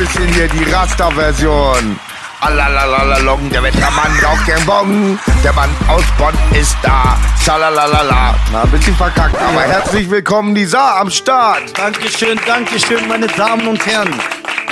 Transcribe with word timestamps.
Bisschen 0.00 0.28
hier 0.32 0.48
die 0.48 0.64
Rasta-Version. 0.72 2.00
Alalalalong, 2.40 3.50
der 3.50 3.62
Wettermann 3.62 4.12
raucht 4.24 4.48
den 4.48 4.64
Bon. 4.64 5.18
Der 5.44 5.52
Mann 5.52 5.68
aus 5.88 6.02
Bonn 6.16 6.32
ist 6.58 6.74
da. 6.82 7.18
Schalalala. 7.44 8.34
Na, 8.50 8.62
ein 8.62 8.70
bisschen 8.70 8.96
verkackt, 8.96 9.36
aber 9.38 9.60
herzlich 9.60 10.10
willkommen, 10.10 10.54
Nisa, 10.54 11.00
am 11.00 11.10
Start. 11.10 11.76
Dankeschön, 11.76 12.40
Dankeschön, 12.46 13.06
meine 13.08 13.26
Damen 13.26 13.68
und 13.68 13.84
Herren. 13.84 14.08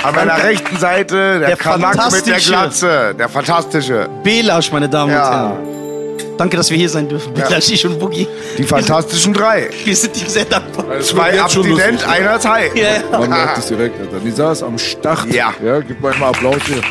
An 0.01 0.15
meiner 0.15 0.41
rechten 0.41 0.77
Seite 0.77 1.37
der, 1.39 1.49
Der 1.49 1.57
Kanak 1.57 2.11
mit 2.11 2.25
der. 2.25 2.37
Glatze. 2.39 3.13
Der 3.13 3.29
fantastische. 3.29 4.09
Belasch, 4.23 4.71
meine 4.71 4.89
Damen 4.89 5.11
Ja. 5.11 5.27
und 5.27 5.33
Herren. 5.33 6.37
Danke, 6.39 6.57
dass 6.57 6.71
wir 6.71 6.77
hier 6.77 6.89
sein 6.89 7.07
dürfen. 7.07 7.33
Belasch, 7.35 7.69
ich 7.69 7.85
und 7.85 7.99
Boogie. 7.99 8.27
Die 8.57 8.63
fantastischen 8.63 9.33
drei. 9.33 9.69
Wir 9.83 9.95
sind 9.95 10.15
dir 10.15 10.27
sehr 10.29 10.45
dankbar. 10.81 10.99
Zwei 11.01 11.41
Abstinent, 11.41 12.07
einer 12.07 12.39
Thai. 12.39 12.71
Ja, 12.75 12.83
ja. 13.11 13.19
Man 13.19 13.29
merkt 13.29 13.57
es 13.59 13.65
direkt, 13.67 13.99
Alter. 13.99 14.19
Nisa 14.23 14.51
ist 14.51 14.63
am 14.63 14.77
Start. 14.77 15.33
Ja. 15.33 15.53
Ja, 15.63 15.79
gib 15.79 16.01
mal 16.01 16.13
mal 16.17 16.29
Applaus 16.29 16.57
hier. 16.65 16.81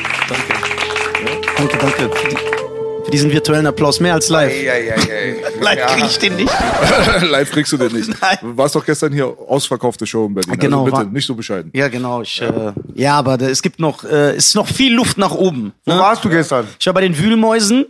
Danke, 1.57 1.77
danke. 1.79 2.11
Für, 2.17 2.29
die, 2.29 2.37
für 3.05 3.11
diesen 3.11 3.33
virtuellen 3.33 3.67
Applaus. 3.67 3.99
Mehr 4.01 4.15
als 4.15 4.29
live. 4.29 4.53
Ja, 4.63 4.77
ja, 4.77 4.95
ja. 4.95 4.95
Live 5.61 5.79
ja. 5.79 5.87
krieg 5.87 6.05
ich 6.07 6.19
den 6.19 6.37
nicht. 6.37 6.53
Live 7.31 7.51
kriegst 7.51 7.73
du 7.73 7.77
den 7.77 7.93
nicht. 7.93 8.09
Nein. 8.21 8.39
Du 8.41 8.57
warst 8.57 8.75
doch 8.77 8.85
gestern 8.85 9.13
hier 9.13 9.27
ausverkaufte 9.49 10.07
Show 10.07 10.27
in 10.27 10.35
Berlin. 10.35 10.57
Genau, 10.59 10.81
Also 10.85 10.93
war- 10.93 11.01
bitte, 11.01 11.13
nicht 11.15 11.27
so 11.27 11.35
bescheiden. 11.35 11.71
Ja, 11.75 11.89
genau. 11.89 12.23
Ich, 12.23 12.41
äh, 12.41 12.73
ja, 12.95 13.15
aber 13.19 13.37
da, 13.37 13.47
es 13.49 13.61
gibt 13.63 13.81
noch, 13.81 14.05
äh, 14.05 14.31
es 14.37 14.49
ist 14.49 14.55
noch 14.55 14.69
viel 14.69 14.95
Luft 14.95 15.19
nach 15.19 15.33
oben. 15.33 15.73
Wo 15.85 15.93
Ne? 15.95 15.99
warst 15.99 16.25
du 16.25 16.29
gestern? 16.29 16.67
Ich 16.79 16.87
war 16.87 16.95
bei 16.95 17.01
den 17.01 17.19
Wühlmäusen 17.19 17.87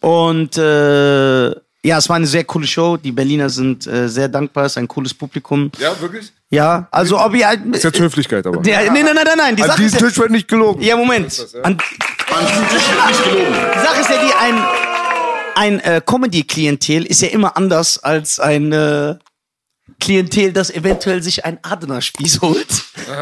und 0.00 0.58
äh, 0.58 1.50
ja, 1.84 1.98
es 1.98 2.08
war 2.08 2.16
eine 2.16 2.26
sehr 2.26 2.44
coole 2.44 2.66
Show. 2.66 2.96
Die 2.96 3.12
Berliner 3.12 3.48
sind 3.48 3.86
äh, 3.86 4.08
sehr 4.08 4.28
dankbar, 4.28 4.66
es 4.66 4.72
ist 4.72 4.78
ein 4.78 4.88
cooles 4.88 5.14
Publikum. 5.14 5.70
Ja, 5.78 5.98
wirklich? 6.00 6.32
Ja, 6.50 6.88
also 6.90 7.18
ob 7.18 7.34
ihr 7.34 7.46
halt. 7.46 7.64
Ist 7.74 7.84
jetzt 7.84 7.98
Höflichkeit 7.98 8.46
aber. 8.46 8.60
Der, 8.60 8.92
nee, 8.92 9.02
nein, 9.02 9.14
nein, 9.14 9.24
nein, 9.24 9.34
nein. 9.36 9.56
Die 9.56 9.62
An 9.62 9.68
Sache 9.68 9.82
ist 9.82 9.94
diesem 9.94 10.04
ja, 10.04 10.08
Tisch 10.08 10.18
wird 10.18 10.30
nicht 10.30 10.48
gelogen. 10.48 10.82
ja, 10.82 10.96
Moment. 10.96 11.46
An, 11.62 11.78
die 11.78 13.80
Sache 13.80 14.00
ist 14.00 14.10
ja 14.10 14.24
die, 14.24 14.34
ein, 14.34 14.62
ein 15.54 15.80
äh, 15.80 16.02
Comedy-Klientel 16.04 17.06
ist 17.06 17.22
ja 17.22 17.28
immer 17.28 17.56
anders 17.56 17.98
als 17.98 18.40
ein 18.40 18.72
äh, 18.72 19.14
Klientel, 19.98 20.52
das 20.52 20.70
eventuell 20.70 21.22
sich 21.22 21.44
ein 21.44 21.58
Adlerspieß 21.62 22.40
holt 22.42 22.66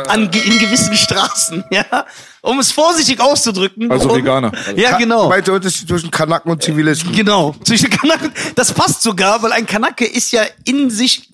an, 0.09 0.31
ge- 0.31 0.43
in 0.43 0.59
gewissen 0.59 0.97
Straßen, 0.97 1.65
ja, 1.71 2.07
um 2.43 2.59
es 2.59 2.73
vorsichtig 2.73 3.21
auszudrücken. 3.21 3.91
Also 3.91 4.11
um, 4.11 4.17
Veganer. 4.17 4.53
Ja, 4.77 4.97
genau. 4.99 5.29
Weil 5.31 5.43
der 5.43 5.55
Unterschied 5.55 5.89
zwischen 5.89 6.11
Kanaken 6.11 6.51
und 6.53 6.63
Zivilisten. 6.63 7.13
Genau. 7.13 7.55
Zwischen 7.65 7.91
Kanaken. 7.91 8.33
Das 8.55 8.73
passt 8.73 9.03
sogar, 9.03 9.43
weil 9.43 9.53
ein 9.53 9.67
Kanake 9.67 10.05
ist 10.05 10.33
ja 10.33 10.43
in 10.65 10.91
sich, 10.91 11.31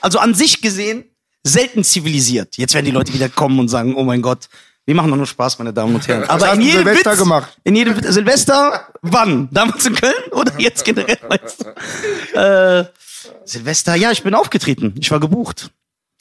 also 0.00 0.18
an 0.18 0.34
sich 0.34 0.60
gesehen, 0.62 1.04
selten 1.44 1.84
zivilisiert. 1.84 2.56
Jetzt 2.56 2.74
werden 2.74 2.86
die 2.86 2.90
Leute 2.92 3.12
wieder 3.14 3.28
kommen 3.28 3.58
und 3.58 3.68
sagen, 3.68 3.94
oh 3.96 4.04
mein 4.04 4.22
Gott, 4.22 4.48
wir 4.86 4.94
machen 4.94 5.10
doch 5.10 5.16
nur 5.18 5.26
Spaß, 5.26 5.58
meine 5.58 5.72
Damen 5.72 5.94
und 5.94 6.08
Herren. 6.08 6.24
Aber 6.24 6.50
in 6.54 6.62
jedem 6.62 6.78
Silvester 6.84 7.10
Witz, 7.12 7.18
gemacht? 7.18 7.56
In 7.64 7.76
jedem 7.76 7.94
Witz- 7.94 8.10
Silvester, 8.10 8.86
wann? 9.02 9.48
Damals 9.50 9.84
in 9.84 9.94
Köln 9.94 10.14
oder 10.32 10.52
jetzt 10.58 10.82
generell? 10.84 11.18
Weißt 11.28 11.64
du? 12.34 12.38
äh, 12.38 12.84
Silvester, 13.44 13.94
ja, 13.94 14.10
ich 14.10 14.22
bin 14.22 14.34
aufgetreten. 14.34 14.94
Ich 15.00 15.10
war 15.10 15.20
gebucht. 15.20 15.70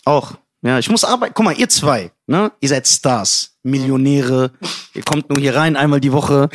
Auch. 0.06 0.34
Ja, 0.62 0.80
ich 0.80 0.90
muss 0.90 1.04
arbeiten. 1.04 1.34
Guck 1.36 1.46
mal, 1.46 1.58
ihr 1.58 1.70
zwei, 1.70 2.12
ne? 2.26 2.52
Ihr 2.60 2.70
seid 2.70 2.88
Stars, 2.88 3.58
Millionäre. 3.64 4.52
Ihr 4.94 5.04
kommt 5.04 5.30
nur 5.30 5.40
hier 5.40 5.56
rein 5.56 5.76
einmal 5.76 6.02
die 6.02 6.12
Woche, 6.12 6.50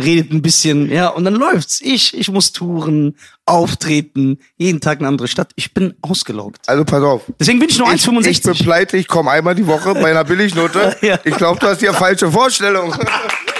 redet 0.00 0.30
ein 0.32 0.42
bisschen, 0.42 0.90
ja, 0.90 1.08
und 1.08 1.24
dann 1.24 1.34
läuft's. 1.34 1.80
Ich, 1.80 2.16
ich 2.16 2.30
muss 2.30 2.52
touren, 2.52 3.16
auftreten, 3.46 4.38
jeden 4.56 4.80
Tag 4.80 4.98
eine 4.98 5.08
andere 5.08 5.28
Stadt. 5.28 5.52
Ich 5.56 5.72
bin 5.72 5.94
ausgelaugt. 6.02 6.68
Also 6.68 6.84
pass 6.84 7.02
auf. 7.02 7.22
Deswegen 7.40 7.58
bin 7.58 7.68
ich 7.68 7.78
nur 7.78 7.88
Ich, 7.92 8.06
ich 8.06 8.06
bin 8.06 8.18
1,65. 8.22 8.62
pleite, 8.62 8.96
ich 8.96 9.08
komme 9.08 9.30
einmal 9.30 9.54
die 9.54 9.66
Woche 9.66 9.94
bei 9.94 10.10
einer 10.10 10.24
Billignote. 10.24 10.96
Ja. 11.02 11.18
Ich 11.24 11.36
glaube, 11.36 11.58
du 11.58 11.66
hast 11.66 11.80
hier 11.80 11.94
falsche 11.94 12.30
Vorstellung. 12.30 12.94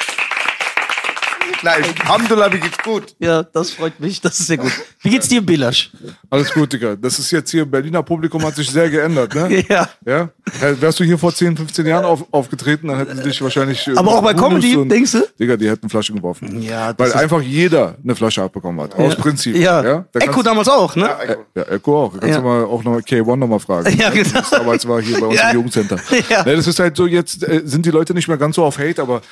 Nein, 1.63 1.83
Alhamdulillah, 2.05 2.49
mir 2.51 2.59
geht's 2.61 2.79
gut. 2.85 3.15
Ja, 3.19 3.43
das 3.43 3.71
freut 3.73 3.99
mich. 3.99 4.21
Das 4.21 4.39
ist 4.39 4.47
sehr 4.47 4.59
gut. 4.59 4.71
Wie 5.03 5.11
geht's 5.11 5.29
dir, 5.29 5.41
Belasch? 5.45 5.91
Alles 6.31 6.53
gut, 6.53 6.73
Digga. 6.73 6.95
Das 6.97 7.19
ist 7.19 7.31
jetzt 7.33 7.51
hier, 7.51 7.65
Berliner 7.65 8.03
Publikum 8.03 8.43
hat 8.45 8.55
sich 8.55 8.71
sehr 8.71 8.89
geändert, 8.91 9.35
ne? 9.35 9.65
Ja. 9.69 9.89
Ja? 10.07 10.29
Ja, 10.63 10.81
Wärst 10.81 11.01
du 11.01 11.05
hier 11.05 11.19
vor 11.19 11.35
10, 11.35 11.57
15 11.57 11.85
Jahren 11.87 12.05
auf, 12.05 12.25
aufgetreten, 12.31 12.89
dann 12.89 12.99
hätten 12.99 13.17
sie 13.17 13.23
dich 13.25 13.43
wahrscheinlich. 13.43 13.87
äh, 13.89 13.97
Aber 13.97 14.13
auch 14.13 14.23
bei 14.23 14.35
Comedy, 14.35 14.77
und- 14.77 14.89
denkst 14.89 15.13
du? 15.13 15.27
Digga, 15.39 15.57
die 15.57 15.69
hätten 15.69 15.89
Flaschen 15.89 16.17
geworfen. 16.17 16.63
Ja, 16.63 16.93
das 16.93 16.99
Weil 16.99 17.09
ist- 17.09 17.17
einfach 17.17 17.43
jeder 17.43 17.97
eine 18.03 18.15
Flasche 18.15 18.43
abbekommen 18.43 18.81
hat. 18.81 18.95
Aus 18.95 19.17
Prinzip. 19.17 19.57
Ja. 19.57 19.83
ja? 19.85 20.05
Da 20.13 20.21
Echo 20.21 20.43
damals 20.43 20.69
auch, 20.69 20.95
ne? 20.97 21.11
Ja, 21.57 21.63
Echo 21.63 22.05
auch. 22.05 22.13
Da 22.15 22.19
kannst 22.21 22.35
Ja. 22.37 22.41
du 22.41 22.47
mal 22.47 22.65
auch 22.65 22.85
noch 22.85 22.99
K1 23.01 23.37
nochmal 23.37 23.61
fragen. 23.61 23.89
Ja, 23.99 24.11
genau. 24.11 24.31
Das 24.33 24.51
damals 24.51 24.87
war 24.87 25.01
hier 25.03 25.19
bei 25.21 25.27
uns 25.27 25.37
Ja. 25.39 25.51
im 25.51 25.57
Jugendcenter. 25.57 25.97
Ja. 26.31 26.45
Ne, 26.45 26.57
das 26.57 26.67
ist 26.67 26.79
halt 26.79 26.97
so, 26.97 27.07
jetzt 27.07 27.43
äh, 27.43 27.63
sind 27.65 27.85
die 27.87 27.91
Leute 27.91 28.15
nicht 28.15 28.29
mehr 28.29 28.37
ganz 28.37 28.57
so 28.57 28.65
auf 28.65 28.79
Hate, 28.79 29.01
aber 29.03 29.23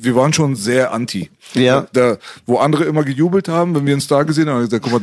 wir 0.00 0.14
waren 0.14 0.32
schon 0.32 0.54
sehr 0.54 0.92
anti. 0.92 1.30
Ja. 1.54 1.71
Da, 1.92 2.16
wo 2.46 2.58
andere 2.58 2.84
immer 2.84 3.04
gejubelt 3.04 3.48
haben, 3.48 3.74
wenn 3.74 3.86
wir 3.86 3.92
einen 3.92 4.00
Star 4.00 4.24
gesehen 4.24 4.48
haben, 4.48 4.54
haben 4.56 4.70
wir 4.70 4.78
gesagt, 4.78 4.84
guck 4.84 4.92
mal, 4.92 5.00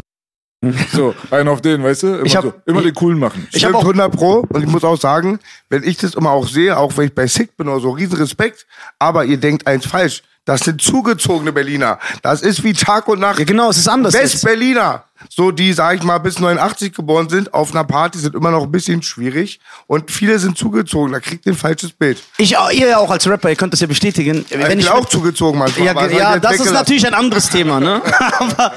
so, 0.91 1.15
einen 1.31 1.47
auf 1.47 1.61
den, 1.61 1.83
weißt 1.83 2.03
du? 2.03 2.07
Immer, 2.15 2.25
Ich 2.25 2.35
hab- 2.35 2.43
so, 2.43 2.53
immer 2.65 2.81
den 2.81 2.93
coolen 2.93 3.17
machen. 3.17 3.47
Ich 3.51 3.63
hab 3.63 3.69
Stimmt 3.71 3.75
auch- 3.75 3.81
100 3.83 4.11
Pro 4.15 4.45
und 4.49 4.61
ich 4.61 4.67
muss 4.69 4.83
auch 4.83 4.99
sagen, 4.99 5.39
wenn 5.69 5.83
ich 5.83 5.97
das 5.97 6.15
immer 6.15 6.31
auch 6.31 6.47
sehe, 6.47 6.77
auch 6.77 6.97
wenn 6.97 7.05
ich 7.07 7.15
bei 7.15 7.27
Sick 7.27 7.55
bin 7.55 7.67
oder 7.69 7.79
so, 7.79 7.91
riesen 7.91 8.17
Respekt, 8.17 8.65
aber 8.99 9.23
ihr 9.25 9.37
denkt 9.37 9.67
eins 9.67 9.85
falsch. 9.85 10.21
Das 10.45 10.61
sind 10.61 10.81
zugezogene 10.81 11.51
Berliner. 11.51 11.99
Das 12.23 12.41
ist 12.41 12.63
wie 12.63 12.73
Tag 12.73 13.07
und 13.07 13.19
Nacht. 13.19 13.39
Ja, 13.39 13.45
genau, 13.45 13.69
es 13.69 13.77
ist 13.77 13.87
anders. 13.87 14.13
West-Berliner, 14.13 15.03
so 15.29 15.51
die, 15.51 15.73
sag 15.73 15.97
ich 15.97 16.03
mal, 16.03 16.17
bis 16.17 16.39
89 16.39 16.93
geboren 16.93 17.29
sind, 17.29 17.53
auf 17.53 17.71
einer 17.71 17.83
Party 17.83 18.17
sind 18.17 18.33
immer 18.33 18.49
noch 18.49 18.63
ein 18.63 18.71
bisschen 18.71 19.03
schwierig 19.03 19.59
und 19.85 20.09
viele 20.09 20.39
sind 20.39 20.57
zugezogen. 20.57 21.11
Da 21.11 21.19
kriegt 21.19 21.45
ihr 21.45 21.51
ein 21.51 21.57
falsches 21.57 21.91
Bild. 21.91 22.23
Ich, 22.37 22.53
ihr 22.53 22.87
ja 22.87 22.97
auch 22.97 23.11
als 23.11 23.27
Rapper, 23.27 23.49
ihr 23.49 23.55
könnt 23.55 23.73
das 23.73 23.81
ja 23.81 23.87
bestätigen. 23.87 24.45
ich 24.49 24.57
bin 24.57 24.87
auch 24.87 25.05
zugezogen 25.05 25.59
manchmal. 25.59 25.85
Ja, 25.87 26.07
ja 26.07 26.39
das 26.39 26.59
ist 26.59 26.71
natürlich 26.71 27.05
ein 27.05 27.13
anderes 27.13 27.49
Thema, 27.49 27.79
ne? 27.79 28.01
Aber 28.39 28.73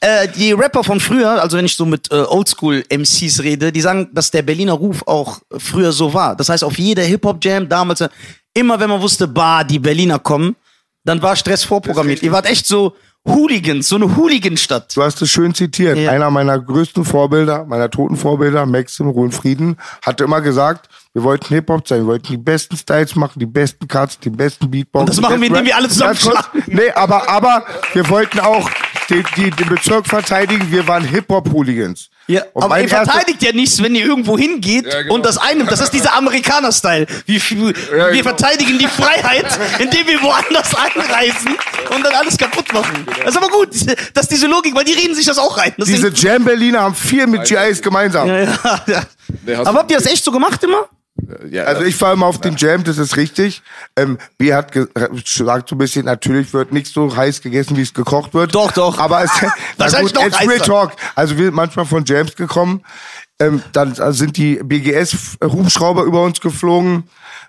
äh, 0.00 0.26
die 0.26 0.50
Rapper 0.50 0.82
von 0.82 0.98
früher, 0.98 1.40
also 1.40 1.56
wenn 1.56 1.64
ich 1.64 1.76
so 1.76 1.86
mit 1.86 2.10
äh, 2.10 2.16
Oldschool-MCs 2.16 3.40
rede, 3.44 3.70
die 3.70 3.80
sagen, 3.80 4.08
dass 4.12 4.32
der 4.32 4.42
Berliner 4.42 4.72
Ruf 4.72 5.06
auch 5.06 5.38
früher 5.56 5.92
so 5.92 6.12
war. 6.12 6.34
Das 6.34 6.48
heißt, 6.48 6.64
auf 6.64 6.76
jeder 6.78 7.04
Hip-Hop-Jam 7.04 7.68
damals, 7.68 8.02
immer 8.52 8.80
wenn 8.80 8.90
man 8.90 9.00
wusste, 9.00 9.28
bah, 9.28 9.62
die 9.62 9.78
Berliner 9.78 10.18
kommen, 10.18 10.56
dann 11.04 11.22
war 11.22 11.36
Stress 11.36 11.64
vorprogrammiert. 11.64 12.22
Ihr 12.22 12.32
wart 12.32 12.46
echt 12.46 12.66
so 12.66 12.94
Hooligans, 13.24 13.88
so 13.88 13.96
eine 13.96 14.16
Hooligan-Stadt. 14.16 14.96
Du 14.96 15.02
hast 15.02 15.22
es 15.22 15.30
schön 15.30 15.54
zitiert. 15.54 15.96
Ja. 15.96 16.10
Einer 16.10 16.30
meiner 16.30 16.58
größten 16.58 17.04
Vorbilder, 17.04 17.64
meiner 17.64 17.88
toten 17.88 18.16
Vorbilder, 18.16 18.66
Maxim 18.66 19.08
Ruhen 19.08 19.30
Frieden, 19.30 19.76
hatte 20.04 20.24
immer 20.24 20.40
gesagt, 20.40 20.88
wir 21.12 21.22
wollten 21.22 21.54
Hip-Hop 21.54 21.86
sein, 21.86 22.00
wir 22.00 22.06
wollten 22.06 22.26
die 22.26 22.36
besten 22.36 22.76
Styles 22.76 23.14
machen, 23.14 23.38
die 23.38 23.46
besten 23.46 23.86
Cuts, 23.86 24.18
die 24.18 24.30
besten 24.30 24.70
Beatbox. 24.70 25.02
Und 25.02 25.08
das 25.08 25.20
machen 25.20 25.40
wir, 25.40 25.48
indem 25.48 25.66
wir 25.66 25.76
alle 25.76 25.88
zusammen 25.88 26.16
schlagen. 26.16 26.64
Nee, 26.66 26.90
aber, 26.90 27.28
aber 27.28 27.64
wir 27.92 28.08
wollten 28.08 28.40
auch 28.40 28.68
die, 29.08 29.22
die, 29.36 29.50
den 29.50 29.68
Bezirk 29.68 30.06
verteidigen, 30.06 30.72
wir 30.72 30.88
waren 30.88 31.04
Hip-Hop-Hooligans. 31.04 32.10
Ja, 32.28 32.42
Und 32.52 32.62
aber 32.62 32.80
ihr 32.80 32.88
verteidigt 32.88 33.42
ja 33.42 33.52
nichts, 33.52 33.82
wenn 33.82 33.94
ihr 33.94 34.04
irgendwo 34.06 34.38
hingeht 34.38 34.86
Ja, 34.86 35.02
genau. 35.02 35.14
und 35.14 35.26
das 35.26 35.38
einnimmt. 35.38 35.70
Das 35.72 35.80
ist 35.80 35.90
dieser 35.92 36.14
Amerikaner-Style. 36.14 37.06
Wir, 37.26 37.40
wir 37.50 37.72
genau. 37.72 38.22
verteidigen 38.22 38.78
die 38.78 38.86
Freiheit, 38.86 39.46
indem 39.80 40.06
wir 40.06 40.22
woanders 40.22 40.70
einreisen 40.74 41.56
und 41.94 42.04
dann 42.04 42.14
alles 42.14 42.38
kaputt 42.38 42.72
machen. 42.72 43.06
Das 43.24 43.34
ist 43.34 43.36
aber 43.36 43.48
gut. 43.48 43.68
Das 44.14 44.22
ist 44.24 44.30
diese 44.30 44.46
Logik, 44.46 44.74
weil 44.74 44.84
die 44.84 44.92
reden 44.92 45.14
sich 45.14 45.26
das 45.26 45.38
auch 45.38 45.58
rein. 45.58 45.74
Diese 45.78 46.10
Deswegen, 46.10 46.14
Jam-Berliner 46.14 46.80
haben 46.82 46.94
viel 46.94 47.26
mit 47.26 47.44
GIs 47.44 47.82
gemeinsam. 47.82 48.28
ja, 48.28 48.38
ja, 48.42 48.56
ja. 48.86 49.02
Nee, 49.44 49.54
Aber 49.54 49.80
habt 49.80 49.90
ihr 49.90 49.96
das 49.98 50.06
echt 50.06 50.22
so 50.24 50.30
gemacht 50.30 50.62
immer? 50.62 50.88
Ja, 51.50 51.64
Also 51.64 51.82
ich 51.82 52.00
war 52.00 52.14
immer 52.14 52.26
auf 52.26 52.40
dem 52.40 52.56
Jam, 52.56 52.84
das 52.84 52.96
ist 52.96 53.16
richtig. 53.16 53.62
Ähm, 53.96 54.16
B 54.38 54.54
hat 54.54 54.72
gesagt 54.72 55.68
so 55.68 55.74
ein 55.74 55.78
bisschen, 55.78 56.06
natürlich 56.06 56.54
wird 56.54 56.72
nicht 56.72 56.86
so 56.86 57.14
heiß 57.14 57.42
gegessen, 57.42 57.76
wie 57.76 57.82
es 57.82 57.92
gekocht 57.92 58.32
wird. 58.32 58.54
Doch, 58.54 58.72
doch. 58.72 58.98
Aber 58.98 59.22
es, 59.22 59.30
Wahrscheinlich 59.76 60.14
gut, 60.14 60.22
noch 60.22 60.38
jetzt 60.38 60.40
Real. 60.40 60.58
Talk. 60.58 60.92
Also 61.14 61.36
wir 61.36 61.46
sind 61.46 61.54
manchmal 61.54 61.84
von 61.84 62.04
Jams 62.06 62.34
gekommen, 62.34 62.82
ähm, 63.38 63.62
dann 63.72 63.94
sind 64.14 64.36
die 64.36 64.56
BGS-Hubschrauber 64.62 66.04
über 66.04 66.22
uns 66.22 66.40
geflogen. 66.40 67.04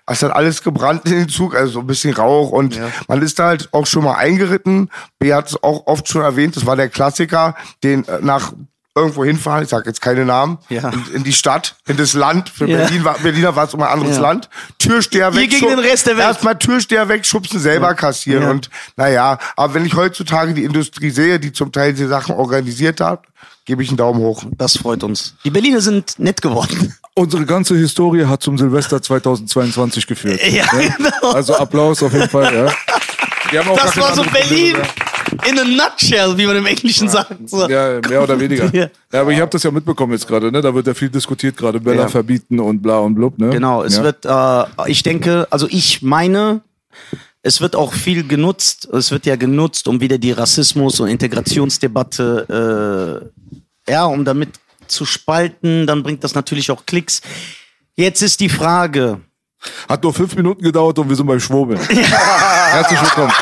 Es 0.06 0.22
hat 0.22 0.32
alles 0.32 0.62
gebrannt 0.62 1.06
in 1.06 1.12
den 1.12 1.28
Zug, 1.30 1.54
also 1.54 1.72
so 1.72 1.80
ein 1.80 1.86
bisschen 1.86 2.12
Rauch 2.12 2.50
und 2.50 2.78
man 3.08 3.22
ist 3.22 3.38
da 3.38 3.46
halt 3.46 3.70
auch 3.72 3.86
schon 3.86 4.04
mal 4.04 4.16
eingeritten. 4.16 4.90
B 5.18 5.32
hat 5.32 5.48
es 5.48 5.62
auch 5.62 5.86
oft 5.86 6.06
schon 6.08 6.20
erwähnt, 6.20 6.56
das 6.56 6.66
war 6.66 6.76
der 6.76 6.90
Klassiker, 6.90 7.54
den 7.82 8.06
äh, 8.06 8.18
nach 8.20 8.52
irgendwo 8.94 9.24
hinfahren, 9.24 9.64
ich 9.64 9.70
sag 9.70 9.86
jetzt 9.86 10.00
keine 10.00 10.24
Namen, 10.24 10.58
Ja. 10.68 10.90
in, 10.90 11.04
in 11.16 11.24
die 11.24 11.32
Stadt, 11.32 11.74
in 11.88 11.96
das 11.96 12.12
Land. 12.14 12.48
Für 12.48 12.66
Ja. 12.68 12.78
Berlin 12.78 13.04
war, 13.04 13.18
Berliner 13.18 13.56
war 13.56 13.66
es 13.66 13.74
immer 13.74 13.86
ein 13.88 13.94
anderes 13.94 14.16
Ja. 14.16 14.22
Land. 14.22 14.48
Türsteher 14.78 15.34
weg. 15.34 15.50
gegen 15.50 15.66
den 15.68 15.78
Rest 15.80 16.06
der 16.06 16.16
Welt. 16.16 16.26
Erstmal 16.28 16.58
Türsteher 16.58 17.08
wegschubsen, 17.08 17.58
selber 17.58 17.94
kassieren. 17.94 18.42
Ja. 18.44 18.50
Und 18.50 18.70
naja, 18.96 19.38
aber 19.56 19.74
wenn 19.74 19.84
ich 19.84 19.94
heutzutage 19.94 20.54
die 20.54 20.64
Industrie 20.64 21.10
sehe, 21.10 21.40
die 21.40 21.52
zum 21.52 21.72
Teil 21.72 21.92
diese 21.92 22.08
Sachen 22.08 22.34
organisiert 22.36 23.00
hat, 23.00 23.22
gebe 23.64 23.82
ich 23.82 23.88
einen 23.88 23.96
Daumen 23.96 24.20
hoch. 24.20 24.44
Das 24.56 24.76
freut 24.76 25.02
uns. 25.02 25.34
Die 25.44 25.50
Berliner 25.50 25.80
sind 25.80 26.18
nett 26.18 26.40
geworden. 26.42 26.94
Unsere 27.14 27.46
ganze 27.46 27.74
Historie 27.76 28.26
hat 28.26 28.42
zum 28.42 28.58
Silvester 28.58 29.00
2022 29.00 30.06
geführt. 30.06 30.40
Ja, 30.46 30.66
genau. 30.66 31.32
Also 31.32 31.56
Applaus 31.56 32.02
auf 32.02 32.12
jeden 32.12 32.28
Fall, 32.28 32.54
ja. 32.54 32.72
Wir 33.50 33.60
haben 33.60 33.70
auch 33.70 33.76
gar 33.76 33.86
Das 33.86 33.96
war 33.96 34.14
so 34.14 34.22
Berlin 34.24 34.72
Probleme 34.74 34.88
in 35.46 35.58
a 35.58 35.64
nutshell, 35.64 36.36
wie 36.36 36.46
man 36.46 36.56
im 36.56 36.66
Englischen 36.66 37.08
sagt. 37.08 37.48
So. 37.48 37.68
Ja, 37.68 38.00
mehr 38.08 38.22
oder 38.22 38.38
weniger. 38.38 38.74
Ja. 38.74 38.88
Ja, 39.12 39.20
aber 39.20 39.32
ich 39.32 39.40
habe 39.40 39.50
das 39.50 39.62
ja 39.62 39.70
mitbekommen 39.70 40.12
jetzt 40.12 40.26
gerade, 40.26 40.50
ne? 40.52 40.60
Da 40.60 40.74
wird 40.74 40.86
ja 40.86 40.94
viel 40.94 41.10
diskutiert, 41.10 41.56
gerade 41.56 41.80
Bella 41.80 42.02
Ja. 42.02 42.08
verbieten 42.08 42.60
und 42.60 42.82
bla 42.82 42.98
und 42.98 43.14
blub, 43.14 43.38
ne? 43.38 43.50
Genau, 43.50 43.82
es 43.82 43.96
ja. 43.96 44.02
wird, 44.02 44.24
äh, 44.24 44.90
ich 44.90 45.02
denke, 45.02 45.46
also 45.50 45.66
ich 45.70 46.02
meine, 46.02 46.62
es 47.42 47.60
wird 47.60 47.76
auch 47.76 47.92
viel 47.92 48.26
genutzt. 48.26 48.88
Es 48.92 49.10
wird 49.10 49.26
ja 49.26 49.36
genutzt, 49.36 49.88
um 49.88 50.00
wieder 50.00 50.18
die 50.18 50.32
Rassismus- 50.32 51.00
und 51.00 51.08
Integrationsdebatte, 51.08 53.30
äh, 53.86 53.92
ja, 53.92 54.04
um 54.06 54.24
damit 54.24 54.50
zu 54.86 55.04
spalten. 55.04 55.86
Dann 55.86 56.02
bringt 56.02 56.24
das 56.24 56.34
natürlich 56.34 56.70
auch 56.70 56.86
Klicks. 56.86 57.20
Jetzt 57.96 58.22
ist 58.22 58.40
die 58.40 58.48
Frage, 58.48 59.20
Hat 59.88 60.02
nur 60.02 60.12
fünf 60.12 60.36
Minuten 60.36 60.62
gedauert 60.62 60.98
und 60.98 61.08
wir 61.08 61.16
sind 61.16 61.26
beim 61.26 61.40
Schwurbeln. 61.40 61.80
Herzlich 61.88 63.00
willkommen. 63.00 63.32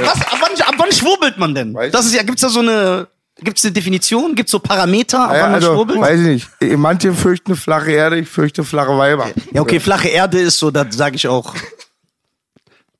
Was, 0.00 0.20
ab, 0.20 0.38
wann, 0.40 0.60
ab 0.66 0.74
wann 0.78 0.92
schwurbelt 0.92 1.38
man 1.38 1.54
denn? 1.54 1.74
Weiß 1.74 1.92
Das 1.92 2.06
ist 2.06 2.14
ja, 2.14 2.22
gibt's 2.22 2.42
da 2.42 2.48
so 2.48 2.60
eine, 2.60 3.08
gibt's 3.40 3.64
eine 3.64 3.72
Definition? 3.72 4.34
Gibt's 4.34 4.52
so 4.52 4.58
Parameter, 4.58 5.20
ab 5.24 5.34
Ja, 5.34 5.42
wann 5.42 5.52
man 5.52 5.54
also, 5.54 5.74
schwurbelt? 5.74 6.00
weiß 6.00 6.20
ich 6.20 6.26
nicht. 6.60 6.76
Manche 6.78 7.12
fürchten 7.12 7.56
flache 7.56 7.90
Erde, 7.92 8.18
ich 8.18 8.28
fürchte 8.28 8.64
flache 8.64 8.96
Weiber. 8.96 9.30
Ja, 9.52 9.60
okay, 9.62 9.80
flache 9.80 10.08
Erde 10.08 10.38
ist 10.40 10.58
so, 10.58 10.70
da 10.70 10.86
sage 10.90 11.16
ich 11.16 11.26
auch, 11.28 11.54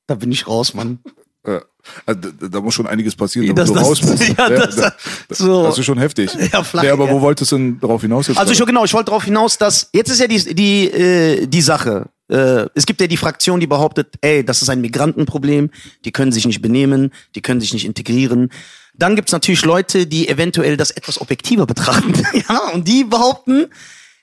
da 0.07 0.15
bin 0.15 0.31
ich 0.31 0.47
raus, 0.47 0.73
Mann. 0.73 0.99
Ja. 1.45 1.61
Also, 2.05 2.21
da, 2.39 2.47
da 2.47 2.61
muss 2.61 2.73
schon 2.75 2.87
einiges 2.87 3.13
passieren, 3.15 3.47
damit 3.53 3.59
Das- 3.61 3.67
du 3.69 3.73
das- 3.75 3.83
raus 3.87 3.99
bist. 3.99 4.27
ja, 4.37 4.49
das- 4.49 4.75
da- 4.77 4.93
so. 5.29 5.63
das 5.63 5.77
ist 5.77 5.85
schon 5.85 5.97
heftig. 5.97 6.31
Ja, 6.53 6.63
flach, 6.63 6.83
nee, 6.83 6.89
aber 6.89 7.07
ja. 7.07 7.11
wo 7.11 7.19
wolltest 7.21 7.51
du 7.51 7.57
denn 7.57 7.79
darauf 7.79 8.01
hinaus 8.01 8.27
jetzt? 8.27 8.37
Also 8.37 8.53
ich, 8.53 8.65
genau, 8.65 8.85
ich 8.85 8.93
wollte 8.93 9.07
darauf 9.07 9.25
hinaus, 9.25 9.57
dass 9.57 9.89
jetzt 9.93 10.09
ist 10.09 10.19
ja 10.19 10.27
die 10.27 10.55
die 10.55 10.85
äh, 10.89 11.45
die 11.47 11.61
Sache. 11.61 12.05
Äh, 12.33 12.67
es 12.73 12.87
gibt 12.87 12.99
ja 12.99 13.05
die 13.05 13.17
Fraktion, 13.17 13.59
die 13.59 13.67
behauptet, 13.67 14.15
ey, 14.21 14.43
das 14.43 14.63
ist 14.63 14.69
ein 14.69 14.81
Migrantenproblem, 14.81 15.69
die 16.03 16.11
können 16.11 16.31
sich 16.31 16.47
nicht 16.47 16.63
benehmen, 16.63 17.13
die 17.35 17.41
können 17.41 17.61
sich 17.61 17.73
nicht 17.73 17.85
integrieren. 17.85 18.51
Dann 18.95 19.15
gibt's 19.15 19.31
natürlich 19.31 19.63
Leute, 19.63 20.07
die 20.07 20.27
eventuell 20.27 20.75
das 20.75 20.89
etwas 20.89 21.21
objektiver 21.21 21.67
betrachten, 21.67 22.13
ja, 22.49 22.69
und 22.73 22.87
die 22.87 23.03
behaupten, 23.03 23.67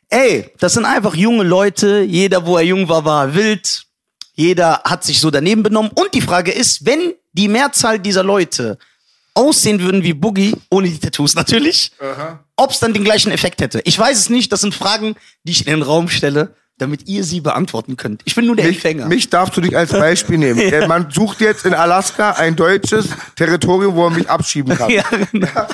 ey, 0.08 0.50
das 0.58 0.74
sind 0.74 0.86
einfach 0.86 1.14
junge 1.14 1.44
Leute, 1.44 2.00
jeder, 2.00 2.46
wo 2.46 2.56
er 2.56 2.64
jung 2.64 2.88
war, 2.88 3.04
war 3.04 3.34
wild, 3.34 3.84
jeder 4.34 4.82
hat 4.84 5.04
sich 5.04 5.20
so 5.20 5.30
daneben 5.30 5.62
benommen. 5.62 5.92
Und 5.94 6.12
die 6.14 6.20
Frage 6.20 6.50
ist, 6.50 6.86
wenn 6.86 7.14
die 7.32 7.46
Mehrzahl 7.46 8.00
dieser 8.00 8.24
Leute 8.24 8.78
aussehen 9.34 9.80
würden 9.80 10.02
wie 10.02 10.14
Boogie, 10.14 10.56
ohne 10.70 10.88
die 10.88 10.98
Tattoos 10.98 11.34
natürlich, 11.34 11.92
ob 12.56 12.70
es 12.70 12.80
dann 12.80 12.92
den 12.92 13.04
gleichen 13.04 13.30
Effekt 13.30 13.60
hätte. 13.60 13.80
Ich 13.84 13.96
weiß 13.96 14.18
es 14.18 14.30
nicht, 14.30 14.50
das 14.50 14.62
sind 14.62 14.74
Fragen, 14.74 15.14
die 15.44 15.52
ich 15.52 15.66
in 15.66 15.74
den 15.74 15.82
Raum 15.82 16.08
stelle, 16.08 16.56
damit 16.80 17.08
ihr 17.08 17.24
sie 17.24 17.40
beantworten 17.40 17.96
könnt. 17.96 18.22
Ich 18.24 18.34
bin 18.34 18.46
nur 18.46 18.56
der 18.56 18.66
Mich, 18.66 18.76
Empfänger. 18.76 19.06
mich 19.06 19.28
darfst 19.30 19.56
du 19.56 19.60
dich 19.60 19.76
als 19.76 19.90
Beispiel 19.92 20.38
nehmen. 20.38 20.58
Äh, 20.70 20.86
Man 20.86 21.10
sucht 21.10 21.40
jetzt 21.40 21.66
in 21.66 21.74
Alaska 21.74 22.32
ein 22.32 22.56
deutsches 22.56 23.08
Territorium, 23.36 23.94
wo 23.94 24.04
er 24.06 24.10
mich 24.10 24.28
abschieben 24.30 24.76
kann. 24.76 24.90
ja, 24.90 25.04
genau. 25.32 25.48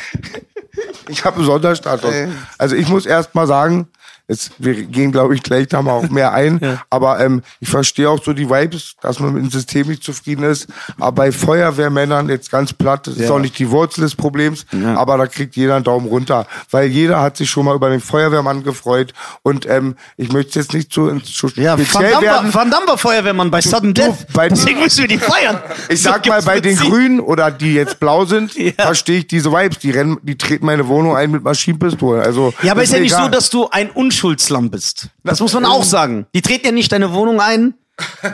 Ich 1.09 1.25
habe 1.25 1.37
einen 1.37 1.47
Sonderstatus. 1.47 2.13
Also 2.59 2.77
ich 2.77 2.89
muss 2.89 3.07
erst 3.07 3.35
mal 3.35 3.47
sagen, 3.47 3.89
jetzt, 4.29 4.53
wir 4.59 4.75
gehen, 4.75 5.13
glaube 5.13 5.35
ich, 5.35 5.43
gleich 5.43 5.69
da 5.69 5.83
mal 5.83 5.93
auch 5.93 6.09
mehr 6.11 6.33
ein, 6.33 6.61
aber 6.91 7.21
ähm, 7.21 7.43
ich 7.61 7.69
verstehe 7.69 8.09
auch 8.11 8.23
so 8.23 8.33
die 8.33 8.49
Vibes, 8.51 8.95
dass 9.01 9.21
man 9.21 9.33
mit 9.35 9.43
dem 9.45 9.51
System 9.51 9.87
nicht 9.89 10.03
zufrieden 10.03 10.45
ist. 10.45 10.67
Aber 10.99 11.13
bei 11.13 11.33
Feuerwehrmännern 11.33 12.29
jetzt 12.29 12.51
ganz 12.51 12.73
platt, 12.73 13.07
das 13.07 13.17
ist 13.17 13.31
auch 13.31 13.39
nicht 13.39 13.59
die 13.59 13.71
Wurzel 13.71 14.03
des 14.03 14.15
Problems, 14.15 14.67
aber 14.97 15.17
da 15.19 15.27
kriegt 15.27 15.57
jeder 15.57 15.77
einen 15.77 15.85
Daumen 15.85 16.07
runter. 16.09 16.47
Weil 16.71 16.87
jeder 16.89 17.21
hat 17.21 17.37
sich 17.37 17.51
schon 17.51 17.65
mal 17.65 17.75
über 17.75 17.91
den 17.91 18.01
Feuerwehrmann 18.01 18.63
gefreut. 18.63 19.13
Und 19.43 19.67
ähm, 19.69 19.97
ich 20.17 20.33
möchte 20.33 20.59
jetzt 20.59 20.73
nicht 20.75 20.97
ins 20.97 21.33
zu 21.35 21.49
Ja, 21.57 21.77
Van 21.79 21.85
speziell 21.87 22.11
Damme, 22.13 22.27
werden. 22.27 22.55
Van 22.55 22.71
Damme 22.71 22.99
Feuerwehrmann 22.99 23.51
bei 23.51 23.61
Sudden 23.61 23.95
Death. 23.95 24.27
bei- 24.33 24.49
Deswegen 24.49 24.81
müssen 24.81 25.01
wir 25.01 25.09
die 25.09 25.19
feiern. 25.19 25.61
Ich 25.89 26.03
So 26.03 26.11
sag 26.11 26.27
mal, 26.27 26.43
bei 26.43 26.61
den. 26.61 26.77
Grünen 26.77 27.21
oder 27.21 27.51
die 27.51 27.75
jetzt 27.75 27.99
blau 28.01 28.25
sind, 28.25 28.55
Ja. 28.57 28.73
verstehe 28.77 29.19
ich 29.21 29.27
diese 29.27 29.51
Vibes. 29.53 29.79
Die 29.79 29.91
rennen, 29.91 30.19
die 30.23 30.37
treten 30.37 30.67
meine 30.67 30.87
Wohnung 30.89 31.17
ein 31.17 31.31
mit 31.31 31.43
Maschinenpistolen. 31.43 32.23
Also, 32.23 32.53
Ja, 32.63 32.73
aber 32.73 32.83
ist 32.83 32.93
ja 32.93 32.99
nicht 33.01 33.13
egal. 33.13 33.25
so, 33.25 33.31
dass 33.31 33.51
du 33.51 33.69
ein 33.71 33.91
Unschuldslamm 34.17 34.71
bist. 34.71 35.09
Das 35.25 35.41
muss 35.41 35.53
man 35.53 35.67
auch 35.67 35.85
sagen. 35.85 36.27
Die 36.35 36.41
treten 36.41 36.67
ja 36.67 36.73
nicht 36.73 36.91
deine 36.91 37.13
Wohnung 37.13 37.39
ein, 37.41 37.75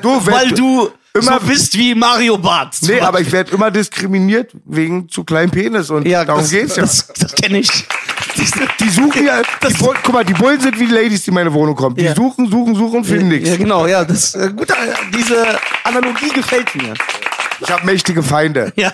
du, 0.00 0.26
weil 0.26 0.50
du 0.50 0.90
immer 1.12 1.40
so 1.40 1.46
bist 1.46 1.76
wie 1.76 1.94
Mario 1.96 2.38
Barth. 2.38 2.76
Nee, 2.82 3.00
aber 3.00 3.20
ich 3.20 3.32
werde 3.32 3.50
immer 3.52 3.70
diskriminiert 3.70 4.52
wegen 4.64 5.08
zu 5.08 5.24
kleinem 5.24 5.50
Penis 5.50 5.90
und 5.90 6.06
ja, 6.06 6.24
darum 6.24 6.42
das, 6.42 6.50
geht's 6.50 6.76
ja. 6.76 6.82
Das, 6.82 7.08
das 7.18 7.34
kenne 7.34 7.58
ich. 7.58 7.68
die 8.78 8.88
suchen 8.90 9.26
ja, 9.26 9.42
die 9.68 9.74
Bullen, 9.74 9.98
guck 10.04 10.14
mal, 10.14 10.24
die 10.24 10.34
Bullen 10.34 10.60
sind 10.60 10.78
wie 10.78 10.86
Ladies, 10.86 11.22
die 11.24 11.30
in 11.30 11.34
meine 11.34 11.52
Wohnung 11.52 11.74
kommen. 11.74 11.96
Die 11.96 12.04
Ja. 12.04 12.14
suchen, 12.14 12.48
suchen, 12.48 12.76
suchen 12.76 12.98
und 12.98 13.04
finden 13.04 13.28
nichts. 13.28 13.48
Ja, 13.48 13.56
genau, 13.56 13.86
ja, 13.88 14.04
das 14.04 14.36
äh, 14.36 14.50
gut, 14.56 14.70
äh, 14.70 14.74
diese 15.16 15.58
Analogie 15.82 16.28
gefällt 16.28 16.72
mir. 16.76 16.94
Ich 17.64 17.70
habe 17.70 17.86
mächtige 17.86 18.22
Feinde. 18.22 18.72
Ja. 18.82 18.92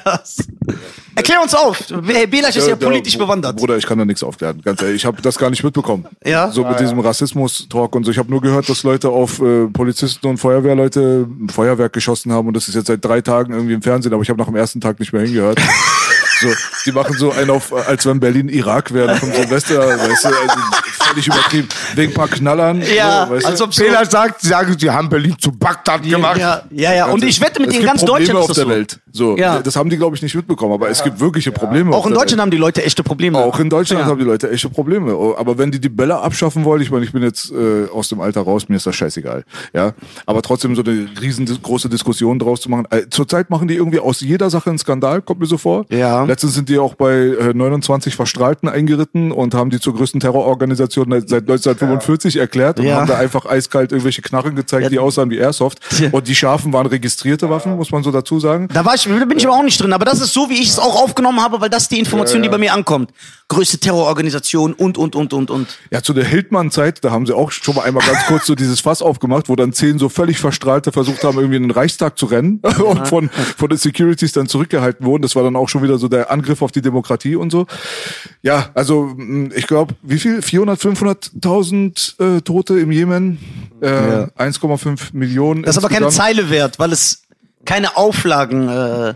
Erklär 1.14 1.42
uns 1.42 1.54
auf. 1.54 1.82
Herr 1.88 2.26
Belach 2.26 2.54
ist 2.54 2.68
ja, 2.68 2.76
politisch 2.76 3.16
Br- 3.16 3.24
bewandert. 3.24 3.56
Bruder, 3.56 3.76
ich 3.76 3.86
kann 3.86 3.98
da 3.98 4.04
nichts 4.04 4.22
aufklären. 4.22 4.60
Ganz 4.62 4.80
ehrlich, 4.82 4.96
ich 4.96 5.04
habe 5.04 5.20
das 5.22 5.36
gar 5.38 5.50
nicht 5.50 5.64
mitbekommen. 5.64 6.06
Ja? 6.24 6.50
So 6.50 6.64
mit 6.64 6.78
diesem 6.78 7.00
Rassismus-Talk 7.00 7.94
und 7.96 8.04
so. 8.04 8.10
Ich 8.10 8.18
habe 8.18 8.30
nur 8.30 8.40
gehört, 8.40 8.68
dass 8.68 8.82
Leute 8.82 9.08
auf 9.08 9.40
äh, 9.40 9.66
Polizisten 9.66 10.26
und 10.28 10.36
Feuerwehrleute 10.38 11.26
Feuerwerk 11.50 11.92
geschossen 11.92 12.32
haben 12.32 12.46
und 12.48 12.54
das 12.54 12.68
ist 12.68 12.74
jetzt 12.74 12.86
seit 12.86 13.04
drei 13.04 13.20
Tagen 13.20 13.52
irgendwie 13.52 13.74
im 13.74 13.82
Fernsehen, 13.82 14.12
aber 14.12 14.22
ich 14.22 14.28
habe 14.28 14.38
nach 14.38 14.46
dem 14.46 14.56
ersten 14.56 14.80
Tag 14.80 15.00
nicht 15.00 15.12
mehr 15.12 15.22
hingehört. 15.22 15.58
So, 16.40 16.48
die 16.86 16.92
machen 16.92 17.16
so 17.16 17.32
einen 17.32 17.50
auf, 17.50 17.72
äh, 17.72 17.76
als 17.76 18.06
wenn 18.06 18.20
Berlin 18.20 18.48
Irak 18.48 18.92
wäre 18.92 19.16
vom 19.16 19.32
Silvester, 19.32 19.78
weißt 19.78 20.24
du, 20.24 20.28
also 20.28 20.58
völlig 21.08 21.26
übertrieben. 21.26 21.68
Wegen 21.94 22.12
ein 22.12 22.14
paar 22.14 22.28
Knallern. 22.28 22.82
Ja, 22.82 23.26
so, 23.26 23.34
weißt 23.34 23.46
als 23.46 23.58
du? 23.58 23.64
ob 23.64 23.74
so. 23.74 23.82
Fehler 23.82 24.04
sagt, 24.06 24.42
sie 24.42 24.48
sagen, 24.48 24.76
sie 24.78 24.90
haben 24.90 25.08
Berlin 25.08 25.36
zu 25.38 25.52
Bagdad 25.52 26.02
gemacht. 26.02 26.38
Ja, 26.38 26.62
ja, 26.70 26.94
ja. 26.94 27.06
Und 27.06 27.24
ich 27.24 27.40
wette, 27.40 27.60
mit 27.60 27.70
es 27.70 27.76
den 27.76 27.86
ganz 27.86 28.04
Probleme 28.04 28.26
Deutschland 28.26 28.44
auf 28.44 28.50
ist 28.50 28.56
der 28.56 28.64
das 28.64 28.72
so. 28.72 28.76
Welt. 28.76 29.00
So, 29.18 29.36
Ja. 29.36 29.60
das 29.60 29.74
haben 29.76 29.90
die 29.90 29.96
glaube 29.98 30.14
ich 30.16 30.22
nicht 30.22 30.34
mitbekommen, 30.34 30.72
aber 30.72 30.88
es 30.88 31.02
gibt 31.02 31.18
wirkliche 31.20 31.50
Probleme. 31.52 31.94
Auch 31.94 32.06
in 32.06 32.12
der 32.12 32.20
Deutschland 32.20 32.38
Welt. 32.38 32.40
haben 32.42 32.50
die 32.52 32.56
Leute 32.56 32.82
echte 32.84 33.02
Probleme. 33.02 33.38
Auch 33.38 33.58
in 33.58 33.68
Deutschland 33.68 34.02
Ja. 34.02 34.06
haben 34.08 34.18
die 34.18 34.24
Leute 34.24 34.50
echte 34.50 34.70
Probleme. 34.70 35.14
Oh, 35.16 35.34
Aber 35.36 35.58
wenn 35.58 35.70
die 35.72 35.80
die 35.80 35.88
Bälle 35.88 36.18
abschaffen 36.20 36.64
wollen, 36.64 36.80
ich 36.82 36.90
meine, 36.90 37.04
ich 37.04 37.12
bin 37.12 37.22
jetzt 37.22 37.50
äh, 37.52 37.86
aus 37.92 38.08
dem 38.08 38.20
Alter 38.20 38.42
raus, 38.42 38.68
mir 38.68 38.76
ist 38.76 38.86
das 38.86 38.94
scheißegal. 38.96 39.44
Ja, 39.74 39.92
aber 40.24 40.40
trotzdem 40.42 40.74
so 40.76 40.82
eine 40.82 41.08
riesengroße 41.20 41.88
Diskussion 41.88 42.38
draus 42.38 42.60
zu 42.60 42.70
machen. 42.70 42.86
Äh, 42.90 43.02
zurzeit 43.10 43.50
machen 43.50 43.66
die 43.68 43.74
irgendwie 43.74 43.98
aus 43.98 44.20
jeder 44.20 44.48
Sache 44.50 44.70
einen 44.70 44.78
Skandal, 44.78 45.20
kommt 45.20 45.40
mir 45.40 45.46
so 45.46 45.58
vor. 45.58 45.84
Ja. 45.90 46.22
Letztens 46.24 46.54
sind 46.54 46.68
die 46.68 46.78
auch 46.78 46.94
bei 46.94 47.12
äh, 47.14 47.52
29 47.54 48.14
Verstrahlten 48.14 48.68
eingeritten 48.68 49.32
und 49.32 49.54
haben 49.54 49.70
die 49.70 49.80
zur 49.80 49.94
größten 49.96 50.20
Terrororganisation 50.20 51.10
seit 51.26 51.42
1945 51.48 52.36
erklärt 52.36 52.78
und 52.78 52.86
Ja. 52.86 52.96
haben 53.00 53.08
da 53.08 53.18
einfach 53.18 53.46
eiskalt 53.46 53.92
irgendwelche 53.92 54.22
Knarren 54.22 54.54
gezeigt, 54.54 54.90
die 54.92 54.98
aussahen 54.98 55.30
wie 55.30 55.38
Airsoft. 55.38 55.78
Ja. 55.98 56.08
Und 56.12 56.28
die 56.28 56.34
Scharfen 56.34 56.72
waren 56.72 56.86
registrierte 56.86 57.48
Waffen, 57.50 57.76
muss 57.76 57.90
man 57.90 58.02
so 58.02 58.10
dazu 58.10 58.38
sagen. 58.40 58.68
Da 58.72 58.84
war 58.84 58.94
ich, 58.94 59.07
da 59.08 59.24
bin 59.24 59.38
ich 59.38 59.46
aber 59.46 59.56
auch 59.56 59.62
nicht 59.62 59.80
drin. 59.80 59.92
Aber 59.92 60.04
das 60.04 60.20
ist 60.20 60.32
so, 60.32 60.50
wie 60.50 60.54
ich 60.60 60.68
es 60.68 60.78
auch 60.78 61.02
aufgenommen 61.02 61.42
habe, 61.42 61.60
weil 61.60 61.70
das 61.70 61.88
die 61.88 61.98
Information, 61.98 62.42
die 62.42 62.48
bei 62.48 62.58
mir 62.58 62.72
ankommt. 62.72 63.12
Größte 63.48 63.78
Terrororganisation 63.78 64.74
und, 64.74 64.98
und, 64.98 65.16
und, 65.16 65.32
und, 65.32 65.50
und. 65.50 65.78
Ja, 65.90 66.02
zu 66.02 66.12
der 66.12 66.24
Hildmann-Zeit, 66.24 67.02
da 67.02 67.10
haben 67.10 67.24
sie 67.24 67.34
auch 67.34 67.50
schon 67.50 67.76
mal 67.76 67.82
einmal 67.82 68.04
ganz 68.06 68.26
kurz 68.26 68.46
so 68.46 68.54
dieses 68.54 68.80
Fass 68.80 69.00
aufgemacht, 69.00 69.48
wo 69.48 69.56
dann 69.56 69.72
zehn 69.72 69.98
so 69.98 70.08
völlig 70.10 70.38
Verstrahlte 70.38 70.92
versucht 70.92 71.24
haben, 71.24 71.38
irgendwie 71.38 71.56
in 71.56 71.62
den 71.62 71.70
Reichstag 71.70 72.18
zu 72.18 72.26
rennen 72.26 72.60
und 72.84 73.08
von, 73.08 73.30
von 73.30 73.68
den 73.68 73.78
Securities 73.78 74.32
dann 74.32 74.48
zurückgehalten 74.48 75.06
wurden. 75.06 75.22
Das 75.22 75.34
war 75.34 75.42
dann 75.42 75.56
auch 75.56 75.68
schon 75.68 75.82
wieder 75.82 75.96
so 75.98 76.08
der 76.08 76.30
Angriff 76.30 76.60
auf 76.60 76.72
die 76.72 76.82
Demokratie 76.82 77.36
und 77.36 77.50
so. 77.50 77.66
Ja, 78.42 78.70
also 78.74 79.16
ich 79.54 79.66
glaube, 79.66 79.94
wie 80.02 80.18
viel? 80.18 80.42
400, 80.42 80.80
500.000 80.80 82.38
äh, 82.38 82.40
Tote 82.42 82.78
im 82.78 82.90
Jemen, 82.90 83.38
äh, 83.80 83.86
1,5 83.86 85.10
Millionen. 85.12 85.62
Das 85.62 85.76
ist 85.76 85.84
aber 85.84 85.92
keine. 85.92 86.08
Zeile 86.08 86.50
wert, 86.50 86.78
weil 86.78 86.92
es 86.92 87.22
keine 87.68 87.96
Auflagen 87.98 88.68
äh, 88.68 89.14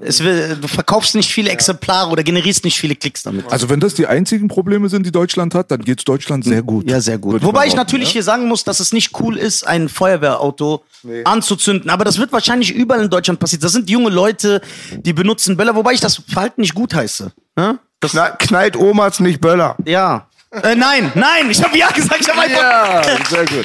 Es 0.00 0.24
will, 0.24 0.56
du 0.58 0.66
verkaufst 0.66 1.14
nicht 1.14 1.30
viele 1.30 1.50
Exemplare 1.50 2.08
oder 2.10 2.22
generierst 2.22 2.64
nicht 2.64 2.78
viele 2.78 2.94
Klicks 2.96 3.22
damit. 3.22 3.52
Also 3.52 3.68
wenn 3.68 3.78
das 3.78 3.92
die 3.92 4.06
einzigen 4.06 4.48
Probleme 4.48 4.88
sind, 4.88 5.04
die 5.04 5.12
Deutschland 5.12 5.54
hat, 5.54 5.70
dann 5.70 5.82
geht's 5.82 6.02
Deutschland 6.04 6.42
sehr 6.44 6.62
gut. 6.62 6.88
Ja, 6.88 7.00
sehr 7.02 7.18
gut. 7.18 7.34
Würde 7.34 7.46
Wobei 7.46 7.66
ich 7.66 7.74
behaupten, 7.74 7.76
natürlich 7.76 8.08
ja? 8.08 8.12
hier 8.14 8.22
sagen 8.22 8.48
muss, 8.48 8.64
dass 8.64 8.80
es 8.80 8.94
nicht 8.94 9.20
cool 9.20 9.36
ist, 9.36 9.66
ein 9.66 9.90
Feuerwehrauto 9.90 10.82
anzuzünden. 11.24 11.90
Aber 11.90 12.04
das 12.06 12.16
wird 12.18 12.32
wahrscheinlich 12.32 12.74
überall 12.74 13.02
in 13.04 13.10
Deutschland 13.10 13.38
passieren. 13.38 13.60
Das 13.60 13.72
sind 13.72 13.90
junge 13.90 14.08
Leute, 14.08 14.62
die 14.92 15.12
benutzen 15.12 15.58
Böller, 15.58 15.74
wobei 15.74 15.92
ich 15.92 16.00
das 16.00 16.22
Verhalten 16.26 16.62
nicht 16.62 16.74
gut 16.74 16.94
heiße. 16.94 17.30
Ja? 17.58 17.78
Das, 18.00 18.12
Kna 18.12 18.30
knallt 18.30 18.76
Omas 18.76 19.20
nicht 19.20 19.40
Böller. 19.40 19.76
ja. 19.84 20.26
Äh, 20.50 20.74
nein, 20.74 21.10
nein, 21.14 21.50
ich 21.50 21.62
habe 21.64 21.78
ja 21.78 21.88
gesagt, 21.88 22.20
ich 22.20 22.28
habe 22.28 22.40
einfach. 22.42 22.60
Ja, 22.62 23.02
sehr 23.30 23.46
gut. 23.46 23.64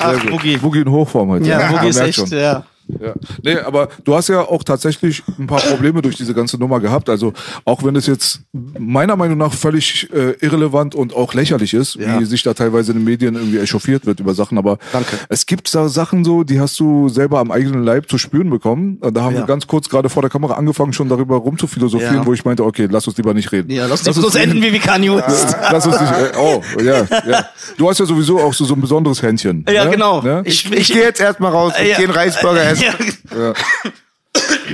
Ach, 0.00 0.20
gut. 0.20 0.30
Boogie. 0.30 0.56
Boogie 0.56 0.80
in 0.80 0.90
Hochform 0.90 1.28
heute. 1.28 1.46
Ja, 1.46 1.58
man 1.58 1.76
Boogie 1.76 1.88
ist 1.90 2.00
echt, 2.00 2.14
schon. 2.16 2.28
ja. 2.36 2.64
Ja. 2.88 3.14
Nee, 3.42 3.56
aber 3.58 3.88
du 4.04 4.14
hast 4.14 4.28
ja 4.28 4.40
auch 4.42 4.62
tatsächlich 4.62 5.22
ein 5.38 5.46
paar 5.46 5.60
Probleme 5.60 6.02
durch 6.02 6.16
diese 6.16 6.34
ganze 6.34 6.58
Nummer 6.58 6.80
gehabt. 6.80 7.08
Also 7.08 7.32
auch 7.64 7.82
wenn 7.82 7.96
es 7.96 8.06
jetzt 8.06 8.40
meiner 8.78 9.16
Meinung 9.16 9.38
nach 9.38 9.52
völlig 9.52 10.08
äh, 10.12 10.32
irrelevant 10.40 10.94
und 10.94 11.14
auch 11.14 11.32
lächerlich 11.34 11.72
ist, 11.74 11.94
Ja. 11.96 12.20
wie 12.20 12.24
sich 12.24 12.42
da 12.42 12.54
teilweise 12.54 12.92
in 12.92 12.98
den 12.98 13.04
Medien 13.04 13.34
irgendwie 13.36 13.58
echauffiert 13.58 14.06
wird 14.06 14.20
über 14.20 14.34
Sachen. 14.34 14.58
Aber 14.58 14.78
Danke. 14.92 15.16
es 15.28 15.46
gibt 15.46 15.74
da 15.74 15.88
Sachen 15.88 16.24
so, 16.24 16.44
die 16.44 16.60
hast 16.60 16.78
du 16.78 17.08
selber 17.08 17.38
am 17.40 17.50
eigenen 17.50 17.82
Leib 17.84 18.08
zu 18.10 18.18
spüren 18.18 18.50
bekommen. 18.50 18.98
Da 19.00 19.22
haben 19.22 19.34
Ja. 19.34 19.40
wir 19.40 19.46
ganz 19.46 19.66
kurz 19.66 19.88
gerade 19.88 20.08
vor 20.08 20.22
der 20.22 20.30
Kamera 20.30 20.54
angefangen, 20.54 20.92
schon 20.92 21.08
darüber 21.08 21.36
rumzuphilosophieren, 21.36 22.16
Ja. 22.16 22.26
wo 22.26 22.34
ich 22.34 22.44
meinte, 22.44 22.64
okay, 22.64 22.86
lass 22.90 23.06
uns 23.06 23.16
lieber 23.16 23.32
nicht 23.34 23.50
reden. 23.52 23.70
Ja, 23.70 23.86
lass 23.86 24.04
Lass 24.04 24.16
uns 24.16 24.26
bloß 24.26 24.34
uns 24.34 24.42
enden 24.44 24.62
wie 24.62 24.72
wie 24.72 24.78
Kanye 24.78 25.10
West. 25.16 25.56
Lass 25.72 25.86
uns 25.86 26.00
nicht, 26.00 26.12
äh, 26.12 26.32
oh, 26.38 26.62
ja, 26.82 27.06
ja. 27.28 27.46
Du 27.78 27.88
hast 27.88 27.98
ja 27.98 28.04
sowieso 28.06 28.38
auch 28.40 28.52
so, 28.52 28.64
so 28.64 28.74
ein 28.74 28.80
besonderes 28.80 29.22
Händchen. 29.22 29.64
Ja, 29.72 29.84
ne? 29.86 29.90
genau. 29.92 30.20
Ne? 30.20 30.42
Ich, 30.44 30.70
Ich 30.70 30.92
gehe 30.92 31.02
jetzt 31.02 31.20
erstmal 31.20 31.50
raus 31.52 31.72
und 31.78 31.86
ja. 31.86 31.96
gehe 31.96 32.04
einen 32.06 32.14
Reisburger 32.14 32.62
essen. 32.62 32.73
Ja. 32.80 33.54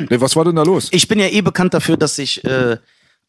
Nee, 0.08 0.20
was 0.20 0.36
war 0.36 0.44
denn 0.44 0.56
da 0.56 0.62
los? 0.62 0.88
Ich 0.90 1.08
bin 1.08 1.18
ja 1.18 1.26
eh 1.26 1.40
bekannt 1.40 1.74
dafür, 1.74 1.96
dass 1.96 2.18
ich 2.18 2.44
äh, 2.44 2.78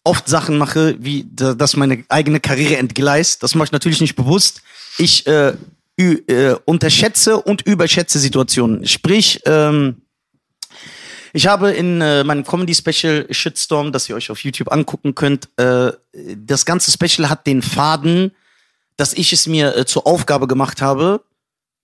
oft 0.03 0.27
Sachen 0.27 0.57
mache, 0.57 0.95
wie 0.99 1.27
da, 1.29 1.53
dass 1.53 1.75
meine 1.75 2.03
eigene 2.09 2.39
Karriere 2.39 2.77
entgleist. 2.77 3.43
Das 3.43 3.55
mache 3.55 3.65
ich 3.65 3.71
natürlich 3.71 4.01
nicht 4.01 4.15
bewusst. 4.15 4.61
Ich 4.97 5.27
äh, 5.27 5.53
äh, 5.97 6.55
unterschätze 6.65 7.37
und 7.37 7.61
überschätze 7.63 8.19
Situationen. 8.19 8.87
Sprich, 8.87 9.41
ähm, 9.45 10.01
ich 11.33 11.47
habe 11.47 11.71
in 11.71 12.01
äh, 12.01 12.23
meinem 12.23 12.43
Comedy-Special 12.43 13.27
Shitstorm, 13.29 13.91
das 13.91 14.09
ihr 14.09 14.15
euch 14.15 14.31
auf 14.31 14.43
YouTube 14.43 14.71
angucken 14.71 15.15
könnt, 15.15 15.47
äh, 15.57 15.91
das 16.35 16.65
ganze 16.65 16.91
Special 16.91 17.29
hat 17.29 17.47
den 17.47 17.61
Faden, 17.61 18.31
dass 18.97 19.13
ich 19.13 19.31
es 19.31 19.47
mir 19.47 19.75
äh, 19.75 19.85
zur 19.85 20.07
Aufgabe 20.07 20.47
gemacht 20.47 20.81
habe, 20.81 21.23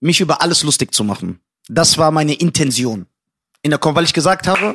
mich 0.00 0.20
über 0.20 0.42
alles 0.42 0.62
lustig 0.62 0.94
zu 0.94 1.02
machen. 1.02 1.40
Das 1.68 1.98
war 1.98 2.10
meine 2.10 2.34
Intention. 2.34 3.06
In 3.62 3.70
der 3.70 3.78
Com 3.78 3.94
weil 3.94 4.04
ich 4.04 4.14
gesagt 4.14 4.46
habe, 4.46 4.74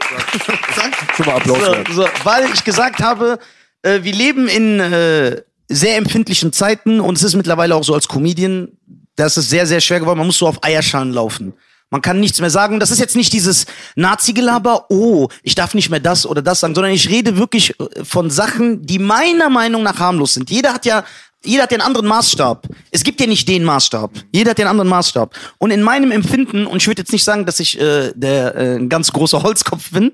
Schon 1.15 1.25
mal 1.25 1.35
Applaus. 1.35 1.59
so, 1.89 2.03
so, 2.03 2.07
weil 2.23 2.45
ich 2.53 2.63
gesagt 2.63 2.99
habe, 2.99 3.39
äh, 3.81 4.03
wir 4.03 4.13
leben 4.13 4.47
in 4.47 4.79
äh, 4.79 5.41
sehr 5.69 5.97
empfindlichen 5.97 6.51
Zeiten 6.51 6.99
und 6.99 7.17
es 7.17 7.23
ist 7.23 7.35
mittlerweile 7.35 7.75
auch 7.75 7.83
so 7.83 7.93
als 7.93 8.07
Comedian, 8.07 8.69
das 9.15 9.37
ist 9.37 9.49
sehr, 9.49 9.65
sehr 9.67 9.79
schwer 9.79 9.99
geworden. 9.99 10.17
Man 10.17 10.27
muss 10.27 10.37
so 10.37 10.47
auf 10.47 10.63
Eierschalen 10.63 11.13
laufen. 11.13 11.53
Man 11.89 12.01
kann 12.01 12.19
nichts 12.19 12.41
mehr 12.41 12.49
sagen. 12.49 12.79
Das 12.79 12.89
ist 12.89 12.99
jetzt 12.99 13.15
nicht 13.15 13.31
dieses 13.33 13.67
Nazi-Gelaber, 13.95 14.87
oh, 14.89 15.27
ich 15.43 15.53
darf 15.53 15.75
nicht 15.75 15.91
mehr 15.91 15.99
das 15.99 16.25
oder 16.25 16.41
das 16.41 16.59
sagen, 16.59 16.73
sondern 16.73 16.91
ich 16.91 17.07
rede 17.07 17.37
wirklich 17.37 17.79
äh, 17.79 18.03
von 18.03 18.29
Sachen, 18.31 18.85
die 18.85 18.99
meiner 18.99 19.49
Meinung 19.49 19.83
nach 19.83 19.99
harmlos 19.99 20.33
sind. 20.33 20.49
Jeder 20.49 20.73
hat 20.73 20.85
ja, 20.85 21.03
jeder 21.43 21.63
hat 21.63 21.71
einen 21.71 21.81
anderen 21.81 22.07
Maßstab. 22.07 22.67
Es 22.91 23.03
gibt 23.03 23.19
ja 23.19 23.27
nicht 23.27 23.47
den 23.47 23.63
Maßstab. 23.63 24.11
Jeder 24.31 24.51
hat 24.51 24.59
einen 24.59 24.69
anderen 24.69 24.89
Maßstab. 24.89 25.35
Und 25.57 25.71
in 25.71 25.81
meinem 25.81 26.11
Empfinden, 26.11 26.65
und 26.65 26.81
ich 26.81 26.87
würde 26.87 27.01
jetzt 27.01 27.11
nicht 27.11 27.23
sagen, 27.23 27.45
dass 27.45 27.59
ich 27.59 27.79
äh, 27.79 28.11
der 28.15 28.55
äh, 28.55 28.75
ein 28.75 28.89
ganz 28.89 29.11
großer 29.11 29.43
Holzkopf 29.43 29.91
bin, 29.91 30.13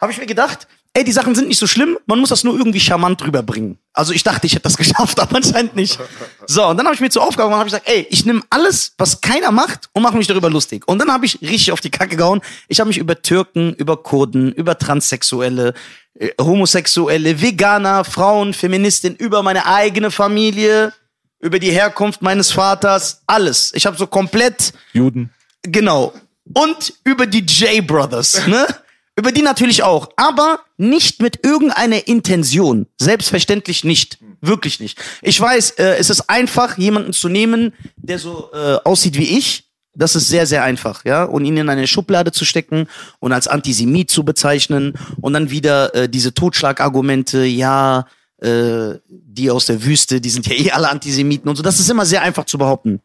habe 0.00 0.12
ich 0.12 0.18
mir 0.18 0.26
gedacht, 0.26 0.66
ey, 0.94 1.04
die 1.04 1.12
Sachen 1.12 1.34
sind 1.34 1.48
nicht 1.48 1.58
so 1.58 1.66
schlimm, 1.66 1.98
man 2.06 2.18
muss 2.18 2.30
das 2.30 2.42
nur 2.42 2.56
irgendwie 2.56 2.80
charmant 2.80 3.24
rüberbringen. 3.24 3.78
Also 3.92 4.12
ich 4.12 4.22
dachte, 4.22 4.46
ich 4.46 4.54
hätte 4.54 4.64
das 4.64 4.76
geschafft, 4.76 5.20
aber 5.20 5.36
anscheinend 5.36 5.76
nicht. 5.76 5.98
So, 6.46 6.66
und 6.66 6.76
dann 6.76 6.86
habe 6.86 6.94
ich 6.94 7.00
mir 7.00 7.10
zur 7.10 7.22
Aufgabe 7.22 7.48
gemacht, 7.48 7.60
habe 7.60 7.68
ich 7.68 7.74
gesagt, 7.74 7.88
ey, 7.88 8.06
ich 8.10 8.26
nehme 8.26 8.42
alles, 8.50 8.94
was 8.98 9.20
keiner 9.20 9.52
macht 9.52 9.88
und 9.92 10.02
mache 10.02 10.16
mich 10.16 10.26
darüber 10.26 10.50
lustig. 10.50 10.86
Und 10.88 10.98
dann 10.98 11.12
habe 11.12 11.26
ich 11.26 11.40
richtig 11.40 11.72
auf 11.72 11.80
die 11.80 11.90
Kacke 11.90 12.16
gehauen. 12.16 12.40
Ich 12.68 12.80
habe 12.80 12.88
mich 12.88 12.98
über 12.98 13.22
Türken, 13.22 13.72
über 13.74 13.96
Kurden, 14.02 14.52
über 14.52 14.78
Transsexuelle, 14.78 15.74
äh, 16.14 16.30
Homosexuelle, 16.40 17.40
Veganer, 17.40 18.04
Frauen, 18.04 18.52
Feministinnen, 18.52 19.16
über 19.16 19.42
meine 19.42 19.66
eigene 19.66 20.10
Familie, 20.10 20.92
über 21.38 21.58
die 21.58 21.70
Herkunft 21.70 22.20
meines 22.20 22.52
Vaters, 22.52 23.22
alles. 23.26 23.72
Ich 23.74 23.86
habe 23.86 23.96
so 23.96 24.06
komplett 24.06 24.72
Juden. 24.92 25.30
Genau. 25.62 26.12
Und 26.52 26.94
über 27.04 27.26
die 27.26 27.40
J 27.40 27.86
Brothers, 27.86 28.46
ne? 28.46 28.66
Über 29.20 29.32
die 29.32 29.42
natürlich 29.42 29.82
auch, 29.82 30.08
aber 30.16 30.60
nicht 30.78 31.20
mit 31.20 31.44
irgendeiner 31.44 32.08
Intention. 32.08 32.86
Selbstverständlich 32.98 33.84
nicht. 33.84 34.16
Wirklich 34.40 34.80
nicht. 34.80 34.98
Ich 35.20 35.38
weiß, 35.38 35.72
äh, 35.72 35.96
es 35.98 36.08
ist 36.08 36.30
einfach, 36.30 36.78
jemanden 36.78 37.12
zu 37.12 37.28
nehmen, 37.28 37.74
der 37.96 38.18
so 38.18 38.48
äh, 38.54 38.76
aussieht 38.82 39.18
wie 39.18 39.36
ich. 39.36 39.68
Das 39.94 40.16
ist 40.16 40.28
sehr, 40.28 40.46
sehr 40.46 40.64
einfach, 40.64 41.04
ja. 41.04 41.24
Und 41.24 41.44
ihn 41.44 41.58
in 41.58 41.68
eine 41.68 41.86
Schublade 41.86 42.32
zu 42.32 42.46
stecken 42.46 42.86
und 43.18 43.34
als 43.34 43.46
Antisemit 43.46 44.08
zu 44.08 44.24
bezeichnen 44.24 44.94
und 45.20 45.34
dann 45.34 45.50
wieder 45.50 45.94
äh, 45.94 46.08
diese 46.08 46.32
Totschlagargumente, 46.32 47.44
ja, 47.44 48.06
äh, 48.38 48.94
die 49.06 49.50
aus 49.50 49.66
der 49.66 49.84
Wüste, 49.84 50.22
die 50.22 50.30
sind 50.30 50.46
ja 50.46 50.54
eh 50.54 50.70
alle 50.70 50.88
Antisemiten 50.88 51.50
und 51.50 51.56
so. 51.56 51.62
Das 51.62 51.78
ist 51.78 51.90
immer 51.90 52.06
sehr 52.06 52.22
einfach 52.22 52.46
zu 52.46 52.56
behaupten. 52.56 53.02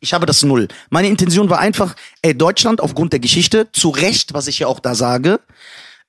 Ich 0.00 0.12
habe 0.12 0.26
das 0.26 0.42
null. 0.42 0.68
Meine 0.90 1.08
Intention 1.08 1.50
war 1.50 1.58
einfach, 1.58 1.94
ey, 2.22 2.36
Deutschland 2.36 2.80
aufgrund 2.80 3.12
der 3.12 3.20
Geschichte, 3.20 3.68
zu 3.72 3.90
Recht, 3.90 4.34
was 4.34 4.46
ich 4.46 4.60
ja 4.60 4.66
auch 4.66 4.80
da 4.80 4.94
sage, 4.94 5.40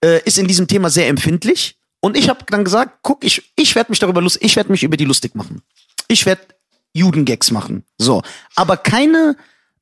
äh, 0.04 0.22
ist 0.24 0.38
in 0.38 0.48
diesem 0.48 0.68
Thema 0.68 0.90
sehr 0.90 1.08
empfindlich. 1.08 1.78
Und 2.02 2.16
ich 2.16 2.30
habe 2.30 2.46
dann 2.48 2.64
gesagt, 2.64 3.00
guck, 3.02 3.24
ich, 3.24 3.52
ich 3.56 3.76
werde 3.76 3.92
mich 3.92 4.00
darüber 4.00 4.22
lustig, 4.22 4.44
ich 4.44 4.56
werde 4.56 4.72
mich 4.72 4.84
über 4.84 4.98
die 4.98 5.06
lustig 5.06 5.36
machen. 5.36 5.62
Ich 6.08 6.26
werde 6.26 6.42
Judengags 6.94 7.52
machen. 7.52 7.84
So. 7.98 8.22
Aber 8.56 8.78
keine 8.78 9.36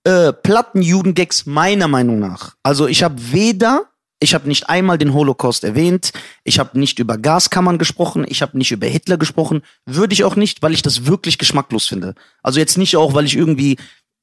äh, 0.04 0.34
platten 0.34 0.82
Judengags 0.82 1.46
meiner 1.46 1.88
Meinung 1.88 2.20
nach. 2.20 2.56
Also 2.64 2.88
ich 2.88 3.04
habe 3.04 3.16
weder, 3.32 3.86
ich 4.20 4.34
habe 4.34 4.48
nicht 4.48 4.70
einmal 4.70 4.98
den 4.98 5.14
Holocaust 5.14 5.64
erwähnt, 5.64 6.12
ich 6.44 6.60
habe 6.60 6.80
nicht 6.80 7.00
über 7.00 7.18
Gaskammern 7.18 7.78
gesprochen, 7.78 8.26
ich 8.28 8.42
habe 8.42 8.58
nicht 8.58 8.72
über 8.72 8.88
Hitler 8.88 9.18
gesprochen, 9.18 9.62
würde 9.86 10.14
ich 10.14 10.24
auch 10.24 10.36
nicht, 10.36 10.62
weil 10.62 10.74
ich 10.74 10.82
das 10.82 11.06
wirklich 11.06 11.38
geschmacklos 11.38 11.88
finde. 11.88 12.16
Also 12.42 12.60
jetzt 12.60 12.78
nicht 12.78 12.98
auch, 12.98 13.14
weil 13.14 13.26
ich 13.26 13.36
irgendwie 13.36 13.78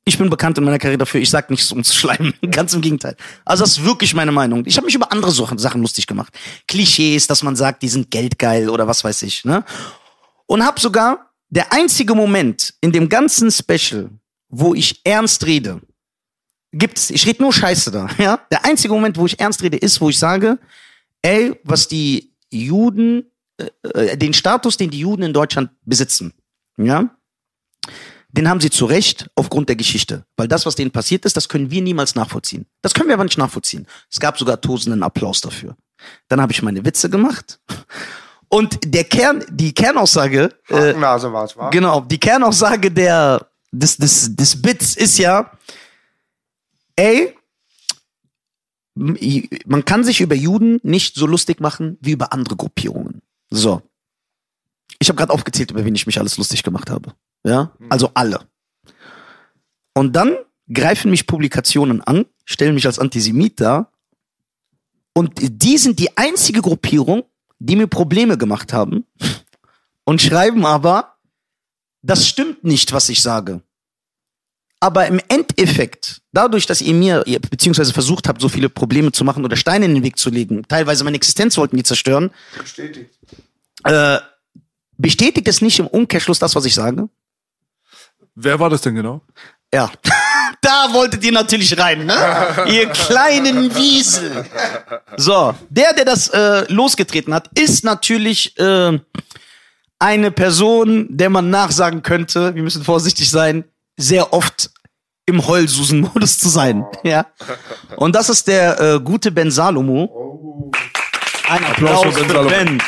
ich 0.07 0.19
bin 0.19 0.29
bekannt 0.29 0.59
in 0.59 0.65
meiner 0.65 0.79
Karriere 0.79 0.99
dafür, 0.99 1.21
ich 1.21 1.31
sag 1.31 1.51
nichts, 1.51 1.73
um 1.73 1.83
zu 1.83 1.95
schleimen. 1.97 2.35
Ganz 2.51 2.75
im 2.75 2.83
Gegenteil. 2.83 3.17
Also 3.45 3.65
das 3.65 3.79
ist 3.79 3.85
wirklich 3.85 4.15
meine 4.15 4.33
Meinung. 4.33 4.65
Ich 4.67 4.77
habe 4.77 4.85
mich 4.85 4.95
über 4.95 5.11
andere 5.13 5.33
Sachen 5.33 5.81
lustig 5.81 6.07
gemacht. 6.07 6.33
Klischees, 6.69 7.27
dass 7.27 7.43
man 7.43 7.57
sagt, 7.57 7.83
die 7.83 7.89
sind 7.89 8.11
geldgeil 8.11 8.69
oder 8.69 8.87
was 8.87 9.03
weiß 9.03 9.23
ich. 9.23 9.45
Ne? 9.45 9.65
Und 10.47 10.65
habe 10.65 10.79
sogar 10.79 11.31
der 11.49 11.73
einzige 11.73 12.15
Moment 12.15 12.75
in 12.81 12.93
dem 12.93 13.09
ganzen 13.09 13.51
Special, 13.51 14.11
wo 14.49 14.75
ich 14.75 15.01
ernst 15.05 15.47
rede, 15.47 15.81
gibt's. 16.79 17.11
Ich 17.11 17.27
rede 17.27 17.43
nur 17.43 17.53
Scheiße 17.53 17.91
da. 17.91 18.09
Ja? 18.19 18.41
Der 18.51 18.65
einzige 18.65 18.93
Moment, 18.95 19.17
wo 19.17 19.27
ich 19.27 19.39
ernst 19.41 19.63
rede, 19.63 19.77
ist, 19.77 20.01
wo 20.01 20.09
ich 20.09 20.19
sage, 20.19 20.59
ey, 21.23 21.59
was 21.65 21.89
die 21.89 22.33
Juden, 22.51 23.31
äh, 23.59 23.67
äh, 23.89 24.17
den 24.17 24.35
Status, 24.35 24.77
den 24.77 24.91
die 24.91 25.01
Juden 25.01 25.23
in 25.23 25.33
Deutschland 25.33 25.71
besitzen, 25.85 26.35
ja, 26.77 27.11
den 28.37 28.49
haben 28.49 28.61
sie 28.61 28.71
zu 28.71 28.87
Recht 28.87 29.31
aufgrund 29.37 29.69
der 29.69 29.77
Geschichte. 29.77 30.25
Weil 30.37 30.49
das, 30.49 30.67
was 30.67 30.75
denen 30.75 30.91
passiert 30.91 31.25
ist, 31.25 31.37
das 31.37 31.49
können 31.49 31.71
wir 31.71 31.81
niemals 31.83 32.17
nachvollziehen. 32.17 32.67
Das 32.83 32.93
können 32.93 33.09
wir 33.09 33.15
aber 33.15 33.25
nicht 33.25 33.39
nachvollziehen. 33.39 33.87
Es 34.11 34.19
gab 34.19 34.37
sogar 34.39 34.61
tosenden 34.61 35.05
Applaus 35.05 35.41
dafür. 35.41 35.77
Dann 36.29 36.41
habe 36.41 36.53
ich 36.53 36.61
meine 36.61 36.85
Witze 36.85 37.09
gemacht. 37.09 37.61
Und 38.49 38.79
der 38.85 39.05
Kern, 39.05 39.45
die 39.51 39.73
Kernaussage, 39.73 40.51
äh, 40.69 40.95
war's, 41.01 41.57
wa? 41.57 41.71
genau, 41.71 42.01
die 42.01 42.19
Kernaussage 42.19 42.91
der, 42.91 43.47
des, 43.71 43.97
des, 43.97 44.35
des 44.35 44.61
Bits 44.61 44.97
ist 44.97 45.19
ja, 45.19 45.51
ey, 46.97 47.35
man 48.95 49.85
kann 49.85 50.05
sich 50.05 50.21
über 50.21 50.35
Juden 50.35 50.79
nicht 50.83 51.17
so 51.17 51.27
lustig 51.27 51.61
machen 51.61 51.99
wie 52.01 52.13
über 52.13 52.33
andere 52.33 52.57
Gruppierungen. 52.57 53.23
So. 53.51 53.83
Ich 55.01 55.09
habe 55.09 55.17
gerade 55.17 55.33
aufgezählt, 55.33 55.73
über 55.73 55.85
wen 55.85 55.95
ich 55.95 56.07
mich 56.07 56.19
alles 56.19 56.39
lustig 56.39 56.63
gemacht 56.63 56.91
habe. 56.91 57.15
Ja, 57.45 57.73
also 57.91 58.11
alle. 58.15 58.47
Und 59.95 60.15
dann 60.15 60.37
greifen 60.73 61.11
mich 61.11 61.27
Publikationen 61.27 62.01
an, 62.01 62.27
stellen 62.45 62.75
mich 62.75 62.87
als 62.87 62.99
Antisemit 62.99 63.61
dar. 63.61 63.93
Und 65.13 65.33
die 65.41 65.79
sind 65.79 65.99
die 65.99 66.17
einzige 66.17 66.63
Gruppierung, 66.63 67.25
die 67.59 67.77
mir 67.77 67.87
Probleme 67.87 68.39
gemacht 68.39 68.73
haben 68.73 69.07
und 70.05 70.23
schreiben 70.23 70.67
aber, 70.67 71.17
das 72.03 72.29
stimmt 72.29 72.65
nicht, 72.65 72.93
was 72.93 73.09
ich 73.09 73.23
sage. 73.23 73.63
Aber 74.85 75.07
im 75.07 75.19
Endeffekt, 75.29 76.21
dadurch, 76.33 76.67
dass 76.67 76.83
ihr 76.83 76.93
mir, 76.93 77.23
ihr 77.25 77.41
beziehungsweise 77.41 77.95
versucht 77.95 78.29
habt, 78.29 78.43
so 78.43 78.51
viele 78.51 78.69
Probleme 78.69 79.13
zu 79.13 79.25
machen 79.25 79.43
oder 79.43 79.57
Steine 79.57 79.87
in 79.87 79.95
den 79.95 80.05
Weg 80.05 80.19
zu 80.19 80.29
legen, 80.29 80.63
teilweise 80.69 81.05
meine 81.05 81.17
Existenz 81.17 81.57
wollten 81.57 81.79
die 81.79 81.85
zerstören, 81.85 82.31
Bestätigt. 82.59 83.11
äh, 83.85 84.19
bestätigt 84.99 85.49
es 85.49 85.63
nicht 85.63 85.79
im 85.79 85.87
Umkehrschluss 85.87 86.39
das, 86.39 86.55
was 86.55 86.67
ich 86.67 86.75
sage? 86.75 87.09
Wer 88.35 88.61
war 88.61 88.69
das 88.69 88.83
denn 88.83 88.95
genau? 88.95 89.23
Ja. 89.73 89.91
Da 90.61 90.93
wolltet 90.93 91.23
ihr 91.25 91.33
natürlich 91.33 91.79
rein, 91.79 92.07
ne? 92.07 92.15
ihr 92.69 92.89
kleinen 92.89 93.75
Wiesel. 93.75 94.47
So, 95.17 95.55
der, 95.69 95.93
der 95.93 96.07
das 96.07 96.29
äh, 96.29 96.65
losgetreten 96.73 97.35
hat, 97.35 97.51
ist 97.59 97.85
natürlich 97.85 98.59
äh, 98.59 98.99
eine 99.99 100.31
Person, 100.31 101.07
der 101.11 101.29
man 101.29 101.51
nachsagen 101.51 102.03
könnte, 102.03 102.55
wir 102.55 102.63
müssen 102.63 102.83
vorsichtig 102.83 103.29
sein, 103.29 103.65
sehr 103.99 104.33
oft 104.33 104.71
im 105.27 105.47
Heulsusen-Modus 105.47 106.39
zu 106.39 106.49
sein. 106.49 106.85
Ja. 107.05 107.27
Und 107.97 108.15
das 108.15 108.29
ist 108.29 108.49
der 108.49 108.81
äh, 108.81 109.01
gute 109.01 109.31
Ben 109.31 109.51
Salomo. 109.51 110.71
Ein 111.49 111.65
Applaus, 111.65 111.99
Applaus 111.99 112.15
für 112.15 112.21
Ben 112.21 112.29
Salomo. 112.29 112.49
Ben. 112.51 112.81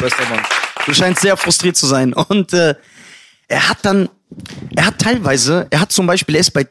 Du 0.86 0.94
scheinst 0.94 1.20
sehr 1.20 1.36
frustriert 1.36 1.76
zu 1.76 1.86
sein. 1.86 2.12
Und 2.14 2.52
äh, 2.52 2.74
er 3.48 3.68
hat 3.68 3.78
dann, 3.82 4.08
er 4.74 4.86
hat 4.86 4.98
teilweise, 4.98 5.66
er 5.70 5.80
hat 5.80 5.92
zum 5.92 6.06
Beispiel, 6.06 6.34
er 6.36 6.40
ist 6.40 6.52
bei, 6.52 6.66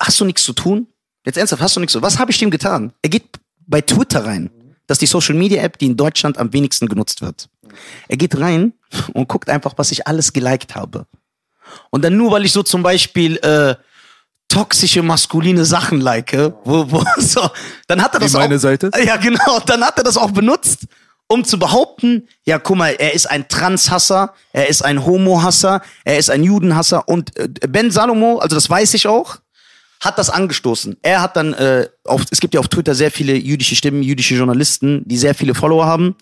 hast 0.00 0.18
du 0.20 0.24
nichts 0.24 0.42
zu 0.42 0.52
tun? 0.52 0.86
Jetzt 1.24 1.36
ernsthaft, 1.36 1.62
hast 1.62 1.76
du 1.76 1.80
nichts 1.80 1.92
zu 1.92 2.00
tun? 2.00 2.06
Was 2.06 2.18
habe 2.18 2.30
ich 2.30 2.38
dem 2.38 2.50
getan? 2.50 2.92
Er 3.02 3.10
geht 3.10 3.24
bei 3.66 3.80
Twitter 3.80 4.24
rein. 4.24 4.50
Das 4.86 4.96
ist 4.96 5.02
die 5.02 5.06
Social 5.06 5.36
Media 5.36 5.62
App, 5.62 5.78
die 5.78 5.86
in 5.86 5.96
Deutschland 5.96 6.38
am 6.38 6.52
wenigsten 6.52 6.88
genutzt 6.88 7.22
wird. 7.22 7.48
Er 8.08 8.16
geht 8.16 8.36
rein 8.38 8.72
und 9.12 9.28
guckt 9.28 9.48
einfach, 9.48 9.74
was 9.76 9.92
ich 9.92 10.08
alles 10.08 10.32
geliked 10.32 10.74
habe. 10.74 11.06
Und 11.90 12.04
dann 12.04 12.16
nur, 12.16 12.32
weil 12.32 12.44
ich 12.44 12.52
so 12.52 12.64
zum 12.64 12.82
Beispiel 12.82 13.36
äh, 13.36 13.76
toxische 14.50 15.02
maskuline 15.02 15.64
Sachen 15.64 16.00
like, 16.00 16.32
wo, 16.64 16.90
wo 16.90 17.04
so, 17.18 17.48
dann 17.86 18.02
hat 18.02 18.14
er 18.14 18.20
Wie 18.20 18.24
das 18.24 18.34
meine 18.34 18.56
auch, 18.56 18.60
Seite? 18.60 18.90
Ja, 19.04 19.16
genau. 19.16 19.60
Dann 19.64 19.82
hat 19.82 19.96
er 19.96 20.04
das 20.04 20.18
auch 20.18 20.32
benutzt, 20.32 20.86
um 21.28 21.44
zu 21.44 21.58
behaupten, 21.58 22.28
ja, 22.44 22.58
guck 22.58 22.76
mal, 22.76 22.94
er 22.98 23.14
ist 23.14 23.30
ein 23.30 23.48
Transhasser, 23.48 24.34
er 24.52 24.68
ist 24.68 24.82
ein 24.84 25.06
Homohasser, 25.06 25.80
er 26.04 26.18
ist 26.18 26.28
ein 26.28 26.42
Judenhasser 26.42 27.08
und 27.08 27.36
äh, 27.38 27.48
Ben 27.68 27.90
Salomo, 27.90 28.38
also 28.38 28.56
das 28.56 28.68
weiß 28.68 28.94
ich 28.94 29.06
auch, 29.06 29.36
hat 30.00 30.18
das 30.18 30.28
angestoßen. 30.28 30.96
Er 31.02 31.22
hat 31.22 31.36
dann, 31.36 31.54
äh, 31.54 31.88
auf, 32.04 32.22
es 32.30 32.40
gibt 32.40 32.54
ja 32.54 32.60
auf 32.60 32.68
Twitter 32.68 32.94
sehr 32.94 33.10
viele 33.10 33.34
jüdische 33.34 33.76
Stimmen, 33.76 34.02
jüdische 34.02 34.34
Journalisten, 34.34 35.02
die 35.06 35.16
sehr 35.16 35.34
viele 35.34 35.54
Follower 35.54 35.86
haben. 35.86 36.16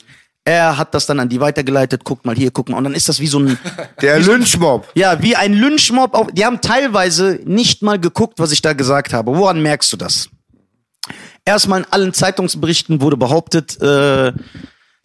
Er 0.48 0.78
hat 0.78 0.94
das 0.94 1.04
dann 1.04 1.20
an 1.20 1.28
die 1.28 1.40
weitergeleitet, 1.40 2.04
guckt 2.04 2.24
mal 2.24 2.34
hier, 2.34 2.50
guck 2.50 2.70
mal. 2.70 2.78
Und 2.78 2.84
dann 2.84 2.94
ist 2.94 3.06
das 3.06 3.20
wie 3.20 3.26
so 3.26 3.38
ein, 3.38 3.58
Der 4.00 4.18
Lynchmob. 4.18 4.88
ja, 4.94 5.22
wie 5.22 5.36
ein 5.36 5.52
Lynchmob. 5.52 6.14
Auf, 6.14 6.28
die 6.32 6.46
haben 6.46 6.62
teilweise 6.62 7.38
nicht 7.44 7.82
mal 7.82 7.98
geguckt, 8.00 8.38
was 8.38 8.50
ich 8.50 8.62
da 8.62 8.72
gesagt 8.72 9.12
habe. 9.12 9.36
Woran 9.36 9.60
merkst 9.60 9.92
du 9.92 9.98
das? 9.98 10.30
Erstmal 11.44 11.80
in 11.80 11.86
allen 11.90 12.14
Zeitungsberichten 12.14 13.02
wurde 13.02 13.18
behauptet, 13.18 13.78
äh, 13.82 14.32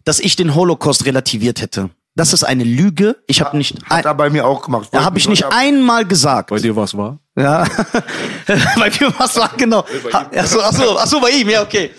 dass 0.04 0.18
ich 0.18 0.34
den 0.36 0.54
Holocaust 0.54 1.04
relativiert 1.04 1.60
hätte. 1.60 1.90
Das 2.16 2.32
ist 2.32 2.44
eine 2.44 2.64
Lüge. 2.64 3.16
Ich 3.26 3.40
habe 3.42 3.56
nicht, 3.58 3.76
Hat 3.90 4.06
er 4.06 4.14
bei 4.14 4.30
mir 4.30 4.46
auch 4.46 4.62
gemacht. 4.62 4.88
da 4.92 5.04
habe 5.04 5.18
ich 5.18 5.28
nicht 5.28 5.44
einmal 5.44 6.06
gesagt. 6.06 6.48
Bei 6.50 6.58
dir 6.58 6.74
was 6.74 6.96
war? 6.96 7.18
Ja. 7.36 7.64
bei 8.46 8.90
mir 8.98 9.12
was 9.18 9.36
war 9.36 9.50
genau. 9.58 9.84
Ha- 10.12 10.30
Ach 10.34 10.46
so, 10.46 10.62
ach 10.62 10.72
so, 10.72 10.98
ach 10.98 11.06
so, 11.06 11.20
bei 11.20 11.30
ihm, 11.30 11.50
ja, 11.50 11.60
okay. 11.62 11.90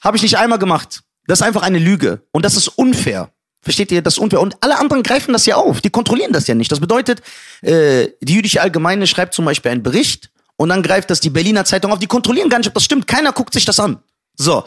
Habe 0.00 0.16
ich 0.16 0.22
nicht 0.22 0.38
einmal 0.38 0.58
gemacht. 0.58 1.02
Das 1.26 1.40
ist 1.40 1.46
einfach 1.46 1.62
eine 1.62 1.78
Lüge. 1.78 2.22
Und 2.32 2.44
das 2.44 2.56
ist 2.56 2.68
unfair. 2.68 3.30
Versteht 3.60 3.90
ihr? 3.92 4.02
Das 4.02 4.18
unfair. 4.18 4.40
Und 4.40 4.56
alle 4.60 4.78
anderen 4.78 5.02
greifen 5.02 5.32
das 5.32 5.46
ja 5.46 5.56
auf. 5.56 5.80
Die 5.80 5.90
kontrollieren 5.90 6.32
das 6.32 6.46
ja 6.46 6.54
nicht. 6.54 6.70
Das 6.70 6.80
bedeutet, 6.80 7.22
äh, 7.62 8.08
die 8.20 8.34
jüdische 8.34 8.60
Allgemeine 8.60 9.06
schreibt 9.06 9.34
zum 9.34 9.46
Beispiel 9.46 9.70
einen 9.70 9.82
Bericht 9.82 10.30
und 10.56 10.68
dann 10.68 10.82
greift 10.82 11.10
das 11.10 11.20
die 11.20 11.30
Berliner 11.30 11.64
Zeitung 11.64 11.92
auf. 11.92 11.98
Die 11.98 12.06
kontrollieren 12.06 12.50
gar 12.50 12.58
nicht, 12.58 12.68
ob 12.68 12.74
das 12.74 12.84
stimmt. 12.84 13.06
Keiner 13.06 13.32
guckt 13.32 13.54
sich 13.54 13.64
das 13.64 13.80
an. 13.80 13.98
So. 14.36 14.64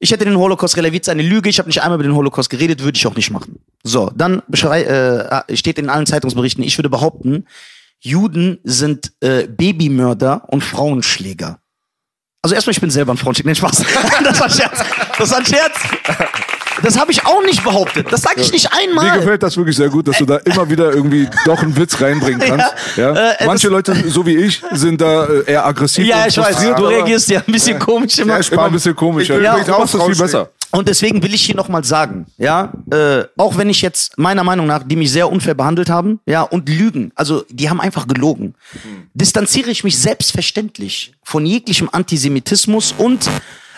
Ich 0.00 0.12
hätte 0.12 0.24
den 0.24 0.36
Holocaust 0.36 0.76
relativiert, 0.76 1.04
ist 1.04 1.08
eine 1.08 1.24
Lüge. 1.24 1.48
Ich 1.48 1.58
habe 1.58 1.68
nicht 1.68 1.82
einmal 1.82 1.98
über 1.98 2.08
den 2.08 2.14
Holocaust 2.14 2.48
geredet, 2.50 2.82
würde 2.82 2.96
ich 2.96 3.06
auch 3.08 3.16
nicht 3.16 3.32
machen. 3.32 3.58
So, 3.82 4.12
dann 4.14 4.42
äh, 4.52 5.56
steht 5.56 5.78
in 5.78 5.90
allen 5.90 6.06
Zeitungsberichten, 6.06 6.62
ich 6.62 6.78
würde 6.78 6.88
behaupten, 6.88 7.46
Juden 7.98 8.60
sind 8.62 9.12
äh, 9.20 9.48
Babymörder 9.48 10.44
und 10.48 10.62
Frauenschläger. 10.62 11.58
Also 12.42 12.54
erstmal, 12.54 12.72
ich 12.72 12.80
bin 12.80 12.90
selber 12.90 13.12
ein 13.12 13.16
Frauenschläger. 13.16 13.48
Nein, 13.48 13.56
Spaß. 13.56 13.84
das 14.24 14.38
war 14.38 14.46
ein 14.46 14.52
Scherz. 14.52 14.78
Das 15.18 15.30
war 15.30 15.38
ein 15.38 15.46
Scherz. 15.46 15.74
Das 16.82 16.96
habe 16.96 17.10
ich 17.10 17.26
auch 17.26 17.42
nicht 17.44 17.64
behauptet. 17.64 18.06
Das 18.12 18.22
sage 18.22 18.40
ich 18.40 18.52
nicht 18.52 18.70
Mir 18.70 18.78
einmal. 18.78 19.18
gefällt 19.18 19.42
das 19.42 19.56
wirklich 19.56 19.76
sehr 19.76 19.88
gut, 19.88 20.06
dass 20.06 20.18
du 20.18 20.24
da 20.24 20.36
immer 20.36 20.70
wieder 20.70 20.92
irgendwie 20.92 21.28
doch 21.44 21.60
einen 21.60 21.76
Witz 21.76 22.00
reinbringen 22.00 22.40
kannst. 22.48 22.72
Ja, 22.96 23.32
äh, 23.32 23.46
Manche 23.46 23.68
Leute, 23.68 23.94
so 24.08 24.24
wie 24.24 24.36
ich, 24.36 24.62
sind 24.72 25.00
da 25.00 25.26
äh, 25.26 25.50
eher 25.50 25.66
aggressiv 25.66 26.06
Ja, 26.06 26.22
und 26.22 26.28
ich 26.28 26.38
weiß. 26.38 26.74
Du 26.76 26.86
reagierst 26.86 27.28
ja 27.30 27.40
ein 27.44 27.52
bisschen 27.52 27.78
komisch 27.80 28.18
immer. 28.18 28.40
Sehr 28.40 28.52
immer 28.52 28.66
ein 28.66 28.72
bisschen 28.72 28.94
komisch. 28.94 29.28
Ich 29.28 29.28
ja, 29.30 29.54
übrigens 29.54 29.70
auch 29.70 29.90
das 29.90 30.04
viel 30.04 30.16
besser. 30.16 30.50
Und 30.70 30.88
deswegen 30.88 31.22
will 31.22 31.34
ich 31.34 31.46
hier 31.46 31.56
nochmal 31.56 31.84
sagen, 31.84 32.26
ja, 32.36 32.72
äh, 32.90 33.24
auch 33.36 33.56
wenn 33.56 33.70
ich 33.70 33.80
jetzt 33.80 34.18
meiner 34.18 34.44
Meinung 34.44 34.66
nach, 34.66 34.82
die 34.82 34.96
mich 34.96 35.10
sehr 35.10 35.30
unfair 35.30 35.54
behandelt 35.54 35.88
haben, 35.88 36.20
ja, 36.26 36.42
und 36.42 36.68
lügen, 36.68 37.10
also 37.14 37.44
die 37.48 37.70
haben 37.70 37.80
einfach 37.80 38.06
gelogen, 38.06 38.54
distanziere 39.14 39.70
ich 39.70 39.82
mich 39.82 39.98
selbstverständlich 39.98 41.14
von 41.22 41.46
jeglichem 41.46 41.88
Antisemitismus 41.90 42.92
und 42.96 43.30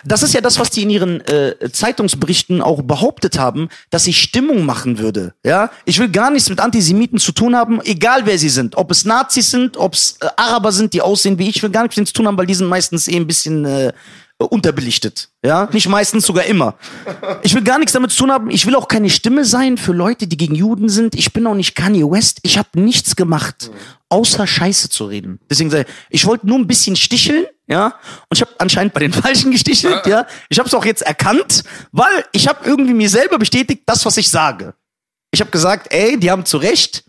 das 0.04 0.22
ist 0.22 0.32
ja 0.32 0.40
das, 0.40 0.58
was 0.58 0.70
die 0.70 0.82
in 0.82 0.90
ihren 0.90 1.20
äh, 1.26 1.70
Zeitungsberichten 1.70 2.62
auch 2.62 2.82
behauptet 2.82 3.38
haben, 3.38 3.68
dass 3.90 4.06
ich 4.06 4.20
Stimmung 4.20 4.64
machen 4.64 4.98
würde. 4.98 5.34
Ja, 5.44 5.70
ich 5.84 5.98
will 5.98 6.08
gar 6.08 6.30
nichts 6.30 6.48
mit 6.48 6.60
Antisemiten 6.60 7.18
zu 7.18 7.32
tun 7.32 7.54
haben, 7.54 7.80
egal 7.82 8.22
wer 8.24 8.38
sie 8.38 8.48
sind, 8.48 8.76
ob 8.76 8.90
es 8.90 9.04
Nazis 9.04 9.50
sind, 9.50 9.76
ob 9.76 9.94
es 9.94 10.16
äh, 10.20 10.28
Araber 10.36 10.72
sind, 10.72 10.94
die 10.94 11.02
aussehen 11.02 11.38
wie 11.38 11.48
ich, 11.48 11.56
ich 11.56 11.62
will 11.62 11.70
gar 11.70 11.82
nichts 11.82 11.96
mit 11.96 11.98
denen 11.98 12.06
zu 12.06 12.14
tun 12.14 12.26
haben, 12.26 12.38
weil 12.38 12.46
die 12.46 12.54
sind 12.54 12.68
meistens 12.68 13.08
eh 13.08 13.16
ein 13.16 13.26
bisschen 13.26 13.64
äh, 13.64 13.92
unterbelichtet. 14.46 15.28
Ja, 15.44 15.68
nicht 15.72 15.88
meistens, 15.88 16.26
sogar 16.26 16.44
immer. 16.44 16.74
Ich 17.42 17.54
will 17.54 17.62
gar 17.62 17.78
nichts 17.78 17.92
damit 17.92 18.10
zu 18.10 18.18
tun 18.18 18.32
haben. 18.32 18.50
Ich 18.50 18.66
will 18.66 18.74
auch 18.74 18.88
keine 18.88 19.10
Stimme 19.10 19.44
sein 19.44 19.76
für 19.76 19.92
Leute, 19.92 20.26
die 20.26 20.36
gegen 20.36 20.54
Juden 20.54 20.88
sind. 20.88 21.14
Ich 21.14 21.32
bin 21.32 21.46
auch 21.46 21.54
nicht 21.54 21.74
Kanye 21.74 22.04
West. 22.10 22.38
Ich 22.42 22.58
habe 22.58 22.68
nichts 22.74 23.16
gemacht, 23.16 23.70
außer 24.08 24.46
Scheiße 24.46 24.88
zu 24.88 25.06
reden. 25.06 25.40
Deswegen 25.50 25.74
ich, 25.74 25.86
ich 26.10 26.26
wollte 26.26 26.46
nur 26.46 26.58
ein 26.58 26.66
bisschen 26.66 26.96
sticheln, 26.96 27.46
ja. 27.66 27.86
Und 28.28 28.36
ich 28.36 28.40
habe 28.40 28.52
anscheinend 28.58 28.94
bei 28.94 29.00
den 29.00 29.12
Falschen 29.14 29.50
gestichelt, 29.50 30.06
ja. 30.06 30.26
Ich 30.48 30.58
habe 30.58 30.68
es 30.68 30.74
auch 30.74 30.84
jetzt 30.84 31.02
erkannt, 31.02 31.62
weil 31.92 32.24
ich 32.32 32.48
habe 32.48 32.64
irgendwie 32.64 32.94
mir 32.94 33.08
selber 33.08 33.38
bestätigt, 33.38 33.82
das, 33.86 34.04
was 34.06 34.16
ich 34.16 34.30
sage. 34.30 34.74
Ich 35.32 35.40
habe 35.40 35.50
gesagt, 35.50 35.92
ey, 35.92 36.18
die 36.18 36.30
haben 36.30 36.44
zu 36.44 36.56
Recht 36.56 37.04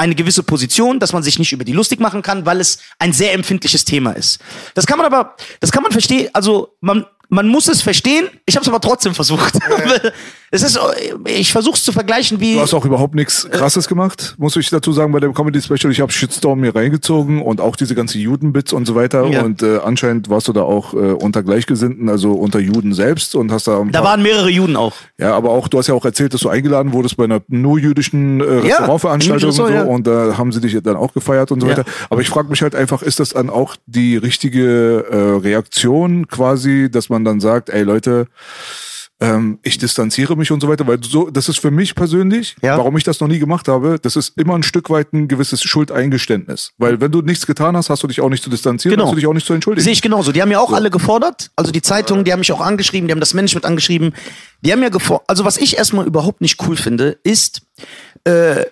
eine 0.00 0.14
gewisse 0.14 0.42
Position, 0.42 0.98
dass 0.98 1.12
man 1.12 1.22
sich 1.22 1.38
nicht 1.38 1.52
über 1.52 1.62
die 1.62 1.72
lustig 1.72 2.00
machen 2.00 2.22
kann, 2.22 2.46
weil 2.46 2.58
es 2.58 2.78
ein 2.98 3.12
sehr 3.12 3.34
empfindliches 3.34 3.84
Thema 3.84 4.12
ist. 4.12 4.40
Das 4.74 4.86
kann 4.86 4.96
man 4.96 5.06
aber, 5.06 5.36
das 5.60 5.72
kann 5.72 5.82
man 5.82 5.92
verstehen, 5.92 6.30
also 6.32 6.74
man, 6.80 7.04
man 7.28 7.46
muss 7.48 7.68
es 7.68 7.82
verstehen, 7.82 8.28
ich 8.46 8.56
habe 8.56 8.62
es 8.62 8.68
aber 8.68 8.80
trotzdem 8.80 9.14
versucht. 9.14 9.58
es 10.52 10.62
ist, 10.62 10.78
ich 11.26 11.52
versuche 11.52 11.76
es 11.76 11.84
zu 11.84 11.92
vergleichen 11.92 12.40
wie... 12.40 12.54
Du 12.54 12.60
hast 12.60 12.74
auch 12.74 12.84
überhaupt 12.84 13.14
nichts 13.14 13.48
Krasses 13.50 13.86
gemacht, 13.86 14.34
muss 14.38 14.56
ich 14.56 14.68
dazu 14.68 14.92
sagen, 14.92 15.12
bei 15.12 15.20
dem 15.20 15.32
Comedy 15.32 15.62
Special. 15.62 15.92
Ich 15.92 16.00
habe 16.00 16.10
Shitstorm 16.10 16.60
mir 16.60 16.74
reingezogen 16.74 17.40
und 17.40 17.60
auch 17.60 17.76
diese 17.76 17.94
ganze 17.94 18.18
Judenbits 18.18 18.72
und 18.72 18.86
so 18.86 18.94
weiter. 18.94 19.26
Ja. 19.26 19.42
Und 19.42 19.62
äh, 19.62 19.78
anscheinend 19.78 20.28
warst 20.28 20.48
du 20.48 20.52
da 20.52 20.62
auch 20.62 20.92
äh, 20.94 20.96
unter 20.96 21.42
Gleichgesinnten, 21.42 22.08
also 22.08 22.32
unter 22.32 22.58
Juden 22.58 22.94
selbst 22.94 23.36
und 23.36 23.52
hast 23.52 23.68
da 23.68 23.80
ein 23.80 23.92
da 23.92 24.00
paar, 24.00 24.10
waren 24.10 24.22
mehrere 24.22 24.50
Juden 24.50 24.76
auch. 24.76 24.94
Ja, 25.18 25.34
aber 25.34 25.50
auch, 25.50 25.68
du 25.68 25.78
hast 25.78 25.86
ja 25.86 25.94
auch 25.94 26.04
erzählt, 26.04 26.34
dass 26.34 26.40
du 26.40 26.48
eingeladen 26.48 26.92
wurdest 26.92 27.16
bei 27.16 27.24
einer 27.24 27.40
nur 27.48 27.78
jüdischen 27.78 28.40
äh, 28.40 28.44
Restaurantveranstaltung 28.44 29.50
jüdisches 29.50 29.60
und 29.60 29.68
so. 29.68 29.72
Ja. 29.72 29.84
Und 29.84 30.06
da 30.06 30.36
haben 30.36 30.50
sie 30.52 30.60
dich 30.60 30.76
dann 30.82 30.96
auch 30.96 31.14
gefeiert 31.14 31.52
und 31.52 31.60
so 31.60 31.66
Ja. 31.66 31.72
weiter. 31.78 31.84
Aber 32.08 32.20
ich 32.22 32.28
frage 32.28 32.48
mich 32.48 32.62
halt 32.62 32.74
einfach, 32.74 33.02
ist 33.02 33.20
das 33.20 33.30
dann 33.30 33.50
auch 33.50 33.76
die 33.86 34.16
richtige 34.16 35.04
äh, 35.10 35.16
Reaktion 35.40 36.26
quasi, 36.26 36.88
dass 36.90 37.08
man 37.08 37.24
dann 37.24 37.38
sagt, 37.38 37.68
ey 37.70 37.82
Leute, 37.82 38.26
ähm, 39.22 39.58
ich 39.62 39.76
distanziere 39.78 40.34
mich 40.36 40.50
und 40.50 40.60
so 40.60 40.68
weiter, 40.68 40.86
weil 40.86 40.98
so, 41.02 41.28
das 41.30 41.48
ist 41.48 41.58
für 41.58 41.70
mich 41.70 41.94
persönlich, 41.94 42.56
Ja. 42.62 42.78
warum 42.78 42.96
ich 42.96 43.04
das 43.04 43.20
noch 43.20 43.28
nie 43.28 43.38
gemacht 43.38 43.68
habe, 43.68 43.98
das 44.00 44.16
ist 44.16 44.36
immer 44.38 44.54
ein 44.54 44.62
Stück 44.62 44.88
weit 44.88 45.12
ein 45.12 45.28
gewisses 45.28 45.62
Schuldeingeständnis. 45.62 46.72
Weil 46.78 47.00
wenn 47.00 47.12
du 47.12 47.20
nichts 47.20 47.46
getan 47.46 47.76
hast, 47.76 47.90
hast 47.90 48.02
du 48.02 48.06
dich 48.06 48.20
auch 48.20 48.30
nicht 48.30 48.42
zu 48.42 48.48
distanzieren, 48.50 48.94
Genau. 48.96 49.04
hast 49.04 49.12
du 49.12 49.16
dich 49.16 49.26
auch 49.26 49.34
nicht 49.34 49.46
zu 49.46 49.52
entschuldigen. 49.52 49.84
Sehe 49.84 49.92
ich 49.92 50.00
genauso. 50.02 50.32
Die 50.32 50.40
haben 50.40 50.50
ja 50.50 50.58
auch 50.60 50.72
alle 50.72 50.90
gefordert. 50.90 51.50
Also 51.56 51.70
die 51.70 51.82
Zeitungen, 51.82 52.24
die 52.24 52.32
haben 52.32 52.40
mich 52.40 52.52
auch 52.52 52.60
angeschrieben, 52.62 53.08
die 53.08 53.12
haben 53.12 53.20
das 53.20 53.34
Management 53.34 53.66
angeschrieben. 53.66 54.14
Die 54.62 54.72
haben 54.72 54.82
ja 54.82 54.88
gefordert. 54.88 55.28
Also 55.28 55.44
was 55.44 55.58
ich 55.58 55.76
erstmal 55.76 56.06
überhaupt 56.06 56.40
nicht 56.40 56.62
cool 56.66 56.76
finde, 56.76 57.18
ist 57.22 57.62
äh, 58.24 58.64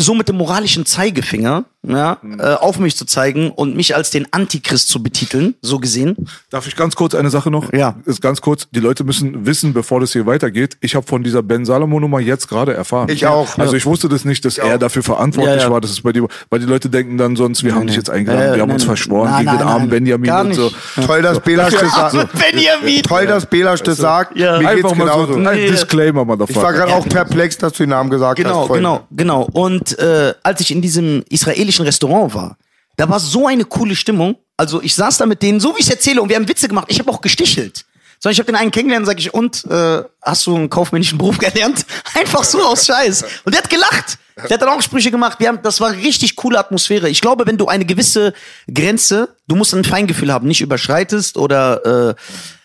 so 0.00 0.14
mit 0.14 0.28
dem 0.28 0.36
moralischen 0.36 0.86
Zeigefinger 0.86 1.64
ja, 1.86 2.18
äh, 2.38 2.54
auf 2.54 2.78
mich 2.78 2.96
zu 2.96 3.04
zeigen 3.04 3.50
und 3.50 3.74
mich 3.76 3.96
als 3.96 4.10
den 4.10 4.26
Antichrist 4.32 4.88
zu 4.88 5.02
betiteln, 5.02 5.54
so 5.62 5.78
gesehen. 5.80 6.16
Darf 6.50 6.66
ich 6.68 6.76
ganz 6.76 6.94
kurz 6.94 7.14
eine 7.14 7.30
Sache 7.30 7.50
noch? 7.50 7.72
Ja. 7.72 7.96
Ist 8.04 8.20
ganz 8.22 8.40
kurz. 8.40 8.68
Die 8.70 8.80
Leute 8.80 9.02
müssen 9.04 9.46
wissen, 9.46 9.72
bevor 9.72 10.00
das 10.00 10.12
hier 10.12 10.26
weitergeht. 10.26 10.76
Ich 10.80 10.94
habe 10.94 11.06
von 11.06 11.22
dieser 11.24 11.42
Ben 11.42 11.64
Salomo 11.64 11.98
Nummer 11.98 12.20
jetzt 12.20 12.48
gerade 12.48 12.72
erfahren. 12.74 13.08
Ich 13.10 13.26
auch. 13.26 13.58
Also 13.58 13.74
ich 13.74 13.84
wusste 13.86 14.08
das 14.08 14.24
nicht, 14.24 14.44
dass 14.44 14.58
er 14.58 14.74
auch. 14.76 14.78
dafür 14.78 15.02
verantwortlich 15.02 15.56
Ja, 15.56 15.62
ja. 15.62 15.70
war. 15.70 15.80
Das 15.80 15.90
ist 15.90 16.02
bei 16.02 16.12
dir, 16.12 16.26
weil 16.50 16.60
die 16.60 16.66
Leute 16.66 16.88
denken 16.88 17.18
dann 17.18 17.34
sonst, 17.36 17.64
wir 17.64 17.74
haben 17.74 17.86
dich 17.86 17.96
jetzt 17.96 18.10
eingeladen, 18.10 18.52
Äh, 18.52 18.54
wir 18.54 18.62
haben 18.62 18.68
nein, 18.68 18.74
uns 18.76 18.82
nein. 18.84 18.96
verschworen 18.96 19.30
Nein, 19.30 19.38
gegen 19.40 19.46
nein, 19.56 19.58
den 19.58 19.66
armen 19.66 19.80
nein. 19.80 19.90
Benjamin 19.90 20.26
Gar 20.28 20.44
und 20.46 20.54
so. 20.54 20.64
nicht. 20.96 21.06
Toll, 21.06 21.22
dass 21.22 21.40
Belasch 21.40 21.74
das 21.74 21.92
sagt. 21.92 22.32
Benjamin! 22.32 23.02
Toll, 23.02 23.26
dass 23.26 23.46
Belasch 23.46 23.82
das 23.82 23.98
sagt. 23.98 24.36
Ja. 24.38 24.58
Mir 24.58 24.74
geht's 24.76 24.84
Einfach 24.84 24.94
mal 24.96 25.08
so 25.08 25.26
genauso. 25.34 25.48
ein. 25.50 25.58
Disclaimer, 25.72 26.24
mal 26.24 26.38
Ich 26.48 26.54
war 26.56 26.72
gerade 26.72 26.92
auch 26.94 27.08
perplex, 27.08 27.58
dass 27.58 27.72
du 27.72 27.82
den 27.82 27.90
Namen 27.90 28.08
gesagt 28.10 28.36
Genau, 28.36 28.60
hast. 28.60 28.66
Freunde. 28.68 29.00
genau, 29.10 29.42
genau. 29.46 29.48
Und 29.52 29.98
äh, 29.98 30.34
als 30.42 30.60
ich 30.60 30.70
in 30.70 30.80
diesem 30.82 31.24
israelischen 31.28 31.71
Restaurant 31.80 32.34
war, 32.34 32.56
da 32.96 33.08
war 33.08 33.20
so 33.20 33.46
eine 33.46 33.64
coole 33.64 33.96
Stimmung. 33.96 34.36
Also 34.56 34.82
ich 34.82 34.94
saß 34.94 35.18
da 35.18 35.26
mit 35.26 35.42
denen, 35.42 35.60
so 35.60 35.74
wie 35.76 35.80
ich 35.80 35.90
erzähle, 35.90 36.22
und 36.22 36.28
wir 36.28 36.36
haben 36.36 36.48
Witze 36.48 36.68
gemacht. 36.68 36.86
Ich 36.88 36.98
habe 36.98 37.10
auch 37.10 37.20
gestichelt. 37.20 37.84
Sondern 38.20 38.34
ich 38.34 38.38
habe 38.38 38.46
den 38.46 38.56
einen 38.56 38.70
kennengelernt, 38.70 39.06
sag 39.06 39.18
ich, 39.18 39.34
und 39.34 39.64
äh, 39.64 40.04
hast 40.22 40.46
du 40.46 40.54
einen 40.54 40.70
kaufmännischen 40.70 41.18
Beruf 41.18 41.38
gelernt? 41.38 41.84
Einfach 42.14 42.44
so 42.44 42.62
aus 42.62 42.86
Scheiß. 42.86 43.24
Und 43.44 43.54
der 43.54 43.62
hat 43.62 43.70
gelacht. 43.70 44.18
Der 44.36 44.54
hat 44.54 44.62
dann 44.62 44.68
auch 44.68 44.80
Sprüche 44.80 45.10
gemacht. 45.10 45.40
Wir 45.40 45.48
haben, 45.48 45.60
das 45.62 45.80
war 45.80 45.92
richtig 45.92 46.36
coole 46.36 46.58
Atmosphäre. 46.58 47.08
Ich 47.08 47.20
glaube, 47.20 47.46
wenn 47.46 47.58
du 47.58 47.66
eine 47.66 47.84
gewisse 47.84 48.32
Grenze, 48.72 49.36
du 49.48 49.56
musst 49.56 49.74
ein 49.74 49.84
Feingefühl 49.84 50.32
haben, 50.32 50.46
nicht 50.46 50.60
überschreitest 50.60 51.36
oder 51.36 52.10
äh, 52.10 52.14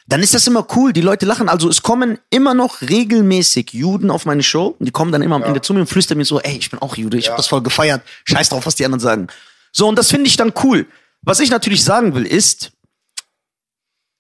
dann 0.08 0.24
ist 0.24 0.34
das 0.34 0.48
immer 0.48 0.66
cool. 0.76 0.94
Die 0.94 1.02
Leute 1.02 1.26
lachen. 1.26 1.50
Also 1.50 1.70
es 1.70 1.84
kommen 1.84 2.18
immer 2.30 2.54
noch 2.54 2.82
regelmäßig 2.82 3.74
Juden 3.74 4.10
auf 4.10 4.26
meine 4.26 4.42
Show. 4.42 4.76
Und 4.80 4.86
die 4.86 4.92
kommen 4.92 5.12
dann 5.12 5.22
immer 5.22 5.36
am 5.36 5.44
Ende 5.44 5.62
zu 5.62 5.74
mir 5.74 5.82
und 5.82 5.88
flüstern 5.88 6.18
mir 6.18 6.26
so, 6.26 6.40
ey, 6.40 6.58
ich 6.58 6.72
bin 6.72 6.80
auch 6.80 6.96
Jude, 6.96 7.18
ich 7.18 7.30
hab 7.30 7.36
das 7.36 7.48
voll 7.48 7.62
gefeiert. 7.62 8.02
Scheiß 8.24 8.50
drauf, 8.50 8.66
was 8.66 8.76
die 8.76 8.86
anderen 8.86 9.02
sagen. 9.02 9.28
So, 9.74 9.88
und 9.88 9.98
das 9.98 10.10
finde 10.10 10.28
ich 10.28 10.38
dann 10.38 10.54
cool. 10.64 10.88
Was 11.22 11.42
ich 11.42 11.50
natürlich 11.50 11.84
sagen 11.84 12.16
will, 12.16 12.26
ist, 12.26 12.72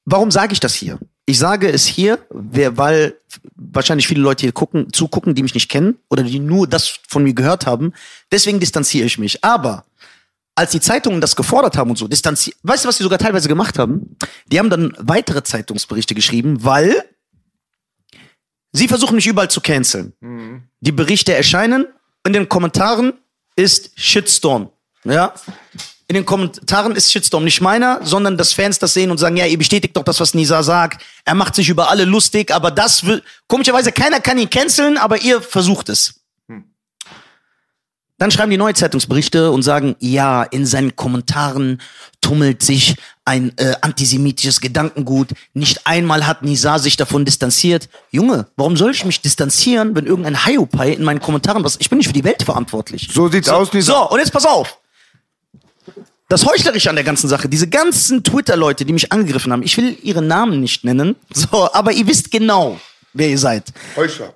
warum 0.03 0.29
sage 0.29 0.51
ich 0.51 0.59
das 0.59 0.73
hier? 0.73 0.99
Ich 1.25 1.39
sage 1.39 1.69
es 1.69 1.85
hier, 1.85 2.19
weil 2.29 3.17
wahrscheinlich 3.55 4.07
viele 4.07 4.21
Leute 4.21 4.41
hier 4.41 4.51
gucken, 4.51 4.91
zugucken, 4.91 5.35
die 5.35 5.43
mich 5.43 5.53
nicht 5.53 5.69
kennen 5.69 5.97
oder 6.09 6.23
die 6.23 6.39
nur 6.39 6.67
das 6.67 6.99
von 7.07 7.23
mir 7.23 7.33
gehört 7.33 7.65
haben. 7.65 7.93
Deswegen 8.31 8.59
distanziere 8.59 9.05
ich 9.05 9.17
mich. 9.17 9.43
Aber 9.43 9.85
als 10.57 10.71
die 10.71 10.81
Zeitungen 10.81 11.21
das 11.21 11.35
gefordert 11.35 11.77
haben 11.77 11.91
und 11.91 11.97
so, 11.97 12.07
distanziert, 12.07 12.57
weißt 12.63 12.83
du, 12.83 12.89
was 12.89 12.97
die 12.97 13.03
sogar 13.03 13.19
teilweise 13.19 13.47
gemacht 13.47 13.77
haben? 13.77 14.17
Die 14.47 14.57
haben 14.57 14.71
dann 14.71 14.93
weitere 14.97 15.43
Zeitungsberichte 15.43 16.15
geschrieben, 16.15 16.63
weil 16.63 17.05
sie 18.71 18.87
versuchen 18.87 19.15
mich 19.15 19.27
überall 19.27 19.51
zu 19.51 19.61
canceln. 19.61 20.13
Die 20.79 20.91
Berichte 20.91 21.35
erscheinen, 21.35 21.85
in 22.25 22.33
den 22.33 22.49
Kommentaren 22.49 23.13
ist 23.55 23.91
Shitstorm. 23.95 24.71
Ja? 25.03 25.35
In 26.07 26.15
den 26.15 26.25
Kommentaren 26.25 26.95
ist 26.95 27.11
Shitstorm 27.11 27.43
nicht 27.43 27.61
meiner, 27.61 28.03
sondern 28.03 28.35
dass 28.35 28.53
Fans 28.53 28.79
das 28.79 28.95
sehen 28.95 29.11
und 29.11 29.19
sagen, 29.19 29.37
ja, 29.37 29.45
ihr 29.45 29.59
bestätigt 29.59 29.95
doch 29.95 30.03
das, 30.03 30.19
was 30.19 30.33
Nisa 30.33 30.63
sagt. 30.63 31.03
Er 31.23 31.35
macht 31.35 31.53
sich 31.53 31.69
über 31.69 31.91
alle 31.91 32.05
lustig, 32.05 32.51
aber 32.51 32.71
das 32.71 33.05
will, 33.05 33.21
komischerweise 33.47 33.91
keiner 33.91 34.21
kann 34.21 34.39
ihn 34.39 34.49
canceln, 34.49 34.97
aber 34.97 35.21
ihr 35.21 35.39
versucht 35.39 35.89
es. 35.89 36.21
Dann 38.19 38.31
schreiben 38.31 38.49
die 38.49 38.57
neue 38.57 38.73
Zeitungsberichte 38.73 39.51
und 39.51 39.61
sagen, 39.61 39.95
ja, 39.99 40.43
in 40.43 40.65
seinen 40.65 40.95
Kommentaren 40.95 41.79
tummelt 42.19 42.63
sich 42.63 42.95
ein 43.25 43.55
äh, 43.57 43.75
antisemitisches 43.81 44.59
Gedankengut. 44.59 45.29
Nicht 45.53 45.85
einmal 45.85 46.25
hat 46.25 46.41
Nisa 46.41 46.79
sich 46.79 46.97
davon 46.97 47.25
distanziert. 47.25 47.89
Junge, 48.09 48.47
warum 48.55 48.75
soll 48.75 48.91
ich 48.91 49.05
mich 49.05 49.21
distanzieren, 49.21 49.95
wenn 49.95 50.05
irgendein 50.05 50.45
Hiopai 50.45 50.93
in 50.93 51.03
meinen 51.03 51.19
Kommentaren 51.19 51.63
was? 51.63 51.77
Ich 51.79 51.89
bin 51.89 51.97
nicht 51.97 52.07
für 52.07 52.13
die 52.13 52.23
Welt 52.23 52.41
verantwortlich. 52.41 53.09
So 53.13 53.29
sieht's 53.29 53.49
aus, 53.49 53.71
Nisa. 53.71 53.93
So, 53.93 54.09
und 54.09 54.19
jetzt 54.19 54.31
pass 54.31 54.45
auf. 54.45 54.79
Das 56.29 56.45
Heuchlerische 56.45 56.89
an 56.89 56.95
der 56.95 57.05
ganzen 57.05 57.29
Sache, 57.29 57.47
diese 57.47 57.69
ganzen 57.69 58.23
Twitter-Leute, 58.23 58.83
die 58.83 58.91
mich 58.91 59.11
angegriffen 59.13 59.53
haben, 59.53 59.63
ich 59.63 59.77
will 59.77 59.97
ihre 60.01 60.21
Namen 60.21 60.59
nicht 60.59 60.83
nennen, 60.83 61.15
so, 61.33 61.71
aber 61.71 61.93
ihr 61.93 62.05
wisst 62.05 62.31
genau, 62.31 62.79
wer 63.13 63.29
ihr 63.29 63.37
seid 63.37 63.63
Heuchler. 63.95 64.33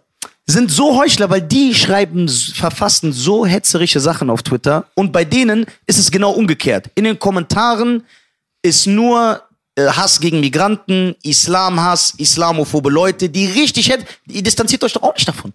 Sind 0.52 0.72
so 0.72 0.98
Heuchler, 0.98 1.30
weil 1.30 1.42
die 1.42 1.74
schreiben, 1.74 2.28
verfassen 2.28 3.12
so 3.14 3.46
hetzerische 3.46 4.00
Sachen 4.00 4.30
auf 4.30 4.44
Twitter 4.44 4.86
und 4.96 5.12
bei 5.12 5.26
denen 5.26 5.66
ist 5.88 6.00
es 6.00 6.12
genau 6.12 6.32
umgekehrt. 6.32 6.90
In 6.96 7.04
den 7.04 7.20
Kommentaren 7.20 8.04
ist 8.62 8.88
nur 8.88 9.42
äh, 9.76 9.88
Hass 9.88 10.20
gegen 10.20 10.40
Migranten, 10.40 11.16
Islamhass, 11.24 12.14
islamophobe 12.18 12.90
Leute, 12.90 13.30
die 13.30 13.46
richtig 13.48 13.90
hätten. 13.90 14.06
Ihr 14.28 14.44
distanziert 14.44 14.84
euch 14.84 14.94
doch 14.94 15.04
auch 15.04 15.16
nicht 15.16 15.28
davon. 15.28 15.54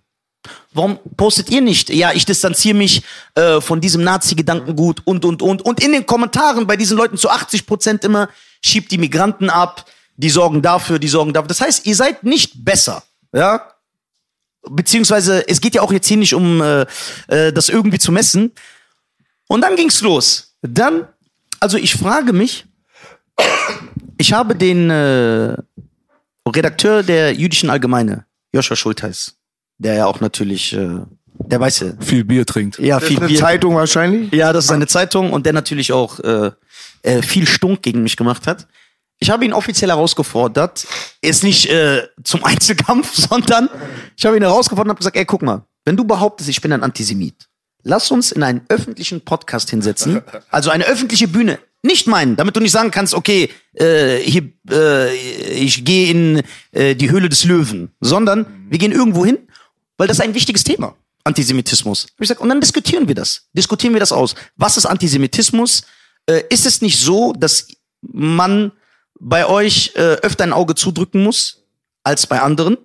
Warum 0.72 0.98
postet 1.16 1.50
ihr 1.50 1.60
nicht? 1.60 1.90
Ja, 1.90 2.12
ich 2.12 2.24
distanziere 2.24 2.76
mich 2.76 3.02
äh, 3.34 3.60
von 3.60 3.80
diesem 3.80 4.04
Nazi-Gedankengut 4.04 5.02
und, 5.04 5.24
und, 5.24 5.42
und. 5.42 5.62
Und 5.62 5.82
in 5.82 5.92
den 5.92 6.06
Kommentaren 6.06 6.66
bei 6.66 6.76
diesen 6.76 6.96
Leuten 6.96 7.16
zu 7.16 7.30
80 7.30 7.66
Prozent 7.66 8.04
immer, 8.04 8.28
schiebt 8.62 8.92
die 8.92 8.98
Migranten 8.98 9.50
ab, 9.50 9.84
die 10.16 10.30
sorgen 10.30 10.62
dafür, 10.62 10.98
die 10.98 11.08
sorgen 11.08 11.32
dafür. 11.32 11.48
Das 11.48 11.60
heißt, 11.60 11.86
ihr 11.86 11.96
seid 11.96 12.24
nicht 12.24 12.64
besser. 12.64 13.02
Ja? 13.32 13.75
Beziehungsweise 14.70 15.48
es 15.48 15.60
geht 15.60 15.74
ja 15.74 15.82
auch 15.82 15.92
jetzt 15.92 16.06
hier 16.06 16.16
nicht 16.16 16.34
um 16.34 16.60
äh, 16.60 16.86
äh, 17.28 17.52
das 17.52 17.68
irgendwie 17.68 17.98
zu 17.98 18.12
messen. 18.12 18.52
Und 19.48 19.60
dann 19.62 19.76
ging's 19.76 20.00
los. 20.00 20.56
Dann, 20.62 21.06
also 21.60 21.76
ich 21.78 21.94
frage 21.94 22.32
mich, 22.32 22.66
ich 24.18 24.32
habe 24.32 24.56
den 24.56 24.90
äh, 24.90 25.56
Redakteur 26.48 27.02
der 27.02 27.32
Jüdischen 27.34 27.70
Allgemeine, 27.70 28.24
Joshua 28.52 28.76
Schulteis, 28.76 29.36
der 29.78 29.94
ja 29.94 30.06
auch 30.06 30.20
natürlich, 30.20 30.72
äh, 30.72 31.00
der 31.38 31.60
weiß 31.60 31.80
ja, 31.80 31.92
Viel 32.00 32.24
Bier 32.24 32.46
trinkt. 32.46 32.78
ja 32.78 32.96
Das 32.96 33.04
ist 33.04 33.08
viel 33.08 33.18
eine 33.18 33.26
Bier. 33.28 33.38
Zeitung 33.38 33.74
wahrscheinlich. 33.76 34.32
Ja, 34.32 34.52
das 34.52 34.64
ist 34.66 34.70
eine 34.70 34.86
Zeitung 34.86 35.32
und 35.32 35.46
der 35.46 35.52
natürlich 35.52 35.92
auch 35.92 36.18
äh, 36.20 36.50
äh, 37.02 37.22
viel 37.22 37.46
Stunk 37.46 37.82
gegen 37.82 38.02
mich 38.02 38.16
gemacht 38.16 38.46
hat. 38.46 38.66
Ich 39.18 39.30
habe 39.30 39.44
ihn 39.44 39.52
offiziell 39.52 39.90
herausgefordert, 39.90 40.86
ist 41.20 41.42
nicht 41.42 41.70
äh, 41.70 42.06
zum 42.22 42.44
Einzelkampf, 42.44 43.14
sondern 43.14 43.68
ich 44.16 44.26
habe 44.26 44.36
ihn 44.36 44.42
herausgefordert 44.42 44.86
und 44.86 44.90
habe 44.90 44.98
gesagt, 44.98 45.16
ey, 45.16 45.24
guck 45.24 45.42
mal, 45.42 45.64
wenn 45.84 45.96
du 45.96 46.04
behauptest, 46.04 46.48
ich 46.50 46.60
bin 46.60 46.72
ein 46.72 46.82
Antisemit, 46.82 47.48
lass 47.82 48.10
uns 48.10 48.32
in 48.32 48.42
einen 48.42 48.62
öffentlichen 48.68 49.22
Podcast 49.22 49.70
hinsetzen, 49.70 50.22
also 50.50 50.70
eine 50.70 50.84
öffentliche 50.84 51.28
Bühne, 51.28 51.58
nicht 51.82 52.06
meinen, 52.06 52.36
damit 52.36 52.56
du 52.56 52.60
nicht 52.60 52.72
sagen 52.72 52.90
kannst, 52.90 53.14
okay, 53.14 53.48
äh, 53.74 54.18
hier, 54.18 54.50
äh, 54.70 55.14
ich 55.14 55.84
gehe 55.84 56.10
in 56.10 56.42
äh, 56.72 56.94
die 56.94 57.10
Höhle 57.10 57.28
des 57.28 57.44
Löwen, 57.44 57.92
sondern 58.00 58.66
wir 58.68 58.78
gehen 58.78 58.92
irgendwo 58.92 59.24
hin, 59.24 59.38
weil 59.96 60.08
das 60.08 60.18
ist 60.18 60.24
ein 60.24 60.34
wichtiges 60.34 60.64
Thema. 60.64 60.94
Antisemitismus. 61.24 62.06
Ich 62.10 62.16
gesagt, 62.16 62.40
und 62.40 62.48
dann 62.48 62.60
diskutieren 62.60 63.08
wir 63.08 63.14
das. 63.14 63.48
Diskutieren 63.52 63.94
wir 63.94 64.00
das 64.00 64.12
aus. 64.12 64.36
Was 64.56 64.76
ist 64.76 64.86
Antisemitismus? 64.86 65.82
Äh, 66.26 66.42
ist 66.50 66.66
es 66.66 66.82
nicht 66.82 66.98
so, 66.98 67.32
dass 67.32 67.66
man 68.00 68.72
bei 69.18 69.46
euch 69.46 69.92
äh, 69.94 70.16
öfter 70.22 70.44
ein 70.44 70.52
Auge 70.52 70.74
zudrücken 70.74 71.22
muss 71.22 71.62
als 72.02 72.26
bei 72.26 72.40
anderen? 72.40 72.78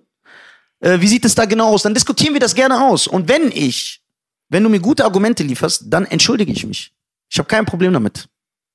Äh, 0.80 1.00
wie 1.00 1.08
sieht 1.08 1.24
es 1.24 1.34
da 1.34 1.44
genau 1.44 1.68
aus? 1.68 1.82
Dann 1.82 1.94
diskutieren 1.94 2.34
wir 2.34 2.40
das 2.40 2.54
gerne 2.54 2.84
aus. 2.84 3.06
Und 3.06 3.28
wenn 3.28 3.50
ich, 3.52 4.02
wenn 4.48 4.62
du 4.62 4.68
mir 4.68 4.80
gute 4.80 5.04
Argumente 5.04 5.42
lieferst, 5.42 5.84
dann 5.86 6.04
entschuldige 6.06 6.52
ich 6.52 6.66
mich. 6.66 6.92
Ich 7.30 7.38
habe 7.38 7.48
kein 7.48 7.64
Problem 7.64 7.92
damit. 7.92 8.28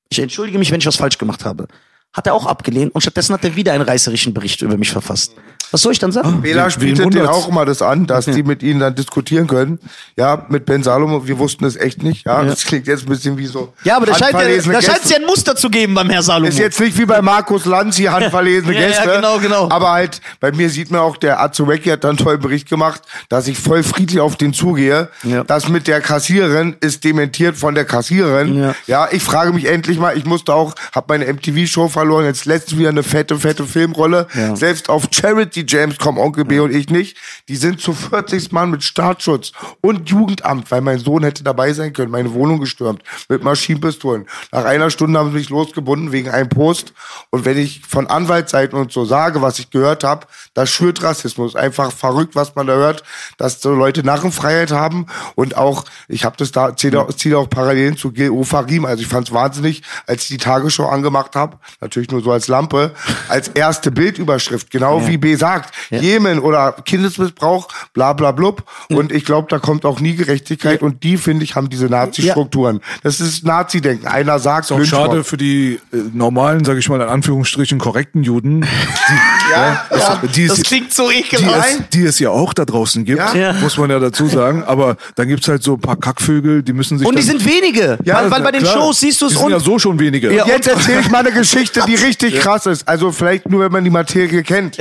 Ich 0.10 0.20
entschuldige 0.20 0.58
mich, 0.58 0.72
wenn 0.72 0.80
ich 0.80 0.86
was 0.86 0.96
falsch 0.96 1.18
gemacht 1.18 1.46
habe. 1.46 1.68
Hat 2.14 2.26
er 2.26 2.34
auch 2.34 2.46
abgelehnt 2.46 2.96
und 2.96 3.02
stattdessen 3.02 3.34
hat 3.34 3.44
er 3.44 3.56
wieder 3.56 3.74
einen 3.74 3.84
reißerischen 3.84 4.34
Bericht 4.34 4.62
über 4.62 4.78
mich 4.78 4.90
verfasst. 4.90 5.34
Was 5.72 5.82
soll 5.82 5.92
ich 5.92 6.00
dann 6.00 6.12
sagen? 6.12 6.42
Bela 6.42 6.68
bietet 6.80 7.14
denen 7.14 7.28
auch 7.28 7.48
immer 7.50 7.66
das 7.66 7.82
an, 7.82 8.08
dass 8.08 8.26
die 8.26 8.44
mit 8.44 8.64
ihnen 8.64 8.80
dann 8.80 8.96
diskutieren 8.96 9.48
können. 9.48 9.80
Ja, 10.16 10.46
mit 10.50 10.66
Ben 10.66 10.84
Salomo, 10.84 11.28
wir 11.28 11.38
wussten 11.40 11.66
es 11.66 11.76
echt 11.76 12.04
nicht. 12.04 12.26
Ja, 12.26 12.44
das 12.44 12.64
klingt 12.66 12.88
jetzt 12.88 13.04
ein 13.04 13.10
bisschen 13.10 13.38
wie 13.38 13.46
so. 13.48 13.74
Ja, 13.84 13.98
aber 13.98 14.06
da 14.06 14.14
scheint 14.14 14.32
ja, 14.32 14.40
handverlesene 14.40 14.74
da 14.76 14.82
scheint 14.82 14.98
es 14.98 15.02
Gäste. 15.04 15.14
ja 15.16 15.20
ein 15.22 15.26
Muster 15.26 15.56
zu 15.56 15.70
geben 15.70 15.94
beim 15.94 16.10
Herr 16.10 16.22
Salomo. 16.22 16.48
Ist 16.48 16.60
jetzt 16.60 16.80
nicht 16.80 16.98
wie 16.98 17.06
bei 17.06 17.22
Markus 17.22 17.66
Lanz 17.66 17.98
hier 17.98 18.12
handverlesene 18.14 18.74
Ja, 18.74 18.80
ja, 18.82 18.88
Gäste. 18.88 19.10
genau, 19.16 19.40
genau. 19.40 19.70
Aber 19.70 19.92
halt, 19.92 20.22
bei 20.40 20.52
mir 20.52 20.70
sieht 20.70 20.92
man 20.92 21.02
auch, 21.02 21.18
der 21.18 21.42
Azurecki 21.42 21.90
hat 21.90 22.04
dann 22.04 22.12
einen 22.12 22.18
tollen 22.20 22.40
Bericht 22.40 22.70
gemacht, 22.70 23.02
dass 23.30 23.48
ich 23.48 23.58
voll 23.58 23.84
friedlich 23.84 24.20
auf 24.20 24.36
den 24.38 24.54
zugehe. 24.54 25.10
Ja. 25.24 25.44
Das 25.44 25.68
mit 25.70 25.88
der 25.88 26.02
Kassiererin 26.02 26.76
ist 26.80 27.04
dementiert 27.04 27.58
von 27.58 27.76
der 27.76 27.86
Kassiererin. 27.86 28.58
Ja. 28.58 28.76
Ja, 28.88 29.08
ich 29.12 29.24
frage 29.24 29.52
mich 29.54 29.66
endlich 29.66 30.00
mal, 30.00 30.18
ich 30.18 30.26
musste 30.26 30.54
auch, 30.54 30.74
hab 30.94 31.10
meine 31.10 31.26
MTV-Show 31.32 31.88
verloren, 31.90 32.26
jetzt 32.26 32.46
letztens 32.46 32.80
wieder 32.80 32.90
eine 32.90 33.04
fette, 33.04 33.38
fette 33.38 33.66
Filmrolle. 33.66 34.28
Ja. 34.34 34.56
Selbst 34.56 34.90
auf 34.90 35.08
Charity 35.12 35.57
James 35.68 35.98
kommen 35.98 36.18
Onkel 36.18 36.46
B 36.46 36.60
und 36.60 36.74
ich 36.74 36.90
nicht. 36.90 37.18
Die 37.48 37.56
sind 37.56 37.80
zu 37.80 37.94
40 37.94 38.52
Mann 38.52 38.72
mit 38.72 38.84
Staatsschutz 38.84 39.52
und 39.82 40.10
Jugendamt, 40.10 40.70
weil 40.72 40.82
mein 40.82 41.00
Sohn 41.00 41.24
hätte 41.24 41.44
dabei 41.44 41.74
sein 41.74 41.94
können, 41.94 42.12
meine 42.12 42.34
Wohnung 42.34 42.60
gestürmt 42.60 43.04
mit 43.30 43.44
Maschinenpistolen. 43.44 44.28
Nach 44.52 44.66
einer 44.66 44.90
Stunde 44.90 45.20
haben 45.20 45.32
sie 45.32 45.38
mich 45.38 45.50
losgebunden 45.50 46.12
wegen 46.12 46.30
einem 46.30 46.50
Post. 46.50 46.94
Und 47.30 47.46
wenn 47.46 47.58
ich 47.58 47.82
von 47.88 48.08
Anwaltsseiten 48.08 48.78
und 48.78 48.92
so 48.92 49.06
sage, 49.06 49.42
was 49.42 49.60
ich 49.60 49.70
gehört 49.70 50.04
habe, 50.04 50.28
das 50.54 50.70
schürt 50.70 51.04
Rassismus. 51.04 51.56
Einfach 51.56 51.92
verrückt, 51.92 52.36
was 52.36 52.56
man 52.56 52.68
da 52.68 52.74
hört, 52.74 53.04
dass 53.38 53.62
so 53.62 53.74
Leute 53.74 54.04
Narrenfreiheit 54.04 54.72
haben. 54.72 55.08
Und 55.36 55.58
auch, 55.58 55.86
ich 56.08 56.26
habe 56.26 56.36
das 56.38 56.52
da, 56.52 56.76
ziehe 56.76 57.00
auch, 57.00 57.12
ziehe 57.14 57.38
auch 57.38 57.50
Parallelen 57.50 57.98
zu 57.98 58.12
Gil 58.12 58.32
Ofarim. 58.32 58.86
Also 58.86 59.02
ich 59.02 59.08
fand 59.08 59.28
es 59.28 59.34
wahnsinnig, 59.34 59.84
als 60.06 60.24
ich 60.24 60.30
die 60.30 60.38
Tagesschau 60.38 60.88
angemacht 60.88 61.36
habe, 61.36 61.58
natürlich 61.82 62.12
nur 62.12 62.22
so 62.22 62.32
als 62.32 62.48
Lampe, 62.48 62.94
als 63.28 63.50
erste 63.50 63.92
Bildüberschrift, 63.92 64.72
genau 64.72 65.08
wie 65.08 65.18
B 65.18 65.36
sagt, 65.48 65.74
Jemen 65.90 66.40
oder 66.40 66.74
Kindesmissbrauch, 66.86 67.68
bla 67.94 68.14
bla 68.14 68.32
blub. 68.32 68.64
Und 68.90 69.12
ich 69.12 69.24
glaube, 69.26 69.48
da 69.50 69.60
kommt 69.60 69.86
auch 69.86 70.00
nie 70.00 70.16
Gerechtigkeit. 70.16 70.82
Und 70.82 71.04
die, 71.04 71.18
finde 71.18 71.44
ich, 71.46 71.56
haben 71.56 71.70
diese 71.70 71.86
Nazi-Strukturen. 71.88 72.82
Das 73.04 73.20
ist 73.22 73.46
Nazi-Denken. 73.46 74.08
Einer 74.08 74.40
sagt, 74.40 74.72
Auch 74.72 74.78
Lynchmob. 74.78 75.06
schade 75.08 75.24
für 75.24 75.38
die 75.38 75.80
äh, 75.94 75.98
normalen, 76.14 76.66
sage 76.66 76.80
ich 76.80 76.90
mal 76.90 77.00
in 77.02 77.08
Anführungsstrichen, 77.08 77.80
korrekten 77.80 78.24
Juden, 78.24 78.62
die, 79.10 79.52
Ja, 79.52 79.86
ja. 79.92 80.22
die, 80.36 80.44
es, 80.44 80.56
das 80.56 80.64
klingt 80.64 80.94
so 80.94 81.10
die, 81.10 81.20
ekelhaft. 81.20 81.70
es, 81.70 81.90
die 81.94 82.04
es 82.04 82.20
ja 82.20 82.30
auch 82.30 82.54
da 82.54 82.66
draußen 82.66 83.06
gibt, 83.06 83.20
Ja. 83.20 83.34
Ja. 83.34 83.54
muss 83.54 83.78
man 83.78 83.90
ja 83.90 84.00
dazu 84.00 84.28
sagen. 84.28 84.64
Aber 84.66 84.98
dann 85.16 85.28
gibt's 85.30 85.48
halt 85.48 85.64
so 85.64 85.74
ein 85.76 85.80
paar 85.80 85.96
Kackvögel, 85.96 86.64
die 86.64 86.74
müssen 86.74 86.98
sich 86.98 87.08
Und 87.08 87.18
die 87.18 87.22
sind 87.24 87.46
wenige. 87.46 87.98
Ja, 88.04 88.16
weil, 88.24 88.32
weil 88.32 88.42
bei 88.42 88.52
den 88.52 88.64
Klar, 88.64 88.74
Shows 88.74 89.00
siehst 89.00 89.22
du 89.22 89.28
die 89.28 89.34
es 89.34 89.38
sind 89.40 89.46
und 89.46 89.52
ja 89.54 89.60
so 89.60 89.80
schon 89.80 89.98
wenige. 90.00 90.34
Ja. 90.34 90.46
Jetzt 90.46 90.68
erzähle 90.68 91.00
ich 91.02 91.10
mal 91.10 91.20
eine 91.20 91.32
Geschichte, 91.32 91.82
die 91.88 91.96
richtig 92.08 92.40
krass 92.40 92.66
ist. 92.66 92.88
Also 92.88 93.12
vielleicht 93.12 93.50
nur, 93.50 93.62
wenn 93.64 93.72
man 93.72 93.84
die 93.84 93.90
Materie 93.90 94.44
kennt. 94.44 94.78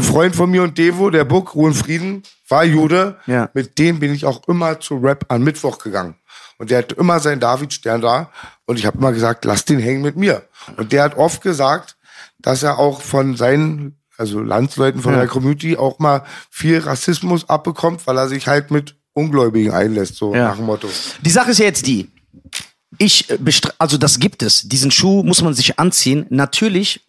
Ein 0.00 0.04
Freund 0.04 0.34
von 0.34 0.50
mir 0.50 0.62
und 0.62 0.78
Devo, 0.78 1.10
der 1.10 1.26
Buck, 1.26 1.54
Ruhe 1.54 1.66
und 1.66 1.74
Frieden, 1.74 2.22
war 2.48 2.64
Jude. 2.64 3.18
Ja. 3.26 3.50
Mit 3.52 3.78
dem 3.78 4.00
bin 4.00 4.14
ich 4.14 4.24
auch 4.24 4.48
immer 4.48 4.80
zu 4.80 4.96
Rap 4.96 5.26
an 5.28 5.42
Mittwoch 5.42 5.76
gegangen. 5.76 6.14
Und 6.56 6.70
der 6.70 6.78
hat 6.78 6.92
immer 6.92 7.20
seinen 7.20 7.38
David-Stern 7.38 8.00
da. 8.00 8.30
Und 8.64 8.78
ich 8.78 8.86
habe 8.86 8.96
immer 8.96 9.12
gesagt, 9.12 9.44
lass 9.44 9.66
den 9.66 9.78
hängen 9.78 10.00
mit 10.00 10.16
mir. 10.16 10.48
Und 10.78 10.92
der 10.92 11.02
hat 11.02 11.18
oft 11.18 11.42
gesagt, 11.42 11.98
dass 12.38 12.62
er 12.62 12.78
auch 12.78 13.02
von 13.02 13.36
seinen 13.36 13.98
also 14.16 14.40
Landsleuten 14.40 15.02
von 15.02 15.12
Ja. 15.12 15.18
der 15.18 15.28
Community 15.28 15.76
auch 15.76 15.98
mal 15.98 16.24
viel 16.48 16.78
Rassismus 16.78 17.46
abbekommt, 17.50 18.06
weil 18.06 18.16
er 18.16 18.28
sich 18.28 18.48
halt 18.48 18.70
mit 18.70 18.96
Ungläubigen 19.12 19.72
einlässt, 19.74 20.16
so 20.16 20.34
Ja. 20.34 20.48
nach 20.48 20.56
dem 20.56 20.64
Motto. 20.64 20.88
Die 21.20 21.30
Sache 21.30 21.50
ist 21.50 21.58
ja 21.58 21.66
jetzt 21.66 21.86
die. 21.86 22.10
Ich 22.96 23.28
äh, 23.28 23.38
also 23.76 23.98
das 23.98 24.18
gibt 24.18 24.42
es. 24.42 24.62
Diesen 24.66 24.90
Schuh 24.90 25.22
muss 25.24 25.42
man 25.42 25.52
sich 25.52 25.78
anziehen. 25.78 26.24
Natürlich, 26.30 27.06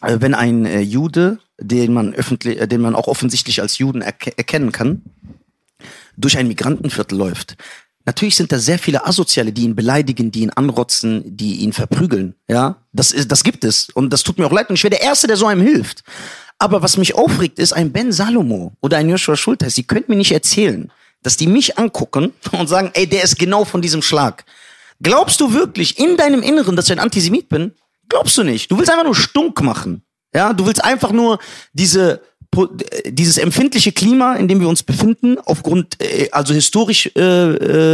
äh, 0.00 0.16
wenn 0.20 0.32
ein 0.32 0.64
äh, 0.64 0.80
Jude, 0.80 1.38
den 1.60 1.92
man 1.92 2.14
öffentlich, 2.14 2.60
äh, 2.60 2.68
den 2.68 2.80
man 2.80 2.94
auch 2.94 3.08
offensichtlich 3.08 3.60
als 3.60 3.78
Juden 3.78 4.02
erke 4.02 4.36
erkennen 4.36 4.72
kann, 4.72 5.02
durch 6.16 6.38
ein 6.38 6.48
Migrantenviertel 6.48 7.16
läuft. 7.16 7.56
Natürlich 8.04 8.36
sind 8.36 8.52
da 8.52 8.58
sehr 8.58 8.78
viele 8.78 9.06
Asoziale, 9.06 9.52
die 9.52 9.64
ihn 9.64 9.76
beleidigen, 9.76 10.30
die 10.30 10.40
ihn 10.40 10.50
anrotzen, 10.50 11.22
die 11.26 11.56
ihn 11.56 11.74
verprügeln. 11.74 12.34
Ja, 12.48 12.76
das 12.92 13.12
ist, 13.12 13.30
das 13.30 13.44
gibt 13.44 13.64
es 13.64 13.90
und 13.90 14.12
das 14.12 14.22
tut 14.22 14.38
mir 14.38 14.46
auch 14.46 14.52
leid. 14.52 14.70
Und 14.70 14.76
ich 14.76 14.82
wäre 14.82 14.96
der 14.96 15.02
Erste, 15.02 15.26
der 15.26 15.36
so 15.36 15.46
einem 15.46 15.60
hilft. 15.60 16.04
Aber 16.58 16.82
was 16.82 16.96
mich 16.96 17.14
aufregt, 17.14 17.58
ist 17.58 17.72
ein 17.72 17.92
Ben 17.92 18.10
Salomo 18.10 18.72
oder 18.80 18.96
ein 18.96 19.10
Joshua 19.10 19.36
Schulteis. 19.36 19.74
Sie 19.74 19.82
können 19.82 20.06
mir 20.08 20.16
nicht 20.16 20.32
erzählen, 20.32 20.90
dass 21.22 21.36
die 21.36 21.46
mich 21.46 21.78
angucken 21.78 22.32
und 22.52 22.68
sagen, 22.68 22.90
ey, 22.94 23.06
der 23.06 23.24
ist 23.24 23.38
genau 23.38 23.64
von 23.64 23.82
diesem 23.82 24.00
Schlag. 24.00 24.44
Glaubst 25.02 25.40
du 25.40 25.52
wirklich 25.52 25.98
in 25.98 26.16
deinem 26.16 26.42
Inneren, 26.42 26.76
dass 26.76 26.86
ich 26.86 26.92
ein 26.92 26.98
Antisemit 26.98 27.48
bin? 27.48 27.74
Glaubst 28.08 28.38
du 28.38 28.42
nicht. 28.42 28.70
Du 28.70 28.78
willst 28.78 28.90
einfach 28.90 29.04
nur 29.04 29.14
stunk 29.14 29.60
machen. 29.62 30.02
Ja, 30.34 30.52
du 30.52 30.66
willst 30.66 30.84
einfach 30.84 31.12
nur 31.12 31.38
diese 31.72 32.20
dieses 33.04 33.36
empfindliche 33.36 33.92
Klima, 33.92 34.34
in 34.34 34.48
dem 34.48 34.60
wir 34.60 34.68
uns 34.68 34.82
befinden, 34.82 35.38
aufgrund 35.44 36.02
äh, 36.02 36.28
also 36.32 36.54
historisch 36.54 37.10
äh, 37.14 37.20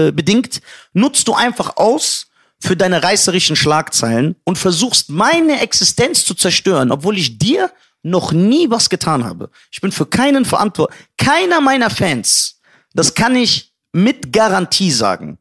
äh, 0.08 0.12
bedingt, 0.12 0.60
nutzt 0.92 1.26
du 1.28 1.34
einfach 1.34 1.76
aus 1.76 2.28
für 2.60 2.76
deine 2.76 3.02
reißerischen 3.02 3.56
Schlagzeilen 3.56 4.36
und 4.44 4.56
versuchst 4.56 5.10
meine 5.10 5.60
Existenz 5.60 6.24
zu 6.24 6.34
zerstören, 6.34 6.92
obwohl 6.92 7.18
ich 7.18 7.36
dir 7.36 7.70
noch 8.02 8.32
nie 8.32 8.70
was 8.70 8.88
getan 8.88 9.24
habe. 9.24 9.50
Ich 9.70 9.80
bin 9.80 9.92
für 9.92 10.06
keinen 10.06 10.44
verantwortlich. 10.44 10.98
Keiner 11.16 11.60
meiner 11.60 11.90
Fans, 11.90 12.60
das 12.94 13.14
kann 13.14 13.34
ich 13.34 13.72
mit 13.92 14.32
Garantie 14.32 14.90
sagen, 14.90 15.38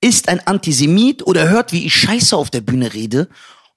ist 0.00 0.28
ein 0.28 0.46
Antisemit 0.46 1.26
oder 1.26 1.48
hört, 1.48 1.72
wie 1.72 1.86
ich 1.86 1.94
Scheiße 1.94 2.36
auf 2.36 2.50
der 2.50 2.60
Bühne 2.60 2.92
rede 2.92 3.28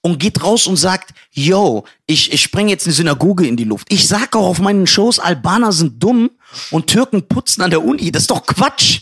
und 0.05 0.19
geht 0.19 0.43
raus 0.43 0.67
und 0.67 0.75
sagt, 0.77 1.09
yo, 1.31 1.83
ich, 2.05 2.31
ich 2.31 2.41
spreng 2.43 2.67
jetzt 2.69 2.85
eine 2.85 2.93
Synagoge 2.93 3.47
in 3.47 3.57
die 3.57 3.63
Luft. 3.63 3.87
Ich 3.91 4.07
sag 4.07 4.35
auch 4.35 4.45
auf 4.45 4.59
meinen 4.59 4.85
Shows, 4.85 5.17
Albaner 5.17 5.71
sind 5.71 6.01
dumm 6.01 6.29
und 6.69 6.87
Türken 6.87 7.27
putzen 7.27 7.63
an 7.63 7.71
der 7.71 7.83
Uni. 7.83 8.11
Das 8.11 8.21
ist 8.23 8.29
doch 8.31 8.45
Quatsch. 8.45 8.99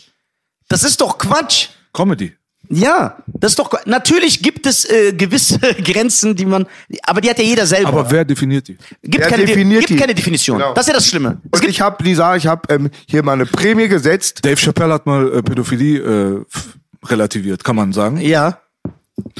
Das 0.68 0.82
ist 0.82 1.00
doch 1.02 1.18
Quatsch. 1.18 1.68
Comedy. 1.92 2.32
Ja, 2.70 3.18
das 3.26 3.52
ist 3.52 3.58
doch 3.58 3.70
natürlich 3.84 4.42
gibt 4.42 4.64
es 4.64 4.86
äh, 4.86 5.12
gewisse 5.12 5.58
Grenzen, 5.84 6.34
die 6.34 6.46
man, 6.46 6.64
aber 7.02 7.20
die 7.20 7.28
hat 7.28 7.38
ja 7.38 7.44
jeder 7.44 7.66
selber. 7.66 7.88
Aber 7.90 8.10
wer 8.10 8.24
definiert 8.24 8.66
die? 8.66 8.78
gibt 9.02 9.18
Wer 9.22 9.28
keine, 9.28 9.44
De- 9.44 9.54
definiert 9.54 9.80
gibt 9.80 9.90
die? 9.90 9.96
keine 9.96 10.14
Definition. 10.14 10.56
Genau. 10.56 10.72
Das 10.72 10.84
ist 10.84 10.88
ja 10.88 10.94
das 10.94 11.06
Schlimme. 11.06 11.42
Es 11.44 11.58
Und 11.58 11.60
gibt 11.60 11.70
ich 11.74 11.80
habe, 11.82 12.02
Lisa, 12.02 12.34
ich 12.36 12.46
habe 12.46 12.62
ähm, 12.74 12.88
hier 13.06 13.22
mal 13.22 13.32
eine 13.34 13.44
Prämie 13.44 13.88
gesetzt. 13.88 14.42
Dave 14.42 14.56
Chappelle 14.56 14.94
hat 14.94 15.04
mal 15.04 15.30
äh, 15.30 15.42
Pädophilie 15.42 15.98
äh, 16.00 16.44
relativiert, 17.04 17.62
kann 17.62 17.76
man 17.76 17.92
sagen. 17.92 18.18
ja. 18.22 18.58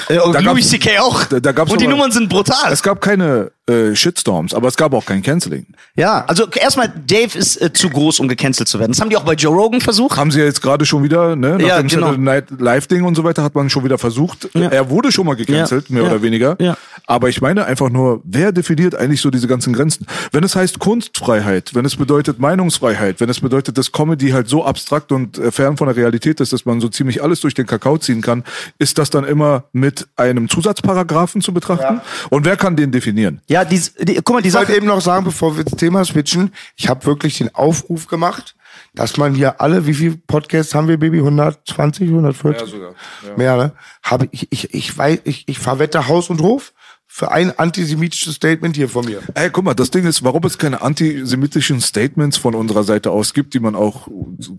Äh, 0.09 0.19
und 0.21 0.35
Da 0.35 0.41
Louis 0.41 0.69
C.K. 0.69 0.99
auch. 1.01 1.25
da- 1.25 1.41
da 1.41 1.51
und 1.63 1.81
die 1.81 1.85
aber- 1.87 1.95
Nummern 1.95 2.13
sind 2.13 2.29
brutal. 2.29 2.73
Es 2.73 2.83
gab 2.83 3.01
keine 3.01 3.51
äh, 3.67 3.95
Shitstorms, 3.95 4.53
aber 4.55 4.69
es 4.69 4.77
gab 4.77 4.93
auch 4.93 5.07
kein 5.07 5.23
Canceling. 5.23 5.67
Ja, 5.97 6.25
also 6.27 6.47
erstmal, 6.49 6.93
Dave 7.07 7.39
ist 7.39 7.61
äh, 7.63 7.73
zu 7.73 7.89
groß, 7.89 8.21
um 8.21 8.29
gecancelt 8.29 8.69
zu 8.69 8.79
werden. 8.79 8.93
Das 8.93 9.01
haben 9.01 9.09
die 9.11 9.17
auch 9.17 9.25
bei 9.25 9.35
Joe 9.35 9.55
Rogan 9.55 9.81
versucht. 9.81 10.17
Haben 10.19 10.31
sie 10.31 10.41
ja 10.41 10.45
jetzt 10.45 10.61
gerade 10.61 10.85
schon 10.85 11.03
wieder, 11.03 11.35
ne? 11.35 11.57
Nach 11.59 11.61
Ja, 11.67 11.79
dem 11.79 11.89
genau. 11.89 12.09
Saturday 12.09 12.23
Night 12.25 12.45
Live-Ding 12.59 13.05
und 13.05 13.15
so 13.15 13.25
weiter 13.25 13.43
hat 13.43 13.55
man 13.55 13.71
schon 13.71 13.85
wieder 13.85 13.97
versucht. 13.97 14.49
Ja. 14.55 14.69
Er 14.69 14.91
wurde 14.91 15.11
schon 15.13 15.25
mal 15.27 15.35
gecancelt, 15.35 15.89
Ja. 15.89 15.95
mehr 15.95 16.05
oder 16.05 16.23
weniger. 16.23 16.57
Ja. 16.61 16.77
Aber 17.07 17.29
ich 17.29 17.41
meine 17.41 17.65
einfach 17.65 17.89
nur, 17.91 18.21
wer 18.25 18.53
definiert 18.53 18.95
eigentlich 18.95 19.21
so 19.21 19.31
diese 19.31 19.47
ganzen 19.49 19.73
Grenzen? 19.73 20.07
Wenn 20.33 20.45
es 20.45 20.55
heißt 20.57 20.79
Kunstfreiheit, 20.79 21.75
wenn 21.75 21.85
es 21.85 21.97
bedeutet 21.97 22.39
Meinungsfreiheit, 22.39 23.21
wenn 23.21 23.29
es 23.31 23.41
bedeutet, 23.41 23.79
dass 23.79 23.93
Comedy 23.93 24.31
halt 24.31 24.49
so 24.49 24.65
abstrakt 24.65 25.13
und 25.13 25.39
äh, 25.39 25.51
fern 25.51 25.77
von 25.77 25.87
der 25.87 25.97
Realität 25.97 26.41
ist, 26.41 26.53
dass 26.53 26.65
man 26.65 26.81
so 26.81 26.89
ziemlich 26.89 27.23
alles 27.23 27.41
durch 27.41 27.55
den 27.55 27.67
Kakao 27.67 27.99
ziehen 27.99 28.21
kann, 28.21 28.45
ist 28.79 28.99
das 28.99 29.11
dann 29.11 29.25
immer 29.25 29.65
mit 29.73 30.07
einem 30.17 30.49
Zusatzparagraphen 30.49 31.41
zu 31.41 31.53
betrachten? 31.53 32.01
Und 32.31 32.45
wer 32.45 32.57
kann 32.57 32.77
den 32.77 32.91
definieren? 32.93 33.41
Ja, 33.55 33.65
die, 33.65 33.81
die, 34.01 34.17
guck 34.17 34.31
mal, 34.31 34.43
die 34.43 34.49
Ich 34.49 34.55
wollte 34.55 34.73
Sache. 34.73 34.79
eben 34.79 34.87
noch 34.89 35.01
sagen, 35.01 35.25
bevor 35.25 35.57
wir 35.57 35.65
ins 35.65 35.77
Thema 35.77 36.05
switchen, 36.05 36.53
ich 36.75 36.89
habe 36.89 37.07
wirklich 37.07 37.39
den 37.39 37.55
Aufruf 37.55 38.09
gemacht, 38.09 38.57
dass 38.95 39.17
man 39.17 39.33
hier 39.33 39.61
alle, 39.61 39.87
wie 39.87 39.95
viele 39.95 40.17
Podcasts 40.17 40.75
haben 40.75 40.89
wir, 40.89 40.99
Baby? 40.99 41.19
120, 41.19 42.09
140? 42.09 42.61
Ja, 42.63 42.67
sogar, 42.67 42.95
ja. 43.25 43.37
Mehr, 43.37 43.57
ne? 43.57 43.73
Habe 44.03 44.27
ich, 44.33 44.49
ich, 44.51 44.75
ich 44.75 44.99
weiß, 44.99 45.21
ich, 45.23 45.45
ich 45.47 45.61
verwette 45.61 46.09
Haus 46.09 46.31
und 46.31 46.41
Hof 46.41 46.73
für 47.07 47.31
ein 47.31 47.57
antisemitisches 47.57 48.35
Statement 48.35 48.75
hier 48.75 48.89
von 48.89 49.05
mir. 49.05 49.21
Ey, 49.35 49.49
guck 49.51 49.65
mal, 49.65 49.75
das 49.75 49.91
Ding 49.91 50.05
ist, 50.05 50.25
warum 50.25 50.43
es 50.45 50.59
keine 50.59 50.83
antisemitischen 50.83 51.81
Statements 51.81 52.37
von 52.37 52.57
unserer 52.57 52.83
Seite 52.83 53.13
aus 53.13 53.35
gibt, 53.35 53.55
die 53.55 53.61
man 53.61 53.77
auch, 53.77 54.09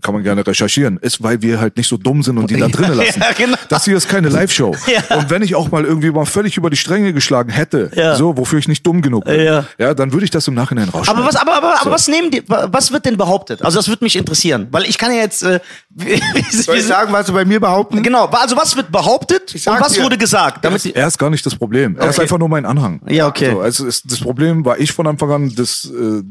kann 0.02 0.14
man 0.14 0.22
gerne 0.22 0.46
recherchieren, 0.46 0.96
ist, 0.96 1.22
weil 1.22 1.42
wir 1.42 1.60
halt 1.60 1.76
nicht 1.76 1.86
so 1.88 1.98
dumm 1.98 2.22
sind 2.22 2.38
und 2.38 2.50
die 2.50 2.56
da 2.56 2.68
drinnen 2.76 2.94
lassen. 2.96 3.20
Ja, 3.20 3.32
genau. 3.36 3.58
Das 3.68 3.84
hier 3.84 3.96
ist 3.96 4.08
keine 4.08 4.28
Live-Show. 4.30 4.74
Ja. 4.86 5.16
Und 5.18 5.28
wenn 5.30 5.42
ich 5.42 5.54
auch 5.54 5.70
mal 5.70 5.84
irgendwie 5.84 6.10
mal 6.10 6.24
völlig 6.24 6.56
über 6.56 6.70
die 6.70 6.76
Stränge 6.76 7.12
geschlagen 7.12 7.50
hätte, 7.50 7.90
Ja. 7.94 8.14
so, 8.16 8.36
wofür 8.38 8.58
ich 8.58 8.68
nicht 8.68 8.86
dumm 8.86 9.02
genug 9.02 9.24
bin, 9.24 9.40
Ja. 9.44 9.64
ja, 9.78 9.92
dann 9.94 10.12
würde 10.12 10.24
ich 10.24 10.30
das 10.30 10.46
im 10.48 10.54
Nachhinein 10.54 10.88
rausschneiden. 10.88 11.20
Aber 11.22 11.28
was, 11.28 11.36
aber, 11.36 11.54
aber, 11.56 11.80
aber 11.82 11.90
was 11.90 12.08
nehmen 12.08 12.30
die, 12.30 12.48
wa- 12.48 12.68
was 12.72 12.92
wird 12.92 13.04
denn 13.04 13.16
behauptet? 13.18 13.62
Also 13.62 13.78
das 13.78 13.88
würde 13.88 14.04
mich 14.04 14.16
interessieren, 14.16 14.68
weil 14.70 14.84
ich 14.84 14.96
kann 14.96 15.10
ja 15.12 15.18
jetzt, 15.18 15.42
äh, 15.42 15.60
Soll 16.50 16.76
ich 16.76 16.84
sagen, 16.84 17.12
was 17.12 17.26
sie 17.26 17.32
bei 17.32 17.44
mir 17.44 17.60
behaupten? 17.60 18.02
genau, 18.02 18.26
also 18.26 18.56
was 18.56 18.76
wird 18.76 18.90
behauptet 18.92 19.54
und 19.54 19.80
was 19.80 19.92
dir. 19.94 20.02
wurde 20.04 20.16
gesagt? 20.16 20.64
Damit 20.64 20.84
die, 20.84 20.94
er 20.94 21.08
ist 21.08 21.18
gar 21.18 21.28
nicht 21.30 21.44
das 21.44 21.54
Problem. 21.54 21.96
Er 21.96 22.08
ist 22.10 22.16
Okay. 22.18 22.28
Einfach 22.36 22.38
nur 22.38 22.48
mein 22.48 22.66
Anhang. 22.66 23.00
Ja, 23.08 23.26
okay. 23.26 23.50
So, 23.52 23.60
also 23.60 23.86
ist, 23.86 24.10
das 24.10 24.20
Problem 24.20 24.64
war 24.64 24.78
ich 24.78 24.92
von 24.92 25.06
Anfang 25.06 25.30
an 25.30 25.54
das 25.56 25.86
äh, 25.86 26.22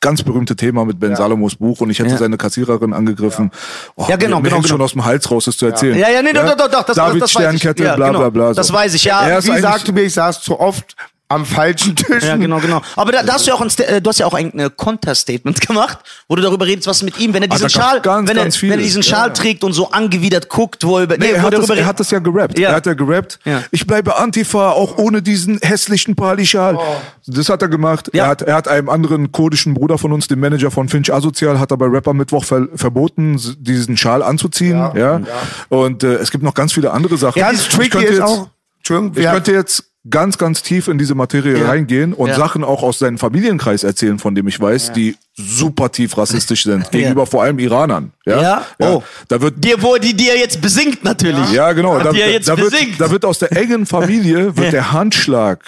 ganz 0.00 0.22
berühmte 0.22 0.56
Thema 0.56 0.84
mit 0.84 0.98
Ben 0.98 1.14
Salomos 1.16 1.56
Buch 1.56 1.80
und 1.80 1.90
ich 1.90 1.98
hätte 1.98 2.10
Ja. 2.10 2.16
seine 2.16 2.36
Kassiererin 2.36 2.92
angegriffen. 2.92 3.50
Oh, 3.96 4.06
Ja, 4.08 4.16
genau, 4.16 4.36
mir, 4.36 4.42
mir 4.42 4.48
genau, 4.48 4.56
hängt's 4.56 4.68
schon 4.68 4.78
genau. 4.78 4.84
aus 4.86 4.92
dem 4.92 5.04
Hals 5.04 5.30
raus, 5.30 5.44
das 5.44 5.56
zu 5.56 5.66
erzählen. 5.66 5.98
ja, 5.98 6.08
ja, 6.10 6.22
nee, 6.22 6.32
doch, 6.32 6.44
doch, 6.44 6.56
doch, 6.56 6.70
doch, 6.70 6.82
das, 6.84 6.96
David 6.96 7.22
das 7.22 7.34
weiß 7.34 7.54
ich. 7.54 7.60
Sternkette, 7.60 7.84
ja, 7.84 7.96
bla 7.96 8.06
genau. 8.08 8.18
bla 8.20 8.30
bla. 8.30 8.48
So. 8.48 8.54
Das 8.54 8.72
weiß 8.72 8.94
ich, 8.94 9.04
ja. 9.04 9.26
Er 9.28 9.44
Wie 9.44 9.60
sagte 9.60 9.92
mir, 9.92 10.02
ich 10.02 10.14
saß 10.14 10.42
zu 10.42 10.58
oft 10.58 10.96
am 11.30 11.46
falschen 11.46 11.96
Tisch. 11.96 12.24
Ja, 12.24 12.36
genau, 12.36 12.58
genau. 12.58 12.82
Aber 12.96 13.12
da, 13.12 13.22
da 13.22 13.34
hast 13.34 13.46
du 13.46 13.50
ja 13.50 13.56
auch 13.56 13.60
ein, 13.60 13.70
Sta- 13.70 13.84
äh, 13.84 14.02
du 14.02 14.10
hast 14.10 14.18
ja 14.18 14.26
auch 14.26 14.34
ein 14.34 14.52
äh, 14.58 14.68
Counter-Statement 14.76 15.60
gemacht, 15.66 15.98
wo 16.28 16.34
du 16.36 16.42
darüber 16.42 16.66
redest, 16.66 16.86
was 16.88 17.02
mit 17.02 17.18
ihm, 17.18 17.32
wenn 17.32 17.42
er 17.44 17.48
Ah, 17.50 17.54
diesen 17.54 17.68
da 17.68 17.78
gab's 17.78 17.90
Schal, 17.90 18.00
ganz, 18.00 18.28
wenn, 18.28 18.36
er, 18.36 18.42
ganz 18.42 18.60
wenn 18.62 18.70
er 18.72 18.76
diesen 18.78 19.02
Ja, 19.02 19.08
Schal 19.08 19.28
ja. 19.28 19.32
trägt 19.32 19.64
und 19.64 19.72
so 19.72 19.90
angewidert 19.90 20.48
guckt, 20.48 20.84
wo 20.84 20.98
er 20.98 21.04
über, 21.04 21.16
Nee, 21.16 21.26
nee, 21.26 21.32
er, 21.32 21.42
wo 21.42 21.46
hat 21.46 21.52
er 21.54 21.58
das, 21.60 21.66
darüber 21.68 21.80
er 21.82 21.86
hat 21.86 22.00
das 22.00 22.10
ja 22.10 22.18
gerappt. 22.18 22.58
Ja. 22.58 22.70
Er 22.70 22.74
hat 22.74 22.86
ja 22.86 22.94
gerappt. 22.94 23.38
Ja. 23.44 23.62
Ich 23.70 23.86
bleibe 23.86 24.16
Antifa, 24.18 24.70
auch 24.72 24.98
ohne 24.98 25.22
diesen 25.22 25.58
hässlichen 25.62 26.16
Pali-Schal. 26.16 26.78
Das 27.26 27.48
hat 27.48 27.62
er 27.62 27.68
gemacht. 27.68 28.10
Ja. 28.12 28.24
Er, 28.24 28.28
hat, 28.30 28.42
er 28.42 28.54
hat 28.56 28.66
einem 28.68 28.88
anderen 28.88 29.30
kurdischen 29.30 29.72
Bruder 29.74 29.98
von 29.98 30.12
uns, 30.12 30.26
dem 30.26 30.40
Manager 30.40 30.70
von 30.72 30.88
Finch 30.88 31.12
Asozial, 31.12 31.60
hat 31.60 31.70
er 31.70 31.76
bei 31.76 31.86
Rapper 31.86 32.12
Mittwoch 32.12 32.44
ver 32.44 32.66
verboten, 32.74 33.36
s- 33.36 33.54
diesen 33.58 33.96
Schal 33.96 34.22
anzuziehen. 34.22 34.76
Ja. 34.96 35.20
Und 35.68 36.02
äh, 36.02 36.14
es 36.16 36.30
gibt 36.32 36.42
noch 36.42 36.54
ganz 36.54 36.72
viele 36.72 36.90
andere 36.90 37.16
Sachen. 37.16 37.38
Ganz 37.40 37.60
Ich 37.62 37.68
tricky 37.68 37.90
könnte 37.90 38.06
ist 38.08 38.18
jetzt- 38.18 38.22
auch, 38.28 38.48
Entschuldigung, 38.78 39.12
Ich 39.14 39.22
wir- 39.22 39.30
könnte 39.30 39.52
jetzt 39.52 39.84
ganz, 40.08 40.38
ganz 40.38 40.62
tief 40.62 40.88
in 40.88 40.96
diese 40.96 41.14
Materie 41.14 41.58
Ja. 41.58 41.68
reingehen 41.68 42.14
und 42.14 42.28
Ja. 42.30 42.36
Sachen 42.36 42.64
auch 42.64 42.82
aus 42.82 42.98
seinem 42.98 43.18
Familienkreis 43.18 43.84
erzählen, 43.84 44.18
von 44.18 44.34
dem 44.34 44.48
ich 44.48 44.58
weiß, 44.58 44.92
die 44.92 45.16
super 45.34 45.92
tief 45.92 46.16
rassistisch 46.16 46.62
sind, 46.64 46.90
gegenüber 46.90 47.26
vor 47.26 47.42
allem 47.42 47.58
Iranern. 47.58 48.12
Ja, 48.24 48.40
Ja? 48.40 48.64
Oh. 48.78 49.02
Da 49.28 49.40
wird 49.42 49.62
Dir, 49.62 49.82
wo 49.82 49.96
die 49.98 50.14
dir 50.16 50.38
jetzt 50.38 50.62
besingt 50.62 51.04
natürlich. 51.04 51.52
ja, 51.52 51.72
genau. 51.72 51.98
Da, 51.98 52.12
Die 52.12 52.20
er 52.22 52.30
jetzt 52.32 52.48
da, 52.48 52.56
wird, 52.56 52.72
da 52.98 53.10
wird 53.10 53.24
aus 53.26 53.38
der 53.40 53.52
engen 53.56 53.84
Familie 53.84 54.56
wird 54.56 54.72
der 54.72 54.92
Handschlag, 54.92 55.64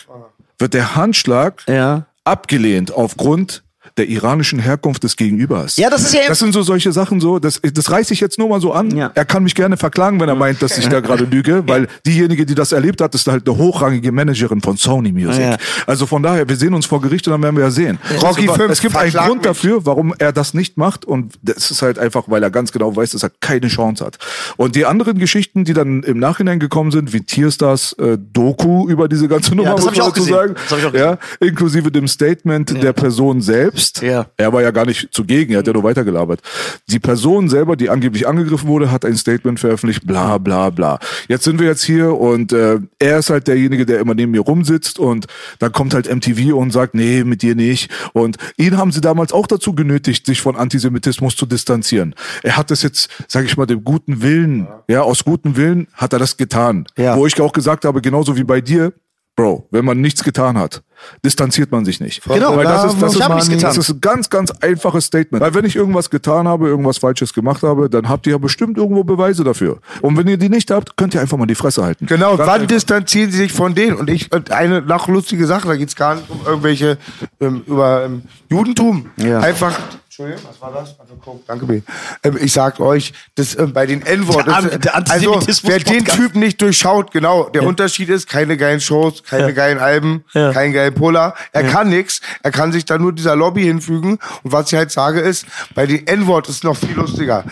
wird 0.58 0.72
der 0.72 0.96
Handschlag 0.96 1.62
Ja. 1.68 2.06
abgelehnt 2.24 2.92
aufgrund 2.94 3.62
der 3.98 4.08
iranischen 4.08 4.58
Herkunft 4.58 5.02
des 5.04 5.16
Gegenübers. 5.16 5.76
Ja, 5.76 5.90
das 5.90 6.02
ist 6.02 6.14
ja- 6.14 6.20
Das 6.28 6.38
sind 6.38 6.52
so 6.52 6.62
solche 6.62 6.92
Sachen 6.92 7.20
so, 7.20 7.38
das, 7.38 7.60
das 7.62 7.90
reiße 7.90 8.12
ich 8.14 8.20
jetzt 8.20 8.38
nur 8.38 8.48
mal 8.48 8.60
so 8.60 8.72
an. 8.72 8.94
Ja. 8.96 9.10
Er 9.14 9.24
kann 9.24 9.42
mich 9.42 9.54
gerne 9.54 9.76
verklagen, 9.76 10.20
wenn 10.20 10.28
er 10.28 10.34
meint, 10.34 10.62
dass 10.62 10.78
ich 10.78 10.88
da 10.88 11.00
gerade 11.00 11.24
lüge, 11.24 11.62
weil 11.66 11.88
diejenige, 12.06 12.46
die 12.46 12.54
das 12.54 12.72
erlebt 12.72 13.00
hat, 13.00 13.14
ist 13.14 13.26
halt 13.26 13.48
eine 13.48 13.58
hochrangige 13.58 14.12
Managerin 14.12 14.60
von 14.60 14.76
Sony 14.76 15.12
Music. 15.12 15.42
Ja. 15.42 15.56
Also 15.86 16.06
von 16.06 16.22
daher, 16.22 16.48
wir 16.48 16.56
sehen 16.56 16.74
uns 16.74 16.86
vor 16.86 17.00
Gericht 17.00 17.26
und 17.28 17.32
dann 17.32 17.42
werden 17.42 17.56
wir 17.56 17.64
ja 17.64 17.70
sehen. 17.70 17.98
Rocky 18.22 18.46
es, 18.46 18.54
fünf, 18.56 18.70
es 18.72 18.80
gibt 18.80 18.96
einen 18.96 19.12
Grund 19.12 19.36
mich. 19.36 19.42
dafür, 19.42 19.84
warum 19.84 20.14
er 20.18 20.32
das 20.32 20.54
nicht 20.54 20.76
macht 20.76 21.04
und 21.04 21.34
das 21.42 21.70
ist 21.70 21.82
halt 21.82 21.98
einfach, 21.98 22.24
weil 22.28 22.42
er 22.42 22.50
ganz 22.50 22.72
genau 22.72 22.94
weiß, 22.96 23.10
dass 23.12 23.22
er 23.22 23.30
keine 23.40 23.68
Chance 23.68 24.04
hat. 24.04 24.18
Und 24.56 24.74
die 24.76 24.86
anderen 24.86 25.18
Geschichten, 25.18 25.64
die 25.64 25.74
dann 25.74 26.02
im 26.02 26.18
Nachhinein 26.18 26.58
gekommen 26.60 26.90
sind, 26.92 27.12
wie 27.12 27.20
Tierstars 27.22 27.92
äh, 27.94 28.16
Doku 28.18 28.88
über 28.88 29.08
diese 29.08 29.28
ganze 29.28 29.54
Nummer, 29.54 29.74
das 29.74 29.84
muss 29.84 29.96
man 29.96 30.12
gesehen. 30.12 30.54
sagen. 30.68 30.96
Ja, 30.96 31.18
inklusive 31.40 31.90
dem 31.90 32.08
Statement 32.08 32.82
der 32.82 32.92
Person 32.92 33.40
selbst. 33.40 33.81
Ja. 34.00 34.26
Er 34.36 34.52
war 34.52 34.62
ja 34.62 34.70
gar 34.70 34.86
nicht 34.86 35.08
zugegen, 35.12 35.52
er 35.52 35.58
hat 35.58 35.66
ja 35.66 35.72
nur 35.72 35.82
weitergelabert. 35.82 36.40
Die 36.88 36.98
Person 36.98 37.48
selber, 37.48 37.76
die 37.76 37.90
angeblich 37.90 38.26
angegriffen 38.26 38.68
wurde, 38.68 38.90
hat 38.90 39.04
ein 39.04 39.16
Statement 39.16 39.60
veröffentlicht, 39.60 40.06
bla 40.06 40.38
bla 40.38 40.70
bla. 40.70 40.98
Jetzt 41.28 41.44
sind 41.44 41.60
wir 41.60 41.66
jetzt 41.66 41.82
hier 41.82 42.14
und 42.14 42.52
äh, 42.52 42.78
er 42.98 43.18
ist 43.18 43.30
halt 43.30 43.48
derjenige, 43.48 43.86
der 43.86 44.00
immer 44.00 44.14
neben 44.14 44.32
mir 44.32 44.40
rumsitzt 44.40 44.98
und 44.98 45.26
dann 45.58 45.72
kommt 45.72 45.94
halt 45.94 46.12
MTV 46.12 46.54
und 46.54 46.72
sagt, 46.72 46.94
nee, 46.94 47.24
mit 47.24 47.42
dir 47.42 47.54
nicht. 47.54 47.90
Und 48.12 48.36
ihn 48.56 48.76
haben 48.76 48.92
sie 48.92 49.00
damals 49.00 49.32
auch 49.32 49.46
dazu 49.46 49.74
genötigt, 49.74 50.26
sich 50.26 50.40
von 50.40 50.56
Antisemitismus 50.56 51.36
zu 51.36 51.46
distanzieren. 51.46 52.14
Er 52.42 52.56
hat 52.56 52.70
das 52.70 52.82
jetzt, 52.82 53.08
sage 53.28 53.46
ich 53.46 53.56
mal, 53.56 53.66
dem 53.66 53.84
guten 53.84 54.22
Willen, 54.22 54.68
ja, 54.88 55.02
aus 55.02 55.24
gutem 55.24 55.56
Willen 55.56 55.88
hat 55.94 56.12
er 56.12 56.18
das 56.18 56.36
getan. 56.36 56.86
Ja. 56.96 57.16
Wo 57.16 57.26
ich 57.26 57.40
auch 57.40 57.52
gesagt 57.52 57.84
habe, 57.84 58.00
genauso 58.00 58.36
wie 58.36 58.44
bei 58.44 58.60
dir, 58.60 58.92
Bro, 59.34 59.66
wenn 59.70 59.86
man 59.86 59.98
nichts 59.98 60.22
getan 60.22 60.58
hat, 60.58 60.82
distanziert 61.24 61.72
man 61.72 61.86
sich 61.86 62.00
nicht. 62.00 62.22
Genau. 62.24 62.54
Weil 62.54 62.64
das 62.64 62.92
ist, 62.92 63.00
das, 63.00 63.14
Ich 63.14 63.20
ist, 63.20 63.48
getan. 63.48 63.60
das 63.60 63.78
ist 63.78 63.88
ein 63.88 64.00
ganz, 64.02 64.28
ganz 64.28 64.50
einfaches 64.60 65.06
Statement. 65.06 65.42
Weil 65.42 65.54
wenn 65.54 65.64
ich 65.64 65.74
irgendwas 65.74 66.10
getan 66.10 66.46
habe, 66.46 66.68
irgendwas 66.68 66.98
Falsches 66.98 67.32
gemacht 67.32 67.62
habe, 67.62 67.88
dann 67.88 68.10
habt 68.10 68.26
ihr 68.26 68.32
ja 68.32 68.38
bestimmt 68.38 68.76
irgendwo 68.76 69.04
Beweise 69.04 69.42
dafür. 69.42 69.78
Und 70.02 70.18
wenn 70.18 70.28
ihr 70.28 70.36
die 70.36 70.50
nicht 70.50 70.70
habt, 70.70 70.98
könnt 70.98 71.14
ihr 71.14 71.22
einfach 71.22 71.38
mal 71.38 71.46
die 71.46 71.54
Fresse 71.54 71.82
halten. 71.82 72.04
Genau, 72.04 72.36
Ganz 72.36 72.40
wann 72.40 72.60
einfach. 72.60 72.66
distanzieren 72.68 73.30
sie 73.30 73.38
sich 73.38 73.52
von 73.52 73.74
denen? 73.74 73.96
Und 73.96 74.10
ich, 74.10 74.30
und 74.32 74.50
eine 74.50 74.82
noch 74.82 75.08
lustige 75.08 75.46
Sache, 75.46 75.66
da 75.66 75.76
geht's 75.76 75.96
gar 75.96 76.16
nicht 76.16 76.28
um 76.28 76.40
irgendwelche, 76.44 76.98
ähm, 77.40 77.62
über 77.66 78.04
ähm, 78.04 78.22
Judentum. 78.50 79.10
Ja. 79.16 79.40
Einfach, 79.40 79.78
Entschuldigung, 80.12 80.44
was 80.46 80.60
war 80.60 80.72
das? 80.72 81.00
Also, 81.00 81.14
guck, 81.24 81.46
danke, 81.46 81.64
B. 81.64 81.80
Ähm, 82.22 82.36
ich 82.38 82.52
sag 82.52 82.80
euch, 82.80 83.14
das 83.34 83.56
ähm, 83.56 83.72
bei 83.72 83.86
den 83.86 84.02
N-Wort, 84.02 84.46
also 84.46 84.68
wer 84.70 85.78
den 85.78 86.04
Podcast. 86.04 86.18
Typ 86.18 86.34
nicht 86.34 86.60
durchschaut, 86.60 87.12
genau, 87.12 87.48
der 87.48 87.62
Unterschied 87.62 88.10
ist, 88.10 88.28
keine 88.28 88.58
geilen 88.58 88.82
Shows, 88.82 89.22
keine 89.24 89.54
geilen 89.54 89.78
Alben, 89.78 90.26
Ja. 90.34 90.52
kein 90.52 90.74
geilen 90.74 90.92
Polar, 90.92 91.34
er 91.52 91.64
kann 91.64 91.88
nix, 91.88 92.20
er 92.42 92.50
kann 92.50 92.72
sich 92.72 92.84
da 92.84 92.98
nur 92.98 93.14
dieser 93.14 93.36
Lobby 93.36 93.62
hinfügen 93.62 94.18
und 94.42 94.52
was 94.52 94.70
ich 94.70 94.76
halt 94.76 94.90
sage 94.90 95.20
ist, 95.20 95.46
bei 95.74 95.86
den 95.86 96.06
N-Wort 96.06 96.46
ist 96.46 96.62
noch 96.62 96.76
viel 96.76 96.92
lustiger. 96.94 97.44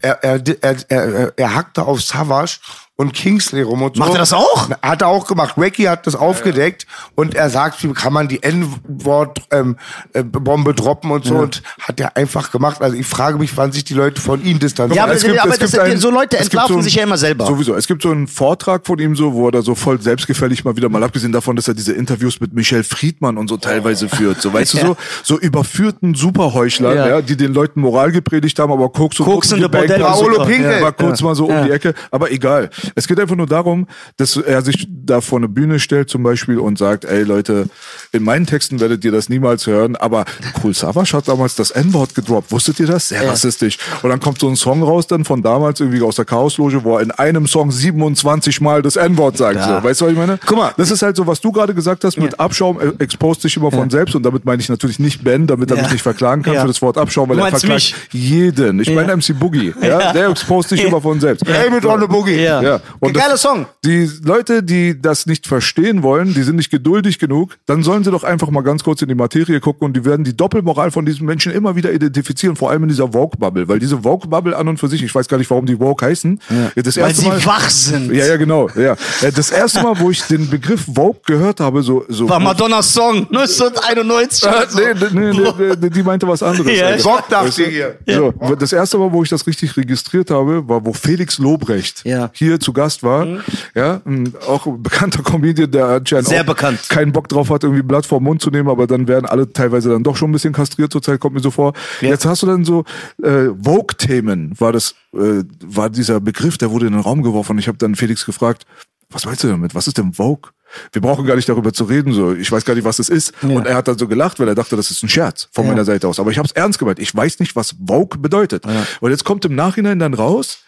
Er, 0.00 0.24
er, 0.24 0.42
er, 0.60 0.76
er, 0.88 1.32
er 1.36 1.54
hackte 1.54 1.84
auf 1.84 2.02
Savage 2.02 2.58
und 3.00 3.14
Kingsley 3.14 3.62
rum 3.62 3.80
und 3.82 3.94
so. 3.96 4.00
Macht 4.02 4.12
er 4.14 4.18
das 4.18 4.32
auch? 4.32 4.70
Hat 4.82 5.02
er 5.02 5.06
auch 5.08 5.28
gemacht. 5.28 5.52
Wacky 5.56 5.84
hat 5.84 6.08
das 6.08 6.16
aufgedeckt 6.16 6.84
und 7.14 7.36
er 7.36 7.48
sagt, 7.48 7.80
wie 7.84 7.92
kann 7.92 8.12
man 8.12 8.26
die 8.26 8.42
N-Wort-Bombe 8.42 10.74
droppen 10.74 11.12
und 11.12 11.24
so 11.24 11.36
und 11.36 11.62
hat 11.80 12.00
er 12.00 12.16
einfach 12.16 12.50
gemacht. 12.50 12.82
Also 12.82 12.96
ich 12.96 13.06
frage 13.06 13.38
mich, 13.38 13.56
wann 13.56 13.70
sich 13.70 13.84
die 13.84 13.94
Leute 13.94 14.20
von 14.20 14.44
ihm 14.44 14.58
distanzieren. 14.58 14.96
Ja, 14.96 15.04
aber, 15.04 15.12
Es 15.14 15.22
gibt- 15.22 15.38
aber 15.40 15.52
es 15.52 15.58
das, 15.60 15.70
gibt 15.72 15.82
einen- 15.82 16.00
so 16.00 16.10
Leute 16.10 16.38
entlarven 16.38 16.72
so 16.74 16.78
ein- 16.78 16.82
sich 16.82 16.96
ja 16.96 17.04
immer 17.04 17.16
selber. 17.18 17.46
Sowieso. 17.46 17.74
Es 17.76 17.86
gibt 17.86 18.02
so 18.02 18.10
einen 18.10 18.26
Vortrag 18.26 18.84
von 18.86 18.98
ihm 18.98 19.14
so, 19.14 19.32
wo 19.32 19.46
er 19.46 19.52
da 19.52 19.62
so 19.62 19.74
voll 19.76 20.00
selbstgefällig 20.00 20.64
mal 20.64 20.76
wieder, 20.76 20.88
mal 20.88 21.02
abgesehen 21.04 21.30
davon, 21.32 21.54
dass 21.56 21.68
er 21.68 21.74
diese 21.74 21.92
Interviews 21.92 22.40
mit 22.40 22.52
Michelle 22.52 22.82
Friedmann 22.84 23.38
und 23.38 23.46
so 23.48 23.56
teilweise 23.58 24.08
führt. 24.08 24.42
So, 24.42 24.52
weißt 24.52 24.74
du, 24.74 24.78
so, 24.86 24.96
so 25.22 25.38
überführten 25.38 26.14
Superheuchlern, 26.16 26.96
Ja. 26.96 27.06
ja. 27.08 27.20
die 27.22 27.36
den 27.36 27.54
Leuten 27.54 27.80
Moral 27.80 28.10
gepredigt 28.12 28.58
haben, 28.58 28.72
aber 28.72 28.88
Koks 28.90 29.20
und 29.20 29.26
Drucken 29.26 29.48
Bordelle- 29.48 29.62
gebankt 29.62 29.90
haben. 29.92 30.02
Paolo 30.02 30.44
Pinkel. 30.44 30.72
Ja, 30.72 30.82
war 30.82 30.92
kurz 30.92 31.22
mal 31.22 31.34
so 31.36 31.44
um 31.46 31.52
Ja. 31.52 31.62
die 31.64 31.70
Ecke. 31.70 31.94
Aber 32.10 32.30
egal. 32.32 32.70
Es 32.94 33.06
geht 33.08 33.18
einfach 33.20 33.36
nur 33.36 33.46
darum, 33.46 33.86
dass 34.16 34.36
er 34.36 34.62
sich 34.62 34.86
da 34.90 35.20
vor 35.20 35.38
eine 35.38 35.48
Bühne 35.48 35.78
stellt 35.80 36.08
zum 36.10 36.22
Beispiel 36.22 36.58
und 36.58 36.78
sagt, 36.78 37.04
ey 37.04 37.22
Leute, 37.22 37.68
in 38.12 38.22
meinen 38.22 38.46
Texten 38.46 38.80
werdet 38.80 39.04
ihr 39.04 39.12
das 39.12 39.28
niemals 39.28 39.66
hören, 39.66 39.96
aber 39.96 40.24
Cool 40.62 40.74
Savage 40.74 41.12
hat 41.16 41.28
damals 41.28 41.54
das 41.56 41.70
N-Wort 41.70 42.14
gedroppt. 42.14 42.50
Wusstet 42.52 42.80
ihr 42.80 42.86
das? 42.86 43.08
Sehr 43.08 43.26
rassistisch. 43.28 43.78
Und 44.02 44.10
dann 44.10 44.20
kommt 44.20 44.40
so 44.40 44.48
ein 44.48 44.56
Song 44.56 44.82
raus 44.82 45.06
dann 45.06 45.24
von 45.24 45.42
damals 45.42 45.80
irgendwie 45.80 46.02
aus 46.02 46.16
der 46.16 46.24
Chaosloge, 46.24 46.84
wo 46.84 46.96
er 46.96 47.02
in 47.02 47.10
einem 47.10 47.46
Song 47.46 47.70
27 47.70 48.60
Mal 48.60 48.82
das 48.82 48.96
N-Wort 48.96 49.36
sagt. 49.36 49.56
Ja. 49.56 49.80
So. 49.80 49.84
Weißt 49.88 50.00
du, 50.00 50.04
was 50.06 50.12
ich 50.12 50.18
meine? 50.18 50.38
Guck 50.44 50.56
mal. 50.58 50.72
Das 50.76 50.90
ist 50.90 51.02
halt 51.02 51.16
so, 51.16 51.26
was 51.26 51.40
du 51.40 51.52
gerade 51.52 51.74
gesagt 51.74 52.04
hast 52.04 52.16
mit 52.18 52.32
Ja. 52.32 52.38
Abschaum, 52.38 52.80
äh, 52.80 52.92
expost 53.02 53.42
sich 53.42 53.56
immer 53.56 53.70
von 53.70 53.90
selbst 53.90 54.14
und 54.14 54.22
damit 54.22 54.44
meine 54.44 54.60
ich 54.62 54.68
natürlich 54.68 54.98
nicht 54.98 55.22
Ben, 55.24 55.46
damit 55.46 55.70
er 55.70 55.76
Ja. 55.76 55.82
mich 55.84 55.92
nicht 55.92 56.02
verklagen 56.02 56.42
kann 56.42 56.54
Ja. 56.54 56.60
für 56.62 56.68
das 56.68 56.80
Wort 56.82 56.98
Abschaum, 56.98 57.28
weil 57.28 57.38
er 57.38 57.46
verklagt 57.48 57.74
mich? 57.74 57.94
jeden. 58.12 58.80
Ich 58.80 58.90
meine 58.94 59.12
MC 59.16 59.32
Boogie. 59.38 59.72
Ja? 59.82 60.12
Der 60.12 60.28
expost 60.28 60.68
sich 60.70 60.84
immer 60.84 61.00
von 61.00 61.20
selbst. 61.20 61.44
Hey, 61.46 61.70
mit 61.70 61.84
on 61.84 62.00
the 62.00 62.06
Boogie. 62.06 62.36
Ja. 62.42 62.77
Ja. 62.84 62.96
Und 63.00 63.12
Geiler 63.14 63.36
Song. 63.36 63.66
Die 63.84 64.08
Leute, 64.22 64.62
die 64.62 65.00
das 65.00 65.26
nicht 65.26 65.46
verstehen 65.46 66.02
wollen, 66.02 66.34
die 66.34 66.42
sind 66.42 66.56
nicht 66.56 66.70
geduldig 66.70 67.18
genug, 67.18 67.56
dann 67.66 67.82
sollen 67.82 68.04
sie 68.04 68.10
doch 68.10 68.24
einfach 68.24 68.50
mal 68.50 68.62
ganz 68.62 68.84
kurz 68.84 69.02
in 69.02 69.08
die 69.08 69.14
Materie 69.14 69.60
gucken 69.60 69.86
und 69.86 69.96
die 69.96 70.04
werden 70.04 70.24
die 70.24 70.36
Doppelmoral 70.36 70.90
von 70.90 71.04
diesen 71.06 71.26
Menschen 71.26 71.52
immer 71.52 71.76
wieder 71.76 71.92
identifizieren, 71.92 72.56
vor 72.56 72.70
allem 72.70 72.82
in 72.84 72.88
dieser 72.88 73.12
Vogue-Bubble. 73.12 73.68
Weil 73.68 73.78
diese 73.78 73.98
Vogue-Bubble 74.02 74.56
an 74.56 74.68
und 74.68 74.78
für 74.78 74.88
sich, 74.88 75.02
ich 75.02 75.14
weiß 75.14 75.28
gar 75.28 75.38
nicht, 75.38 75.50
warum 75.50 75.66
die 75.66 75.76
Vogue 75.76 76.06
heißen. 76.06 76.40
Ja. 76.50 76.82
Das 76.82 76.96
Weil 76.96 77.04
erste 77.08 77.22
sie 77.22 77.28
Mal, 77.28 77.44
wach 77.44 77.70
sind. 77.70 78.12
Ja, 78.12 78.26
ja, 78.26 78.36
genau. 78.36 78.68
Ja. 78.76 78.92
Äh, 79.22 79.32
Das 79.32 79.50
erste 79.50 79.82
Mal, 79.82 79.98
wo 79.98 80.10
ich 80.10 80.22
den 80.24 80.48
Begriff 80.48 80.86
Vogue 80.94 81.20
gehört 81.26 81.60
habe, 81.60 81.82
so, 81.82 82.04
so 82.08 82.28
War 82.28 82.40
Madonnas 82.40 82.92
Song, 82.92 83.26
1991. 83.32 84.46
Ah, 84.46 84.50
oder 84.62 84.68
so. 84.70 84.78
nee, 85.12 85.32
nee, 85.32 85.74
nee, 85.80 85.90
die 85.90 86.02
meinte 86.02 86.26
was 86.28 86.42
anderes. 86.42 86.76
Ja. 86.76 86.96
Bock 87.02 87.28
dachte 87.28 87.64
hier. 87.64 87.98
So, 88.06 88.32
das 88.58 88.72
erste 88.72 88.98
Mal, 88.98 89.12
wo 89.12 89.22
ich 89.22 89.28
das 89.28 89.46
richtig 89.46 89.76
registriert 89.76 90.30
habe, 90.30 90.68
war, 90.68 90.84
wo 90.84 90.92
Felix 90.92 91.38
Lobrecht 91.38 92.02
Ja. 92.04 92.30
Hier 92.34 92.60
zu 92.60 92.67
Gast 92.72 93.02
war. 93.02 93.26
Ja, 93.74 94.00
ein, 94.06 94.32
auch 94.46 94.66
ein 94.66 94.82
bekannter 94.82 95.22
Comedian, 95.22 95.70
der 95.70 95.86
anscheinend 95.86 96.28
Sehr 96.28 96.42
auch 96.42 96.46
bekannt. 96.46 96.88
keinen 96.88 97.12
Bock 97.12 97.28
drauf 97.28 97.50
hat, 97.50 97.64
irgendwie 97.64 97.82
Blatt 97.82 98.06
vor 98.06 98.20
den 98.20 98.24
Mund 98.24 98.40
zu 98.40 98.50
nehmen, 98.50 98.68
aber 98.68 98.86
dann 98.86 99.08
werden 99.08 99.26
alle 99.26 99.52
teilweise 99.52 99.90
dann 99.90 100.02
doch 100.02 100.16
schon 100.16 100.30
ein 100.30 100.32
bisschen 100.32 100.52
kastriert 100.52 100.90
zurzeit, 100.90 101.20
kommt 101.20 101.34
mir 101.34 101.40
so 101.42 101.50
vor. 101.50 101.74
Jetzt 102.00 102.24
hast 102.24 102.42
du 102.42 102.46
dann 102.46 102.64
so 102.64 102.84
äh, 103.22 103.48
Vogue-Themen, 103.62 104.58
war 104.58 104.72
das, 104.72 104.94
äh, 105.12 105.44
war 105.64 105.90
dieser 105.90 106.20
Begriff, 106.20 106.56
der 106.58 106.70
wurde 106.70 106.86
in 106.86 106.92
den 106.92 107.02
Raum 107.02 107.22
geworfen 107.22 107.58
ich 107.58 107.68
habe 107.68 107.78
dann 107.78 107.94
Felix 107.94 108.24
gefragt, 108.24 108.64
was 109.10 109.24
meinst 109.24 109.42
du 109.42 109.48
damit? 109.48 109.74
Was 109.74 109.86
ist 109.86 109.98
denn 109.98 110.12
Vogue? 110.12 110.50
Wir 110.92 111.00
brauchen 111.00 111.24
gar 111.24 111.34
nicht 111.34 111.48
darüber 111.48 111.72
zu 111.72 111.84
reden, 111.84 112.12
so. 112.12 112.34
Ich 112.34 112.52
weiß 112.52 112.66
gar 112.66 112.74
nicht, 112.74 112.84
was 112.84 112.98
das 112.98 113.08
ist. 113.08 113.32
Und 113.42 113.66
er 113.66 113.74
hat 113.76 113.88
dann 113.88 113.96
so 113.96 114.06
gelacht, 114.06 114.38
weil 114.38 114.48
er 114.48 114.54
dachte, 114.54 114.76
das 114.76 114.90
ist 114.90 115.02
ein 115.02 115.08
Scherz 115.08 115.48
von 115.52 115.66
meiner 115.66 115.86
Seite 115.86 116.06
aus. 116.06 116.20
Aber 116.20 116.30
ich 116.30 116.36
habe 116.36 116.44
es 116.46 116.52
ernst 116.52 116.78
gemeint. 116.78 116.98
Ich 116.98 117.14
weiß 117.14 117.40
nicht, 117.40 117.56
was 117.56 117.74
Vogue 117.86 118.20
bedeutet. 118.20 118.64
Und 119.00 119.10
jetzt 119.10 119.24
kommt 119.24 119.46
im 119.46 119.54
Nachhinein 119.54 119.98
dann 119.98 120.12
raus, 120.12 120.58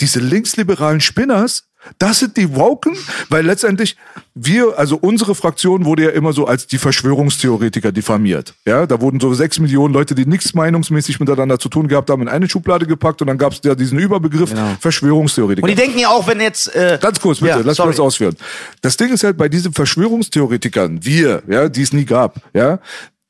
diese 0.00 0.20
linksliberalen 0.20 1.00
Spinners, 1.00 1.64
das 1.98 2.18
sind 2.18 2.36
die 2.36 2.54
Woken, 2.54 2.96
weil 3.28 3.44
letztendlich 3.46 3.96
wir, 4.34 4.78
also 4.78 4.96
unsere 4.96 5.34
Fraktion 5.34 5.84
wurde 5.84 6.04
ja 6.04 6.10
immer 6.10 6.32
so 6.32 6.46
als 6.46 6.66
die 6.66 6.78
Verschwörungstheoretiker 6.78 7.92
diffamiert. 7.92 8.54
Ja, 8.66 8.86
da 8.86 9.00
wurden 9.00 9.20
so 9.20 9.32
sechs 9.34 9.58
Millionen 9.58 9.94
Leute, 9.94 10.14
die 10.14 10.26
nichts 10.26 10.52
meinungsmäßig 10.52 11.20
miteinander 11.20 11.58
zu 11.58 11.68
tun 11.68 11.88
gehabt 11.88 12.10
haben, 12.10 12.22
in 12.22 12.28
eine 12.28 12.48
Schublade 12.48 12.86
gepackt 12.86 13.20
und 13.20 13.28
dann 13.28 13.38
gab 13.38 13.52
es 13.52 13.60
ja 13.64 13.74
diesen 13.74 13.98
Überbegriff 13.98 14.52
Verschwörungstheoretiker. 14.80 15.64
Und 15.64 15.70
die 15.70 15.76
denken 15.76 15.98
ja 15.98 16.08
auch, 16.08 16.26
wenn 16.26 16.40
jetzt. 16.40 16.74
Äh, 16.74 16.98
Ganz 17.00 17.20
kurz, 17.20 17.38
bitte, 17.38 17.50
Ja, 17.50 17.56
lass 17.58 17.66
mich 17.66 17.76
sorry. 17.76 17.90
das 17.90 18.00
ausführen. 18.00 18.36
Das 18.82 18.96
Ding 18.96 19.12
ist 19.12 19.22
halt 19.22 19.36
bei 19.36 19.48
diesen 19.48 19.72
Verschwörungstheoretikern, 19.72 21.04
wir, 21.04 21.42
ja, 21.48 21.68
die 21.68 21.82
es 21.82 21.92
nie 21.92 22.04
gab, 22.04 22.40
ja, 22.52 22.80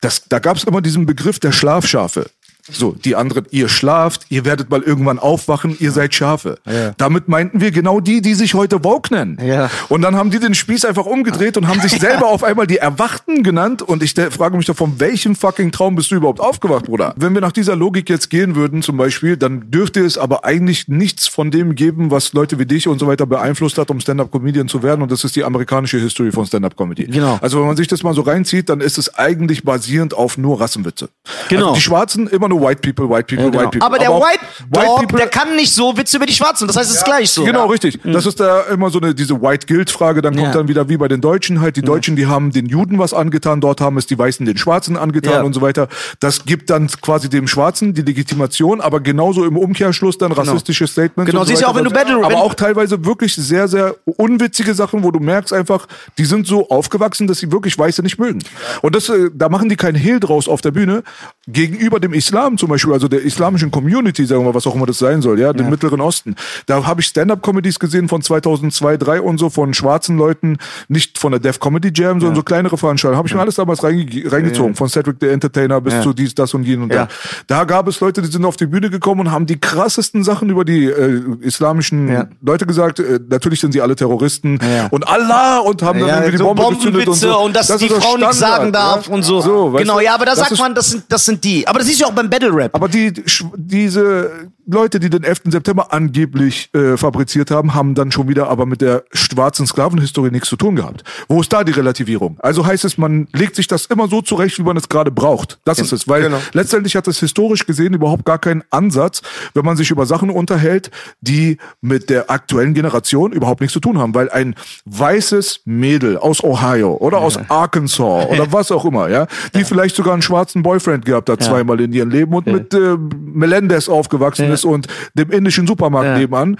das, 0.01 0.23
da 0.29 0.39
gab 0.39 0.57
es 0.57 0.63
immer 0.63 0.81
diesen 0.81 1.05
Begriff 1.05 1.39
der 1.39 1.51
Schlafschafe. 1.51 2.29
So, 2.71 2.91
die 2.91 3.15
anderen, 3.15 3.45
ihr 3.51 3.69
schlaft, 3.69 4.25
ihr 4.29 4.45
werdet 4.45 4.69
mal 4.69 4.81
irgendwann 4.81 5.19
aufwachen, 5.19 5.75
ihr 5.79 5.91
seid 5.91 6.13
Schafe. 6.13 6.59
Damit 6.97 7.27
meinten 7.27 7.61
wir 7.61 7.71
genau 7.71 7.99
die, 7.99 8.21
die 8.21 8.33
sich 8.33 8.53
heute 8.53 8.83
Woke 8.83 9.13
nennen. 9.13 9.37
Ja. 9.43 9.69
Und 9.89 10.01
dann 10.01 10.15
haben 10.15 10.31
die 10.31 10.39
den 10.39 10.53
Spieß 10.53 10.85
einfach 10.85 11.05
umgedreht 11.05 11.57
und 11.57 11.67
haben 11.67 11.79
sich 11.81 11.91
selber 11.99 12.27
auf 12.27 12.43
einmal 12.43 12.67
die 12.67 12.77
Erwachten 12.77 13.43
genannt. 13.43 13.81
Und 13.81 14.03
ich 14.03 14.13
frage 14.13 14.57
mich 14.57 14.65
doch, 14.65 14.75
von 14.75 14.99
welchem 14.99 15.35
fucking 15.35 15.71
Traum 15.71 15.95
bist 15.95 16.11
du 16.11 16.15
überhaupt 16.15 16.39
aufgewacht, 16.39 16.85
Bruder? 16.85 17.13
Wenn 17.17 17.33
wir 17.33 17.41
nach 17.41 17.51
dieser 17.51 17.75
Logik 17.75 18.09
jetzt 18.09 18.29
gehen 18.29 18.55
würden, 18.55 18.81
zum 18.81 18.97
Beispiel, 18.97 19.37
dann 19.37 19.71
dürfte 19.71 20.03
es 20.03 20.17
aber 20.17 20.43
eigentlich 20.43 20.87
nichts 20.87 21.27
von 21.27 21.51
dem 21.51 21.75
geben, 21.75 22.11
was 22.11 22.33
Leute 22.33 22.59
wie 22.59 22.65
dich 22.65 22.87
und 22.87 22.99
so 22.99 23.07
weiter 23.07 23.25
beeinflusst 23.25 23.77
hat, 23.77 23.89
um 23.89 23.99
Stand-Up-Comedian 23.99 24.67
zu 24.67 24.83
werden. 24.83 25.01
Und 25.01 25.11
das 25.11 25.23
ist 25.23 25.35
die 25.35 25.43
amerikanische 25.43 25.99
History 25.99 26.31
von 26.31 26.45
Stand-Up-Comedy. 26.45 27.05
Genau. 27.05 27.39
Also 27.41 27.59
wenn 27.59 27.67
man 27.67 27.77
sich 27.77 27.87
das 27.87 28.03
mal 28.03 28.13
so 28.13 28.21
reinzieht, 28.21 28.69
dann 28.69 28.81
ist 28.81 28.97
es 28.97 29.15
eigentlich 29.15 29.63
basierend 29.63 30.13
auf 30.13 30.37
nur 30.37 30.59
Rassenwitze. 30.59 31.09
Genau. 31.49 31.67
Also 31.67 31.75
die 31.75 31.81
Schwarzen 31.81 32.27
immer 32.27 32.49
nur 32.49 32.56
White 32.61 32.81
People, 32.81 33.09
White 33.09 33.35
People, 33.35 33.51
White 33.53 33.63
People. 33.69 33.81
aber 33.81 33.97
der 33.99 34.11
auch 34.11 34.21
White 34.21 34.39
Dog, 34.71 34.99
People- 34.99 35.17
der 35.17 35.27
kann 35.27 35.55
nicht 35.55 35.73
so 35.73 35.95
Witze 35.97 36.17
über 36.17 36.25
die 36.25 36.33
Schwarzen. 36.33 36.67
Das 36.67 36.75
heißt, 36.77 36.89
es 36.91 36.97
ist 36.97 37.05
gleich 37.05 37.29
so. 37.31 37.43
Genau, 37.43 37.65
richtig. 37.67 37.99
Das 38.03 38.25
ist 38.25 38.39
da 38.39 38.61
immer 38.63 38.89
so 38.89 38.99
eine, 38.99 39.13
diese 39.15 39.41
White 39.41 39.67
Guilt-Frage. 39.67 40.21
Dann 40.21 40.33
kommt 40.35 40.47
Ja. 40.47 40.53
dann 40.53 40.67
wieder 40.67 40.89
wie 40.89 40.97
bei 40.97 41.07
den 41.07 41.21
Deutschen 41.21 41.61
halt. 41.61 41.75
Die 41.77 41.81
Deutschen, 41.81 42.15
die 42.15 42.25
haben 42.27 42.51
den 42.51 42.65
Juden 42.67 42.99
was 42.99 43.13
angetan. 43.13 43.61
Dort 43.61 43.81
haben 43.81 43.97
es 43.97 44.05
die 44.07 44.17
Weißen 44.17 44.45
den 44.45 44.57
Schwarzen 44.57 44.97
angetan 44.97 45.33
Ja. 45.33 45.41
und 45.43 45.53
so 45.53 45.61
weiter. 45.61 45.87
Das 46.19 46.45
gibt 46.45 46.69
dann 46.69 46.87
quasi 46.87 47.29
dem 47.29 47.47
Schwarzen 47.47 47.93
die 47.93 48.01
Legitimation, 48.01 48.81
aber 48.81 48.99
genauso 48.99 49.45
im 49.45 49.57
Umkehrschluss 49.57 50.17
dann 50.17 50.31
rassistische 50.31 50.87
Statements. 50.87 51.29
Genau, 51.29 51.41
und 51.41 51.47
so 51.47 51.49
siehst 51.51 51.61
du 51.61 51.65
weiter. 51.67 51.71
auch, 51.73 51.77
wenn 51.77 51.83
du 51.85 51.91
Battle- 51.91 52.23
Aber 52.25 52.37
auch 52.37 52.53
teilweise 52.53 53.03
wirklich 53.05 53.35
sehr, 53.35 53.67
sehr 53.67 53.95
unwitzige 54.05 54.73
Sachen, 54.73 55.03
wo 55.03 55.11
du 55.11 55.19
merkst 55.19 55.53
einfach, 55.53 55.87
die 56.17 56.25
sind 56.25 56.47
so 56.47 56.69
aufgewachsen, 56.69 57.27
dass 57.27 57.39
sie 57.39 57.51
wirklich 57.51 57.77
Weiße 57.77 58.01
nicht 58.01 58.17
mögen. 58.19 58.39
Und 58.81 58.95
das, 58.95 59.09
äh, 59.09 59.29
da 59.33 59.49
machen 59.49 59.69
die 59.69 59.75
keinen 59.75 59.95
Hehl 59.95 60.19
draus 60.19 60.47
auf 60.47 60.61
der 60.61 60.71
Bühne. 60.71 61.03
Gegenüber 61.47 61.99
dem 61.99 62.13
Islam 62.13 62.46
zum 62.55 62.69
Beispiel, 62.69 62.93
also 62.93 63.07
der 63.07 63.23
islamischen 63.23 63.71
Community, 63.71 64.25
sagen 64.25 64.41
wir 64.41 64.49
mal, 64.49 64.53
was 64.53 64.67
auch 64.67 64.75
immer 64.75 64.85
das 64.85 64.99
sein 64.99 65.21
soll, 65.23 65.39
ja, 65.39 65.51
dem 65.53 65.69
Mittleren 65.71 65.99
Osten. 66.01 66.35
Da 66.67 66.85
habe 66.85 67.01
ich 67.01 67.07
Stand-Up-Comedies 67.07 67.79
gesehen 67.79 68.07
von 68.07 68.21
2002, 68.21 68.97
3 68.97 69.21
und 69.21 69.39
so, 69.39 69.49
von 69.49 69.73
schwarzen 69.73 70.17
Leuten, 70.17 70.57
nicht 70.87 71.17
von 71.17 71.31
der 71.31 71.39
Def 71.39 71.59
Comedy 71.59 71.91
Jam, 71.93 72.19
sondern 72.19 72.35
so 72.35 72.43
kleinere 72.43 72.77
Veranstaltungen. 72.77 73.17
Habe 73.17 73.27
ich 73.27 73.33
mir 73.33 73.41
alles 73.41 73.55
damals 73.55 73.83
reinge 73.83 74.05
reingezogen, 74.31 74.75
von 74.75 74.87
Cedric 74.87 75.17
the 75.19 75.27
Entertainer 75.27 75.81
bis 75.81 76.01
zu 76.03 76.13
dies, 76.13 76.35
das 76.35 76.53
und 76.53 76.63
jen 76.63 76.83
und 76.83 76.93
Ja. 76.93 77.07
da. 77.47 77.57
Da 77.57 77.63
gab 77.63 77.87
es 77.87 77.99
Leute, 77.99 78.21
die 78.21 78.27
sind 78.31 78.45
auf 78.45 78.55
die 78.57 78.67
Bühne 78.67 78.89
gekommen 78.91 79.21
und 79.21 79.31
haben 79.31 79.47
die 79.47 79.59
krassesten 79.59 80.23
Sachen 80.23 80.49
über 80.49 80.63
die 80.63 80.85
äh, 80.85 81.21
islamischen 81.41 82.07
Ja. 82.11 82.27
Leute 82.41 82.65
gesagt. 82.67 82.99
Äh, 82.99 83.19
natürlich 83.27 83.59
sind 83.59 83.71
sie 83.71 83.81
alle 83.81 83.95
Terroristen 83.95 84.59
Ja. 84.61 84.87
und 84.91 85.07
Allah 85.07 85.59
und 85.59 85.81
haben 85.81 85.99
dann 85.99 86.07
Ja, 86.09 86.15
irgendwie 86.17 86.31
die 86.33 86.37
so 86.37 86.53
Bombe 86.53 86.75
gezündet 86.75 87.07
und 87.07 87.15
so. 87.15 87.39
und, 87.39 87.55
dass 87.55 87.67
Das 87.67 87.79
die 87.79 87.89
Frau 87.89 88.17
nichts 88.17 88.37
sagen 88.39 88.71
darf 88.71 89.07
ja? 89.07 89.13
und 89.13 89.23
so. 89.23 89.41
so 89.41 89.71
genau, 89.71 89.99
ja, 89.99 90.13
aber 90.13 90.25
da 90.25 90.35
sagt 90.35 90.57
man, 90.59 90.75
das 90.75 90.91
sind, 90.91 91.03
das 91.09 91.25
sind 91.25 91.43
die. 91.43 91.67
Aber 91.67 91.79
das 91.79 91.87
ist 91.87 91.99
ja 91.99 92.07
auch 92.07 92.11
beim 92.11 92.29
Battle 92.39 92.55
Rap. 92.55 92.75
aber 92.75 92.87
die, 92.87 93.11
diese 93.55 94.51
Leute, 94.69 94.99
die 94.99 95.09
den 95.09 95.23
11. 95.23 95.43
September 95.45 95.93
angeblich 95.93 96.69
äh, 96.73 96.97
fabriziert 96.97 97.51
haben, 97.51 97.73
haben 97.73 97.95
dann 97.95 98.11
schon 98.11 98.27
wieder 98.27 98.49
aber 98.49 98.65
mit 98.65 98.81
der 98.81 99.05
schwarzen 99.13 99.65
Sklavenhistorie 99.65 100.29
nichts 100.29 100.49
zu 100.49 100.57
tun 100.57 100.75
gehabt. 100.75 101.03
Wo 101.29 101.39
ist 101.39 101.53
da 101.53 101.63
die 101.63 101.71
Relativierung? 101.71 102.37
Also 102.39 102.65
heißt 102.65 102.83
es, 102.83 102.97
man 102.97 103.27
legt 103.33 103.55
sich 103.55 103.67
das 103.67 103.85
immer 103.85 104.09
so 104.09 104.21
zurecht, 104.21 104.59
wie 104.59 104.63
man 104.63 104.75
es 104.75 104.89
gerade 104.89 105.09
braucht. 105.09 105.59
Das 105.63 105.79
ist 105.79 105.93
es. 105.93 106.07
Weil 106.09 106.23
Genau. 106.23 106.39
letztendlich 106.51 106.97
hat 106.97 107.07
es 107.07 107.19
historisch 107.21 107.65
gesehen 107.65 107.93
überhaupt 107.93 108.25
gar 108.25 108.39
keinen 108.39 108.61
Ansatz, 108.69 109.21
wenn 109.53 109.63
man 109.63 109.77
sich 109.77 109.89
über 109.89 110.05
Sachen 110.05 110.29
unterhält, 110.29 110.91
die 111.21 111.57
mit 111.79 112.09
der 112.09 112.29
aktuellen 112.29 112.73
Generation 112.73 113.31
überhaupt 113.31 113.61
nichts 113.61 113.73
zu 113.73 113.79
tun 113.79 113.97
haben. 113.97 114.13
Weil 114.13 114.29
ein 114.29 114.53
weißes 114.85 115.61
Mädel 115.63 116.17
aus 116.17 116.43
Ohio 116.43 116.97
oder 116.97 117.19
aus 117.19 117.39
Arkansas 117.49 118.27
oder 118.27 118.47
was 118.51 118.71
auch 118.71 118.83
immer, 118.83 119.09
ja, 119.09 119.27
die 119.55 119.63
vielleicht 119.63 119.95
sogar 119.95 120.11
einen 120.11 120.21
schwarzen 120.21 120.61
Boyfriend 120.61 121.05
gehabt 121.05 121.29
hat, 121.29 121.41
zweimal 121.41 121.79
in 121.79 121.93
ihrem 121.93 122.09
Leben 122.09 122.33
und 122.33 122.47
mit 122.47 122.73
äh, 122.73 122.97
Melendez 123.17 123.87
aufgewachsen 123.87 124.51
ist 124.51 124.56
und 124.65 124.87
dem 125.13 125.31
indischen 125.31 125.67
Supermarkt 125.67 126.07
Ja. 126.09 126.17
nebenan. 126.17 126.57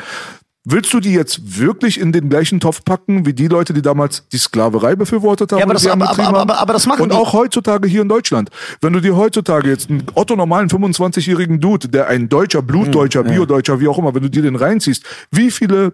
Willst 0.69 0.93
du 0.93 0.99
die 0.99 1.13
jetzt 1.13 1.57
wirklich 1.61 1.97
in 1.97 2.11
den 2.11 2.27
gleichen 2.27 2.59
Topf 2.59 2.83
packen, 2.83 3.25
wie 3.25 3.31
die 3.33 3.47
Leute, 3.47 3.73
die 3.73 3.81
damals 3.81 4.27
die 4.27 4.37
Sklaverei 4.37 4.97
befürwortet 4.97 5.53
haben? 5.53 5.59
Ja, 5.59 5.63
aber 5.65 5.73
das- 5.75 5.87
aber- 5.87 6.09
aber- 6.09 6.23
haben? 6.25 6.35
aber- 6.35 6.57
aber 6.59 6.73
das 6.73 6.85
machen 6.85 7.03
Und 7.03 7.13
die. 7.13 7.17
auch 7.17 7.31
heutzutage 7.31 7.87
hier 7.87 8.01
in 8.01 8.09
Deutschland. 8.09 8.49
Wenn 8.81 8.91
du 8.91 8.99
dir 8.99 9.15
heutzutage 9.15 9.69
jetzt 9.69 9.89
einen 9.89 10.03
Otto 10.13 10.35
normalen 10.35 10.67
25-jährigen 10.69 11.61
Dude, 11.61 11.87
der 11.87 12.07
ein 12.07 12.27
Deutscher, 12.27 12.61
Blutdeutscher, 12.61 13.23
Biodeutscher, 13.23 13.79
wie 13.79 13.87
auch 13.87 13.97
immer, 13.97 14.13
wenn 14.13 14.23
du 14.23 14.29
dir 14.29 14.41
den 14.41 14.57
reinziehst, 14.57 15.03
wie 15.31 15.51
viele 15.51 15.93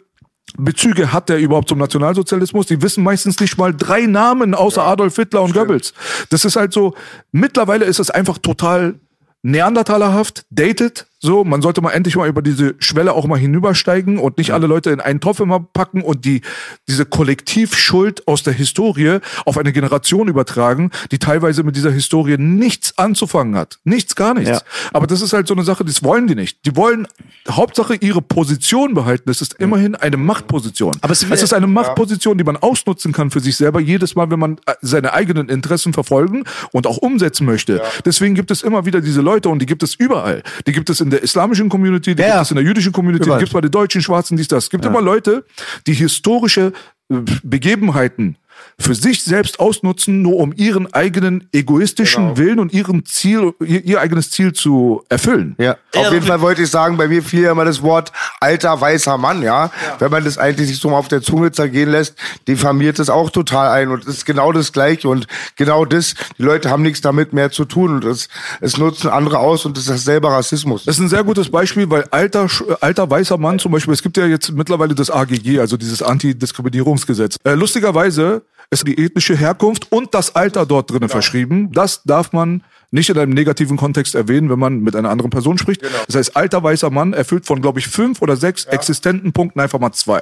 Bezüge 0.58 1.14
hat 1.14 1.30
der 1.30 1.38
überhaupt 1.39 1.70
zum 1.70 1.78
Nationalsozialismus? 1.78 2.66
Die 2.66 2.82
wissen 2.82 3.04
meistens 3.04 3.39
nicht 3.39 3.60
mal 3.60 3.76
drei 3.76 4.08
Namen 4.08 4.56
außer 4.56 4.84
Adolf 4.84 5.16
Hitler 5.18 5.43
und 5.43 5.54
Goebbels. 5.54 5.93
Das 6.32 6.45
ist 6.45 6.56
halt 6.56 6.74
so, 6.74 6.95
mittlerweile 7.32 7.86
ist 7.86 7.99
es 7.99 8.10
einfach 8.10 8.39
total 8.39 8.95
neandertalerhaft, 9.43 10.45
dated, 10.49 11.06
so, 11.24 11.45
man 11.45 11.61
sollte 11.61 11.80
mal 11.82 11.91
endlich 11.91 12.17
mal 12.17 12.28
über 12.28 12.41
diese 12.41 12.76
Schwelle 12.80 13.13
auch 13.13 13.26
mal 13.28 13.39
hinübersteigen 13.39 14.17
und 14.19 14.38
nicht 14.38 14.51
alle 14.51 14.67
Leute 14.67 14.89
in 14.89 14.99
einen 14.99 15.21
Topf 15.21 15.39
immer 15.39 15.61
packen 15.61 16.01
und 16.01 16.26
die, 16.26 16.41
diese 16.89 17.05
Kollektivschuld 17.47 18.28
aus 18.28 18.43
der 18.43 18.53
Historie 18.53 19.19
auf 19.45 19.57
eine 19.57 19.71
Generation 19.71 20.28
übertragen, 20.28 20.91
die 21.11 21.19
teilweise 21.19 21.63
mit 21.63 21.76
dieser 21.76 21.91
Historie 21.91 22.38
nichts 22.38 22.97
anzufangen 22.97 23.55
hat. 23.55 23.80
Nichts, 23.86 24.15
gar 24.15 24.34
nichts. 24.34 24.49
Ja. 24.49 24.61
Aber 24.91 25.07
das 25.07 25.21
ist 25.21 25.34
halt 25.34 25.47
so 25.47 25.53
eine 25.53 25.63
Sache, 25.63 25.86
das 25.86 26.03
wollen 26.03 26.28
die 26.28 26.36
nicht. 26.36 26.65
Die 26.65 26.76
wollen 26.76 27.07
Hauptsache 27.49 27.95
ihre 27.95 28.21
Position 28.21 28.93
behalten. 28.93 29.24
Das 29.28 29.41
ist 29.41 29.53
immerhin 29.59 29.95
eine 29.95 30.17
Machtposition. 30.17 30.93
Aber 31.01 31.13
es- 31.13 31.24
es 31.24 31.41
ist 31.41 31.53
eine 31.53 31.67
Machtposition, 31.67 32.38
die 32.38 32.43
man 32.43 32.57
ausnutzen 32.57 33.13
kann 33.13 33.32
für 33.32 33.39
sich 33.39 33.55
selber, 33.55 33.80
jedes 33.80 34.15
Mal, 34.15 34.30
wenn 34.30 34.39
man 34.39 34.57
äh, 34.65 34.74
seine 34.82 35.13
eigenen 35.13 35.47
Interessen 35.49 35.93
verfolgen 35.93 36.43
und 36.71 36.86
auch 36.88 36.97
umsetzen 36.97 37.45
möchte. 37.45 37.82
Deswegen 38.05 38.36
gibt 38.36 38.51
es 38.51 38.61
immer 38.61 38.86
wieder 38.86 38.99
diese 39.01 39.21
Leute 39.21 39.49
und 39.49 39.59
die 39.59 39.65
gibt 39.65 39.84
es 39.84 39.95
überall. 39.95 40.43
Die 40.67 40.71
gibt 40.74 40.89
es 40.89 40.99
in 41.01 41.12
der 41.14 41.24
islamischen 41.24 41.70
Community, 41.70 42.16
die 42.16 42.22
Ja, 42.22 42.28
gibt 42.28 42.36
ja. 42.36 42.41
es 42.41 42.51
in 42.51 42.55
der 42.55 42.66
jüdischen 42.66 42.91
Community, 42.91 43.24
Überall. 43.26 43.39
die 43.39 43.43
gibt 43.43 43.49
es 43.49 43.53
bei 43.53 43.61
den 43.61 43.72
Deutschen, 43.72 44.01
Schwarzen, 44.01 44.38
dies, 44.38 44.47
das. 44.47 44.66
Es 44.66 44.70
gibt 44.70 44.86
immer 44.86 45.01
Leute, 45.01 45.45
die 45.88 45.93
historische 45.93 46.74
äh, 47.09 47.16
Begebenheiten 47.43 48.38
für 48.80 48.95
sich 48.95 49.24
selbst 49.24 49.59
ausnutzen, 49.59 50.21
nur 50.21 50.38
um 50.38 50.53
ihren 50.55 50.91
eigenen 50.93 51.47
egoistischen 51.51 52.24
Genau. 52.24 52.38
Willen 52.38 52.59
und 52.59 52.74
ihren 52.74 53.05
Ziel, 53.05 53.53
ihr, 53.59 53.84
ihr 53.84 54.01
eigenes 54.01 54.32
Ziel 54.32 54.53
zu 54.53 55.03
erfüllen. 55.09 55.55
Ja, 55.57 55.78
auf 55.95 56.11
jeden 56.11 56.26
Fall 56.26 56.41
wollte 56.41 56.63
ich 56.63 56.69
sagen, 56.69 56.97
bei 56.97 57.07
mir 57.07 57.24
fiel 57.24 57.43
ja 57.43 57.51
immer 57.51 57.65
das 57.65 57.82
Wort 57.82 58.11
alter 58.39 58.80
weißer 58.80 59.17
Mann, 59.17 59.41
ja. 59.41 59.71
Wenn 59.99 60.11
man 60.11 60.24
das 60.24 60.38
eigentlich 60.38 60.67
sich 60.67 60.80
so 60.80 60.89
mal 60.89 60.97
auf 60.97 61.07
der 61.07 61.21
Zunge 61.21 61.51
zergehen 61.51 61.89
lässt, 61.89 62.15
diffamiert 62.47 62.99
es 62.99 63.09
auch 63.09 63.30
total 63.30 63.69
ein 63.69 63.89
und 63.89 64.03
es 64.03 64.17
ist 64.17 64.26
genau 64.26 64.51
das 64.51 64.71
Gleiche 64.71 65.07
und 65.09 65.28
genau 65.55 65.86
das, 65.86 66.15
die 66.38 66.43
Leute 66.43 66.69
haben 66.69 66.84
nichts 66.84 67.01
damit 67.01 67.34
mehr 67.34 67.51
zu 67.51 67.65
tun 67.65 67.95
und 67.95 68.05
es, 68.05 68.30
es 68.61 68.78
nutzen 68.78 69.09
andere 69.09 69.39
aus 69.39 69.65
und 69.65 69.78
das 69.78 69.88
ist 69.88 70.05
selber 70.05 70.32
Rassismus. 70.32 70.86
Das 70.86 70.95
ist 70.95 71.01
ein 71.01 71.09
sehr 71.09 71.24
gutes 71.24 71.49
Beispiel, 71.49 71.89
weil 71.89 72.05
alter, 72.11 72.45
äh, 72.45 72.76
alter 72.82 73.09
weißer 73.09 73.38
Mann 73.38 73.59
zum 73.59 73.71
Beispiel, 73.71 73.93
es 73.93 74.01
gibt 74.01 74.17
ja 74.17 74.26
jetzt 74.26 74.51
mittlerweile 74.51 74.95
das 74.95 75.09
AGG, 75.09 75.59
also 75.59 75.78
dieses 75.78 76.01
Antidiskriminierungsgesetz. 76.01 77.38
Äh, 77.43 77.53
lustigerweise 77.53 78.43
ist 78.70 78.88
die 78.88 78.97
ethnische 79.03 79.36
Herkunft 79.36 79.91
und 79.91 80.14
das 80.14 80.36
Alter 80.36 80.66
dort 80.66 80.91
drinnen 80.91 81.09
verschrieben. 81.09 81.72
Das 81.72 82.03
darf 82.03 82.34
man 82.34 82.64
nicht 82.91 83.09
in 83.09 83.18
einem 83.18 83.34
negativen 83.34 83.76
Kontext 83.76 84.14
erwähnen, 84.14 84.49
wenn 84.49 84.59
man 84.59 84.82
mit 84.82 84.95
einer 84.95 85.09
anderen 85.09 85.32
Person 85.32 85.57
spricht. 85.57 85.82
Das 86.07 86.16
heißt, 86.16 86.38
alter 86.38 86.61
weißer 86.61 86.91
Mann 86.91 87.14
erfüllt 87.14 87.45
von, 87.45 87.61
glaube 87.61 87.80
ich, 87.80 87.88
fünf 87.88 88.22
oder 88.22 88.36
sechs 88.36 88.66
existenten 88.66 89.34
Punkten 89.34 89.59
einfach 89.59 89.80
mal 89.80 89.91
zwei. 89.93 90.22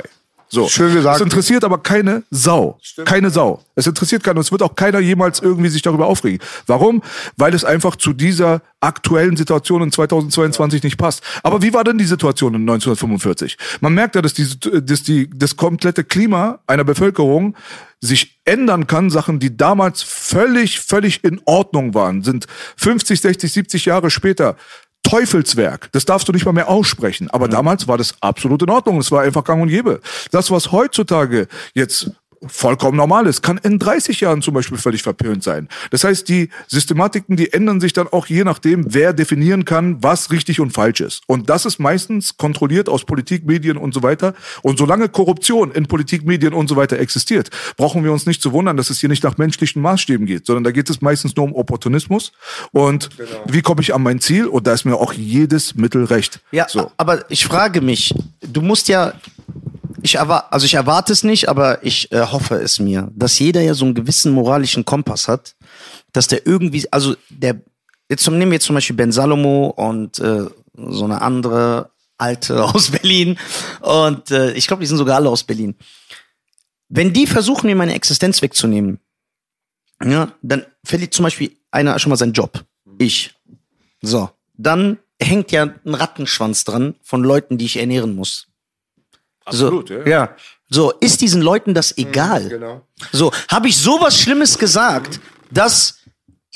So. 0.53 0.67
Schön 0.67 0.93
gesagt. 0.93 1.15
Es 1.15 1.21
interessiert 1.21 1.63
aber 1.63 1.77
keine 1.77 2.23
Sau. 2.29 2.77
Keine 3.05 3.29
Sau. 3.29 3.63
Es 3.75 3.87
interessiert 3.87 4.21
keinen. 4.21 4.35
und 4.37 4.41
Es 4.41 4.51
wird 4.51 4.61
auch 4.61 4.75
keiner 4.75 4.99
jemals 4.99 5.39
irgendwie 5.39 5.69
sich 5.69 5.81
darüber 5.81 6.07
aufregen. 6.07 6.39
Warum? 6.67 7.01
Weil 7.37 7.53
es 7.53 7.63
einfach 7.63 7.95
zu 7.95 8.11
dieser 8.11 8.61
aktuellen 8.81 9.37
Situation 9.37 9.81
in 9.81 9.93
2022 9.93 10.83
nicht 10.83 10.97
passt. 10.97 11.23
Aber 11.43 11.61
wie 11.61 11.73
war 11.73 11.85
denn 11.85 11.97
die 11.97 12.05
Situation 12.05 12.53
in 12.53 12.61
1945? 12.61 13.57
Man 13.79 13.93
merkt 13.93 14.15
ja, 14.15 14.21
dass, 14.21 14.33
die, 14.33 14.45
dass 14.59 15.03
die, 15.03 15.29
das 15.33 15.55
komplette 15.55 16.03
Klima 16.03 16.59
einer 16.67 16.83
Bevölkerung 16.83 17.55
sich 18.01 18.39
ändern 18.45 18.87
kann. 18.87 19.09
Sachen, 19.09 19.39
die 19.39 19.55
damals 19.55 20.01
völlig, 20.01 20.79
völlig 20.79 21.23
in 21.23 21.39
Ordnung 21.45 21.93
waren, 21.93 22.23
sind 22.23 22.47
50, 22.77 23.21
60, 23.21 23.51
70 23.51 23.85
Jahre 23.85 24.09
später 24.09 24.57
Teufelswerk. 25.03 25.89
Das 25.93 26.05
darfst 26.05 26.27
du 26.27 26.31
nicht 26.31 26.45
mal 26.45 26.51
mehr 26.51 26.69
aussprechen. 26.69 27.29
Aber 27.31 27.47
damals 27.47 27.87
war 27.87 27.97
das 27.97 28.15
absolut 28.21 28.61
in 28.61 28.69
Ordnung. 28.69 28.99
Es 28.99 29.11
war 29.11 29.23
einfach 29.23 29.43
gang 29.43 29.61
und 29.61 29.69
gäbe. 29.69 29.99
Das, 30.31 30.51
was 30.51 30.71
heutzutage 30.71 31.47
jetzt 31.73 32.11
vollkommen 32.47 32.97
normal 32.97 33.27
ist, 33.27 33.41
kann 33.41 33.59
in 33.59 33.77
30 33.77 34.21
Jahren 34.21 34.41
zum 34.41 34.53
Beispiel 34.53 34.77
völlig 34.77 35.03
verpönt 35.03 35.43
sein. 35.43 35.69
Das 35.91 36.03
heißt, 36.03 36.27
die 36.27 36.49
Systematiken, 36.67 37.35
die 37.35 37.53
ändern 37.53 37.79
sich 37.79 37.93
dann 37.93 38.07
auch 38.07 38.25
je 38.25 38.43
nachdem, 38.43 38.85
wer 38.87 39.13
definieren 39.13 39.65
kann, 39.65 40.01
was 40.01 40.31
richtig 40.31 40.59
und 40.59 40.71
falsch 40.71 41.01
ist. 41.01 41.21
Und 41.27 41.49
das 41.49 41.65
ist 41.65 41.79
meistens 41.79 42.37
kontrolliert 42.37 42.89
aus 42.89 43.05
Politik, 43.05 43.45
Medien 43.45 43.77
und 43.77 43.93
so 43.93 44.01
weiter. 44.01 44.33
Und 44.63 44.79
solange 44.79 45.09
Korruption 45.09 45.71
in 45.71 45.85
Politik, 45.85 46.25
Medien 46.25 46.53
und 46.53 46.67
so 46.67 46.75
weiter 46.75 46.97
existiert, 46.99 47.49
brauchen 47.77 48.03
wir 48.03 48.11
uns 48.11 48.25
nicht 48.25 48.41
zu 48.41 48.51
wundern, 48.53 48.77
dass 48.77 48.89
es 48.89 48.99
hier 48.99 49.09
nicht 49.09 49.23
nach 49.23 49.37
menschlichen 49.37 49.81
Maßstäben 49.81 50.25
geht, 50.25 50.45
sondern 50.45 50.63
da 50.63 50.71
geht 50.71 50.89
es 50.89 51.01
meistens 51.01 51.35
nur 51.35 51.45
um 51.45 51.53
Opportunismus 51.53 52.31
und 52.71 53.09
wie 53.47 53.61
komme 53.61 53.81
ich 53.81 53.93
an 53.93 54.01
mein 54.01 54.19
Ziel? 54.19 54.47
Und 54.47 54.67
da 54.67 54.73
ist 54.73 54.85
mir 54.85 54.95
auch 54.95 55.13
jedes 55.13 55.75
Mittel 55.75 56.05
recht. 56.05 56.39
Ja, 56.51 56.67
so. 56.67 56.91
aber 56.97 57.29
ich 57.29 57.45
frage 57.45 57.81
mich, 57.81 58.13
du 58.41 58.61
musst 58.61 58.87
ja, 58.87 59.13
ich 60.03 60.15
erwarte, 60.15 60.51
also 60.51 60.65
ich 60.65 60.73
erwarte 60.73 61.13
es 61.13 61.23
nicht, 61.23 61.49
aber 61.49 61.83
ich 61.83 62.11
äh, 62.11 62.21
hoffe 62.21 62.55
es 62.55 62.79
mir, 62.79 63.11
dass 63.15 63.39
jeder 63.39 63.61
ja 63.61 63.73
so 63.73 63.85
einen 63.85 63.93
gewissen 63.93 64.31
moralischen 64.31 64.85
Kompass 64.85 65.27
hat, 65.27 65.55
dass 66.11 66.27
der 66.27 66.45
irgendwie, 66.45 66.85
also 66.91 67.15
der, 67.29 67.61
jetzt 68.09 68.29
nehmen 68.29 68.51
wir 68.51 68.53
jetzt 68.53 68.65
zum 68.65 68.75
Beispiel 68.75 68.95
Ben 68.95 69.11
Salomo 69.11 69.67
und 69.67 70.19
äh, 70.19 70.45
so 70.75 71.05
eine 71.05 71.21
andere 71.21 71.91
alte 72.17 72.63
aus 72.75 72.91
Berlin 72.91 73.37
und 73.81 74.31
äh, 74.31 74.53
ich 74.53 74.67
glaube, 74.67 74.81
die 74.81 74.87
sind 74.87 74.97
sogar 74.97 75.17
alle 75.17 75.29
aus 75.29 75.43
Berlin. 75.43 75.75
Wenn 76.89 77.13
die 77.13 77.25
versuchen, 77.25 77.67
mir 77.67 77.75
meine 77.75 77.95
Existenz 77.95 78.41
wegzunehmen, 78.41 78.99
ja, 80.03 80.33
dann 80.41 80.65
verliert 80.83 81.13
zum 81.13 81.23
Beispiel 81.23 81.55
einer 81.69 81.97
schon 81.99 82.09
mal 82.09 82.17
seinen 82.17 82.33
Job. 82.33 82.65
Ich. 82.97 83.33
So. 84.01 84.29
Dann 84.57 84.99
hängt 85.21 85.51
ja 85.51 85.63
ein 85.63 85.95
Rattenschwanz 85.95 86.63
dran 86.63 86.95
von 87.01 87.23
Leuten, 87.23 87.57
die 87.57 87.65
ich 87.65 87.77
ernähren 87.77 88.15
muss. 88.15 88.47
Absolut, 89.45 89.87
so, 89.87 89.93
ja. 89.95 90.07
ja. 90.07 90.35
So, 90.69 90.91
ist 90.99 91.21
diesen 91.21 91.41
Leuten 91.41 91.73
das 91.73 91.97
egal? 91.97 92.47
genau. 92.47 92.81
So, 93.11 93.31
habe 93.49 93.67
ich 93.67 93.77
sowas 93.77 94.17
Schlimmes 94.19 94.57
gesagt, 94.57 95.19
dass 95.49 96.00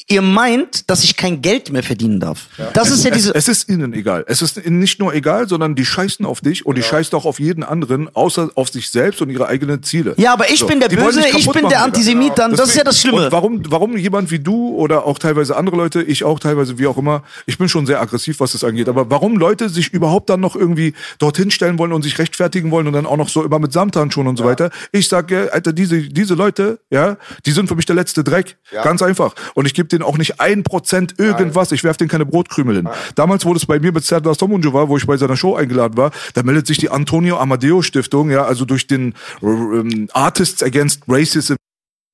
ihr 0.08 0.22
meint, 0.22 0.90
dass 0.90 1.04
ich 1.04 1.18
kein 1.18 1.42
Geld 1.42 1.72
mehr 1.72 1.82
verdienen 1.82 2.20
darf? 2.20 2.48
Das 2.74 2.92
ist 2.92 3.04
ja 3.04 3.10
Es, 3.12 3.18
diese. 3.18 3.34
es 3.36 3.48
ist 3.48 3.70
ihnen 3.70 3.92
egal. 3.94 4.24
Es 4.28 4.42
ist 4.44 4.58
ihnen 4.64 4.78
nicht 4.80 5.00
nur 5.00 5.14
egal, 5.16 5.50
sondern 5.50 5.74
die 5.76 5.84
scheißen 5.86 6.26
auf 6.26 6.42
dich 6.42 6.66
und 6.66 6.78
die 6.78 6.84
scheißen 6.84 7.18
auch 7.18 7.26
auf 7.26 7.40
jeden 7.40 7.64
anderen, 7.64 8.14
außer 8.16 8.50
auf 8.54 8.70
sich 8.70 8.90
selbst 8.92 9.22
und 9.22 9.32
ihre 9.32 9.48
eigenen 9.48 9.82
Ziele. 9.82 10.14
ja, 10.18 10.34
aber 10.34 10.50
ich 10.52 10.60
So, 10.60 10.68
bin 10.68 10.80
der 10.80 10.90
die 10.90 10.96
Böse, 10.96 11.22
ich 11.36 11.50
bin 11.52 11.68
der. 11.70 11.82
Antisemit, 11.84 12.34
dann, 12.38 12.52
das 12.56 12.70
ist 12.70 12.76
ja 12.76 12.84
das 12.84 12.96
Deswegen- 12.96 13.14
Schlimme. 13.16 13.26
Und 13.26 13.32
warum, 13.32 13.62
warum 13.70 13.98
jemand 13.98 14.30
wie 14.32 14.40
du 14.40 14.76
oder 14.76 15.06
auch 15.06 15.18
teilweise 15.18 15.56
andere 15.58 15.76
Leute, 15.76 16.04
ich 16.04 16.24
auch 16.24 16.40
teilweise, 16.40 16.78
wie 16.78 16.86
auch 16.88 16.98
immer, 16.98 17.24
ich 17.48 17.58
bin 17.58 17.68
schon 17.68 17.86
sehr 17.88 18.00
aggressiv, 18.00 18.40
was 18.40 18.52
das 18.52 18.64
angeht, 18.64 18.88
aber 18.90 19.10
warum 19.10 19.38
Leute 19.38 19.70
sich 19.70 19.92
überhaupt 19.92 20.30
dann 20.30 20.40
noch 20.40 20.56
irgendwie 20.56 20.94
dorthin 21.20 21.50
stellen 21.52 21.80
wollen 21.80 21.92
und 21.94 22.04
sich 22.04 22.18
rechtfertigen 22.20 22.70
wollen 22.72 22.86
und 22.88 22.94
dann 22.94 23.06
auch 23.08 23.18
noch 23.18 23.30
so 23.30 23.44
immer 23.44 23.58
mit 23.60 23.74
Samthandschuhen 23.74 24.28
und 24.28 24.38
so 24.38 24.46
weiter. 24.46 24.70
Ich 24.92 25.08
sage, 25.10 25.50
Alter, 25.52 25.74
diese, 25.74 26.00
diese 26.02 26.36
Leute, 26.36 26.80
ja, 26.92 27.18
die 27.46 27.52
sind 27.52 27.68
für 27.68 27.76
mich 27.76 27.86
der 27.88 27.96
letzte 27.96 28.24
Dreck. 28.24 28.58
Ganz 28.84 29.02
einfach. 29.02 29.34
Und 29.56 29.66
ich 29.66 29.74
gebe 29.74 29.88
denen 29.96 30.04
auch 30.04 30.18
nicht 30.18 30.40
ein 30.40 30.64
Prozent 30.64 31.16
irgendwas, 31.18 31.72
ich 31.72 31.84
werfe 31.84 32.00
denen 32.00 32.10
keine 32.10 32.26
Brotkrümel 32.26 32.76
hin. 32.78 32.90
Damals 33.16 33.46
wurde 33.46 33.58
es 33.58 33.66
bei 33.66 33.80
mir 33.80 33.92
mit 33.92 34.04
Serdar 34.04 34.36
Somunju 34.36 34.74
wo 34.74 34.98
ich 34.98 35.08
bei 35.08 35.18
seiner 35.18 35.38
Show 35.38 35.56
eingeladen 35.56 35.98
war, 35.98 36.12
da 36.34 36.44
meldet 36.44 36.68
sich 36.68 36.78
die 36.78 36.90
Antonio 36.90 37.38
Amadeo 37.38 37.82
Stiftung, 37.82 38.30
ja, 38.30 38.46
also 38.46 38.66
durch 38.66 38.88
den 38.88 39.14
ähm, 39.42 40.10
Artists 40.14 40.62
Against 40.64 41.04
Racism 41.08 41.56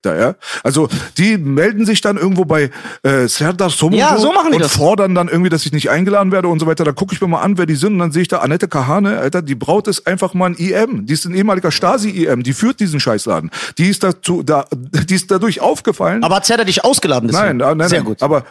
da, 0.01 0.15
ja. 0.15 0.35
Also 0.63 0.89
die 1.17 1.37
melden 1.37 1.85
sich 1.85 2.01
dann 2.01 2.17
irgendwo 2.17 2.45
bei 2.45 2.71
äh, 3.03 3.27
Serdar 3.27 3.69
Somunju 3.69 3.99
Ja, 3.99 4.17
so 4.17 4.31
machen 4.31 4.49
die 4.51 4.55
und 4.57 4.63
das. 4.63 4.75
fordern 4.75 5.13
dann 5.15 5.27
irgendwie, 5.27 5.49
dass 5.49 5.65
ich 5.65 5.71
nicht 5.71 5.89
eingeladen 5.89 6.31
werde 6.31 6.47
und 6.47 6.59
so 6.59 6.65
weiter. 6.67 6.83
Da 6.83 6.91
gucke 6.91 7.13
ich 7.13 7.21
mir 7.21 7.27
mal 7.27 7.41
an, 7.41 7.57
wer 7.57 7.65
die 7.65 7.75
sind 7.75 7.93
und 7.93 7.99
dann 7.99 8.11
sehe 8.11 8.23
ich 8.23 8.27
da 8.27 8.39
Annette 8.39 8.67
Kahane, 8.67 9.19
Alter, 9.19 9.41
die 9.41 9.55
Braut 9.55 9.87
ist 9.87 10.07
einfach 10.07 10.33
mal 10.33 10.47
ein 10.47 10.55
IM. 10.55 11.05
Die 11.05 11.13
ist 11.13 11.25
ein 11.25 11.35
ehemaliger 11.35 11.71
Stasi-IM, 11.71 12.43
die 12.43 12.53
führt 12.53 12.79
diesen 12.79 12.99
Scheißladen. 12.99 13.51
Die 13.77 13.89
ist 13.89 14.03
dazu, 14.03 14.43
da, 14.43 14.65
die 15.09 15.15
ist 15.15 15.29
dadurch 15.31 15.61
aufgefallen. 15.61 16.23
aber 16.23 16.35
hat 16.37 16.45
Zerda 16.45 16.63
dich 16.63 16.83
ausgeladen? 16.83 17.29
deswegen? 17.29 17.57
nein, 17.57 17.61
ah, 17.61 17.75
nein, 17.75 17.89
Sehr 17.89 17.99
nein. 17.99 18.07
gut. 18.07 18.21
Aber 18.23 18.43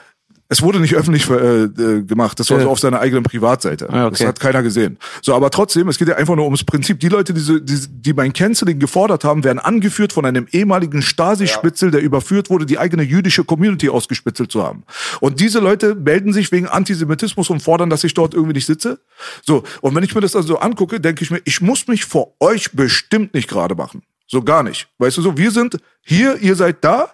Es 0.52 0.62
wurde 0.62 0.80
nicht 0.80 0.96
öffentlich 0.96 1.30
äh, 1.30 1.62
äh, 1.62 2.02
gemacht. 2.02 2.40
Das 2.40 2.50
war 2.50 2.58
Ja. 2.58 2.64
so 2.64 2.70
auf 2.70 2.80
seiner 2.80 2.98
eigenen 2.98 3.22
Privatseite. 3.22 3.88
Ah, 3.88 4.06
okay. 4.06 4.16
Das 4.18 4.26
hat 4.26 4.40
keiner 4.40 4.64
gesehen. 4.64 4.98
So, 5.22 5.32
aber 5.36 5.48
trotzdem, 5.50 5.88
es 5.88 5.96
geht 5.96 6.08
ja 6.08 6.16
einfach 6.16 6.34
nur 6.34 6.44
ums 6.44 6.64
Prinzip. 6.64 6.98
Die 6.98 7.08
Leute, 7.08 7.32
die, 7.32 7.40
so- 7.40 7.60
die, 7.60 7.78
die 7.88 8.12
mein 8.12 8.32
Canceling 8.32 8.80
gefordert 8.80 9.22
haben, 9.22 9.44
werden 9.44 9.60
angeführt 9.60 10.12
von 10.12 10.24
einem 10.26 10.48
ehemaligen 10.50 11.02
Stasi-Spitzel, 11.02 11.92
der 11.92 12.02
überführt 12.02 12.50
wurde, 12.50 12.66
die 12.66 12.80
eigene 12.80 13.04
jüdische 13.04 13.44
Community 13.44 13.88
ausgespitzelt 13.90 14.50
zu 14.50 14.64
haben. 14.64 14.82
Und 15.20 15.38
diese 15.38 15.60
Leute 15.60 15.94
melden 15.94 16.32
sich 16.32 16.50
wegen 16.50 16.66
Antisemitismus 16.66 17.48
und 17.48 17.62
fordern, 17.62 17.88
dass 17.88 18.02
ich 18.02 18.14
dort 18.14 18.34
irgendwie 18.34 18.54
nicht 18.54 18.66
sitze. 18.66 18.98
So, 19.46 19.62
und 19.82 19.94
wenn 19.94 20.02
ich 20.02 20.16
mir 20.16 20.20
das 20.20 20.34
also 20.34 20.58
angucke, 20.58 21.00
denke 21.00 21.22
ich 21.22 21.30
mir, 21.30 21.40
ich 21.44 21.60
muss 21.60 21.86
mich 21.86 22.04
vor 22.04 22.34
euch 22.40 22.72
bestimmt 22.72 23.34
nicht 23.34 23.48
gerade 23.48 23.76
machen. 23.76 24.02
So 24.26 24.42
gar 24.42 24.64
nicht. 24.64 24.88
Weißt 24.98 25.16
du 25.16 25.22
so, 25.22 25.38
wir 25.38 25.52
sind 25.52 25.76
hier, 26.02 26.38
ihr 26.38 26.56
seid 26.56 26.82
da 26.84 27.08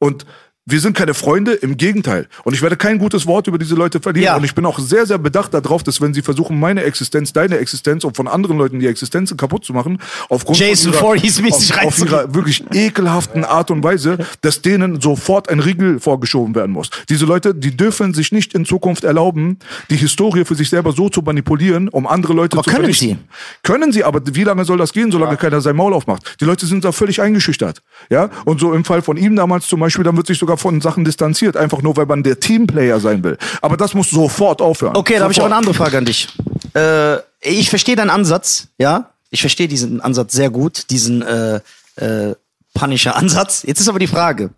und 0.00 0.26
wir 0.66 0.80
sind 0.80 0.96
keine 0.96 1.12
Freunde, 1.12 1.52
im 1.52 1.76
Gegenteil. 1.76 2.26
Und 2.42 2.54
ich 2.54 2.62
werde 2.62 2.78
kein 2.78 2.98
gutes 2.98 3.26
Wort 3.26 3.46
über 3.48 3.58
diese 3.58 3.74
Leute 3.74 4.00
verlieren. 4.00 4.24
Ja. 4.24 4.36
Und 4.36 4.44
ich 4.44 4.54
bin 4.54 4.64
auch 4.64 4.78
sehr, 4.78 5.04
sehr 5.04 5.18
bedacht 5.18 5.52
darauf, 5.52 5.82
dass 5.82 6.00
wenn 6.00 6.14
sie 6.14 6.22
versuchen, 6.22 6.58
meine 6.58 6.84
Existenz, 6.84 7.34
deine 7.34 7.58
Existenz 7.58 8.02
und 8.04 8.16
von 8.16 8.26
anderen 8.26 8.56
Leuten 8.56 8.78
die 8.80 8.86
Existenzen 8.86 9.36
kaputt 9.36 9.66
zu 9.66 9.74
machen, 9.74 9.98
aufgrund 10.30 10.58
Jason 10.58 10.94
von 10.94 11.18
mäßig 11.18 11.74
auf, 11.76 11.84
auf 11.84 11.98
ihrer 11.98 12.34
wirklich 12.34 12.64
ekelhaften 12.72 13.44
Art 13.44 13.70
und 13.70 13.84
Weise, 13.84 14.16
dass 14.40 14.62
denen 14.62 15.02
sofort 15.02 15.50
ein 15.50 15.60
Riegel 15.60 16.00
vorgeschoben 16.00 16.54
werden 16.54 16.72
muss. 16.72 16.88
Diese 17.10 17.26
Leute, 17.26 17.54
die 17.54 17.76
dürfen 17.76 18.14
sich 18.14 18.32
nicht 18.32 18.54
in 18.54 18.64
Zukunft 18.64 19.04
erlauben, 19.04 19.58
die 19.90 19.96
Historie 19.96 20.46
für 20.46 20.54
sich 20.54 20.70
selber 20.70 20.92
so 20.92 21.10
zu 21.10 21.20
manipulieren, 21.20 21.90
um 21.90 22.06
andere 22.06 22.32
Leute 22.32 22.56
Aber 22.56 22.64
zu 22.64 22.70
können 22.70 22.84
vernichten. 22.84 23.28
Können 23.62 23.92
sie, 23.92 24.02
aber 24.02 24.22
wie 24.32 24.44
lange 24.44 24.64
soll 24.64 24.78
das 24.78 24.94
gehen, 24.94 25.12
solange 25.12 25.36
keiner 25.36 25.60
sein 25.60 25.76
Maul 25.76 25.92
aufmacht? 25.92 26.36
Die 26.40 26.46
Leute 26.46 26.64
sind 26.64 26.86
da 26.86 26.92
völlig 26.92 27.20
eingeschüchtert. 27.20 27.82
Ja? 28.08 28.30
Und 28.46 28.60
so 28.60 28.72
im 28.72 28.84
Fall 28.84 29.02
von 29.02 29.18
ihm 29.18 29.36
damals 29.36 29.66
zum 29.66 29.80
Beispiel, 29.80 30.04
dann 30.04 30.16
wird 30.16 30.26
sich 30.26 30.38
sogar 30.38 30.53
von 30.56 30.80
Sachen 30.80 31.04
distanziert, 31.04 31.56
einfach 31.56 31.82
nur, 31.82 31.96
weil 31.96 32.06
man 32.06 32.22
der 32.22 32.40
Teamplayer 32.40 33.00
sein 33.00 33.22
will. 33.24 33.38
Aber 33.60 33.76
das 33.76 33.94
muss 33.94 34.10
sofort 34.10 34.60
aufhören. 34.60 34.96
Okay, 34.96 35.14
da 35.16 35.22
habe 35.22 35.32
ich 35.32 35.36
Sofort. 35.36 35.52
eine 35.52 35.58
andere 35.58 35.74
Frage 35.74 35.98
an 35.98 36.04
dich. 36.04 36.28
Äh, 36.74 37.16
ich 37.40 37.70
verstehe 37.70 37.96
deinen 37.96 38.10
Ansatz, 38.10 38.68
ja. 38.78 39.10
Ich 39.30 39.40
verstehe 39.40 39.68
diesen 39.68 40.00
Ansatz 40.00 40.32
sehr 40.32 40.50
gut, 40.50 40.90
diesen 40.90 41.22
äh, 41.22 41.60
äh, 41.96 42.34
Punisher-Ansatz. 42.74 43.64
Jetzt 43.66 43.80
ist 43.80 43.88
aber 43.88 43.98
die 43.98 44.06
Frage. 44.06 44.50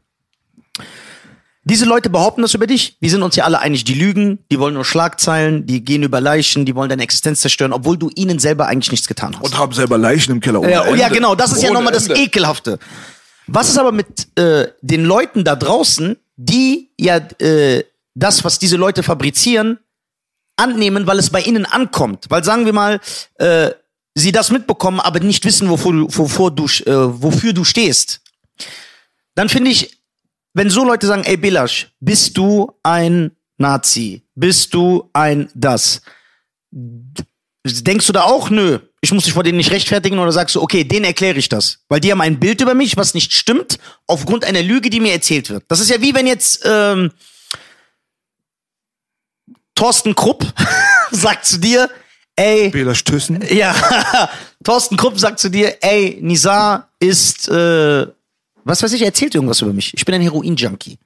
Diese 1.69 1.85
Leute 1.85 2.11
behaupten 2.11 2.43
das 2.43 2.55
über 2.55 2.69
dich. 2.69 2.97
Wir 3.01 3.11
sind 3.11 3.23
uns 3.25 3.35
ja 3.35 3.43
alle 3.43 3.59
einig, 3.59 3.83
die 3.83 3.95
lügen, 3.95 4.39
die 4.53 4.61
wollen 4.61 4.75
nur 4.75 4.85
Schlagzeilen, 4.85 5.67
die 5.67 5.85
gehen 5.85 6.05
über 6.05 6.21
Leichen, 6.21 6.65
die 6.65 6.77
wollen 6.77 6.89
deine 6.89 7.03
Existenz 7.03 7.41
zerstören, 7.41 7.73
obwohl 7.73 7.99
du 7.99 8.09
ihnen 8.15 8.39
selber 8.39 8.69
eigentlich 8.69 8.93
nichts 8.93 9.09
getan 9.09 9.35
hast. 9.35 9.45
Und 9.45 9.59
haben 9.59 9.73
selber 9.73 9.99
Leichen 9.99 10.31
im 10.31 10.41
Keller. 10.41 10.61
ohne 10.61 10.71
Ja, 10.71 10.95
ja, 10.95 11.09
genau, 11.09 11.35
das 11.35 11.51
ist 11.51 11.63
ja 11.63 11.71
Ohne 11.71 11.81
nochmal 11.81 11.93
das. 11.93 12.09
Ekelhafte. 12.09 12.79
Was 13.47 13.69
ist 13.69 13.79
aber 13.79 13.93
mit 13.93 14.29
äh, 14.39 14.69
den 14.81 15.05
Leuten 15.05 15.45
da 15.45 15.57
draußen, 15.57 16.17
die 16.37 16.91
ja 16.99 17.17
äh, 17.17 17.85
das, 18.15 18.45
was 18.45 18.59
diese 18.59 18.77
Leute 18.77 19.03
fabrizieren, 19.03 19.79
annehmen, 20.57 21.07
weil 21.07 21.19
es 21.19 21.31
bei 21.31 21.41
ihnen 21.41 21.67
ankommt? 21.67 22.27
Weil 22.29 22.45
sagen 22.45 22.67
wir 22.67 22.73
mal, 22.73 23.01
äh, 23.37 23.71
sie 24.15 24.33
das 24.33 24.51
mitbekommen, 24.51 25.01
aber 25.01 25.21
nicht 25.21 25.45
wissen, 25.45 25.69
wovor 25.69 25.93
du, 25.93 26.09
wovor 26.11 26.51
du, 26.51 26.65
äh, 26.65 27.23
wofür 27.23 27.53
du 27.53 27.65
stehst. 27.65 28.21
Dann 29.35 29.49
finde 29.49 29.71
ich, 29.71 30.01
wenn 30.55 30.71
so 30.71 30.85
Leute 30.85 31.07
sagen, 31.07 31.25
ey 31.25 31.37
Belasch, 31.37 31.93
bist 32.01 32.37
du 32.37 32.73
ein 32.83 33.33
Nazi? 33.59 34.23
Bist 34.35 34.73
du 34.75 35.09
ein 35.13 35.51
das? 35.55 36.01
Denkst 37.67 38.07
du 38.07 38.13
da 38.13 38.25
auch, 38.25 38.51
nö, 38.51 38.79
ich 39.01 39.13
muss 39.13 39.25
dich 39.25 39.33
vor 39.33 39.43
denen 39.43 39.59
nicht 39.59 39.71
rechtfertigen 39.71 40.19
oder 40.19 40.33
sagst 40.33 40.55
du, 40.55 40.63
okay, 40.63 40.85
denen 40.85 41.05
erkläre 41.05 41.39
ich 41.39 41.49
das? 41.49 41.79
Weil 41.89 42.01
die 42.01 42.11
haben 42.11 42.21
ein 42.21 42.41
Bild 42.41 42.61
über 42.61 42.75
mich, 42.75 42.97
was 42.97 43.15
nicht 43.15 43.33
stimmt, 43.33 43.79
aufgrund 44.07 44.45
einer 44.45 44.63
Lüge, 44.63 44.91
die 44.91 45.01
mir 45.01 45.13
erzählt 45.13 45.51
wird. 45.51 45.65
Das 45.69 45.81
ist 45.81 45.91
ja 45.91 46.01
wie 46.01 46.15
wenn 46.15 46.27
jetzt 46.27 46.63
ähm, 46.65 47.13
Thorsten 49.75 50.15
Krupp 50.15 50.47
sagt 51.11 51.47
zu 51.47 51.59
dir, 51.59 51.91
ey, 52.37 52.71
Bela 52.71 52.95
Stößen. 52.95 53.43
ja, 53.55 53.75
Thorsten 54.65 54.97
Krupp 54.97 55.19
sagt 55.19 55.39
zu 55.39 55.51
dir, 55.51 55.77
ey, 55.83 56.19
Nizar 56.21 56.89
ist, 56.99 57.49
äh, 57.49 58.07
was 58.67 58.83
weiß 58.83 58.93
ich, 58.95 59.03
er 59.03 59.07
erzählt 59.07 59.35
irgendwas 59.35 59.63
über 59.63 59.73
mich. 59.73 59.95
Ich 59.95 60.05
bin 60.05 60.15
ein 60.17 60.21
Heroin-Junkie. 60.21 60.99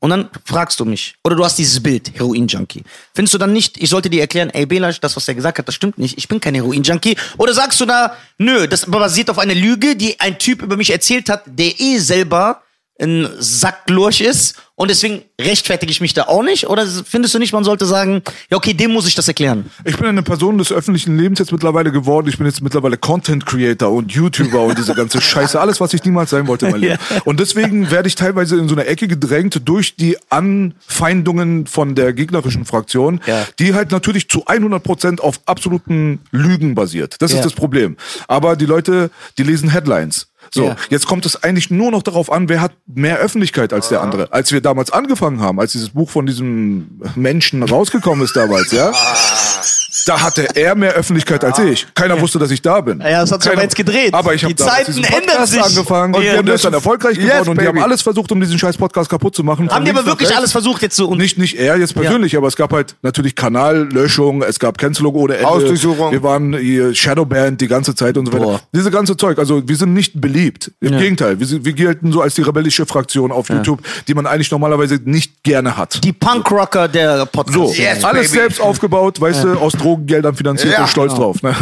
Und 0.00 0.10
dann 0.10 0.28
fragst 0.44 0.80
du 0.80 0.84
mich, 0.84 1.14
oder 1.22 1.36
du 1.36 1.44
hast 1.44 1.56
dieses 1.56 1.80
Bild, 1.80 2.10
Heroin-Junkie. 2.12 2.82
Findest 3.14 3.34
du 3.34 3.38
dann 3.38 3.52
nicht, 3.52 3.80
ich 3.80 3.88
sollte 3.88 4.10
dir 4.10 4.20
erklären, 4.20 4.50
ey, 4.50 4.66
Belasch, 4.66 4.98
das, 4.98 5.14
was 5.14 5.28
er 5.28 5.36
gesagt 5.36 5.58
hat, 5.58 5.68
das 5.68 5.76
stimmt 5.76 5.96
nicht, 5.96 6.18
ich 6.18 6.26
bin 6.26 6.40
kein 6.40 6.56
Heroin-Junkie? 6.56 7.16
Oder 7.38 7.54
sagst 7.54 7.80
du 7.80 7.86
da, 7.86 8.16
nö, 8.38 8.66
das 8.66 8.86
basiert 8.86 9.30
auf 9.30 9.38
einer 9.38 9.54
Lüge, 9.54 9.94
die 9.94 10.18
ein 10.18 10.40
Typ 10.40 10.60
über 10.60 10.76
mich 10.76 10.90
erzählt 10.90 11.28
hat, 11.28 11.44
der 11.46 11.78
eh 11.78 11.98
selber 11.98 12.63
ein 13.00 13.28
Sacklurch 13.40 14.20
ist 14.20 14.54
und 14.76 14.88
deswegen 14.88 15.22
rechtfertige 15.40 15.90
ich 15.90 16.00
mich 16.00 16.14
da 16.14 16.24
auch 16.24 16.44
nicht? 16.44 16.68
Oder 16.68 16.86
findest 16.86 17.34
du 17.34 17.40
nicht, 17.40 17.52
man 17.52 17.64
sollte 17.64 17.86
sagen, 17.86 18.22
ja, 18.50 18.56
okay, 18.56 18.72
dem 18.72 18.92
muss 18.92 19.08
ich 19.08 19.16
das 19.16 19.26
erklären? 19.26 19.68
Ich 19.84 19.96
bin 19.96 20.06
eine 20.06 20.22
Person 20.22 20.58
des 20.58 20.70
öffentlichen 20.70 21.18
Lebens 21.18 21.40
jetzt 21.40 21.50
mittlerweile 21.50 21.90
geworden. 21.90 22.28
Ich 22.28 22.38
bin 22.38 22.46
jetzt 22.46 22.62
mittlerweile 22.62 22.96
Content 22.96 23.46
Creator 23.46 23.90
und 23.90 24.12
YouTuber 24.12 24.62
und 24.62 24.78
diese 24.78 24.94
ganze 24.94 25.20
Scheiße. 25.20 25.60
Alles, 25.60 25.80
was 25.80 25.92
ich 25.92 26.04
niemals 26.04 26.30
sein 26.30 26.46
wollte 26.46 26.66
in 26.66 26.72
meinem 26.72 26.80
Leben. 26.82 26.98
Und 27.24 27.40
deswegen 27.40 27.90
werde 27.90 28.06
ich 28.06 28.14
teilweise 28.14 28.56
in 28.58 28.68
so 28.68 28.76
eine 28.76 28.86
Ecke 28.86 29.08
gedrängt 29.08 29.60
durch 29.64 29.96
die 29.96 30.16
Anfeindungen 30.30 31.66
von 31.66 31.94
der 31.94 32.12
gegnerischen 32.12 32.64
Fraktion, 32.64 33.20
Ja. 33.26 33.44
die 33.58 33.74
halt 33.74 33.90
natürlich 33.90 34.28
zu 34.28 34.46
100 34.46 34.82
Prozent 34.82 35.20
auf 35.20 35.40
absoluten 35.46 36.20
Lügen 36.30 36.74
basiert. 36.74 37.16
Das 37.20 37.32
Ja. 37.32 37.38
ist 37.38 37.44
das 37.44 37.54
Problem. 37.54 37.96
Aber 38.28 38.56
die 38.56 38.66
Leute, 38.66 39.10
die 39.38 39.42
lesen 39.42 39.68
Headlines. 39.70 40.28
So, 40.54 40.68
Ja. 40.68 40.76
jetzt 40.88 41.06
kommt 41.06 41.26
es 41.26 41.42
eigentlich 41.42 41.68
nur 41.70 41.90
noch 41.90 42.04
darauf 42.04 42.30
an, 42.30 42.48
wer 42.48 42.60
hat 42.60 42.72
mehr 42.86 43.18
Öffentlichkeit 43.18 43.72
als 43.72 43.88
der 43.88 44.00
andere. 44.02 44.32
Als 44.32 44.52
wir 44.52 44.60
damals 44.60 44.92
angefangen 44.92 45.40
haben, 45.40 45.58
als 45.58 45.72
dieses 45.72 45.90
Buch 45.90 46.08
von 46.10 46.26
diesem 46.26 47.00
Menschen 47.16 47.62
rausgekommen 47.64 48.24
ist 48.24 48.36
damals, 48.36 48.70
ja, 48.70 48.92
da 50.06 50.20
hatte 50.22 50.48
er 50.54 50.74
mehr 50.74 50.92
Öffentlichkeit 50.92 51.44
als 51.44 51.58
ich. 51.58 51.86
Keiner 51.94 52.20
wusste, 52.20 52.38
dass 52.38 52.50
ich 52.50 52.60
da 52.62 52.80
bin. 52.80 53.00
Ja, 53.00 53.20
das 53.20 53.32
hat 53.32 53.42
sich 53.42 53.50
Keiner- 53.50 53.60
aber 53.60 53.62
jetzt 53.62 53.76
gedreht. 53.76 54.12
Aber 54.14 54.34
ich 54.34 54.42
habe 54.44 54.54
Die 54.54 54.62
Zeiten 54.62 54.92
ändern 55.04 55.46
sich. 55.46 55.62
angefangen 55.62 56.14
Und 56.14 56.20
und, 56.20 56.24
wir 56.24 56.32
der 56.32 56.40
ist 56.40 56.46
müssen- 56.46 56.62
dann 56.64 56.74
erfolgreich 56.74 57.16
Yes, 57.16 57.26
geworden 57.26 57.48
und 57.50 57.60
die 57.60 57.66
haben 57.66 57.78
alles 57.82 58.02
versucht, 58.02 58.30
um 58.32 58.40
diesen 58.40 58.58
scheiß 58.58 58.76
Podcast 58.76 59.08
kaputt 59.10 59.34
zu 59.34 59.42
machen. 59.44 59.70
Haben 59.70 59.84
die 59.84 59.90
aber 59.90 60.04
wirklich 60.06 60.34
alles 60.36 60.52
versucht 60.52 60.82
jetzt 60.82 60.96
so 60.96 61.14
Nicht, 61.14 61.38
nicht 61.38 61.56
er 61.58 61.76
jetzt 61.78 61.94
persönlich, 61.94 62.36
aber 62.36 62.48
es 62.48 62.56
gab 62.56 62.72
halt 62.72 62.96
natürlich 63.02 63.34
Kanallöschung, 63.34 64.42
es 64.42 64.58
gab 64.58 64.78
Cancelung 64.78 65.14
ohne 65.14 65.34
Ende. 65.36 65.48
Hausdurchsuchung. 65.48 66.12
Wir 66.12 66.22
waren 66.22 66.56
hier 66.56 66.94
Shadowband 66.94 67.60
die 67.60 67.68
ganze 67.68 67.94
Zeit 67.94 68.16
und 68.16 68.26
so 68.26 68.32
weiter. 68.32 68.44
Boah. 68.44 68.60
Diese 68.74 68.90
ganze 68.90 69.16
Zeug, 69.16 69.38
also 69.38 69.66
wir 69.66 69.76
sind 69.76 69.94
nicht 69.94 70.20
beliebt. 70.20 70.70
Im 70.80 70.98
Gegenteil, 70.98 71.38
wir, 71.40 71.46
sind, 71.46 71.64
wir 71.64 71.72
gelten 71.72 72.12
so 72.12 72.20
als 72.20 72.34
die 72.34 72.42
rebellische 72.42 72.86
Fraktion 72.86 73.32
auf 73.32 73.48
YouTube, 73.48 73.80
die 74.08 74.14
man 74.14 74.26
eigentlich 74.26 74.50
normalerweise 74.50 75.00
nicht 75.04 75.42
gerne 75.42 75.76
hat. 75.76 76.02
die 76.04 76.12
Punkrocker 76.12 76.88
der 76.88 77.26
Podcast. 77.26 77.54
So, 77.58 77.72
Yes, 77.74 78.04
alles 78.04 78.28
baby. 78.30 78.40
selbst 78.42 78.60
aufgebaut, 78.60 79.20
weißt 79.20 79.44
du, 79.44 79.52
aus 79.58 79.72
Drogengeldern 79.94 80.34
finanziert 80.34 80.74
Ja. 80.74 80.82
und 80.82 80.88
stolz 80.88 81.14
drauf. 81.14 81.42
Ne? 81.42 81.54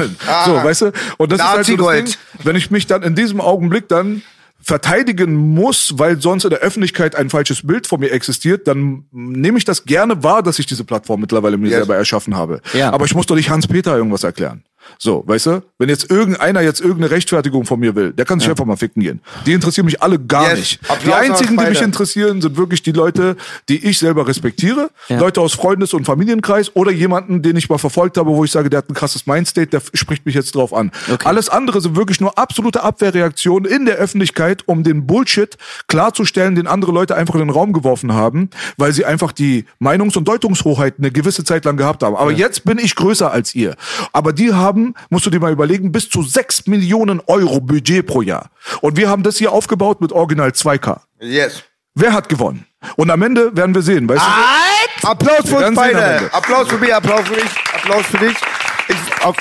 So, 0.46 0.54
weißt 0.54 0.82
du, 0.82 0.92
und 1.18 1.32
das 1.32 1.40
ist 1.40 1.46
halt 1.48 1.66
so 1.66 1.76
das. 1.76 2.04
Ding, 2.04 2.14
wenn 2.44 2.56
ich 2.56 2.70
mich 2.70 2.86
dann 2.86 3.02
in 3.02 3.14
diesem 3.14 3.40
Augenblick 3.40 3.88
dann 3.88 4.22
verteidigen 4.64 5.34
muss, 5.34 5.94
weil 5.96 6.20
sonst 6.22 6.44
in 6.44 6.50
der 6.50 6.60
Öffentlichkeit 6.60 7.16
ein 7.16 7.30
falsches 7.30 7.66
Bild 7.66 7.88
von 7.88 7.98
mir 7.98 8.12
existiert, 8.12 8.68
dann 8.68 9.04
nehme 9.10 9.58
ich 9.58 9.64
das 9.64 9.84
gerne 9.84 10.22
wahr, 10.22 10.42
dass 10.44 10.60
ich 10.60 10.66
diese 10.66 10.84
Plattform 10.84 11.20
mittlerweile 11.20 11.56
mir 11.58 11.66
Yes. 11.68 11.78
selber 11.78 11.96
erschaffen 11.96 12.36
habe. 12.36 12.60
Ja. 12.72 12.92
Aber 12.92 13.04
ich 13.04 13.14
muss 13.14 13.26
doch 13.26 13.34
nicht 13.34 13.50
Hans-Peter 13.50 13.96
irgendwas 13.96 14.22
erklären. 14.22 14.62
So, 14.98 15.24
weißt 15.26 15.46
du? 15.46 15.62
Wenn 15.78 15.88
jetzt 15.88 16.10
irgendeiner 16.10 16.60
jetzt 16.60 16.80
irgendeine 16.80 17.10
Rechtfertigung 17.10 17.64
von 17.64 17.80
mir 17.80 17.94
will, 17.94 18.12
der 18.12 18.24
kann 18.24 18.40
sich 18.40 18.48
einfach 18.48 18.64
mal 18.64 18.76
ficken 18.76 19.02
gehen. 19.02 19.20
Die 19.46 19.52
interessieren 19.52 19.86
mich 19.86 20.02
alle 20.02 20.18
gar 20.18 20.50
Yes. 20.50 20.58
nicht. 20.58 20.80
Applaus 20.88 21.02
die 21.04 21.12
einzigen, 21.12 21.56
die 21.56 21.64
mich 21.66 21.80
interessieren, 21.82 22.40
sind 22.40 22.56
wirklich 22.56 22.82
die 22.82 22.92
Leute, 22.92 23.36
die 23.68 23.84
ich 23.84 23.98
selber 23.98 24.26
respektiere. 24.26 24.90
Ja. 25.08 25.18
Leute 25.18 25.40
aus 25.40 25.54
Freundes- 25.54 25.94
und 25.94 26.04
Familienkreis 26.04 26.74
oder 26.74 26.90
jemanden, 26.90 27.42
den 27.42 27.56
ich 27.56 27.68
mal 27.68 27.78
verfolgt 27.78 28.16
habe, 28.18 28.30
wo 28.30 28.44
ich 28.44 28.50
sage, 28.50 28.70
der 28.70 28.78
hat 28.78 28.90
ein 28.90 28.94
krasses 28.94 29.26
Mindstate, 29.26 29.66
der 29.68 29.82
spricht 29.94 30.26
mich 30.26 30.34
jetzt 30.34 30.54
drauf 30.54 30.72
an. 30.72 30.90
Okay. 31.12 31.26
Alles 31.26 31.48
andere 31.48 31.80
sind 31.80 31.96
wirklich 31.96 32.20
nur 32.20 32.38
absolute 32.38 32.82
Abwehrreaktionen 32.82 33.70
in 33.70 33.84
der 33.86 33.96
Öffentlichkeit, 33.96 34.62
um 34.66 34.82
den 34.82 35.06
Bullshit 35.06 35.56
klarzustellen, 35.88 36.54
den 36.54 36.66
andere 36.66 36.92
Leute 36.92 37.14
einfach 37.16 37.34
in 37.34 37.40
den 37.40 37.50
Raum 37.50 37.72
geworfen 37.72 38.12
haben, 38.12 38.50
weil 38.76 38.92
sie 38.92 39.04
einfach 39.04 39.32
die 39.32 39.66
Meinungs- 39.80 40.16
und 40.16 40.26
Deutungshoheit 40.26 40.94
eine 40.98 41.10
gewisse 41.10 41.44
Zeit 41.44 41.64
lang 41.64 41.76
gehabt 41.76 42.02
haben. 42.02 42.16
Aber 42.16 42.32
jetzt 42.32 42.64
bin 42.64 42.78
ich 42.78 42.94
größer 42.94 43.30
als 43.30 43.54
ihr. 43.54 43.76
Aber 44.12 44.32
die 44.32 44.52
haben, 44.52 44.71
musst 45.10 45.26
du 45.26 45.30
dir 45.30 45.40
mal 45.40 45.52
überlegen, 45.52 45.92
bis 45.92 46.08
zu 46.08 46.22
6 46.22 46.66
Millionen 46.66 47.20
Euro 47.26 47.60
Budget 47.60 48.06
pro 48.06 48.22
Jahr. 48.22 48.50
Und 48.80 48.96
wir 48.96 49.08
haben 49.08 49.22
das 49.22 49.36
hier 49.36 49.52
aufgebaut 49.52 50.00
mit 50.00 50.12
Original 50.12 50.50
2K. 50.50 51.00
Yes. 51.20 51.62
Wer 51.94 52.12
hat 52.12 52.28
gewonnen? 52.28 52.66
Und 52.96 53.10
am 53.10 53.22
Ende 53.22 53.54
werden 53.56 53.74
wir 53.74 53.82
sehen, 53.82 54.08
weißt 54.08 54.22
du? 54.22 55.08
Applaus 55.08 55.48
für 55.48 55.66
uns 55.66 55.76
beide. 55.76 56.32
Applaus 56.32 56.68
für 56.68 56.78
mich, 56.78 56.94
Applaus 56.94 57.28
für 57.28 57.34
dich, 57.34 57.50
Applaus 57.74 58.06
für 58.06 58.18
dich. 58.18 58.36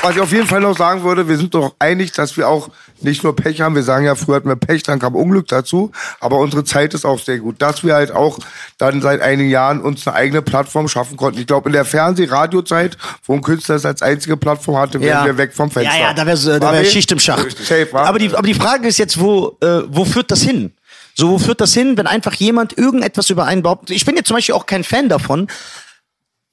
Was 0.01 0.15
ich 0.15 0.21
auf 0.21 0.31
jeden 0.31 0.47
Fall 0.47 0.61
noch 0.61 0.77
sagen 0.77 1.03
würde, 1.03 1.27
wir 1.27 1.37
sind 1.37 1.53
doch 1.53 1.75
einig, 1.79 2.11
dass 2.11 2.37
wir 2.37 2.47
auch 2.47 2.69
nicht 3.01 3.23
nur 3.23 3.35
Pech 3.35 3.61
haben. 3.61 3.75
Wir 3.75 3.83
sagen 3.83 4.05
ja, 4.05 4.15
früher 4.15 4.35
hatten 4.35 4.47
wir 4.47 4.55
Pech, 4.55 4.83
dann 4.83 4.99
kam 4.99 5.15
Unglück 5.15 5.47
dazu. 5.47 5.91
Aber 6.19 6.37
unsere 6.37 6.63
Zeit 6.63 6.93
ist 6.93 7.05
auch 7.05 7.19
sehr 7.19 7.39
gut. 7.39 7.61
Dass 7.61 7.83
wir 7.83 7.95
halt 7.95 8.11
auch 8.11 8.39
dann 8.77 9.01
seit 9.01 9.21
einigen 9.21 9.49
Jahren 9.49 9.81
uns 9.81 10.07
eine 10.07 10.15
eigene 10.15 10.41
Plattform 10.41 10.87
schaffen 10.87 11.17
konnten. 11.17 11.39
Ich 11.39 11.47
glaube, 11.47 11.69
in 11.69 11.73
der 11.73 11.85
Fernseh-Radio-Zeit, 11.85 12.97
wo 13.25 13.33
ein 13.33 13.41
Künstler 13.41 13.75
es 13.75 13.85
als 13.85 14.01
einzige 14.01 14.37
Plattform 14.37 14.77
hatte, 14.77 15.01
wären 15.01 15.25
wir 15.25 15.37
weg 15.37 15.53
vom 15.53 15.71
Fenster. 15.71 15.95
Ja, 15.95 16.07
ja, 16.07 16.13
da 16.13 16.25
wäre 16.25 16.61
War 16.61 16.73
wär? 16.73 16.85
Schicht 16.85 17.11
im 17.11 17.19
Schacht. 17.19 17.57
Safe, 17.57 17.87
aber, 17.93 18.19
die, 18.19 18.33
aber 18.35 18.47
die 18.47 18.53
Frage 18.53 18.87
ist 18.87 18.97
jetzt, 18.97 19.19
wo, 19.19 19.57
äh, 19.61 19.81
wo 19.87 20.05
führt 20.05 20.31
das 20.31 20.41
hin? 20.41 20.73
So, 21.15 21.29
wo 21.29 21.39
führt 21.39 21.61
das 21.61 21.73
hin, 21.73 21.97
wenn 21.97 22.07
einfach 22.07 22.33
jemand 22.35 22.77
irgendetwas 22.77 23.29
über 23.29 23.45
einen 23.45 23.63
behauptet? 23.63 23.95
Ich 23.95 24.05
bin 24.05 24.15
jetzt 24.15 24.27
zum 24.27 24.37
Beispiel 24.37 24.55
auch 24.55 24.65
kein 24.65 24.83
Fan 24.83 25.09
davon. 25.09 25.47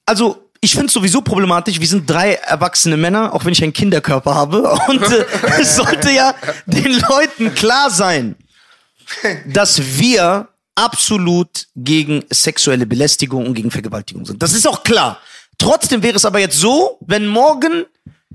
Also, 0.07 0.47
ich 0.61 0.72
finde 0.72 0.86
es 0.86 0.92
sowieso 0.92 1.20
problematisch. 1.20 1.80
Wir 1.80 1.86
sind 1.86 2.09
drei 2.09 2.34
erwachsene 2.34 2.96
Männer, 2.96 3.32
auch 3.34 3.44
wenn 3.44 3.52
ich 3.52 3.62
einen 3.62 3.72
Kinderkörper 3.72 4.34
habe. 4.34 4.62
Und 4.88 5.02
äh, 5.02 5.24
es 5.61 5.76
sollte 5.76 6.11
ja 6.11 6.34
den 6.66 7.00
Leuten 7.09 7.54
klar 7.54 7.90
sein, 7.90 8.36
dass 9.46 9.98
wir 9.98 10.48
absolut 10.74 11.66
gegen 11.74 12.24
sexuelle 12.30 12.86
Belästigung 12.86 13.46
und 13.46 13.54
gegen 13.54 13.70
Vergewaltigung 13.70 14.24
sind. 14.24 14.42
Das 14.42 14.52
ist 14.52 14.66
auch 14.68 14.84
klar. 14.84 15.18
Trotzdem 15.59 16.04
wäre 16.04 16.14
es 16.14 16.24
aber 16.24 16.38
jetzt 16.38 16.56
so, 16.56 16.98
wenn 17.00 17.26
morgen 17.26 17.84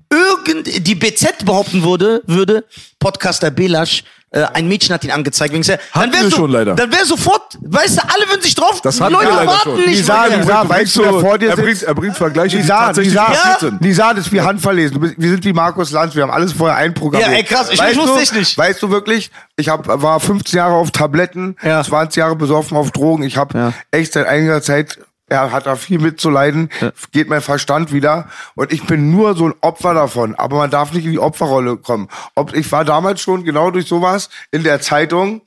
irgend 0.09 0.87
die 0.87 0.95
BZ 0.95 1.45
behaupten 1.45 1.83
würde, 1.83 2.21
würde 2.25 2.65
Podcaster 2.99 3.49
Belasch 3.49 4.03
äh, 4.33 4.43
ein 4.53 4.67
Mädchen 4.67 4.93
hat 4.93 5.03
ihn 5.03 5.11
angezeigt. 5.11 5.53
Wegen, 5.53 5.63
dann 5.63 5.77
Hatten 5.93 6.11
wär 6.13 6.21
wir 6.23 6.29
so, 6.29 6.35
schon 6.35 6.51
leider. 6.51 6.75
Dann 6.75 6.91
wäre 6.91 7.05
sofort, 7.05 7.57
weißt 7.61 7.97
du, 7.97 8.01
alle 8.13 8.27
würden 8.29 8.41
sich 8.41 8.55
drauf. 8.55 8.81
Das 8.81 8.97
die 8.97 9.03
hatten 9.03 9.13
Leute 9.13 9.27
wir 9.27 9.35
leider 9.35 9.47
warten 9.47 9.69
schon. 9.69 9.75
nicht. 9.79 9.87
Lisa, 9.99 10.27
mehr. 10.27 10.37
Lisa, 10.39 10.69
weißt 10.69 10.95
du, 10.95 11.01
wer 11.03 11.11
so- 11.11 11.19
vor 11.19 11.37
dir 11.37 11.49
er 11.49 11.55
sitzt? 11.55 11.65
bringt, 11.65 11.83
er 11.83 11.95
bringt 11.95 12.17
Vergleiche, 12.17 12.55
die 12.57 12.61
Lisa, 12.63 12.85
tatsächlich 12.87 13.13
Lisa, 13.13 13.25
passiert 13.25 13.45
Ja. 13.53 13.59
sind. 13.69 13.81
Lisa, 13.83 14.13
das 14.13 14.25
ist 14.25 14.31
wie 14.33 14.41
Handverlesen. 14.41 14.99
Bist, 14.99 15.15
wir 15.17 15.29
sind 15.29 15.45
wie 15.45 15.53
Markus 15.53 15.91
Lanz, 15.91 16.15
wir 16.15 16.23
haben 16.23 16.31
alles 16.31 16.51
vorher 16.53 16.77
einprogrammiert. 16.77 17.31
Ja, 17.31 17.37
ey, 17.37 17.43
krass, 17.43 17.69
ich- 17.71 17.79
weißt 17.79 17.97
wusste 17.97 18.15
du, 18.15 18.21
ich 18.21 18.33
nicht. 18.33 18.57
Weißt 18.57 18.81
du 18.81 18.89
wirklich, 18.89 19.31
ich 19.55 19.69
hab, 19.69 19.87
war 19.87 20.19
15 20.19 20.57
Jahre 20.57 20.73
auf 20.73 20.91
Tabletten, 20.91 21.55
Ja. 21.63 21.83
20 21.83 22.17
Jahre 22.19 22.35
besoffen 22.35 22.75
auf 22.75 22.91
Drogen. 22.91 23.23
Ich 23.23 23.37
habe 23.37 23.57
Ja. 23.57 23.73
echt 23.91 24.13
seit 24.13 24.25
einiger 24.27 24.61
Zeit, 24.61 24.97
er 25.27 25.51
hat 25.51 25.65
da 25.65 25.75
viel 25.75 25.99
mitzuleiden, 25.99 26.69
geht 27.11 27.29
mein 27.29 27.41
Verstand 27.41 27.91
wieder 27.91 28.27
und 28.55 28.71
ich 28.71 28.85
bin 28.85 29.11
nur 29.11 29.35
so 29.35 29.47
ein 29.47 29.55
Opfer 29.61 29.93
davon. 29.93 30.35
Aber 30.35 30.57
man 30.57 30.69
darf 30.69 30.93
nicht 30.93 31.05
in 31.05 31.11
die 31.11 31.19
Opferrolle 31.19 31.77
kommen. 31.77 32.09
Ob, 32.35 32.53
ich 32.53 32.71
war 32.71 32.85
damals 32.85 33.21
schon 33.21 33.43
genau 33.43 33.71
durch 33.71 33.87
sowas 33.87 34.29
in 34.51 34.63
der 34.63 34.81
Zeitung. 34.81 35.41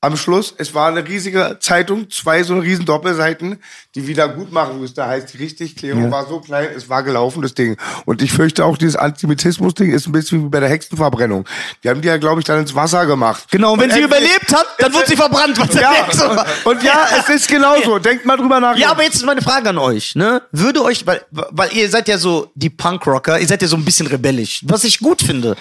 Am 0.00 0.16
Schluss, 0.16 0.54
es 0.58 0.74
war 0.74 0.86
eine 0.86 1.08
riesige 1.08 1.56
Zeitung, 1.58 2.08
zwei 2.08 2.44
so 2.44 2.56
riesen 2.56 2.84
Doppelseiten, 2.84 3.58
die 3.96 4.06
wieder 4.06 4.28
gut 4.28 4.52
machen 4.52 4.80
müsste. 4.80 5.04
Heißt 5.04 5.34
die 5.34 5.38
Richtigklärung 5.38 6.12
war 6.12 6.24
so 6.28 6.38
klein, 6.38 6.68
es 6.76 6.88
war 6.88 7.02
gelaufen, 7.02 7.42
das 7.42 7.54
Ding. 7.54 7.76
Und 8.04 8.22
ich 8.22 8.30
fürchte 8.30 8.64
auch, 8.64 8.78
dieses 8.78 8.94
Antisemitismus-Ding 8.94 9.92
ist 9.92 10.06
ein 10.06 10.12
bisschen 10.12 10.44
wie 10.44 10.48
bei 10.50 10.60
der 10.60 10.68
Hexenverbrennung. 10.68 11.46
Die 11.82 11.88
haben 11.88 12.00
die 12.00 12.06
ja, 12.06 12.16
glaube 12.16 12.40
ich, 12.40 12.44
dann 12.44 12.60
ins 12.60 12.76
Wasser 12.76 13.06
gemacht. 13.06 13.46
Genau, 13.50 13.72
und 13.72 13.80
wenn 13.80 13.90
Und 13.90 13.96
sie 13.96 14.02
überlebt 14.02 14.54
hat, 14.54 14.66
dann 14.78 14.94
wird 14.94 15.08
sie 15.08 15.16
verbrannt. 15.16 15.58
Was 15.58 15.74
Ja, 15.74 15.80
der 15.80 16.04
Hexe 16.04 16.28
war. 16.28 16.46
und, 16.64 16.76
und 16.76 16.82
ja, 16.84 17.08
es 17.18 17.28
ist 17.28 17.48
genauso. 17.48 17.98
Denkt 17.98 18.24
mal 18.24 18.36
drüber 18.36 18.60
nach. 18.60 18.76
Ja, 18.76 18.92
aber 18.92 19.02
jetzt 19.02 19.16
ist 19.16 19.26
meine 19.26 19.42
Frage 19.42 19.70
an 19.70 19.78
euch, 19.78 20.14
ne? 20.14 20.42
Würde 20.52 20.84
euch, 20.84 21.08
weil, 21.08 21.22
weil 21.30 21.72
ihr 21.72 21.90
seid 21.90 22.06
ja 22.06 22.18
so 22.18 22.52
die 22.54 22.70
Punkrocker, 22.70 23.40
ihr 23.40 23.48
seid 23.48 23.62
ja 23.62 23.66
so 23.68 23.76
ein 23.76 23.84
bisschen 23.84 24.06
rebellisch, 24.06 24.60
was 24.64 24.84
ich 24.84 25.00
gut 25.00 25.22
finde. 25.22 25.56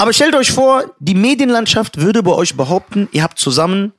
Aber 0.00 0.14
stellt 0.14 0.34
euch 0.34 0.50
vor, 0.50 0.94
die 0.98 1.14
Medienlandschaft 1.14 2.00
würde 2.00 2.22
bei 2.22 2.32
euch 2.32 2.56
behaupten, 2.56 3.06
ihr 3.12 3.22
habt 3.22 3.38
zusammen 3.38 3.92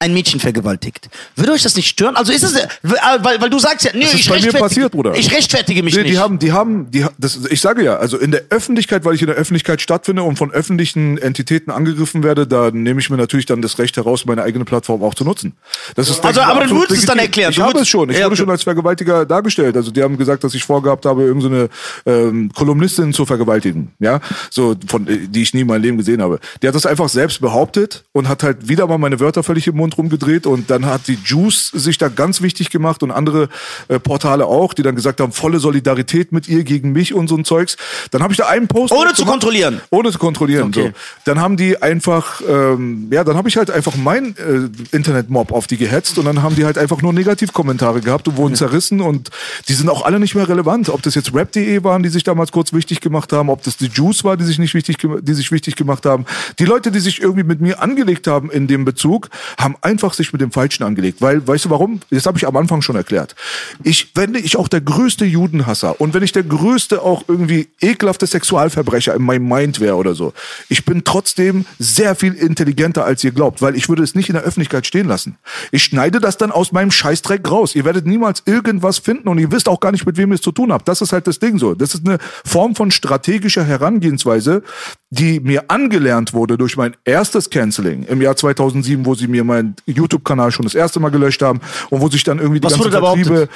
ein 0.00 0.14
Mädchen 0.14 0.38
vergewaltigt. 0.38 1.08
Würde 1.34 1.50
euch 1.52 1.62
das 1.64 1.74
nicht 1.74 1.88
stören? 1.88 2.14
Also 2.14 2.32
ist 2.32 2.44
es, 2.44 2.54
äh, 2.54 2.68
weil, 2.84 3.40
weil 3.40 3.50
du 3.50 3.58
sagst 3.58 3.84
ja, 3.84 3.90
nee, 3.94 4.04
ist 4.04 4.14
ich 4.14 4.28
bei 4.28 4.36
mir 4.36 4.44
rechtfertige, 4.44 4.62
passiert, 4.62 4.92
Bruder. 4.92 5.14
ich 5.16 5.32
rechtfertige 5.34 5.82
mich 5.82 5.96
Nee, 5.96 6.02
nicht. 6.02 6.12
die 6.14 6.18
haben, 6.18 6.38
die 6.38 6.52
haben, 6.52 6.88
die, 6.92 7.04
das, 7.18 7.36
ich 7.50 7.60
sage 7.60 7.82
ja, 7.82 7.96
also 7.96 8.16
in 8.16 8.30
der 8.30 8.42
Öffentlichkeit, 8.50 9.04
weil 9.04 9.14
ich 9.16 9.22
in 9.22 9.26
der 9.26 9.34
Öffentlichkeit 9.34 9.80
stattfinde 9.80 10.22
und 10.22 10.36
von 10.36 10.52
öffentlichen 10.52 11.18
Entitäten 11.18 11.72
angegriffen 11.72 12.22
werde, 12.22 12.46
da 12.46 12.70
nehme 12.70 13.00
ich 13.00 13.10
mir 13.10 13.16
natürlich 13.16 13.46
dann 13.46 13.60
das 13.60 13.78
Recht 13.80 13.96
heraus, 13.96 14.24
meine 14.24 14.44
eigene 14.44 14.64
Plattform 14.64 15.02
auch 15.02 15.14
zu 15.14 15.24
nutzen. 15.24 15.54
Das 15.96 16.08
ist, 16.08 16.24
Also, 16.24 16.42
aber 16.42 16.64
du 16.66 16.76
würdest 16.76 17.00
es 17.00 17.06
dann 17.06 17.16
legitim. 17.16 17.42
erklären. 17.44 17.52
Ich 17.52 17.60
habe 17.60 17.80
es 17.80 17.88
schon. 17.88 18.08
Ich 18.10 18.16
Ja, 18.18 18.24
wurde 18.26 18.34
okay. 18.34 18.36
schon 18.42 18.50
als 18.50 18.62
Vergewaltiger 18.62 19.26
dargestellt. 19.26 19.76
Also 19.76 19.90
die 19.90 20.02
haben 20.04 20.16
gesagt, 20.16 20.44
dass 20.44 20.54
ich 20.54 20.62
vorgehabt 20.62 21.06
habe, 21.06 21.24
irgendeine 21.24 21.70
ähm, 22.06 22.52
Kolumnistin 22.54 23.12
zu 23.12 23.26
vergewaltigen. 23.26 23.90
Ja, 23.98 24.20
so 24.50 24.76
von, 24.86 25.08
äh, 25.08 25.26
die 25.26 25.42
ich 25.42 25.54
nie 25.54 25.62
in 25.62 25.66
meinem 25.66 25.82
Leben 25.82 25.96
gesehen 25.98 26.22
habe. 26.22 26.38
Die 26.62 26.68
hat 26.68 26.76
das 26.76 26.86
einfach 26.86 27.08
selbst 27.08 27.40
behauptet 27.40 28.04
und 28.12 28.28
hat 28.28 28.44
halt 28.44 28.68
wieder 28.68 28.86
mal 28.86 28.98
meine 28.98 29.18
Wörter 29.18 29.42
völlig 29.42 29.66
im 29.66 29.74
Mund 29.76 29.87
rumgedreht 29.96 30.46
und 30.46 30.70
dann 30.70 30.86
hat 30.86 31.08
die 31.08 31.18
Juice 31.24 31.68
sich 31.68 31.96
da 31.98 32.08
ganz 32.08 32.42
wichtig 32.42 32.70
gemacht 32.70 33.02
und 33.02 33.10
andere 33.10 33.48
äh, 33.88 33.98
Portale 33.98 34.46
auch, 34.46 34.74
die 34.74 34.82
dann 34.82 34.96
gesagt 34.96 35.20
haben, 35.20 35.32
volle 35.32 35.60
Solidarität 35.60 36.32
mit 36.32 36.48
ihr 36.48 36.64
gegen 36.64 36.92
mich 36.92 37.14
und 37.14 37.28
so 37.28 37.36
ein 37.36 37.44
Zeugs. 37.44 37.76
Dann 38.10 38.22
habe 38.22 38.32
ich 38.32 38.38
da 38.38 38.46
einen 38.46 38.68
Post 38.68 38.92
Ohne 38.92 39.10
zu 39.10 39.22
gemacht. 39.22 39.30
kontrollieren. 39.32 39.80
Ohne 39.90 40.10
zu 40.10 40.18
kontrollieren. 40.18 40.68
Okay. 40.68 40.88
So. 40.88 40.92
Dann 41.24 41.40
haben 41.40 41.56
die 41.56 41.80
einfach, 41.80 42.40
ähm, 42.46 43.08
ja, 43.10 43.24
dann 43.24 43.36
habe 43.36 43.48
ich 43.48 43.56
halt 43.56 43.70
einfach 43.70 43.96
mein 43.96 44.36
äh, 44.36 44.68
Internetmob 44.94 45.52
auf 45.52 45.66
die 45.66 45.76
gehetzt 45.76 46.18
und 46.18 46.24
dann 46.24 46.42
haben 46.42 46.56
die 46.56 46.64
halt 46.64 46.78
einfach 46.78 47.02
nur 47.02 47.12
Negativkommentare 47.12 48.00
gehabt 48.00 48.28
und 48.28 48.36
wurden 48.36 48.54
zerrissen 48.54 49.00
und 49.00 49.30
die 49.68 49.74
sind 49.74 49.88
auch 49.88 50.04
alle 50.04 50.18
nicht 50.18 50.34
mehr 50.34 50.48
relevant. 50.48 50.88
Ob 50.88 51.02
das 51.02 51.14
jetzt 51.14 51.34
rap.de 51.34 51.84
waren, 51.84 52.02
die 52.02 52.08
sich 52.08 52.24
damals 52.24 52.52
kurz 52.52 52.72
wichtig 52.72 53.00
gemacht 53.00 53.32
haben, 53.32 53.48
ob 53.48 53.62
das 53.62 53.76
die 53.76 53.86
Juice 53.86 54.24
war, 54.24 54.36
die 54.36 54.44
sich 54.44 54.58
nicht 54.58 54.74
wichtig, 54.74 54.98
die 54.98 55.34
sich 55.34 55.52
wichtig 55.52 55.76
gemacht 55.76 56.06
haben. 56.06 56.24
Die 56.58 56.64
Leute, 56.64 56.90
die 56.90 57.00
sich 57.00 57.20
irgendwie 57.22 57.44
mit 57.44 57.60
mir 57.60 57.80
angelegt 57.82 58.26
haben 58.26 58.50
in 58.50 58.66
dem 58.66 58.84
Bezug, 58.84 59.28
haben 59.58 59.76
einfach 59.82 60.14
sich 60.14 60.32
mit 60.32 60.40
dem 60.40 60.52
Falschen 60.52 60.82
angelegt. 60.84 61.20
Weil, 61.20 61.46
weißt 61.46 61.66
du 61.66 61.70
warum? 61.70 62.00
Das 62.10 62.26
habe 62.26 62.38
ich 62.38 62.46
am 62.46 62.56
Anfang 62.56 62.82
schon 62.82 62.96
erklärt. 62.96 63.34
Ich, 63.82 64.12
wenn 64.14 64.34
ich 64.34 64.56
auch 64.56 64.68
der 64.68 64.80
größte 64.80 65.24
Judenhasser 65.24 66.00
und 66.00 66.14
wenn 66.14 66.22
ich 66.22 66.32
der 66.32 66.42
größte 66.42 67.02
auch 67.02 67.24
irgendwie 67.28 67.68
ekelhafte 67.80 68.26
Sexualverbrecher 68.26 69.14
in 69.14 69.22
meinem 69.22 69.48
Mind 69.48 69.80
wäre 69.80 69.96
oder 69.96 70.14
so, 70.14 70.32
ich 70.68 70.84
bin 70.84 71.04
trotzdem 71.04 71.64
sehr 71.78 72.14
viel 72.14 72.34
intelligenter, 72.34 73.04
als 73.04 73.24
ihr 73.24 73.32
glaubt, 73.32 73.62
weil 73.62 73.76
ich 73.76 73.88
würde 73.88 74.02
es 74.02 74.14
nicht 74.14 74.28
in 74.28 74.34
der 74.34 74.42
Öffentlichkeit 74.42 74.86
stehen 74.86 75.08
lassen. 75.08 75.36
Ich 75.70 75.82
schneide 75.82 76.20
das 76.20 76.36
dann 76.36 76.52
aus 76.52 76.72
meinem 76.72 76.90
Scheißdreck 76.90 77.48
raus. 77.50 77.74
Ihr 77.74 77.84
werdet 77.84 78.06
niemals 78.06 78.42
irgendwas 78.46 78.98
finden 78.98 79.28
und 79.28 79.38
ihr 79.38 79.52
wisst 79.52 79.68
auch 79.68 79.80
gar 79.80 79.92
nicht, 79.92 80.06
mit 80.06 80.16
wem 80.16 80.30
ihr 80.30 80.36
es 80.36 80.40
zu 80.40 80.52
tun 80.52 80.72
habt. 80.72 80.88
Das 80.88 81.00
ist 81.00 81.12
halt 81.12 81.26
das 81.26 81.38
Ding 81.38 81.58
so. 81.58 81.74
Das 81.74 81.94
ist 81.94 82.06
eine 82.06 82.18
Form 82.44 82.74
von 82.74 82.90
strategischer 82.90 83.64
Herangehensweise, 83.64 84.62
die 85.10 85.40
mir 85.40 85.70
angelernt 85.70 86.34
wurde 86.34 86.58
durch 86.58 86.76
mein 86.76 86.94
erstes 87.04 87.48
Canceling 87.48 88.04
im 88.04 88.20
Jahr 88.20 88.36
2007, 88.36 89.06
wo 89.06 89.14
sie 89.14 89.26
mir 89.26 89.42
meinen 89.42 89.74
YouTube-Kanal 89.86 90.52
schon 90.52 90.64
das 90.64 90.74
erste 90.74 91.00
Mal 91.00 91.10
gelöscht 91.10 91.40
haben 91.40 91.60
und 91.88 92.00
wo 92.00 92.08
sich 92.08 92.24
dann 92.24 92.38
irgendwie 92.38 92.60
die 92.60 92.66
Was 92.66 92.74
ganzen 92.74 92.92
wurde 92.92 93.00
da 93.00 93.06
Vertriebe, 93.06 93.48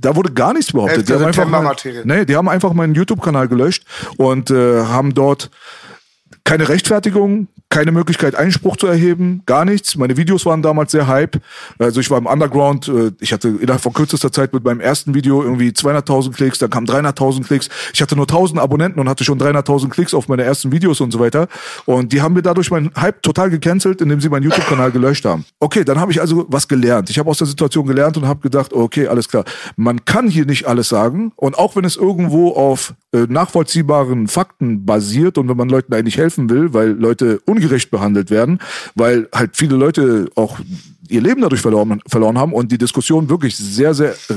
da 0.00 0.16
wurde 0.16 0.32
gar 0.32 0.52
nichts 0.52 0.72
behauptet. 0.72 1.08
Die 1.08 1.12
haben, 1.12 1.24
einfach 1.24 1.44
mein, 1.44 1.62
September-Materie. 1.62 2.02
nee, 2.04 2.24
die 2.24 2.34
haben 2.34 2.48
einfach 2.48 2.72
meinen 2.72 2.94
YouTube-Kanal 2.94 3.46
gelöscht 3.46 3.84
und 4.16 4.50
äh, 4.50 4.82
haben 4.84 5.14
dort 5.14 5.50
keine 6.42 6.68
Rechtfertigung, 6.68 7.48
keine 7.68 7.92
Möglichkeit, 7.92 8.34
Einspruch 8.34 8.76
zu 8.76 8.86
erheben, 8.86 9.42
gar 9.44 9.64
nichts. 9.64 9.96
Meine 9.96 10.16
Videos 10.16 10.46
waren 10.46 10.62
damals 10.62 10.92
sehr 10.92 11.06
hype. 11.08 11.40
Also 11.78 12.00
ich 12.00 12.10
war 12.10 12.18
im 12.18 12.26
Underground. 12.26 12.88
äh, 12.88 13.10
Ich 13.20 13.32
hatte 13.32 13.48
innerhalb 13.48 13.82
von 13.82 13.92
kürzester 13.92 14.30
Zeit 14.32 14.52
mit 14.52 14.64
meinem 14.64 14.80
ersten 14.80 15.14
Video 15.14 15.42
irgendwie 15.42 15.70
200.000 15.70 16.32
Klicks, 16.32 16.58
dann 16.58 16.70
kamen 16.70 16.86
300.000 16.86 17.44
Klicks. 17.44 17.68
Ich 17.92 18.00
hatte 18.00 18.16
nur 18.16 18.26
1.000 18.26 18.58
Abonnenten 18.58 19.00
und 19.00 19.08
hatte 19.08 19.24
schon 19.24 19.38
300.000 19.40 19.90
Klicks 19.90 20.14
auf 20.14 20.28
meine 20.28 20.44
ersten 20.44 20.70
Videos 20.72 21.00
und 21.00 21.10
so 21.12 21.18
weiter. 21.18 21.48
Und 21.84 22.12
die 22.12 22.22
haben 22.22 22.34
mir 22.34 22.42
dadurch 22.42 22.70
meinen 22.70 22.90
Hype 22.96 23.22
total 23.22 23.50
gecancelt, 23.50 24.00
indem 24.00 24.20
sie 24.20 24.28
meinen 24.28 24.44
YouTube-Kanal 24.44 24.92
gelöscht 24.92 25.24
haben. 25.24 25.44
Okay, 25.58 25.84
dann 25.84 25.98
habe 25.98 26.12
ich 26.12 26.20
also 26.20 26.46
was 26.48 26.68
gelernt. 26.68 27.10
Ich 27.10 27.18
habe 27.18 27.28
aus 27.28 27.38
der 27.38 27.46
Situation 27.46 27.86
gelernt 27.86 28.16
und 28.16 28.26
habe 28.26 28.40
gedacht, 28.40 28.72
okay, 28.72 29.08
alles 29.08 29.28
klar. 29.28 29.44
Man 29.76 30.04
kann 30.04 30.28
hier 30.28 30.46
nicht 30.46 30.66
alles 30.66 30.88
sagen. 30.88 31.32
Und 31.36 31.58
auch 31.58 31.76
wenn 31.76 31.84
es 31.84 31.96
irgendwo 31.96 32.52
auf 32.52 32.94
äh, 33.12 33.26
nachvollziehbaren 33.28 34.28
Fakten 34.28 34.84
basiert 34.84 35.38
und 35.38 35.48
wenn 35.48 35.56
man 35.56 35.68
Leuten 35.68 35.92
eigentlich 35.94 36.18
helfen 36.18 36.48
will, 36.50 36.72
weil 36.74 36.90
Leute 36.90 37.40
ungerecht 37.56 37.90
behandelt 37.90 38.30
werden, 38.30 38.58
weil 38.94 39.28
halt 39.32 39.56
viele 39.56 39.76
Leute 39.76 40.28
auch 40.34 40.58
ihr 41.08 41.20
Leben 41.20 41.40
dadurch 41.40 41.60
verloren, 41.60 42.00
verloren 42.06 42.38
haben 42.38 42.52
und 42.52 42.72
die 42.72 42.78
Diskussion 42.78 43.28
wirklich 43.28 43.56
sehr, 43.56 43.94
sehr, 43.94 44.12
äh, 44.28 44.34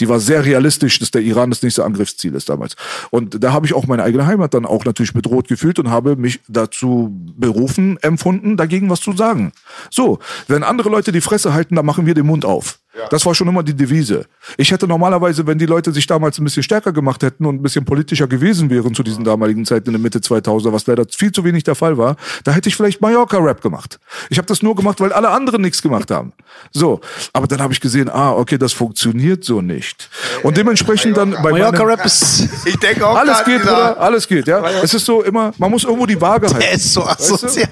die 0.00 0.08
war 0.08 0.20
sehr 0.20 0.44
realistisch, 0.44 0.98
dass 0.98 1.10
der 1.10 1.22
Iran 1.22 1.50
das 1.50 1.62
nächste 1.62 1.84
Angriffsziel 1.84 2.34
ist 2.34 2.48
damals. 2.48 2.76
Und 3.10 3.42
da 3.42 3.52
habe 3.52 3.66
ich 3.66 3.74
auch 3.74 3.86
meine 3.86 4.02
eigene 4.02 4.26
Heimat 4.26 4.54
dann 4.54 4.66
auch 4.66 4.84
natürlich 4.84 5.12
bedroht 5.12 5.48
gefühlt 5.48 5.78
und 5.78 5.90
habe 5.90 6.16
mich 6.16 6.40
dazu 6.48 7.10
berufen, 7.36 7.98
empfunden, 8.02 8.56
dagegen 8.56 8.90
was 8.90 9.00
zu 9.00 9.12
sagen. 9.12 9.52
So, 9.90 10.18
wenn 10.46 10.62
andere 10.62 10.88
Leute 10.88 11.12
die 11.12 11.20
Fresse 11.20 11.52
halten, 11.52 11.76
dann 11.76 11.86
machen 11.86 12.06
wir 12.06 12.14
den 12.14 12.26
Mund 12.26 12.44
auf. 12.44 12.78
Das 13.10 13.24
war 13.24 13.34
schon 13.34 13.48
immer 13.48 13.62
die 13.62 13.74
Devise. 13.74 14.26
Ich 14.58 14.70
hätte 14.70 14.86
normalerweise, 14.86 15.46
wenn 15.46 15.58
die 15.58 15.66
Leute 15.66 15.92
sich 15.92 16.06
damals 16.06 16.38
ein 16.38 16.44
bisschen 16.44 16.62
stärker 16.62 16.92
gemacht 16.92 17.22
hätten 17.22 17.46
und 17.46 17.56
ein 17.56 17.62
bisschen 17.62 17.84
politischer 17.84 18.26
gewesen 18.26 18.68
wären 18.70 18.94
zu 18.94 19.02
diesen 19.02 19.24
damaligen 19.24 19.64
Zeiten 19.64 19.86
in 19.88 19.92
der 19.94 20.00
Mitte 20.00 20.18
2000er, 20.18 20.72
was 20.72 20.86
leider 20.86 21.04
viel 21.10 21.32
zu 21.32 21.42
wenig 21.44 21.64
der 21.64 21.74
Fall 21.74 21.96
war, 21.96 22.16
da 22.44 22.52
hätte 22.52 22.68
ich 22.68 22.76
vielleicht 22.76 23.00
Mallorca-Rap 23.00 23.62
gemacht. 23.62 23.98
Ich 24.28 24.36
habe 24.38 24.46
das 24.46 24.62
nur 24.62 24.76
gemacht, 24.76 25.00
weil 25.00 25.12
alle 25.12 25.30
anderen 25.30 25.62
nichts 25.62 25.80
gemacht 25.80 26.10
haben. 26.10 26.32
So, 26.70 27.00
aber 27.32 27.46
dann 27.46 27.60
habe 27.62 27.72
ich 27.72 27.80
gesehen, 27.80 28.10
ah, 28.10 28.32
okay, 28.32 28.58
das 28.58 28.72
funktioniert 28.74 29.42
so 29.44 29.62
nicht. 29.62 30.10
Und 30.42 30.56
dementsprechend 30.58 31.16
dann 31.16 31.30
bei 31.42 31.50
Mallorca 31.52 31.78
meinem- 31.78 31.88
Rap 31.88 32.04
ist, 32.04 32.48
Ich 32.66 32.76
denke 32.76 33.06
auch, 33.06 33.16
alles 33.16 33.42
geht, 33.44 33.62
Bruder, 33.62 33.98
alles 34.00 34.28
geht, 34.28 34.46
ja. 34.46 34.62
Es 34.82 34.92
ist 34.92 35.06
so 35.06 35.22
immer, 35.22 35.52
man 35.58 35.70
muss 35.70 35.84
irgendwo 35.84 36.04
die 36.06 36.20
Waage 36.20 36.46
halten. 36.46 36.60
der 36.60 36.72
ist 36.72 36.92
so 36.92 37.02
asozial. 37.04 37.68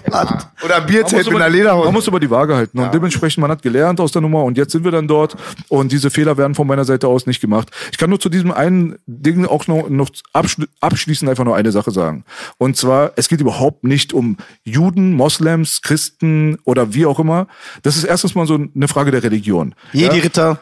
Oder 0.64 0.78
Man 0.78 0.86
Bierzelt 0.86 1.12
muss, 1.12 1.12
mit 1.12 1.26
über, 1.26 1.36
einer 1.36 1.44
man 1.44 1.52
Lederhose. 1.52 1.92
muss 1.92 2.06
über 2.06 2.20
die 2.20 2.30
Waage 2.30 2.56
halten. 2.56 2.78
Und 2.78 2.94
dementsprechend, 2.94 3.38
man 3.42 3.50
hat 3.50 3.62
gelernt 3.62 4.00
aus 4.00 4.12
der 4.12 4.22
Nummer 4.22 4.44
und 4.44 4.56
jetzt 4.56 4.72
sind 4.72 4.82
wir 4.84 4.90
dann 4.90 5.06
dort 5.10 5.36
und 5.68 5.92
diese 5.92 6.10
Fehler 6.10 6.36
werden 6.36 6.54
von 6.54 6.66
meiner 6.66 6.84
Seite 6.84 7.08
aus 7.08 7.26
nicht 7.26 7.40
gemacht. 7.40 7.70
Ich 7.92 7.98
kann 7.98 8.08
nur 8.10 8.20
zu 8.20 8.28
diesem 8.28 8.52
einen 8.52 8.96
Ding 9.06 9.44
auch 9.44 9.66
noch, 9.66 9.88
noch 9.90 10.10
abschli- 10.32 10.68
abschließend 10.80 11.28
einfach 11.28 11.44
nur 11.44 11.56
eine 11.56 11.72
Sache 11.72 11.90
sagen. 11.90 12.24
Und 12.58 12.76
zwar, 12.76 13.12
es 13.16 13.28
geht 13.28 13.40
überhaupt 13.40 13.84
nicht 13.84 14.12
um 14.12 14.36
Juden, 14.64 15.12
Moslems, 15.12 15.82
Christen 15.82 16.58
oder 16.64 16.94
wie 16.94 17.06
auch 17.06 17.18
immer. 17.18 17.46
Das 17.82 17.96
ist 17.96 18.04
erstens 18.04 18.34
mal 18.34 18.46
so 18.46 18.54
eine 18.74 18.88
Frage 18.88 19.10
der 19.10 19.22
Religion. 19.22 19.74
Jedi 19.92 20.20
Ritter. 20.20 20.60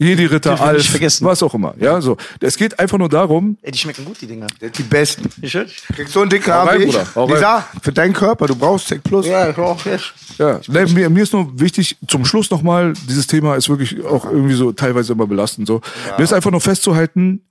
Jedi-Ritter, 0.00 0.58
Alf, 0.58 0.86
vergessen. 0.86 1.26
was 1.26 1.42
auch 1.42 1.52
immer. 1.52 1.74
Ja, 1.78 2.00
so. 2.00 2.16
Es 2.40 2.56
geht 2.56 2.78
einfach 2.78 2.96
nur 2.96 3.10
darum, 3.10 3.58
Ey, 3.60 3.70
die 3.70 3.78
schmecken 3.78 4.06
gut, 4.06 4.20
die 4.20 4.26
Dinger. 4.26 4.46
Die 4.60 4.82
besten. 4.82 5.28
Ich 5.42 5.52
Kriegst 5.52 6.14
so 6.14 6.22
einen 6.22 6.30
dicken 6.30 6.52
Hau 6.52 6.60
Arm 6.60 6.80
ich? 6.80 6.86
Bruder, 6.86 7.06
hau 7.14 7.24
rein. 7.26 7.34
Lisa, 7.34 7.68
für 7.82 7.92
deinen 7.92 8.14
Körper, 8.14 8.46
du 8.46 8.56
brauchst 8.56 8.88
Tech 8.88 9.02
Plus. 9.02 9.26
Ja, 9.26 9.50
ich 9.50 9.58
auch 9.58 9.84
jetzt. 9.84 10.12
Ja, 10.38 10.58
nee, 10.68 10.86
mir, 10.86 11.10
mir 11.10 11.22
ist 11.22 11.34
nur 11.34 11.60
wichtig, 11.60 11.98
zum 12.08 12.24
Schluss 12.24 12.50
nochmal, 12.50 12.94
dieses 13.08 13.26
Thema 13.26 13.56
ist 13.56 13.68
wirklich 13.68 14.02
auch 14.04 14.24
irgendwie 14.24 14.54
so 14.54 14.72
teilweise 14.72 15.12
immer 15.12 15.26
belastend. 15.26 15.66
So. 15.66 15.82
Mir 16.16 16.24
ist 16.24 16.32
einfach 16.32 16.50
nur 16.50 16.62
festzuhalten, 16.62 17.42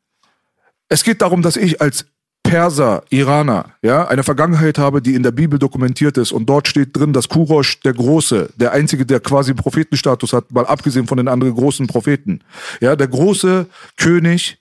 es 0.87 1.03
geht 1.03 1.21
darum, 1.21 1.43
dass 1.43 1.55
ich 1.55 1.81
als 1.81 2.07
Perser, 2.49 3.03
Iraner, 3.09 3.73
ja, 3.81 4.07
eine 4.07 4.23
Vergangenheit 4.23 4.77
habe, 4.79 5.01
die 5.01 5.13
in 5.13 5.23
der 5.23 5.31
Bibel 5.31 5.59
dokumentiert 5.59 6.17
ist. 6.17 6.31
Und 6.31 6.47
dort 6.47 6.67
steht 6.67 6.97
drin, 6.97 7.13
dass 7.13 7.29
Kurosh 7.29 7.79
der 7.81 7.93
Große, 7.93 8.49
der 8.55 8.71
Einzige, 8.71 9.05
der 9.05 9.19
quasi 9.19 9.53
Prophetenstatus 9.53 10.33
hat, 10.33 10.51
mal 10.51 10.65
abgesehen 10.65 11.05
von 11.05 11.17
den 11.17 11.27
anderen 11.27 11.53
großen 11.53 11.87
Propheten, 11.87 12.41
ja, 12.81 12.95
der 12.95 13.07
große 13.07 13.67
König 13.97 14.57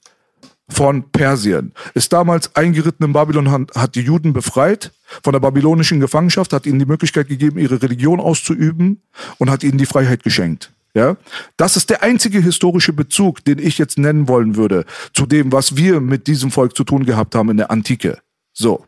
von 0.69 1.11
Persien. 1.11 1.73
Ist 1.95 2.13
damals 2.13 2.55
eingeritten 2.55 3.07
in 3.07 3.13
Babylon, 3.15 3.67
hat 3.75 3.95
die 3.95 4.03
Juden 4.03 4.35
befreit 4.35 4.93
von 5.23 5.33
der 5.33 5.41
babylonischen 5.41 5.99
Gefangenschaft, 5.99 6.53
hat 6.53 6.67
ihnen 6.67 6.79
die 6.79 6.87
Möglichkeit 6.87 7.29
gegeben, 7.29 7.59
ihre 7.59 7.83
Religion 7.83 8.21
auszuüben 8.21 9.01
und 9.39 9.51
hat 9.51 9.63
ihnen 9.65 9.79
die 9.79 9.87
Freiheit 9.87 10.23
geschenkt. 10.23 10.73
Ja, 10.99 11.17
das 11.57 11.77
ist 11.77 11.91
der 11.91 12.03
einzige 12.03 12.41
historische 12.41 12.93
Bezug, 12.93 13.45
den 13.45 13.61
ich 13.61 13.79
jetzt 13.79 13.99
nennen 13.99 14.27
wollen 14.27 14.57
würde 14.57 14.85
zu 15.15 15.27
dem, 15.27 15.53
was 15.53 15.77
wir 15.77 16.01
mit 16.01 16.27
diesem 16.27 16.51
Volk 16.51 16.77
zu 16.77 16.83
tun 16.83 17.07
gehabt 17.07 17.37
haben 17.37 17.51
in 17.51 17.57
der 17.57 17.71
Antike. 17.71 18.19
So. 18.53 18.85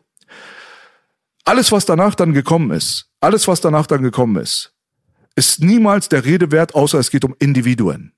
Alles, 1.44 1.70
was 1.70 1.86
danach 1.86 2.16
dann 2.16 2.32
gekommen 2.32 2.72
ist, 2.72 3.06
alles, 3.20 3.46
was 3.46 3.60
danach 3.60 3.86
dann 3.86 4.02
gekommen 4.02 4.42
ist, 4.42 4.74
ist 5.36 5.62
niemals 5.62 6.08
der 6.08 6.24
Rede 6.24 6.50
wert, 6.50 6.74
außer 6.74 6.98
es 6.98 7.12
geht 7.12 7.24
um 7.24 7.36
Individuen. 7.38 8.12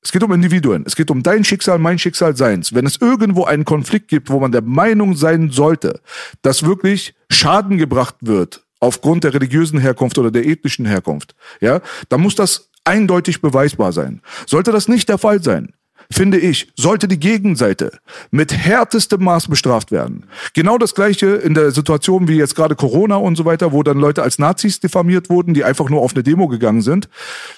Es 0.00 0.12
geht 0.12 0.22
um 0.22 0.32
Individuen. 0.32 0.84
Es 0.86 0.94
geht 0.94 1.10
um 1.10 1.24
dein 1.24 1.42
Schicksal, 1.42 1.80
mein 1.80 1.98
Schicksal, 1.98 2.36
seins. 2.36 2.72
Wenn 2.72 2.86
es 2.86 3.00
irgendwo 3.00 3.46
einen 3.46 3.64
Konflikt 3.64 4.06
gibt, 4.06 4.30
wo 4.30 4.38
man 4.38 4.52
der 4.52 4.62
Meinung 4.62 5.16
sein 5.16 5.50
sollte, 5.50 6.00
dass 6.42 6.62
wirklich 6.62 7.16
Schaden 7.32 7.78
gebracht 7.78 8.14
wird 8.20 8.64
aufgrund 8.78 9.24
der 9.24 9.34
religiösen 9.34 9.80
Herkunft 9.80 10.18
oder 10.18 10.30
der 10.30 10.46
ethnischen 10.46 10.86
Herkunft, 10.86 11.34
ja, 11.60 11.80
dann 12.08 12.20
muss 12.20 12.36
das 12.36 12.71
eindeutig 12.84 13.40
beweisbar 13.40 13.92
sein. 13.92 14.20
Sollte 14.46 14.72
das 14.72 14.88
nicht 14.88 15.08
der 15.08 15.18
Fall 15.18 15.42
sein, 15.42 15.72
finde 16.10 16.36
ich, 16.38 16.70
sollte 16.76 17.08
die 17.08 17.18
Gegenseite 17.18 17.92
mit 18.30 18.52
härtestem 18.52 19.22
Maß 19.24 19.48
bestraft 19.48 19.92
werden. 19.92 20.24
Genau 20.52 20.76
das 20.76 20.94
gleiche 20.94 21.26
in 21.28 21.54
der 21.54 21.70
Situation 21.70 22.28
wie 22.28 22.36
jetzt 22.36 22.54
gerade 22.56 22.74
Corona 22.74 23.16
und 23.16 23.36
so 23.36 23.44
weiter, 23.44 23.72
wo 23.72 23.82
dann 23.82 23.98
Leute 23.98 24.22
als 24.22 24.38
Nazis 24.38 24.80
diffamiert 24.80 25.30
wurden, 25.30 25.54
die 25.54 25.64
einfach 25.64 25.88
nur 25.88 26.02
auf 26.02 26.12
eine 26.12 26.22
Demo 26.22 26.48
gegangen 26.48 26.82
sind. 26.82 27.08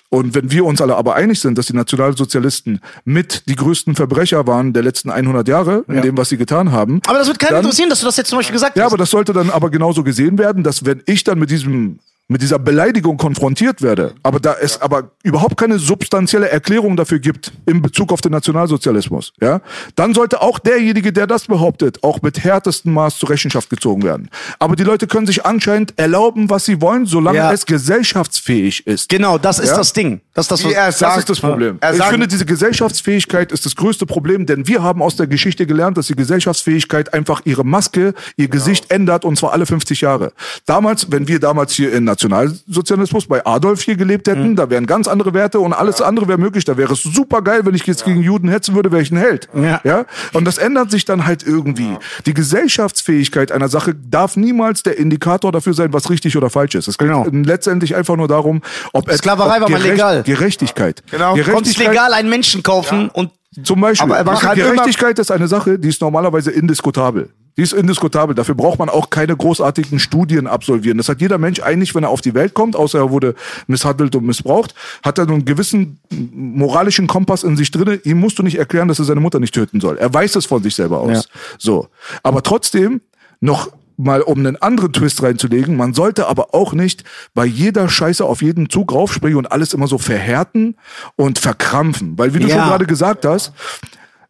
Und 0.09 0.35
wenn 0.35 0.53
wir 0.53 0.65
uns 0.67 0.81
alle 0.81 0.95
aber 0.95 1.15
einig 1.17 1.41
sind, 1.41 1.59
dass 1.59 1.67
die 1.67 1.73
Nationalsozialisten 1.75 2.81
mit 3.05 3.49
die 3.49 3.57
größten 3.57 3.97
Verbrecher 3.97 4.47
waren 4.47 4.73
der 4.73 4.83
letzten 4.85 5.11
100 5.11 5.49
Jahre 5.49 5.85
in 5.89 6.03
dem, 6.03 6.17
was 6.17 6.29
sie 6.29 6.37
getan 6.37 6.71
haben. 6.71 7.01
Aber 7.07 7.19
das 7.19 7.27
wird 7.27 7.39
keinen 7.41 7.53
dann- 7.55 7.65
interessieren, 7.65 7.91
dass 7.91 8.01
du 8.01 8.07
das 8.07 8.17
jetzt 8.19 8.29
zum 8.29 8.39
Beispiel 8.39 8.53
gesagt 8.53 8.77
Ja, 8.77 8.85
hast. 8.85 8.93
aber 8.93 8.99
das 8.99 9.11
sollte 9.11 9.33
dann 9.33 9.51
aber 9.51 9.71
genauso 9.71 10.05
gesehen 10.05 10.39
werden, 10.39 10.63
dass 10.63 10.85
wenn 10.85 11.03
ich 11.07 11.25
dann 11.25 11.39
mit 11.41 11.51
diesem 11.51 11.99
mit 12.29 12.41
dieser 12.41 12.59
Beleidigung 12.59 13.19
konfrontiert 13.19 13.83
werde, 13.83 14.15
aber 14.23 14.41
da 14.41 14.55
es 14.61 14.81
aber 14.81 15.11
überhaupt 15.23 15.59
keine 15.59 15.79
substanzielle 15.79 16.49
Erklärung 16.49 16.97
dafür 16.97 17.19
gibt 17.19 17.53
in 17.67 17.83
Bezug 17.83 18.13
auf 18.13 18.23
den 18.23 18.33
Nationalsozialismus, 18.33 19.33
ja, 19.43 19.61
dann 19.95 20.15
sollte 20.15 20.41
auch 20.41 20.59
derjenige, 20.59 21.13
der 21.13 21.27
das 21.27 21.47
behauptet, 21.47 22.03
auch 22.03 22.23
mit 22.23 22.43
härtestem 22.43 22.93
Maß 22.95 23.19
zur 23.19 23.29
Rechenschaft 23.31 23.69
gezogen 23.69 24.03
werden. 24.05 24.31
Aber 24.59 24.75
die 24.75 24.85
Leute 24.85 25.07
können 25.07 25.27
sich 25.27 25.45
anscheinend 25.45 25.99
erlauben, 25.99 26.49
was 26.49 26.65
sie 26.65 26.81
wollen, 26.81 27.05
solange 27.05 27.37
Ja. 27.39 27.53
es 27.53 27.67
gesellschaftsfähig 27.67 28.87
ist. 28.87 29.09
Genau, 29.09 29.37
das 29.39 29.59
ist 29.59 29.71
Ja? 29.71 29.77
das 29.77 29.93
Ding. 29.93 30.21
Das 30.33 30.45
ist 30.45 30.51
das, 30.51 30.65
was, 30.65 30.73
er 30.73 30.87
Das 30.87 30.99
sagt, 30.99 31.19
ist 31.19 31.29
das 31.31 31.41
Problem. 31.41 31.79
Er 31.81 31.95
ich 31.95 32.03
finde, 32.05 32.27
diese 32.27 32.45
Gesellschaftsfähigkeit 32.47 33.53
ist 33.53 33.67
das 33.67 33.77
größte 33.77 34.07
Problem, 34.07 34.47
denn 34.47 34.67
wir 34.67 34.83
haben 34.83 35.03
aus 35.03 35.17
der 35.17 35.27
Geschichte 35.27 35.67
gelernt, 35.67 35.97
dass 35.97 36.07
die 36.09 36.17
Gesellschaftsfähigkeit 36.17 37.13
einfach 37.15 37.43
ihre 37.45 37.65
Maske, 37.65 38.15
ihr 38.37 38.49
Gesicht 38.49 38.91
ändert 38.91 39.25
und 39.25 39.37
zwar 39.39 39.53
alle 39.53 39.67
50 39.67 40.01
Jahre. 40.01 40.33
Damals, 40.67 41.11
wenn 41.13 41.29
wir 41.29 41.39
damals 41.39 41.73
hier 41.75 41.93
in 41.93 42.05
Nationalsozialismus 42.15 43.27
bei 43.27 43.45
Adolf 43.45 43.83
hier 43.83 43.97
gelebt 43.97 44.29
hätten, 44.29 44.57
da 44.57 44.71
wären 44.71 44.87
ganz 44.87 45.09
andere 45.09 45.35
Werte 45.35 45.61
und 45.61 45.73
alles 45.73 46.01
andere 46.01 46.29
wäre 46.29 46.39
möglich. 46.39 46.65
Da 46.65 46.77
wäre 46.77 46.93
es 46.93 47.03
super 47.03 47.43
geil, 47.43 47.61
wenn 47.65 47.75
ich 47.75 47.87
jetzt 47.87 48.05
gegen 48.05 48.23
Juden 48.23 48.49
hetzen 48.49 48.75
würde, 48.75 48.93
wäre 48.93 49.03
ich 49.03 49.11
ein 49.11 49.17
Held. 49.17 49.49
Ja. 49.55 49.81
Ja? 49.85 50.05
Und 50.33 50.45
das 50.45 50.59
ändert 50.59 50.91
sich 50.91 51.05
dann 51.05 51.27
halt 51.27 51.45
irgendwie. 51.47 51.97
Die 52.27 52.35
Gesellschaftsfähigkeit 52.35 53.53
einer 53.53 53.69
Sache 53.69 53.95
darf 53.95 54.37
niemals 54.37 54.83
der 54.83 54.99
Indikator 54.99 55.53
dafür 55.53 55.75
sein, 55.75 55.93
was 55.93 56.11
richtig 56.11 56.37
oder 56.37 56.51
falsch 56.51 56.75
ist. 56.75 56.89
Es 56.89 56.99
geht 56.99 57.09
Genau. 57.09 57.27
letztendlich 57.31 57.95
einfach 57.95 58.17
nur 58.17 58.29
darum, 58.29 58.63
ob 58.93 59.09
es 59.09 59.19
Sklaverei 59.19 59.57
ob 59.57 59.63
war 59.63 59.71
mal 59.71 59.83
legal. 59.83 60.23
Gerechtigkeit. 60.23 61.03
Genau. 61.11 61.31
konntest 61.35 61.47
Gerechtigkeit, 61.47 61.89
legal 61.89 62.13
einen 62.13 62.31
Menschen 62.31 62.63
kaufen 62.63 63.11
und 63.11 63.31
zum 63.63 63.81
Beispiel. 63.81 64.13
Aber 64.13 64.35
kann 64.35 64.57
Gerechtigkeit 64.57 65.19
ist 65.19 65.31
eine 65.31 65.47
Sache, 65.49 65.79
die 65.79 65.89
ist 65.89 66.01
normalerweise 66.01 66.51
indiskutabel. 66.51 67.31
Die 67.57 67.63
ist 67.63 67.73
indiskutabel. 67.73 68.35
Dafür 68.35 68.55
braucht 68.55 68.79
man 68.79 68.89
auch 68.89 69.11
keine 69.11 69.37
großartigen 69.37 69.99
Studien 70.01 70.47
absolvieren. 70.47 70.99
Das 70.99 71.09
hat 71.09 71.21
jeder 71.21 71.39
Mensch 71.39 71.61
eigentlich, 71.61 71.95
wenn 71.95 72.03
er 72.03 72.11
auf 72.11 72.21
die 72.21 72.35
Welt 72.35 72.55
kommt, 72.55 72.75
außer 72.75 72.99
er 72.99 73.11
wurde 73.11 73.35
misshandelt 73.69 74.17
und 74.17 74.25
missbraucht, 74.27 74.75
hat 75.05 75.19
er 75.19 75.29
einen 75.29 75.45
gewissen 75.45 75.99
moralischen 76.11 77.07
Kompass 77.07 77.45
in 77.45 77.57
sich 77.57 77.71
drinne. 77.71 77.95
Ihm 78.05 78.19
musst 78.19 78.39
du 78.39 78.43
nicht 78.43 78.59
erklären, 78.59 78.89
dass 78.89 78.99
er 78.99 79.05
seine 79.05 79.21
Mutter 79.21 79.39
nicht 79.39 79.55
töten 79.55 79.81
soll. 79.81 79.99
Er 79.99 80.13
weiß 80.13 80.35
es 80.37 80.47
von 80.47 80.63
sich 80.63 80.75
selber 80.75 80.99
aus. 81.01 81.11
Ja. 81.33 81.41
So. 81.59 81.89
Aber 82.23 82.43
trotzdem 82.43 83.01
noch 83.41 83.71
mal 83.97 84.23
um 84.23 84.39
einen 84.41 84.57
anderen 84.57 84.93
Twist 84.93 85.23
reinzulegen, 85.23 85.77
man 85.77 85.95
sollte 85.95 86.27
aber 86.27 86.53
auch 86.53 86.73
nicht 86.73 87.05
bei 87.33 87.45
jeder 87.45 87.89
Scheiße 87.89 88.25
auf 88.25 88.43
jeden 88.43 88.69
Zug 88.69 88.93
raufspringen 88.93 89.39
und 89.39 89.53
alles 89.53 89.73
immer 89.73 89.87
so 89.87 89.99
verhärten 89.99 90.75
und 91.15 91.39
verkrampfen. 91.39 92.19
Weil 92.19 92.35
wie 92.35 92.41
du 92.41 92.49
Ja. 92.49 92.57
schon 92.57 92.65
gerade 92.69 92.87
gesagt 92.87 93.25
hast, 93.25 93.53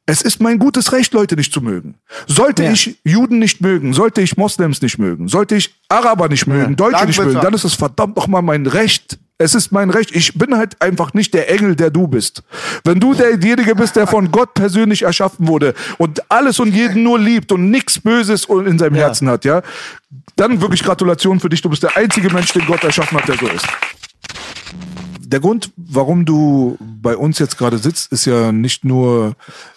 es 0.07 0.23
ist 0.23 0.41
mein 0.41 0.59
gutes 0.59 0.93
Recht, 0.93 1.15
Leute 1.15 1.35
nicht 1.35 1.53
zu 1.53 1.61
mögen. 1.61 1.95
Sollte 2.27 2.65
Ja. 2.65 2.73
ich 2.73 2.99
Juden 3.05 3.39
nicht 3.39 3.61
mögen, 3.61 3.95
sollte 3.95 4.21
ich 4.21 4.37
Moslems 4.37 4.83
nicht 4.83 4.99
mögen, 4.99 5.29
sollte 5.29 5.57
ich 5.57 5.75
Araber 5.89 6.29
nicht 6.29 6.47
mögen, 6.47 6.77
Deutsche 6.77 6.99
Sagen 6.99 7.07
nicht 7.09 7.19
mögen, 7.19 7.33
ja. 7.35 7.41
dann 7.41 7.55
ist 7.55 7.65
es 7.65 7.75
verdammt 7.75 8.17
nochmal 8.17 8.43
mein 8.43 8.67
Recht. 8.67 9.19
Es 9.37 9.55
ist 9.55 9.73
mein 9.73 9.91
Recht. 9.91 10.15
Ich 10.15 10.35
bin 10.35 10.57
halt 10.57 10.81
einfach 10.81 11.13
nicht 11.13 11.35
der 11.35 11.51
Engel, 11.51 11.75
der 11.75 11.91
du 11.91 12.07
bist. 12.07 12.45
Wenn 12.85 13.01
du 13.01 13.15
derjenige 13.15 13.75
bist, 13.75 13.97
der 13.97 14.07
von 14.07 14.31
Gott 14.31 14.55
persönlich 14.55 15.03
erschaffen 15.03 15.49
wurde 15.49 15.75
und 15.99 16.31
alles 16.31 16.61
und 16.61 16.73
jeden 16.73 17.03
nur 17.03 17.19
liebt 17.19 17.51
und 17.51 17.69
nichts 17.69 17.99
Böses 17.99 18.45
in 18.45 18.79
seinem 18.79 18.95
Herzen 18.95 19.29
hat, 19.29 19.45
ja, 19.45 19.63
dann 20.37 20.61
wirklich 20.61 20.85
Gratulation 20.85 21.41
für 21.41 21.49
dich. 21.49 21.63
Du 21.63 21.69
bist 21.69 21.83
der 21.83 21.97
einzige 21.97 22.33
Mensch, 22.33 22.53
den 22.53 22.65
Gott 22.67 22.85
erschaffen 22.85 23.19
hat, 23.19 23.27
der 23.27 23.37
so 23.37 23.47
ist. 23.49 23.67
Der 25.35 25.41
Grund, 25.41 25.73
warum 25.77 26.25
du 26.25 26.79
bei 26.81 27.17
uns 27.17 27.41
jetzt 27.41 27.59
gerade 27.59 27.79
sitzt, 27.79 28.13
ist 28.13 28.25
ja 28.25 28.53
nicht 28.53 28.85
nur 28.85 29.35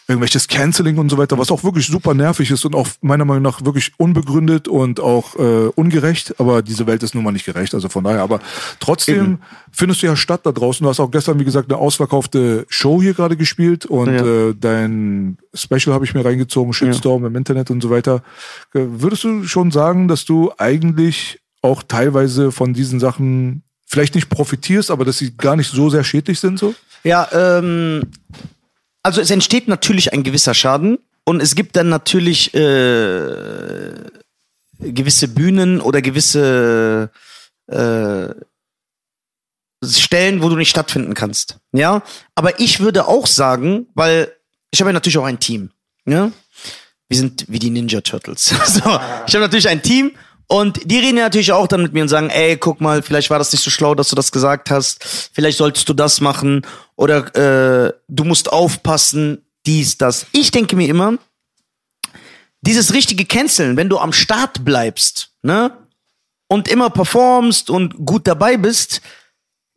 irgendwelches 0.07 0.47
Canceling 0.47 0.99
und 0.99 1.09
so 1.09 1.17
weiter, 1.17 1.39
was 1.39 1.49
auch 1.49 1.63
wirklich 1.63 1.87
super 1.87 2.13
nervig 2.13 2.51
ist 2.51 2.63
und 2.63 2.75
auch 2.75 2.87
meiner 3.01 3.25
Meinung 3.25 3.41
nach 3.41 3.65
wirklich 3.65 3.93
unbegründet 3.97 4.67
und 4.67 4.99
auch 4.99 5.35
äh, 5.35 5.69
ungerecht. 5.73 6.39
Aber 6.39 6.61
diese 6.61 6.85
Welt 6.85 7.01
ist 7.01 7.15
nun 7.15 7.23
mal 7.23 7.31
nicht 7.31 7.45
gerecht, 7.47 7.73
also 7.73 7.89
von 7.89 8.03
daher. 8.03 8.21
Aber 8.21 8.39
trotzdem 8.79 9.39
findest 9.71 10.03
du 10.03 10.05
ja 10.05 10.15
statt 10.15 10.41
da 10.43 10.51
draußen. 10.51 10.83
Du 10.83 10.89
hast 10.91 10.99
auch 10.99 11.09
gestern, 11.09 11.39
wie 11.39 11.43
gesagt, 11.45 11.71
eine 11.71 11.79
ausverkaufte 11.81 12.67
Show 12.69 13.01
hier 13.01 13.15
gerade 13.15 13.35
gespielt 13.35 13.87
und 13.87 14.13
Ja. 14.13 14.49
äh, 14.49 14.53
dein 14.53 15.39
Special 15.55 15.91
habe 15.95 16.05
ich 16.05 16.13
mir 16.13 16.23
reingezogen, 16.23 16.71
Shitstorm 16.71 17.25
im 17.25 17.35
Internet 17.35 17.71
und 17.71 17.81
so 17.81 17.89
weiter. 17.89 18.21
Äh, 18.75 18.81
Würdest 18.87 19.23
du 19.23 19.41
schon 19.45 19.71
sagen, 19.71 20.07
dass 20.07 20.23
du 20.23 20.51
eigentlich 20.59 21.39
auch 21.63 21.81
teilweise 21.81 22.51
von 22.51 22.73
diesen 22.75 22.99
Sachen 22.99 23.63
vielleicht 23.87 24.13
nicht 24.13 24.29
profitierst, 24.29 24.91
aber 24.91 25.05
dass 25.05 25.17
sie 25.17 25.35
gar 25.35 25.55
nicht 25.55 25.71
so 25.71 25.89
sehr 25.89 26.03
schädlich 26.03 26.39
sind 26.39 26.59
so? 26.59 26.75
Ja, 27.03 27.27
ähm, 27.31 28.03
also 29.01 29.21
es 29.21 29.31
entsteht 29.31 29.67
natürlich 29.67 30.13
ein 30.13 30.23
gewisser 30.23 30.53
Schaden 30.53 30.99
und 31.23 31.41
es 31.41 31.55
gibt 31.55 31.75
dann 31.77 31.89
natürlich 31.89 32.53
äh, 32.53 33.93
gewisse 34.79 35.29
Bühnen 35.29 35.79
oder 35.81 36.01
gewisse 36.01 37.09
äh, 37.67 38.27
Stellen, 39.85 40.41
wo 40.41 40.49
du 40.49 40.57
nicht 40.57 40.69
stattfinden 40.69 41.13
kannst. 41.13 41.59
Ja, 41.71 42.03
aber 42.35 42.59
ich 42.59 42.81
würde 42.81 43.07
auch 43.07 43.27
sagen, 43.27 43.87
weil 43.93 44.33
ich 44.71 44.81
habe 44.81 44.89
ja 44.89 44.93
natürlich 44.93 45.17
auch 45.17 45.25
ein 45.25 45.39
Team. 45.39 45.71
Ja, 46.05 46.31
wir 47.07 47.17
sind 47.17 47.45
wie 47.47 47.59
die 47.59 47.69
Ninja 47.69 48.01
Turtles. 48.01 48.47
so, 48.65 48.79
ich 48.79 49.35
habe 49.35 49.39
natürlich 49.39 49.69
ein 49.69 49.81
Team 49.81 50.11
und 50.47 50.79
die 50.89 50.99
reden 50.99 51.17
ja 51.17 51.23
natürlich 51.23 51.51
auch 51.51 51.67
dann 51.67 51.81
mit 51.81 51.93
mir 51.93 52.01
und 52.01 52.07
sagen, 52.07 52.29
ey, 52.29 52.55
guck 52.57 52.79
mal, 52.79 53.01
vielleicht 53.01 53.29
war 53.29 53.37
das 53.37 53.51
nicht 53.51 53.63
so 53.63 53.69
schlau, 53.69 53.95
dass 53.95 54.09
du 54.09 54.15
das 54.15 54.31
gesagt 54.31 54.71
hast. 54.71 55.03
Vielleicht 55.33 55.57
solltest 55.57 55.89
du 55.89 55.93
das 55.93 56.21
machen 56.21 56.65
oder 56.95 57.87
äh, 57.87 57.93
du 58.07 58.23
musst 58.23 58.51
aufpassen, 58.51 59.45
dies, 59.65 59.97
das. 59.97 60.25
Ich 60.31 60.51
denke 60.51 60.77
mir 60.77 60.87
immer, 60.87 61.17
dieses 62.61 62.93
richtige 62.93 63.25
Canceln, 63.25 63.75
wenn 63.75 63.89
du 63.89 63.97
am 63.97 64.13
Start 64.13 64.63
bleibst, 64.63 65.31
ne? 65.41 65.71
Und 66.49 66.69
immer 66.69 66.89
performst 66.89 67.69
und 67.69 68.05
gut 68.05 68.25
dabei 68.25 68.55
bist, 68.55 69.01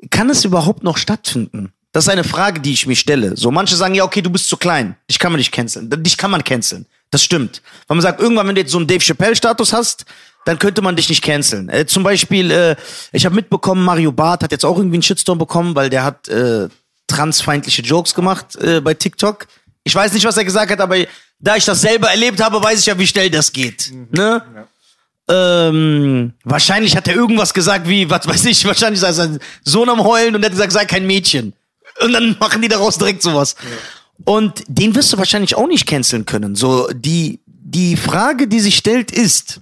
kann 0.08 0.30
es 0.30 0.44
überhaupt 0.44 0.84
noch 0.84 0.98
stattfinden? 0.98 1.72
Das 1.90 2.04
ist 2.04 2.10
eine 2.10 2.22
Frage, 2.22 2.60
die 2.60 2.72
ich 2.72 2.86
mir 2.86 2.94
stelle. 2.94 3.36
So, 3.36 3.50
manche 3.50 3.74
sagen, 3.74 3.96
ja, 3.96 4.04
okay, 4.04 4.22
du 4.22 4.30
bist 4.30 4.48
zu 4.48 4.56
klein. 4.56 4.96
Dich 5.10 5.18
kann 5.18 5.32
man 5.32 5.40
nicht 5.40 5.50
canceln. 5.50 5.90
Dich 5.90 6.16
kann 6.16 6.30
man 6.30 6.44
canceln. 6.44 6.86
Das 7.10 7.24
stimmt. 7.24 7.62
Weil 7.88 7.96
man 7.96 8.02
sagt, 8.02 8.20
irgendwann, 8.20 8.46
wenn 8.46 8.54
du 8.54 8.60
jetzt 8.60 8.70
so 8.70 8.78
einen 8.78 8.86
Dave 8.86 9.00
Chappelle-Status 9.00 9.72
hast, 9.72 10.04
dann 10.44 10.58
könnte 10.58 10.82
man 10.82 10.96
dich 10.96 11.08
nicht 11.08 11.22
canceln. 11.22 11.68
Äh, 11.68 11.86
zum 11.86 12.02
Beispiel, 12.02 12.50
äh, 12.50 12.76
ich 13.12 13.24
habe 13.24 13.34
mitbekommen, 13.34 13.84
Mario 13.84 14.12
Barth 14.12 14.42
hat 14.42 14.52
jetzt 14.52 14.64
auch 14.64 14.76
irgendwie 14.76 14.96
einen 14.96 15.02
Shitstorm 15.02 15.38
bekommen, 15.38 15.74
weil 15.74 15.90
der 15.90 16.04
hat 16.04 16.28
äh, 16.28 16.68
transfeindliche 17.06 17.82
Jokes 17.82 18.14
gemacht 18.14 18.56
äh, 18.56 18.80
bei 18.80 18.94
TikTok. 18.94 19.46
Ich 19.84 19.94
weiß 19.94 20.12
nicht, 20.12 20.24
was 20.24 20.36
er 20.36 20.44
gesagt 20.44 20.70
hat, 20.70 20.80
aber 20.80 20.96
da 21.38 21.56
ich 21.56 21.64
das 21.64 21.80
selber 21.80 22.10
erlebt 22.10 22.42
habe, 22.42 22.62
weiß 22.62 22.80
ich 22.80 22.86
ja, 22.86 22.98
wie 22.98 23.06
schnell 23.06 23.30
das 23.30 23.52
geht. 23.52 23.92
Ne? 24.10 24.42
Ähm, 25.28 26.32
wahrscheinlich 26.44 26.96
hat 26.96 27.08
er 27.08 27.14
irgendwas 27.14 27.54
gesagt 27.54 27.88
wie, 27.88 28.10
was 28.10 28.26
weiß 28.26 28.44
ich, 28.46 28.64
wahrscheinlich 28.64 29.00
sei 29.00 29.12
sein 29.12 29.38
Sohn 29.64 29.88
am 29.88 30.02
Heulen 30.02 30.34
und 30.34 30.42
er 30.42 30.46
hat 30.46 30.52
gesagt, 30.52 30.72
sei 30.72 30.84
kein 30.84 31.06
Mädchen. 31.06 31.54
Und 32.02 32.12
dann 32.12 32.36
machen 32.40 32.62
die 32.62 32.68
daraus 32.68 32.98
direkt 32.98 33.22
sowas. 33.22 33.56
Und 34.24 34.64
den 34.66 34.94
wirst 34.94 35.12
du 35.12 35.18
wahrscheinlich 35.18 35.54
auch 35.54 35.66
nicht 35.66 35.86
canceln 35.86 36.26
können. 36.26 36.56
So, 36.56 36.88
die, 36.92 37.40
die 37.46 37.96
Frage, 37.96 38.48
die 38.48 38.60
sich 38.60 38.76
stellt, 38.76 39.10
ist, 39.10 39.60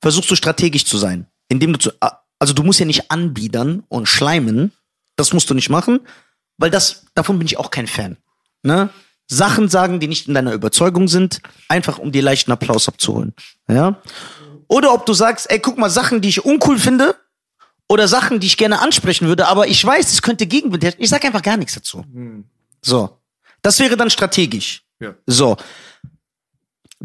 versuchst 0.00 0.30
du 0.30 0.34
strategisch 0.36 0.84
zu 0.84 0.98
sein, 0.98 1.26
indem 1.48 1.72
du 1.72 1.78
zu, 1.78 1.90
also 2.38 2.52
du 2.52 2.62
musst 2.62 2.80
ja 2.80 2.86
nicht 2.86 3.10
anbiedern 3.10 3.84
und 3.88 4.06
schleimen, 4.08 4.72
das 5.16 5.32
musst 5.32 5.48
du 5.50 5.54
nicht 5.54 5.70
machen, 5.70 6.00
weil 6.58 6.70
das, 6.70 7.06
davon 7.14 7.38
bin 7.38 7.46
ich 7.46 7.58
auch 7.58 7.70
kein 7.70 7.86
Fan. 7.86 8.16
Ne? 8.62 8.90
Sachen 9.28 9.68
sagen, 9.68 9.98
die 10.00 10.08
nicht 10.08 10.28
in 10.28 10.34
deiner 10.34 10.52
Überzeugung 10.52 11.08
sind, 11.08 11.40
einfach 11.68 11.98
um 11.98 12.12
dir 12.12 12.22
leichten 12.22 12.52
Applaus 12.52 12.88
abzuholen. 12.88 13.34
Ja? 13.68 14.00
Oder 14.68 14.92
ob 14.92 15.06
du 15.06 15.14
sagst, 15.14 15.50
ey, 15.50 15.58
guck 15.60 15.78
mal, 15.78 15.90
Sachen, 15.90 16.20
die 16.20 16.28
ich 16.28 16.44
uncool 16.44 16.78
finde, 16.78 17.16
oder 17.88 18.08
Sachen, 18.08 18.40
die 18.40 18.46
ich 18.48 18.56
gerne 18.56 18.80
ansprechen 18.80 19.28
würde, 19.28 19.46
aber 19.46 19.68
ich 19.68 19.84
weiß, 19.84 20.12
es 20.12 20.20
könnte 20.22 20.46
Gegenwind 20.46 20.82
her- 20.82 20.94
Ich 20.98 21.08
sag 21.08 21.24
einfach 21.24 21.42
gar 21.42 21.56
nichts 21.56 21.74
dazu. 21.74 22.04
So. 22.82 23.18
Das 23.62 23.78
wäre 23.78 23.96
dann 23.96 24.10
strategisch. 24.10 24.82
Ja. 24.98 25.14
So. 25.26 25.56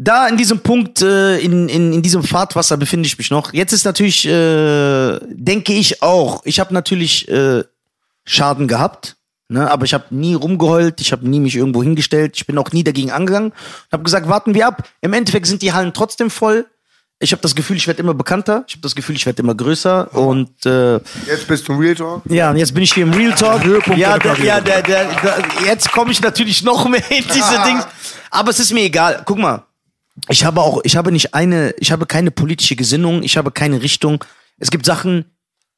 Da 0.04 0.26
in 0.26 0.36
diesem 0.36 0.58
Punkt, 0.58 1.00
äh, 1.00 1.38
in, 1.38 1.68
in, 1.68 1.92
in 1.92 2.02
diesem 2.02 2.24
Fahrtwasser 2.24 2.76
befinde 2.76 3.06
ich 3.06 3.18
mich 3.18 3.30
noch. 3.30 3.52
Jetzt 3.52 3.72
ist 3.72 3.84
natürlich, 3.84 4.26
äh, 4.26 5.18
denke 5.30 5.72
ich 5.72 6.02
auch, 6.02 6.42
ich 6.44 6.58
habe 6.58 6.74
natürlich 6.74 7.28
äh, 7.28 7.62
Schaden 8.24 8.66
gehabt, 8.66 9.16
ne? 9.48 9.70
aber 9.70 9.84
ich 9.84 9.94
habe 9.94 10.06
nie 10.10 10.34
rumgeheult, 10.34 11.00
ich 11.00 11.12
habe 11.12 11.28
nie 11.28 11.38
mich 11.38 11.54
irgendwo 11.54 11.84
hingestellt, 11.84 12.32
ich 12.36 12.46
bin 12.46 12.58
auch 12.58 12.72
nie 12.72 12.82
dagegen 12.82 13.12
angegangen 13.12 13.50
und 13.50 13.92
habe 13.92 14.02
gesagt, 14.02 14.28
warten 14.28 14.54
wir 14.54 14.66
ab. 14.66 14.88
Im 15.02 15.12
Endeffekt 15.12 15.46
sind 15.46 15.62
die 15.62 15.72
Hallen 15.72 15.92
trotzdem 15.92 16.30
voll. 16.30 16.66
Ich 17.20 17.30
habe 17.30 17.42
das 17.42 17.54
Gefühl, 17.54 17.76
ich 17.76 17.86
werde 17.86 18.02
immer 18.02 18.14
bekannter, 18.14 18.64
ich 18.66 18.74
habe 18.74 18.82
das 18.82 18.96
Gefühl, 18.96 19.14
ich 19.14 19.24
werde 19.24 19.40
immer 19.40 19.54
größer 19.54 20.12
und 20.14 20.66
äh, 20.66 20.94
Jetzt 21.26 21.46
bist 21.46 21.68
du 21.68 21.74
Real 21.74 21.94
Talk. 21.94 22.22
ja, 22.28 22.50
und 22.50 22.56
jetzt 22.56 22.74
bin 22.74 22.82
ich 22.82 22.92
hier 22.92 23.04
im 23.04 23.12
Real 23.12 23.32
Talk. 23.32 23.62
Höhepunkt 23.62 24.00
ja, 24.00 24.18
der, 24.18 24.36
ja 24.40 24.60
der, 24.60 24.82
der, 24.82 25.04
der, 25.04 25.44
jetzt 25.64 25.92
komme 25.92 26.10
ich 26.10 26.20
natürlich 26.20 26.64
noch 26.64 26.88
mehr 26.88 27.08
in 27.10 27.22
diese 27.22 27.62
Dings. 27.66 27.86
Aber 28.32 28.50
es 28.50 28.58
ist 28.58 28.72
mir 28.72 28.82
egal. 28.82 29.22
Guck 29.24 29.38
mal, 29.38 29.62
ich 30.28 30.44
habe 30.44 30.60
auch, 30.60 30.80
ich 30.84 30.96
habe 30.96 31.12
nicht 31.12 31.34
eine, 31.34 31.74
ich 31.78 31.92
habe 31.92 32.06
keine 32.06 32.30
politische 32.30 32.76
Gesinnung, 32.76 33.22
ich 33.22 33.36
habe 33.36 33.50
keine 33.50 33.82
Richtung. 33.82 34.24
Es 34.58 34.70
gibt 34.70 34.86
Sachen, 34.86 35.24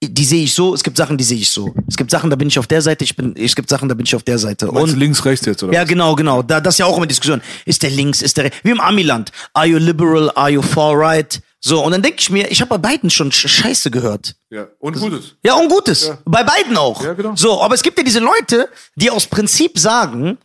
die 0.02 0.24
sehe 0.24 0.44
ich 0.44 0.54
so, 0.54 0.74
es 0.74 0.82
gibt 0.82 0.96
Sachen, 0.96 1.16
die 1.16 1.24
sehe 1.24 1.38
ich 1.38 1.50
so. 1.50 1.74
Es 1.88 1.96
gibt 1.96 2.10
Sachen, 2.10 2.30
da 2.30 2.36
bin 2.36 2.48
ich 2.48 2.58
auf 2.58 2.66
der 2.66 2.82
Seite, 2.82 3.04
ich 3.04 3.16
bin, 3.16 3.34
es 3.36 3.54
gibt 3.54 3.68
Sachen, 3.68 3.88
da 3.88 3.94
bin 3.94 4.04
ich 4.04 4.14
auf 4.14 4.22
der 4.22 4.38
Seite. 4.38 4.66
Meinst 4.66 4.92
Und 4.92 4.98
links, 4.98 5.24
rechts 5.24 5.46
jetzt, 5.46 5.62
oder? 5.62 5.72
ja, 5.72 5.84
genau, 5.84 6.14
genau. 6.14 6.42
Da, 6.42 6.60
das 6.60 6.74
ist 6.74 6.78
ja 6.78 6.86
auch 6.86 6.96
immer 6.96 7.06
Diskussion. 7.06 7.40
Ist 7.64 7.82
der 7.82 7.90
links, 7.90 8.20
ist 8.22 8.36
der 8.36 8.44
rechts? 8.44 8.58
Wie 8.62 8.70
im 8.70 8.80
Amiland. 8.80 9.30
Are 9.54 9.66
you 9.66 9.78
liberal, 9.78 10.30
are 10.34 10.50
you 10.50 10.62
far 10.62 10.98
right? 10.98 11.40
So, 11.66 11.82
und 11.82 11.92
dann 11.92 12.02
denke 12.02 12.18
ich 12.20 12.28
mir, 12.28 12.50
ich 12.50 12.60
habe 12.60 12.68
bei 12.68 12.90
beiden 12.90 13.08
schon 13.08 13.30
Sch- 13.32 13.48
Scheiße 13.48 13.90
gehört. 13.90 14.34
ja. 14.50 14.66
Und 14.80 14.98
Gutes. 15.00 15.36
Ja, 15.42 15.54
und 15.54 15.70
Gutes. 15.70 16.12
Bei 16.26 16.42
beiden 16.44 16.76
auch. 16.76 17.02
Ja, 17.02 17.14
genau. 17.14 17.34
So, 17.36 17.62
aber 17.62 17.74
es 17.74 17.82
gibt 17.82 17.96
ja 17.96 18.04
diese 18.04 18.18
Leute, 18.18 18.68
die 18.96 19.10
aus 19.10 19.24
Prinzip 19.26 19.78
sagen, 19.78 20.36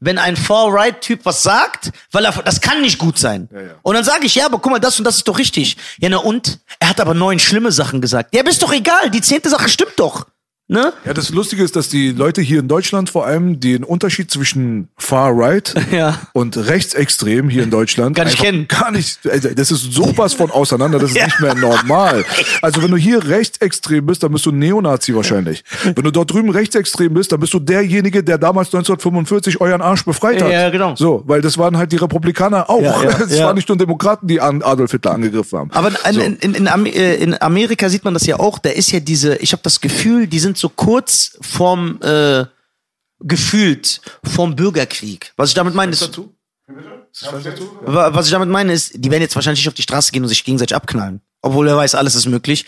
wenn 0.00 0.16
ein 0.16 0.34
Far-Right-Typ 0.34 1.26
was 1.26 1.42
sagt, 1.42 1.90
weil 2.10 2.24
er, 2.24 2.32
das 2.42 2.62
kann 2.62 2.80
nicht 2.80 2.96
gut 2.96 3.18
sein. 3.18 3.50
ja. 3.52 3.60
Und 3.82 3.96
dann 3.96 4.04
sage 4.04 4.24
ich, 4.24 4.34
ja, 4.34 4.46
aber 4.46 4.60
guck 4.60 4.72
mal, 4.72 4.78
das 4.78 4.98
und 4.98 5.04
das 5.04 5.16
ist 5.16 5.28
doch 5.28 5.36
richtig. 5.38 5.76
Ja, 5.98 6.08
na 6.08 6.16
und? 6.16 6.60
Er 6.78 6.88
hat 6.88 7.00
aber 7.02 7.12
neun 7.12 7.38
schlimme 7.38 7.70
Sachen 7.70 8.00
gesagt. 8.00 8.34
Ja, 8.34 8.40
aber 8.40 8.48
ist 8.48 8.62
doch 8.62 8.72
egal, 8.72 9.10
die 9.10 9.20
zehnte 9.20 9.50
Sache 9.50 9.68
stimmt 9.68 9.92
doch. 9.96 10.26
Ne? 10.72 10.92
Ja, 11.04 11.12
das 11.14 11.30
Lustige 11.30 11.62
ist, 11.62 11.76
dass 11.76 11.88
die 11.88 12.12
Leute 12.12 12.40
hier 12.40 12.60
in 12.60 12.66
Deutschland 12.68 13.10
vor 13.10 13.26
allem 13.26 13.60
den 13.60 13.84
Unterschied 13.84 14.30
zwischen 14.30 14.88
Far 14.96 15.30
Right 15.36 15.74
Ja. 15.92 16.18
und 16.32 16.56
rechtsextrem 16.56 17.48
hier 17.50 17.62
in 17.62 17.70
Deutschland 17.70 18.16
Gar 18.16 18.24
nicht 18.24 18.38
kennen. 18.40 18.66
Gar 18.68 18.90
nicht. 18.90 19.18
also 19.28 19.50
Das 19.54 19.70
ist 19.70 19.92
sowas 19.92 20.32
von 20.34 20.50
auseinander, 20.50 20.98
das 20.98 21.10
ist 21.10 21.16
Ja. 21.22 21.26
nicht 21.26 21.40
mehr 21.40 21.54
normal. 21.54 22.24
Also 22.62 22.82
wenn 22.82 22.90
du 22.90 22.96
hier 22.96 23.22
rechtsextrem 23.28 24.06
bist, 24.06 24.22
dann 24.22 24.32
bist 24.32 24.46
du 24.46 24.50
ein 24.50 24.58
Neonazi 24.58 25.14
wahrscheinlich. 25.14 25.62
Wenn 25.84 26.04
du 26.04 26.10
dort 26.10 26.32
drüben 26.32 26.48
rechtsextrem 26.50 27.12
bist, 27.14 27.32
dann 27.32 27.40
bist 27.40 27.52
du 27.52 27.58
derjenige, 27.60 28.24
der 28.24 28.38
damals 28.38 28.68
1945 28.68 29.60
euren 29.60 29.82
Arsch 29.82 30.04
befreit 30.04 30.40
hat. 30.42 30.50
Ja, 30.50 30.70
genau. 30.70 30.96
So, 30.96 31.22
weil 31.26 31.40
das 31.42 31.58
waren 31.58 31.76
halt 31.76 31.92
die 31.92 31.96
Republikaner 31.96 32.70
auch. 32.70 33.04
Es 33.04 33.38
waren 33.40 33.56
nicht 33.56 33.68
nur 33.68 33.76
Demokraten, 33.76 34.26
die 34.26 34.40
an 34.40 34.62
Adolf 34.62 34.92
Hitler 34.92 35.12
angegriffen 35.12 35.58
haben. 35.58 35.70
Aber 35.72 35.90
in, 36.10 36.20
in, 36.40 36.54
in, 36.54 36.66
in, 36.66 36.86
äh, 36.86 37.14
in 37.16 37.40
Amerika 37.42 37.88
sieht 37.88 38.04
man 38.04 38.14
das 38.14 38.26
ja 38.26 38.38
auch. 38.38 38.58
Da 38.58 38.70
ist 38.70 38.90
ja 38.92 39.00
diese, 39.00 39.36
ich 39.36 39.52
habe 39.52 39.62
das 39.62 39.80
Gefühl, 39.80 40.26
die 40.26 40.38
sind 40.38 40.56
so 40.62 40.68
kurz 40.70 41.36
vorm, 41.42 42.00
äh, 42.02 42.46
gefühlt 43.20 44.00
vom 44.24 44.56
Bürgerkrieg. 44.56 45.32
Was 45.36 45.50
ich 45.50 45.54
damit 45.54 45.74
meine 45.74 45.92
ist, 45.92 46.00
Wa- 47.84 48.14
Was 48.14 48.26
ich 48.26 48.32
damit 48.32 48.48
meine 48.48 48.72
ist, 48.72 48.92
die 48.96 49.10
werden 49.10 49.22
jetzt 49.22 49.34
wahrscheinlich 49.34 49.60
nicht 49.60 49.68
auf 49.68 49.74
die 49.74 49.82
Straße 49.82 50.10
gehen 50.12 50.22
und 50.22 50.28
sich 50.28 50.44
gegenseitig 50.44 50.74
abknallen. 50.74 51.20
Obwohl 51.42 51.68
er 51.68 51.76
weiß, 51.76 51.94
alles 51.94 52.14
ist 52.14 52.26
möglich. 52.26 52.64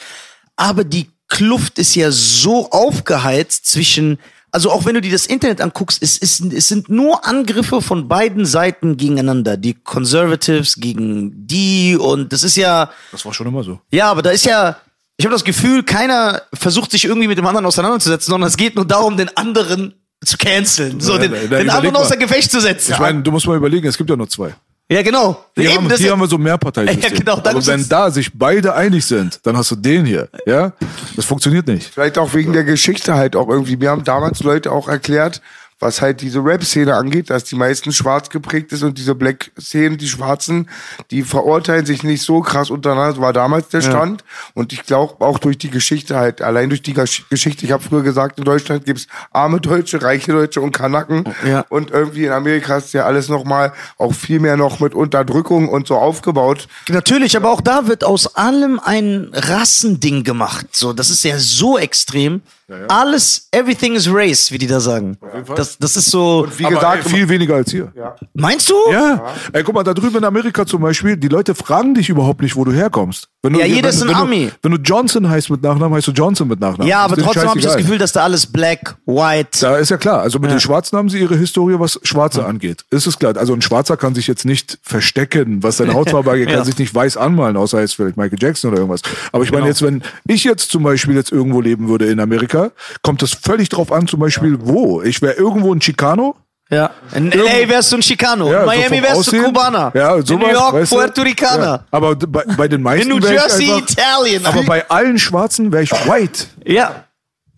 Aber 0.56 0.84
die 0.84 1.10
Kluft 1.28 1.78
ist 1.78 1.94
ja 1.94 2.10
so 2.10 2.70
aufgeheizt 2.70 3.66
zwischen, 3.66 4.18
also 4.52 4.70
auch 4.70 4.84
wenn 4.84 4.94
du 4.94 5.00
dir 5.00 5.10
das 5.12 5.26
Internet 5.26 5.60
anguckst, 5.60 6.00
es, 6.02 6.18
ist, 6.18 6.40
es 6.52 6.68
sind 6.68 6.88
nur 6.88 7.24
Angriffe 7.26 7.80
von 7.80 8.06
beiden 8.08 8.44
Seiten 8.46 8.96
gegeneinander. 8.96 9.56
Die 9.56 9.74
Conservatives 9.74 10.76
gegen 10.76 11.46
die 11.46 11.96
und 11.96 12.32
das 12.32 12.42
ist 12.42 12.56
ja, 12.56 12.90
Das 13.10 13.24
war 13.24 13.32
schon 13.32 13.46
immer 13.46 13.64
so. 13.64 13.80
ja, 13.90 14.10
aber 14.10 14.22
da 14.22 14.30
ist 14.30 14.44
ja, 14.44 14.76
ich 15.16 15.24
habe 15.26 15.32
das 15.34 15.44
Gefühl, 15.44 15.82
keiner 15.82 16.42
versucht 16.52 16.90
sich 16.90 17.04
irgendwie 17.04 17.28
mit 17.28 17.38
dem 17.38 17.46
anderen 17.46 17.66
auseinanderzusetzen, 17.66 18.30
sondern 18.30 18.48
es 18.48 18.56
geht 18.56 18.74
nur 18.76 18.84
darum, 18.84 19.16
den 19.16 19.34
anderen 19.36 19.94
zu 20.24 20.36
canceln, 20.38 21.00
so 21.00 21.12
Ja, 21.14 21.18
den, 21.18 21.32
da- 21.32 21.38
da 21.38 21.58
den 21.58 21.70
anderen 21.70 21.92
mal. 21.94 22.00
außer 22.00 22.16
Gefecht 22.16 22.50
zu 22.50 22.60
setzen. 22.60 22.92
Ich 22.92 22.98
meine, 22.98 23.22
du 23.22 23.30
musst 23.30 23.46
mal 23.46 23.56
überlegen, 23.56 23.86
es 23.86 23.96
gibt 23.96 24.08
ja 24.10 24.16
nur 24.16 24.28
zwei. 24.28 24.54
ja, 24.90 25.02
genau. 25.02 25.44
Hier, 25.54 25.64
Eben, 25.66 25.74
haben, 25.76 25.88
das 25.88 26.00
hier 26.00 26.10
haben 26.12 26.20
wir 26.20 26.26
so 26.26 26.38
Mehrparteisystem. 26.38 27.02
Ja, 27.12 27.18
genau, 27.18 27.32
Aber 27.38 27.66
wenn 27.66 27.88
da 27.88 28.10
sich 28.10 28.30
beide 28.34 28.74
einig 28.74 29.04
sind, 29.04 29.38
dann 29.44 29.56
hast 29.56 29.70
du 29.70 29.76
den 29.76 30.04
hier. 30.06 30.28
Ja, 30.46 30.72
das 31.14 31.24
funktioniert 31.26 31.66
nicht. 31.66 31.92
Vielleicht 31.92 32.16
auch 32.18 32.32
wegen 32.34 32.52
der 32.52 32.64
Geschichte 32.64 33.14
halt 33.14 33.36
auch 33.36 33.48
irgendwie. 33.48 33.76
Mir 33.76 33.90
haben 33.90 34.02
damals 34.04 34.42
Leute 34.42 34.72
auch 34.72 34.88
erklärt, 34.88 35.42
was 35.84 36.00
halt 36.00 36.22
diese 36.22 36.42
Rap-Szene 36.42 36.94
angeht, 36.96 37.28
dass 37.28 37.44
die 37.44 37.56
meisten 37.56 37.92
schwarz 37.92 38.30
geprägt 38.30 38.72
ist 38.72 38.82
und 38.82 38.96
diese 38.96 39.14
Black-Szenen, 39.14 39.98
die 39.98 40.08
Schwarzen, 40.08 40.70
die 41.10 41.22
verurteilen 41.22 41.84
sich 41.84 42.02
nicht 42.02 42.22
so 42.22 42.40
krass 42.40 42.70
untereinander. 42.70 43.10
Das 43.12 43.20
war 43.20 43.34
damals 43.34 43.68
der 43.68 43.82
Stand. 43.82 44.24
Und 44.54 44.72
ich 44.72 44.84
glaube 44.84 45.22
auch 45.22 45.38
durch 45.38 45.58
die 45.58 45.68
Geschichte 45.68 46.16
halt, 46.16 46.40
allein 46.40 46.70
durch 46.70 46.80
die 46.80 46.94
Gesch- 46.94 47.28
Geschichte, 47.28 47.66
ich 47.66 47.72
habe 47.72 47.82
früher 47.82 48.02
gesagt, 48.02 48.38
in 48.38 48.44
Deutschland 48.44 48.86
gibt's 48.86 49.06
arme 49.30 49.60
Deutsche, 49.60 50.00
reiche 50.00 50.32
Deutsche 50.32 50.62
und 50.62 50.72
Kanaken. 50.72 51.24
Ja. 51.46 51.66
Und 51.68 51.90
irgendwie 51.90 52.24
in 52.24 52.32
Amerika 52.32 52.78
ist 52.78 52.94
ja 52.94 53.04
alles 53.04 53.28
nochmal 53.28 53.74
auch 53.98 54.14
viel 54.14 54.40
mehr 54.40 54.56
noch 54.56 54.80
mit 54.80 54.94
Unterdrückung 54.94 55.68
und 55.68 55.86
so 55.86 55.96
aufgebaut. 55.96 56.66
Natürlich, 56.88 57.36
aber 57.36 57.50
auch 57.50 57.60
da 57.60 57.86
wird 57.86 58.04
aus 58.04 58.36
allem 58.36 58.80
ein 58.82 59.28
Rassending 59.34 60.24
gemacht. 60.24 60.68
So, 60.72 60.94
das 60.94 61.10
ist 61.10 61.24
ja 61.24 61.38
so 61.38 61.76
extrem. 61.76 62.40
Alles, 62.88 63.48
everything 63.52 63.94
is 63.94 64.08
race, 64.10 64.50
wie 64.50 64.58
die 64.58 64.66
da 64.66 64.80
sagen. 64.80 65.16
Das, 65.54 65.76
das 65.78 65.96
ist 65.96 66.10
so. 66.10 66.46
Wie 66.56 66.64
Aber 66.64 66.76
gesagt, 66.76 67.04
ey, 67.06 67.10
viel 67.10 67.28
weniger 67.28 67.56
als 67.56 67.70
hier. 67.70 67.92
Meinst 68.32 68.70
du? 68.70 68.74
Ja. 68.90 69.22
Ey, 69.52 69.62
guck 69.62 69.74
mal, 69.74 69.82
da 69.84 69.92
drüben 69.92 70.16
in 70.16 70.24
Amerika 70.24 70.64
zum 70.64 70.80
Beispiel, 70.82 71.16
die 71.16 71.28
Leute 71.28 71.54
fragen 71.54 71.94
dich 71.94 72.08
überhaupt 72.08 72.40
nicht, 72.40 72.56
wo 72.56 72.64
du 72.64 72.72
herkommst. 72.72 73.28
Wenn 73.42 73.52
du, 73.52 73.60
Ja, 73.60 73.66
jeder 73.66 73.90
ist 73.90 74.00
wenn, 74.00 74.08
ein 74.08 74.14
wenn 74.14 74.16
Army. 74.16 74.46
Du, 74.46 74.52
wenn 74.62 74.72
du 74.72 74.78
Johnson 74.78 75.28
heißt 75.28 75.50
mit 75.50 75.62
Nachnamen, 75.62 75.94
heißt 75.96 76.06
du 76.08 76.12
Johnson 76.12 76.48
mit 76.48 76.58
Nachnamen. 76.60 76.88
Ja, 76.88 77.02
Das 77.06 77.12
aber 77.18 77.22
trotzdem 77.22 77.48
habe 77.50 77.58
ich 77.58 77.64
das. 77.66 77.76
Gefühl, 77.76 77.98
dass 77.98 78.12
da 78.12 78.22
alles 78.24 78.46
black, 78.46 78.96
white. 79.04 79.58
Da 79.60 79.76
ist 79.76 79.90
ja 79.90 79.98
klar. 79.98 80.20
Also 80.22 80.38
mit 80.38 80.50
den 80.50 80.60
Schwarzen 80.60 80.96
haben 80.96 81.10
sie 81.10 81.18
ihre 81.20 81.36
Historie, 81.36 81.76
was 81.78 82.00
Schwarze 82.02 82.46
angeht. 82.46 82.84
Ist 82.90 83.06
es 83.06 83.18
klar. 83.18 83.36
Also 83.36 83.52
ein 83.52 83.60
Schwarzer 83.62 83.96
kann 83.98 84.14
sich 84.14 84.26
jetzt 84.26 84.44
nicht 84.46 84.78
verstecken, 84.82 85.62
was 85.62 85.76
seine 85.76 85.92
Hautfarbe 85.94 86.30
angeht, 86.30 86.46
kann 86.48 86.58
Ja. 86.58 86.64
sich 86.64 86.78
nicht 86.78 86.94
weiß 86.94 87.18
anmalen, 87.18 87.56
außer 87.58 87.80
jetzt 87.80 87.96
vielleicht 87.96 88.16
Michael 88.16 88.38
Jackson 88.40 88.70
oder 88.70 88.78
irgendwas. 88.78 89.02
Aber 89.32 89.42
ich 89.44 89.50
Genau. 89.50 89.60
meine 89.60 89.68
jetzt, 89.70 89.82
wenn 89.82 90.02
ich 90.26 90.44
jetzt 90.44 90.70
zum 90.70 90.82
Beispiel 90.82 91.14
jetzt 91.14 91.30
irgendwo 91.30 91.60
leben 91.60 91.88
würde 91.88 92.06
in 92.06 92.20
Amerika, 92.20 92.53
kommt 93.02 93.22
das 93.22 93.32
völlig 93.32 93.68
drauf 93.68 93.92
an, 93.92 94.06
zum 94.06 94.20
Beispiel 94.20 94.58
wo. 94.60 95.02
Ich 95.02 95.20
wäre 95.22 95.34
irgendwo 95.34 95.72
in 95.72 95.80
Chicano. 95.80 96.36
Ja. 96.70 96.90
In 97.14 97.30
LA 97.30 97.68
wärst 97.68 97.92
du 97.92 97.96
ein 97.96 98.00
Chicano. 98.02 98.50
Ja, 98.50 98.60
in 98.62 98.64
so 98.64 98.66
Miami 98.66 98.96
vom 98.96 99.02
wärst 99.02 99.16
Aussehen. 99.16 99.42
du 99.42 99.46
Kubaner. 99.48 99.92
Ja, 99.94 100.16
in 100.16 100.24
sowas, 100.26 100.42
New 100.46 100.52
York 100.52 100.74
weißt 100.74 100.92
du? 100.92 100.96
Puerto 100.96 101.22
Ricaner. 101.22 101.64
Ja. 101.66 101.84
Aber 101.90 102.16
bei, 102.16 102.44
bei 102.56 102.68
den 102.68 102.82
meisten 102.82 103.10
In 103.10 103.18
New 103.18 103.26
Jersey 103.26 103.70
einfach, 103.72 103.90
Italian. 103.90 104.46
Aber 104.46 104.62
bei 104.62 104.88
allen 104.88 105.18
Schwarzen 105.18 105.70
wäre 105.72 105.82
ich 105.82 105.92
white. 105.92 106.46
ja. 106.64 107.04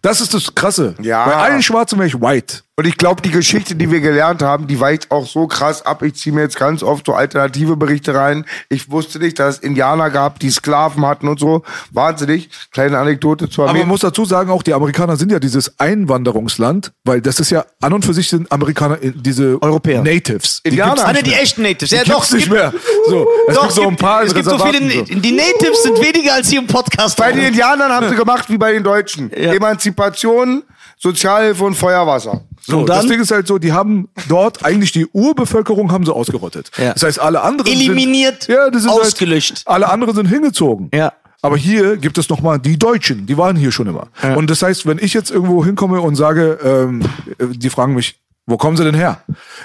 Das 0.03 0.21
ist 0.21 0.35
das 0.35 0.55
Krasse. 0.55 0.95
Ja. 1.01 1.25
Bei 1.25 1.35
allen 1.35 1.63
Schwarzen 1.63 1.99
wäre 1.99 2.07
ich 2.07 2.21
white. 2.21 2.59
Und 2.79 2.87
ich 2.87 2.99
glaube, 2.99 3.23
die 3.23 3.31
Geschichte, 3.31 3.75
die 3.75 3.91
wir 3.91 4.01
gelernt 4.01 4.43
haben, 4.43 4.67
die 4.67 4.79
weicht 4.79 5.11
auch 5.11 5.27
so 5.27 5.47
krass 5.47 5.87
ab. 5.87 6.03
Ich 6.03 6.17
ziehe 6.17 6.35
mir 6.35 6.43
jetzt 6.43 6.59
ganz 6.59 6.83
oft 6.83 7.07
so 7.07 7.15
alternative 7.15 7.75
Berichte 7.75 8.15
rein. 8.15 8.45
Ich 8.69 8.91
wusste 8.91 9.19
nicht, 9.19 9.39
dass 9.39 9.57
es 9.57 9.63
Indianer 9.63 10.11
gab, 10.11 10.39
die 10.41 10.51
Sklaven 10.51 11.07
hatten 11.07 11.27
und 11.27 11.41
so. 11.41 11.63
Wahnsinnig. 11.93 12.51
Kleine 12.73 12.99
Anekdote 12.99 13.49
zur 13.49 13.65
Aber 13.65 13.71
Armee. 13.71 13.79
man 13.79 13.89
muss 13.89 14.01
dazu 14.01 14.27
sagen, 14.27 14.51
auch 14.51 14.63
die 14.63 14.75
Amerikaner 14.75 15.17
sind 15.17 15.33
ja 15.33 15.39
dieses 15.39 15.81
Einwanderungsland, 15.81 16.93
weil 17.05 17.23
das 17.23 17.41
ist 17.41 17.49
ja 17.49 17.65
an 17.81 17.95
und 17.95 18.05
für 18.05 18.13
sich 18.13 18.29
sind 18.29 18.53
Amerikaner 18.53 19.03
äh, 19.03 19.11
diese 19.15 19.57
Europäer. 19.63 20.03
Natives. 20.03 20.61
Die 20.63 20.69
Indianer. 20.69 21.07
ne, 21.07 21.13
nicht 21.15 21.27
die 21.29 21.33
echten 21.33 21.63
Natives. 21.63 21.91
Ja, 21.91 22.05
Die 22.05 22.11
doch, 22.11 22.31
nicht 22.31 22.45
gibt, 22.45 22.53
mehr. 22.53 22.75
So, 23.09 23.27
es 23.49 23.55
doch, 23.55 23.63
gibt 23.63 23.73
so 23.73 23.89
ein 23.89 23.97
paar 23.97 24.23
es 24.23 24.35
gibt 24.35 24.45
so 24.45 24.59
viele, 24.59 24.79
so. 24.93 25.03
die 25.15 25.33
Natives 25.33 25.83
sind 25.83 25.99
weniger 25.99 26.35
als 26.35 26.51
hier 26.51 26.59
im 26.61 26.67
Podcast. 26.67 27.17
Bei 27.17 27.33
den 27.33 27.43
Indianern 27.43 27.91
haben 27.91 28.11
sie 28.11 28.17
gemacht 28.17 28.51
wie 28.51 28.59
bei 28.59 28.73
den 28.73 28.83
Deutschen. 28.83 29.31
Ja. 29.35 29.55
Emanzipation, 29.55 30.63
Sozialhilfe 31.07 31.63
und 31.65 31.75
Feuerwasser. 31.75 32.43
So, 32.61 32.79
Und 32.81 32.89
das 32.89 33.01
dann? 33.01 33.11
Ding 33.11 33.21
ist 33.21 33.31
halt 33.31 33.47
so, 33.47 33.59
die 33.59 33.73
haben 33.73 34.09
dort 34.29 34.65
eigentlich 34.65 34.91
die 34.91 35.07
Urbevölkerung 35.07 35.93
haben 35.93 36.05
sie 36.05 36.13
ausgerottet. 36.13 36.73
Ja. 36.77 36.95
Das 36.95 37.05
heißt, 37.05 37.21
alle 37.21 37.43
anderen 37.43 37.71
Eliminiert, 37.73 38.43
sind, 38.43 38.57
ja, 38.57 38.71
das 38.71 38.83
ist 38.83 38.89
ausgelöscht. 38.89 39.59
Halt, 39.59 39.69
alle 39.69 39.89
anderen 39.89 40.17
sind 40.17 40.27
hingezogen. 40.27 40.91
Ja. 40.93 41.13
Aber 41.43 41.57
hier 41.57 41.97
gibt 41.97 42.19
es 42.19 42.29
nochmal 42.29 42.59
die 42.59 42.77
Deutschen, 42.77 43.27
die 43.27 43.39
waren 43.39 43.55
hier 43.55 43.71
schon 43.71 43.87
immer. 43.87 44.09
Und 44.35 44.51
das 44.51 44.63
heißt, 44.63 44.85
wenn 44.87 44.99
ich 44.99 45.15
jetzt 45.15 45.31
irgendwo 45.31 45.65
hinkomme 45.65 46.01
und 46.01 46.17
sage, 46.17 46.59
ähm, 46.65 47.03
die 47.39 47.71
fragen 47.71 47.95
mich, 47.95 48.19
wo 48.47 48.57
kommen 48.57 48.77
sie 48.77 48.83
denn 48.83 48.95
her? 48.95 49.21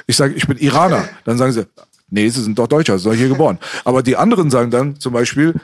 Ich 0.06 0.16
sage, 0.16 0.36
ich 0.36 0.48
bin 0.48 0.58
Iraner. 0.58 1.06
Dann 1.26 1.40
sagen 1.40 1.54
sie, 1.54 1.66
nee, 2.12 2.30
sie 2.30 2.44
sind 2.44 2.60
doch 2.60 2.68
Deutscher, 2.68 3.00
sie 3.00 3.04
sind 3.04 3.14
doch 3.14 3.18
hier 3.18 3.30
geboren. 3.30 3.58
Aber 3.84 4.04
die 4.04 4.16
anderen 4.16 4.52
sagen 4.52 4.70
dann 4.70 5.00
zum 5.00 5.14
Beispiel, 5.14 5.56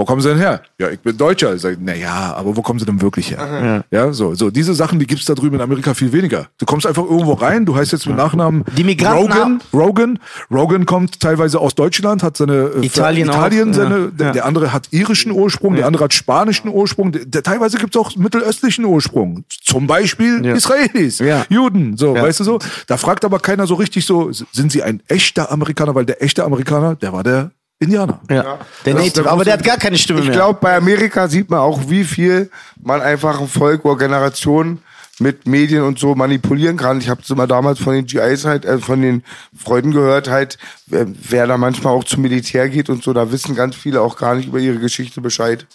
wo 0.00 0.04
kommen 0.06 0.22
Sie 0.22 0.28
denn 0.30 0.38
her? 0.38 0.62
Ja, 0.78 0.88
ich 0.88 0.98
bin 1.00 1.16
Deutscher. 1.16 1.54
Ich 1.54 1.60
sage, 1.60 1.76
na 1.78 1.94
ja, 1.94 2.34
aber 2.34 2.56
wo 2.56 2.62
kommen 2.62 2.78
Sie 2.78 2.86
denn 2.86 3.00
wirklich 3.02 3.30
her? 3.30 3.84
Ja, 3.90 4.12
so, 4.12 4.34
so 4.34 4.50
diese 4.50 4.72
Sachen, 4.74 4.98
die 4.98 5.06
gibt's 5.06 5.26
da 5.26 5.34
drüben 5.34 5.56
in 5.56 5.60
Amerika 5.60 5.92
viel 5.94 6.12
weniger. 6.12 6.46
Du 6.58 6.64
kommst 6.66 6.86
einfach 6.86 7.04
irgendwo 7.04 7.34
rein, 7.34 7.66
du 7.66 7.76
heißt 7.76 7.92
jetzt 7.92 8.06
mit 8.06 8.16
Nachnamen 8.16 8.64
Die 8.76 8.82
Migranten 8.84 9.30
Rogan. 9.32 9.60
Rogan. 9.74 10.18
Rogan 10.50 10.86
kommt 10.86 11.20
teilweise 11.20 11.60
aus 11.60 11.74
Deutschland, 11.74 12.22
hat 12.22 12.36
seine 12.38 12.70
äh, 12.76 12.86
Italien 12.86 13.28
auch, 13.28 13.34
Italien 13.34 13.72
seine, 13.74 13.98
ja. 13.98 14.06
Der, 14.06 14.26
Ja. 14.28 14.32
der 14.32 14.44
andere 14.46 14.72
hat 14.72 14.88
irischen 14.90 15.32
Ursprung, 15.32 15.76
der 15.76 15.86
andere 15.86 16.04
hat 16.04 16.14
spanischen 16.14 16.68
Ursprung. 16.70 17.12
Der, 17.12 17.26
der, 17.26 17.42
teilweise 17.42 17.76
gibt's 17.76 17.96
auch 17.96 18.16
mittelöstlichen 18.16 18.84
Ursprung. 18.86 19.44
Zum 19.62 19.86
Beispiel 19.86 20.44
Ja. 20.44 20.54
Israelis, 20.54 21.18
Ja. 21.18 21.44
Juden, 21.50 21.96
so, 21.98 22.16
Ja. 22.16 22.22
weißt 22.22 22.40
du 22.40 22.44
so. 22.44 22.58
Da 22.86 22.96
fragt 22.96 23.24
aber 23.26 23.38
keiner 23.38 23.66
so 23.66 23.74
richtig 23.74 24.06
so, 24.06 24.30
sind 24.32 24.72
Sie 24.72 24.82
ein 24.82 25.02
echter 25.08 25.52
Amerikaner? 25.52 25.94
Weil 25.94 26.06
der 26.06 26.22
echte 26.22 26.44
Amerikaner, 26.44 26.94
der 26.96 27.12
war 27.12 27.22
der 27.22 27.50
Indianer. 27.80 28.20
Ja. 28.30 28.58
Der 28.84 28.94
Das 28.94 29.02
Native, 29.02 29.22
der 29.22 29.32
aber 29.32 29.44
der 29.44 29.54
hat 29.54 29.64
gar 29.64 29.78
keine 29.78 29.96
Stimme 29.98 30.20
Ich 30.20 30.26
mehr. 30.26 30.34
glaube, 30.34 30.58
bei 30.60 30.76
Amerika 30.76 31.28
sieht 31.28 31.50
man 31.50 31.60
auch, 31.60 31.88
wie 31.88 32.04
viel 32.04 32.50
man 32.82 33.00
einfach 33.00 33.40
ein 33.40 33.48
Volk 33.48 33.84
oder 33.84 33.96
Generation 33.98 34.78
mit 35.18 35.46
Medien 35.46 35.82
und 35.82 35.98
so 35.98 36.14
manipulieren 36.14 36.76
kann. 36.76 36.98
Ich 36.98 37.08
habe 37.08 37.22
es 37.22 37.30
immer 37.30 37.46
damals 37.46 37.78
von 37.78 37.94
den 37.94 38.06
GIs 38.06 38.44
halt, 38.44 38.64
äh, 38.64 38.78
von 38.78 39.02
den 39.02 39.22
Freunden 39.56 39.92
gehört, 39.92 40.28
halt, 40.28 40.58
wer, 40.86 41.06
wer 41.08 41.46
da 41.46 41.58
manchmal 41.58 41.94
auch 41.94 42.04
zum 42.04 42.22
Militär 42.22 42.68
geht 42.68 42.88
und 42.88 43.02
so, 43.02 43.12
da 43.12 43.32
wissen 43.32 43.54
ganz 43.54 43.76
viele 43.76 44.00
auch 44.00 44.16
gar 44.16 44.34
nicht 44.34 44.48
über 44.48 44.58
ihre 44.58 44.78
Geschichte 44.78 45.20
Bescheid. 45.20 45.66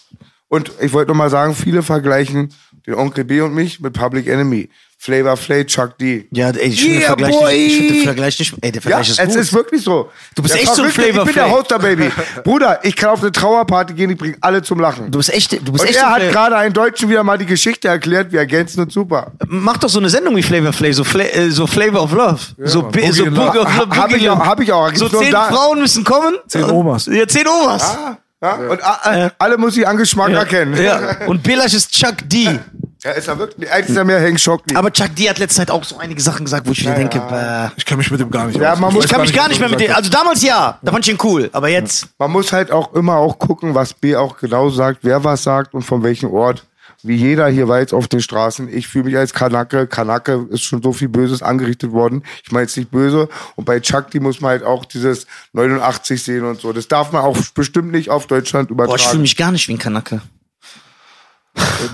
Und 0.47 0.71
ich 0.79 0.93
wollte 0.93 1.11
noch 1.11 1.17
mal 1.17 1.29
sagen, 1.29 1.53
viele 1.55 1.83
vergleichen 1.83 2.53
den 2.85 2.93
Onkel 2.95 3.23
B 3.23 3.41
und 3.41 3.53
mich 3.53 3.79
mit 3.79 3.93
Public 3.93 4.27
Enemy. 4.27 4.69
Flavor 4.97 5.37
Flay, 5.37 5.63
Chuck 5.65 5.97
D. 5.99 6.25
ja, 6.31 6.49
ey, 6.49 6.69
ich 6.69 6.81
finde 6.81 6.99
Yeah, 7.01 7.15
den 7.15 7.25
Vergleich 7.25 7.53
nicht, 7.53 7.67
ich 7.67 7.77
finde 7.77 7.93
den 7.93 8.03
Vergleich 8.05 8.39
nicht, 8.39 8.53
ey, 8.61 8.71
der 8.71 8.73
Ja, 8.73 8.81
Vergleich 8.81 9.09
ist 9.09 9.19
es 9.19 9.27
gut. 9.27 9.35
ist 9.35 9.53
wirklich 9.53 9.83
so. 9.83 10.09
Du 10.35 10.41
bist 10.41 10.55
Der 10.55 10.61
echt 10.63 10.73
so 10.73 10.81
ein 10.83 10.89
Flavor 10.89 11.09
Ich 11.09 11.25
bin 11.25 11.33
der 11.35 11.45
Flav. 11.45 11.51
Hoster, 11.51 11.79
Baby. 11.79 12.09
Bruder, 12.43 12.79
ich 12.83 12.95
kann 12.95 13.09
auf 13.11 13.21
eine 13.21 13.31
Trauerparty 13.31 13.93
gehen, 13.93 14.09
ich 14.11 14.17
bringe 14.17 14.37
alle 14.41 14.61
zum 14.63 14.79
Lachen. 14.79 15.11
du 15.11 15.17
bist 15.19 15.31
echt, 15.33 15.51
du 15.51 15.71
bist 15.71 15.81
Und 15.83 15.89
echt 15.89 15.95
er 15.97 16.05
so 16.05 16.09
hat 16.09 16.21
Fla- 16.23 16.31
gerade 16.31 16.55
einen 16.57 16.73
Deutschen 16.73 17.09
wieder 17.09 17.23
mal 17.23 17.37
die 17.37 17.45
Geschichte 17.45 17.87
erklärt, 17.89 18.31
wie 18.31 18.37
ergänzend 18.37 18.79
und 18.85 18.91
super. 18.91 19.31
Mach 19.47 19.77
doch 19.77 19.89
so 19.89 19.99
eine 19.99 20.09
Sendung 20.09 20.35
wie 20.37 20.41
Flavor 20.43 20.73
Flav, 20.73 20.93
so, 20.95 21.03
Fla 21.03 21.23
äh, 21.25 21.49
so 21.51 21.67
Flavor 21.67 22.01
of 22.03 22.11
Love. 22.13 22.39
so 22.63 22.81
Mann. 22.81 22.91
Bi- 22.91 23.01
Boogie 23.01 23.11
so 23.11 23.25
Boogie 23.25 23.35
Love. 23.37 23.47
of 23.49 23.55
Love. 23.55 23.75
Ha- 23.77 23.97
hab 23.97 24.09
Boogie 24.09 24.15
ich 24.23 24.29
auch- 24.29 24.37
Love. 24.39 24.47
hab 24.49 24.59
ich 24.61 24.71
auch. 24.73 24.95
So 24.95 25.07
nur 25.09 25.21
zehn 25.21 25.31
da- 25.31 25.43
Frauen 25.49 25.79
müssen 25.79 26.03
kommen. 26.03 26.35
Zehn 26.47 26.63
Omas. 26.63 27.05
Ja, 27.07 27.27
zehn 27.27 27.45
Omas. 27.47 27.95
Ja? 28.41 28.53
Und 28.55 28.83
a- 28.83 28.99
a- 29.03 29.31
alle 29.37 29.57
muss 29.57 29.75
ich 29.77 29.87
an 29.87 29.97
Geschmack 29.97 30.31
erkennen. 30.31 30.81
Ja. 30.81 31.17
Und 31.27 31.43
Belash 31.43 31.73
ist 31.73 31.91
Chuck 31.91 32.15
D. 32.25 32.59
Ja, 33.05 33.11
ist 33.11 33.27
er 33.27 33.37
wirklich. 33.37 33.71
Eins 33.71 33.87
ist 33.87 33.95
er 33.95 34.03
mehr 34.03 34.19
Hank 34.19 34.39
Schockli. 34.39 34.75
Aber 34.75 34.91
Chuck 34.91 35.15
D 35.15 35.29
hat 35.29 35.37
letzte 35.37 35.57
Zeit 35.57 35.69
auch 35.69 35.83
so 35.83 35.97
einige 35.99 36.19
Sachen 36.19 36.43
gesagt, 36.43 36.65
wo 36.67 36.71
ich 36.71 36.81
wieder 36.81 36.95
denke, 36.95 37.19
bäh. 37.19 37.69
Ich 37.77 37.85
kann 37.85 37.99
mich 37.99 38.09
mit 38.09 38.19
dem 38.19 38.31
gar 38.31 38.47
nicht 38.47 38.59
Ja, 38.59 38.75
man 38.75 38.91
muss- 38.91 39.05
ich 39.05 39.11
kann 39.11 39.21
mich 39.21 39.31
gar 39.33 39.47
nicht 39.47 39.59
mehr 39.59 39.69
mit 39.69 39.79
dem. 39.79 39.91
also 39.93 40.09
damals 40.09 40.41
ja, 40.41 40.79
da 40.81 40.91
fand 40.91 41.05
ich 41.05 41.13
ihn 41.13 41.19
cool, 41.23 41.49
aber 41.53 41.69
jetzt, 41.69 42.07
Man 42.17 42.31
muss 42.31 42.51
halt 42.51 42.71
auch 42.71 42.93
immer 42.95 43.17
auch 43.17 43.37
gucken, 43.37 43.75
was 43.75 43.93
B 43.93 44.15
auch 44.15 44.37
genau 44.37 44.69
sagt, 44.71 44.99
wer 45.03 45.23
was 45.23 45.43
sagt 45.43 45.75
und 45.75 45.83
von 45.83 46.01
welchem 46.01 46.31
Ort. 46.31 46.65
Wie 47.03 47.15
jeder 47.15 47.47
hier 47.49 47.67
weiß 47.67 47.93
auf 47.93 48.07
den 48.07 48.19
Straßen. 48.19 48.67
Ich 48.75 48.87
fühle 48.87 49.03
mich 49.05 49.15
als 49.17 49.31
Kanake. 49.31 49.85
Kanake 49.85 50.47
ist 50.49 50.63
schon 50.63 50.81
so 50.81 50.91
viel 50.91 51.07
Böses 51.07 51.43
angerichtet 51.43 51.91
worden. 51.91 52.23
Ich 52.43 52.51
meine 52.51 52.63
jetzt 52.65 52.75
nicht 52.77 52.89
böse. 52.89 53.29
Und 53.55 53.65
bei 53.65 53.79
Chuck, 53.79 54.09
die 54.09 54.19
muss 54.19 54.41
man 54.41 54.49
halt 54.49 54.63
auch 54.63 54.85
dieses 54.85 55.27
89 55.53 56.23
sehen 56.23 56.45
und 56.45 56.59
so. 56.59 56.73
Das 56.73 56.87
darf 56.87 57.11
man 57.11 57.21
auch 57.21 57.37
bestimmt 57.53 57.91
nicht 57.91 58.09
auf 58.09 58.25
Deutschland 58.25 58.69
boah, 58.69 58.85
ich 58.85 58.87
fühle 58.87 58.95
übertragen. 58.95 59.21
mich 59.21 59.37
gar 59.37 59.51
nicht 59.51 59.67
wie 59.67 59.73
ein 59.73 59.77
Kanacke. 59.77 60.21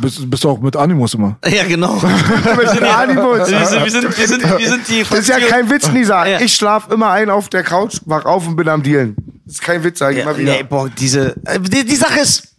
Bist, 0.01 0.29
bist 0.29 0.43
du 0.43 0.49
auch 0.49 0.59
mit 0.59 0.75
Animus 0.75 1.13
immer. 1.13 1.37
Ja, 1.47 1.63
genau. 1.65 1.93
Mit 2.57 2.73
den 2.73 2.83
Animus. 2.83 3.49
wir, 3.51 3.65
sind, 3.65 3.83
wir, 3.83 3.91
sind, 3.91 4.17
wir, 4.17 4.27
sind, 4.27 4.43
wir 4.59 4.67
sind 4.69 4.87
die 4.87 5.03
Das 5.09 5.19
ist 5.19 5.27
ja 5.29 5.39
kein 5.39 5.69
Witz, 5.69 5.91
Nisa. 5.91 6.25
Ja. 6.27 6.39
Ich 6.41 6.55
schlaf 6.55 6.89
immer 6.91 7.11
ein 7.11 7.29
auf 7.29 7.49
der 7.49 7.63
Couch, 7.63 7.97
wach 8.05 8.25
auf 8.25 8.47
und 8.47 8.55
bin 8.55 8.67
am 8.69 8.81
Dealen. 8.81 9.15
Das 9.45 9.55
ist 9.55 9.61
kein 9.61 9.83
Witz, 9.83 9.99
sag 9.99 10.11
ich 10.11 10.17
Ja, 10.17 10.23
immer 10.23 10.37
wieder. 10.37 10.53
nee, 10.53 10.63
boah, 10.63 10.89
diese, 10.89 11.35
äh, 11.45 11.59
die, 11.59 11.85
die 11.85 11.95
Sache 11.95 12.19
ist, 12.21 12.55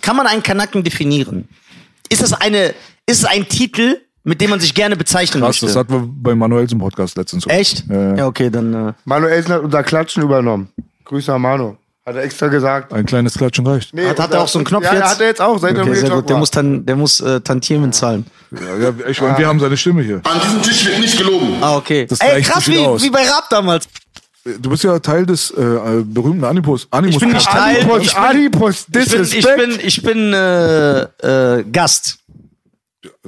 kann 0.00 0.16
man 0.16 0.26
einen 0.26 0.42
Kanaken 0.42 0.82
definieren? 0.82 1.48
Ist 2.08 2.22
das 2.22 2.32
eine, 2.32 2.68
ist 3.06 3.18
es 3.18 3.24
ein 3.24 3.46
Titel, 3.48 3.98
mit 4.24 4.40
dem 4.40 4.50
man 4.50 4.60
sich 4.60 4.74
gerne 4.74 4.96
bezeichnen 4.96 5.42
Krass, 5.42 5.60
das 5.60 5.74
möchte? 5.74 5.78
hatten 5.78 5.92
wir 5.92 6.08
bei 6.30 6.34
Manuels 6.34 6.72
im 6.72 6.78
Podcast 6.78 7.16
letztens. 7.16 7.44
so. 7.44 7.50
Echt? 7.50 7.84
Ja, 7.88 8.14
Ja, 8.16 8.26
okay, 8.26 8.50
dann, 8.50 8.88
äh, 8.88 8.92
Manuelsen 9.04 9.52
hat 9.54 9.62
unser 9.62 9.82
Klatschen 9.82 10.22
übernommen. 10.22 10.68
Grüße 11.04 11.32
an 11.32 11.42
Manu. 11.42 11.76
Hat 12.04 12.16
er 12.16 12.22
extra 12.24 12.48
gesagt. 12.48 12.92
Ein 12.92 13.06
kleines 13.06 13.34
Klatschen 13.34 13.64
reicht. 13.64 13.94
Nee, 13.94 14.08
Hat- 14.08 14.18
hat 14.18 14.32
er 14.34 14.40
auch 14.42 14.48
so 14.48 14.58
einen 14.58 14.66
Knopf 14.66 14.82
ja, 14.84 14.92
jetzt? 14.94 15.02
Ja, 15.04 15.10
hat 15.10 15.20
er 15.20 15.26
jetzt 15.28 15.40
auch, 15.40 15.58
seit 15.58 15.78
okay, 15.78 15.94
sehr 15.94 16.10
gut. 16.10 16.28
Der 16.28 16.36
muss 16.36 16.50
dann, 16.50 16.84
der 16.84 16.96
muss 16.96 17.20
äh, 17.20 17.40
Tantiemen 17.40 17.92
zahlen. 17.92 18.26
Ja, 18.50 18.76
ja, 18.88 18.92
ich 19.08 19.20
meine, 19.20 19.38
wir 19.38 19.46
haben 19.46 19.60
seine 19.60 19.76
Stimme 19.76 20.02
hier. 20.02 20.20
An 20.24 20.40
diesem 20.44 20.62
Tisch 20.62 20.84
wird 20.86 20.98
nicht 20.98 21.16
gelogen. 21.16 21.58
Ah, 21.60 21.76
okay. 21.76 22.06
Das 22.06 22.18
Ey, 22.20 22.42
krass, 22.42 22.66
wie, 22.66 22.78
aus. 22.78 23.02
wie 23.02 23.10
bei 23.10 23.22
Raab 23.24 23.48
damals. 23.50 23.86
Du 24.44 24.70
bist 24.70 24.82
ja 24.82 24.98
Teil 24.98 25.24
des 25.24 25.52
äh, 25.52 26.02
berühmten 26.04 26.42
Animus. 26.44 26.88
Animus 26.90 27.14
Ich 27.14 27.20
bin 27.20 27.30
nicht 27.30 27.46
Teil, 27.48 27.76
Adipus, 27.76 28.02
ich 28.02 28.14
bin, 28.14 28.22
Adipus, 28.24 28.80
ich 28.80 28.86
bin, 28.88 29.02
ich 29.02 29.08
Disrespect. 29.30 29.56
bin, 29.56 29.80
ich 29.86 30.02
bin 30.02 30.32
äh, 30.32 31.58
äh, 31.58 31.64
Gast. 31.70 32.18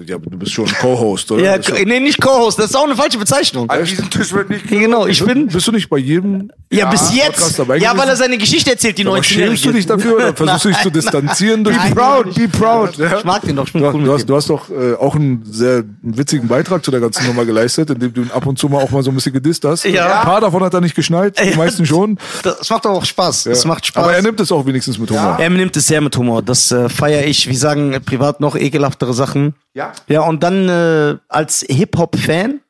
Ja, 0.06 0.16
aber 0.16 0.28
du 0.28 0.36
bist 0.36 0.50
schon 0.52 0.66
Co-Host, 0.66 1.30
oder? 1.30 1.56
Ja, 1.56 1.84
nee, 1.84 2.00
nicht 2.00 2.20
Co-Host, 2.20 2.58
das 2.58 2.70
ist 2.70 2.74
auch 2.74 2.82
eine 2.82 2.96
falsche 2.96 3.16
Bezeichnung. 3.16 3.70
An 3.70 3.84
diesem 3.84 4.10
Tisch 4.10 4.32
wird 4.32 4.50
nicht 4.50 4.66
genau, 4.66 5.06
ich 5.06 5.24
bin, 5.24 5.46
Bist 5.46 5.68
du 5.68 5.70
nicht 5.70 5.88
bei 5.88 5.98
jedem? 5.98 6.50
ja, 6.72 6.86
bis 6.90 7.14
jetzt, 7.14 7.56
dabei 7.60 7.76
ja, 7.76 7.96
weil 7.96 8.08
er 8.08 8.16
seine 8.16 8.36
Geschichte 8.36 8.72
erzählt, 8.72 8.98
die 8.98 9.02
Aber 9.02 9.12
19 9.18 9.36
schämst 9.38 9.64
du 9.64 9.70
dich 9.72 9.86
dafür 9.86 10.16
oder 10.16 10.34
versuchst 10.36 10.64
du 10.64 10.68
dich 10.70 10.78
zu 10.80 10.90
distanzieren? 10.90 11.62
Be 11.62 11.70
proud, 11.94 12.34
be 12.34 12.48
proud. 12.48 12.98
Ich 12.98 13.22
mag 13.24 13.42
den 13.42 13.54
doch, 13.54 13.68
ich 13.68 13.72
bin 13.72 13.82
Du, 13.82 13.86
cool 13.86 13.92
du, 13.92 13.98
mit 14.00 14.10
hast, 14.10 14.26
du 14.28 14.34
hast 14.34 14.50
doch 14.50 14.68
äh, 14.68 14.94
auch 14.94 15.14
einen 15.14 15.44
sehr 15.48 15.84
witzigen 16.02 16.48
Beitrag 16.48 16.84
zu 16.84 16.90
der 16.90 16.98
ganzen 16.98 17.24
Nummer 17.28 17.44
geleistet, 17.44 17.90
indem 17.90 18.12
du 18.12 18.22
ihn 18.22 18.30
ab 18.32 18.44
und 18.46 18.58
zu 18.58 18.68
mal 18.68 18.82
auch 18.82 18.90
mal 18.90 19.04
so 19.04 19.12
ein 19.12 19.14
bisschen 19.14 19.32
gedisst 19.32 19.64
hast. 19.64 19.84
Ja. 19.84 20.06
Ein 20.22 20.26
paar 20.26 20.40
davon 20.40 20.64
hat 20.64 20.74
er 20.74 20.80
nicht 20.80 20.96
geschnallt, 20.96 21.38
die 21.38 21.50
Ja. 21.50 21.56
meisten 21.56 21.86
schon. 21.86 22.18
Das 22.42 22.68
macht 22.68 22.84
doch 22.84 22.90
auch 22.90 23.04
Spaß. 23.04 23.44
Das 23.44 23.64
macht 23.64 23.86
Spaß. 23.86 24.02
Aber 24.02 24.12
er 24.12 24.22
nimmt 24.22 24.40
es 24.40 24.50
auch 24.50 24.66
wenigstens 24.66 24.98
mit 24.98 25.08
Humor. 25.12 25.36
Er 25.38 25.50
nimmt 25.50 25.76
es 25.76 25.86
sehr 25.86 26.00
mit 26.00 26.16
Humor. 26.16 26.42
Das 26.42 26.72
äh, 26.72 26.88
feiere 26.88 27.24
ich. 27.26 27.48
Wir 27.48 27.56
sagen 27.56 27.96
privat 28.04 28.40
noch 28.40 28.56
ekelhaftere 28.56 29.14
Sachen. 29.14 29.54
Ja. 29.74 29.92
Ja, 30.08 30.20
und 30.22 30.42
dann 30.42 30.68
äh, 30.68 31.16
als 31.28 31.64
Hip-Hop-Fan, 31.68 32.60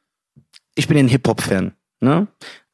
ich 0.75 0.89
bin 0.89 0.97
ein 0.97 1.09
Hip-Hop-Fan. 1.09 1.73
Ne? 2.01 2.27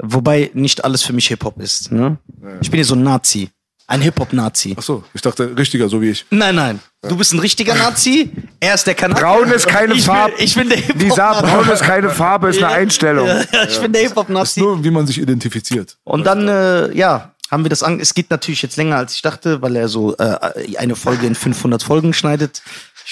Wobei 0.03 0.51
nicht 0.55 0.85
alles 0.85 1.03
für 1.03 1.13
mich 1.13 1.29
Hip-Hop 1.29 1.61
ist. 1.61 1.93
Ne? 1.93 2.17
Ich 2.61 2.71
bin 2.71 2.79
ja 2.79 2.85
so 2.85 2.95
ein 2.95 3.03
Nazi. 3.03 3.51
Ein 3.87 4.01
Hip-Hop-Nazi. 4.03 4.77
Ach 4.79 4.83
so, 4.83 5.05
ich 5.15 5.21
dachte 5.21 5.57
richtiger, 5.59 5.89
so 5.89 6.01
wie 6.01 6.11
ich. 6.11 6.25
Nein, 6.31 6.55
nein. 6.55 6.81
Du 7.03 7.17
bist 7.17 7.33
ein 7.33 7.41
richtiger 7.41 7.75
Nazi. 7.75 8.31
Er 8.61 8.75
ist 8.75 8.87
der 8.87 8.95
Kanadier. 8.95 9.25
Braun 9.25 9.51
ist 9.51 9.67
keine 9.67 9.95
ich 9.95 10.05
Farbe. 10.05 10.37
Bin, 10.37 10.45
ich 10.45 10.55
bin 10.55 10.69
der 10.69 10.79
Lisa, 10.79 11.35
Hip-Hop-Nazi. 11.35 11.47
braun 11.47 11.69
ist 11.75 11.83
keine 11.83 12.11
Farbe, 12.11 12.49
ist 12.51 12.63
eine 12.63 12.73
Einstellung. 12.73 13.27
Ja, 13.27 13.65
ich 13.69 13.81
bin 13.81 13.93
der 13.93 14.03
Hip-Hop-Nazi. 14.03 14.61
Nur 14.61 14.85
wie 14.85 14.91
man 14.91 15.09
sich 15.09 15.21
identifiziert. 15.21 15.97
Und 16.05 16.25
dann, 16.25 16.47
äh, 16.47 16.97
ja, 16.97 17.35
haben 17.51 17.65
wir 17.65 17.69
das 17.69 17.83
an. 17.83 17.99
Es 17.99 18.15
geht 18.15 18.31
natürlich 18.31 18.63
jetzt 18.63 18.77
länger, 18.77 18.97
als 18.97 19.15
ich 19.15 19.23
dachte, 19.23 19.61
weil 19.61 19.75
er 19.75 19.89
so 19.89 20.17
äh, 20.17 20.77
eine 20.79 20.95
Folge 20.95 21.27
in 21.27 21.35
500 21.35 21.83
Folgen 21.83 22.13
schneidet. 22.13 22.63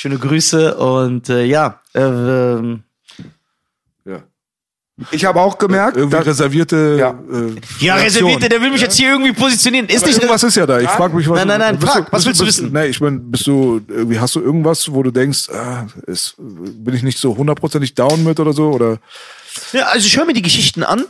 Schöne 0.01 0.17
Grüße 0.17 0.77
und 0.77 1.29
äh, 1.29 1.43
ja, 1.43 1.81
äh, 1.93 1.99
ähm, 2.03 2.85
Ja. 4.05 4.23
Ich 5.11 5.25
habe 5.25 5.41
auch 5.41 5.59
gemerkt, 5.59 5.97
Irgendwie 5.97 6.17
dass, 6.17 6.27
reservierte. 6.27 6.97
Ja. 7.01 7.11
Äh, 7.11 7.57
ja, 7.85 7.97
reservierte, 7.97 8.49
der 8.49 8.61
will 8.63 8.71
mich 8.71 8.81
jetzt 8.81 8.97
hier 8.97 9.11
irgendwie 9.11 9.33
positionieren. 9.33 9.89
Ist 9.89 10.07
nicht 10.07 10.19
Irgendwas 10.19 10.45
ist 10.45 10.55
ja 10.55 10.67
da. 10.67 10.79
Ich 10.79 10.89
frage 10.89 11.17
mich, 11.17 11.29
was. 11.29 11.39
Nein, 11.39 11.49
nein, 11.49 11.59
nein, 11.59 11.81
frag, 11.81 12.13
was 12.13 12.25
willst 12.27 12.41
du 12.41 12.45
bist, 12.45 12.59
wissen? 12.59 12.73
Nee, 12.73 12.87
ich 12.87 13.01
meine, 13.01 13.19
bist 13.19 13.45
du, 13.49 13.81
irgendwie 13.89 14.21
hast 14.21 14.37
du 14.37 14.41
irgendwas, 14.41 14.93
wo 14.93 15.03
du 15.03 15.11
denkst, 15.11 15.49
ah, 15.51 15.89
ist, 16.07 16.37
bin 16.39 16.95
ich 16.95 17.03
nicht 17.03 17.19
so 17.19 17.37
hundertprozentig 17.37 17.97
down 17.97 18.23
mit 18.23 18.39
oder 18.39 18.53
so? 18.53 18.71
Oder 18.71 18.99
Ja, 19.73 19.87
also 19.87 20.07
ich 20.07 20.17
höre 20.17 20.27
mir 20.27 20.33
die 20.33 20.43
Geschichten 20.43 20.85
an. 20.85 21.07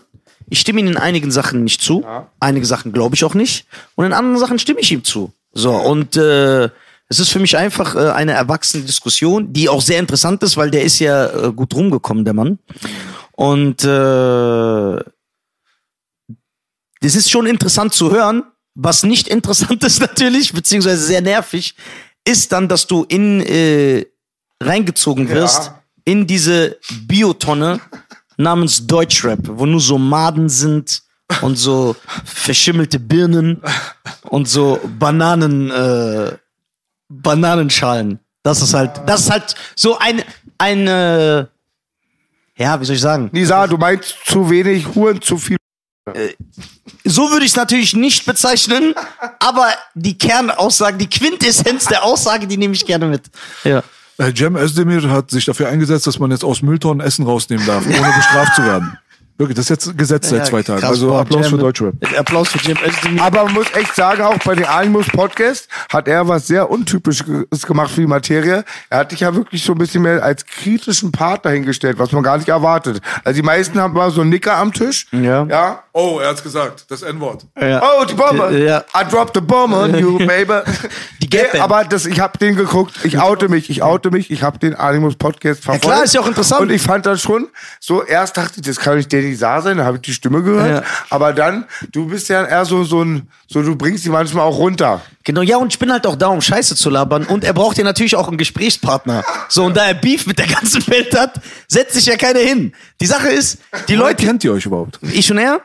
Ich 0.49 0.61
stimme 0.61 0.80
ihm 0.80 0.86
in 0.86 0.97
einigen 0.97 1.30
Sachen 1.30 1.62
nicht 1.62 1.82
zu. 1.82 2.07
Einige 2.41 2.64
Sachen 2.64 2.95
glaube 2.95 3.16
ich 3.16 3.24
auch 3.24 3.34
nicht. 3.34 3.66
Und 3.97 4.07
in 4.07 4.14
anderen 4.14 4.39
Sachen 4.39 4.59
stimme 4.59 4.80
ich 4.80 4.91
ihm 4.91 5.05
zu. 5.05 5.30
So, 5.53 5.76
und 5.76 6.16
äh, 6.16 6.70
es 7.09 7.18
ist 7.18 7.30
für 7.30 7.38
mich 7.38 7.56
einfach 7.56 7.94
äh, 7.94 8.11
eine 8.11 8.32
erwachsene 8.32 8.84
Diskussion, 8.84 9.52
die 9.52 9.68
auch 9.68 9.80
sehr 9.82 9.98
interessant 9.98 10.42
ist, 10.42 10.56
weil 10.56 10.70
der 10.70 10.82
ist 10.82 10.98
ja 10.98 11.26
äh, 11.46 11.52
gut 11.52 11.74
rumgekommen, 11.74 12.24
der 12.24 12.34
Mann. 12.34 12.59
Und 13.32 13.82
äh, 13.84 14.96
es 17.00 17.14
ist 17.14 17.30
schon 17.30 17.46
interessant 17.46 17.94
zu 17.94 18.11
hören. 18.11 18.42
Was 18.74 19.02
nicht 19.02 19.28
interessant 19.36 19.82
ist 19.84 20.00
natürlich, 20.00 20.52
beziehungsweise 20.52 21.02
sehr 21.04 21.20
nervig, 21.22 21.74
ist 22.26 22.52
dann, 22.52 22.68
dass 22.68 22.86
du 22.86 23.04
in 23.09 23.40
äh, 23.40 24.04
reingezogen 24.62 25.28
wirst 25.28 25.66
Ja. 25.66 25.82
in 26.04 26.26
diese 26.26 26.78
Biotonne 27.06 27.80
namens 28.36 28.86
Deutschrap, 28.86 29.40
wo 29.44 29.66
nur 29.66 29.80
so 29.80 29.98
Maden 29.98 30.48
sind 30.48 31.02
und 31.42 31.56
so 31.56 31.96
verschimmelte 32.24 32.98
Birnen 33.00 33.62
und 34.24 34.48
so 34.48 34.80
Bananen, 34.98 35.70
äh, 35.70 36.36
Bananenschalen. 37.09 38.20
Das 38.42 38.62
ist 38.62 38.74
halt, 38.74 39.00
das 39.06 39.22
ist 39.22 39.30
halt 39.30 39.54
so 39.74 39.98
ein, 39.98 40.22
ein, 40.59 40.86
äh, 40.86 41.46
ja, 42.56 42.80
wie 42.80 42.84
soll 42.84 42.96
ich 42.96 43.00
sagen? 43.00 43.30
Nisa, 43.32 43.66
du 43.66 43.76
meinst 43.76 44.16
zu 44.24 44.48
wenig 44.50 44.94
Huren, 44.94 45.20
zu 45.20 45.36
viel. 45.38 45.56
So 47.04 47.30
würde 47.30 47.44
ich 47.44 47.52
es 47.52 47.56
natürlich 47.56 47.94
nicht 47.94 48.24
bezeichnen, 48.24 48.94
aber 49.38 49.68
die 49.94 50.16
Kernaussage, 50.16 50.96
die 50.96 51.09
Quintessenz 51.09 51.84
der 51.86 52.02
Aussage, 52.02 52.46
die 52.46 52.56
nehme 52.56 52.74
ich 52.74 52.86
gerne 52.86 53.06
mit. 53.06 53.24
Ja. 53.64 53.82
Äh, 54.18 54.32
Cem 54.34 54.56
Özdemir 54.56 55.09
hat 55.11 55.30
sich 55.30 55.44
dafür 55.44 55.68
eingesetzt, 55.68 56.06
dass 56.06 56.18
man 56.18 56.30
jetzt 56.30 56.44
aus 56.44 56.62
Mülltonnen 56.62 57.06
Essen 57.06 57.24
rausnehmen 57.24 57.66
darf, 57.66 57.86
ohne 57.86 58.12
bestraft 58.16 58.54
zu 58.56 58.64
werden. 58.64 58.98
Wirklich, 59.39 59.55
das 59.57 59.66
ist 59.66 59.68
jetzt 59.86 59.97
Gesetz 59.97 60.28
seit 60.30 60.47
zwei 60.47 60.62
Tagen. 60.62 60.80
krass, 60.80 60.91
Also 60.91 61.09
boah, 61.09 61.20
Applaus 61.20 61.47
Cem- 61.47 61.51
für 61.51 61.59
Deutschrap. 61.59 61.95
Applaus 62.18 62.49
für 62.49 62.59
Jim 62.59 62.76
Özdemir. 62.84 63.22
Aber 63.22 63.45
man 63.45 63.55
muss 63.55 63.66
echt 63.72 63.95
sagen, 63.95 64.22
auch 64.22 64.36
bei 64.45 64.57
den 64.57 64.64
Animus 64.64 65.07
Podcast 65.07 65.68
hat 65.93 66.09
er 66.09 66.26
was 66.26 66.49
sehr 66.49 66.68
Untypisches 66.68 67.47
gemacht 67.66 67.91
für 67.93 68.01
die 68.01 68.07
Materie. 68.09 68.64
Er 68.91 68.99
hat 68.99 69.12
dich 69.12 69.20
ja 69.20 69.32
wirklich 69.34 69.62
so 69.62 69.72
ein 69.72 69.78
bisschen 69.78 70.03
mehr 70.03 70.22
als 70.22 70.45
kritischen 70.45 71.12
Partner 71.12 71.53
hingestellt, 71.53 71.99
was 71.99 72.11
man 72.12 72.22
gar 72.24 72.36
nicht 72.36 72.49
erwartet. 72.49 73.01
Also 73.24 73.36
die 73.36 73.45
meisten 73.47 73.80
haben 73.80 73.95
mal 73.95 74.11
so 74.11 74.22
einen 74.22 74.30
Nicker 74.30 74.57
am 74.57 74.72
Tisch. 74.72 75.07
Ja. 75.12 75.45
Ja. 75.45 75.82
Oh, 75.93 76.18
er 76.20 76.30
hat's 76.30 76.43
gesagt, 76.43 76.86
das 76.91 77.03
N-Wort. 77.03 77.47
Ja. 77.61 77.82
Oh, 77.82 78.05
die 78.05 78.14
Bombe. 78.14 78.57
Ja. 78.59 78.84
I 78.95 79.05
dropped 79.09 79.34
the 79.34 79.41
bomb 79.41 79.72
on 79.72 79.97
you, 79.99 80.18
baby. 80.26 80.55
Die 81.22 81.28
Gap 81.28 81.55
Nee, 81.55 81.61
aber 81.61 81.84
das, 81.84 82.07
ich 82.07 82.20
habe 82.20 82.39
den 82.39 82.57
geguckt. 82.57 82.95
Ich 83.05 83.18
oute 83.20 83.49
mich, 83.49 83.70
ich 83.70 83.82
oute 83.82 84.11
mich. 84.11 84.30
Ich 84.30 84.43
habe 84.43 84.59
den 84.59 84.74
Animus 84.74 85.16
Podcast 85.16 85.62
verfolgt. 85.64 85.84
klar, 85.84 86.05
ist 86.05 86.14
ja 86.14 86.20
auch 86.20 86.26
interessant. 86.26 86.61
Und 86.62 86.70
ich 86.70 86.82
fand 86.82 87.07
das 87.07 87.20
schon 87.20 87.49
so, 87.80 88.03
erst 88.05 88.36
dachte 88.36 88.55
ich, 88.57 88.66
das 88.66 88.78
kann 88.78 88.99
nicht 89.28 89.38
Saar 89.38 89.62
sein, 89.62 89.76
da 89.76 89.84
habe 89.84 89.96
ich 89.96 90.02
die 90.02 90.12
Stimme 90.12 90.42
gehört. 90.42 90.84
Ja. 90.84 90.90
Aber 91.10 91.32
dann, 91.32 91.66
du 91.92 92.06
bist 92.08 92.28
ja 92.28 92.44
eher 92.44 92.64
so, 92.64 92.84
so 92.84 93.02
ein, 93.02 93.28
so 93.46 93.62
du 93.62 93.76
bringst 93.76 94.04
die 94.04 94.10
manchmal 94.10 94.44
auch 94.44 94.58
runter. 94.58 95.00
Genau, 95.24 95.42
ja, 95.42 95.56
und 95.58 95.72
ich 95.72 95.78
bin 95.78 95.92
halt 95.92 96.06
auch 96.06 96.16
da, 96.16 96.28
um 96.28 96.40
Scheiße 96.40 96.74
zu 96.76 96.90
labern. 96.90 97.24
Und 97.24 97.44
er 97.44 97.52
braucht 97.52 97.78
ja 97.78 97.84
natürlich 97.84 98.16
auch 98.16 98.28
einen 98.28 98.38
Gesprächspartner. 98.38 99.24
So, 99.48 99.64
und 99.64 99.76
da 99.76 99.84
er 99.86 99.94
Beef 99.94 100.26
mit 100.26 100.38
der 100.38 100.46
ganzen 100.46 100.86
Welt 100.88 101.18
hat, 101.18 101.40
setzt 101.68 101.94
sich 101.94 102.06
ja 102.06 102.16
keiner 102.16 102.40
hin. 102.40 102.72
Die 103.00 103.06
Sache 103.06 103.28
ist, 103.28 103.58
die 103.88 103.94
Leute, 103.94 104.08
Leute, 104.08 104.26
kennt 104.26 104.44
ihr 104.44 104.52
euch 104.52 104.66
überhaupt? 104.66 104.98
ich 105.02 105.30
und 105.30 105.38
er, 105.38 105.60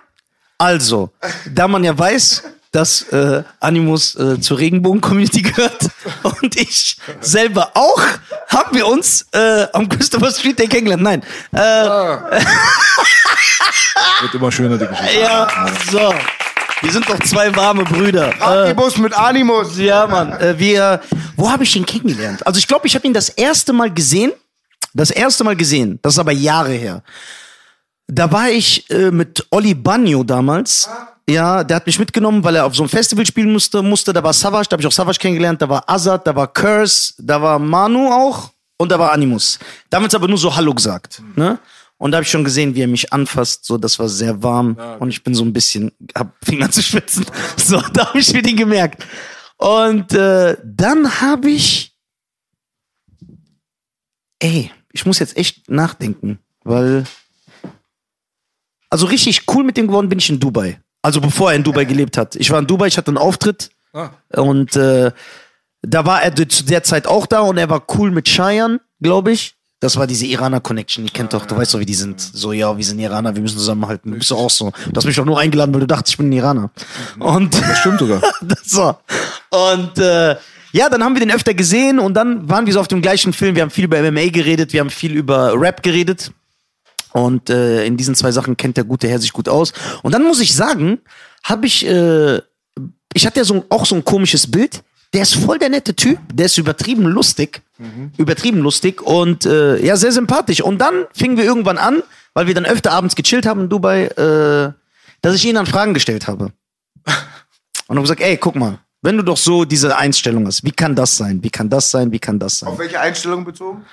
also, 0.57 1.11
da 1.49 1.67
man 1.67 1.83
ja 1.83 1.97
weiß, 1.97 2.43
dass 2.73 3.03
äh, 3.03 3.43
Animus 3.59 4.15
äh, 4.15 4.41
zur 4.41 4.57
Regenbogen-Community 4.57 5.43
gehört 5.43 5.89
und 6.41 6.59
ich 6.59 6.97
selber 7.21 7.71
auch, 7.75 8.01
haben 8.49 8.75
wir 8.75 8.87
uns 8.87 9.27
äh, 9.31 9.67
am 9.73 9.87
Christopher 9.87 10.31
Street 10.31 10.57
Day 10.59 10.67
kennengelernt. 10.67 11.03
Nein. 11.03 11.23
Äh, 11.51 11.59
Wird 14.21 14.33
immer 14.33 14.51
schöner, 14.51 14.77
die 14.77 14.87
Geschichte. 14.87 15.19
ja, 15.19 15.47
so. 15.91 16.13
Wir 16.81 16.91
sind 16.91 17.07
doch 17.07 17.19
zwei 17.19 17.55
warme 17.55 17.83
Brüder. 17.83 18.33
Äh, 18.39 18.43
Animus 18.43 18.97
mit 18.97 19.13
Animus. 19.13 19.77
Ja, 19.77 20.07
Mann. 20.07 20.33
Äh, 20.33 20.59
wir, 20.59 20.99
wo 21.37 21.49
habe 21.49 21.63
ich 21.63 21.75
ihn 21.75 21.85
kennengelernt? 21.85 22.45
Also 22.45 22.57
ich 22.57 22.67
glaube, 22.67 22.87
ich 22.87 22.95
habe 22.95 23.07
ihn 23.07 23.13
das 23.13 23.29
erste 23.29 23.71
Mal 23.71 23.89
gesehen. 23.91 24.33
Das 24.93 25.09
erste 25.11 25.43
Mal 25.43 25.55
gesehen. 25.55 25.99
Das 26.01 26.13
ist 26.13 26.19
aber 26.19 26.33
Jahre 26.33 26.71
her. 26.71 27.03
Da 28.07 28.31
war 28.31 28.49
ich 28.49 28.89
äh, 28.89 29.11
mit 29.11 29.45
Olli 29.51 29.73
Bagno 29.73 30.23
damals. 30.23 30.89
Ja, 31.29 31.63
der 31.63 31.77
hat 31.77 31.85
mich 31.85 31.99
mitgenommen, 31.99 32.43
weil 32.43 32.57
er 32.57 32.65
auf 32.65 32.75
so 32.75 32.83
einem 32.83 32.89
Festival 32.89 33.25
spielen 33.25 33.51
musste. 33.51 33.81
musste. 33.81 34.11
Da 34.11 34.23
war 34.23 34.33
Savage, 34.33 34.67
da 34.69 34.73
habe 34.73 34.81
ich 34.81 34.87
auch 34.87 34.91
Savage 34.91 35.19
kennengelernt. 35.19 35.61
Da 35.61 35.69
war 35.69 35.89
Azad, 35.89 36.27
da 36.27 36.35
war 36.35 36.51
Curse, 36.51 37.13
da 37.17 37.41
war 37.41 37.59
Manu 37.59 38.11
auch 38.11 38.51
und 38.77 38.91
da 38.91 38.99
war 38.99 39.11
Animus. 39.13 39.57
Damals 39.89 40.13
aber 40.13 40.27
nur 40.27 40.37
so 40.37 40.53
Hallo 40.53 40.73
gesagt. 40.73 41.21
Ne? 41.35 41.59
Und 41.97 42.11
da 42.11 42.17
habe 42.17 42.23
ich 42.23 42.29
schon 42.29 42.43
gesehen, 42.43 42.75
wie 42.75 42.81
er 42.81 42.87
mich 42.87 43.13
anfasst. 43.13 43.63
So, 43.63 43.77
das 43.77 43.97
war 43.97 44.09
sehr 44.09 44.43
warm. 44.43 44.77
Und 44.99 45.09
ich 45.09 45.23
bin 45.23 45.33
so 45.33 45.45
ein 45.45 45.53
bisschen, 45.53 45.91
hab 46.13 46.35
Finger 46.43 46.69
zu 46.69 46.83
schwitzen. 46.83 47.25
So, 47.57 47.79
da 47.93 48.09
habe 48.09 48.19
ich 48.19 48.33
mir 48.33 48.41
den 48.41 48.57
gemerkt. 48.57 49.05
Und 49.55 50.11
äh, 50.13 50.57
dann 50.65 51.21
habe 51.21 51.49
ich, 51.49 51.95
ey, 54.39 54.69
ich 54.91 55.05
muss 55.05 55.19
jetzt 55.19 55.37
echt 55.37 55.69
nachdenken, 55.69 56.39
weil, 56.65 57.05
also 58.89 59.05
richtig 59.05 59.43
cool 59.53 59.63
mit 59.63 59.77
dem 59.77 59.87
geworden 59.87 60.09
bin 60.09 60.19
ich 60.19 60.29
in 60.29 60.41
Dubai. 60.41 60.82
Also 61.03 61.21
bevor 61.21 61.51
er 61.51 61.57
in 61.57 61.63
Dubai 61.63 61.85
gelebt 61.85 62.17
hat. 62.17 62.35
Ich 62.35 62.49
war 62.49 62.57
in 62.59 62.65
Dubai, 62.65 62.87
ich 62.87 62.97
hatte 62.97 63.09
einen 63.09 63.17
Auftritt 63.19 63.69
und 64.35 64.75
äh, 64.75 65.11
da 65.83 66.05
war 66.05 66.23
er 66.23 66.33
zu 66.49 66.63
der 66.63 66.81
Zeit 66.83 67.05
auch 67.05 67.27
da 67.27 67.41
und 67.41 67.57
er 67.57 67.69
war 67.69 67.83
cool 67.97 68.09
mit 68.09 68.25
Cheyenne, 68.27 68.79
glaube 69.01 69.31
ich. 69.33 69.55
Das 69.81 69.97
war 69.97 70.07
diese 70.07 70.25
Iraner-Connection. 70.25 71.03
Ich 71.03 71.11
kennt 71.11 71.33
doch, 71.33 71.45
du 71.45 71.57
weißt 71.57 71.73
doch, 71.73 71.79
wie 71.79 71.85
die 71.85 71.93
sind. 71.93 72.21
So, 72.21 72.53
ja, 72.53 72.75
wir 72.77 72.85
sind 72.85 72.99
Iraner, 72.99 73.35
wir 73.35 73.41
müssen 73.41 73.57
zusammenhalten. 73.57 74.13
Du 74.13 74.17
bist 74.17 74.31
doch 74.31 74.37
auch 74.37 74.49
so. 74.49 74.71
Du 74.89 74.95
hast 74.95 75.03
mich 75.03 75.17
doch 75.17 75.25
nur 75.25 75.37
eingeladen, 75.37 75.73
weil 75.73 75.81
du 75.81 75.87
dachtest, 75.87 76.11
ich 76.13 76.17
bin 76.17 76.29
ein 76.29 76.31
Iraner. 76.31 76.71
Und 77.19 77.53
Das 77.53 77.79
stimmt 77.79 77.99
sogar. 77.99 78.21
so. 78.63 78.95
Und 79.49 79.97
äh, 79.97 80.37
ja, 80.71 80.89
dann 80.89 81.03
haben 81.03 81.15
wir 81.15 81.19
den 81.19 81.31
öfter 81.31 81.53
gesehen 81.53 81.99
und 81.99 82.13
dann 82.13 82.47
waren 82.49 82.65
wir 82.65 82.71
so 82.71 82.79
auf 82.79 82.87
dem 82.87 83.01
gleichen 83.01 83.33
Film. 83.33 83.55
Wir 83.55 83.61
haben 83.63 83.71
viel 83.71 83.83
über 83.83 84.01
MMA 84.01 84.29
geredet, 84.29 84.71
wir 84.71 84.79
haben 84.79 84.89
viel 84.89 85.11
über 85.11 85.53
Rap 85.59 85.83
geredet. 85.83 86.31
Und 87.13 87.49
äh, 87.49 87.85
in 87.85 87.95
diesen 87.95 88.15
zwei 88.15 88.31
Sachen 88.31 88.57
kennt 88.57 88.75
der 88.75 88.83
gute 88.83 89.07
Herr 89.07 89.19
sich 89.19 89.33
gut 89.33 89.47
aus. 89.47 89.71
Und 90.01 90.13
dann 90.13 90.23
muss 90.23 90.39
ich 90.39 90.53
sagen, 90.53 90.99
habe 91.43 91.67
ich, 91.67 91.85
äh, 91.85 92.37
ich 93.13 93.25
hatte 93.25 93.39
ja 93.39 93.43
so, 93.43 93.65
auch 93.69 93.85
so 93.85 93.95
ein 93.95 94.03
komisches 94.03 94.49
Bild. 94.49 94.83
Der 95.13 95.21
ist 95.21 95.35
voll 95.35 95.59
der 95.59 95.69
nette 95.69 95.95
Typ, 95.95 96.17
der 96.33 96.47
ist 96.47 96.57
übertrieben 96.57 97.03
lustig, 97.03 97.61
übertrieben 98.17 98.57
lustig 98.61 98.99
und 98.99 99.45
äh, 99.45 99.77
ja, 99.85 99.95
sehr 99.95 100.11
sympathisch. 100.11 100.59
Und 100.61 100.79
dann 100.79 101.05
fingen 101.13 101.37
wir 101.37 101.43
irgendwann 101.43 101.77
an, 101.77 102.01
weil 102.33 102.47
wir 102.47 102.55
dann 102.55 102.65
öfter 102.65 102.91
abends 102.93 103.15
gechillt 103.15 103.45
haben 103.45 103.61
in 103.61 103.69
Dubai, 103.69 104.05
äh, 104.05 104.73
dass 105.21 105.35
ich 105.35 105.45
ihn 105.45 105.53
dann 105.53 105.67
Fragen 105.67 105.93
gestellt 105.93 106.27
habe. 106.27 106.51
Und 107.87 107.97
habe 107.97 108.01
gesagt, 108.01 108.21
ey, 108.21 108.37
guck 108.37 108.55
mal, 108.55 108.79
wenn 109.03 109.17
du 109.17 109.23
doch 109.23 109.37
so 109.37 109.65
diese 109.65 109.95
Einstellung 109.95 110.47
hast, 110.47 110.63
wie 110.63 110.71
kann 110.71 110.95
das 110.95 111.15
sein? 111.15 111.43
Wie 111.43 111.49
kann 111.51 111.69
das 111.69 111.91
sein? 111.91 112.11
Wie 112.11 112.19
kann 112.19 112.39
das 112.39 112.59
sein? 112.59 112.69
Auf 112.69 112.79
welche 112.79 112.99
Einstellung 112.99 113.43
bezogen? 113.43 113.85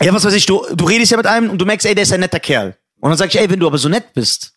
Ja, 0.00 0.12
was 0.12 0.24
weiß 0.24 0.34
ich, 0.34 0.46
du, 0.46 0.64
du 0.74 0.84
redest 0.84 1.10
ja 1.12 1.16
mit 1.16 1.26
einem 1.26 1.50
und 1.50 1.58
du 1.58 1.64
merkst, 1.64 1.86
ey, 1.86 1.94
der 1.94 2.02
ist 2.02 2.12
ein 2.12 2.20
netter 2.20 2.40
Kerl. 2.40 2.76
Und 3.00 3.10
dann 3.10 3.18
sag 3.18 3.28
ich, 3.28 3.38
ey, 3.38 3.48
wenn 3.48 3.60
du 3.60 3.66
aber 3.66 3.78
so 3.78 3.88
nett 3.88 4.12
bist, 4.12 4.54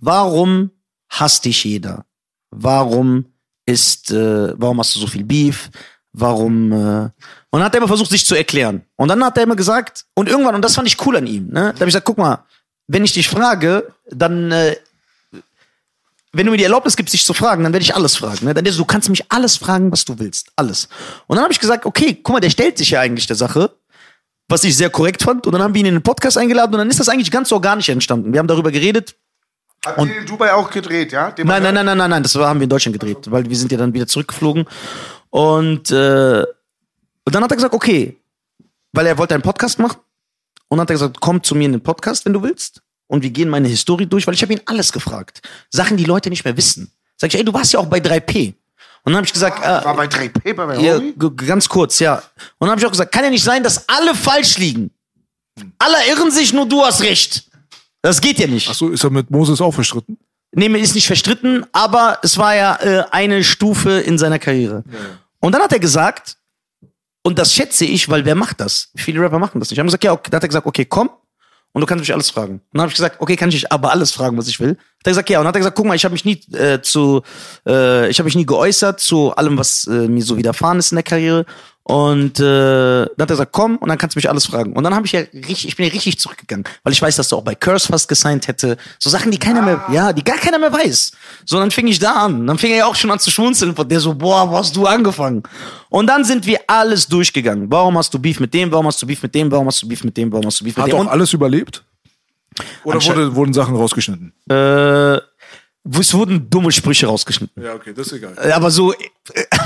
warum 0.00 0.70
hasst 1.08 1.44
dich 1.44 1.64
jeder? 1.64 2.04
Warum 2.50 3.26
ist, 3.66 4.10
äh, 4.10 4.54
warum 4.58 4.80
hast 4.80 4.94
du 4.96 5.00
so 5.00 5.06
viel 5.06 5.24
Beef? 5.24 5.70
Warum, 6.12 6.72
äh, 6.72 7.10
und 7.50 7.60
dann 7.60 7.64
hat 7.64 7.74
er 7.74 7.78
immer 7.78 7.88
versucht, 7.88 8.10
sich 8.10 8.24
zu 8.24 8.34
erklären. 8.34 8.82
Und 8.96 9.08
dann 9.08 9.22
hat 9.22 9.36
er 9.36 9.42
immer 9.42 9.56
gesagt, 9.56 10.06
und 10.14 10.28
irgendwann, 10.28 10.54
und 10.54 10.62
das 10.62 10.74
fand 10.74 10.88
ich 10.88 11.04
cool 11.06 11.16
an 11.16 11.26
ihm, 11.26 11.48
ne? 11.48 11.60
Da 11.60 11.66
habe 11.66 11.84
ich 11.84 11.86
gesagt, 11.86 12.06
guck 12.06 12.18
mal, 12.18 12.44
wenn 12.86 13.04
ich 13.04 13.12
dich 13.12 13.28
frage, 13.28 13.92
dann, 14.10 14.50
äh, 14.50 14.76
wenn 16.32 16.46
du 16.46 16.52
mir 16.52 16.58
die 16.58 16.64
Erlaubnis 16.64 16.96
gibst, 16.96 17.14
dich 17.14 17.24
zu 17.24 17.34
fragen, 17.34 17.62
dann 17.62 17.72
werde 17.72 17.82
ich 17.82 17.94
alles 17.94 18.16
fragen. 18.16 18.46
Ne? 18.46 18.54
Dann 18.54 18.64
ist, 18.64 18.78
du 18.78 18.84
kannst 18.84 19.08
mich 19.08 19.30
alles 19.30 19.56
fragen, 19.56 19.92
was 19.92 20.04
du 20.04 20.18
willst. 20.18 20.50
Alles. 20.56 20.88
Und 21.26 21.36
dann 21.36 21.42
habe 21.44 21.52
ich 21.52 21.60
gesagt, 21.60 21.86
okay, 21.86 22.18
guck 22.22 22.34
mal, 22.34 22.40
der 22.40 22.50
stellt 22.50 22.78
sich 22.78 22.90
ja 22.90 23.00
eigentlich 23.00 23.26
der 23.26 23.36
Sache 23.36 23.77
was 24.48 24.64
ich 24.64 24.76
sehr 24.76 24.90
korrekt 24.90 25.22
fand. 25.22 25.46
Und 25.46 25.52
dann 25.52 25.62
haben 25.62 25.74
wir 25.74 25.80
ihn 25.80 25.86
in 25.86 25.94
den 25.94 26.02
Podcast 26.02 26.38
eingeladen 26.38 26.74
und 26.74 26.78
dann 26.78 26.90
ist 26.90 26.98
das 26.98 27.08
eigentlich 27.08 27.30
ganz 27.30 27.52
organisch 27.52 27.88
entstanden. 27.88 28.32
Wir 28.32 28.40
haben 28.40 28.48
darüber 28.48 28.70
geredet. 28.70 29.14
Habt 29.84 29.98
ihr 29.98 30.18
in 30.18 30.26
Dubai 30.26 30.52
auch 30.52 30.70
gedreht, 30.70 31.12
ja? 31.12 31.32
Nein, 31.38 31.62
nein, 31.62 31.74
nein, 31.74 31.86
nein, 31.86 31.98
nein, 31.98 32.10
nein, 32.10 32.22
das 32.22 32.34
haben 32.34 32.58
wir 32.58 32.64
in 32.64 32.70
Deutschland 32.70 32.98
gedreht, 32.98 33.30
weil 33.30 33.48
wir 33.48 33.56
sind 33.56 33.70
ja 33.70 33.78
dann 33.78 33.94
wieder 33.94 34.06
zurückgeflogen. 34.06 34.66
Und, 35.30 35.90
äh, 35.90 36.42
und 37.24 37.34
dann 37.34 37.44
hat 37.44 37.50
er 37.50 37.56
gesagt, 37.56 37.74
okay, 37.74 38.16
weil 38.92 39.06
er 39.06 39.16
wollte 39.18 39.34
einen 39.34 39.42
Podcast 39.42 39.78
machen. 39.78 39.98
Und 40.68 40.78
dann 40.78 40.82
hat 40.82 40.90
er 40.90 40.94
gesagt, 40.94 41.20
komm 41.20 41.42
zu 41.42 41.54
mir 41.54 41.66
in 41.66 41.72
den 41.72 41.82
Podcast, 41.82 42.24
wenn 42.24 42.32
du 42.32 42.42
willst. 42.42 42.82
Und 43.06 43.22
wir 43.22 43.30
gehen 43.30 43.48
meine 43.48 43.68
Historie 43.68 44.06
durch, 44.06 44.26
weil 44.26 44.34
ich 44.34 44.42
habe 44.42 44.52
ihn 44.52 44.60
alles 44.66 44.92
gefragt. 44.92 45.40
Sachen, 45.70 45.96
die 45.96 46.04
Leute 46.04 46.28
nicht 46.28 46.44
mehr 46.44 46.56
wissen. 46.56 46.90
Sag 47.16 47.32
ich, 47.32 47.38
ey, 47.38 47.44
du 47.44 47.54
warst 47.54 47.72
ja 47.72 47.80
auch 47.80 47.86
bei 47.86 47.98
3P. 47.98 48.54
Und 49.08 49.14
dann 49.14 49.20
habe 49.20 49.26
ich 49.26 49.32
gesagt, 49.32 49.64
äh, 49.64 49.86
War 49.86 49.96
bei 49.96 50.04
3P 50.04 50.52
bei 50.52 50.66
meinem 50.66 50.84
Ja, 50.84 51.00
ganz 51.46 51.66
kurz, 51.66 51.98
ja. 51.98 52.16
Und 52.58 52.66
dann 52.66 52.72
habe 52.72 52.80
ich 52.82 52.86
auch 52.86 52.90
gesagt, 52.90 53.10
kann 53.10 53.24
ja 53.24 53.30
nicht 53.30 53.42
sein, 53.42 53.62
dass 53.62 53.88
alle 53.88 54.14
falsch 54.14 54.58
liegen. 54.58 54.90
Alle 55.78 55.96
irren 56.10 56.30
sich, 56.30 56.52
nur 56.52 56.68
du 56.68 56.84
hast 56.84 57.00
recht. 57.00 57.44
Das 58.02 58.20
geht 58.20 58.38
ja 58.38 58.46
nicht. 58.46 58.68
Ach 58.68 58.74
so, 58.74 58.90
ist 58.90 59.02
er 59.02 59.08
mit 59.08 59.30
Moses 59.30 59.62
auch 59.62 59.72
verstritten? 59.72 60.18
Nee, 60.52 60.66
ist 60.78 60.94
nicht 60.94 61.06
verstritten, 61.06 61.64
aber 61.72 62.18
es 62.22 62.36
war 62.36 62.54
ja 62.54 62.76
äh, 62.82 63.04
eine 63.10 63.42
Stufe 63.44 63.92
in 63.92 64.18
seiner 64.18 64.38
Karriere. 64.38 64.84
Und 65.40 65.52
dann 65.52 65.62
hat 65.62 65.72
er 65.72 65.78
gesagt, 65.78 66.36
und 67.22 67.38
das 67.38 67.54
schätze 67.54 67.86
ich, 67.86 68.10
weil 68.10 68.26
wer 68.26 68.34
macht 68.34 68.60
das? 68.60 68.90
Viele 68.94 69.22
Rapper 69.22 69.38
machen 69.38 69.58
das 69.58 69.70
nicht. 69.70 69.76
Ich 69.76 69.78
habe 69.78 69.86
gesagt, 69.86 70.04
ja, 70.04 70.12
okay, 70.12 70.28
dann 70.30 70.36
hat 70.36 70.44
er 70.44 70.48
gesagt, 70.48 70.66
okay, 70.66 70.84
komm 70.84 71.08
und 71.72 71.80
du 71.80 71.86
kannst 71.86 72.00
mich 72.00 72.12
alles 72.12 72.30
fragen. 72.30 72.54
Und 72.54 72.62
dann 72.72 72.82
habe 72.82 72.90
ich 72.90 72.96
gesagt, 72.96 73.20
okay, 73.20 73.36
kann 73.36 73.50
ich 73.50 73.56
dich 73.56 73.72
aber 73.72 73.92
alles 73.92 74.10
fragen, 74.10 74.36
was 74.36 74.48
ich 74.48 74.58
will. 74.58 74.70
Hat 74.70 75.06
er 75.06 75.10
gesagt, 75.10 75.30
ja. 75.30 75.38
Und 75.38 75.44
dann 75.44 75.48
hat 75.48 75.56
er 75.56 75.60
gesagt, 75.60 75.76
guck 75.76 75.86
mal, 75.86 75.94
ich 75.94 76.04
habe 76.04 76.12
mich 76.12 76.24
nie 76.24 76.40
äh, 76.56 76.80
zu, 76.80 77.22
äh, 77.66 78.08
ich 78.08 78.18
habe 78.18 78.24
mich 78.24 78.34
nie 78.34 78.46
geäußert 78.46 79.00
zu 79.00 79.34
allem, 79.34 79.58
was 79.58 79.86
äh, 79.86 80.08
mir 80.08 80.22
so 80.22 80.36
widerfahren 80.36 80.78
ist 80.78 80.92
in 80.92 80.96
der 80.96 81.02
Karriere. 81.02 81.44
Und 81.90 82.38
äh, 82.38 82.42
dann 82.42 83.08
hat 83.18 83.18
er 83.18 83.26
gesagt, 83.28 83.52
komm, 83.52 83.78
und 83.78 83.88
dann 83.88 83.96
kannst 83.96 84.14
du 84.14 84.18
mich 84.18 84.28
alles 84.28 84.44
fragen. 84.44 84.74
Und 84.74 84.84
dann 84.84 84.94
habe 84.94 85.06
ich 85.06 85.12
ja 85.12 85.20
richtig, 85.20 85.68
ich 85.68 85.76
bin 85.76 85.86
ja 85.86 85.92
richtig 85.92 86.18
zurückgegangen, 86.18 86.64
weil 86.82 86.92
ich 86.92 87.00
weiß, 87.00 87.16
dass 87.16 87.28
du 87.30 87.36
auch 87.36 87.42
bei 87.42 87.54
Curse 87.54 87.88
fast 87.88 88.08
gesigned 88.08 88.46
hätte. 88.46 88.76
So 88.98 89.08
Sachen, 89.08 89.30
die 89.30 89.38
keiner 89.38 89.62
mehr, 89.62 89.82
ja, 89.90 90.12
die 90.12 90.22
gar 90.22 90.36
keiner 90.36 90.58
mehr 90.58 90.70
weiß. 90.70 91.12
So, 91.46 91.58
dann 91.58 91.70
fing 91.70 91.86
ich 91.86 91.98
da 91.98 92.12
an. 92.26 92.46
Dann 92.46 92.58
fing 92.58 92.72
er 92.72 92.76
ja 92.76 92.86
auch 92.86 92.94
schon 92.94 93.10
an 93.10 93.18
zu 93.18 93.30
schmunzeln 93.30 93.74
von 93.74 93.88
der 93.88 94.00
so, 94.00 94.12
boah, 94.12 94.50
wo 94.50 94.58
hast 94.58 94.76
du 94.76 94.84
angefangen? 94.86 95.42
Und 95.88 96.08
dann 96.08 96.24
sind 96.24 96.44
wir 96.44 96.60
alles 96.66 97.08
durchgegangen. 97.08 97.70
Warum 97.70 97.96
hast 97.96 98.12
du 98.12 98.18
Beef 98.18 98.38
mit 98.38 98.52
dem? 98.52 98.70
Warum 98.70 98.86
hast 98.86 99.00
du 99.00 99.06
Beef 99.06 99.22
mit 99.22 99.34
dem? 99.34 99.50
Warum 99.50 99.66
hast 99.66 99.80
du 99.80 99.88
Beef 99.88 100.04
mit 100.04 100.14
dem? 100.14 100.30
Warum 100.30 100.44
hast 100.44 100.60
du 100.60 100.64
Beef 100.64 100.76
mit 100.76 100.82
Hat 100.82 100.92
dem? 100.92 100.96
auch 100.96 101.00
Und- 101.00 101.08
alles 101.08 101.32
überlebt? 101.32 101.84
Oder 102.84 103.02
wurde, 103.02 103.34
wurden 103.34 103.54
Sachen 103.54 103.76
rausgeschnitten? 103.76 104.34
äh, 104.50 105.18
es 105.98 106.12
wurden 106.14 106.50
dumme 106.50 106.70
Sprüche 106.72 107.06
rausgeschnitten. 107.06 107.62
Ja, 107.62 107.74
okay, 107.74 107.92
das 107.94 108.08
ist 108.08 108.12
egal. 108.14 108.34
Äh, 108.36 108.52
Aber 108.52 108.70
so, 108.70 108.92
äh, 108.92 108.98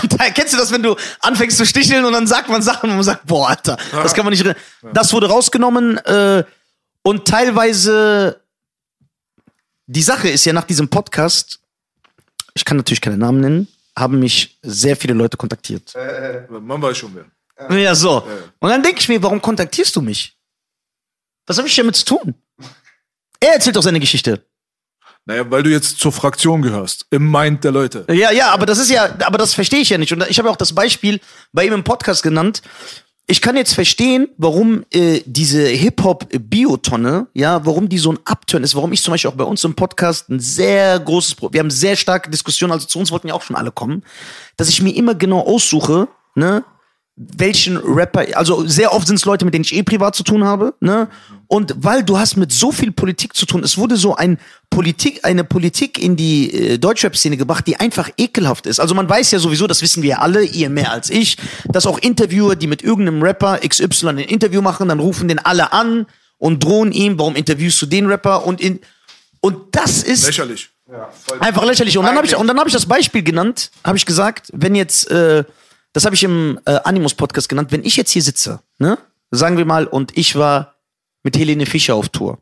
da 0.08 0.30
kennst 0.34 0.52
du 0.52 0.56
das, 0.58 0.70
wenn 0.72 0.82
du 0.82 0.94
anfängst 1.20 1.56
zu 1.56 1.66
sticheln 1.66 2.04
und 2.04 2.12
dann 2.12 2.26
sagt 2.26 2.48
man 2.48 2.62
Sachen 2.62 2.90
und 2.90 2.96
man 2.96 3.04
sagt, 3.04 3.26
boah, 3.26 3.48
Alter, 3.50 3.76
das 3.92 4.14
kann 4.14 4.24
man 4.24 4.32
nicht. 4.32 4.44
re- 4.44 4.56
Das 4.92 5.12
wurde 5.12 5.28
rausgenommen 5.28 5.98
äh, 5.98 6.44
und 7.02 7.26
teilweise 7.26 8.40
die 9.86 10.02
Sache 10.02 10.28
ist 10.28 10.44
ja 10.44 10.52
nach 10.52 10.64
diesem 10.64 10.88
Podcast, 10.88 11.60
ich 12.54 12.64
kann 12.64 12.76
natürlich 12.76 13.00
keine 13.00 13.16
Namen 13.18 13.40
nennen, 13.40 13.68
haben 13.98 14.18
mich 14.20 14.58
sehr 14.62 14.96
viele 14.96 15.14
Leute 15.14 15.36
kontaktiert. 15.36 15.92
Man 16.48 16.80
weiß 16.80 16.96
schon 16.96 17.14
wer. 17.14 17.78
Ja, 17.78 17.94
so. 17.94 18.26
Und 18.60 18.70
dann 18.70 18.82
denke 18.82 19.00
ich 19.00 19.08
mir, 19.08 19.22
warum 19.22 19.40
kontaktierst 19.42 19.94
du 19.96 20.00
mich? 20.00 20.36
Was 21.46 21.58
habe 21.58 21.68
ich 21.68 21.76
damit 21.76 21.96
zu 21.96 22.04
tun? 22.04 22.34
Er 23.40 23.54
erzählt 23.54 23.76
doch 23.76 23.82
seine 23.82 24.00
Geschichte. 24.00 24.44
Naja, 25.24 25.48
weil 25.50 25.62
du 25.62 25.70
jetzt 25.70 26.00
zur 26.00 26.10
Fraktion 26.10 26.62
gehörst. 26.62 27.06
Im 27.10 27.30
Mind 27.30 27.62
der 27.62 27.70
Leute. 27.70 28.04
Ja, 28.08 28.32
ja, 28.32 28.50
aber 28.50 28.66
das 28.66 28.78
ist 28.78 28.90
ja, 28.90 29.08
aber 29.24 29.38
das 29.38 29.54
verstehe 29.54 29.80
ich 29.80 29.90
ja 29.90 29.98
nicht. 29.98 30.12
Und 30.12 30.24
ich 30.28 30.38
habe 30.38 30.50
auch 30.50 30.56
das 30.56 30.74
Beispiel 30.74 31.20
bei 31.52 31.64
ihm 31.64 31.72
im 31.72 31.84
Podcast 31.84 32.22
genannt. 32.22 32.62
Ich 33.28 33.40
kann 33.40 33.56
jetzt 33.56 33.74
verstehen, 33.74 34.28
warum 34.36 34.84
äh, 34.92 35.20
diese 35.24 35.64
Hip-Hop-Biotonne, 35.64 37.28
ja, 37.34 37.64
warum 37.64 37.88
die 37.88 37.98
so 37.98 38.12
ein 38.12 38.18
Upturn 38.24 38.64
ist, 38.64 38.74
warum 38.74 38.92
ich 38.92 39.00
zum 39.00 39.12
Beispiel 39.12 39.30
auch 39.30 39.36
bei 39.36 39.44
uns 39.44 39.62
im 39.62 39.74
Podcast 39.74 40.28
ein 40.28 40.40
sehr 40.40 40.98
großes 40.98 41.36
Problem, 41.36 41.54
wir 41.54 41.60
haben 41.60 41.70
sehr 41.70 41.94
starke 41.94 42.28
Diskussionen, 42.28 42.72
also 42.72 42.88
zu 42.88 42.98
uns 42.98 43.12
wollten 43.12 43.28
ja 43.28 43.34
auch 43.34 43.42
schon 43.42 43.54
alle 43.54 43.70
kommen, 43.70 44.02
dass 44.56 44.68
ich 44.68 44.82
mir 44.82 44.94
immer 44.94 45.14
genau 45.14 45.40
aussuche, 45.40 46.08
ne, 46.34 46.64
welchen 47.16 47.76
Rapper, 47.76 48.24
also 48.36 48.66
sehr 48.66 48.92
oft 48.92 49.06
sind 49.06 49.16
es 49.16 49.24
Leute, 49.26 49.44
mit 49.44 49.52
denen 49.52 49.64
ich 49.64 49.74
eh 49.74 49.82
privat 49.82 50.14
zu 50.14 50.22
tun 50.22 50.44
habe, 50.44 50.74
ne? 50.80 51.08
Und 51.46 51.74
weil 51.76 52.02
du 52.02 52.18
hast 52.18 52.36
mit 52.36 52.50
so 52.52 52.72
viel 52.72 52.90
Politik 52.90 53.36
zu 53.36 53.44
tun, 53.44 53.62
es 53.62 53.76
wurde 53.76 53.96
so 53.96 54.16
ein 54.16 54.38
Politik, 54.70 55.20
eine 55.22 55.44
Politik 55.44 55.98
in 55.98 56.16
die 56.16 56.52
äh, 56.52 56.78
Deutschrap-Szene 56.78 57.36
gebracht, 57.36 57.66
die 57.66 57.78
einfach 57.78 58.08
ekelhaft 58.16 58.66
ist. 58.66 58.80
Also 58.80 58.94
man 58.94 59.06
weiß 59.06 59.30
ja 59.32 59.38
sowieso, 59.38 59.66
das 59.66 59.82
wissen 59.82 60.02
wir 60.02 60.10
ja 60.10 60.18
alle, 60.18 60.42
ihr 60.42 60.70
mehr 60.70 60.90
als 60.90 61.10
ich, 61.10 61.36
dass 61.66 61.86
auch 61.86 61.98
Interviewer, 61.98 62.56
die 62.56 62.66
mit 62.66 62.82
irgendeinem 62.82 63.22
Rapper 63.22 63.58
XY 63.58 64.08
ein 64.08 64.18
Interview 64.18 64.62
machen, 64.62 64.88
dann 64.88 64.98
rufen 64.98 65.28
den 65.28 65.38
alle 65.38 65.74
an 65.74 66.06
und 66.38 66.64
drohen 66.64 66.92
ihm, 66.92 67.18
warum 67.18 67.36
interviewst 67.36 67.82
du 67.82 67.86
den 67.86 68.06
Rapper 68.06 68.46
und 68.46 68.60
in 68.60 68.80
und 69.40 69.74
das 69.74 70.04
ist 70.04 70.24
Lächerlich. 70.24 70.70
Einfach 71.40 71.64
lächerlich. 71.64 71.98
Und 71.98 72.04
dann 72.04 72.16
habe 72.16 72.26
ich, 72.26 72.36
und 72.36 72.46
dann 72.46 72.58
habe 72.58 72.68
ich 72.68 72.74
das 72.74 72.86
Beispiel 72.86 73.22
genannt, 73.22 73.70
habe 73.84 73.96
ich 73.96 74.06
gesagt, 74.06 74.50
wenn 74.52 74.74
jetzt, 74.74 75.10
äh, 75.10 75.44
das 75.92 76.04
habe 76.04 76.14
ich 76.14 76.24
im 76.24 76.60
äh, 76.64 76.78
Animus-Podcast 76.84 77.48
genannt, 77.48 77.72
wenn 77.72 77.84
ich 77.84 77.96
jetzt 77.96 78.10
hier 78.10 78.22
sitze, 78.22 78.60
ne, 78.78 78.98
sagen 79.30 79.56
wir 79.56 79.64
mal, 79.64 79.86
und 79.86 80.16
ich 80.16 80.36
war 80.36 80.76
mit 81.22 81.36
Helene 81.36 81.66
Fischer 81.66 81.94
auf 81.94 82.08
Tour. 82.08 82.38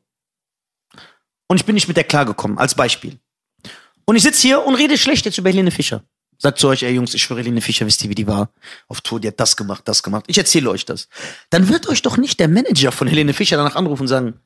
Und 1.48 1.56
ich 1.56 1.66
bin 1.66 1.74
nicht 1.74 1.88
mit 1.88 1.96
der 1.96 2.04
klargekommen, 2.04 2.58
als 2.58 2.74
Beispiel. 2.74 3.18
Und 4.04 4.16
ich 4.16 4.22
sitze 4.22 4.42
hier 4.42 4.64
und 4.64 4.74
rede 4.76 4.96
schlecht 4.96 5.24
jetzt 5.24 5.38
über 5.38 5.50
Helene 5.50 5.70
Fischer. 5.70 6.02
Sagt 6.38 6.58
zu 6.58 6.68
euch, 6.68 6.82
ey 6.82 6.92
Jungs, 6.92 7.12
ich 7.12 7.22
schwöre, 7.22 7.40
Helene 7.40 7.60
Fischer, 7.60 7.86
wisst 7.86 8.02
ihr, 8.02 8.08
wie 8.08 8.14
die 8.14 8.26
war? 8.26 8.50
Auf 8.88 9.02
Tour, 9.02 9.20
die 9.20 9.28
hat 9.28 9.38
das 9.38 9.56
gemacht, 9.56 9.82
das 9.84 10.02
gemacht. 10.02 10.24
Ich 10.26 10.38
erzähle 10.38 10.70
euch 10.70 10.86
das. 10.86 11.08
Dann 11.50 11.68
wird 11.68 11.88
euch 11.88 12.02
doch 12.02 12.16
nicht 12.16 12.40
der 12.40 12.48
Manager 12.48 12.92
von 12.92 13.08
Helene 13.08 13.34
Fischer 13.34 13.56
danach 13.56 13.76
anrufen 13.76 14.02
und 14.02 14.08
sagen, 14.08 14.40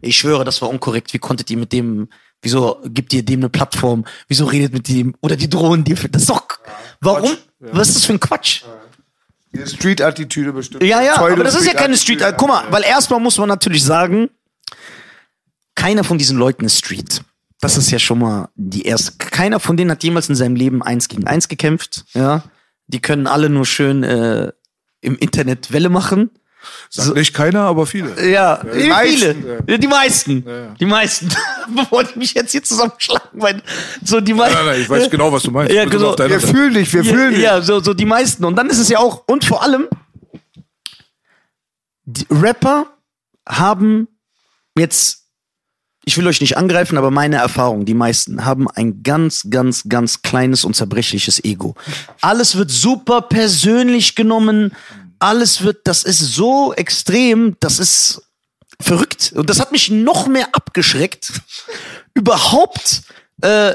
ich 0.00 0.16
schwöre, 0.16 0.44
das 0.44 0.62
war 0.62 0.68
unkorrekt. 0.68 1.12
Wie 1.14 1.18
konntet 1.18 1.50
ihr 1.50 1.56
mit 1.56 1.72
dem, 1.72 2.08
wieso 2.42 2.80
gibt 2.84 3.12
ihr 3.12 3.24
dem 3.24 3.40
eine 3.40 3.48
Plattform? 3.48 4.04
Wieso 4.28 4.44
redet 4.44 4.72
mit 4.72 4.88
dem? 4.88 5.14
Oder 5.20 5.36
die 5.36 5.48
drohen 5.48 5.84
dir 5.84 5.96
für, 5.96 6.08
das 6.08 6.22
ist 6.22 6.30
doch, 6.30 6.46
warum? 7.00 7.36
Was 7.70 7.88
ist 7.88 7.96
das 7.96 8.04
für 8.06 8.14
ein 8.14 8.20
Quatsch? 8.20 8.62
Die 9.52 9.66
Street-Attitüde 9.66 10.52
bestimmt. 10.52 10.82
Ja, 10.82 11.02
ja, 11.02 11.16
aber 11.16 11.44
das 11.44 11.54
ist 11.54 11.66
ja 11.66 11.74
keine. 11.74 11.96
Street. 11.96 12.22
Guck 12.36 12.48
mal, 12.48 12.64
weil 12.70 12.82
erstmal 12.82 13.20
muss 13.20 13.38
man 13.38 13.48
natürlich 13.48 13.84
sagen, 13.84 14.30
keiner 15.74 16.04
von 16.04 16.18
diesen 16.18 16.38
Leuten 16.38 16.64
ist 16.64 16.78
Street. 16.78 17.22
Das 17.60 17.76
ist 17.76 17.90
ja 17.90 17.98
schon 17.98 18.18
mal 18.18 18.48
die 18.56 18.82
erste. 18.82 19.12
Keiner 19.18 19.60
von 19.60 19.76
denen 19.76 19.90
hat 19.90 20.02
jemals 20.02 20.28
in 20.28 20.34
seinem 20.34 20.56
Leben 20.56 20.82
eins 20.82 21.08
gegen 21.08 21.26
eins 21.26 21.48
gekämpft. 21.48 22.04
Ja, 22.14 22.42
die 22.88 23.00
können 23.00 23.26
alle 23.26 23.48
nur 23.48 23.66
schön 23.66 24.02
äh, 24.02 24.52
im 25.00 25.16
Internet 25.18 25.72
Welle 25.72 25.90
machen. 25.90 26.30
Sagt 26.90 27.16
nicht 27.16 27.34
keiner, 27.34 27.62
aber 27.62 27.86
viele. 27.86 28.30
Ja, 28.30 28.62
die 28.62 28.88
meisten, 28.88 29.42
viele. 29.42 29.64
Ja. 29.66 29.78
Die 29.78 29.86
meisten. 29.88 30.44
ja. 30.46 30.74
Die 30.78 30.86
meisten. 30.86 31.28
Bevor 31.74 32.04
die 32.04 32.18
mich 32.18 32.34
jetzt 32.34 32.52
hier 32.52 32.62
zusammenschlagen, 32.62 33.28
weil 33.32 33.62
so 34.04 34.20
die 34.20 34.34
meisten. 34.34 34.56
Nein, 34.56 34.66
nein, 34.66 34.80
ich 34.80 34.90
weiß 34.90 35.10
genau, 35.10 35.32
was 35.32 35.42
du 35.42 35.50
meinst. 35.50 35.72
Ja, 35.72 35.84
genau. 35.84 36.16
Wir 36.18 36.28
Seite. 36.28 36.46
fühlen 36.46 36.74
dich, 36.74 36.92
wir 36.92 37.04
fühlen 37.04 37.32
ja, 37.32 37.36
dich. 37.36 37.42
ja, 37.42 37.60
so, 37.62 37.80
so 37.80 37.94
die 37.94 38.04
meisten. 38.04 38.44
Und 38.44 38.56
dann 38.56 38.68
ist 38.68 38.78
es 38.78 38.88
ja 38.88 38.98
auch, 38.98 39.24
und 39.26 39.44
vor 39.44 39.62
allem, 39.62 39.88
die 42.04 42.26
Rapper 42.30 42.86
haben 43.48 44.08
jetzt, 44.76 45.26
ich 46.04 46.16
will 46.18 46.26
euch 46.26 46.40
nicht 46.40 46.56
angreifen, 46.56 46.98
aber 46.98 47.10
meine 47.10 47.36
Erfahrung, 47.36 47.84
die 47.84 47.94
meisten 47.94 48.44
haben 48.44 48.68
ein 48.68 49.02
ganz, 49.02 49.46
ganz, 49.50 49.84
ganz 49.88 50.22
kleines 50.22 50.64
und 50.64 50.74
zerbrechliches 50.74 51.44
Ego. 51.44 51.74
Alles 52.20 52.56
wird 52.56 52.70
super 52.70 53.22
persönlich 53.22 54.14
genommen. 54.14 54.72
Alles 55.22 55.62
wird, 55.62 55.86
das 55.86 56.02
ist 56.02 56.18
so 56.18 56.72
extrem, 56.74 57.56
das 57.60 57.78
ist 57.78 58.22
verrückt. 58.80 59.32
Und 59.36 59.48
das 59.48 59.60
hat 59.60 59.70
mich 59.70 59.88
noch 59.88 60.26
mehr 60.26 60.48
abgeschreckt, 60.52 61.32
überhaupt 62.14 63.02
äh, 63.40 63.74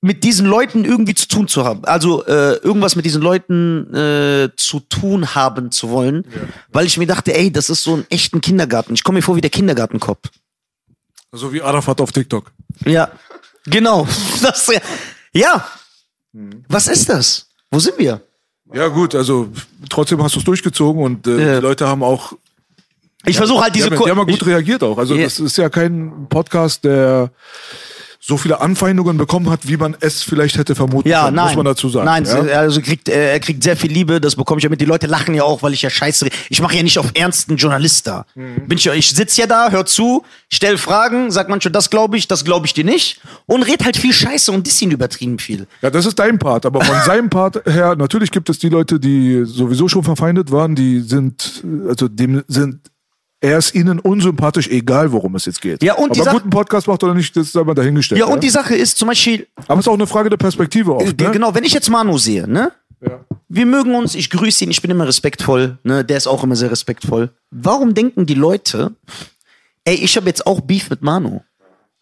mit 0.00 0.24
diesen 0.24 0.46
Leuten 0.46 0.86
irgendwie 0.86 1.14
zu 1.14 1.28
tun 1.28 1.48
zu 1.48 1.64
haben. 1.64 1.84
Also 1.84 2.24
äh, 2.24 2.54
irgendwas 2.62 2.96
mit 2.96 3.04
diesen 3.04 3.20
Leuten 3.20 3.94
äh, 3.94 4.48
zu 4.56 4.80
tun 4.80 5.34
haben 5.34 5.70
zu 5.70 5.90
wollen. 5.90 6.26
Weil 6.70 6.86
ich 6.86 6.96
mir 6.96 7.06
dachte, 7.06 7.34
ey, 7.34 7.52
das 7.52 7.68
ist 7.68 7.82
so 7.82 7.96
ein 7.96 8.06
echten 8.08 8.40
Kindergarten. 8.40 8.94
Ich 8.94 9.04
komme 9.04 9.18
mir 9.18 9.22
vor 9.22 9.36
wie 9.36 9.42
der 9.42 9.50
Kindergartenkopf. 9.50 10.30
So 11.32 11.52
wie 11.52 11.60
Arafat 11.60 12.00
auf 12.00 12.12
TikTok. 12.12 12.50
Ja, 12.86 13.10
genau. 13.66 14.08
Das, 14.42 14.66
ja. 14.68 14.80
ja. 15.34 15.68
Was 16.68 16.88
ist 16.88 17.10
das? 17.10 17.50
Wo 17.70 17.78
sind 17.78 17.98
wir? 17.98 18.22
Ja, 18.72 18.88
gut, 18.88 19.14
also 19.14 19.48
trotzdem 19.88 20.22
hast 20.22 20.34
du 20.36 20.38
es 20.40 20.44
durchgezogen 20.44 21.02
und 21.02 21.26
äh, 21.26 21.38
Ja. 21.46 21.54
die 21.56 21.62
Leute 21.62 21.88
haben 21.88 22.02
auch. 22.02 22.32
Ich 23.26 23.36
versuche 23.36 23.62
halt 23.62 23.74
Die 23.74 23.78
diese 23.80 23.90
haben, 23.90 23.96
Ko- 23.98 24.04
die 24.04 24.10
haben 24.10 24.18
ja 24.18 24.24
gut 24.24 24.34
ich, 24.34 24.46
reagiert 24.46 24.82
auch. 24.82 24.96
Also, 24.96 25.14
Ja. 25.14 25.24
das 25.24 25.40
ist 25.40 25.56
ja 25.58 25.68
kein 25.68 26.26
Podcast, 26.28 26.84
der 26.84 27.30
so 28.22 28.36
viele 28.36 28.60
Anfeindungen 28.60 29.16
bekommen 29.16 29.48
hat, 29.48 29.66
wie 29.66 29.78
man 29.78 29.96
es 30.00 30.22
vielleicht 30.22 30.58
hätte 30.58 30.74
vermuten 30.74 31.08
Ja, 31.08 31.24
können, 31.24 31.36
nein. 31.36 31.46
muss 31.46 31.56
man 31.56 31.64
dazu 31.64 31.88
sagen. 31.88 32.04
Nein, 32.04 32.26
ja? 32.26 32.58
also 32.60 32.82
kriegt, 32.82 33.08
äh, 33.08 33.32
er 33.32 33.40
kriegt 33.40 33.62
sehr 33.62 33.78
viel 33.78 33.90
Liebe, 33.90 34.20
das 34.20 34.36
bekomme 34.36 34.58
ich 34.58 34.64
ja 34.64 34.68
mit. 34.68 34.78
Die 34.78 34.84
Leute 34.84 35.06
lachen 35.06 35.34
ja 35.34 35.42
auch, 35.42 35.62
weil 35.62 35.72
ich 35.72 35.80
ja 35.80 35.88
scheiße 35.88 36.26
rede. 36.26 36.36
Ich 36.50 36.60
mache 36.60 36.76
ja 36.76 36.82
nicht 36.82 36.98
auf 36.98 37.12
ernsten 37.14 37.56
Journalist 37.56 38.06
da. 38.06 38.26
Mhm. 38.34 38.68
Bin 38.68 38.76
ich, 38.76 38.86
ich 38.86 39.10
sitze 39.10 39.40
ja 39.40 39.46
da, 39.46 39.70
hör 39.70 39.86
zu, 39.86 40.22
stell 40.50 40.76
Fragen, 40.76 41.30
sag 41.30 41.48
manchmal, 41.48 41.72
das 41.72 41.88
glaube 41.88 42.18
ich, 42.18 42.28
das 42.28 42.44
glaube 42.44 42.66
ich 42.66 42.74
dir 42.74 42.84
nicht. 42.84 43.22
Und 43.46 43.62
red 43.62 43.86
halt 43.86 43.96
viel 43.96 44.12
Scheiße 44.12 44.52
und 44.52 44.66
diss 44.66 44.82
ihn 44.82 44.90
übertrieben 44.90 45.38
viel. 45.38 45.66
Ja, 45.80 45.88
das 45.88 46.04
ist 46.04 46.18
dein 46.18 46.38
Part, 46.38 46.66
aber 46.66 46.84
von 46.84 46.96
seinem 47.06 47.30
Part 47.30 47.62
her, 47.64 47.96
natürlich 47.96 48.30
gibt 48.30 48.50
es 48.50 48.58
die 48.58 48.68
Leute, 48.68 49.00
die 49.00 49.44
sowieso 49.46 49.88
schon 49.88 50.04
verfeindet 50.04 50.52
waren, 50.52 50.74
die 50.74 51.00
sind, 51.00 51.64
also 51.88 52.06
dem 52.06 52.44
sind, 52.48 52.89
er 53.40 53.58
ist 53.58 53.74
ihnen 53.74 53.98
unsympathisch, 53.98 54.68
egal 54.68 55.12
worum 55.12 55.34
es 55.34 55.46
jetzt 55.46 55.60
geht. 55.62 55.82
Ja, 55.82 55.94
und 55.94 56.12
aber 56.12 56.24
Sache- 56.24 56.36
guten 56.36 56.50
Podcast 56.50 56.86
macht 56.86 57.02
oder 57.02 57.14
nicht, 57.14 57.34
das 57.36 57.48
ist 57.48 57.56
aber 57.56 57.74
dahingestellt. 57.74 58.18
Ja, 58.18 58.26
und 58.26 58.42
die 58.42 58.50
Sache 58.50 58.74
ist 58.74 58.98
zum 58.98 59.08
Beispiel, 59.08 59.46
aber 59.66 59.80
es 59.80 59.86
ist 59.86 59.88
auch 59.88 59.94
eine 59.94 60.06
Frage 60.06 60.28
der 60.30 60.36
Perspektive 60.36 60.94
oft, 60.94 61.20
äh, 61.20 61.24
ne? 61.24 61.30
genau, 61.30 61.54
wenn 61.54 61.64
ich 61.64 61.72
jetzt 61.72 61.88
Manu 61.90 62.18
sehe, 62.18 62.46
ne? 62.46 62.72
Wir 63.48 63.64
mögen 63.66 63.94
uns, 63.94 64.14
ich 64.14 64.28
grüße 64.28 64.64
ihn, 64.64 64.70
ich 64.70 64.82
bin 64.82 64.90
immer 64.90 65.08
respektvoll, 65.08 65.78
ne? 65.84 66.04
Der 66.04 66.18
ist 66.18 66.26
auch 66.26 66.44
immer 66.44 66.54
sehr 66.54 66.70
respektvoll. 66.70 67.30
Warum 67.50 67.94
denken 67.94 68.26
die 68.26 68.34
Leute, 68.34 68.92
ey, 69.84 69.94
ich 69.94 70.16
habe 70.16 70.26
jetzt 70.26 70.46
auch 70.46 70.60
Beef 70.60 70.90
mit 70.90 71.02
Manu? 71.02 71.40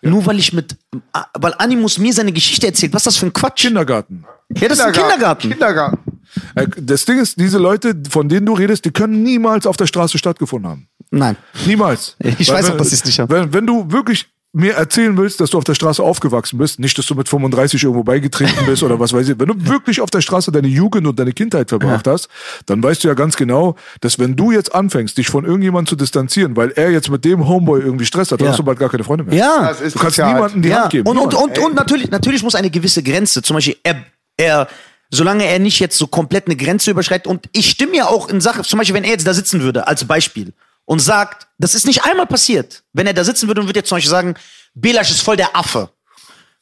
Nur 0.03 0.27
weil 0.27 0.39
ich 0.39 0.53
mit, 0.53 0.77
ah, 1.13 1.27
weil 1.35 1.55
Animus 1.59 1.99
mir 1.99 2.13
seine 2.13 2.33
Geschichte 2.33 2.67
erzählt. 2.67 2.93
Was 2.93 3.03
ist 3.03 3.07
das 3.07 3.17
für 3.17 3.27
ein 3.27 3.33
Quatsch? 3.33 3.63
Kindergarten. 3.63 4.25
Ja, 4.57 4.69
das 4.69 4.79
ist 4.79 4.85
ein 4.85 4.93
Kindergarten. 4.93 5.51
Kindergarten. 5.51 6.18
Äh, 6.55 6.67
Das 6.81 7.05
Ding 7.05 7.19
ist, 7.19 7.39
diese 7.41 7.59
Leute, 7.59 7.95
von 8.11 8.29
denen 8.29 8.47
du 8.47 8.55
redest, 8.55 8.85
die 8.85 8.91
können 8.91 9.23
niemals 9.23 9.67
auf 9.67 9.77
der 9.77 9.87
Straße 9.87 10.19
stattgefunden 10.19 10.71
haben. 10.71 10.89
Nein. 11.11 11.37
Niemals. 11.67 12.17
Ich 12.39 12.49
Weil 12.49 12.57
weiß 12.59 12.71
auch, 12.71 12.77
dass 12.77 12.93
ich's 12.93 13.05
nicht 13.05 13.19
hab. 13.19 13.31
Wenn, 13.31 13.53
wenn 13.53 13.67
du 13.67 13.91
wirklich 13.91 14.27
mir 14.55 14.73
erzählen 14.75 15.15
willst, 15.19 15.41
dass 15.41 15.51
du 15.51 15.59
auf 15.59 15.65
der 15.65 15.75
Straße 15.75 16.03
aufgewachsen 16.03 16.57
bist, 16.59 16.81
nicht, 16.81 16.97
dass 16.97 17.05
du 17.05 17.15
mit 17.15 17.29
35 17.29 17.83
irgendwo 17.85 18.03
beigetreten 18.03 18.65
bist 18.65 18.83
oder 18.83 18.99
was 18.99 19.13
weiß 19.13 19.29
ich, 19.29 19.39
wenn 19.39 19.47
du 19.49 19.55
wirklich 19.69 20.01
auf 20.01 20.09
der 20.11 20.23
Straße 20.23 20.51
deine 20.51 20.69
Jugend 20.69 21.07
und 21.07 21.19
deine 21.19 21.35
Kindheit 21.35 21.69
verbracht 21.69 22.07
hast, 22.07 22.29
dann 22.65 22.83
weißt 22.83 23.05
du 23.05 23.09
ja 23.09 23.15
ganz 23.15 23.37
genau, 23.37 23.77
dass 24.01 24.19
wenn 24.19 24.37
du 24.37 24.51
jetzt 24.51 24.75
anfängst, 24.75 25.19
dich 25.19 25.29
von 25.29 25.45
irgendjemandem 25.45 25.87
zu 25.91 25.97
distanzieren, 25.97 26.57
weil 26.57 26.71
er 26.71 26.91
jetzt 26.91 27.11
mit 27.11 27.27
dem 27.27 27.47
Homeboy 27.47 27.81
irgendwie 27.83 28.07
Stress 28.07 28.33
hat, 28.33 28.41
dann 28.41 28.47
Ja. 28.47 28.53
hast 28.53 28.59
du 28.59 28.63
bald 28.65 28.79
gar 28.79 28.89
keine 28.89 29.05
Freunde 29.05 29.25
mehr. 29.25 29.35
Ja. 29.35 29.69
Das 29.69 29.83
ist 29.83 29.95
Du 29.95 29.99
kannst 30.01 30.17
niemandem 30.19 30.63
die 30.63 30.71
ja. 30.71 30.81
Hand 30.83 30.91
geben. 30.93 31.09
Und, 31.09 31.19
und, 31.19 31.35
und, 31.35 31.59
und 31.59 31.75
natürlich, 31.75 32.11
natürlich 32.11 32.43
muss 32.43 32.55
eine 32.55 32.71
gewisse 32.71 33.03
Grenze, 33.03 33.43
zum 33.43 33.55
Beispiel, 33.55 33.77
er, 33.83 33.97
er, 34.39 34.67
solange 35.11 35.45
er 35.47 35.59
nicht 35.59 35.79
jetzt 35.81 35.99
so 35.99 36.07
komplett 36.07 36.47
eine 36.47 36.57
Grenze 36.57 36.91
überschreitet, 36.91 37.27
und 37.27 37.49
ich 37.53 37.71
stimme 37.71 37.97
ja 37.97 38.07
auch 38.07 38.29
in 38.29 38.41
Sache, 38.41 38.63
zum 38.63 38.79
Beispiel, 38.79 38.95
wenn 38.95 39.05
er 39.05 39.11
jetzt 39.11 39.27
da 39.27 39.35
sitzen 39.35 39.63
würde, 39.63 39.87
als 39.87 40.05
Beispiel, 40.05 40.53
und 40.85 41.01
sagt, 41.01 41.47
das 41.59 41.75
ist 41.75 41.87
nicht 41.87 42.05
einmal 42.05 42.27
passiert, 42.27 42.83
wenn 42.93 43.07
er 43.07 43.15
da 43.15 43.25
sitzen 43.25 43.47
würde 43.47 43.61
und 43.61 43.69
würde 43.69 43.81
jetzt 43.81 43.89
zum 43.89 43.97
Beispiel 43.97 44.11
sagen, 44.11 44.35
Belasch 44.75 45.11
ist 45.11 45.23
voll 45.23 45.37
der 45.37 45.55
Affe. 45.57 45.91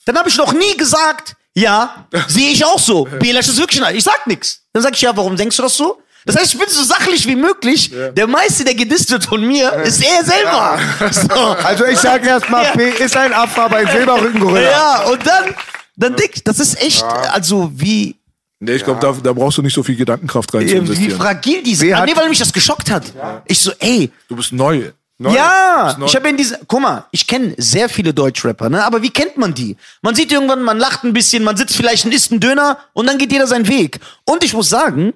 Dann 0.04 0.16
habe 0.16 0.28
ich 0.28 0.36
noch 0.36 0.52
nie 0.52 0.76
gesagt, 0.76 1.34
ja, 1.54 2.06
sehe 2.28 2.50
ich 2.50 2.64
auch 2.64 2.78
so. 2.78 3.04
Belasch 3.04 3.48
ist 3.48 3.58
wirklich 3.58 3.80
ein 3.80 3.86
Affe. 3.86 3.96
Ich 3.96 4.04
sag 4.04 4.26
nix. 4.26 4.62
Dann 4.72 4.82
sag 4.82 4.94
ich, 4.94 5.02
ja, 5.02 5.16
warum 5.16 5.36
denkst 5.36 5.56
du 5.56 5.62
das 5.62 5.76
so? 5.76 6.00
Das 6.24 6.34
heißt, 6.36 6.54
ich 6.54 6.58
bin 6.58 6.68
so 6.68 6.82
sachlich 6.82 7.24
wie 7.28 7.36
möglich. 7.36 7.92
Der 8.16 8.26
meiste, 8.26 8.64
der 8.64 8.74
gedisst 8.74 9.10
wird 9.12 9.24
von 9.24 9.46
mir, 9.46 9.72
ist 9.84 10.02
er 10.02 10.24
selber. 10.24 10.78
So. 11.12 11.30
Also 11.64 11.84
ich 11.84 11.98
sag 11.98 12.26
erstmal, 12.26 12.64
Ja. 12.64 12.72
P 12.72 12.90
ist 12.90 13.16
ein 13.16 13.32
Affe, 13.32 13.62
aber 13.62 13.76
ein 13.76 13.86
Silberrückengorilla. 13.86 14.70
Ja, 14.70 15.04
und 15.04 15.24
dann, 15.24 15.54
dann 15.94 16.16
dick, 16.16 16.44
das 16.44 16.58
ist 16.58 16.82
echt, 16.82 17.04
also 17.04 17.70
wie, 17.74 18.15
Nee, 18.58 18.72
ich 18.76 18.84
glaube, 18.84 19.00
da, 19.00 19.12
da 19.12 19.32
brauchst 19.34 19.58
du 19.58 19.62
nicht 19.62 19.74
so 19.74 19.82
viel 19.82 19.96
Gedankenkraft 19.96 20.54
rein 20.54 20.66
zu 20.66 20.98
wie 20.98 21.10
fragil 21.10 21.62
diese. 21.62 21.86
Wer 21.86 21.98
Ah, 22.00 22.06
nee, 22.06 22.16
weil 22.16 22.28
mich 22.30 22.38
das 22.38 22.52
geschockt 22.52 22.90
hat. 22.90 23.04
Ich 23.46 23.58
so, 23.58 23.70
ey, 23.78 24.10
Du 24.28 24.36
bist 24.36 24.52
neu. 24.52 24.92
ja, 25.18 25.94
neu. 25.98 26.06
ich 26.06 26.16
habe 26.16 26.28
in 26.28 26.36
diese, 26.38 26.58
guck 26.66 26.80
mal, 26.80 27.04
ich 27.10 27.26
kenne 27.26 27.54
sehr 27.58 27.88
viele 27.90 28.14
Deutschrapper, 28.14 28.68
ne? 28.70 28.82
Aber 28.84 29.02
wie 29.02 29.10
kennt 29.10 29.36
man 29.36 29.52
die? 29.54 29.76
Man 30.00 30.14
sieht 30.14 30.32
irgendwann, 30.32 30.62
man 30.62 30.78
lacht 30.78 31.04
ein 31.04 31.12
bisschen, 31.12 31.44
man 31.44 31.56
sitzt 31.56 31.76
vielleicht 31.76 32.06
und 32.06 32.14
isst 32.14 32.30
einen 32.30 32.40
Döner 32.40 32.78
und 32.94 33.06
dann 33.06 33.18
geht 33.18 33.30
jeder 33.32 33.46
seinen 33.46 33.68
Weg. 33.68 34.00
Und 34.24 34.42
ich 34.42 34.54
muss 34.54 34.68
sagen, 34.70 35.12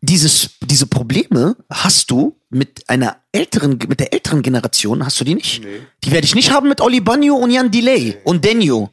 dieses, 0.00 0.50
diese 0.60 0.86
Probleme 0.86 1.56
hast 1.70 2.10
du 2.10 2.36
mit 2.50 2.82
einer 2.88 3.16
älteren, 3.32 3.78
mit 3.88 3.98
der 4.00 4.12
älteren 4.12 4.42
Generation, 4.42 5.04
hast 5.04 5.18
du 5.20 5.24
die 5.24 5.34
nicht? 5.34 5.62
Die 6.04 6.10
werde 6.12 6.26
ich 6.26 6.34
nicht 6.34 6.50
haben 6.52 6.68
mit 6.68 6.80
Oli 6.82 7.00
Banyo 7.00 7.36
und 7.36 7.50
Jan 7.50 7.70
Delay 7.70 8.18
und 8.24 8.44
Denio. 8.44 8.90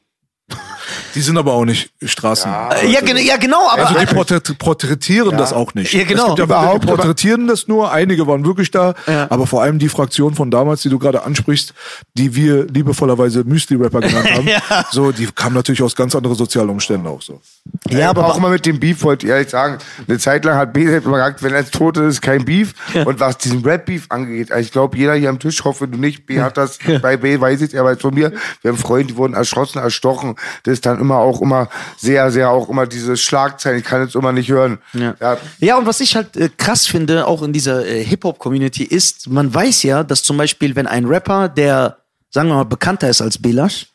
Die 1.16 1.22
sind 1.22 1.38
aber 1.38 1.54
auch 1.54 1.66
nicht 1.66 1.92
Straßen. 2.04 2.52
Äh, 2.84 2.88
ja, 2.92 3.02
gen 3.02 3.18
ja, 3.18 3.38
genau, 3.38 3.70
aber. 3.70 3.88
Also 3.88 4.00
die 4.00 4.06
porträt 4.14 4.40
porträtieren 4.58 5.38
das 5.38 5.54
auch 5.54 5.74
nicht. 5.74 5.94
Ja, 5.94 6.04
genau. 6.04 6.22
Es 6.24 6.28
gibt 6.30 6.40
ja 6.40 6.44
Überhaupt, 6.46 6.84
die 6.84 6.88
porträtieren 6.88 7.48
das 7.48 7.68
nur, 7.68 7.92
einige 7.92 8.28
waren 8.28 8.46
wirklich 8.46 8.72
da, 8.72 8.94
Ja. 9.08 9.28
aber 9.30 9.48
vor 9.48 9.62
allem 9.62 9.80
die 9.80 9.90
Fraktion 9.90 10.34
von 10.36 10.52
damals, 10.52 10.82
die 10.82 10.90
du 10.90 11.00
gerade 11.00 11.24
ansprichst, 11.24 11.74
die 12.16 12.36
wir 12.36 12.66
liebevollerweise 12.68 13.44
Müsli-Rapper 13.44 14.02
genannt 14.02 14.32
haben, 14.34 14.48
Ja. 14.48 14.86
so, 14.92 15.12
die 15.12 15.28
kamen 15.28 15.56
natürlich 15.56 15.82
aus 15.84 15.96
ganz 15.96 16.16
anderen 16.16 16.36
sozialen 16.38 16.70
Umständen 16.70 17.08
auch 17.08 17.22
so. 17.22 17.42
ja, 17.90 18.10
aber 18.10 18.26
auch 18.28 18.40
mal 18.40 18.52
mit 18.52 18.66
dem 18.66 18.80
Beef 18.80 19.04
wollte 19.04 19.26
ich 19.26 19.32
ehrlich 19.32 19.50
sagen. 19.50 19.78
Eine 20.08 20.18
Zeit 20.20 20.46
lang 20.46 20.56
hat 20.58 20.74
BZ 20.74 21.06
immer 21.06 21.18
gesagt, 21.18 21.44
wenn 21.44 21.54
er 21.54 21.70
tot 21.70 21.98
ist, 21.98 22.04
ist 22.16 22.22
kein 22.22 22.46
Beef. 22.46 22.74
Und 23.06 23.20
was 23.20 23.38
diesen 23.38 23.64
Rap-Beef 23.64 24.06
angeht, 24.10 24.52
also 24.52 24.62
ich 24.64 24.72
glaube, 24.72 24.98
jeder 24.98 25.14
hier 25.16 25.30
am 25.30 25.40
Tisch, 25.40 25.64
hoffe 25.64 25.88
du 25.88 25.98
nicht, 25.98 26.26
B 26.26 26.42
hat 26.42 26.58
das, 26.58 26.80
bei 27.02 27.18
B 27.18 27.40
weiß 27.40 27.62
ich, 27.62 27.74
er 27.74 27.84
weiß 27.84 28.00
von 28.02 28.14
mir, 28.14 28.32
wir 28.62 28.72
haben 28.72 28.78
Freunde, 28.78 29.14
die 29.14 29.18
wurden 29.18 29.34
erschossen, 29.34 29.80
erstochen. 29.80 30.36
Das 30.64 30.74
ist 30.74 30.86
dann 30.86 31.00
immer 31.02 31.18
auch 31.18 31.42
immer 31.42 31.68
sehr, 31.98 32.32
sehr 32.32 32.50
auch 32.50 32.70
immer 32.70 32.88
diese 32.88 33.18
Schlagzeilen, 33.18 33.80
ich 33.80 33.86
kann 33.86 34.02
jetzt 34.02 34.16
immer 34.16 34.32
nicht 34.32 34.50
hören. 34.50 34.80
Ja. 34.94 35.16
Ja. 35.20 35.38
Ja, 35.60 35.78
und 35.78 35.86
was 35.86 36.00
ich 36.00 36.16
halt 36.16 36.38
äh, 36.38 36.50
krass 36.56 36.88
finde, 36.88 37.28
auch 37.28 37.42
in 37.42 37.52
dieser 37.52 37.86
äh, 37.86 38.04
Hip-Hop-Community, 38.04 38.84
ist, 38.84 39.30
man 39.30 39.54
weiß 39.54 39.84
ja, 39.84 40.04
dass 40.04 40.24
zum 40.24 40.38
Beispiel, 40.38 40.76
wenn 40.76 40.88
ein 40.88 41.06
Rapper, 41.06 41.50
der, 41.50 41.98
sagen 42.30 42.48
wir 42.48 42.56
mal, 42.56 42.64
bekannter 42.64 43.10
ist 43.10 43.22
als 43.22 43.38
Belash, 43.38 43.88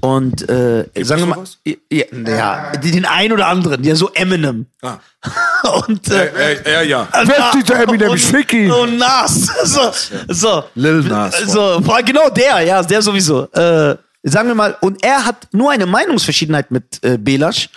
und 0.00 0.48
äh, 0.48 0.84
sagen 1.02 1.22
wir 1.22 1.26
mal, 1.26 1.44
ja, 1.90 2.04
ja, 2.12 2.72
den 2.76 3.04
einen 3.04 3.32
oder 3.32 3.48
anderen, 3.48 3.82
ja, 3.82 3.96
so 3.96 4.10
Eminem. 4.14 4.66
Ah. 4.80 4.98
und 5.86 6.08
äh, 6.08 6.26
Äh, 6.26 6.82
äh, 6.82 6.88
ja. 6.88 7.08
Wer 7.12 7.38
ist 7.38 7.54
dieser 7.54 7.82
Eminem? 7.82 8.14
Ich 8.14 8.24
fick 8.24 8.52
ihn. 8.52 8.70
Und 8.70 8.98
Nas. 8.98 9.48
So, 9.64 9.90
so. 10.28 10.64
Lil 10.76 11.02
Nas. 11.02 11.36
So, 11.46 11.82
genau 12.04 12.28
der, 12.30 12.60
ja, 12.60 12.82
der 12.82 13.02
sowieso. 13.02 13.48
Äh, 13.52 13.96
sagen 14.22 14.48
wir 14.48 14.54
mal, 14.54 14.76
und 14.80 15.04
er 15.04 15.24
hat 15.24 15.48
nur 15.52 15.70
eine 15.70 15.86
Meinungsverschiedenheit 15.86 16.70
mit 16.70 17.02
äh, 17.02 17.18
Belash. 17.18 17.68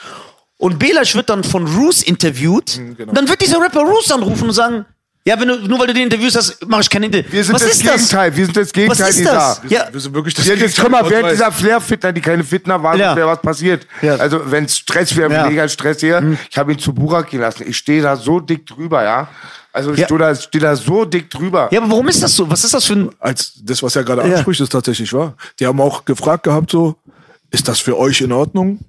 Und 0.57 0.77
Belash 0.77 1.15
wird 1.15 1.30
dann 1.30 1.43
von 1.43 1.65
Roos 1.68 2.03
interviewt. 2.03 2.80
genau. 2.97 3.13
Dann 3.13 3.27
wird 3.27 3.41
dieser 3.41 3.59
Rapper 3.59 3.81
Roos 3.81 4.11
anrufen 4.11 4.45
und 4.47 4.53
sagen, 4.53 4.85
ja, 5.23 5.39
wenn 5.39 5.47
du, 5.47 5.55
nur 5.68 5.77
weil 5.80 5.85
du 5.88 5.93
den 5.93 6.03
interviewst 6.03 6.35
hast, 6.35 6.68
mache 6.68 6.81
ich 6.81 6.89
kein 6.89 7.03
Interview. 7.03 7.31
Wir 7.31 7.43
sind 7.43 7.53
Was 7.53 7.61
das 7.61 7.72
ist 7.73 7.84
Gegenteil, 7.84 8.35
wir 8.35 8.45
sind 8.45 8.57
das 8.57 8.65
Was 8.68 8.73
Gegenteil 8.73 9.09
ist 9.09 9.19
dieser. 9.19 9.31
das? 9.34 9.61
Ja, 9.69 9.88
Wir 9.91 9.99
sind 9.99 10.15
wirklich 10.15 10.34
das 10.34 10.47
Ja, 10.47 10.55
jetzt 10.55 10.80
guck 10.81 10.89
mal, 10.89 11.07
während 11.07 11.26
Weiß. 11.26 11.31
dieser 11.34 11.51
Flair-Fitner, 11.51 12.11
die 12.11 12.22
keine 12.22 12.43
Fitner 12.43 12.81
waren, 12.81 12.99
Ja. 12.99 13.15
wäre 13.15 13.27
was 13.27 13.39
passiert. 13.41 13.85
Ja. 14.01 14.15
Also, 14.15 14.49
wenn 14.49 14.68
Stress 14.68 15.15
wäre, 15.15 15.31
Ja. 15.31 15.47
mega 15.47 15.68
Stress 15.68 15.99
hier. 15.99 16.38
Ich 16.49 16.57
habe 16.57 16.72
ihn 16.73 16.80
zu 16.80 16.91
Burak 16.91 17.30
gelassen. 17.30 17.65
Ich 17.68 17.77
stehe 17.77 18.01
da 18.01 18.15
so 18.15 18.39
dick 18.39 18.65
drüber, 18.65 19.03
ja. 19.03 19.27
Also, 19.73 19.93
ich 19.93 19.99
Ja. 19.99 20.06
stehe 20.06 20.19
da, 20.19 20.35
stehe 20.35 20.61
da 20.61 20.76
so 20.76 21.06
dick 21.06 21.30
drüber. 21.30 21.69
ja, 21.72 21.80
aber 21.81 21.89
warum 21.91 22.07
ist 22.10 22.22
das 22.22 22.35
so? 22.35 22.49
Was 22.49 22.64
ist 22.64 22.73
das 22.73 22.85
für 22.85 22.93
ein. 22.93 23.10
als 23.19 23.53
das, 23.64 23.81
was 23.81 23.95
er 23.95 24.03
gerade 24.03 24.27
Ja. 24.27 24.35
anspricht, 24.35 24.60
ist 24.61 24.72
tatsächlich 24.72 25.11
wahr. 25.14 25.35
Die 25.60 25.65
haben 25.65 25.80
auch 25.80 26.03
gefragt 26.06 26.43
gehabt, 26.43 26.72
so, 26.72 26.95
ist 27.52 27.68
das 27.68 27.80
für 27.80 27.98
euch 27.98 28.22
in 28.22 28.31
Ordnung? 28.31 28.80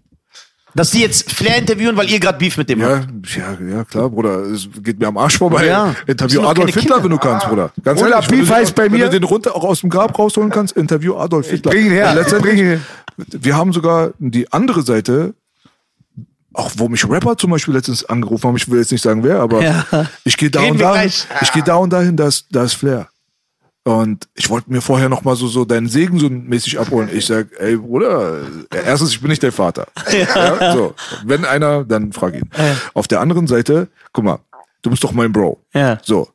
Dass 0.74 0.90
die 0.92 1.00
jetzt 1.00 1.30
Flair 1.30 1.59
interviewen, 1.59 1.96
weil 1.98 2.09
ihr 2.09 2.18
gerade 2.18 2.38
Beef 2.38 2.56
mit 2.56 2.70
dem 2.70 2.82
habt. 2.82 3.06
Ja, 3.36 3.52
ja, 3.60 3.76
ja, 3.76 3.84
klar, 3.84 4.09
Bruder. 4.09 4.38
Es 4.46 4.66
geht 4.82 4.98
mir 4.98 5.06
am 5.09 5.18
Arsch 5.18 5.36
vorbei. 5.36 5.66
Ja. 5.66 5.94
Interview 6.06 6.40
Adolf 6.40 6.66
Hitler, 6.68 6.80
Kinder. 6.80 7.04
wenn 7.04 7.10
du 7.10 7.18
kannst, 7.18 7.46
Bruder. 7.46 7.70
Ganz 7.84 8.00
Bruder, 8.00 8.14
ehrlich, 8.14 8.30
wenn 8.30 8.38
Beef 8.38 8.48
du 8.48 8.54
den- 8.54 8.60
heißt 8.62 8.74
bei 8.74 8.84
Wenn 8.84 8.92
mir- 8.92 9.04
du 9.04 9.10
den 9.10 9.24
runter 9.24 9.54
auch 9.54 9.64
aus 9.64 9.82
dem 9.82 9.90
Grab 9.90 10.18
rausholen 10.18 10.48
kannst, 10.50 10.74
Interview 10.74 11.14
Adolf 11.16 11.50
Hitler. 11.50 11.72
Bring 11.72 11.86
ihn 11.86 11.92
her, 11.92 12.14
Letztendlich, 12.14 12.54
bring 12.54 12.72
ihn. 12.72 12.80
wir 13.42 13.54
haben 13.54 13.74
sogar 13.74 14.12
die 14.18 14.50
andere 14.50 14.80
Seite, 14.82 15.34
auch 16.54 16.70
wo 16.76 16.88
mich 16.88 17.08
Rapper 17.08 17.36
zum 17.36 17.50
Beispiel 17.50 17.74
letztens 17.74 18.04
angerufen 18.04 18.48
haben, 18.48 18.56
ich 18.56 18.68
will 18.70 18.78
jetzt 18.78 18.92
nicht 18.92 19.02
sagen 19.02 19.22
wer, 19.24 19.40
aber 19.40 19.62
Ja. 19.62 19.84
ich 20.24 20.36
gehe 20.36 20.50
da 20.50 20.60
Reden 20.60 20.72
und 20.72 20.80
dahin, 20.80 21.00
gleich. 21.10 21.26
ich 21.40 21.52
gehe 21.52 21.62
da 21.62 21.76
und 21.76 21.90
dahin, 21.90 22.16
da 22.16 22.26
ist, 22.28 22.46
da 22.50 22.64
ist 22.64 22.74
Flair. 22.74 23.08
Und 23.84 24.28
ich 24.34 24.48
wollte 24.48 24.70
mir 24.70 24.80
vorher 24.80 25.08
noch 25.08 25.24
mal 25.24 25.34
so, 25.34 25.48
so 25.48 25.64
deinen 25.64 25.88
Segen 25.88 26.20
so 26.20 26.28
mäßig 26.30 26.78
abholen. 26.78 27.08
Ich 27.12 27.26
sag, 27.26 27.48
ey 27.58 27.76
Bruder, 27.76 28.42
erstens, 28.70 29.10
ich 29.10 29.20
bin 29.20 29.28
nicht 29.30 29.42
dein 29.42 29.50
Vater. 29.50 29.88
Ja, 30.12 30.72
so. 30.72 30.94
Wenn 31.24 31.44
einer, 31.44 31.82
dann 31.84 32.12
frag 32.12 32.34
ihn. 32.34 32.48
Auf 32.94 33.08
der 33.08 33.20
anderen 33.20 33.48
Seite, 33.48 33.88
guck 34.12 34.22
mal, 34.24 34.38
du 34.82 34.90
bist 34.90 35.02
doch 35.02 35.10
mein 35.12 35.32
Bro. 35.32 35.58
Ja. 35.74 35.98
So. 36.04 36.28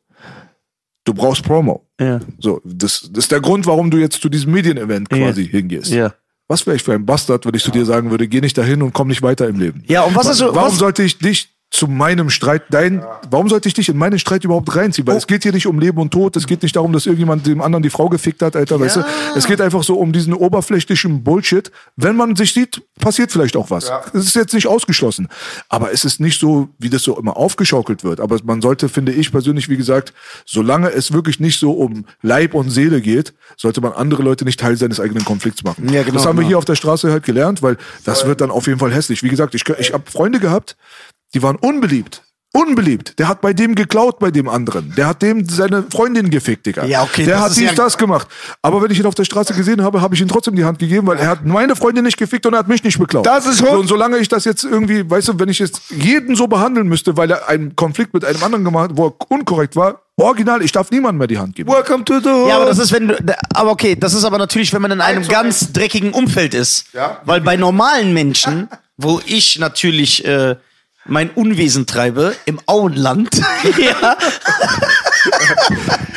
Du 1.06 1.14
brauchst 1.14 1.42
Promo. 1.44 1.86
Ja. 2.02 2.20
So, 2.38 2.60
das, 2.66 3.08
das 3.14 3.24
ist 3.26 3.32
der 3.32 3.40
Grund, 3.40 3.66
warum 3.66 3.90
du 3.92 3.98
jetzt 3.98 4.22
zu 4.22 4.28
diesem 4.28 4.52
Medienevent 4.52 5.10
quasi 5.10 5.48
hingehst. 5.48 5.90
Ja. 5.92 6.14
Was 6.48 6.66
wäre 6.66 6.78
ich 6.78 6.84
für 6.84 6.94
ein 6.94 7.06
Bastard, 7.06 7.46
wenn 7.46 7.54
ich 7.54 7.64
zu 7.64 7.72
dir 7.72 7.84
sagen 7.84 8.10
würde, 8.10 8.28
geh 8.28 8.40
nicht 8.40 8.58
dahin 8.58 8.82
und 8.82 8.94
komm 8.94 9.10
nicht 9.10 9.22
weiter 9.22 9.48
im 9.48 9.60
Leben? 9.60 9.84
Ja, 9.88 10.04
und 10.04 10.16
was 10.16 10.28
ist 10.28 10.38
so. 10.38 10.56
Warum 10.56 10.72
was, 10.72 10.80
sollte 10.80 11.04
ich 11.04 11.18
dich 11.18 11.57
zu 11.70 11.88
meinem 11.88 12.30
Streit, 12.30 12.64
dein, 12.70 13.04
warum 13.30 13.50
sollte 13.50 13.68
ich 13.68 13.74
dich 13.74 13.90
in 13.90 13.98
meinen 13.98 14.20
Streit 14.20 14.44
überhaupt 14.44 14.74
reinziehen? 14.76 15.06
Oh. 15.08 15.12
Weil 15.12 15.18
es 15.18 15.28
geht 15.28 15.44
hier 15.44 15.52
nicht 15.52 15.68
um 15.68 15.80
Leben 15.80 16.00
und 16.00 16.12
Tod, 16.12 16.36
es 16.36 16.48
geht 16.48 16.64
nicht 16.64 16.76
darum, 16.76 16.94
dass 16.94 17.06
irgendjemand 17.06 17.46
dem 17.46 17.62
anderen 17.62 17.84
die 17.84 17.90
Frau 17.90 18.08
gefickt 18.10 18.42
hat, 18.42 18.56
Alter, 18.56 18.80
weißt 18.80 18.98
du? 18.98 19.06
Es 19.36 19.46
geht 19.46 19.60
einfach 19.60 19.84
so 19.84 19.96
um 19.96 20.14
diesen 20.14 20.34
oberflächlichen 20.34 21.24
Bullshit. 21.24 21.72
Wenn 21.96 22.16
man 22.16 22.36
sich 22.36 22.54
sieht, 22.54 22.82
passiert 23.00 23.32
vielleicht 23.32 23.58
auch 23.58 23.70
was. 23.70 23.92
Es 24.14 24.26
ist 24.26 24.36
jetzt 24.36 24.54
nicht 24.54 24.68
ausgeschlossen. 24.68 25.28
Aber 25.68 25.92
es 25.92 26.06
ist 26.06 26.20
nicht 26.20 26.40
so, 26.40 26.70
wie 26.80 26.90
das 26.90 27.04
so 27.04 27.18
immer 27.20 27.36
aufgeschaukelt 27.36 28.04
wird. 28.04 28.22
Aber 28.22 28.40
man 28.44 28.62
sollte, 28.62 28.88
finde 28.88 29.12
ich 29.12 29.32
persönlich, 29.32 29.68
wie 29.68 29.78
gesagt, 29.78 30.14
solange 30.46 30.90
es 30.90 31.12
wirklich 31.12 31.40
nicht 31.40 31.60
so 31.60 31.74
um 31.74 32.06
Leib 32.22 32.54
und 32.54 32.70
Seele 32.70 33.02
geht, 33.02 33.34
sollte 33.58 33.82
man 33.82 33.92
andere 33.92 34.24
Leute 34.24 34.46
nicht 34.46 34.60
Teil 34.60 34.78
seines 34.78 35.00
eigenen 35.00 35.26
Konflikts 35.26 35.64
machen. 35.64 35.90
Ja, 35.90 36.04
genau, 36.04 36.16
das 36.16 36.26
haben 36.26 36.38
wir 36.38 36.42
genau. 36.42 36.48
hier 36.48 36.58
auf 36.60 36.66
der 36.66 36.76
Straße 36.76 37.12
halt 37.12 37.24
gelernt, 37.24 37.62
weil 37.62 37.78
das 38.06 38.26
wird 38.26 38.42
dann 38.42 38.52
auf 38.52 38.68
jeden 38.68 38.80
Fall 38.80 38.94
hässlich. 38.94 39.22
Wie 39.22 39.30
gesagt, 39.30 39.54
ich, 39.54 39.68
ich 39.80 39.94
habe 39.94 40.10
Freunde 40.10 40.40
gehabt, 40.40 40.78
die 41.38 41.44
waren 41.44 41.56
unbeliebt. 41.58 42.24
Unbeliebt. 42.54 43.20
Der 43.20 43.28
hat 43.28 43.42
bei 43.42 43.54
dem 43.54 43.76
geklaut, 43.76 44.18
bei 44.18 44.32
dem 44.32 44.50
anderen. 44.50 44.92
Der 44.96 45.06
hat 45.06 45.22
dem 45.22 45.48
seine 45.48 45.84
Freundin 45.92 46.32
gefickt, 46.32 46.66
Digga. 46.66 46.86
Ja, 46.86 47.04
okay, 47.04 47.26
Der 47.26 47.36
das 47.36 47.44
hat 47.44 47.52
ist 47.52 47.60
dies, 47.60 47.66
ja- 47.70 47.76
das 47.76 47.96
gemacht. 48.00 48.28
Aber 48.64 48.82
wenn 48.82 48.90
ich 48.90 48.98
ihn 49.00 49.06
auf 49.06 49.14
der 49.14 49.26
Straße 49.26 49.54
gesehen 49.54 49.84
habe, 49.84 50.02
habe 50.02 50.16
ich 50.16 50.22
ihm 50.22 50.28
trotzdem 50.28 50.56
die 50.56 50.64
Hand 50.66 50.80
gegeben, 50.80 51.06
weil 51.06 51.20
er 51.20 51.28
hat 51.28 51.46
meine 51.46 51.76
Freundin 51.76 52.06
nicht 52.06 52.18
gefickt 52.18 52.48
und 52.48 52.54
er 52.54 52.60
hat 52.60 52.68
mich 52.68 52.84
nicht 52.84 52.98
beklaut. 52.98 53.28
Das 53.28 53.46
ist 53.46 53.60
so. 53.60 53.70
Und 53.70 53.88
solange 53.88 54.18
ich 54.18 54.28
das 54.30 54.46
jetzt 54.46 54.64
irgendwie, 54.64 55.08
weißt 55.08 55.28
du, 55.28 55.40
wenn 55.40 55.50
ich 55.50 55.60
jetzt 55.60 55.82
jeden 55.92 56.36
so 56.36 56.48
behandeln 56.48 56.88
müsste, 56.88 57.16
weil 57.16 57.30
er 57.30 57.48
einen 57.48 57.76
Konflikt 57.76 58.16
mit 58.16 58.26
einem 58.26 58.42
anderen 58.42 58.64
gemacht 58.66 58.90
hat, 58.92 58.98
wo 58.98 59.08
er 59.08 59.14
unkorrekt 59.30 59.76
war, 59.76 60.02
original, 60.16 60.64
ich 60.64 60.72
darf 60.72 60.90
niemandem 60.90 61.20
mehr 61.20 61.28
die 61.28 61.38
Hand 61.38 61.54
geben. 61.56 61.70
Welcome 61.72 62.06
to 62.06 62.20
the 62.20 62.48
Ja, 62.50 62.56
aber 62.56 62.66
das 62.66 62.80
ist, 62.80 62.92
wenn 62.92 63.10
du, 63.10 63.16
aber 63.54 63.70
okay, 63.70 63.96
das 63.96 64.16
ist 64.16 64.24
aber 64.24 64.40
natürlich, 64.40 64.74
wenn 64.74 64.82
man 64.82 64.92
in 64.92 65.02
einem 65.02 65.28
ganz 65.28 65.72
dreckigen 65.74 66.12
Umfeld 66.12 66.56
ist. 66.56 66.86
Ja. 66.94 67.22
Weil 67.26 67.42
bei 67.42 67.56
normalen 67.56 68.14
Menschen, 68.16 68.68
wo 68.96 69.22
ich 69.28 69.60
natürlich 69.60 70.26
äh, 70.26 70.56
mein 71.08 71.30
Unwesen 71.32 71.86
treibe, 71.86 72.36
im 72.46 72.60
Auenland, 72.66 73.36
ja, 73.78 74.18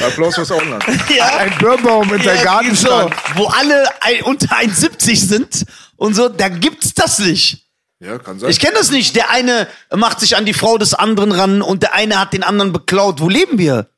Applaus 0.06 0.34
fürs 0.34 0.50
Auenland. 0.52 0.84
ja, 1.14 1.36
ein 1.38 1.52
Birnbaum 1.58 2.12
in 2.14 2.22
seinem 2.22 2.44
Garten 2.44 2.74
so, 2.74 2.86
stand. 2.86 3.14
wo 3.34 3.46
alle 3.46 3.84
ein, 4.00 4.22
unter 4.22 4.56
1,70 4.56 5.16
sind 5.16 5.66
und 5.96 6.14
so, 6.14 6.28
da 6.28 6.48
gibt's 6.48 6.94
das 6.94 7.18
nicht. 7.18 7.66
Ja, 8.00 8.18
kann 8.18 8.38
sein. 8.38 8.50
Ich 8.50 8.58
kenne 8.58 8.74
das 8.74 8.90
nicht. 8.90 9.14
Der 9.14 9.30
eine 9.30 9.68
macht 9.94 10.20
sich 10.20 10.36
an 10.36 10.46
die 10.46 10.54
Frau 10.54 10.78
des 10.78 10.94
anderen 10.94 11.32
ran 11.32 11.60
und 11.60 11.82
der 11.82 11.94
eine 11.94 12.18
hat 12.18 12.32
den 12.32 12.42
anderen 12.42 12.72
beklaut. 12.72 13.20
Wo 13.20 13.28
leben 13.28 13.58
wir? 13.58 13.88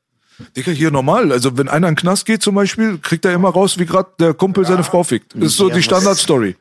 Digga, 0.56 0.72
hier 0.72 0.90
normal. 0.90 1.30
Also 1.30 1.56
wenn 1.56 1.68
einer 1.68 1.88
in 1.88 1.94
den 1.94 2.00
Knast 2.00 2.26
geht 2.26 2.42
zum 2.42 2.56
Beispiel, 2.56 2.98
kriegt 2.98 3.24
er 3.24 3.32
immer 3.32 3.50
raus, 3.50 3.78
wie 3.78 3.86
gerade 3.86 4.10
der 4.18 4.34
Kumpel 4.34 4.66
seine 4.66 4.82
Frau 4.82 5.04
fickt. 5.04 5.34
Das 5.36 5.52
ist 5.52 5.56
so 5.56 5.68
die 5.68 5.82
Standardstory. 5.82 6.56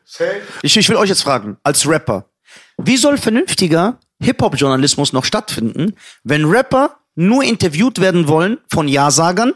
Ich, 0.62 0.78
ich 0.78 0.90
will 0.90 0.98
euch 0.98 1.10
jetzt 1.10 1.24
fragen, 1.24 1.58
als 1.64 1.88
Rapper, 1.88 2.26
wie 2.78 2.98
soll 2.98 3.18
vernünftiger 3.18 3.98
Hip-Hop-Journalismus 4.22 5.14
noch 5.14 5.26
stattfinden, 5.26 5.96
wenn 6.24 6.46
Rapper 6.46 6.98
nur 7.16 7.44
interviewt 7.44 8.00
werden 8.00 8.28
wollen 8.28 8.58
von 8.70 8.88
Ja-Sagern 8.88 9.54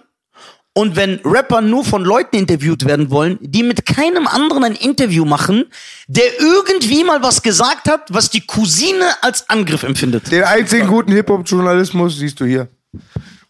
und 0.74 0.98
wenn 0.98 1.22
Rapper 1.24 1.62
nur 1.62 1.86
von 1.86 2.04
Leuten 2.04 2.36
interviewt 2.36 2.86
werden 2.86 3.10
wollen, 3.10 3.38
die 3.42 3.64
mit 3.64 3.86
keinem 3.86 4.28
anderen 4.28 4.66
ein 4.66 4.76
Interview 4.76 5.24
machen, 5.24 5.66
der 6.08 6.26
irgendwie 6.40 7.06
mal 7.06 7.24
was 7.24 7.42
gesagt 7.42 7.88
hat, 7.88 8.14
was 8.14 8.30
die 8.30 8.42
Cousine 8.42 9.06
als 9.22 9.50
Angriff 9.50 9.84
empfindet? 9.84 10.30
Den 10.32 10.44
einzigen 10.44 10.88
guten 10.88 11.14
Hip-Hop-Journalismus 11.14 12.18
siehst 12.18 12.40
du 12.42 12.46
hier. 12.46 12.68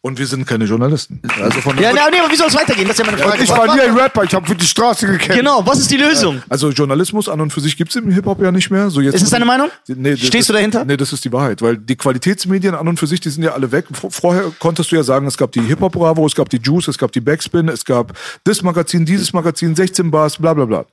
Und 0.06 0.20
wir 0.20 0.28
sind 0.28 0.46
keine 0.46 0.66
Journalisten. 0.66 1.20
Also 1.42 1.62
von 1.62 1.76
Ja, 1.80 1.92
nee, 1.92 2.00
nee, 2.12 2.20
aber 2.20 2.32
wie 2.32 2.36
soll 2.36 2.46
es 2.48 2.54
weitergehen? 2.54 2.88
Das 2.88 3.00
ist 3.00 3.04
ja 3.04 3.12
meine 3.12 3.18
Frage. 3.28 3.42
Ich 3.44 3.50
war 3.50 3.74
nie 3.74 3.82
ein 3.82 3.98
Rapper, 3.98 4.24
ich 4.24 4.36
habe 4.36 4.46
für 4.46 4.54
die 4.54 4.64
Straße 4.68 5.08
gekämpft. 5.08 5.40
Genau, 5.40 5.66
was 5.66 5.80
ist 5.80 5.90
die 5.90 5.98
Lösung? 5.98 6.44
Also 6.48 6.70
Journalismus 6.70 7.28
an 7.28 7.42
und 7.42 7.52
für 7.52 7.60
sich 7.60 7.76
gibt's 7.76 7.96
im 7.96 8.12
Hip-Hop 8.12 8.40
ja 8.40 8.52
nicht 8.52 8.70
mehr. 8.70 8.92
So 8.92 9.02
jetzt 9.02 9.16
Ist 9.16 9.24
es 9.24 9.30
deine 9.32 9.46
Meinung? 9.46 9.70
Nee, 9.88 10.12
das- 10.12 10.20
Stehst 10.28 10.48
du 10.50 10.54
dahinter? 10.54 10.86
Nee, 10.86 10.96
das 10.96 11.12
ist 11.12 11.26
die 11.26 11.34
Wahrheit. 11.34 11.64
Weil 11.64 11.78
die 11.78 11.96
Qualitätsmedien 11.96 12.76
an 12.76 12.88
und 12.88 13.00
für 13.00 13.08
sich, 13.08 13.20
die 13.20 13.30
sind 13.32 13.42
ja 13.42 13.54
alle 13.54 13.72
weg. 13.72 13.86
Vor- 13.94 14.12
Vorher 14.12 14.52
konntest 14.60 14.92
du 14.92 14.96
ja 14.96 15.02
sagen, 15.02 15.26
es 15.26 15.38
gab 15.38 15.52
die 15.54 15.62
Hip-Hop-Bravo, 15.62 16.24
es 16.28 16.36
gab 16.36 16.50
die 16.50 16.60
Juice, 16.62 16.88
es 16.88 17.00
gab 17.00 17.12
die 17.12 17.22
Backspin, 17.22 17.68
es 17.70 17.84
gab 17.84 18.14
das 18.44 18.62
Magazin, 18.62 19.06
dieses 19.06 19.34
Magazin, 19.34 19.76
16 19.76 20.12
Bars, 20.12 20.38
bla 20.38 20.54
bla 20.54 20.66
bla. 20.66 20.86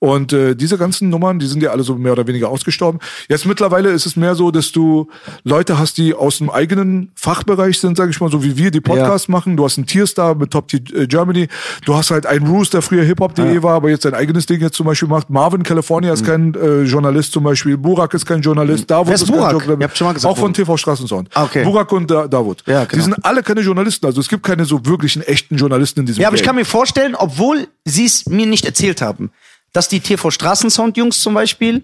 Und 0.00 0.32
äh, 0.32 0.56
diese 0.56 0.76
ganzen 0.76 1.08
Nummern, 1.08 1.38
die 1.38 1.46
sind 1.46 1.62
ja 1.62 1.70
alle 1.70 1.84
so 1.84 1.94
mehr 1.94 2.10
oder 2.14 2.26
weniger 2.26 2.48
ausgestorben. 2.48 2.98
Jetzt 3.28 3.46
mittlerweile 3.46 3.90
ist 3.90 4.06
es 4.06 4.16
mehr 4.16 4.34
so, 4.34 4.50
dass 4.50 4.72
du 4.72 5.08
Leute 5.44 5.78
hast, 5.78 5.98
die 5.98 6.14
aus 6.14 6.38
dem 6.38 6.50
eigenen 6.50 7.12
Fachbereich 7.14 7.78
sind, 7.78 7.96
sage 7.96 8.10
ich 8.10 8.20
mal, 8.20 8.28
so 8.28 8.42
wie 8.42 8.55
wir, 8.56 8.70
die 8.70 8.80
Podcasts 8.80 9.28
machen. 9.28 9.56
Du 9.56 9.64
hast 9.64 9.78
einen 9.78 9.86
Tierstar 9.86 10.34
mit 10.34 10.50
Top 10.50 10.68
Tier 10.68 10.80
äh, 10.94 11.06
Germany. 11.06 11.48
Du 11.84 11.94
hast 11.94 12.10
halt 12.10 12.26
einen 12.26 12.46
Roos, 12.46 12.70
der 12.70 12.82
früher 12.82 13.04
Hip-Hop.de 13.04 13.62
war, 13.62 13.74
aber 13.74 13.90
jetzt 13.90 14.02
sein 14.04 14.14
eigenes 14.14 14.46
Ding 14.46 14.60
jetzt 14.60 14.76
zum 14.76 14.86
Beispiel 14.86 15.08
macht. 15.08 15.30
Marvin 15.30 15.62
California 15.62 16.12
ist 16.12 16.24
kein 16.24 16.54
äh, 16.54 16.82
Journalist 16.82 17.32
zum 17.32 17.44
Beispiel. 17.44 17.76
Burak 17.76 18.14
ist 18.14 18.26
kein 18.26 18.40
Journalist. 18.42 18.90
Davut 18.90 19.08
Wer 19.08 19.14
ist 19.14 19.22
ist 19.22 19.28
kein 19.28 19.36
Burak? 19.38 19.52
Journalist. 19.52 19.80
Ihr 19.80 19.84
habt 19.88 19.98
schon 19.98 20.06
mal 20.06 20.12
gesagt, 20.14 20.32
Auch 20.32 20.38
von. 20.38 20.52
TV 20.54 20.76
Straßensound. 20.76 21.28
Ah, 21.34 21.44
okay. 21.44 21.64
Burak 21.64 21.90
und 21.92 22.10
da 22.10 22.26
Davut. 22.28 22.62
Ja, 22.66 22.84
genau. 22.84 22.94
Die 22.94 23.00
sind 23.00 23.24
alle 23.24 23.42
keine 23.42 23.60
Journalisten. 23.60 24.06
Also 24.06 24.20
es 24.20 24.28
gibt 24.28 24.42
keine 24.42 24.64
so 24.64 24.84
wirklichen 24.86 25.22
echten 25.22 25.56
Journalisten 25.56 26.00
in 26.00 26.06
diesem 26.06 26.22
Ja, 26.22 26.28
aber 26.28 26.36
ich 26.36 26.42
Game. 26.42 26.48
kann 26.48 26.56
mir 26.56 26.64
vorstellen, 26.64 27.14
obwohl 27.14 27.68
sie 27.84 28.04
es 28.06 28.26
mir 28.26 28.46
nicht 28.46 28.64
erzählt 28.64 29.02
haben, 29.02 29.30
dass 29.72 29.88
die 29.88 30.00
TV 30.00 30.30
Straßensound-Jungs 30.30 31.20
zum 31.20 31.34
Beispiel 31.34 31.82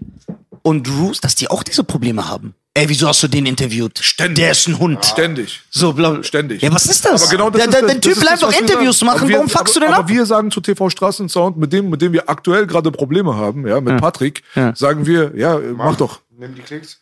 und 0.63 0.89
Roos, 0.89 1.19
dass 1.21 1.35
die 1.35 1.49
auch 1.49 1.63
diese 1.63 1.83
Probleme 1.83 2.27
haben. 2.27 2.55
Ey, 2.75 2.89
wieso 2.89 3.07
hast 3.07 3.21
du 3.21 3.27
den 3.27 3.45
interviewt? 3.45 3.99
Ständig. 3.99 4.37
Der 4.37 4.51
ist 4.51 4.67
ein 4.67 4.79
Hund. 4.79 5.05
Ständig. 5.05 5.61
So, 5.69 5.93
bla, 5.93 6.23
Ständig. 6.23 6.63
Ja, 6.63 6.73
was 6.73 6.87
ist 6.87 7.05
das? 7.05 7.21
Aber 7.21 7.31
genau 7.31 7.49
das 7.51 7.59
der, 7.61 7.69
ist 7.69 7.73
der, 7.73 7.81
das- 7.81 7.91
der 7.91 7.99
das 8.01 8.13
Typ 8.13 8.19
bleibt 8.21 8.41
doch 8.41 8.59
Interviews 8.59 8.97
sagen. 8.99 9.07
machen. 9.11 9.19
Aber 9.21 9.29
wir- 9.29 9.35
Warum 9.37 9.49
fuckst 9.49 9.75
du 9.75 9.79
aber, 9.79 9.85
denn 9.87 9.93
aber 9.93 10.03
ab? 10.05 10.09
wir 10.09 10.25
sagen 10.25 10.49
zu 10.49 10.59
TV 10.59 10.89
Straßensound, 10.89 11.57
mit 11.57 11.71
dem, 11.71 11.89
mit 11.91 12.01
dem 12.01 12.13
wir 12.13 12.27
aktuell 12.27 12.65
gerade 12.65 12.91
Probleme 12.91 13.35
haben, 13.35 13.67
ja, 13.67 13.79
mit 13.79 14.01
Patrick, 14.01 14.41
Ja. 14.55 14.75
sagen 14.75 15.05
wir, 15.05 15.33
ja, 15.35 15.59
mach 15.75 15.95
doch. 15.97 16.21
Nimm 16.35 16.55
die 16.55 16.61
Klicks. 16.61 16.97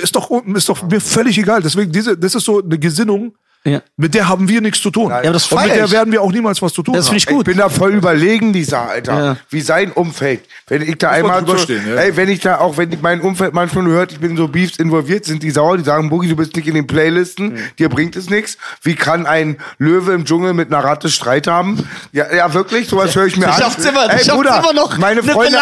Ist 0.00 0.14
doch, 0.14 0.30
ist 0.54 0.68
doch 0.68 0.82
mir 0.84 1.00
völlig 1.00 1.36
egal. 1.38 1.60
Deswegen, 1.60 1.90
diese, 1.90 2.16
das 2.16 2.36
ist 2.36 2.44
so 2.44 2.62
eine 2.62 2.78
Gesinnung, 2.78 3.34
Ja. 3.66 3.80
mit 3.96 4.14
der 4.14 4.28
haben 4.28 4.48
wir 4.48 4.60
nichts 4.60 4.80
zu 4.80 4.90
tun. 4.90 5.10
Ja, 5.10 5.18
aber 5.18 5.32
das 5.32 5.50
Und 5.50 5.60
mit 5.62 5.74
der 5.74 5.84
ich. 5.86 5.90
werden 5.90 6.12
wir 6.12 6.22
auch 6.22 6.30
niemals 6.32 6.62
was 6.62 6.72
zu 6.72 6.82
tun 6.82 6.94
Das 6.94 7.06
haben. 7.06 7.14
finde 7.14 7.18
ich 7.18 7.24
Ich 7.28 7.34
gut. 7.34 7.44
bin 7.46 7.56
da 7.58 7.68
voll 7.68 7.92
überlegen, 7.94 8.52
dieser 8.52 8.88
Alter. 8.88 9.18
Ja. 9.24 9.36
Wie 9.50 9.60
sein 9.60 9.90
Umfeld. 9.92 10.42
Wenn 10.68 10.82
ich 10.82 10.96
da 10.98 11.08
man 11.08 11.16
einmal 11.16 11.46
so, 11.46 11.58
stehen, 11.58 11.82
ja. 11.88 11.96
ey, 11.96 12.16
wenn 12.16 12.28
ich 12.28 12.40
da, 12.40 12.58
auch 12.58 12.76
wenn 12.76 12.92
ich 12.92 13.02
mein 13.02 13.20
Umfeld 13.20 13.54
manchmal 13.54 13.84
nur 13.84 13.94
hört, 13.94 14.12
ich 14.12 14.20
bin 14.20 14.30
in 14.32 14.36
so 14.36 14.48
Beefs 14.48 14.76
involviert, 14.78 15.24
sind 15.24 15.42
die 15.42 15.50
sauer, 15.50 15.76
die 15.78 15.84
sagen, 15.84 16.08
Boogie, 16.10 16.28
du 16.28 16.36
bist 16.36 16.54
nicht 16.56 16.68
in 16.68 16.74
den 16.74 16.86
Playlisten, 16.86 17.54
Mhm. 17.54 17.58
dir 17.78 17.88
bringt 17.88 18.14
es 18.16 18.30
nichts. 18.30 18.56
Wie 18.82 18.94
kann 18.94 19.26
ein 19.26 19.56
Löwe 19.78 20.12
im 20.12 20.24
Dschungel 20.24 20.54
mit 20.54 20.72
einer 20.72 20.84
Ratte 20.84 21.08
Streit 21.08 21.46
haben? 21.48 21.88
Ja, 22.12 22.32
ja 22.32 22.54
wirklich, 22.54 22.88
sowas 22.88 23.16
höre 23.16 23.26
ich 23.26 23.36
mir 23.36 23.46
Das 23.46 23.56
an. 23.56 23.62
schafft's 23.62 23.84
immer- 23.84 24.04
ey, 24.04 24.10
schafft's 24.10 24.28
Bruder, 24.28 24.58
immer 24.60 24.72
noch, 24.72 24.96
meine 24.98 25.20
eine 25.22 25.32
Freunde, 25.32 25.58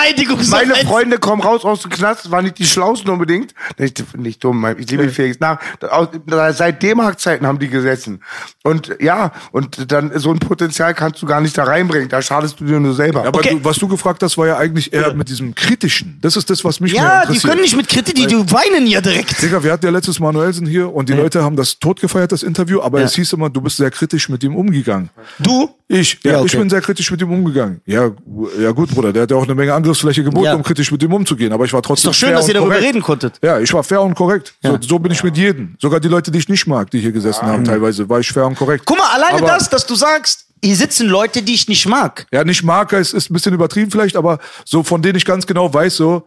meine 0.51 0.75
Freunde 0.77 1.19
kommen 1.19 1.41
raus 1.43 1.65
aus 1.65 1.83
dem 1.83 1.91
Knast, 1.91 2.25
das 2.27 2.31
waren 2.31 2.45
nicht 2.45 2.59
die 2.59 2.67
Schlausten 2.67 3.11
unbedingt. 3.11 3.55
Nicht, 3.79 4.17
nicht 4.19 4.45
dumm, 4.45 4.67
ich 4.79 4.91
liebe 4.91 5.09
Felix 5.09 5.41
nach. 5.41 5.59
Aus- 5.91 6.09
Seit 6.57 6.83
D-Mark-Zeiten 6.83 7.47
haben 7.47 7.59
die 7.59 7.69
gesessen. 7.95 8.21
Und 8.63 8.97
ja, 9.01 9.33
und 9.53 9.91
dann 9.93 10.11
so 10.19 10.31
ein 10.31 10.39
Potenzial 10.39 10.95
kannst 10.95 11.23
du 11.23 11.27
gar 11.27 11.41
nicht 11.41 11.57
da 11.57 11.65
reinbringen. 11.65 12.09
Da 12.09 12.23
schadest 12.23 12.61
du 12.61 12.65
dir 12.65 12.81
nur 12.81 12.95
selber. 12.95 13.23
Ja, 13.23 13.29
aber 13.29 13.39
Okay. 13.39 13.51
du, 13.51 13.65
was 13.65 13.77
du 13.79 13.89
gefragt 13.89 14.23
hast, 14.23 14.37
war 14.39 14.47
ja 14.47 14.57
eigentlich 14.57 14.93
eher 14.93 15.15
mit 15.15 15.29
diesem 15.29 15.55
Kritischen. 15.55 16.19
Das 16.23 16.37
ist 16.37 16.49
das, 16.51 16.65
was 16.65 16.81
mich 16.81 16.93
mehr 16.93 17.03
Ja, 17.03 17.11
die 17.21 17.21
interessiert. 17.35 17.51
können 17.51 17.63
nicht 17.63 17.77
mit 17.77 17.89
Kritik, 17.89 18.15
die, 18.15 18.35
weinen 18.53 18.87
ja 18.87 19.01
direkt. 19.01 19.41
Digga, 19.43 19.63
wir 19.63 19.73
hatten 19.73 19.85
ja 19.85 19.91
letztes 19.93 20.21
Manuelsen 20.21 20.67
hier 20.67 20.93
und 20.95 21.09
die 21.09 21.13
Leute 21.13 21.43
haben 21.43 21.57
das 21.57 21.79
tot 21.79 22.01
gefeiert, 22.01 22.33
das 22.33 22.43
Interview, 22.43 22.81
aber 22.81 23.01
es 23.03 23.15
hieß 23.15 23.33
immer, 23.35 23.51
du 23.51 23.61
bist 23.61 23.77
sehr 23.77 23.91
kritisch 23.91 24.29
mit 24.29 24.43
ihm 24.45 24.57
umgegangen. 24.57 25.11
Du? 25.39 25.71
Ich, 25.87 26.19
ja, 26.25 26.33
Ja, 26.33 26.37
okay. 26.39 26.47
ich 26.47 26.57
bin 26.59 26.71
sehr 26.71 26.81
kritisch 26.81 27.11
mit 27.11 27.21
ihm 27.21 27.31
umgegangen. 27.31 27.81
Ja, 27.85 28.11
ja 28.59 28.71
gut, 28.71 28.89
Bruder, 28.91 29.13
der 29.13 29.23
hat 29.25 29.31
ja 29.31 29.37
auch 29.37 29.45
eine 29.45 29.55
Menge 29.55 29.75
Angriffsfläche 29.75 30.25
geboten, 30.25 30.47
Ja. 30.47 30.55
um 30.55 30.63
kritisch 30.63 30.91
mit 30.91 31.03
ihm 31.03 31.13
umzugehen, 31.13 31.53
aber 31.53 31.65
ich 31.67 31.73
war 31.75 31.83
trotzdem 31.83 32.11
Ist 32.11 32.17
doch 32.17 32.27
schön, 32.27 32.29
fair 32.31 32.39
dass 32.39 32.49
ihr 32.49 32.55
darüber 32.55 32.71
korrekt. 32.73 32.87
reden 32.89 33.03
konntet. 33.03 33.35
Ja, 33.43 33.61
ich 33.61 33.73
war 33.75 33.83
fair 33.85 34.01
und 34.01 34.15
korrekt. 34.15 34.55
So, 34.63 34.79
so 34.81 34.99
bin 34.99 35.13
ich 35.13 35.23
mit 35.23 35.37
jedem. 35.37 35.77
Sogar 35.79 36.01
die 36.01 36.09
Leute, 36.09 36.31
die 36.31 36.39
ich 36.39 36.49
nicht 36.49 36.67
mag, 36.67 36.91
die 36.91 37.01
hier 37.01 37.13
gesessen 37.13 37.43
haben, 37.47 37.65
teilweise, 37.65 37.84
war 38.09 38.21
ich 38.21 38.31
fair 38.31 38.47
und 38.47 38.57
korrekt. 38.57 38.85
Guck 38.87 38.99
mal, 38.99 39.11
alleine 39.13 39.39
Aber- 39.39 39.47
das, 39.47 39.69
dass 39.71 39.87
du 39.87 39.95
sagst, 39.95 40.47
hier 40.63 40.77
sitzen 40.77 41.09
Leute, 41.09 41.43
die 41.43 41.55
ich 41.55 41.69
nicht 41.69 41.87
mag. 41.87 42.27
Ja, 42.33 42.43
nicht 42.45 42.63
mag, 42.63 42.93
es 42.95 43.13
ist 43.13 43.31
ein 43.31 43.35
bisschen 43.35 43.53
übertrieben 43.55 43.91
vielleicht, 43.91 44.17
aber 44.17 44.39
so 44.65 44.83
von 44.83 45.03
denen 45.03 45.17
ich 45.17 45.25
ganz 45.27 45.47
genau 45.47 45.73
weiß, 45.73 45.97
so, 45.97 46.27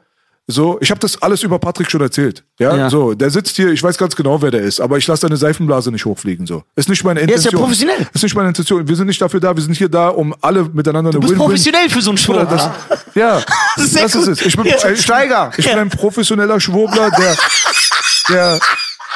so, 0.50 0.78
ich 0.80 0.92
habe 0.92 1.00
das 1.02 1.22
alles 1.22 1.44
über 1.44 1.60
Patrick 1.60 1.90
schon 1.92 2.00
erzählt. 2.00 2.44
Ja? 2.58 2.74
Ja. 2.78 2.90
so, 2.90 3.14
der 3.16 3.30
sitzt 3.32 3.56
hier, 3.58 3.70
ich 3.70 3.84
weiß 3.84 3.98
ganz 3.98 4.16
genau, 4.16 4.42
wer 4.42 4.50
der 4.52 4.62
ist, 4.62 4.80
aber 4.80 4.98
ich 4.98 5.06
lasse 5.08 5.24
deine 5.28 5.36
Seifenblase 5.36 5.92
nicht 5.92 6.06
hochfliegen. 6.06 6.46
So, 6.48 6.64
ist 6.76 6.88
nicht 6.88 7.04
meine 7.04 7.20
ist 7.20 7.28
ja 7.30 7.36
Intention. 7.36 7.62
professionell. 7.64 8.08
Ist 8.14 8.24
nicht 8.24 8.36
meine 8.36 8.48
Intention. 8.50 8.88
Wir 8.88 8.96
sind 8.96 9.08
nicht 9.08 9.22
dafür 9.22 9.40
da. 9.42 9.54
Wir 9.56 9.62
sind 9.64 9.76
hier 9.76 9.90
da, 9.90 10.08
um 10.10 10.34
alle 10.40 10.64
miteinander 10.64 11.12
Du 11.12 11.20
bist 11.20 11.32
Win-Win. 11.34 11.46
professionell 11.48 11.90
für 11.90 12.02
so 12.02 12.12
einen 12.12 12.18
Show. 12.18 12.32
Bruder, 12.34 12.46
das, 12.46 12.70
ja, 13.16 13.42
Das 13.76 13.86
ist 13.88 13.96
das 14.00 14.16
ist 14.16 14.28
es. 14.28 14.42
Ich 14.44 14.56
bin, 14.56 14.66
Ja. 14.68 14.90
ich, 14.90 15.02
Steiger. 15.02 15.52
ich 15.58 15.66
bin 15.66 15.76
Ja. 15.76 15.82
ein 15.82 15.90
professioneller 15.90 16.60
Schwurbler, 16.62 17.10
der, 17.12 17.36
der 18.30 18.60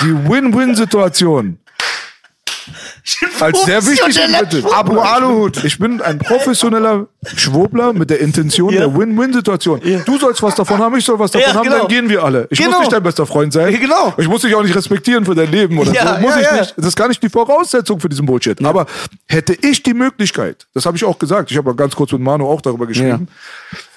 die 0.01 0.29
Win-Win-Situation 0.29 1.59
als 3.39 3.63
sehr 3.65 3.85
wichtig 3.85 4.17
empfindet. 4.19 4.65
Abu 4.73 4.99
Aluhut. 4.99 5.63
Ich 5.63 5.79
bin 5.79 6.01
ein 6.01 6.19
professioneller 6.19 7.07
Schwurbler 7.35 7.93
mit 7.93 8.09
der 8.09 8.19
Intention 8.19 8.73
Ja. 8.73 8.81
der 8.81 8.97
Win-Win-Situation. 8.97 9.81
Du 10.05 10.17
sollst 10.17 10.41
was 10.43 10.55
davon 10.55 10.77
haben, 10.79 10.95
ich 10.97 11.05
soll 11.05 11.17
was 11.19 11.31
davon 11.31 11.47
Ja, 11.47 11.53
haben, 11.55 11.63
genau. 11.63 11.77
dann 11.79 11.87
gehen 11.87 12.09
wir 12.09 12.23
alle. 12.23 12.47
Ich 12.49 12.59
Genau. 12.59 12.71
muss 12.71 12.79
nicht 12.81 12.93
dein 12.93 13.03
bester 13.03 13.25
Freund 13.25 13.53
sein. 13.53 13.71
Ja, 13.73 13.79
genau. 13.79 14.13
Ich 14.17 14.27
muss 14.27 14.41
dich 14.41 14.53
auch 14.55 14.63
nicht 14.63 14.75
respektieren 14.75 15.25
für 15.25 15.35
dein 15.35 15.51
Leben 15.51 15.77
oder 15.77 15.91
Ja, 15.93 16.15
so. 16.15 16.21
Muss 16.21 16.31
ja, 16.35 16.39
ich 16.41 16.45
ja. 16.47 16.55
nicht. 16.59 16.73
Das 16.77 16.85
ist 16.87 16.95
gar 16.95 17.07
nicht 17.07 17.21
die 17.23 17.29
Voraussetzung 17.29 17.99
für 17.99 18.09
diesen 18.09 18.25
Bullshit. 18.25 18.63
Aber 18.63 18.85
hätte 19.27 19.53
ich 19.61 19.81
die 19.83 19.93
Möglichkeit, 19.93 20.67
das 20.73 20.85
habe 20.85 20.97
ich 20.97 21.03
auch 21.03 21.17
gesagt, 21.17 21.51
ich 21.51 21.57
habe 21.57 21.69
ja 21.71 21.75
ganz 21.75 21.95
kurz 21.95 22.11
mit 22.11 22.21
Manu 22.21 22.47
auch 22.47 22.61
darüber 22.61 22.85
geschrieben, 22.85 23.27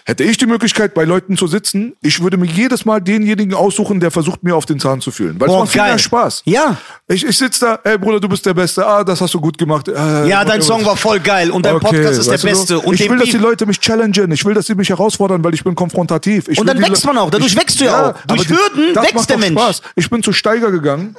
Hätte 0.06 0.22
ich 0.22 0.36
die 0.36 0.44
Möglichkeit, 0.44 0.92
bei 0.92 1.04
Leuten 1.04 1.38
zu 1.38 1.46
sitzen, 1.46 1.94
ich 2.02 2.22
würde 2.22 2.36
mir 2.36 2.44
jedes 2.44 2.84
Mal 2.84 3.00
denjenigen 3.00 3.54
aussuchen, 3.54 4.00
der 4.00 4.10
versucht, 4.10 4.42
mir 4.42 4.54
auf 4.54 4.66
den 4.66 4.78
Zahn 4.78 5.00
zu 5.00 5.10
fühlen. 5.10 5.40
Weil 5.40 5.48
es 5.48 5.54
Boah, 5.54 5.60
macht 5.60 5.72
viel 5.72 5.78
geil. 5.80 5.90
mehr 5.92 5.98
Spaß. 5.98 6.42
Ja. 6.44 6.76
Ich, 7.08 7.24
ich 7.24 7.38
sitze 7.38 7.60
da, 7.64 7.90
ey 7.90 7.96
Bruder, 7.96 8.20
du 8.20 8.28
bist 8.28 8.44
der 8.44 8.52
Beste. 8.52 8.86
Ah, 8.86 9.02
das 9.02 9.22
hast 9.22 9.32
du 9.32 9.40
gut 9.40 9.56
gemacht. 9.56 9.88
Äh, 9.88 10.28
Ja, 10.28 10.44
dein 10.44 10.60
Song 10.60 10.84
war 10.84 10.96
voll 10.98 11.20
geil 11.20 11.50
und 11.50 11.64
dein 11.64 11.76
Okay, 11.76 11.86
Podcast 11.86 12.18
ist 12.18 12.26
der 12.26 12.34
weißt 12.34 12.44
du 12.44 12.48
beste. 12.48 12.78
Und 12.80 13.00
ich 13.00 13.08
will, 13.08 13.16
dass 13.18 13.30
die 13.30 13.38
Leute 13.38 13.64
mich 13.64 13.80
challengen. 13.80 14.30
Ich 14.32 14.44
will, 14.44 14.52
dass 14.52 14.66
sie 14.66 14.74
mich 14.74 14.90
herausfordern, 14.90 15.42
weil 15.42 15.54
ich 15.54 15.64
bin 15.64 15.74
konfrontativ. 15.74 16.48
Ich 16.48 16.58
Und 16.58 16.66
dann 16.66 16.76
die 16.76 16.82
wächst 16.82 17.06
man 17.06 17.16
auch. 17.16 17.30
Dadurch 17.30 17.56
wächst 17.56 17.80
du 17.80 17.86
ja 17.86 18.10
auch. 18.10 18.14
Durch 18.26 18.46
die- 18.46 18.52
Hürden 18.54 18.92
das 18.92 19.04
wächst 19.06 19.30
der 19.30 19.38
Mensch. 19.38 19.58
Spaß. 19.58 19.80
Ich 19.96 20.10
bin 20.10 20.22
zu 20.22 20.34
Steiger 20.34 20.70
gegangen, 20.70 21.16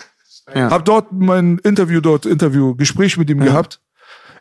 Ja. 0.53 0.69
hab 0.69 0.85
dort 0.85 1.11
mein 1.11 1.57
Interview, 1.63 2.01
dort 2.01 2.27
Interview, 2.27 2.75
Gespräch 2.75 3.17
mit 3.17 3.31
ihm 3.31 3.39
gehabt. 3.39 3.79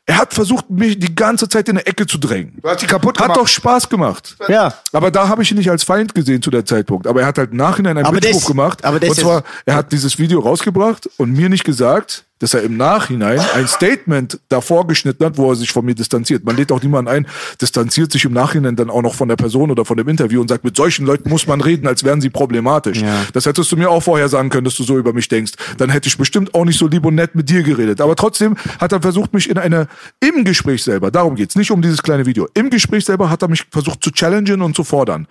Er 0.06 0.18
hat 0.18 0.35
versucht, 0.35 0.68
mich 0.68 0.98
die 0.98 1.14
ganze 1.14 1.48
Zeit 1.48 1.66
in 1.70 1.78
eine 1.78 1.86
Ecke 1.86 2.06
zu 2.06 2.18
drängen. 2.18 2.59
Du 2.60 2.68
hast 2.68 2.82
die 2.82 2.86
kaputt 2.86 3.16
Hat 3.18 3.24
gemacht. 3.28 3.40
doch 3.40 3.48
Spaß 3.48 3.89
gemacht. 3.89 4.36
Ja. 4.48 4.74
Aber 4.93 5.10
da 5.10 5.28
habe 5.28 5.43
ich 5.43 5.51
ihn 5.51 5.56
nicht 5.56 5.70
als 5.70 5.82
Feind 5.82 6.14
gesehen 6.14 6.43
zu 6.43 6.51
der 6.51 6.66
Zeitpunkt. 6.66 7.06
Aber 7.06 7.22
er 7.22 7.26
hat 7.26 7.39
halt 7.39 7.52
im 7.52 7.56
Nachhinein 7.56 7.97
einen 7.97 8.06
Aber 8.06 8.18
Blitzwurf 8.18 8.43
ist- 8.43 8.47
gemacht. 8.48 8.85
aber 8.85 9.01
der 9.01 9.09
und 9.10 9.16
zwar, 9.16 9.44
er 9.64 9.76
hat 9.76 9.93
dieses 9.93 10.18
Video 10.18 10.40
rausgebracht 10.40 11.09
und 11.16 11.32
mir 11.32 11.48
nicht 11.48 11.64
gesagt, 11.64 12.24
dass 12.45 12.53
er 12.53 12.62
im 12.62 12.77
Nachhinein 12.77 13.41
ein 13.55 13.66
Statement 13.66 14.39
davor 14.51 14.87
geschnitten 14.87 15.25
hat, 15.25 15.39
wo 15.39 15.51
er 15.51 15.57
sich 15.57 15.73
von 15.73 15.83
mir 15.83 15.95
distanziert. 15.95 16.45
Man 16.45 16.59
lädt 16.59 16.73
auch 16.73 16.83
niemanden 16.83 17.11
ein, 17.11 17.27
distanziert 17.59 18.12
sich 18.12 18.27
im 18.27 18.35
Nachhinein 18.35 18.77
dann 18.77 18.91
auch 18.91 19.01
noch 19.01 19.15
von 19.15 19.29
der 19.29 19.37
Person 19.37 19.71
oder 19.71 19.87
von 19.87 19.97
dem 19.97 20.07
Interview 20.11 20.43
und 20.43 20.49
sagt, 20.49 20.62
mit 20.62 20.77
solchen 20.77 21.07
Leuten 21.07 21.31
muss 21.31 21.47
man 21.47 21.62
reden, 21.62 21.87
als 21.87 22.05
wären 22.05 22.21
sie 22.21 22.29
problematisch. 22.29 23.01
Das 23.33 23.47
hättest 23.47 23.73
du 23.73 23.79
mir 23.79 23.89
auch 23.89 24.03
vorher 24.03 24.29
sagen 24.29 24.51
können, 24.51 24.66
dass 24.66 24.75
du 24.75 24.83
so 24.83 24.99
über 24.99 25.15
mich 25.15 25.27
denkst. 25.29 25.53
Dann 25.79 25.89
hätte 25.89 26.07
ich 26.07 26.19
bestimmt 26.19 26.55
auch 26.55 26.66
nicht 26.66 26.79
so 26.79 26.87
lieb 26.87 27.07
und 27.07 27.15
nett 27.15 27.35
mit 27.35 27.49
dir 27.49 27.62
geredet. 27.62 28.03
Aber 28.03 28.15
trotzdem 28.15 28.57
hat 28.79 28.93
er 28.93 29.01
versucht, 29.01 29.33
mich 29.33 29.49
in 29.49 29.57
eine, 29.57 29.89
im 30.21 30.45
Gespräch 30.45 30.85
selber, 30.85 31.11
darum 31.11 31.37
geht's, 31.37 31.57
nicht 31.57 31.71
um 31.71 31.81
dieses 31.81 32.03
kleine 32.03 32.27
Video, 32.27 32.47
im 32.53 32.69
Gespräch 32.69 33.07
selber 33.07 33.31
hat 33.31 33.41
er 33.41 33.49
mich 33.49 33.65
versucht 33.71 34.05
zu 34.05 34.11
challengen 34.11 34.61
und 34.61 34.77
zu 34.77 34.85
fordern. 34.85 35.27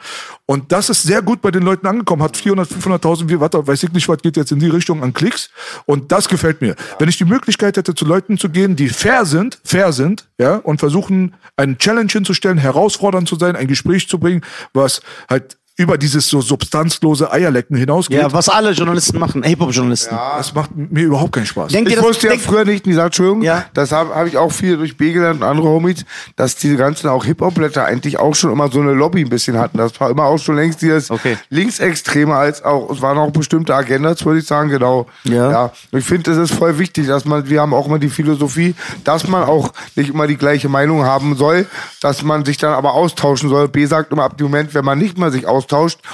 Und 0.48 0.72
das 0.72 0.90
ist 0.90 1.04
sehr 1.04 1.22
gut 1.22 1.44
bei 1.44 1.52
den 1.52 1.62
Leuten 1.62 1.86
angekommen, 1.86 2.24
hat 2.24 2.38
400, 2.38 2.68
500.000, 2.72 3.30
wie, 3.30 3.40
warte, 3.40 3.68
weiß 3.68 3.84
ich 3.84 3.94
nicht, 3.94 4.10
was 4.10 4.18
geht 4.18 4.36
jetzt 4.36 4.52
in 4.52 4.58
die 4.58 4.70
Richtung 4.70 5.04
an 5.04 5.14
Klicks. 5.14 5.52
Und 5.86 6.12
das 6.12 6.28
gefällt 6.28 6.62
mir. 6.62 6.76
Wenn 7.04 7.10
ich 7.10 7.18
die 7.18 7.26
Möglichkeit 7.26 7.76
hätte, 7.76 7.94
zu 7.94 8.06
Leuten 8.06 8.38
zu 8.38 8.48
gehen, 8.48 8.78
die 8.78 8.88
fair 8.88 9.26
sind, 9.26 9.60
fair 9.66 9.92
sind, 9.92 10.30
ja, 10.40 10.56
und 10.56 10.80
versuchen, 10.80 11.36
einen 11.58 11.78
Challenge 11.78 12.10
hinzustellen, 12.10 12.58
herausfordernd 12.58 13.28
zu 13.28 13.36
sein, 13.36 13.58
ein 13.58 13.68
Gespräch 13.68 14.08
zu 14.08 14.20
bringen, 14.20 14.40
was 14.74 15.02
halt 15.30 15.58
über 15.76 15.98
dieses 15.98 16.28
so 16.30 16.40
substanzlose 16.42 17.32
Eierlecken 17.32 17.76
hinausgeht. 17.76 18.20
Ja, 18.22 18.32
was 18.32 18.48
alle 18.48 18.72
Journalisten 18.72 19.18
machen, 19.18 19.42
Hip-Hop-Journalisten. 19.42 20.16
das 20.38 20.54
macht 20.54 20.70
mir 20.76 21.06
überhaupt 21.06 21.32
keinen 21.32 21.48
Spaß. 21.48 21.72
Denkt 21.72 21.90
ihr, 21.90 21.96
Ich 21.98 22.00
das, 22.00 22.06
wusste 22.10 22.28
ja 22.28 22.34
denk, 22.34 22.44
früher 22.44 22.64
nicht, 22.64 22.86
Nisa, 22.86 23.06
Entschuldigung, 23.06 23.42
Ja. 23.42 23.66
das 23.74 23.92
habe 23.92 24.14
hab 24.14 24.28
ich 24.28 24.38
auch 24.38 24.52
viel 24.52 24.78
durch 24.78 24.98
B 24.98 25.14
gelernt 25.14 25.42
und 25.42 25.48
andere 25.48 25.68
Homies, 25.70 26.06
dass 26.36 26.56
diese 26.58 26.76
ganzen 26.76 27.08
auch 27.10 27.26
Hip-Hop-Blätter 27.26 27.86
eigentlich 27.86 28.20
auch 28.20 28.36
schon 28.36 28.52
immer 28.52 28.70
so 28.72 28.82
eine 28.82 28.94
Lobby 28.94 29.22
ein 29.22 29.30
bisschen 29.30 29.58
hatten. 29.58 29.80
Das 29.80 30.00
war 30.00 30.12
immer 30.12 30.26
auch 30.26 30.38
schon 30.38 30.58
längst 30.58 30.84
dieses 30.84 31.10
Okay. 31.10 31.38
Linksextreme 31.50 32.36
als 32.36 32.64
auch, 32.64 32.92
es 32.92 33.02
waren 33.02 33.18
auch 33.18 33.32
bestimmte 33.32 33.74
Agendas, 33.74 34.24
würde 34.26 34.42
ich 34.42 34.46
sagen, 34.46 34.70
genau. 34.70 35.08
Ja. 35.24 35.50
ja. 35.50 35.72
Und 35.92 36.00
Ich 36.00 36.06
finde, 36.06 36.30
es 36.32 36.38
ist 36.38 36.54
voll 36.54 36.78
wichtig, 36.78 37.08
dass 37.08 37.26
man, 37.26 37.50
wir 37.50 37.62
haben 37.62 37.74
auch 37.74 37.88
immer 37.88 37.98
die 37.98 38.10
Philosophie, 38.10 38.76
dass 39.06 39.28
man 39.28 39.44
auch 39.46 39.74
nicht 39.96 40.10
immer 40.12 40.28
die 40.28 40.38
gleiche 40.38 40.70
Meinung 40.70 41.04
haben 41.04 41.36
soll, 41.36 41.66
dass 42.00 42.22
man 42.22 42.46
sich 42.46 42.58
dann 42.58 42.74
aber 42.74 42.94
austauschen 42.94 43.50
soll. 43.50 43.68
B 43.70 43.86
sagt 43.88 44.12
immer 44.12 44.24
ab 44.24 44.38
dem 44.38 44.46
Moment, 44.48 44.76
wenn 44.76 44.86
man 44.86 45.00
nicht 45.00 45.18
mehr 45.18 45.32
sich 45.32 45.48
austauscht 45.48 45.63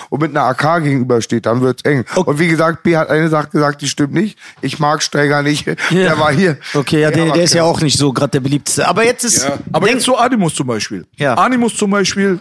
und 0.10 0.22
mit 0.22 0.32
einer 0.32 0.44
AK 0.46 0.84
gegenübersteht, 0.84 1.46
dann 1.46 1.62
wird's 1.62 1.84
eng. 1.84 2.06
Und 2.16 2.40
wie 2.40 2.48
gesagt, 2.48 2.84
B 2.84 2.96
hat 2.98 3.10
eine 3.10 3.30
Sache 3.30 3.50
gesagt, 3.50 3.82
die 3.82 3.88
stimmt 3.88 4.14
nicht. 4.14 4.38
Ich 4.62 4.80
mag 4.80 5.02
Steiger 5.02 5.42
nicht. 5.42 5.66
Der 5.92 6.18
war 6.20 6.32
hier. 6.32 6.58
Okay, 6.74 7.02
ja, 7.02 7.12
der, 7.12 7.28
war 7.28 7.34
der 7.36 7.44
ist 7.44 7.54
ja 7.54 7.62
klar. 7.62 7.72
auch 7.72 7.82
nicht 7.82 7.98
so 7.98 8.12
gerade 8.14 8.32
der 8.32 8.40
beliebteste. 8.42 8.88
Aber 8.88 9.04
jetzt 9.06 9.24
ist. 9.24 9.44
Ja, 9.44 9.58
aber 9.72 9.90
jetzt 9.90 10.04
so 10.06 10.16
Animus 10.18 10.56
zum 10.56 10.68
Beispiel. 10.68 11.06
Ja. 11.18 11.34
Animus 11.36 11.76
zum 11.76 11.92
Beispiel, 11.92 12.40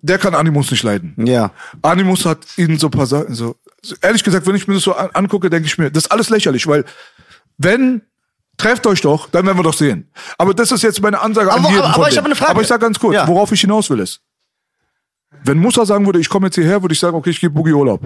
der 0.00 0.18
kann 0.18 0.34
Animus 0.34 0.70
nicht 0.70 0.82
leiden. 0.82 1.14
Ja. 1.26 1.52
Animus 1.82 2.24
hat 2.26 2.38
ihnen 2.56 2.78
so 2.78 2.88
ein 2.88 2.90
paar 2.90 3.06
Sachen, 3.06 3.34
so, 3.34 3.56
so 3.82 3.94
ehrlich 4.02 4.22
gesagt, 4.24 4.46
wenn 4.46 4.54
ich 4.56 4.66
mir 4.68 4.74
das 4.74 4.82
so 4.82 4.94
an, 4.94 5.10
angucke, 5.12 5.48
denke 5.50 5.66
ich 5.66 5.78
mir, 5.78 5.90
das 5.90 6.04
ist 6.04 6.10
alles 6.12 6.28
lächerlich, 6.30 6.66
weil 6.66 6.84
wenn 7.58 8.02
Trefft 8.58 8.86
euch 8.86 9.00
doch, 9.00 9.28
dann 9.30 9.46
werden 9.46 9.56
wir 9.58 9.62
doch 9.62 9.72
sehen. 9.74 10.10
Aber 10.36 10.52
das 10.52 10.70
ist 10.70 10.82
jetzt 10.82 11.00
meine 11.00 11.20
Ansage 11.20 11.50
Aber- 11.50 11.64
an 11.66 11.72
jeden 11.72 11.82
aber- 11.82 11.94
von 11.94 12.02
aber 12.02 12.10
ich 12.12 12.16
habe 12.18 12.26
eine 12.26 12.36
Frage. 12.36 12.50
Aber 12.50 12.60
ich 12.60 12.68
sag 12.68 12.80
ganz 12.82 12.98
kurz, 12.98 13.14
Ja. 13.14 13.26
worauf 13.26 13.50
ich 13.50 13.62
hinaus 13.62 13.88
will 13.88 13.98
ist. 13.98 14.20
Wenn 15.44 15.58
Musa 15.58 15.84
sagen 15.84 16.06
würde, 16.06 16.18
ich 16.20 16.28
komme 16.28 16.46
jetzt 16.46 16.54
hierher, 16.54 16.82
würde 16.82 16.92
ich 16.92 17.00
sagen, 17.00 17.16
okay, 17.16 17.30
ich 17.30 17.40
gebe 17.40 17.52
Boogie 17.54 17.72
Urlaub. 17.72 18.00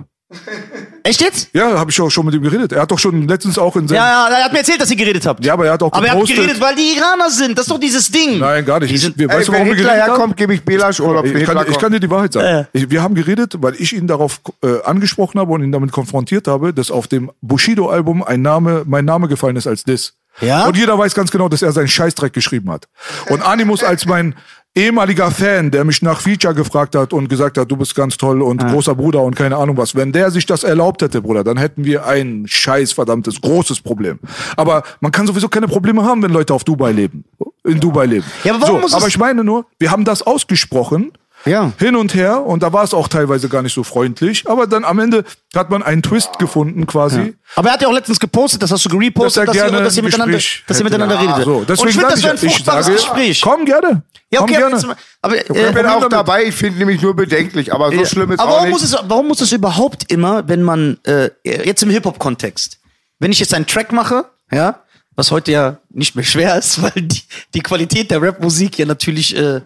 Echt 1.02 1.20
jetzt? 1.20 1.50
Ja, 1.52 1.78
habe 1.78 1.88
ich 1.90 2.00
auch 2.00 2.10
schon 2.10 2.26
mit 2.26 2.34
ihm 2.34 2.42
geredet. 2.42 2.72
Er 2.72 2.82
hat 2.82 2.90
doch 2.90 2.98
schon 2.98 3.28
letztens 3.28 3.58
auch 3.58 3.76
in 3.76 3.86
seinem... 3.86 3.98
Ja, 3.98 4.28
ja, 4.28 4.36
er 4.38 4.44
hat 4.46 4.52
mir 4.52 4.58
erzählt, 4.58 4.80
dass 4.80 4.90
ihr 4.90 4.96
geredet 4.96 5.24
habt. 5.24 5.44
Ja, 5.44 5.52
aber 5.52 5.66
er 5.66 5.74
hat 5.74 5.82
auch 5.84 5.92
Aber 5.92 6.04
ihr 6.04 6.10
habt 6.10 6.20
gepostet- 6.22 6.36
geredet, 6.36 6.60
weil 6.60 6.74
die 6.74 6.96
Iraner 6.96 7.30
sind. 7.30 7.56
Das 7.56 7.66
ist 7.66 7.70
doch 7.70 7.78
dieses 7.78 8.10
Ding. 8.10 8.40
Nein, 8.40 8.64
gar 8.64 8.80
nicht. 8.80 8.90
Die 8.90 8.98
sind, 8.98 9.16
wir, 9.16 9.30
Ey, 9.30 9.36
weißt 9.36 9.46
du, 9.48 9.52
wenn 9.52 9.58
warum 9.60 9.68
wir 9.68 9.76
Hitler 9.76 9.90
geredet 9.92 10.08
haben? 10.08 10.16
herkommt, 10.18 10.36
gebe 10.36 10.54
ich 10.54 10.64
Belasch 10.64 10.98
Urlaub. 10.98 11.24
Ich 11.26 11.44
kann, 11.44 11.64
ich 11.70 11.78
kann 11.78 11.92
dir 11.92 12.00
die 12.00 12.10
Wahrheit 12.10 12.32
sagen. 12.32 12.46
Ja. 12.48 12.66
Ich, 12.72 12.90
wir 12.90 13.02
haben 13.04 13.14
geredet, 13.14 13.54
weil 13.60 13.74
ich 13.76 13.92
ihn 13.92 14.08
darauf 14.08 14.40
äh, 14.64 14.82
angesprochen 14.82 15.38
habe 15.38 15.52
und 15.52 15.62
ihn 15.62 15.70
damit 15.70 15.92
konfrontiert 15.92 16.48
habe, 16.48 16.74
dass 16.74 16.90
auf 16.90 17.06
dem 17.06 17.30
Bushido-Album 17.40 18.24
ein 18.24 18.42
Name, 18.42 18.82
mein 18.86 19.04
Name 19.04 19.28
gefallen 19.28 19.54
ist 19.54 19.68
als 19.68 19.84
Diss. 19.84 20.14
Ja? 20.40 20.66
Und 20.66 20.76
jeder 20.76 20.98
weiß 20.98 21.14
ganz 21.14 21.30
genau, 21.30 21.48
dass 21.48 21.62
er 21.62 21.70
seinen 21.70 21.86
Scheißdreck 21.88 22.32
geschrieben 22.32 22.68
hat. 22.72 22.88
Und 23.30 23.42
Animus 23.42 23.84
als 23.84 24.06
mein 24.06 24.34
ehemaliger 24.76 25.30
Fan, 25.30 25.70
der 25.70 25.84
mich 25.84 26.02
nach 26.02 26.20
Feature 26.20 26.54
gefragt 26.54 26.94
hat 26.94 27.12
und 27.12 27.28
gesagt 27.28 27.58
hat, 27.58 27.70
du 27.70 27.76
bist 27.76 27.94
ganz 27.94 28.16
toll 28.16 28.42
und 28.42 28.58
großer 28.58 28.94
Bruder 28.94 29.22
und 29.22 29.34
keine 29.34 29.56
Ahnung 29.56 29.76
was. 29.76 29.94
Wenn 29.94 30.12
der 30.12 30.30
sich 30.30 30.46
das 30.46 30.62
erlaubt 30.62 31.02
hätte, 31.02 31.22
Bruder, 31.22 31.42
dann 31.42 31.56
hätten 31.56 31.84
wir 31.84 32.06
ein 32.06 32.44
scheiß 32.46 32.92
verdammtes 32.92 33.40
großes 33.40 33.80
Problem. 33.80 34.18
Aber 34.56 34.82
man 35.00 35.10
kann 35.10 35.26
sowieso 35.26 35.48
keine 35.48 35.66
Probleme 35.66 36.04
haben, 36.04 36.22
wenn 36.22 36.30
Leute 36.30 36.52
auf 36.52 36.62
Dubai 36.62 36.92
leben, 36.92 37.24
in 37.64 37.80
Dubai 37.80 38.06
leben. 38.06 38.26
Ja, 38.44 38.54
aber 38.54 38.62
warum 38.62 38.76
so, 38.76 38.82
muss 38.82 38.94
aber 38.94 39.08
ich 39.08 39.18
meine 39.18 39.42
nur, 39.42 39.66
wir 39.78 39.90
haben 39.90 40.04
das 40.04 40.22
ausgesprochen 40.22 41.12
Ja. 41.47 41.73
hin 41.78 41.94
und 41.97 42.14
her 42.14 42.43
und 42.44 42.62
da 42.62 42.73
war 42.73 42.82
es 42.85 42.93
auch 42.93 43.09
teilweise 43.09 43.48
gar 43.48 43.62
nicht 43.62 43.73
so 43.73 43.85
freundlich, 43.85 44.48
aber 44.48 44.66
dann 44.66 44.85
am 44.85 44.98
Ende 44.98 45.24
hat 45.55 45.70
man 45.70 45.82
einen 45.82 46.02
Twist 46.02 46.39
gefunden 46.39 46.86
quasi. 46.86 47.35
Aber 47.55 47.68
er 47.68 47.74
hat 47.74 47.82
ja 47.82 47.89
auch 47.89 47.93
letztens 47.93 48.18
gepostet, 48.20 48.62
das 48.62 48.70
hast 48.73 48.85
du 48.85 48.89
gerepostet, 48.89 49.47
Dass 49.48 49.56
dass, 49.56 49.70
ihr, 49.70 49.70
dass 49.81 49.97
ihr 49.97 50.02
ein 50.02 50.05
miteinander, 50.06 50.39
dass 50.66 50.78
ihr 50.78 50.85
miteinander 50.85 51.14
Ja, 51.14 51.35
redet. 51.35 51.44
so, 51.44 51.55
und 51.56 51.62
ich 51.62 51.66
deswegen 51.68 51.90
finde, 51.93 52.09
das 52.10 52.23
wäre 52.23 52.32
ein 52.32 52.39
fruchtbares 52.39 52.86
sage, 52.86 52.97
Gespräch. 52.98 53.40
Komm 53.40 53.64
gerne. 53.64 54.02
ja, 54.31 54.40
okay, 54.40 54.56
aber, 54.56 54.70
gerne. 54.78 54.97
aber, 55.23 55.36
Ich 55.40 55.47
bin 55.47 55.56
äh, 55.59 55.89
auch 55.89 55.94
damit- 56.01 56.12
dabei, 56.12 56.44
ich 56.44 56.55
finde 56.55 56.78
nämlich 56.81 57.01
nur 57.01 57.14
bedenklich, 57.14 57.73
aber 57.73 57.93
so 57.93 58.05
schlimm 58.05 58.32
ist 58.32 58.40
aber 58.40 58.51
auch 58.51 58.55
warum 58.56 58.68
nicht. 58.70 58.73
muss, 58.73 58.82
es, 58.82 58.97
warum 59.06 59.28
muss 59.28 59.40
es 59.40 59.52
überhaupt 59.52 60.10
immer, 60.12 60.48
wenn 60.48 60.62
man, 60.62 60.98
äh, 61.06 61.31
jetzt 61.44 61.82
im 61.82 61.90
Hip-Hop-Kontext, 61.90 62.78
wenn 63.20 63.31
ich 63.31 63.39
jetzt 63.39 63.55
einen 63.55 63.66
Track 63.66 63.93
mache, 63.93 64.24
ja, 64.51 64.81
was 65.14 65.31
heute 65.31 65.52
ja 65.52 65.77
nicht 65.90 66.16
mehr 66.16 66.24
schwer 66.32 66.56
ist, 66.59 66.82
weil 66.82 66.90
die, 66.97 67.23
die 67.55 67.60
Qualität 67.60 68.10
der 68.10 68.20
Rap-Musik 68.20 68.78
ja 68.78 68.85
natürlich 68.86 69.36
äh, 69.36 69.60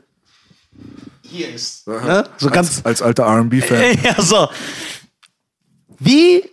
hier 1.30 1.48
ist. 1.48 1.86
Ne? 1.86 2.28
So 2.38 2.50
ganz 2.50 2.80
Als 2.84 3.02
alter 3.02 3.24
R&B-Fan. 3.24 3.98
ja, 4.04 4.20
so. 4.20 4.48
Wie, 5.98 6.44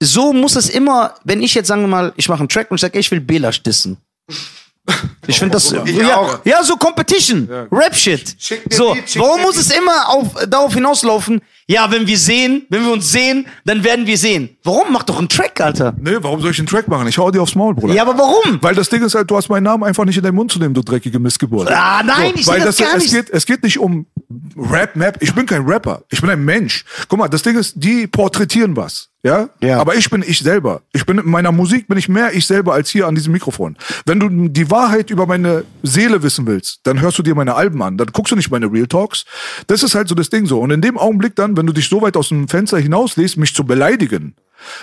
so 0.00 0.32
muss 0.32 0.56
es 0.56 0.68
immer, 0.68 1.14
wenn 1.24 1.42
ich 1.42 1.54
jetzt 1.54 1.68
sagen 1.68 1.82
wir 1.82 1.88
mal, 1.88 2.12
ich 2.16 2.28
mache 2.28 2.40
einen 2.40 2.48
Track 2.48 2.70
und 2.70 2.76
ich 2.76 2.80
sage, 2.80 2.98
ich 2.98 3.10
will 3.10 3.20
Belasch 3.20 3.62
dissen. 3.62 3.98
Ich 5.26 5.38
finde 5.38 5.52
das, 5.52 5.72
Ich 5.84 5.96
ja, 5.96 6.16
auch. 6.16 6.40
ja, 6.44 6.62
so 6.64 6.76
Competition, 6.76 7.48
Rap-Shit. 7.70 8.36
Schick 8.38 8.68
mir 8.70 8.74
So, 8.76 8.94
schick 8.94 9.20
warum 9.20 9.42
muss 9.42 9.56
es 9.56 9.70
immer 9.70 10.08
auf, 10.08 10.28
darauf 10.48 10.72
hinauslaufen, 10.72 11.42
ja, 11.66 11.90
wenn 11.90 12.06
wir 12.06 12.16
sehen, 12.16 12.64
wenn 12.70 12.82
wir 12.82 12.92
uns 12.92 13.12
sehen, 13.12 13.46
dann 13.66 13.84
werden 13.84 14.06
wir 14.06 14.16
sehen. 14.16 14.56
Warum? 14.64 14.90
Mach 14.90 15.02
doch 15.02 15.18
einen 15.18 15.28
Track, 15.28 15.60
Alter. 15.60 15.94
Nee, 16.00 16.16
warum 16.20 16.40
soll 16.40 16.52
ich 16.52 16.58
einen 16.58 16.66
Track 16.66 16.88
machen? 16.88 17.06
Ich 17.08 17.18
hau 17.18 17.30
dir 17.30 17.42
aufs 17.42 17.54
Maul, 17.54 17.74
Bruder. 17.74 17.92
Ja, 17.92 18.02
aber 18.02 18.16
warum? 18.16 18.58
Weil 18.62 18.74
das 18.74 18.88
Ding 18.88 19.04
ist 19.04 19.14
halt, 19.14 19.30
du 19.30 19.36
hast 19.36 19.50
meinen 19.50 19.64
Namen 19.64 19.84
einfach 19.84 20.06
nicht 20.06 20.16
in 20.16 20.22
deinen 20.22 20.34
Mund 20.34 20.50
zu 20.50 20.58
nehmen, 20.58 20.72
du 20.72 20.80
dreckige 20.80 21.18
Missgeburt. 21.18 21.70
Ah, 21.70 22.02
nein, 22.02 22.32
ich 22.36 22.46
Weil 22.46 22.60
seh 22.60 22.66
das 22.66 22.76
gar 22.78 22.94
es 22.96 23.02
nicht. 23.02 23.12
Geht, 23.12 23.28
es 23.30 23.44
geht 23.44 23.62
nicht 23.62 23.78
um 23.78 24.06
Rap, 24.56 24.96
Map. 24.96 25.18
Ich 25.20 25.34
bin 25.34 25.44
kein 25.44 25.66
Rapper. 25.66 26.04
Ich 26.08 26.22
bin 26.22 26.30
ein 26.30 26.42
Mensch. 26.42 26.86
Guck 27.06 27.18
mal, 27.18 27.28
das 27.28 27.42
Ding 27.42 27.58
ist, 27.58 27.74
die 27.76 28.06
porträtieren 28.06 28.74
was. 28.74 29.07
Ja? 29.24 29.48
Ja. 29.60 29.80
Aber 29.80 29.96
ich 29.96 30.08
bin 30.10 30.22
ich 30.26 30.38
selber. 30.38 30.82
Ich 30.92 31.04
bin 31.04 31.18
in 31.18 31.28
meiner 31.28 31.50
Musik 31.50 31.88
bin 31.88 31.98
ich 31.98 32.08
mehr 32.08 32.32
ich 32.34 32.46
selber 32.46 32.74
als 32.74 32.88
hier 32.88 33.06
an 33.06 33.14
diesem 33.14 33.32
Mikrofon. 33.32 33.76
Wenn 34.06 34.20
du 34.20 34.48
die 34.48 34.70
Wahrheit 34.70 35.10
über 35.10 35.26
meine 35.26 35.64
Seele 35.82 36.22
wissen 36.22 36.46
willst, 36.46 36.80
dann 36.84 37.00
hörst 37.00 37.18
du 37.18 37.22
dir 37.22 37.34
meine 37.34 37.54
Alben 37.54 37.82
an. 37.82 37.96
Dann 37.96 38.08
guckst 38.08 38.30
du 38.30 38.36
nicht 38.36 38.50
meine 38.50 38.70
Real 38.70 38.86
Talks. 38.86 39.24
Das 39.66 39.82
ist 39.82 39.94
halt 39.94 40.08
so 40.08 40.14
das 40.14 40.30
Ding 40.30 40.46
so. 40.46 40.60
Und 40.60 40.70
in 40.70 40.80
dem 40.80 40.96
Augenblick 40.96 41.34
dann, 41.34 41.56
wenn 41.56 41.66
du 41.66 41.72
dich 41.72 41.88
so 41.88 42.00
weit 42.00 42.16
aus 42.16 42.28
dem 42.28 42.46
Fenster 42.46 42.78
hinauslässt, 42.78 43.36
mich 43.36 43.54
zu 43.54 43.64
beleidigen, 43.64 44.34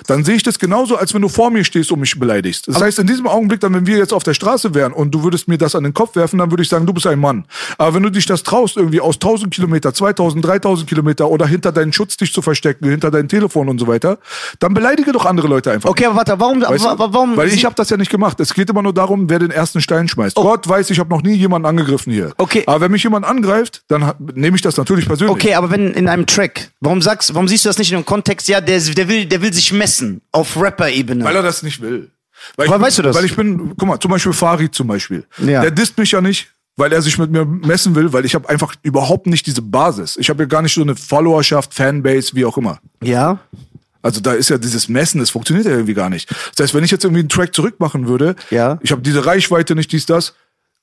dann 0.07 0.23
sehe 0.23 0.35
ich 0.35 0.43
das 0.43 0.59
genauso, 0.59 0.95
als 0.97 1.13
wenn 1.13 1.21
du 1.21 1.29
vor 1.29 1.51
mir 1.51 1.63
stehst 1.63 1.91
und 1.91 1.99
mich 1.99 2.17
beleidigst. 2.19 2.67
Das 2.67 2.81
heißt, 2.81 2.99
in 2.99 3.07
diesem 3.07 3.27
Augenblick, 3.27 3.59
dann, 3.59 3.73
wenn 3.73 3.85
wir 3.87 3.97
jetzt 3.97 4.13
auf 4.13 4.23
der 4.23 4.33
Straße 4.33 4.73
wären 4.73 4.93
und 4.93 5.11
du 5.11 5.23
würdest 5.23 5.47
mir 5.47 5.57
das 5.57 5.75
an 5.75 5.83
den 5.83 5.93
Kopf 5.93 6.15
werfen, 6.15 6.39
dann 6.39 6.51
würde 6.51 6.63
ich 6.63 6.69
sagen, 6.69 6.85
du 6.85 6.93
bist 6.93 7.07
ein 7.07 7.19
Mann. 7.19 7.45
Aber 7.77 7.93
wenn 7.93 8.03
du 8.03 8.09
dich 8.09 8.25
das 8.25 8.43
traust, 8.43 8.77
irgendwie 8.77 8.99
aus 9.01 9.15
1000 9.15 9.53
Kilometer, 9.53 9.93
2000, 9.93 10.43
3000 10.45 10.87
Kilometer 10.89 11.29
oder 11.29 11.45
hinter 11.47 11.71
deinen 11.71 11.93
Schutz 11.93 12.17
dich 12.17 12.33
zu 12.33 12.41
verstecken, 12.41 12.89
hinter 12.89 13.11
dein 13.11 13.27
Telefon 13.27 13.69
und 13.69 13.79
so 13.79 13.87
weiter, 13.87 14.17
dann 14.59 14.73
beleidige 14.73 15.11
doch 15.11 15.25
andere 15.25 15.47
Leute 15.47 15.71
einfach. 15.71 15.89
Okay, 15.89 16.05
aber 16.05 16.15
warte, 16.17 16.39
warum, 16.39 16.61
Weißt 16.61 16.83
du? 16.85 16.89
wa- 16.89 17.07
warum? 17.11 17.35
Weil 17.37 17.49
ich 17.53 17.65
habe 17.65 17.75
das 17.75 17.89
ja 17.89 17.97
nicht 17.97 18.11
gemacht. 18.11 18.39
Es 18.39 18.53
geht 18.53 18.69
immer 18.69 18.81
nur 18.81 18.93
darum, 18.93 19.29
wer 19.29 19.39
den 19.39 19.51
ersten 19.51 19.81
Stein 19.81 20.07
schmeißt. 20.07 20.35
Gott 20.35 20.67
weiß, 20.67 20.89
ich 20.89 20.99
habe 20.99 21.09
noch 21.09 21.21
nie 21.21 21.33
jemanden 21.35 21.65
angegriffen 21.67 22.13
hier. 22.13 22.31
Oh. 22.37 22.43
Okay. 22.45 22.63
Aber 22.67 22.81
wenn 22.81 22.91
mich 22.91 23.03
jemand 23.03 23.25
angreift, 23.25 23.81
dann 23.87 24.13
nehme 24.35 24.55
ich 24.55 24.61
das 24.61 24.77
natürlich 24.77 25.07
persönlich. 25.07 25.33
Okay, 25.35 25.55
aber 25.55 25.71
wenn 25.71 25.93
in 25.93 26.07
einem 26.07 26.25
Track, 26.27 26.69
warum 26.79 27.01
sagst, 27.01 27.33
warum 27.33 27.47
siehst 27.47 27.65
du 27.65 27.69
das 27.69 27.77
nicht 27.79 27.89
in 27.91 27.95
einem 27.97 28.05
Kontext? 28.05 28.47
Ja, 28.47 28.61
der, 28.61 28.79
der 28.79 29.07
will, 29.09 29.25
der 29.25 29.41
will 29.41 29.51
sich 29.51 29.64
messen 29.73 30.21
auf 30.31 30.59
Rapper-Ebene. 30.59 31.23
Weil 31.23 31.35
er 31.35 31.43
das 31.43 31.63
nicht 31.63 31.81
will. 31.81 32.11
Weil 32.57 32.67
Woher 32.67 32.77
ich, 32.79 32.83
weißt 32.83 32.97
du 32.99 33.01
das? 33.03 33.15
Weil 33.15 33.25
ich 33.25 33.35
bin, 33.35 33.73
guck 33.77 33.87
mal, 33.87 33.99
zum 33.99 34.11
Beispiel 34.11 34.33
Farid 34.33 34.75
zum 34.75 34.87
Beispiel. 34.87 35.25
Ja. 35.39 35.61
Der 35.61 35.71
disst 35.71 35.97
mich 35.97 36.11
ja 36.11 36.21
nicht, 36.21 36.49
weil 36.75 36.91
er 36.91 37.01
sich 37.01 37.17
mit 37.17 37.31
mir 37.31 37.45
messen 37.45 37.95
will, 37.95 38.11
weil 38.13 38.25
ich 38.25 38.35
habe 38.35 38.49
einfach 38.49 38.75
überhaupt 38.83 39.27
nicht 39.27 39.45
diese 39.47 39.61
Basis. 39.61 40.17
Ich 40.17 40.29
habe 40.29 40.43
ja 40.43 40.47
gar 40.47 40.61
nicht 40.61 40.73
so 40.73 40.81
eine 40.81 40.95
Followerschaft, 40.95 41.73
Fanbase, 41.73 42.31
wie 42.33 42.45
auch 42.45 42.57
immer. 42.57 42.79
Ja. 43.01 43.39
Also 44.01 44.19
da 44.21 44.33
ist 44.33 44.49
ja 44.49 44.57
dieses 44.59 44.87
Messen, 44.87 45.19
das 45.19 45.31
funktioniert 45.31 45.65
ja 45.65 45.71
irgendwie 45.71 45.95
gar 45.95 46.09
nicht. 46.11 46.29
Das 46.55 46.65
heißt, 46.65 46.73
wenn 46.75 46.83
ich 46.83 46.91
jetzt 46.91 47.03
irgendwie 47.05 47.21
einen 47.21 47.29
Track 47.29 47.55
zurückmachen 47.55 48.07
würde, 48.07 48.35
Ja. 48.51 48.77
ich 48.83 48.91
habe 48.91 49.01
diese 49.01 49.25
Reichweite 49.25 49.73
nicht, 49.73 49.91
dies, 49.91 50.05
das. 50.05 50.35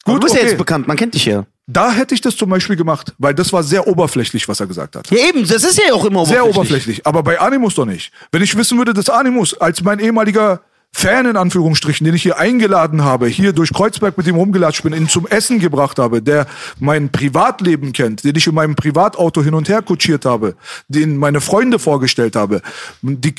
Gut, 0.04 0.16
du 0.16 0.20
bist 0.20 0.34
ja 0.34 0.40
okay. 0.40 0.48
jetzt 0.50 0.58
bekannt, 0.58 0.88
man 0.88 0.96
kennt 0.96 1.14
dich 1.14 1.26
ja. 1.26 1.46
Da 1.66 1.92
hätte 1.92 2.14
ich 2.14 2.20
das 2.20 2.36
zum 2.36 2.50
Beispiel 2.50 2.74
gemacht, 2.74 3.14
weil 3.18 3.34
das 3.34 3.52
war 3.52 3.62
sehr 3.62 3.86
oberflächlich, 3.86 4.48
was 4.48 4.58
er 4.58 4.66
gesagt 4.66 4.96
hat. 4.96 5.10
Ja, 5.10 5.28
eben, 5.28 5.46
das 5.46 5.62
ist 5.62 5.78
ja 5.78 5.94
auch 5.94 6.04
immer 6.04 6.26
Sehr 6.26 6.44
oberflächlich. 6.44 7.06
Aber 7.06 7.22
bei 7.22 7.38
Animus 7.38 7.76
doch 7.76 7.86
nicht. 7.86 8.12
Wenn 8.32 8.42
ich 8.42 8.56
wissen 8.56 8.78
würde, 8.78 8.92
dass 8.94 9.08
Animus 9.08 9.54
als 9.54 9.82
mein 9.82 10.00
ehemaliger 10.00 10.60
Fan 10.94 11.24
in 11.24 11.36
Anführungsstrichen, 11.36 12.04
den 12.04 12.14
ich 12.14 12.22
hier 12.22 12.38
eingeladen 12.38 13.02
habe, 13.02 13.26
hier 13.26 13.52
durch 13.52 13.72
Kreuzberg 13.72 14.18
mit 14.18 14.26
ihm 14.26 14.34
rumgelatscht 14.34 14.82
bin, 14.82 14.92
ihn 14.92 15.08
zum 15.08 15.26
Essen 15.26 15.58
gebracht 15.58 15.98
habe, 15.98 16.20
der 16.20 16.46
mein 16.80 17.10
Privatleben 17.10 17.92
kennt, 17.92 18.24
den 18.24 18.36
ich 18.36 18.46
in 18.46 18.54
meinem 18.54 18.76
Privatauto 18.76 19.42
hin 19.42 19.54
und 19.54 19.68
her 19.68 19.80
kutschiert 19.80 20.26
habe, 20.26 20.54
den 20.88 21.16
meine 21.16 21.40
Freunde 21.40 21.78
vorgestellt 21.78 22.36
habe, 22.36 22.60
die 23.00 23.34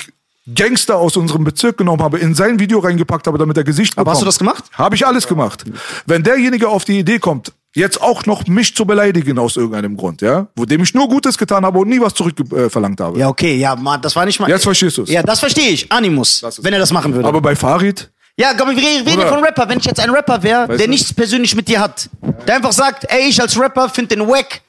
Gangster 0.53 0.97
aus 0.97 1.15
unserem 1.15 1.43
Bezirk 1.43 1.77
genommen 1.77 2.01
habe, 2.01 2.19
in 2.19 2.35
sein 2.35 2.59
Video 2.59 2.79
reingepackt 2.79 3.27
habe, 3.27 3.37
damit 3.37 3.55
er 3.57 3.63
Gesicht 3.63 3.97
Aber 3.97 4.11
hast 4.11 4.19
bekommt. 4.19 4.21
du 4.21 4.25
das 4.25 4.39
gemacht? 4.39 4.63
Habe 4.73 4.95
ich 4.95 5.05
alles 5.05 5.27
gemacht. 5.27 5.63
Wenn 6.05 6.23
derjenige 6.23 6.67
auf 6.67 6.83
die 6.83 6.99
Idee 6.99 7.19
kommt, 7.19 7.53
jetzt 7.73 8.01
auch 8.01 8.25
noch 8.25 8.45
mich 8.47 8.75
zu 8.75 8.85
beleidigen 8.85 9.39
aus 9.39 9.55
irgendeinem 9.55 9.95
Grund, 9.95 10.21
ja, 10.21 10.47
wo 10.55 10.65
dem 10.65 10.83
ich 10.83 10.93
nur 10.93 11.07
Gutes 11.07 11.37
getan 11.37 11.65
habe 11.65 11.79
und 11.79 11.87
nie 11.87 12.01
was 12.01 12.13
zurückverlangt 12.13 12.99
äh, 12.99 13.03
habe. 13.03 13.19
Ja, 13.19 13.29
okay, 13.29 13.55
ja, 13.55 13.75
man, 13.75 14.01
das 14.01 14.15
war 14.15 14.25
nicht 14.25 14.39
mal. 14.39 14.49
Jetzt 14.49 14.63
verstehst 14.63 14.97
du's. 14.97 15.09
Ja, 15.09 15.23
das 15.23 15.39
verstehe 15.39 15.69
ich. 15.69 15.91
Animus, 15.91 16.43
wenn 16.61 16.73
er 16.73 16.79
das 16.79 16.91
machen 16.91 17.13
würde. 17.13 17.27
Aber 17.27 17.41
bei 17.41 17.55
Farid, 17.55 18.11
ja, 18.35 18.49
aber 18.49 18.71
wir 18.71 18.77
reden 18.77 19.05
Bruder. 19.05 19.27
von 19.27 19.43
Rapper. 19.43 19.69
Wenn 19.69 19.77
ich 19.77 19.85
jetzt 19.85 19.99
ein 19.99 20.09
Rapper 20.09 20.41
wäre, 20.41 20.67
der 20.67 20.77
du? 20.77 20.89
nichts 20.89 21.13
persönlich 21.13 21.55
mit 21.55 21.67
dir 21.67 21.79
hat, 21.79 22.09
der 22.47 22.55
einfach 22.55 22.71
sagt, 22.71 23.05
ey, 23.09 23.29
ich 23.29 23.39
als 23.39 23.59
Rapper 23.59 23.89
finde 23.89 24.15
den 24.15 24.27
wack. 24.27 24.61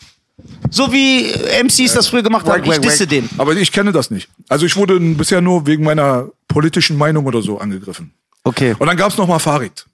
So 0.74 0.92
wie 0.92 1.30
MCs 1.62 1.92
das 1.94 2.09
früher 2.09 2.24
gemacht 2.24 2.44
haben, 2.48 2.64
ich 2.64 2.78
disse 2.78 3.06
den. 3.06 3.28
aber 3.38 3.55
ich 3.55 3.70
kenne 3.70 3.92
das 3.92 4.10
nicht. 4.10 4.28
Also 4.48 4.66
ich 4.66 4.74
wurde 4.74 4.98
bisher 4.98 5.40
nur 5.40 5.66
wegen 5.68 5.84
meiner 5.84 6.30
politischen 6.48 6.96
Meinung 6.98 7.26
oder 7.26 7.42
so 7.42 7.59
angegriffen. 7.59 8.12
Okay. 8.42 8.74
Und 8.76 8.88
dann 8.88 8.96
gab's 8.96 9.16
noch 9.16 9.28
mal 9.28 9.38
Farid. 9.38 9.86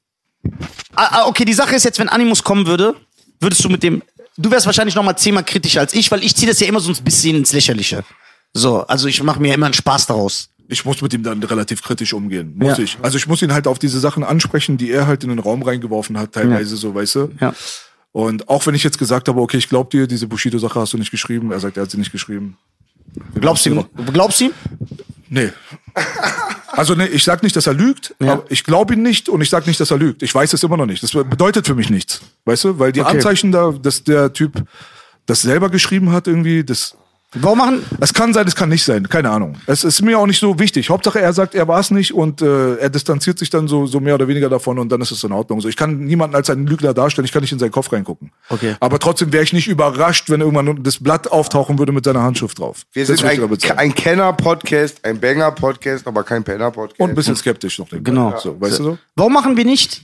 Ah, 0.96 1.08
ah, 1.20 1.26
okay, 1.26 1.44
die 1.44 1.52
Sache 1.52 1.74
ist 1.74 1.84
jetzt, 1.84 1.98
wenn 1.98 2.08
Animus 2.08 2.42
kommen 2.42 2.66
würde, 2.66 2.94
würdest 3.40 3.62
du 3.62 3.68
mit 3.68 3.82
dem. 3.82 4.02
Du 4.38 4.50
wärst 4.50 4.64
wahrscheinlich 4.64 4.94
noch 4.94 5.02
mal 5.02 5.16
zehnmal 5.18 5.44
kritischer 5.44 5.80
als 5.80 5.92
ich, 5.92 6.10
weil 6.10 6.24
ich 6.24 6.34
ziehe 6.34 6.48
das 6.48 6.58
ja 6.60 6.66
immer 6.66 6.80
so 6.80 6.90
ein 6.90 7.04
bisschen 7.04 7.36
ins 7.36 7.52
Lächerliche. 7.52 8.02
So, 8.54 8.80
also 8.86 9.06
ich 9.06 9.22
mache 9.22 9.38
mir 9.38 9.52
immer 9.52 9.66
einen 9.66 9.74
Spaß 9.74 10.06
daraus. 10.06 10.48
Ich 10.66 10.86
muss 10.86 11.02
mit 11.02 11.12
ihm 11.12 11.22
dann 11.22 11.42
relativ 11.42 11.82
kritisch 11.82 12.14
umgehen, 12.14 12.54
muss 12.56 12.78
Ja. 12.78 12.84
ich. 12.84 12.96
Also 13.02 13.18
ich 13.18 13.26
muss 13.26 13.42
ihn 13.42 13.52
halt 13.52 13.66
auf 13.66 13.78
diese 13.78 14.00
Sachen 14.00 14.24
ansprechen, 14.24 14.78
die 14.78 14.90
er 14.90 15.06
halt 15.06 15.24
in 15.24 15.28
den 15.28 15.40
Raum 15.40 15.62
reingeworfen 15.62 16.16
hat, 16.18 16.32
teilweise 16.32 16.76
so, 16.76 16.94
weißt 16.94 17.14
du. 17.16 17.30
Ja. 17.38 17.52
Und 18.12 18.48
auch 18.48 18.66
wenn 18.66 18.74
ich 18.74 18.82
jetzt 18.82 18.98
gesagt 18.98 19.28
habe, 19.28 19.40
okay, 19.40 19.56
ich 19.56 19.68
glaub 19.68 19.90
dir, 19.90 20.06
diese 20.06 20.26
Bushido-Sache 20.26 20.80
hast 20.80 20.92
du 20.92 20.98
nicht 20.98 21.10
geschrieben, 21.10 21.52
er 21.52 21.60
sagt, 21.60 21.76
er 21.76 21.84
hat 21.84 21.90
sie 21.90 21.98
nicht 21.98 22.10
geschrieben. 22.12 22.56
Glaubst 23.34 23.66
du 23.66 23.70
ihm? 23.70 23.84
Glaubst 24.12 24.40
du 24.40 24.46
ihm? 24.46 24.52
Nee. 25.28 25.50
Also 26.72 26.94
nee, 26.94 27.06
ich 27.06 27.22
sag 27.24 27.42
nicht, 27.42 27.54
dass 27.56 27.66
er 27.66 27.74
lügt, 27.74 28.14
Ja. 28.20 28.32
aber 28.34 28.44
ich 28.48 28.64
glaube 28.64 28.94
ihn 28.94 29.02
nicht 29.02 29.28
und 29.28 29.40
ich 29.40 29.50
sag 29.50 29.66
nicht, 29.66 29.78
dass 29.80 29.90
er 29.90 29.98
lügt. 29.98 30.22
Ich 30.22 30.34
weiß 30.34 30.52
es 30.52 30.62
immer 30.62 30.76
noch 30.76 30.86
nicht. 30.86 31.02
Das 31.02 31.12
bedeutet 31.12 31.66
für 31.66 31.74
mich 31.74 31.90
nichts. 31.90 32.20
Weißt 32.44 32.64
du? 32.64 32.78
Weil 32.78 32.92
die 32.92 33.00
Okay. 33.00 33.10
Anzeichen 33.16 33.52
da, 33.52 33.70
dass 33.72 34.02
der 34.04 34.32
Typ 34.32 34.64
das 35.26 35.42
selber 35.42 35.68
geschrieben 35.70 36.10
hat, 36.12 36.26
irgendwie, 36.26 36.64
das 36.64 36.96
Warum 37.36 37.58
machen. 37.58 37.84
Es 38.00 38.12
kann 38.12 38.34
sein, 38.34 38.46
es 38.48 38.56
kann 38.56 38.68
nicht 38.68 38.84
sein, 38.84 39.08
keine 39.08 39.30
Ahnung. 39.30 39.54
Es 39.66 39.84
ist 39.84 40.02
mir 40.02 40.18
auch 40.18 40.26
nicht 40.26 40.40
so 40.40 40.58
wichtig. 40.58 40.90
Hauptsache, 40.90 41.20
er 41.20 41.32
sagt, 41.32 41.54
er 41.54 41.68
war 41.68 41.78
es 41.78 41.92
nicht 41.92 42.12
und 42.12 42.42
äh, 42.42 42.74
er 42.76 42.90
distanziert 42.90 43.38
sich 43.38 43.50
dann 43.50 43.68
so, 43.68 43.86
so 43.86 44.00
mehr 44.00 44.16
oder 44.16 44.26
weniger 44.26 44.48
davon 44.48 44.80
und 44.80 44.90
dann 44.90 45.00
ist 45.00 45.12
es 45.12 45.22
in 45.22 45.30
Ordnung. 45.30 45.60
So, 45.60 45.68
ich 45.68 45.76
kann 45.76 46.00
niemanden 46.00 46.34
als 46.34 46.50
einen 46.50 46.66
Lügner 46.66 46.92
darstellen, 46.92 47.24
ich 47.24 47.30
kann 47.32 47.42
nicht 47.42 47.52
in 47.52 47.60
seinen 47.60 47.70
Kopf 47.70 47.92
reingucken. 47.92 48.32
Okay. 48.48 48.74
Aber 48.80 48.98
trotzdem 48.98 49.32
wäre 49.32 49.44
ich 49.44 49.52
nicht 49.52 49.68
überrascht, 49.68 50.28
wenn 50.28 50.40
irgendwann 50.40 50.82
das 50.82 50.98
Blatt 50.98 51.30
auftauchen 51.30 51.78
würde 51.78 51.92
mit 51.92 52.04
seiner 52.04 52.22
Handschrift 52.22 52.58
drauf. 52.58 52.84
Wir 52.92 53.06
Das 53.06 53.20
sind 53.20 53.28
ein, 53.28 53.78
ein 53.78 53.94
Kenner-Podcast, 53.94 55.04
ein 55.04 55.20
Banger-Podcast, 55.20 56.08
aber 56.08 56.24
kein 56.24 56.42
Penner-Podcast. 56.42 56.98
und 56.98 57.10
ein 57.10 57.14
bisschen 57.14 57.36
skeptisch 57.36 57.78
noch. 57.78 57.88
Genau. 57.90 58.36
So, 58.38 58.60
weißt 58.60 58.80
du 58.80 58.82
so? 58.82 58.98
Warum 59.14 59.32
machen 59.32 59.56
wir 59.56 59.64
nicht 59.64 60.02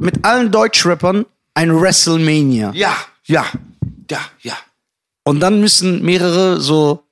mit 0.00 0.24
allen 0.24 0.50
Deutschrappern 0.50 1.26
ein 1.52 1.78
WrestleMania? 1.78 2.72
Ja, 2.74 2.96
ja, 3.26 3.44
ja, 4.10 4.20
ja. 4.40 4.54
Und 5.24 5.40
dann 5.40 5.60
müssen 5.60 6.02
mehrere 6.02 6.60
so, 6.60 7.04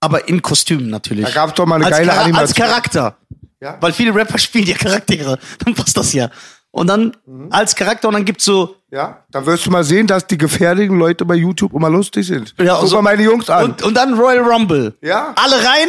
aber 0.00 0.28
in 0.28 0.42
Kostümen 0.42 0.88
natürlich. 0.90 1.24
Da 1.26 1.30
gab's 1.32 1.54
doch 1.54 1.66
mal 1.66 1.76
eine 1.76 1.86
als 1.86 1.96
geile 1.96 2.10
Chara- 2.10 2.16
Als 2.18 2.24
Animation. 2.26 2.66
Charakter. 2.66 3.16
Ja. 3.60 3.76
Weil 3.80 3.92
viele 3.92 4.14
Rapper 4.14 4.38
spielen 4.38 4.66
ja 4.66 4.76
Charaktere. 4.76 5.38
Dann 5.64 5.74
passt 5.74 5.96
das 5.96 6.12
ja. 6.12 6.28
Und 6.70 6.88
dann 6.88 7.16
Mhm. 7.24 7.48
als 7.52 7.74
Charakter 7.76 8.08
und 8.08 8.14
dann 8.14 8.24
gibt's 8.24 8.44
so. 8.44 8.74
Ja, 8.90 9.22
dann 9.30 9.46
wirst 9.46 9.64
du 9.64 9.70
mal 9.70 9.84
sehen, 9.84 10.08
dass 10.08 10.26
die 10.26 10.36
gefährlichen 10.36 10.98
Leute 10.98 11.24
bei 11.24 11.36
YouTube 11.36 11.72
immer 11.72 11.88
lustig 11.88 12.26
sind. 12.26 12.52
Ja, 12.60 12.78
Guck 12.80 12.88
so- 12.88 12.96
mal 12.96 13.02
meine 13.02 13.22
Jungs 13.22 13.48
an. 13.48 13.64
Und, 13.66 13.82
und 13.82 13.94
dann 13.94 14.14
Royal 14.14 14.40
Rumble. 14.42 14.92
Ja. 15.00 15.32
Alle 15.36 15.56
rein. 15.64 15.88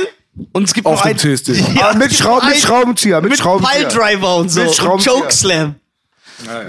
Und 0.53 0.63
es 0.65 0.73
gibt 0.75 0.85
Auf 0.85 1.01
dem. 1.01 1.17
Ja, 1.75 1.93
mit, 1.93 2.11
es 2.11 2.17
Schraub, 2.19 2.43
mit 2.45 2.57
Schraubenzieher, 2.57 3.19
mit, 3.21 3.31
mit 3.31 3.39
Schraubenzieher. 3.39 3.87
Piledriver 3.89 4.35
und 4.37 4.49
so. 4.49 4.59
Mit 4.59 4.69
Und 4.69 4.75
Schraubenzieher. 4.75 5.13
Chokeslam. 5.15 5.75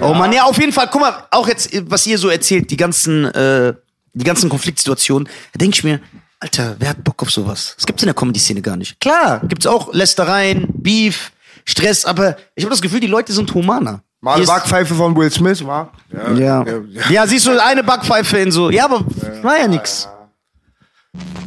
Oh 0.01 0.13
man, 0.15 0.33
ja, 0.33 0.43
auf 0.43 0.57
jeden 0.59 0.71
Fall. 0.73 0.87
Guck 0.91 1.01
mal, 1.01 1.13
auch 1.29 1.47
jetzt, 1.47 1.69
was 1.91 2.07
ihr 2.07 2.17
so 2.17 2.29
erzählt, 2.29 2.71
die 2.71 2.77
ganzen, 2.77 3.25
äh, 3.25 3.73
die 4.17 4.25
ganzen 4.25 4.49
Konfliktsituationen, 4.49 5.27
da 5.53 5.57
denke 5.57 5.75
ich 5.75 5.83
mir, 5.83 5.99
Alter, 6.39 6.75
wer 6.79 6.89
hat 6.89 7.03
Bock 7.03 7.21
auf 7.23 7.31
sowas? 7.31 7.73
Das 7.77 7.85
gibt's 7.85 8.03
in 8.03 8.07
der 8.07 8.13
Comedy-Szene 8.13 8.61
gar 8.61 8.75
nicht. 8.75 8.99
Klar, 8.99 9.41
gibt's 9.47 9.65
auch 9.65 9.93
Lästereien, 9.93 10.67
Beef, 10.69 11.31
Stress, 11.65 12.05
aber 12.05 12.37
ich 12.55 12.63
habe 12.63 12.71
das 12.71 12.81
Gefühl, 12.81 12.99
die 12.99 13.07
Leute 13.07 13.33
sind 13.33 13.53
humaner. 13.53 14.01
Mal 14.21 14.35
Hier 14.35 14.43
eine 14.43 14.47
Backpfeife 14.47 14.95
von 14.95 15.15
Will 15.15 15.31
Smith, 15.31 15.65
war? 15.65 15.91
ja. 16.11 16.63
ja, 16.63 16.65
Ja, 17.09 17.27
siehst 17.27 17.45
du, 17.45 17.61
eine 17.63 17.83
Backpfeife 17.83 18.37
in 18.37 18.51
so. 18.51 18.69
Ja, 18.69 18.85
aber 18.85 19.05
war 19.41 19.57
ja 19.59 19.67
nix. 19.67 20.07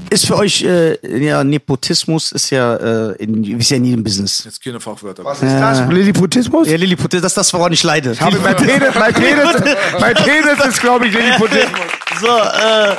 Ist 0.09 0.27
für 0.27 0.37
euch, 0.37 0.63
äh, 0.65 1.25
ja, 1.25 1.45
Nepotismus 1.45 2.33
ist 2.33 2.51
ja, 2.51 2.75
äh, 3.11 3.23
in, 3.23 3.45
ist 3.61 3.71
ja 3.71 3.77
in 3.77 3.85
jedem 3.85 4.03
Business. 4.03 4.43
Jetzt 4.45 4.63
keine 4.63 4.81
Fachwörter. 4.81 5.25
Was 5.25 5.41
ist 5.41 5.53
das? 5.53 5.89
Lilliputismus? 5.89 6.69
Ja, 6.69 6.77
Lilliputismus, 6.77 7.23
das 7.23 7.33
ist 7.33 7.37
das, 7.37 7.55
woran 7.55 7.73
ich 7.73 7.83
leide. 7.85 8.13
Ich, 8.13 8.21
mein 8.21 8.57
Penis, 8.57 8.95
mein 8.99 9.15
Penis, 9.15 9.77
mein 10.01 10.15
Penis 10.15 10.67
ist, 10.67 10.81
glaube 10.81 11.07
ich, 11.07 11.15
Lilliputismus. 11.15 11.81
So, 12.21 12.27
äh, 12.27 12.97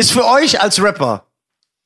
ist 0.00 0.12
für 0.12 0.24
euch 0.26 0.60
als 0.60 0.82
Rapper 0.82 1.24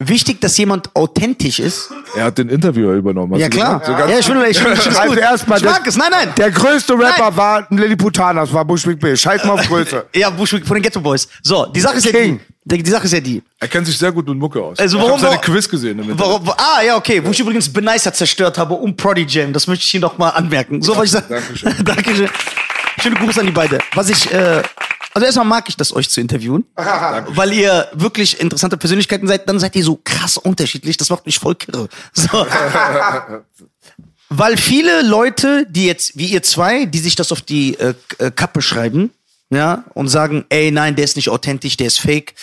wichtig, 0.00 0.40
dass 0.40 0.56
jemand 0.56 0.94
authentisch 0.94 1.58
ist? 1.58 1.90
Er 2.14 2.24
hat 2.24 2.38
den 2.38 2.48
Interviewer 2.48 2.94
übernommen. 2.94 3.34
hast 3.34 3.40
Ja, 3.40 3.48
klar. 3.48 3.82
So 3.84 3.92
Ja, 3.92 4.18
ich 4.18 4.24
finde, 4.26 4.46
ich 4.48 4.58
finde, 4.58 4.74
ich 4.74 4.80
finde 4.80 4.98
Also 5.00 5.12
gut. 5.14 5.18
erstmal 5.22 5.58
ich 5.58 5.64
mag 5.64 5.86
es. 5.86 5.96
Nein, 5.96 6.08
nein. 6.10 6.32
Der 6.36 6.50
größte 6.50 6.94
Rapper 6.94 7.24
Nein. 7.30 7.36
war 7.36 7.66
Lilliputaner, 7.70 8.42
das 8.42 8.52
war 8.52 8.64
Bushwick 8.64 8.98
Bill. 9.00 9.16
Scheiß 9.16 9.44
mal 9.44 9.54
auf 9.54 9.66
Größe. 9.68 10.06
Ja, 10.14 10.30
Bushwick 10.30 10.66
von 10.66 10.76
den 10.76 10.82
Ghetto 10.82 11.00
Boys. 11.00 11.28
So, 11.42 11.66
die 11.66 11.80
Sache 11.80 11.96
ist 11.98 12.04
ja 12.06 12.12
die. 12.12 12.18
King. 12.18 12.40
Die, 12.64 12.82
die 12.82 12.90
Sache 12.90 13.04
ist 13.06 13.12
ja 13.12 13.20
die. 13.20 13.42
Er 13.60 13.68
kennt 13.68 13.86
sich 13.86 13.96
sehr 13.98 14.12
gut 14.12 14.28
mit 14.28 14.36
Mucke 14.38 14.62
aus. 14.62 14.78
Also 14.78 14.96
ich 14.98 15.02
warum- 15.02 15.18
habe 15.20 15.30
seine 15.30 15.40
Quiz 15.40 15.68
gesehen. 15.68 16.00
Warum, 16.18 16.46
wa- 16.46 16.56
ah, 16.58 16.82
ja, 16.82 16.96
okay. 16.96 17.24
Wo 17.24 17.30
ich 17.30 17.40
übrigens 17.40 17.70
Benicer 17.72 18.12
zerstört 18.12 18.56
habe 18.58 18.74
um 18.74 18.94
Prodigy 18.96 19.38
Jam. 19.40 19.52
Das 19.52 19.66
möchte 19.66 19.84
ich 19.84 19.90
hier 19.90 20.00
noch 20.00 20.16
mal 20.18 20.30
anmerken. 20.30 20.80
So, 20.82 20.96
was 20.96 21.04
ich 21.06 21.10
sage. 21.12 21.26
Dankeschön. 21.28 21.74
Dankeschön. 21.84 22.28
Schöne 23.02 23.16
Grüße 23.16 23.40
an 23.40 23.46
die 23.46 23.52
beide. 23.52 23.78
Was 23.94 24.10
ich, 24.10 24.30
äh, 24.32 24.62
also 25.18 25.26
erstmal 25.26 25.46
mag 25.46 25.68
ich 25.68 25.76
das, 25.76 25.92
euch 25.92 26.08
zu 26.08 26.20
interviewen. 26.20 26.64
weil 26.76 27.52
ihr 27.52 27.88
wirklich 27.92 28.40
interessante 28.40 28.76
Persönlichkeiten 28.76 29.26
seid. 29.26 29.48
Dann 29.48 29.58
seid 29.58 29.74
ihr 29.74 29.82
so 29.82 29.98
krass 30.04 30.36
unterschiedlich. 30.36 30.96
Das 30.96 31.10
macht 31.10 31.26
mich 31.26 31.40
voll 31.40 31.56
kirre. 31.56 31.88
So. 32.12 32.28
weil 34.28 34.56
viele 34.56 35.02
Leute, 35.02 35.66
die 35.68 35.86
jetzt, 35.86 36.16
wie 36.16 36.26
ihr 36.26 36.44
zwei, 36.44 36.84
die 36.84 37.00
sich 37.00 37.16
das 37.16 37.32
auf 37.32 37.40
die 37.40 37.74
äh, 37.80 37.94
äh, 38.18 38.30
Kappe 38.30 38.62
schreiben, 38.62 39.10
ja, 39.50 39.84
und 39.94 40.06
sagen, 40.06 40.44
ey, 40.50 40.70
nein, 40.70 40.94
der 40.94 41.04
ist 41.04 41.16
nicht 41.16 41.30
authentisch, 41.30 41.76
der 41.76 41.88
ist 41.88 41.98
fake. 41.98 42.34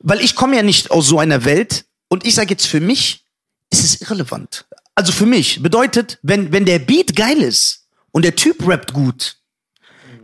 Weil 0.00 0.20
ich 0.20 0.34
komme 0.34 0.56
ja 0.56 0.62
nicht 0.62 0.90
aus 0.90 1.06
so 1.06 1.18
einer 1.18 1.46
Welt 1.46 1.86
und 2.08 2.26
ich 2.26 2.34
sage 2.34 2.50
jetzt 2.50 2.66
für 2.66 2.80
mich, 2.80 3.24
ist 3.70 3.84
es 3.84 4.02
irrelevant. 4.02 4.66
Also 4.94 5.12
für 5.12 5.24
mich 5.24 5.62
bedeutet, 5.62 6.18
wenn, 6.20 6.52
wenn 6.52 6.66
der 6.66 6.78
Beat 6.78 7.16
geil 7.16 7.38
ist 7.38 7.86
und 8.12 8.22
der 8.22 8.36
Typ 8.36 8.68
rappt 8.68 8.92
gut, 8.92 9.38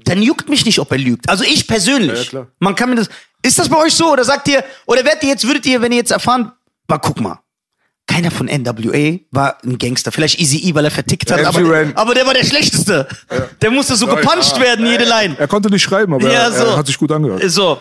dann 0.05 0.23
juckt 0.23 0.49
mich 0.49 0.65
nicht, 0.65 0.79
ob 0.79 0.91
er 0.93 0.99
lügt. 0.99 1.29
Also 1.29 1.45
ich 1.45 1.67
persönlich. 1.67 2.25
Ja, 2.25 2.29
klar. 2.31 2.47
Man 2.59 2.75
kann 2.75 2.91
mir 2.91 2.97
das. 2.97 3.09
Ist 3.43 3.59
das 3.59 3.69
bei 3.69 3.77
euch 3.77 3.95
so? 3.95 4.13
Oder 4.13 4.25
sagt 4.25 4.49
ihr, 4.49 4.65
oder 4.87 5.05
werdet 5.05 5.23
ihr 5.25 5.31
jetzt, 5.31 5.47
würdet 5.47 5.67
ihr, 5.67 5.81
wenn 5.83 5.93
ihr 5.93 5.99
jetzt 5.99 6.13
erfahren, 6.13 6.53
aber 6.87 6.99
guck 7.01 7.21
mal, 7.21 7.41
keiner 8.07 8.31
von 8.31 8.47
NWA 8.47 9.19
war 9.31 9.59
ein 9.65 9.79
Gangster. 9.79 10.13
Vielleicht 10.13 10.39
Easy 10.39 10.59
E, 10.59 10.75
weil 10.75 10.85
er 10.85 10.91
vertickt 10.91 11.31
hat, 11.31 11.45
aber, 11.45 11.87
aber 11.95 12.15
der 12.15 12.27
war 12.27 12.35
der 12.35 12.45
schlechteste. 12.45 13.07
Der 13.61 13.71
musste 13.71 13.97
so 13.97 14.07
gepuncht 14.07 14.61
werden, 14.61 14.87
jede 14.87 15.05
Line. 15.05 15.37
Er 15.39 15.49
konnte 15.49 15.71
nicht 15.71 15.83
schreiben, 15.83 16.15
aber 16.15 16.25
Ja, 16.31 16.45
er, 16.45 16.53
so. 16.53 16.65
er 16.65 16.77
hat 16.77 16.87
sich 16.87 16.99
gut 16.99 17.11
angehört. 17.11 17.43
So. 17.47 17.81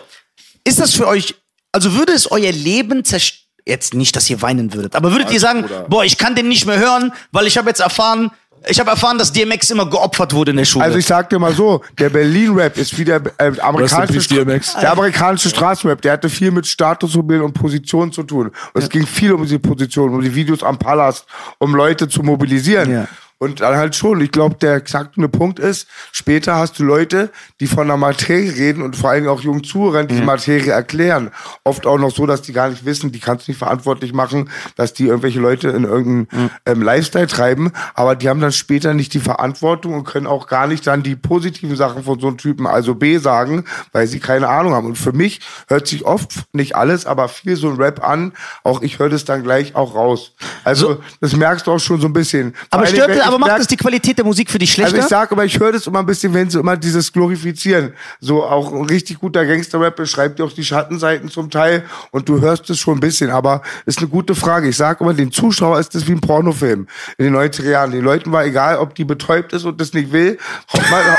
Ist 0.64 0.78
das 0.80 0.94
für 0.94 1.06
euch, 1.06 1.34
also 1.72 1.92
würde 1.94 2.12
es 2.12 2.30
euer 2.30 2.52
Leben 2.52 3.04
zerstören? 3.04 3.38
Jetzt 3.64 3.94
nicht, 3.94 4.16
dass 4.16 4.28
ihr 4.28 4.42
weinen 4.42 4.74
würdet, 4.74 4.96
aber 4.96 5.12
würdet 5.12 5.30
ihr 5.30 5.38
sagen, 5.38 5.62
Bruder. 5.62 5.86
boah, 5.88 6.04
ich 6.04 6.18
kann 6.18 6.34
den 6.34 6.48
nicht 6.48 6.66
mehr 6.66 6.80
hören, 6.80 7.12
weil 7.30 7.46
ich 7.46 7.56
habe 7.56 7.68
jetzt 7.68 7.78
erfahren, 7.78 8.32
ich 8.68 8.78
habe 8.78 8.90
erfahren, 8.90 9.18
dass 9.18 9.32
DMX 9.32 9.70
immer 9.70 9.88
geopfert 9.88 10.32
wurde 10.32 10.52
in 10.52 10.56
der 10.56 10.64
Schule. 10.64 10.84
Also 10.84 10.98
ich 10.98 11.06
sag 11.06 11.30
dir 11.30 11.38
mal 11.38 11.52
so, 11.52 11.82
der 11.98 12.10
Berlin-Rap 12.10 12.76
ist 12.76 12.96
wie 12.98 13.04
der 13.04 13.20
äh, 13.38 13.52
amerikanische, 13.60 14.28
peace, 14.28 14.28
DMX. 14.28 14.74
der 14.74 14.92
amerikanische 14.92 15.48
Straßenrap. 15.48 16.00
Der 16.02 16.12
hatte 16.12 16.28
viel 16.28 16.50
mit 16.50 16.66
Statussymbol 16.66 17.42
und 17.42 17.54
Position 17.54 18.12
zu 18.12 18.22
tun. 18.22 18.50
Und 18.72 18.82
es 18.82 18.88
ging 18.88 19.06
viel 19.06 19.32
um 19.32 19.42
diese 19.42 19.58
Position, 19.58 20.14
um 20.14 20.20
die 20.20 20.34
Videos 20.34 20.62
am 20.62 20.78
Palast, 20.78 21.26
um 21.58 21.74
Leute 21.74 22.08
zu 22.08 22.22
mobilisieren. 22.22 22.90
Ja. 22.90 23.08
Und 23.42 23.60
dann 23.60 23.74
halt 23.74 23.96
schon, 23.96 24.20
ich 24.20 24.30
glaube, 24.30 24.54
der 24.60 24.76
exakte 24.76 25.28
Punkt 25.28 25.58
ist, 25.58 25.88
später 26.12 26.54
hast 26.54 26.78
du 26.78 26.84
Leute, 26.84 27.32
die 27.58 27.66
von 27.66 27.88
der 27.88 27.96
Materie 27.96 28.54
reden 28.54 28.82
und 28.82 28.94
vor 28.94 29.10
allem 29.10 29.26
auch 29.26 29.40
jungen 29.40 29.64
Zuhörern 29.64 30.06
diese 30.06 30.22
Materie 30.22 30.70
erklären. 30.70 31.32
Oft 31.64 31.84
auch 31.84 31.98
noch 31.98 32.12
so, 32.12 32.24
dass 32.24 32.42
die 32.42 32.52
gar 32.52 32.68
nicht 32.68 32.84
wissen, 32.84 33.10
die 33.10 33.18
kannst 33.18 33.48
du 33.48 33.50
nicht 33.50 33.58
verantwortlich 33.58 34.12
machen, 34.12 34.48
dass 34.76 34.92
die 34.92 35.08
irgendwelche 35.08 35.40
Leute 35.40 35.70
in 35.70 35.82
irgendeinen 35.82 36.50
ähm, 36.66 36.82
Lifestyle 36.82 37.26
treiben, 37.26 37.72
aber 37.94 38.14
die 38.14 38.28
haben 38.28 38.40
dann 38.40 38.52
später 38.52 38.94
nicht 38.94 39.12
die 39.12 39.18
Verantwortung 39.18 39.94
und 39.94 40.04
können 40.04 40.28
auch 40.28 40.46
gar 40.46 40.68
nicht 40.68 40.86
dann 40.86 41.02
die 41.02 41.16
positiven 41.16 41.74
Sachen 41.74 42.04
von 42.04 42.20
so 42.20 42.28
einem 42.28 42.38
Typen, 42.38 42.68
also 42.68 42.94
B, 42.94 43.18
sagen, 43.18 43.64
weil 43.90 44.06
sie 44.06 44.20
keine 44.20 44.50
Ahnung 44.50 44.72
haben. 44.74 44.86
Und 44.86 44.98
für 44.98 45.12
mich 45.12 45.40
hört 45.66 45.88
sich 45.88 46.04
oft, 46.04 46.44
nicht 46.52 46.76
alles, 46.76 47.06
aber 47.06 47.26
viel 47.26 47.56
so 47.56 47.70
ein 47.70 47.76
Rap 47.76 48.06
an, 48.06 48.34
auch 48.62 48.82
ich 48.82 49.00
höre 49.00 49.08
das 49.08 49.24
dann 49.24 49.42
gleich 49.42 49.74
auch 49.74 49.96
raus. 49.96 50.30
Also 50.62 51.02
das 51.20 51.34
merkst 51.34 51.66
du 51.66 51.72
auch 51.72 51.80
schon 51.80 52.00
so 52.00 52.06
ein 52.06 52.12
bisschen. 52.12 52.54
Aber 52.70 53.31
aber 53.34 53.46
ich 53.46 53.48
macht 53.48 53.60
das 53.60 53.66
die 53.66 53.76
Qualität 53.76 54.18
der 54.18 54.24
Musik 54.24 54.50
für 54.50 54.58
dich 54.58 54.72
schlechter? 54.72 54.94
also 54.94 55.04
ich 55.04 55.10
sag 55.10 55.32
aber, 55.32 55.44
ich 55.44 55.58
höre 55.58 55.72
das 55.72 55.86
immer 55.86 56.00
ein 56.00 56.06
bisschen, 56.06 56.32
wenn 56.34 56.48
sie 56.50 56.58
immer 56.58 56.76
dieses 56.76 57.12
Glorifizieren. 57.12 57.92
So 58.20 58.44
auch 58.44 58.72
ein 58.72 58.84
richtig 58.84 59.18
guter 59.18 59.44
Gangster-Rap 59.44 59.96
beschreibt 59.96 60.38
ja 60.38 60.44
auch 60.44 60.52
die 60.52 60.64
Schattenseiten 60.64 61.28
zum 61.28 61.50
Teil 61.50 61.84
und 62.10 62.28
du 62.28 62.40
hörst 62.40 62.68
es 62.70 62.78
schon 62.78 62.98
ein 62.98 63.00
bisschen, 63.00 63.30
aber 63.30 63.62
ist 63.86 63.98
eine 63.98 64.08
gute 64.08 64.34
Frage. 64.34 64.68
Ich 64.68 64.76
sag 64.76 65.00
immer, 65.00 65.14
den 65.14 65.32
Zuschauer 65.32 65.78
ist 65.78 65.94
das 65.94 66.06
wie 66.06 66.12
ein 66.12 66.20
Pornofilm 66.20 66.86
in 67.18 67.24
den 67.24 67.36
90er 67.36 67.70
Jahren. 67.70 67.90
Den 67.90 68.04
Leuten 68.04 68.32
war 68.32 68.44
egal, 68.44 68.78
ob 68.78 68.94
die 68.94 69.04
betäubt 69.04 69.52
ist 69.52 69.64
und 69.64 69.80
das 69.80 69.92
nicht 69.92 70.12
will 70.12 70.38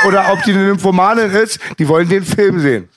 oder 0.07 0.31
ob 0.31 0.43
die 0.43 0.51
eine 0.51 0.65
Nymphomanin 0.65 1.31
ist, 1.31 1.59
die 1.79 1.87
wollen 1.87 2.09
den 2.09 2.23
Film 2.23 2.59
sehen. 2.59 2.89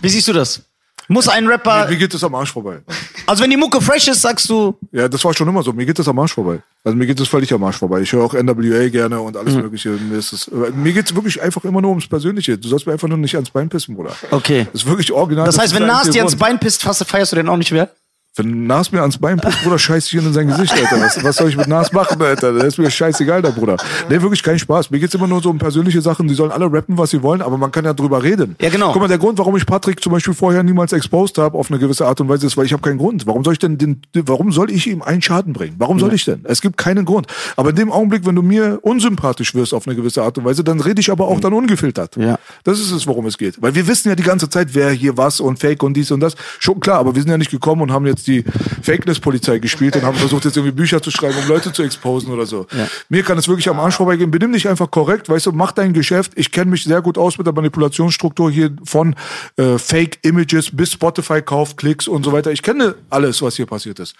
Wie 0.00 0.08
siehst 0.08 0.28
du 0.28 0.32
das? 0.32 0.69
Muss 1.12 1.26
ein 1.28 1.46
Rapper, 1.48 1.88
Mir 1.88 1.96
geht 1.96 2.14
es 2.14 2.22
am 2.22 2.34
Arsch 2.36 2.52
vorbei. 2.52 2.78
also 3.26 3.42
wenn 3.42 3.50
die 3.50 3.56
Mucke 3.56 3.80
fresh 3.80 4.06
ist, 4.08 4.22
sagst 4.22 4.48
du, 4.48 4.78
Ja, 4.92 5.08
das 5.08 5.24
war 5.24 5.34
schon 5.34 5.48
immer 5.48 5.62
so. 5.62 5.72
Mir 5.72 5.84
geht 5.84 5.98
es 5.98 6.06
am 6.06 6.18
Arsch 6.20 6.32
vorbei. 6.34 6.60
Also 6.84 6.96
mir 6.96 7.04
geht 7.06 7.18
es 7.18 7.26
völlig 7.28 7.52
am 7.52 7.64
Arsch 7.64 7.78
vorbei. 7.78 8.00
Ich 8.00 8.12
höre 8.12 8.22
auch 8.24 8.32
NWA 8.32 8.88
gerne 8.88 9.20
und 9.20 9.36
alles 9.36 9.54
Mhm. 9.54 9.62
Mögliche. 9.62 9.88
Mir, 9.90 10.18
ist 10.18 10.50
mir 10.74 10.92
geht 10.92 11.06
es 11.06 11.14
wirklich 11.14 11.42
einfach 11.42 11.64
immer 11.64 11.80
nur 11.80 11.90
ums 11.90 12.06
Persönliche. 12.06 12.56
Du 12.56 12.68
sollst 12.68 12.86
mir 12.86 12.92
einfach 12.92 13.08
nur 13.08 13.18
nicht 13.18 13.34
ans 13.34 13.50
Bein 13.50 13.68
pissen, 13.68 13.96
Bruder. 13.96 14.12
Okay. 14.30 14.66
Das 14.72 14.82
ist 14.82 14.88
wirklich 14.88 15.10
original. 15.12 15.46
das 15.46 15.58
heißt, 15.58 15.72
ist 15.72 15.78
wenn 15.80 15.86
Nas 15.88 16.08
dir 16.10 16.20
ans. 16.22 16.36
Bein 16.36 16.60
pisst, 16.60 16.82
feierst 16.82 17.32
du 17.32 17.36
den 17.36 17.48
auch 17.48 17.56
nicht 17.56 17.72
mehr? 17.72 17.90
Wenn 18.36 18.68
Nas 18.68 18.92
mir 18.92 19.00
ans 19.00 19.18
Bein 19.18 19.38
pisst, 19.38 19.60
Bruder, 19.64 19.76
scheiß 19.76 20.06
ich 20.06 20.14
in 20.14 20.32
sein 20.32 20.46
Gesicht, 20.46 20.72
Alter. 20.72 21.00
Was, 21.00 21.24
was 21.24 21.36
soll 21.36 21.48
ich 21.48 21.56
mit 21.56 21.66
Nas 21.66 21.90
machen, 21.92 22.22
Alter? 22.22 22.52
Das 22.52 22.64
ist 22.64 22.78
mir 22.78 22.88
scheißegal, 22.88 23.42
der 23.42 23.50
Bruder. 23.50 23.76
Nee, 24.08 24.22
wirklich 24.22 24.44
kein 24.44 24.56
Spaß. 24.56 24.90
Mir 24.92 25.00
geht's 25.00 25.14
immer 25.14 25.26
nur 25.26 25.42
so 25.42 25.50
um 25.50 25.58
persönliche 25.58 26.00
Sachen. 26.00 26.28
Die 26.28 26.34
sollen 26.34 26.52
alle 26.52 26.72
rappen, 26.72 26.96
was 26.96 27.10
sie 27.10 27.24
wollen, 27.24 27.42
aber 27.42 27.58
man 27.58 27.72
kann 27.72 27.84
ja 27.84 27.92
drüber 27.92 28.22
reden. 28.22 28.54
Ja, 28.60 28.68
genau. 28.68 28.92
Guck 28.92 29.02
mal, 29.02 29.08
der 29.08 29.18
Grund, 29.18 29.36
warum 29.40 29.56
ich 29.56 29.66
Patrick 29.66 30.00
zum 30.00 30.12
Beispiel 30.12 30.32
vorher 30.32 30.62
niemals 30.62 30.92
exposed 30.92 31.38
habe, 31.38 31.58
auf 31.58 31.72
eine 31.72 31.80
gewisse 31.80 32.06
Art 32.06 32.20
und 32.20 32.28
Weise, 32.28 32.46
ist, 32.46 32.56
weil 32.56 32.66
ich 32.66 32.72
habe 32.72 32.82
keinen 32.82 32.98
Grund. 32.98 33.26
Warum 33.26 33.42
soll 33.42 33.54
ich 33.54 33.58
denn 33.58 33.78
den, 33.78 34.02
warum 34.14 34.52
soll 34.52 34.70
ich 34.70 34.86
ihm 34.86 35.02
einen 35.02 35.22
Schaden 35.22 35.52
bringen? 35.52 35.74
Warum 35.78 35.98
soll 35.98 36.14
ich 36.14 36.24
denn? 36.24 36.42
Es 36.44 36.60
gibt 36.60 36.76
keinen 36.76 37.04
Grund. 37.04 37.26
Aber 37.56 37.70
in 37.70 37.76
dem 37.76 37.90
Augenblick, 37.90 38.24
wenn 38.26 38.36
du 38.36 38.42
mir 38.42 38.78
unsympathisch 38.82 39.56
wirst 39.56 39.74
auf 39.74 39.88
eine 39.88 39.96
gewisse 39.96 40.22
Art 40.22 40.38
und 40.38 40.44
Weise, 40.44 40.62
dann 40.62 40.78
rede 40.78 41.00
ich 41.00 41.10
aber 41.10 41.26
auch 41.26 41.40
dann 41.40 41.52
ungefiltert. 41.52 42.16
Ja. 42.16 42.38
Das 42.62 42.78
ist 42.78 42.92
es, 42.92 43.08
worum 43.08 43.26
es 43.26 43.38
geht. 43.38 43.60
Weil 43.60 43.74
wir 43.74 43.88
wissen 43.88 44.08
ja 44.08 44.14
die 44.14 44.22
ganze 44.22 44.48
Zeit, 44.48 44.68
wer 44.74 44.92
hier 44.92 45.16
was 45.16 45.40
und 45.40 45.58
Fake 45.58 45.82
und 45.82 45.94
dies 45.94 46.12
und 46.12 46.20
das. 46.20 46.36
Schon 46.60 46.78
klar, 46.78 47.00
aber 47.00 47.16
wir 47.16 47.22
sind 47.22 47.30
ja 47.30 47.36
nicht 47.36 47.50
gekommen 47.50 47.82
und 47.82 47.90
haben 47.90 48.06
jetzt 48.06 48.19
jetzt 48.20 48.26
die 48.26 48.44
Fakeness-Polizei 48.82 49.58
gespielt 49.58 49.96
und 49.96 50.02
haben 50.02 50.16
versucht, 50.16 50.44
jetzt 50.44 50.56
irgendwie 50.56 50.74
Bücher 50.74 51.02
zu 51.02 51.10
schreiben, 51.10 51.36
um 51.38 51.48
Leute 51.48 51.72
zu 51.72 51.82
exposen 51.82 52.32
oder 52.32 52.46
so. 52.46 52.66
Mir 53.08 53.22
kann 53.22 53.38
es 53.38 53.48
wirklich 53.48 53.68
am 53.68 53.80
Arsch 53.80 53.96
vorbeigehen. 53.96 54.30
Benimm 54.30 54.52
dich 54.52 54.68
einfach 54.68 54.90
korrekt, 54.90 55.28
weißt 55.28 55.46
du, 55.46 55.52
mach 55.52 55.72
dein 55.72 55.92
Geschäft. 55.92 56.32
Ich 56.36 56.52
kenne 56.52 56.70
mich 56.70 56.84
sehr 56.84 57.02
gut 57.02 57.18
aus 57.18 57.38
mit 57.38 57.46
der 57.46 57.54
Manipulationsstruktur 57.54 58.50
hier 58.50 58.70
von 58.84 59.14
äh, 59.56 59.78
Fake-Images 59.78 60.76
bis 60.76 60.92
Spotify-Kauf, 60.92 61.76
Klicks 61.76 62.08
und 62.08 62.24
so 62.24 62.32
weiter. 62.32 62.52
Ich 62.52 62.62
kenne 62.62 62.94
alles, 63.08 63.42
was 63.42 63.56
hier 63.56 63.66
passiert 63.66 63.98
ist. 63.98 64.14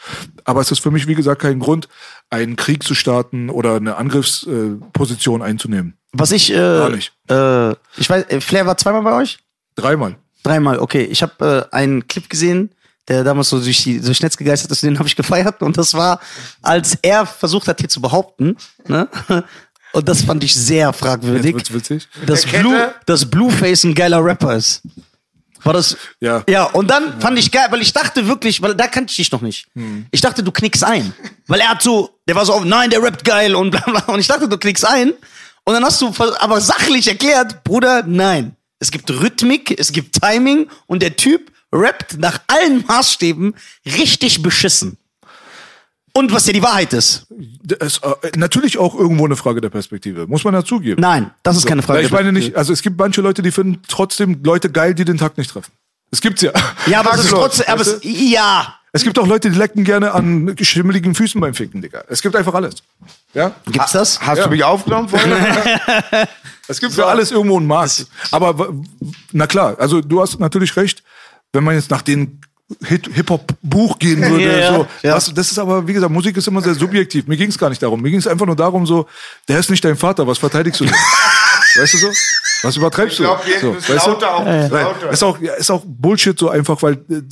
Aber 0.44 0.60
es 0.60 0.70
ist 0.70 0.80
für 0.80 0.90
mich, 0.90 1.06
wie 1.06 1.14
gesagt, 1.14 1.42
kein 1.42 1.60
Grund, 1.60 1.88
einen 2.30 2.56
Krieg 2.56 2.82
zu 2.82 2.94
starten 2.94 3.50
oder 3.50 3.76
eine 3.76 3.96
Angriffsposition 3.96 4.82
äh, 4.82 4.90
Position 4.92 5.42
einzunehmen. 5.42 5.94
Was 6.12 6.32
ich, 6.32 6.52
äh, 6.52 6.88
nicht. 6.90 7.12
äh, 7.28 7.70
ich 7.96 8.08
weiß, 8.08 8.24
äh, 8.28 8.40
Flair 8.40 8.66
war 8.66 8.76
zweimal 8.76 9.02
bei 9.02 9.16
euch? 9.16 9.38
Dreimal. 9.76 10.16
Dreimal, 10.42 10.78
okay. 10.78 11.02
Ich 11.02 11.22
habe 11.22 11.68
äh, 11.72 11.74
einen 11.74 12.08
Clip 12.08 12.28
gesehen, 12.28 12.70
der 13.08 13.24
damals 13.24 13.48
so 13.48 13.60
durch 13.60 13.82
die 13.82 14.00
durchs 14.00 14.22
Netz 14.22 14.36
gegeistert 14.36 14.70
ist, 14.70 14.82
den 14.82 14.98
habe 14.98 15.08
ich 15.08 15.16
gefeiert. 15.16 15.62
Und 15.62 15.76
das 15.76 15.94
war, 15.94 16.20
als 16.62 16.98
er 17.02 17.26
versucht 17.26 17.68
hat, 17.68 17.80
hier 17.80 17.88
zu 17.88 18.00
behaupten, 18.00 18.56
ne? 18.86 19.08
Und 19.92 20.08
das 20.08 20.22
fand 20.22 20.44
ich 20.44 20.54
sehr 20.54 20.92
fragwürdig. 20.92 21.56
Jetzt 21.56 21.72
wird's 21.72 21.90
witzig. 21.90 22.08
dass? 22.24 22.46
Blue, 22.46 22.94
dass 23.06 23.28
Blueface 23.28 23.84
ein 23.84 23.94
geiler 23.94 24.24
Rapper 24.24 24.54
ist. 24.54 24.82
War 25.62 25.72
das? 25.72 25.96
Ja. 26.20 26.42
Ja, 26.48 26.64
und 26.64 26.88
dann 26.88 27.20
fand 27.20 27.38
ich 27.38 27.50
geil, 27.50 27.66
weil 27.70 27.82
ich 27.82 27.92
dachte 27.92 28.26
wirklich, 28.26 28.62
weil 28.62 28.74
da 28.74 28.86
kannte 28.86 29.10
ich 29.10 29.16
dich 29.16 29.32
noch 29.32 29.42
nicht. 29.42 29.66
Hm. 29.74 30.06
Ich 30.10 30.20
dachte, 30.20 30.42
du 30.42 30.52
knickst 30.52 30.84
ein. 30.84 31.12
Weil 31.46 31.60
er 31.60 31.70
hat 31.70 31.82
so, 31.82 32.18
der 32.26 32.34
war 32.34 32.46
so, 32.46 32.54
auf, 32.54 32.64
nein, 32.64 32.88
der 32.90 33.02
rappt 33.02 33.24
geil 33.24 33.54
und 33.54 33.70
bla 33.70 33.80
bla. 33.80 34.04
Und 34.06 34.20
ich 34.20 34.28
dachte, 34.28 34.48
du 34.48 34.56
knickst 34.56 34.86
ein. 34.86 35.12
Und 35.64 35.74
dann 35.74 35.84
hast 35.84 36.00
du 36.00 36.12
aber 36.38 36.60
sachlich 36.60 37.08
erklärt, 37.08 37.62
Bruder, 37.64 38.04
nein. 38.06 38.56
Es 38.78 38.90
gibt 38.90 39.10
Rhythmik, 39.10 39.78
es 39.78 39.92
gibt 39.92 40.18
Timing 40.20 40.70
und 40.86 41.02
der 41.02 41.16
Typ 41.16 41.52
rappt 41.72 42.18
nach 42.18 42.40
allen 42.46 42.84
Maßstäben 42.86 43.54
richtig 43.84 44.42
beschissen. 44.42 44.96
Und 46.12 46.32
was 46.32 46.46
ja 46.46 46.52
die 46.52 46.62
Wahrheit 46.62 46.92
ist. 46.92 47.26
Es, 47.78 47.98
äh, 47.98 48.32
natürlich 48.36 48.78
auch 48.78 48.96
irgendwo 48.96 49.26
eine 49.26 49.36
Frage 49.36 49.60
der 49.60 49.68
Perspektive, 49.68 50.26
muss 50.26 50.42
man 50.42 50.54
dazugeben. 50.54 51.00
Nein, 51.00 51.30
das 51.44 51.56
ist 51.56 51.66
keine 51.66 51.82
Frage. 51.82 52.02
Ich 52.02 52.10
meine 52.10 52.32
nicht, 52.32 52.56
also 52.56 52.72
es 52.72 52.82
gibt 52.82 52.98
manche 52.98 53.20
Leute, 53.20 53.42
die 53.42 53.52
finden 53.52 53.80
trotzdem 53.86 54.40
Leute 54.42 54.70
geil, 54.70 54.94
die 54.94 55.04
den 55.04 55.18
Tag 55.18 55.38
nicht 55.38 55.50
treffen. 55.50 55.70
Es 56.10 56.20
gibt's 56.20 56.42
ja. 56.42 56.50
Ja, 56.86 57.00
aber 57.00 57.14
es 57.14 57.24
ist 57.24 57.30
trotzdem, 57.30 57.66
aber 57.68 57.82
es, 57.82 58.00
ja. 58.02 58.74
Es 58.92 59.04
gibt 59.04 59.16
auch 59.20 59.26
Leute, 59.26 59.50
die 59.50 59.56
lecken 59.56 59.84
gerne 59.84 60.12
an 60.12 60.56
schimmeligen 60.60 61.14
Füßen 61.14 61.40
beim 61.40 61.54
Ficken, 61.54 61.80
Digga. 61.80 62.02
Es 62.08 62.20
gibt 62.20 62.34
einfach 62.34 62.54
alles. 62.54 62.74
Ja? 63.32 63.52
Gibt's 63.66 63.92
das? 63.92 64.20
Hast 64.20 64.44
du 64.44 64.50
mich 64.50 64.64
aufgenommen 64.64 65.08
vorhin? 65.08 65.32
Es 66.70 66.78
gibt 66.78 66.92
für 66.92 67.04
alles 67.06 67.32
irgendwo 67.32 67.56
einen 67.56 67.66
Markt. 67.66 68.06
Aber 68.30 68.72
na 69.32 69.48
klar, 69.48 69.76
also 69.80 70.00
du 70.00 70.20
hast 70.20 70.38
natürlich 70.38 70.76
recht, 70.76 71.02
wenn 71.52 71.64
man 71.64 71.74
jetzt 71.74 71.90
nach 71.90 72.02
den 72.02 72.40
Hip-Hop-Buch 72.84 73.98
gehen 73.98 74.20
würde, 74.22 74.44
Ja, 74.44 74.58
ja. 74.58 74.74
so, 74.76 74.86
Ja. 75.02 75.14
was, 75.16 75.32
das 75.34 75.50
ist 75.50 75.58
aber, 75.58 75.86
wie 75.88 75.92
gesagt, 75.92 76.12
Musik 76.12 76.36
ist 76.36 76.46
immer 76.46 76.62
sehr 76.62 76.74
subjektiv. 76.74 77.26
Mir 77.26 77.36
ging 77.36 77.48
es 77.50 77.58
gar 77.58 77.68
nicht 77.68 77.82
darum. 77.82 78.00
Mir 78.00 78.10
ging 78.10 78.20
es 78.20 78.26
einfach 78.28 78.46
nur 78.46 78.54
darum, 78.56 78.86
so, 78.86 79.06
der 79.48 79.58
ist 79.58 79.70
nicht 79.70 79.84
dein 79.84 79.96
Vater, 79.96 80.26
was 80.26 80.38
verteidigst 80.38 80.80
du 80.80 80.84
denn? 80.84 80.94
weißt 81.76 81.94
du 81.94 81.98
so? 81.98 82.08
Was 82.62 82.76
übertreibst 82.76 83.18
Ich 83.18 83.24
glaube, 83.24 83.40
du? 83.60 83.60
So, 83.60 83.72
ist 83.74 83.88
weißt 83.90 84.06
du? 84.06 84.10
lauter 84.10 84.34
auf 84.36 84.44
Nein, 84.44 84.70
ist 85.10 85.22
auch, 85.24 85.40
ist 85.40 85.70
auch 85.70 85.82
Bullshit 85.86 86.38
so 86.38 86.50
einfach, 86.50 86.80
weil 86.82 86.94
äh, 87.08 87.22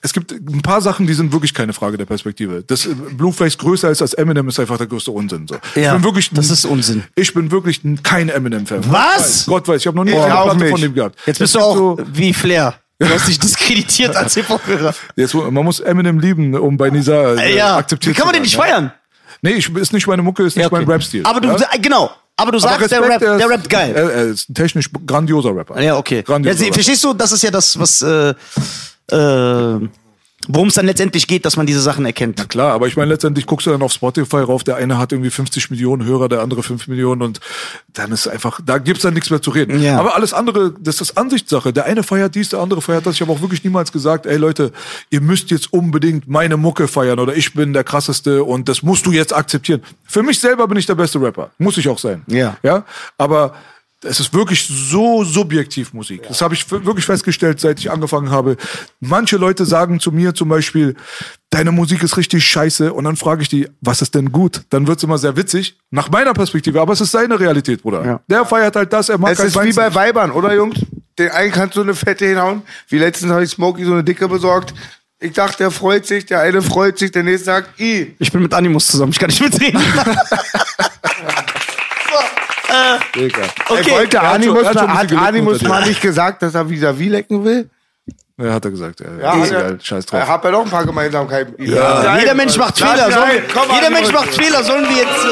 es 0.00 0.12
gibt 0.12 0.32
ein 0.32 0.62
paar 0.62 0.80
Sachen, 0.80 1.06
die 1.06 1.12
sind 1.14 1.30
wirklich 1.32 1.52
keine 1.54 1.72
Frage 1.74 1.96
der 1.98 2.06
Perspektive. 2.06 2.64
Das 2.66 2.86
äh, 2.86 2.94
Blueface 2.94 3.58
größer 3.58 3.90
ist 3.90 4.00
als 4.02 4.14
Eminem 4.14 4.48
ist 4.48 4.58
einfach 4.58 4.78
der 4.78 4.86
größte 4.86 5.10
Unsinn. 5.12 5.46
So. 5.46 5.56
Ja, 5.74 5.88
ich 5.88 5.92
bin 5.92 6.04
wirklich, 6.04 6.30
das 6.30 6.50
ist 6.50 6.64
Unsinn. 6.64 7.04
Ich 7.14 7.34
bin 7.34 7.50
wirklich 7.50 7.82
kein 8.02 8.30
Eminem-Fan. 8.30 8.80
Was? 8.90 9.46
Gott 9.46 9.68
weiß, 9.68 9.80
ich 9.82 9.86
habe 9.86 9.96
noch 9.96 10.04
nie 10.04 10.12
Ich 10.12 10.16
eine 10.18 10.38
auch 10.38 10.44
Platte 10.44 10.58
nicht. 10.60 10.70
von 10.70 10.80
dem 10.80 10.94
gehabt. 10.94 11.18
Jetzt 11.26 11.38
bist 11.38 11.54
du 11.54 11.60
auch 11.60 11.76
So, 11.76 11.98
wie 12.12 12.32
Flair. 12.34 12.74
Du 13.08 13.14
hast 13.14 13.28
dich 13.28 13.38
diskreditiert 13.38 14.14
als 14.16 14.34
Hip-Hop-Hörer. 14.34 14.94
jetzt, 15.16 15.34
man 15.34 15.52
muss 15.64 15.80
Eminem 15.80 16.18
lieben, 16.20 16.54
um 16.54 16.76
bei 16.76 16.90
Nisa 16.90 17.34
äh, 17.34 17.56
Ja, 17.56 17.76
akzeptiert 17.76 18.14
wie 18.14 18.18
kann 18.18 18.26
man 18.26 18.34
den 18.34 18.42
nicht 18.42 18.56
feiern? 18.56 18.84
Ja? 18.86 18.92
Nee, 19.42 19.50
ich, 19.52 19.74
ist 19.74 19.92
nicht 19.92 20.06
meine 20.06 20.22
Mucke, 20.22 20.44
ist 20.44 20.56
nicht 20.56 20.62
Ja, 20.62 20.68
okay. 20.70 20.84
mein 20.84 20.88
Rap-Stil. 20.90 21.24
Aber 21.24 21.40
du, 21.40 21.48
ja? 21.48 21.56
genau. 21.80 22.10
Aber 22.36 22.52
du 22.52 22.58
Aber 22.58 22.60
sagst, 22.78 22.90
der, 22.92 23.00
Rap, 23.02 23.08
Respekt, 23.10 23.22
er 23.22 23.32
ist- 23.34 23.40
der 23.40 23.50
rappt 23.50 23.68
geil. 23.68 23.92
Er, 23.94 24.10
er 24.12 24.22
ist 24.26 24.48
ein 24.50 24.54
technisch 24.54 24.88
grandioser 25.06 25.54
Rapper. 25.54 25.80
ja, 25.82 25.96
okay. 25.96 26.16
Ja, 26.16 26.22
Grandioser 26.22 26.58
sie, 26.58 26.64
Rapper. 26.64 26.74
verstehst 26.74 27.04
du, 27.04 27.12
das 27.12 27.32
ist 27.32 27.42
ja 27.42 27.50
das, 27.50 27.78
was, 27.78 28.02
äh, 28.02 28.34
äh, 29.10 29.88
worum 30.48 30.68
es 30.68 30.74
dann 30.74 30.86
letztendlich 30.86 31.26
geht, 31.26 31.44
dass 31.44 31.56
man 31.56 31.66
diese 31.66 31.80
Sachen 31.80 32.04
erkennt. 32.04 32.48
Klar, 32.48 32.72
aber 32.72 32.86
ich 32.86 32.96
meine, 32.96 33.10
letztendlich 33.10 33.46
guckst 33.46 33.66
du 33.66 33.70
dann 33.70 33.82
auf 33.82 33.92
Spotify 33.92 34.38
rauf, 34.38 34.64
der 34.64 34.76
eine 34.76 34.98
hat 34.98 35.12
irgendwie 35.12 35.30
50 35.30 35.70
Millionen 35.70 36.04
Hörer, 36.04 36.28
der 36.28 36.40
andere 36.40 36.62
5 36.62 36.88
Millionen 36.88 37.22
und 37.22 37.40
dann 37.92 38.10
ist 38.12 38.26
einfach, 38.26 38.60
da 38.64 38.78
gibt's 38.78 39.02
dann 39.02 39.14
nichts 39.14 39.30
mehr 39.30 39.40
zu 39.40 39.50
reden. 39.50 39.80
Ja. 39.82 39.98
Aber 39.98 40.14
alles 40.14 40.32
andere, 40.32 40.74
das 40.80 41.00
ist 41.00 41.16
Ansichtssache. 41.16 41.72
Der 41.72 41.84
eine 41.84 42.02
feiert 42.02 42.34
dies, 42.34 42.48
der 42.48 42.60
andere 42.60 42.82
feiert 42.82 43.06
das. 43.06 43.14
Ich 43.14 43.20
habe 43.20 43.32
auch 43.32 43.40
wirklich 43.40 43.62
niemals 43.62 43.92
gesagt, 43.92 44.26
ey 44.26 44.36
Leute, 44.36 44.72
ihr 45.10 45.20
müsst 45.20 45.50
jetzt 45.50 45.72
unbedingt 45.72 46.28
meine 46.28 46.56
Mucke 46.56 46.88
feiern 46.88 47.18
oder 47.18 47.36
ich 47.36 47.54
bin 47.54 47.72
der 47.72 47.84
krasseste 47.84 48.44
und 48.44 48.68
das 48.68 48.82
musst 48.82 49.06
du 49.06 49.12
jetzt 49.12 49.34
akzeptieren. 49.34 49.82
Für 50.04 50.22
mich 50.22 50.40
selber 50.40 50.66
bin 50.66 50.76
ich 50.76 50.86
der 50.86 50.94
beste 50.94 51.20
Rapper. 51.20 51.50
Muss 51.58 51.78
ich 51.78 51.88
auch 51.88 51.98
sein. 51.98 52.22
Ja. 52.26 52.56
Ja, 52.62 52.84
aber 53.18 53.54
es 54.02 54.20
ist 54.20 54.34
wirklich 54.34 54.66
so 54.66 55.24
subjektiv 55.24 55.92
Musik. 55.92 56.22
Das 56.26 56.40
habe 56.40 56.54
ich 56.54 56.70
wirklich 56.70 57.04
festgestellt, 57.04 57.60
seit 57.60 57.78
ich 57.78 57.90
angefangen 57.90 58.30
habe. 58.30 58.56
Manche 59.00 59.36
Leute 59.36 59.64
sagen 59.64 60.00
zu 60.00 60.10
mir 60.10 60.34
zum 60.34 60.48
Beispiel, 60.48 60.96
deine 61.50 61.72
Musik 61.72 62.02
ist 62.02 62.16
richtig 62.16 62.44
scheiße. 62.44 62.92
Und 62.92 63.04
dann 63.04 63.16
frage 63.16 63.42
ich 63.42 63.48
die, 63.48 63.68
was 63.80 64.02
ist 64.02 64.14
denn 64.14 64.32
gut? 64.32 64.62
Dann 64.70 64.86
wird's 64.86 65.02
immer 65.02 65.18
sehr 65.18 65.36
witzig. 65.36 65.78
Nach 65.90 66.10
meiner 66.10 66.32
Perspektive. 66.34 66.80
Aber 66.80 66.92
es 66.92 67.00
ist 67.00 67.12
seine 67.12 67.38
Realität, 67.38 67.82
Bruder. 67.82 68.04
Ja. 68.04 68.20
Der 68.28 68.44
feiert 68.44 68.74
halt 68.74 68.92
das, 68.92 69.08
er 69.08 69.18
mag 69.18 69.32
Es 69.32 69.38
halt 69.38 69.48
ist 69.48 69.54
wie 69.54 69.60
Weinstein. 69.60 69.92
bei 69.92 69.94
Weibern, 69.94 70.30
oder 70.32 70.54
Jungs? 70.54 70.76
Den 71.18 71.30
einen 71.30 71.52
kannst 71.52 71.76
du 71.76 71.82
eine 71.82 71.94
Fette 71.94 72.26
hinhauen. 72.26 72.62
Wie 72.88 72.98
letztens 72.98 73.30
habe 73.30 73.44
ich 73.44 73.50
Smokey 73.50 73.84
so 73.84 73.92
eine 73.92 74.02
dicke 74.02 74.28
besorgt. 74.28 74.74
Ich 75.20 75.32
dachte, 75.32 75.58
der 75.58 75.70
freut 75.70 76.04
sich, 76.06 76.26
der 76.26 76.40
eine 76.40 76.62
freut 76.62 76.98
sich, 76.98 77.12
der 77.12 77.22
nächste 77.22 77.44
sagt, 77.44 77.78
i. 77.80 78.16
Ich 78.18 78.32
bin 78.32 78.42
mit 78.42 78.52
Animus 78.52 78.88
zusammen, 78.88 79.12
ich 79.12 79.20
kann 79.20 79.28
nicht 79.28 79.40
mitreden. 79.40 79.80
Digga. 83.14 83.42
Okay. 83.68 83.80
Ich 83.82 83.90
wollte 83.90 84.20
hat 84.22 84.34
Animus, 84.34 84.58
schon- 84.58 84.66
hat 84.68 84.78
schon 85.10 85.18
hat 85.20 85.28
Animus 85.28 85.62
mal 85.62 85.86
nicht 85.86 86.00
gesagt, 86.00 86.42
dass 86.42 86.54
er 86.54 86.68
wieder 86.68 86.98
wie 86.98 87.08
lecken 87.08 87.44
will? 87.44 87.68
Ja, 88.38 88.54
hat 88.54 88.64
er 88.64 88.70
gesagt. 88.70 89.00
Ja, 89.00 89.06
Ja, 89.36 89.44
ist 89.44 89.50
er- 89.52 89.58
egal. 89.60 89.78
Scheiß 89.82 90.06
drauf. 90.06 90.20
Er 90.20 90.26
hat 90.26 90.42
ja 90.44 90.50
doch 90.50 90.64
ein 90.64 90.70
paar 90.70 90.86
Gemeinsamkeiten. 90.86 91.54
Ja. 91.64 92.18
Jeder 92.18 92.34
Mensch 92.34 92.56
macht 92.56 92.78
Fehler. 92.78 93.12
Sollen, 93.12 93.30
jeder 93.46 93.86
Animus. 93.86 93.90
Mensch 93.90 94.12
macht 94.12 94.34
Fehler. 94.34 94.64
Sollen 94.64 94.84
wir 94.88 94.96
jetzt 94.96 95.24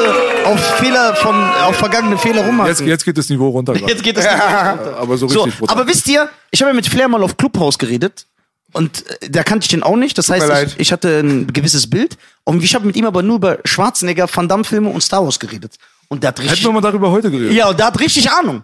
äh, 0.45 0.47
auf 0.47 0.77
Fehler 0.77 1.15
von, 1.15 1.35
auf 1.63 1.75
vergangene 1.75 2.17
Fehler 2.17 2.45
rumhacken? 2.45 2.67
Jetzt, 2.71 2.81
jetzt 2.81 3.03
geht 3.03 3.17
das 3.17 3.27
Niveau 3.29 3.49
runter. 3.49 3.73
gerade. 3.73 3.91
Jetzt 3.91 4.03
geht 4.03 4.17
es 4.17 4.23
nicht. 4.23 4.35
Aber 4.35 5.17
so 5.17 5.27
So, 5.27 5.41
richtig 5.43 5.59
brutal. 5.59 5.77
aber 5.77 5.87
wisst 5.89 6.07
ihr, 6.07 6.29
ich 6.51 6.61
habe 6.61 6.69
ja 6.69 6.75
mit 6.75 6.87
Flair 6.87 7.07
mal 7.07 7.23
auf 7.23 7.35
Clubhouse 7.37 7.77
geredet 7.79 8.27
und 8.71 9.03
äh, 9.23 9.29
da 9.29 9.43
kannte 9.43 9.63
ich 9.65 9.69
den 9.69 9.81
auch 9.83 9.97
nicht. 9.97 10.17
Das 10.17 10.29
heißt, 10.29 10.67
ich, 10.67 10.79
ich 10.79 10.91
hatte 10.93 11.19
ein 11.19 11.51
gewisses 11.51 11.89
Bild 11.89 12.17
und 12.43 12.63
ich 12.63 12.75
habe 12.75 12.85
mit 12.85 12.95
ihm 12.95 13.05
aber 13.05 13.23
nur 13.23 13.37
über 13.37 13.57
Schwarzenegger, 13.65 14.27
Van 14.33 14.47
Damme 14.47 14.63
Filme 14.63 14.89
und 14.89 15.01
Star 15.01 15.23
Wars 15.23 15.39
geredet. 15.39 15.73
Und 16.11 16.23
der 16.23 16.27
hat 16.29 16.39
richtig, 16.39 16.59
Hätten 16.59 16.69
wir 16.69 16.73
mal 16.73 16.81
darüber 16.81 17.09
heute 17.09 17.31
geredet. 17.31 17.53
ja, 17.53 17.69
und 17.69 17.79
der 17.79 17.85
hat 17.87 17.97
richtig 18.01 18.29
Ahnung. 18.29 18.63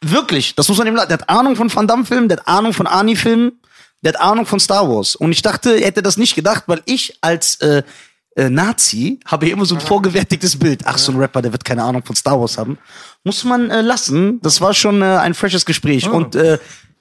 Wirklich, 0.00 0.54
das 0.54 0.68
muss 0.68 0.78
man 0.78 0.86
ihm 0.86 0.94
la- 0.96 1.04
Der 1.06 1.18
hat 1.18 1.28
Ahnung 1.28 1.54
von 1.54 1.74
Van 1.74 1.86
Damme 1.86 2.04
Filmen, 2.06 2.28
der 2.28 2.38
hat 2.38 2.48
Ahnung 2.48 2.72
von 2.72 2.86
Ani 2.86 3.14
Filmen, 3.14 3.60
der 4.02 4.14
hat 4.14 4.20
Ahnung 4.20 4.46
von 4.46 4.58
Star 4.58 4.88
Wars. 4.88 5.16
Und 5.16 5.32
ich 5.32 5.42
dachte, 5.42 5.72
er 5.78 5.86
hätte 5.86 6.02
das 6.02 6.16
nicht 6.16 6.34
gedacht, 6.34 6.64
weil 6.66 6.80
ich 6.86 7.18
als 7.20 7.56
äh, 7.56 7.82
äh, 8.36 8.48
Nazi 8.48 9.20
habe 9.26 9.48
immer 9.50 9.66
so 9.66 9.74
ein 9.74 9.80
vorgewertigtes 9.82 10.58
Bild. 10.58 10.82
Ach, 10.86 10.96
so 10.98 11.12
ein 11.12 11.18
Rapper, 11.18 11.42
der 11.42 11.52
wird 11.52 11.64
keine 11.64 11.82
Ahnung 11.82 12.02
von 12.04 12.16
Star 12.16 12.40
Wars 12.40 12.56
haben. 12.56 12.78
Muss 13.22 13.44
man 13.44 13.70
äh, 13.70 13.82
lassen. 13.82 14.40
Das 14.42 14.60
war 14.62 14.72
schon 14.72 15.02
äh, 15.02 15.04
ein 15.04 15.34
freshes 15.34 15.64
Gespräch. 15.66 16.08
Und 16.08 16.34
äh, 16.36 16.58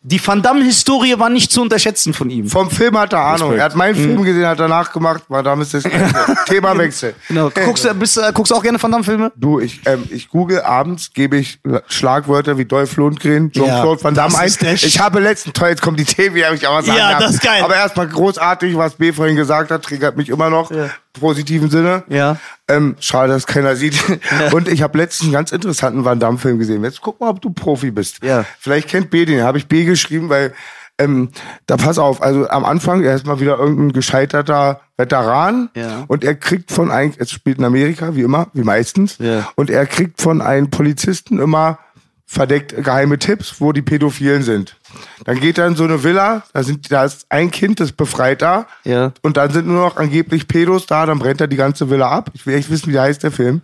die 0.08 0.26
Van 0.26 0.42
Damme-Historie 0.44 1.18
war 1.18 1.30
nicht 1.32 1.52
zu 1.52 1.64
unterschätzen 1.64 2.14
von 2.14 2.30
ihm. 2.30 2.48
Vom 2.48 2.70
Film 2.70 2.96
hat 3.00 3.12
er 3.14 3.22
Ahnung. 3.22 3.50
Respekt. 3.50 3.60
Er 3.60 3.66
hat 3.66 3.76
meinen 3.76 3.96
Film 3.96 4.24
gesehen, 4.24 4.46
hat 4.46 4.60
danach 4.60 4.94
gemacht, 4.94 5.24
war 5.30 5.42
damit 5.42 5.74
das 5.74 5.84
Ende. 5.84 6.14
Themawechsel. 6.46 7.16
Genau. 7.28 7.50
Guckst, 7.50 7.86
du- 7.86 7.94
bist, 7.96 8.18
äh, 8.18 8.32
guckst 8.32 8.52
du 8.52 8.56
auch 8.56 8.62
gerne 8.62 8.82
Van 8.82 8.92
Damme-Filme? 8.92 9.32
Du, 9.36 9.60
ich, 9.60 9.82
ähm, 9.86 10.04
ich 10.12 10.30
google 10.30 10.62
abends, 10.62 11.12
gebe 11.12 11.38
ich 11.38 11.60
Schlagwörter 11.88 12.58
wie 12.60 12.66
Dolph 12.66 12.96
Lundgren, 12.98 13.50
Ja, 13.56 13.64
Jean-Claude 13.66 14.04
Van 14.04 14.14
Damme 14.14 14.34
das 14.34 14.62
ein. 14.62 14.74
ist 14.76 14.84
Ich 14.84 15.00
habe 15.00 15.20
letzten, 15.20 15.54
toll, 15.54 15.70
jetzt 15.70 15.82
kommt 15.82 16.00
die 16.00 16.06
wie 16.36 16.46
habe 16.46 16.56
ich 16.56 16.68
auch 16.68 16.76
was 16.76 16.86
sagen 16.86 16.98
Ja, 17.00 17.20
das 17.20 17.32
ist 17.36 17.42
geil. 17.42 17.64
Aber 17.64 17.76
erstmal 17.76 18.08
großartig, 18.08 18.78
was 18.78 18.94
B 18.96 19.12
vorhin 19.12 19.36
gesagt 19.36 19.72
hat, 19.72 19.82
triggert 19.84 20.18
mich 20.18 20.30
immer 20.30 20.50
noch. 20.52 20.70
Ja. 20.70 20.90
Positiven 21.20 21.70
Sinne. 21.70 22.04
Ja. 22.10 22.38
Ähm, 22.68 22.96
schade, 23.00 23.34
dass 23.34 23.48
keiner 23.48 23.76
sieht. 23.76 23.96
Und 24.52 24.68
ich 24.68 24.82
habe 24.82 24.98
letztens 24.98 25.28
einen 25.28 25.34
ganz 25.34 25.52
interessanten 25.52 26.06
Van 26.06 26.20
Damme-Film 26.20 26.60
gesehen. 26.60 26.84
Jetzt 26.84 27.02
guck 27.02 27.20
mal, 27.20 27.30
ob 27.30 27.42
du 27.42 27.50
Profi 27.52 27.92
bist. 27.92 28.24
Ja. 28.24 28.46
Vielleicht 28.60 28.88
kennt 28.90 29.10
B 29.10 29.26
den. 29.26 29.44
Habe 29.44 29.58
ich 29.58 29.68
B 29.68 29.86
geschrieben, 29.86 30.30
weil 30.30 30.54
ähm, 30.98 31.30
da 31.68 31.76
pass 31.78 31.98
auf. 31.98 32.22
Also 32.22 32.48
am 32.50 32.64
Anfang 32.64 33.04
er 33.04 33.16
ist 33.16 33.26
mal 33.26 33.40
wieder 33.40 33.58
irgendein 33.60 33.92
gescheiterter 33.92 34.80
Veteran 34.98 35.70
Ja. 35.76 36.06
und 36.08 36.24
er 36.24 36.36
kriegt 36.36 36.72
von 36.72 36.90
einem, 36.90 37.14
es 37.18 37.32
spielt 37.32 37.58
in 37.58 37.66
Amerika 37.66 38.16
wie 38.16 38.22
immer, 38.22 38.48
wie 38.54 38.64
meistens, 38.64 39.18
Ja. 39.20 39.50
und 39.56 39.70
er 39.70 39.86
kriegt 39.88 40.22
von 40.22 40.42
einem 40.42 40.70
Polizisten 40.70 41.40
immer 41.40 41.80
verdeckt 42.26 42.84
geheime 42.84 43.20
Tipps, 43.20 43.56
wo 43.60 43.72
die 43.72 43.82
Pädophilen 43.82 44.44
sind. 44.44 44.78
Dann 45.26 45.40
geht 45.40 45.58
er 45.58 45.68
in 45.68 45.76
so 45.76 45.84
eine 45.84 46.04
Villa, 46.04 46.44
da 46.54 46.64
sind, 46.64 46.92
da 46.92 47.06
ist 47.06 47.26
ein 47.30 47.52
Kind, 47.52 47.80
das 47.80 47.92
befreit 47.92 48.42
da. 48.42 48.68
Ja. 48.84 49.12
Und 49.22 49.38
dann 49.38 49.52
sind 49.52 49.68
nur 49.68 49.82
noch 49.82 49.98
angeblich 49.98 50.48
Pädos 50.48 50.86
da, 50.88 51.06
dann 51.06 51.20
brennt 51.20 51.42
er 51.42 51.48
die 51.48 51.56
ganze 51.56 51.90
Villa 51.90 52.10
ab. 52.10 52.32
Ich 52.34 52.46
will 52.46 52.56
echt 52.56 52.70
wissen, 52.70 52.88
wie 52.88 52.94
der 52.94 53.04
heißt, 53.04 53.24
der 53.24 53.32
Film. 53.32 53.62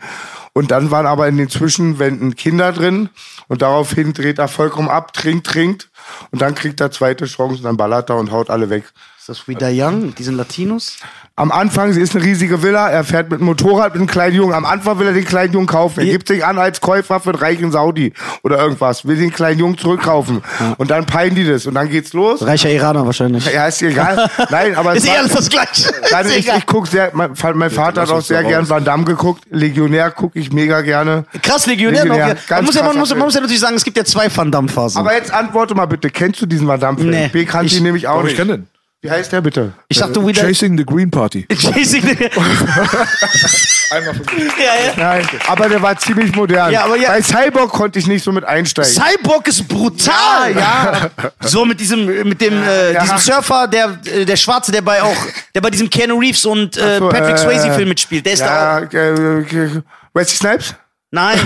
Und 0.53 0.71
dann 0.71 0.91
waren 0.91 1.05
aber 1.05 1.27
in 1.27 1.37
den 1.37 1.49
Zwischenwänden 1.49 2.35
Kinder 2.35 2.71
drin 2.71 3.09
und 3.47 3.61
daraufhin 3.61 4.13
dreht 4.13 4.37
er 4.37 4.47
vollkommen 4.47 4.89
ab, 4.89 5.13
trinkt, 5.13 5.47
trinkt 5.47 5.89
und 6.31 6.41
dann 6.41 6.55
kriegt 6.55 6.81
er 6.81 6.91
zweite 6.91 7.25
Chance 7.25 7.57
und 7.57 7.63
dann 7.63 7.77
ballert 7.77 8.09
er 8.09 8.17
und 8.17 8.31
haut 8.31 8.49
alle 8.49 8.69
weg. 8.69 8.83
Ist 9.17 9.29
das 9.29 9.47
wieder 9.47 9.69
Young 9.71 10.13
diesen 10.15 10.35
Latinos? 10.35 10.97
Am 11.41 11.51
Anfang, 11.51 11.91
sie 11.91 12.01
ist 12.01 12.15
eine 12.15 12.23
riesige 12.23 12.61
Villa, 12.61 12.87
er 12.89 13.03
fährt 13.03 13.31
mit 13.31 13.39
dem 13.39 13.45
Motorrad 13.47 13.93
mit 13.93 14.01
einem 14.01 14.05
kleinen 14.07 14.35
Jungen. 14.35 14.53
Am 14.53 14.63
Anfang 14.63 14.99
will 14.99 15.07
er 15.07 15.13
den 15.13 15.25
kleinen 15.25 15.51
Jungen 15.53 15.65
kaufen. 15.65 16.01
Er 16.01 16.05
gibt 16.05 16.27
sich 16.27 16.45
an 16.45 16.59
als 16.59 16.81
Käufer 16.81 17.19
für 17.19 17.31
einen 17.31 17.39
reichen 17.39 17.71
Saudi 17.71 18.13
oder 18.43 18.59
irgendwas. 18.59 19.07
Will 19.07 19.15
den 19.17 19.31
kleinen 19.33 19.59
Jungen 19.59 19.75
zurückkaufen. 19.75 20.43
Und 20.77 20.91
dann 20.91 21.07
peilen 21.07 21.33
die 21.33 21.43
das. 21.43 21.65
Und 21.65 21.73
dann 21.73 21.89
geht's 21.89 22.13
los. 22.13 22.45
Reicher 22.45 22.69
Iraner 22.69 23.07
wahrscheinlich. 23.07 23.51
Ja, 23.51 23.65
ist 23.65 23.81
egal. 23.81 24.29
Nein, 24.51 24.75
aber 24.75 24.91
es 24.95 25.03
Ist 25.03 25.09
eh 25.09 25.17
alles 25.17 25.31
das 25.33 25.49
Gleiche. 25.49 25.91
Dann 26.11 26.29
ich, 26.29 26.47
ich 26.47 26.65
guck 26.67 26.85
sehr, 26.85 27.09
mein, 27.13 27.31
mein 27.55 27.71
Vater 27.71 28.01
hat 28.03 28.11
auch 28.11 28.21
sehr 28.21 28.43
gern. 28.43 28.69
Van 28.69 28.83
Damme 28.85 29.03
geguckt. 29.05 29.43
Legionär 29.49 30.11
gucke 30.11 30.37
ich 30.37 30.51
mega 30.53 30.81
gerne. 30.81 31.25
Krass, 31.41 31.65
Legionär 31.65 32.05
noch. 32.05 32.15
Legionär, 32.17 32.35
Ja. 32.35 32.41
ganz 32.47 32.49
Man 32.49 32.65
muss, 32.65 32.75
ja, 32.75 32.83
man, 32.83 32.97
muss, 32.97 33.09
man 33.09 33.19
muss 33.19 33.33
ja 33.33 33.41
natürlich 33.41 33.61
sagen, 33.61 33.75
es 33.75 33.83
gibt 33.83 33.97
ja 33.97 34.05
zwei 34.05 34.27
Van 34.35 34.51
Damme-Phasen. 34.51 34.99
Aber 34.99 35.15
jetzt 35.15 35.33
antworte 35.33 35.73
mal 35.73 35.87
bitte, 35.87 36.11
kennst 36.11 36.39
du 36.41 36.45
diesen 36.45 36.67
Van 36.67 36.79
Damme 36.79 36.99
Film? 36.99 37.09
Nee. 37.09 37.29
B 37.29 37.45
kannte 37.45 37.65
Ich- 37.65 37.77
ihn 37.77 37.83
nämlich 37.83 38.07
auch 38.07 38.19
Aber 38.19 38.27
ich 38.27 38.37
nicht. 38.37 38.37
kenne 38.37 38.59
den. 38.59 38.67
Wie 39.03 39.09
heißt 39.09 39.31
der 39.31 39.41
bitte? 39.41 39.73
Ich 39.87 39.97
dachte 39.97 40.25
wieder. 40.25 40.43
Chasing 40.43 40.77
the 40.77 40.85
Green 40.85 41.09
Party. 41.09 41.47
Chasing 41.51 42.03
the- 42.03 42.29
Einmal 43.91 44.13
von 44.13 44.23
ja, 44.37 44.85
ja. 44.85 44.93
Nein, 44.95 45.27
aber 45.47 45.67
der 45.67 45.81
war 45.81 45.97
ziemlich 45.97 46.33
modern. 46.35 46.71
Ja, 46.71 46.83
aber 46.85 46.97
ja- 46.97 47.09
Bei 47.09 47.21
Cyborg 47.21 47.71
konnte 47.71 47.97
ich 47.99 48.05
nicht 48.07 48.23
so 48.23 48.31
mit 48.31 48.43
einsteigen. 48.45 48.91
Cyborg 48.91 49.47
ist 49.47 49.67
brutal. 49.67 50.55
Ja, 50.55 51.09
So 51.41 51.65
mit 51.65 51.79
diesem, 51.79 52.05
mit 52.27 52.39
dem, 52.39 52.61
äh, 52.63 52.93
Ja. 52.93 53.01
diesem 53.01 53.17
Surfer, 53.17 53.67
der, 53.67 53.97
äh, 54.05 54.23
der 54.23 54.35
Schwarze, 54.37 54.71
der 54.71 54.81
bei 54.81 55.01
auch, 55.01 55.17
der 55.55 55.61
bei 55.61 55.71
diesem 55.71 55.89
Keanu 55.89 56.19
Reeves 56.19 56.45
und 56.45 56.77
äh, 56.77 56.99
so, 56.99 57.09
Patrick 57.09 57.35
äh, 57.35 57.37
Swayze 57.39 57.73
Film 57.73 57.89
mitspielt. 57.89 58.25
Der 58.25 58.33
ist 58.33 58.41
da 58.41 58.77
auch. 58.77 58.93
ja, 58.93 58.99
äh, 58.99 59.39
äh, 59.41 59.81
Wesley 60.13 60.37
Snipes? 60.37 60.75
Nein, 61.13 61.37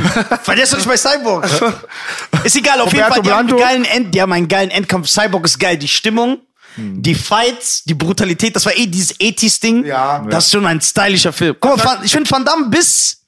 weil 0.46 0.56
der 0.58 0.66
ist 0.66 0.74
doch 0.74 0.78
nicht 0.78 0.88
bei 0.88 0.98
Cyborg. 0.98 1.46
Ist 2.44 2.56
egal, 2.56 2.82
auf 2.82 2.94
jeden 2.94 3.06
Roberto 3.06 3.14
Fall, 3.14 3.22
die 3.24 3.32
haben, 3.32 3.50
einen 3.50 3.58
geilen 3.58 3.86
End, 3.86 4.14
die 4.14 4.22
haben 4.22 4.32
einen 4.34 4.48
geilen 4.48 4.70
Endkampf. 4.70 5.08
Cyborg 5.08 5.46
ist 5.46 5.58
geil, 5.60 5.78
die 5.78 5.88
Stimmung, 5.88 6.38
die 6.78 7.16
Fights, 7.16 7.84
die 7.84 7.94
Brutalität, 7.94 8.56
das 8.56 8.66
war 8.66 8.76
eh 8.78 8.86
dieses 8.88 9.20
80s-Ding. 9.20 9.86
Ja. 9.86 10.26
Das 10.30 10.46
ist 10.46 10.52
schon 10.52 10.66
ein 10.66 10.82
stylischer 10.82 11.34
Film. 11.34 11.56
Guck 11.60 11.84
mal, 11.84 12.00
ich 12.04 12.12
finde 12.12 12.30
Van 12.30 12.44
Damme 12.46 12.70
bis 12.70 13.22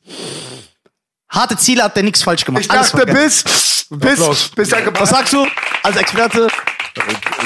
harte 1.30 1.58
Ziele 1.58 1.84
hat 1.84 1.96
der 1.96 2.04
nichts 2.04 2.24
falsch 2.24 2.46
gemacht. 2.46 2.64
Ich 2.66 2.72
Alles 2.72 2.92
dachte 2.92 3.06
bis, 3.06 3.44
bis, 3.90 4.20
Applaus. 4.20 4.50
bis 4.56 4.72
er 4.72 4.80
Was 4.80 4.86
gebracht 4.86 5.08
sagst 5.08 5.34
du 5.34 5.46
als 5.84 5.98
Experte? 5.98 6.48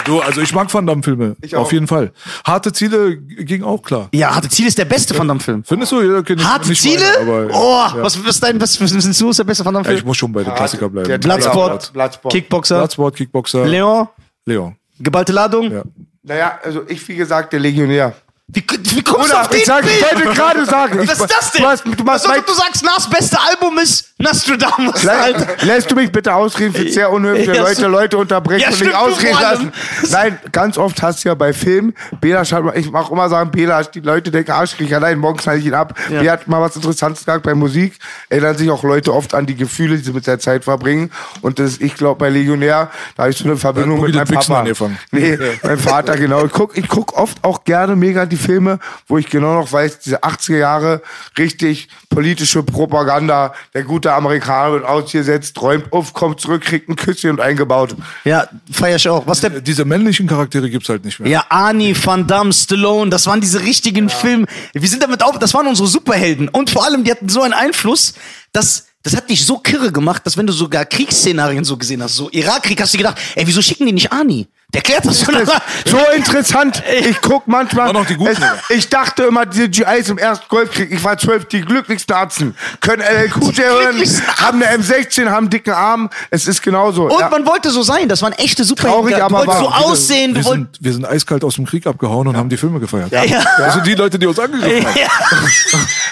Du, 0.05 0.19
also 0.21 0.41
ich 0.41 0.53
mag 0.53 0.73
Van 0.73 0.85
Damme-Filme. 0.87 1.35
Ich 1.41 1.55
auch. 1.55 1.61
Auf 1.63 1.73
jeden 1.73 1.87
Fall. 1.87 2.11
Harte 2.45 2.71
Ziele 2.71 3.17
ging 3.17 3.63
auch 3.63 3.81
klar. 3.81 4.07
Ja, 4.13 4.33
harte 4.33 4.49
Ziele 4.49 4.69
ist 4.69 4.77
der 4.77 4.85
beste 4.85 5.17
Van 5.17 5.27
Damme-Film. 5.27 5.63
Findest 5.63 5.91
du? 5.91 6.01
Ja, 6.01 6.17
okay, 6.19 6.35
nicht- 6.35 6.47
Harte 6.47 6.69
nicht 6.69 6.81
Ziele? 6.81 7.03
meine, 7.25 7.31
aber, 7.31 7.55
oh, 7.55 7.97
ja. 7.97 8.03
was, 8.03 8.17
was 8.23 8.35
ist 8.35 8.43
dein, 8.43 8.59
was, 8.61 8.79
was 8.81 8.91
du 9.17 9.29
ist 9.29 9.39
der 9.39 9.43
beste 9.43 9.65
Van 9.65 9.75
Ja, 9.83 9.91
ich 9.91 10.05
muss 10.05 10.17
schon 10.17 10.31
bei 10.31 10.43
den 10.43 10.55
Klassiker 10.55 10.89
bleiben. 10.89 11.07
der 11.09 11.17
Bloodsport, 11.17 11.91
Bloodsport. 11.93 12.33
Kickboxer, 12.33 12.77
Bloodsport, 12.77 13.15
Kickboxer. 13.15 13.65
Leon, 13.65 14.07
Leon. 14.45 14.75
Geballte 15.03 15.31
Ladung. 15.31 15.71
Ja. 15.71 15.83
Naja, 16.23 16.59
also 16.63 16.83
ich, 16.87 17.07
wie 17.07 17.15
gesagt, 17.15 17.53
der 17.53 17.59
Legionär. 17.59 18.13
Wie, 18.53 18.65
wie 18.95 19.01
kommst 19.01 19.29
du 19.29 19.33
Oder, 19.33 19.41
auf 19.41 19.47
den 19.47 19.59
ich, 19.59 19.65
sag, 19.65 19.85
ich 19.85 20.01
wollte 20.01 20.29
gerade 20.35 20.65
sagen. 20.65 20.99
Ich, 21.01 21.09
Was 21.09 21.19
ist 21.21 21.31
das 21.31 21.51
denn? 21.51 21.61
Du, 21.61 21.67
hast, 21.69 21.85
du, 21.85 22.03
machst 22.03 22.25
Was, 22.25 22.27
mein, 22.27 22.43
du 22.45 22.53
sagst, 22.53 22.83
Nas 22.83 23.09
beste 23.09 23.37
Album 23.39 23.77
ist 23.77 24.09
Nostradamus, 24.17 25.07
Alter. 25.07 25.39
Lässt, 25.39 25.63
lässt 25.63 25.91
du 25.91 25.95
mich 25.95 26.11
bitte 26.11 26.33
ausreden 26.33 26.73
für 26.73 26.89
sehr 26.91 27.11
unhöfliche 27.11 27.55
Ja, 27.55 27.63
Leute. 27.63 27.87
Leute 27.87 28.17
unterbrechen 28.17 28.61
Ja, 28.61 28.69
und 28.69 28.81
du 28.81 28.97
ausreden 28.97 29.41
lassen? 29.41 29.73
Nein, 30.11 30.39
ganz 30.51 30.77
oft 30.77 31.01
hast 31.01 31.23
du 31.23 31.29
ja 31.29 31.35
bei 31.35 31.53
Filmen, 31.53 31.93
Bela 32.19 32.43
schreibt 32.43 32.77
ich 32.77 32.91
mach 32.91 33.09
immer 33.09 33.29
sagen, 33.29 33.51
Bela, 33.51 33.81
die 33.83 34.01
Leute 34.01 34.31
denken 34.31 34.51
Arschkriecher, 34.51 34.99
nein, 34.99 35.17
morgen 35.17 35.37
knall 35.37 35.57
ich 35.57 35.65
ihn 35.65 35.73
ab. 35.73 35.97
Ja. 36.09 36.19
Bela 36.19 36.31
hat 36.33 36.47
mal 36.47 36.61
was 36.61 36.75
Interessantes 36.75 37.25
gesagt 37.25 37.43
bei 37.43 37.55
Musik, 37.55 37.97
erinnern 38.29 38.57
sich 38.57 38.69
auch 38.69 38.83
Leute 38.83 39.13
oft 39.13 39.33
an 39.33 39.45
die 39.45 39.55
Gefühle, 39.55 39.97
die 39.97 40.03
sie 40.03 40.11
mit 40.11 40.27
der 40.27 40.39
Zeit 40.39 40.65
verbringen. 40.65 41.11
Und 41.41 41.59
das, 41.59 41.77
ich 41.77 41.95
glaube, 41.95 42.19
bei 42.19 42.29
Legionär, 42.29 42.91
da 43.15 43.23
habe 43.23 43.31
ich 43.31 43.37
so 43.37 43.45
eine 43.45 43.57
Verbindung 43.57 43.97
Boogie 43.99 44.17
mit 44.17 44.49
meinem 44.49 44.73
Papa. 44.73 44.91
Nee, 45.11 45.37
mein 45.63 45.77
Vater, 45.79 46.17
genau. 46.17 46.45
Ich 46.45 46.51
guck, 46.51 46.77
ich 46.77 46.87
guck 46.87 47.17
oft 47.17 47.43
auch 47.43 47.63
gerne 47.63 47.95
mega 47.95 48.25
die 48.25 48.40
Filme, 48.41 48.79
wo 49.07 49.17
ich 49.17 49.29
genau 49.29 49.53
noch 49.53 49.71
weiß, 49.71 49.99
diese 49.99 50.23
80er 50.23 50.57
Jahre, 50.57 51.01
richtig 51.37 51.87
politische 52.09 52.63
Propaganda, 52.63 53.53
der 53.73 53.83
gute 53.83 54.11
Amerikaner 54.13 54.73
wird 54.73 54.85
ausgesetzt, 54.85 55.55
träumt 55.55 55.93
auf, 55.93 56.13
kommt 56.13 56.41
zurück, 56.41 56.63
kriegt 56.63 56.89
ein 56.89 56.95
Küsschen 56.95 57.29
und 57.31 57.39
eingebaut. 57.39 57.95
Ja, 58.25 58.47
feier 58.71 58.97
ich 58.97 59.07
auch. 59.07 59.25
Was 59.27 59.41
der 59.41 59.61
Diese 59.61 59.85
männlichen 59.85 60.27
Charaktere 60.27 60.69
gibt's 60.69 60.89
halt 60.89 61.05
nicht 61.05 61.19
mehr. 61.19 61.29
Ja, 61.29 61.45
Arnie, 61.49 61.95
Van 61.95 62.27
Damme, 62.27 62.51
Stallone, 62.51 63.09
das 63.09 63.27
waren 63.27 63.41
diese 63.41 63.61
richtigen 63.61 64.09
Filme. 64.09 64.45
Wir 64.73 64.89
sind 64.89 65.03
damit 65.03 65.23
auf, 65.23 65.39
das 65.39 65.53
waren 65.53 65.67
unsere 65.67 65.87
Superhelden. 65.87 66.49
Und 66.49 66.69
vor 66.69 66.85
allem, 66.85 67.03
die 67.03 67.11
hatten 67.11 67.29
so 67.29 67.41
einen 67.41 67.53
Einfluss, 67.53 68.13
dass, 68.51 68.87
das 69.03 69.15
hat 69.15 69.29
dich 69.29 69.45
so 69.45 69.57
kirre 69.57 69.91
gemacht, 69.91 70.25
dass 70.25 70.37
wenn 70.37 70.47
du 70.47 70.53
sogar 70.53 70.85
Kriegsszenarien 70.85 71.63
so 71.63 71.77
gesehen 71.77 72.03
hast, 72.03 72.15
so 72.15 72.29
Irakkrieg, 72.31 72.81
hast 72.81 72.93
du 72.93 72.97
gedacht, 72.97 73.17
ey, 73.35 73.45
wieso 73.47 73.61
schicken 73.61 73.85
die 73.85 73.93
nicht 73.93 74.11
Arnie? 74.11 74.47
Der 74.73 74.81
klärt 74.81 75.05
das 75.05 75.19
schon. 75.21 75.33
Das 75.33 75.49
so 75.85 75.97
interessant. 76.15 76.81
Ich 77.01 77.19
guck 77.21 77.47
manchmal. 77.47 77.87
Waren 77.87 77.97
auch 77.97 78.05
die 78.05 78.15
Guten, 78.15 78.31
es, 78.31 78.37
oder? 78.37 78.57
ich 78.69 78.87
dachte 78.89 79.23
immer, 79.23 79.45
diese 79.45 79.67
GIs 79.69 80.09
im 80.09 80.17
ersten 80.17 80.45
Golfkrieg, 80.47 80.91
ich 80.91 81.03
war 81.03 81.17
zwölf, 81.17 81.45
die 81.45 81.61
glücklichsten 81.61 82.15
Arzten. 82.15 82.55
Können 82.79 83.01
LLQJ 83.01 83.61
hören, 83.61 84.01
haben 84.37 84.63
eine 84.63 84.77
M16, 84.81 85.25
haben 85.27 85.35
einen 85.37 85.49
dicken 85.49 85.73
Arm. 85.73 86.09
Es 86.29 86.47
ist 86.47 86.61
genauso. 86.61 87.03
Und 87.09 87.19
Ja. 87.19 87.29
man 87.29 87.45
wollte 87.45 87.69
so 87.69 87.83
sein, 87.83 88.07
das 88.07 88.21
waren 88.21 88.33
echte 88.33 88.63
Superhelden. 88.63 89.11
Traurig, 89.11 89.15
du 89.27 89.31
wolltest 89.35 89.59
so 89.59 89.69
aussehen, 89.69 90.35
Wir 90.35 90.43
sind, 90.43 90.77
wir 90.79 90.93
sind 90.93 91.05
eiskalt 91.05 91.43
aus 91.43 91.55
dem 91.55 91.65
Krieg 91.65 91.85
abgehauen 91.85 92.27
und 92.27 92.37
haben 92.37 92.49
die 92.49 92.57
Filme 92.57 92.79
gefeiert. 92.79 93.11
Ja. 93.11 93.23
Das 93.57 93.73
sind 93.73 93.85
die 93.85 93.95
Leute, 93.95 94.17
die 94.17 94.25
uns 94.27 94.39
angegriffen 94.39 94.85
haben. 94.87 94.97
Ja. 94.97 95.07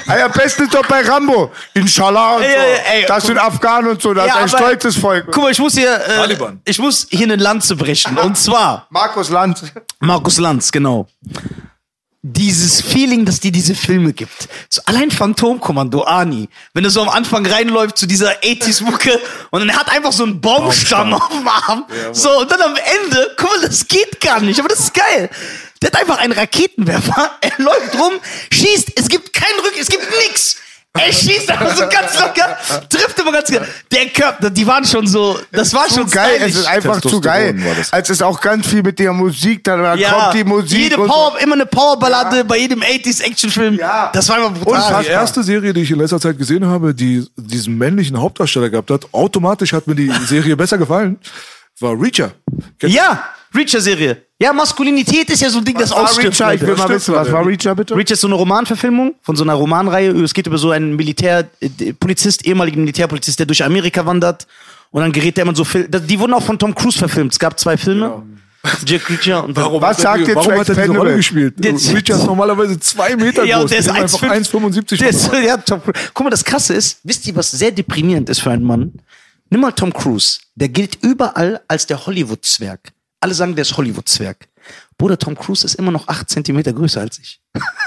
Ah 0.08 0.18
ja, 0.18 0.28
best 0.28 0.60
ist 0.60 0.74
doch 0.74 0.86
bei 0.86 1.02
Rambo. 1.02 1.52
Inshallah 1.74 2.36
und 2.36 2.44
so. 2.44 2.50
Ja, 2.50 2.56
ja, 2.56 2.94
ey, 2.94 3.06
das 3.08 3.24
sind 3.26 3.38
Afghanen 3.38 3.90
und 3.92 4.02
so. 4.02 4.14
Das 4.14 4.28
Ja, 4.28 4.34
ist 4.34 4.54
ein 4.54 4.60
aber- 4.60 4.68
stolzes 4.68 4.96
Volk. 4.98 5.28
Guck 5.32 5.44
mal, 5.44 5.52
ich 5.52 5.60
muss 5.60 5.74
hier, 5.76 5.94
äh, 5.96 6.36
ich 6.66 6.80
muss 6.80 7.08
hier 7.10 7.26
eine 7.26 7.36
Lanze 7.36 7.76
brechen. 7.76 8.18
Und 8.18 8.38
zwar, 8.38 8.49
Markus 8.90 9.30
Land. 9.30 9.64
Markus 10.00 10.38
Lanz, 10.38 10.72
genau. 10.72 11.08
Dieses 12.22 12.82
Feeling, 12.82 13.24
dass 13.26 13.40
die 13.40 13.52
diese 13.52 13.74
Filme 13.76 14.12
gibt. 14.12 14.50
So 14.68 14.82
allein 14.86 15.10
Phantomkommando, 15.10 16.02
Ani. 16.04 16.50
Wenn 16.74 16.84
er 16.84 16.90
so 16.90 17.02
am 17.02 17.08
Anfang 17.10 17.46
reinläuft 17.46 17.98
zu 17.98 18.08
dieser 18.08 18.32
80s-Mucke 18.42 19.18
und 19.52 19.62
dann 19.62 19.74
hat 19.76 19.90
einfach 19.90 20.12
so 20.12 20.24
einen 20.24 20.42
Baumstamm 20.42 21.14
auf 21.14 21.30
dem 21.30 21.48
Arm. 21.48 21.86
so, 22.12 22.42
und 22.42 22.52
dann 22.52 22.62
am 22.62 22.76
Ende, 22.76 23.36
guck 23.38 23.50
mal, 23.50 23.62
das 23.68 23.88
geht 23.88 24.20
gar 24.20 24.42
nicht, 24.42 24.60
aber 24.60 24.68
das 24.68 24.80
ist 24.82 24.94
geil. 24.94 25.30
Der 25.82 25.92
hat 25.92 26.02
einfach 26.02 26.18
einen 26.18 26.34
Raketenwerfer, 26.34 27.38
er 27.42 27.64
läuft 27.64 27.98
rum, 27.98 28.14
schießt, 28.52 28.92
es 28.96 29.08
gibt 29.08 29.32
keinen 29.32 29.60
Rück, 29.62 29.76
es 29.80 29.88
gibt 29.88 30.06
nix. 30.28 30.58
Er 30.98 31.14
schießt 31.14 31.50
einfach 31.52 31.76
so 31.78 31.84
ganz 31.88 32.20
locker, 32.20 32.58
trifft 32.90 33.18
immer 33.20 33.32
ganz 33.32 33.50
locker. 33.52 33.68
Der 33.92 34.08
Körper, 34.10 34.50
die 34.50 34.66
waren 34.66 34.84
schon 34.84 35.06
so, 35.06 35.40
das 35.52 35.72
war 35.74 35.88
Zu 35.88 35.96
schon 36.00 36.10
geil, 36.10 36.36
stylisch. 36.38 36.54
es 36.56 36.60
ist 36.62 36.66
einfach 36.68 37.00
zu 37.00 37.22
geil. 37.22 37.56
Als 37.92 38.10
es 38.10 38.22
auch 38.24 38.42
ganz 38.42 38.68
viel 38.68 38.82
mit 38.82 38.98
der 38.98 39.14
Musik, 39.14 39.64
dann, 39.64 39.82
dann 39.84 40.02
kommt 40.02 40.34
die 40.34 40.44
Musik. 40.44 40.78
Jede 40.80 40.98
und 40.98 41.08
so. 41.08 41.14
Power, 41.14 41.40
immer 41.40 41.54
eine 41.54 41.68
Powerballade 41.68 42.44
bei 42.44 42.58
jedem 42.58 42.82
80s 42.82 43.22
Actionfilm. 43.22 43.76
Ja. 43.76 44.10
Das 44.14 44.28
war 44.30 44.40
immer 44.40 44.50
brutal. 44.50 45.04
Die 45.04 45.10
erste 45.10 45.44
Serie, 45.44 45.74
die 45.74 45.82
ich 45.82 45.92
in 45.92 46.00
letzter 46.00 46.20
Zeit 46.20 46.38
gesehen 46.38 46.66
habe, 46.66 46.94
die 46.94 47.26
diesen 47.38 47.78
männlichen 47.78 48.20
Hauptdarsteller 48.20 48.70
gehabt 48.72 48.90
hat, 48.90 49.06
automatisch 49.14 49.72
hat 49.74 49.86
mir 49.86 49.96
die 49.96 50.12
Serie 50.26 50.58
besser 50.58 50.80
gefallen, 50.80 51.20
war 51.80 51.92
Reacher. 52.02 52.32
Kennt- 52.80 52.94
Ja, 52.94 53.24
Reacher-Serie. 53.56 54.24
Ja, 54.42 54.54
Maskulinität 54.54 55.30
ist 55.30 55.42
ja 55.42 55.50
so 55.50 55.58
ein 55.60 55.66
Ding, 55.66 55.76
das 55.78 55.90
Was 55.92 55.98
war 55.98 56.04
ausstirbt. 56.06 56.40
Reacher? 56.40 56.54
Ich 56.54 56.62
will 56.62 56.76
mal 56.76 56.88
wissen, 56.90 57.14
was 57.14 57.30
war 57.32 57.46
Reacher 57.46 57.76
bitte? 57.76 57.94
Reacher 57.96 58.14
ist 58.14 58.22
so 58.22 58.28
eine 58.28 58.36
Romanverfilmung 58.36 59.16
von 59.22 59.36
so 59.36 59.44
einer 59.44 59.54
Romanreihe. 59.56 60.12
Es 60.24 60.34
geht 60.34 60.48
über 60.48 60.58
so 60.58 60.72
einen 60.72 60.96
Militärpolizist, 60.96 62.46
ehemaligen 62.46 62.82
Militärpolizist, 62.82 63.38
der 63.40 63.46
durch 63.46 63.64
Amerika 63.64 64.06
wandert. 64.06 64.48
Und 64.92 65.02
dann 65.02 65.12
gerät 65.12 65.36
der 65.38 65.44
immer 65.44 65.56
so 65.56 65.64
Fil 65.66 65.88
Die 65.90 66.20
wurden 66.20 66.34
auch 66.34 66.42
von 66.44 66.58
Tom 66.58 66.74
Cruise 66.74 66.98
verfilmt. 66.98 67.34
Es 67.34 67.40
gab 67.40 67.60
zwei 67.60 67.76
Filme. 67.78 68.24
Jack 68.86 69.10
Reacher 69.10 69.44
und 69.44 69.56
Warum 69.56 69.82
Was 69.82 70.00
hat 70.00 70.20
er, 70.20 70.26
sagt 70.26 70.28
ihr 70.30 70.36
warum 70.36 70.52
hat 70.60 70.70
er 70.70 70.76
diese 70.76 70.98
Rolle 70.98 71.16
gespielt? 71.16 71.54
Jetzt- 71.64 71.94
Reacher 71.94 72.16
ist 72.16 72.26
normalerweise 72.26 72.78
zwei 72.80 73.16
Meter 73.16 73.44
Ja, 73.46 73.58
groß. 73.58 73.64
und 73.64 73.72
der 73.72 73.80
ist 73.80 73.88
Die 73.88 73.92
sind 73.94 74.02
einfach 74.04 74.22
1,75 74.24 74.98
Der 75.00 75.10
ist, 75.10 75.30
groß. 75.32 75.44
ja, 75.46 75.58
Tom 75.58 75.82
Cruise. 75.82 76.00
Guck 76.14 76.24
mal, 76.26 76.30
das 76.30 76.44
Krasse 76.44 76.74
ist, 76.74 77.00
wisst 77.04 77.26
ihr, 77.28 77.36
was 77.36 77.52
sehr 77.52 77.72
deprimierend 77.72 78.30
ist 78.30 78.40
für 78.40 78.52
einen 78.52 78.64
Mann? 78.66 78.94
Nimm 79.50 79.62
mal 79.62 79.72
Tom 79.72 79.94
Cruise. 79.94 80.40
Der 80.56 80.68
gilt 80.70 80.98
überall 81.02 81.62
als 81.70 81.88
der 81.88 82.06
Hollywood-Zwerg. 82.06 82.92
Alle 83.22 83.34
sagen, 83.34 83.56
der 83.56 83.64
ist 83.64 83.76
Hollywood-Zwerg. 83.76 84.48
Bruder, 84.98 85.18
Tom 85.18 85.36
Cruise 85.38 85.66
ist 85.66 85.76
immer 85.76 85.92
noch 85.92 86.08
acht 86.08 86.30
Zentimeter 86.30 86.74
größer 86.74 87.02
als 87.02 87.20
ich. 87.20 87.42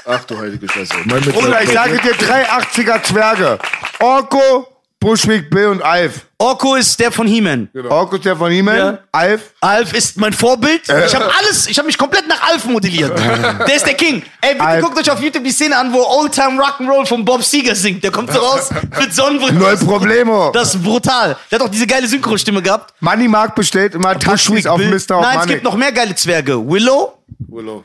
Ach 0.04 0.24
du 0.24 0.38
heilige 0.38 0.68
Scheiße. 0.68 0.94
Mein 1.04 1.22
Bruder, 1.22 1.62
ich 1.62 1.70
sage 1.70 1.98
dir 2.00 2.12
drei 2.14 2.48
80er 2.48 3.02
Zwerge. 3.02 3.59
Orko, 4.00 4.66
Bushwick, 5.03 5.51
Bill 5.51 5.66
und 5.66 5.83
Alf. 5.83 6.27
Orko 6.39 6.77
ist 6.77 6.99
der 6.99 7.12
von 7.12 7.27
He-Man. 7.27 7.69
Orko 7.89 8.16
ist 8.16 8.24
der 8.24 8.37
von 8.37 8.51
He-Man, 8.51 8.77
Ja. 8.77 8.99
Alf. 9.12 9.53
Alf 9.61 9.93
ist 9.93 10.16
mein 10.16 10.33
Vorbild. 10.33 10.83
Ich 10.89 11.15
habe 11.15 11.31
alles, 11.39 11.66
ich 11.66 11.77
habe 11.79 11.87
mich 11.87 11.99
komplett 11.99 12.27
nach 12.29 12.41
Alf 12.51 12.65
modelliert. 12.65 13.12
Der 13.66 13.74
ist 13.77 13.87
der 13.87 13.95
King. 13.95 14.23
Ey, 14.41 14.55
bitte 14.55 14.65
Alf. 14.65 14.85
guckt 14.85 14.99
euch 14.99 15.11
auf 15.11 15.20
YouTube 15.20 15.45
die 15.45 15.51
Szene 15.51 15.77
an, 15.77 15.93
wo 15.93 16.03
Old 16.03 16.33
Time 16.33 16.61
Rock'n'Roll 16.61 17.07
von 17.07 17.24
Bob 17.24 17.43
Seger 17.45 17.74
singt. 17.74 18.03
Der 18.03 18.11
kommt 18.11 18.33
so 18.33 18.39
raus 18.41 18.70
mit 18.99 19.15
Sonnenbrille. 19.15 19.53
Null 19.55 19.77
Problemo. 19.77 20.51
Das 20.53 20.74
ist 20.74 20.83
brutal. 20.83 21.37
Der 21.51 21.59
hat 21.59 21.66
auch 21.66 21.70
diese 21.70 21.87
geile 21.87 22.07
Synchrostimme 22.09 22.62
gehabt. 22.62 22.95
Money 23.01 23.29
Mark 23.29 23.55
bestellt 23.55 23.95
immer 23.95 24.19
Taschis 24.19 24.66
auf 24.66 24.79
Bill. 24.79 24.89
Mr. 24.91 25.20
Nein, 25.20 25.31
es 25.31 25.37
Money. 25.37 25.47
gibt 25.53 25.65
noch 25.65 25.77
mehr 25.77 25.93
geile 25.93 26.15
Zwerge. 26.15 26.55
Willow. 26.69 27.12
Willow. 27.49 27.85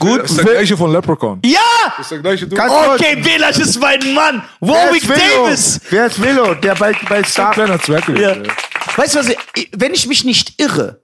Gut. 0.00 0.22
Das 0.22 0.30
ist 0.32 0.36
der 0.38 0.44
gleiche 0.54 0.76
von 0.76 0.90
Leprechaun. 0.92 1.40
Ja! 1.44 1.58
Das 1.96 2.00
ist 2.06 2.10
der 2.10 2.18
gleiche 2.18 2.46
Dude. 2.46 2.56
Ganz 2.56 2.72
Okay, 3.00 3.16
Belasch 3.16 3.58
ist 3.58 3.78
mein 3.80 4.14
Mann. 4.14 4.42
Wer 4.60 4.74
Warwick 4.74 5.02
ist 5.02 5.08
Willow? 5.08 5.44
Davis. 5.46 5.80
Wer 5.90 6.06
ist 6.06 6.20
Willow? 6.22 6.54
Der 6.54 6.74
bei, 6.74 6.92
bei 7.08 7.22
Star. 7.22 7.52
Kleiner 7.52 7.80
Zwerg. 7.80 8.08
Ja. 8.08 8.36
Weißt 8.96 9.14
du 9.14 9.18
was? 9.20 9.28
ich- 9.54 9.70
Wenn 9.76 9.94
ich 9.94 10.06
mich 10.06 10.24
nicht 10.24 10.60
irre, 10.60 11.02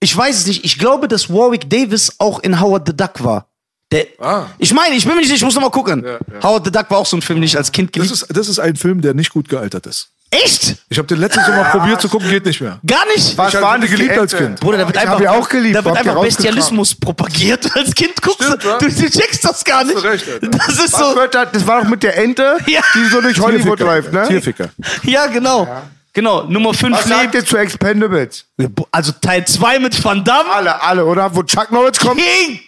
ich 0.00 0.14
weiß 0.16 0.36
es 0.36 0.46
nicht. 0.46 0.64
Ich 0.64 0.78
glaube, 0.78 1.08
dass 1.08 1.30
Warwick 1.30 1.70
Davis 1.70 2.12
auch 2.18 2.40
in 2.40 2.60
Howard 2.60 2.86
the 2.86 2.96
Duck 2.96 3.22
war. 3.24 3.48
Der, 3.92 4.06
Ah. 4.18 4.46
Ich 4.58 4.74
meine, 4.74 4.96
ich 4.96 5.04
bin 5.04 5.14
mir 5.14 5.20
nicht 5.20 5.28
sicher, 5.28 5.36
ich 5.38 5.44
muss 5.44 5.54
noch 5.54 5.62
mal 5.62 5.70
gucken. 5.70 6.04
ja. 6.04 6.18
Howard 6.42 6.64
the 6.64 6.72
Duck 6.72 6.90
war 6.90 6.98
auch 6.98 7.06
so 7.06 7.16
ein 7.16 7.22
Film, 7.22 7.38
den 7.38 7.44
ich 7.44 7.56
als 7.56 7.70
Kind 7.70 7.90
Das 7.90 8.02
geliebt 8.02 8.12
ist, 8.12 8.36
das 8.36 8.48
ist 8.48 8.58
ein 8.58 8.74
Film, 8.76 9.00
der 9.00 9.14
nicht 9.14 9.30
gut 9.32 9.48
gealtert 9.48 9.86
ist. 9.86 10.10
Echt? 10.30 10.76
Ich 10.88 10.98
habe 10.98 11.06
den 11.06 11.18
letztes 11.18 11.46
Mal 11.46 11.64
probiert 11.70 12.00
zu 12.00 12.08
gucken, 12.08 12.28
geht 12.28 12.44
nicht 12.44 12.60
mehr. 12.60 12.80
Gar 12.84 13.06
nicht? 13.06 13.38
Was 13.38 13.54
Ich 13.54 13.60
war 13.60 13.74
hab 13.74 13.80
die 13.80 13.86
geliebt 13.88 14.18
als? 14.18 14.34
Kind. 14.36 14.58
Bruder, 14.60 14.78
da 14.78 14.86
wird 14.86 14.96
Ich 14.96 15.02
einfach, 15.02 15.14
hab 15.14 15.20
die 15.20 15.28
auch 15.28 15.48
geliebt, 15.48 15.76
Da 15.76 15.84
wird 15.84 15.96
einfach. 15.96 16.20
Bestialismus 16.20 16.94
propagiert. 16.94 17.68
Als 17.76 17.94
Kind 17.94 18.20
guckst 18.20 18.42
Stimmt, 18.42 18.64
du, 18.64 18.78
du, 18.78 18.88
du 18.90 19.10
checkst 19.10 19.44
das 19.44 19.64
gar 19.64 19.84
nicht. 19.84 19.94
Hast 19.96 20.04
du 20.04 20.08
recht, 20.08 20.28
Alter. 20.28 20.48
das 20.48 20.68
ist 20.68 20.92
Was 20.92 21.00
so. 21.00 21.16
wird 21.16 21.34
das? 21.34 21.48
Das 21.52 21.66
war 21.66 21.82
doch 21.82 21.88
mit 21.88 22.02
der 22.02 22.18
Ente, 22.18 22.58
Ja. 22.66 22.80
die 22.94 23.04
so 23.06 23.20
durch 23.20 23.40
Hollywood 23.40 23.78
läuft, 23.80 24.12
ne? 24.12 24.26
Tierficker. 24.26 24.68
Ja, 25.04 25.26
genau. 25.26 25.68
Genau, 26.12 26.44
Nummer 26.44 26.72
5 26.74 26.96
Was 26.96 27.04
sagt 27.04 27.34
ihr 27.34 27.44
zu 27.44 27.56
Expendables? 27.58 28.46
Also 28.90 29.12
Teil 29.20 29.44
2 29.46 29.78
mit 29.80 30.02
Van 30.02 30.24
Damme. 30.24 30.50
Alle, 30.50 30.82
alle, 30.82 31.04
oder? 31.04 31.34
Wo 31.36 31.42
Chuck 31.42 31.70
Norris 31.70 31.98
kommt? 31.98 32.20
King! 32.20 32.60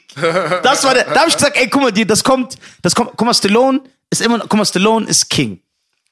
Das 0.63 0.85
war 0.85 0.95
der. 0.95 1.05
Da 1.05 1.21
hab 1.21 1.29
ich 1.29 1.35
gesagt, 1.35 1.57
ey, 1.57 1.69
guck 1.69 1.83
mal, 1.83 1.93
die, 1.93 2.07
das 2.07 2.23
kommt, 2.23 2.57
das 2.83 2.95
kommt, 2.95 3.13
guck 3.17 3.27
mal, 3.27 3.33
Stallone 3.35 3.81
ist 4.11 4.21
immer, 4.21 4.41
guck 4.41 4.55
mal, 4.55 4.65
Stallone 4.67 5.07
ist 5.09 5.29
King. 5.31 5.61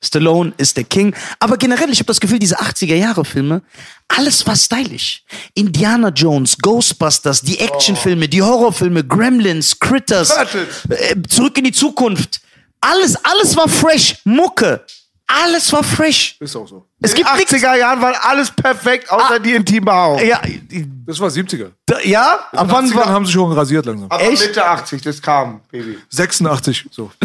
Stallone 0.05 0.53
ist 0.59 0.77
der 0.77 0.85
King. 0.85 1.15
Aber 1.41 1.57
generell, 1.57 1.91
ich 1.91 1.99
habe 1.99 2.07
das 2.07 2.21
Gefühl, 2.21 2.39
diese 2.39 2.59
80er-Jahre-Filme, 2.61 3.63
alles 4.09 4.47
war 4.47 4.55
stylisch. 4.57 5.23
Indiana 5.55 6.09
Jones, 6.11 6.57
Ghostbusters, 6.59 7.41
die 7.41 7.59
Actionfilme, 7.59 8.29
die 8.29 8.43
Horrorfilme, 8.43 9.05
Gremlins, 9.05 9.79
Critters, 9.81 10.31
äh, 10.91 11.17
Zurück 11.29 11.57
in 11.59 11.65
die 11.65 11.73
Zukunft. 11.73 12.41
Alles, 12.81 13.17
alles 13.25 13.57
war 13.57 13.69
fresh. 13.69 14.17
Mucke. 14.25 14.85
Alles 15.29 15.73
war 15.73 15.83
fresh. 15.83 16.37
Ist 16.39 16.55
auch 16.55 16.69
so. 16.69 16.87
Es 17.01 17.11
In 17.11 17.17
den 17.17 17.25
gibt 17.25 17.37
nichts. 17.37 17.53
80er 17.55 17.75
Jahren 17.77 18.01
war 18.01 18.15
alles 18.25 18.49
perfekt, 18.49 19.11
außer 19.11 19.35
Ah. 19.35 19.39
die 19.41 19.55
Intimbehaarung. 19.55 20.25
Ja, 20.25 20.41
Das 21.05 21.19
war 21.19 21.29
70er. 21.31 21.73
da, 21.85 21.99
ja, 22.05 22.39
ab 22.53 22.67
wann 22.71 22.87
80ern 22.89 22.95
war, 22.95 23.07
haben 23.07 23.27
sie 23.27 23.33
schon 23.33 23.51
rasiert 23.53 23.87
langsam. 23.87 24.09
Echt? 24.21 24.47
Mitte 24.47 24.65
80, 24.65 25.03
das 25.03 25.21
kam, 25.21 25.63
Baby. 25.73 25.99
86, 26.11 26.87
so. 26.93 27.11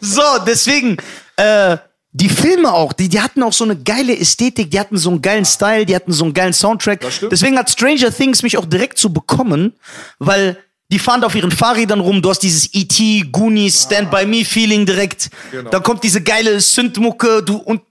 So, 0.00 0.22
deswegen, 0.46 0.96
äh, 1.36 1.76
die 2.12 2.28
Filme 2.30 2.72
auch, 2.72 2.94
die, 2.94 3.08
die 3.08 3.20
hatten 3.20 3.42
auch 3.42 3.52
so 3.52 3.64
eine 3.64 3.76
geile 3.76 4.18
Ästhetik, 4.18 4.70
die 4.70 4.80
hatten 4.80 4.96
so 4.96 5.10
einen 5.10 5.20
geilen 5.20 5.44
Style, 5.44 5.84
die 5.84 5.94
hatten 5.94 6.12
so 6.12 6.24
einen 6.24 6.32
geilen 6.32 6.54
Soundtrack. 6.54 7.04
Deswegen 7.30 7.58
hat 7.58 7.68
Stranger 7.68 8.10
Things 8.10 8.42
mich 8.42 8.56
auch 8.56 8.64
direkt 8.64 8.96
zu 8.96 9.12
bekommen, 9.12 9.74
weil 10.18 10.56
die 10.90 10.98
fahren 10.98 11.20
da 11.20 11.26
auf 11.26 11.34
ihren 11.34 11.50
Fahrrädern 11.50 12.00
rum, 12.00 12.22
du 12.22 12.30
hast 12.30 12.40
dieses 12.40 12.72
E.T., 12.72 13.28
Goonies, 13.32 13.82
Stand 13.82 14.10
By 14.10 14.24
Me 14.24 14.44
Feeling 14.44 14.86
direkt. 14.86 15.30
Genau. 15.50 15.68
Dann 15.68 15.82
kommt 15.82 16.04
diese 16.04 16.22
geile 16.22 16.60
Synthmucke, 16.60 17.42
du, 17.42 17.56
und 17.56 17.82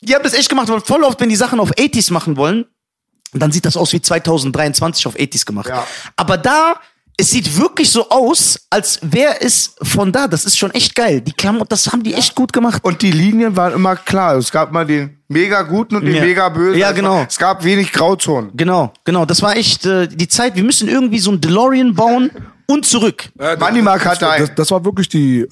die 0.00 0.14
haben 0.14 0.22
das 0.22 0.34
echt 0.34 0.48
gemacht, 0.48 0.68
weil 0.68 0.80
voll 0.80 1.02
oft, 1.02 1.20
wenn 1.20 1.30
die 1.30 1.36
Sachen 1.36 1.58
auf 1.58 1.72
80s 1.72 2.12
machen 2.12 2.36
wollen, 2.36 2.66
dann 3.32 3.52
sieht 3.52 3.64
das 3.64 3.76
aus 3.76 3.92
wie 3.92 4.00
2023 4.00 5.06
auf 5.06 5.16
80s 5.16 5.44
gemacht. 5.44 5.68
Ja. 5.68 5.86
Aber 6.14 6.36
da, 6.36 6.78
es 7.18 7.30
sieht 7.30 7.58
wirklich 7.58 7.90
so 7.90 8.08
aus, 8.10 8.58
als 8.68 8.98
wäre 9.02 9.40
es 9.40 9.74
von 9.82 10.12
da. 10.12 10.28
Das 10.28 10.44
ist 10.44 10.58
schon 10.58 10.70
echt 10.72 10.94
geil. 10.94 11.20
Die 11.22 11.32
Klamotten, 11.32 11.68
das 11.70 11.90
haben 11.90 12.02
die 12.02 12.12
echt 12.14 12.34
gut 12.34 12.52
gemacht. 12.52 12.84
Und 12.84 13.00
die 13.02 13.10
Linien 13.10 13.56
waren 13.56 13.72
immer 13.72 13.96
klar. 13.96 14.36
Es 14.36 14.50
gab 14.52 14.70
mal 14.72 14.84
den 14.84 15.16
mega 15.28 15.62
guten 15.62 15.96
und 15.96 16.04
den 16.04 16.14
Ja. 16.16 16.22
mega 16.22 16.48
bösen. 16.50 16.78
Ja, 16.78 16.90
Es 16.90 16.96
genau. 16.96 17.14
war- 17.16 17.26
Es 17.28 17.38
gab 17.38 17.64
wenig 17.64 17.90
Grauzonen. 17.92 18.50
Genau, 18.54 18.92
genau. 19.04 19.24
Das 19.24 19.40
war 19.42 19.56
echt 19.56 19.86
äh, 19.86 20.06
die 20.08 20.28
Zeit. 20.28 20.56
Wir 20.56 20.62
müssen 20.64 20.88
irgendwie 20.88 21.18
so 21.18 21.30
ein 21.32 21.40
DeLorean 21.40 21.94
bauen 21.94 22.30
und 22.66 22.84
zurück. 22.84 23.30
Ja, 23.40 23.56
Money 23.56 23.80
Mark 23.82 24.02
das, 24.02 24.12
hatte 24.12 24.26
war- 24.26 24.32
einen. 24.32 24.46
das, 24.48 24.54
das 24.54 24.70
war 24.70 24.84
wirklich 24.84 25.08
die 25.08 25.46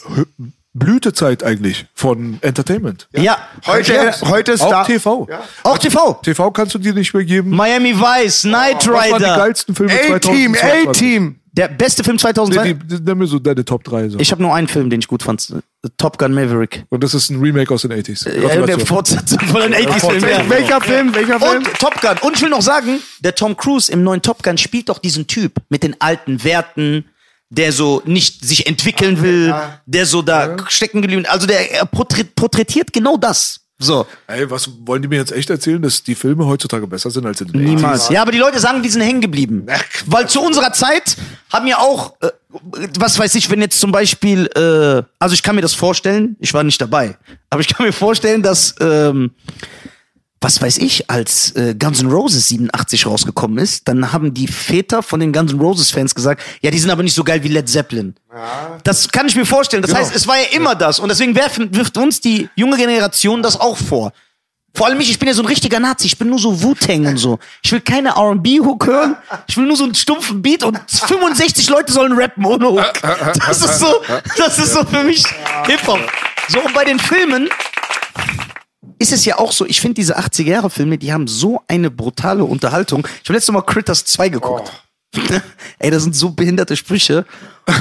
Blütezeit 0.74 1.44
eigentlich 1.44 1.86
von 1.94 2.38
Entertainment. 2.40 3.08
Ja. 3.12 3.38
Heute, 3.66 4.12
heute 4.22 4.52
ist 4.52 4.60
Auch 4.60 4.70
da. 4.70 4.84
TV. 4.84 5.26
Ja. 5.30 5.42
Auch 5.62 5.78
TV. 5.78 6.14
TV 6.22 6.50
kannst 6.50 6.74
du 6.74 6.78
dir 6.78 6.92
nicht 6.92 7.14
mehr 7.14 7.24
geben. 7.24 7.50
Miami 7.50 7.94
Vice, 7.98 8.42
Knight 8.42 8.78
Was 8.78 8.88
waren 8.88 9.04
die 9.06 9.12
Rider. 9.24 9.36
geilsten 9.36 9.74
Filme 9.74 9.92
A-Team, 9.92 10.54
2022? 10.54 10.88
A-Team. 10.88 11.36
Der 11.56 11.68
beste 11.68 12.02
Film 12.02 12.16
Nee, 12.16 12.20
2002. 12.22 12.72
die, 12.72 12.74
die, 12.74 13.02
nenn 13.04 13.16
mir 13.18 13.26
so 13.26 13.38
deine 13.38 13.64
Top 13.64 13.84
3. 13.84 14.08
So. 14.10 14.18
Ich 14.18 14.32
habe 14.32 14.42
nur 14.42 14.52
einen 14.54 14.66
Film, 14.66 14.90
den 14.90 14.98
ich 15.00 15.06
gut 15.06 15.22
fand. 15.22 15.54
Top 15.98 16.18
Gun 16.18 16.34
Maverick. 16.34 16.84
Und 16.88 17.04
das 17.04 17.14
ist 17.14 17.30
ein 17.30 17.40
Remake 17.40 17.72
aus 17.72 17.82
den 17.82 17.92
80s. 17.92 18.26
Äh, 18.26 18.66
der. 18.66 18.78
Fortsetzung 18.80 19.38
von 19.40 19.62
einem 19.62 19.74
80s-Film. 19.74 20.22
Wel- 20.24 20.30
Ja. 20.30 20.50
Welcher 20.50 20.80
Film? 20.80 21.14
Welcher 21.14 21.38
Film? 21.38 21.58
Und 21.58 21.78
Top 21.78 22.00
Gun. 22.00 22.18
Und 22.22 22.34
ich 22.36 22.42
will 22.42 22.48
noch 22.50 22.62
sagen, 22.62 23.00
der 23.20 23.34
Tom 23.36 23.56
Cruise 23.56 23.90
im 23.92 24.02
neuen 24.02 24.20
Top 24.20 24.42
Gun 24.42 24.58
spielt 24.58 24.88
doch 24.88 24.98
diesen 24.98 25.26
Typ 25.28 25.52
mit 25.68 25.82
den 25.84 26.00
alten 26.00 26.42
Werten, 26.42 27.04
der 27.50 27.70
so 27.70 28.02
nicht 28.04 28.44
sich 28.44 28.66
entwickeln 28.66 29.22
will, 29.22 29.54
der 29.86 30.06
so 30.06 30.22
da 30.22 30.56
stecken 30.68 31.02
geblieben 31.02 31.24
Also 31.28 31.46
der 31.46 31.70
er 31.72 31.84
porträt- 31.86 32.26
porträtiert 32.34 32.92
genau 32.92 33.16
das. 33.16 33.60
So. 33.84 34.06
Ey, 34.26 34.50
was 34.50 34.68
wollen 34.84 35.02
die 35.02 35.08
mir 35.08 35.16
jetzt 35.18 35.32
echt 35.32 35.50
erzählen, 35.50 35.80
dass 35.80 36.02
die 36.02 36.14
Filme 36.14 36.46
heutzutage 36.46 36.86
besser 36.86 37.10
sind 37.10 37.26
als 37.26 37.40
in 37.40 37.48
den 37.48 37.60
80s? 37.60 37.64
Niemals. 37.64 38.08
Ja, 38.08 38.22
aber 38.22 38.32
die 38.32 38.38
Leute 38.38 38.58
sagen, 38.58 38.82
die 38.82 38.88
sind 38.88 39.02
hängen 39.02 39.20
geblieben. 39.20 39.66
Weil 40.06 40.28
zu 40.28 40.40
unserer 40.42 40.72
Zeit 40.72 41.16
haben 41.52 41.66
ja 41.66 41.78
auch, 41.78 42.14
äh, 42.20 42.30
was 42.98 43.18
weiß 43.18 43.34
ich, 43.34 43.50
wenn 43.50 43.60
jetzt 43.60 43.78
zum 43.78 43.92
Beispiel, 43.92 44.46
äh, 44.56 45.02
also 45.18 45.34
ich 45.34 45.42
kann 45.42 45.54
mir 45.54 45.62
das 45.62 45.74
vorstellen, 45.74 46.36
ich 46.40 46.54
war 46.54 46.64
nicht 46.64 46.80
dabei, 46.80 47.16
aber 47.50 47.60
ich 47.60 47.68
kann 47.68 47.84
mir 47.86 47.92
vorstellen, 47.92 48.42
dass, 48.42 48.74
ähm, 48.80 49.32
was 50.44 50.60
weiß 50.60 50.76
ich, 50.78 51.10
als 51.10 51.52
äh, 51.56 51.74
Guns 51.74 52.00
N' 52.02 52.10
Roses 52.10 52.48
87 52.48 53.06
rausgekommen 53.06 53.56
ist, 53.58 53.88
dann 53.88 54.12
haben 54.12 54.34
die 54.34 54.46
Väter 54.46 55.02
von 55.02 55.18
den 55.18 55.32
Guns 55.32 55.52
N' 55.52 55.58
Roses 55.58 55.90
Fans 55.90 56.14
gesagt, 56.14 56.42
ja, 56.60 56.70
die 56.70 56.78
sind 56.78 56.90
aber 56.90 57.02
nicht 57.02 57.14
so 57.14 57.24
geil 57.24 57.42
wie 57.42 57.48
Led 57.48 57.66
Zeppelin. 57.68 58.14
Das 58.84 59.10
kann 59.10 59.26
ich 59.26 59.36
mir 59.36 59.46
vorstellen. 59.46 59.80
Das 59.82 59.90
Genau. 59.90 60.02
heißt, 60.02 60.14
es 60.14 60.26
war 60.28 60.36
ja 60.36 60.44
immer 60.52 60.74
das. 60.74 60.98
Und 60.98 61.08
deswegen 61.08 61.34
werfen, 61.34 61.74
wirft 61.74 61.96
uns 61.96 62.20
die 62.20 62.48
junge 62.56 62.76
Generation 62.76 63.42
das 63.42 63.58
auch 63.58 63.78
vor. 63.78 64.12
Vor 64.74 64.86
allem 64.86 65.00
ich, 65.00 65.10
ich 65.10 65.18
bin 65.18 65.28
ja 65.28 65.34
so 65.34 65.42
ein 65.42 65.46
richtiger 65.46 65.80
Nazi. 65.80 66.06
Ich 66.08 66.18
bin 66.18 66.28
nur 66.28 66.38
so 66.38 66.62
Wu-Tang 66.62 67.06
und 67.06 67.16
so. 67.16 67.38
Ich 67.62 67.72
will 67.72 67.80
keine 67.80 68.10
R&B-Hook 68.10 68.86
hören. 68.86 69.16
Ich 69.46 69.56
will 69.56 69.66
nur 69.66 69.76
so 69.76 69.84
einen 69.84 69.94
stumpfen 69.94 70.42
Beat 70.42 70.62
und 70.64 70.78
65 70.90 71.70
Leute 71.70 71.90
sollen 71.92 72.12
rappen 72.12 72.44
ohne 72.44 72.68
Hook. 72.70 72.92
Das 73.46 73.62
ist 73.62 73.78
so, 73.78 74.02
das 74.36 74.58
ist 74.58 74.74
so 74.74 74.84
für 74.84 75.04
mich 75.04 75.24
Hip-Hop. 75.66 76.00
So, 76.48 76.60
und 76.60 76.74
bei 76.74 76.84
den 76.84 76.98
Filmen 76.98 77.48
ist 78.98 79.12
es 79.12 79.24
ja 79.24 79.38
auch 79.38 79.52
so, 79.52 79.66
ich 79.66 79.80
finde 79.80 79.94
diese 79.94 80.18
80er-Jahre-Filme, 80.18 80.98
die 80.98 81.12
haben 81.12 81.26
so 81.26 81.62
eine 81.68 81.90
brutale 81.90 82.44
Unterhaltung. 82.44 83.06
Ich 83.22 83.28
habe 83.28 83.34
letztes 83.34 83.52
Mal 83.52 83.62
Critters 83.62 84.04
2 84.04 84.28
geguckt. 84.28 84.72
Ey, 85.78 85.90
das 85.90 86.02
sind 86.02 86.16
so 86.16 86.30
behinderte 86.30 86.76
Sprüche. 86.76 87.24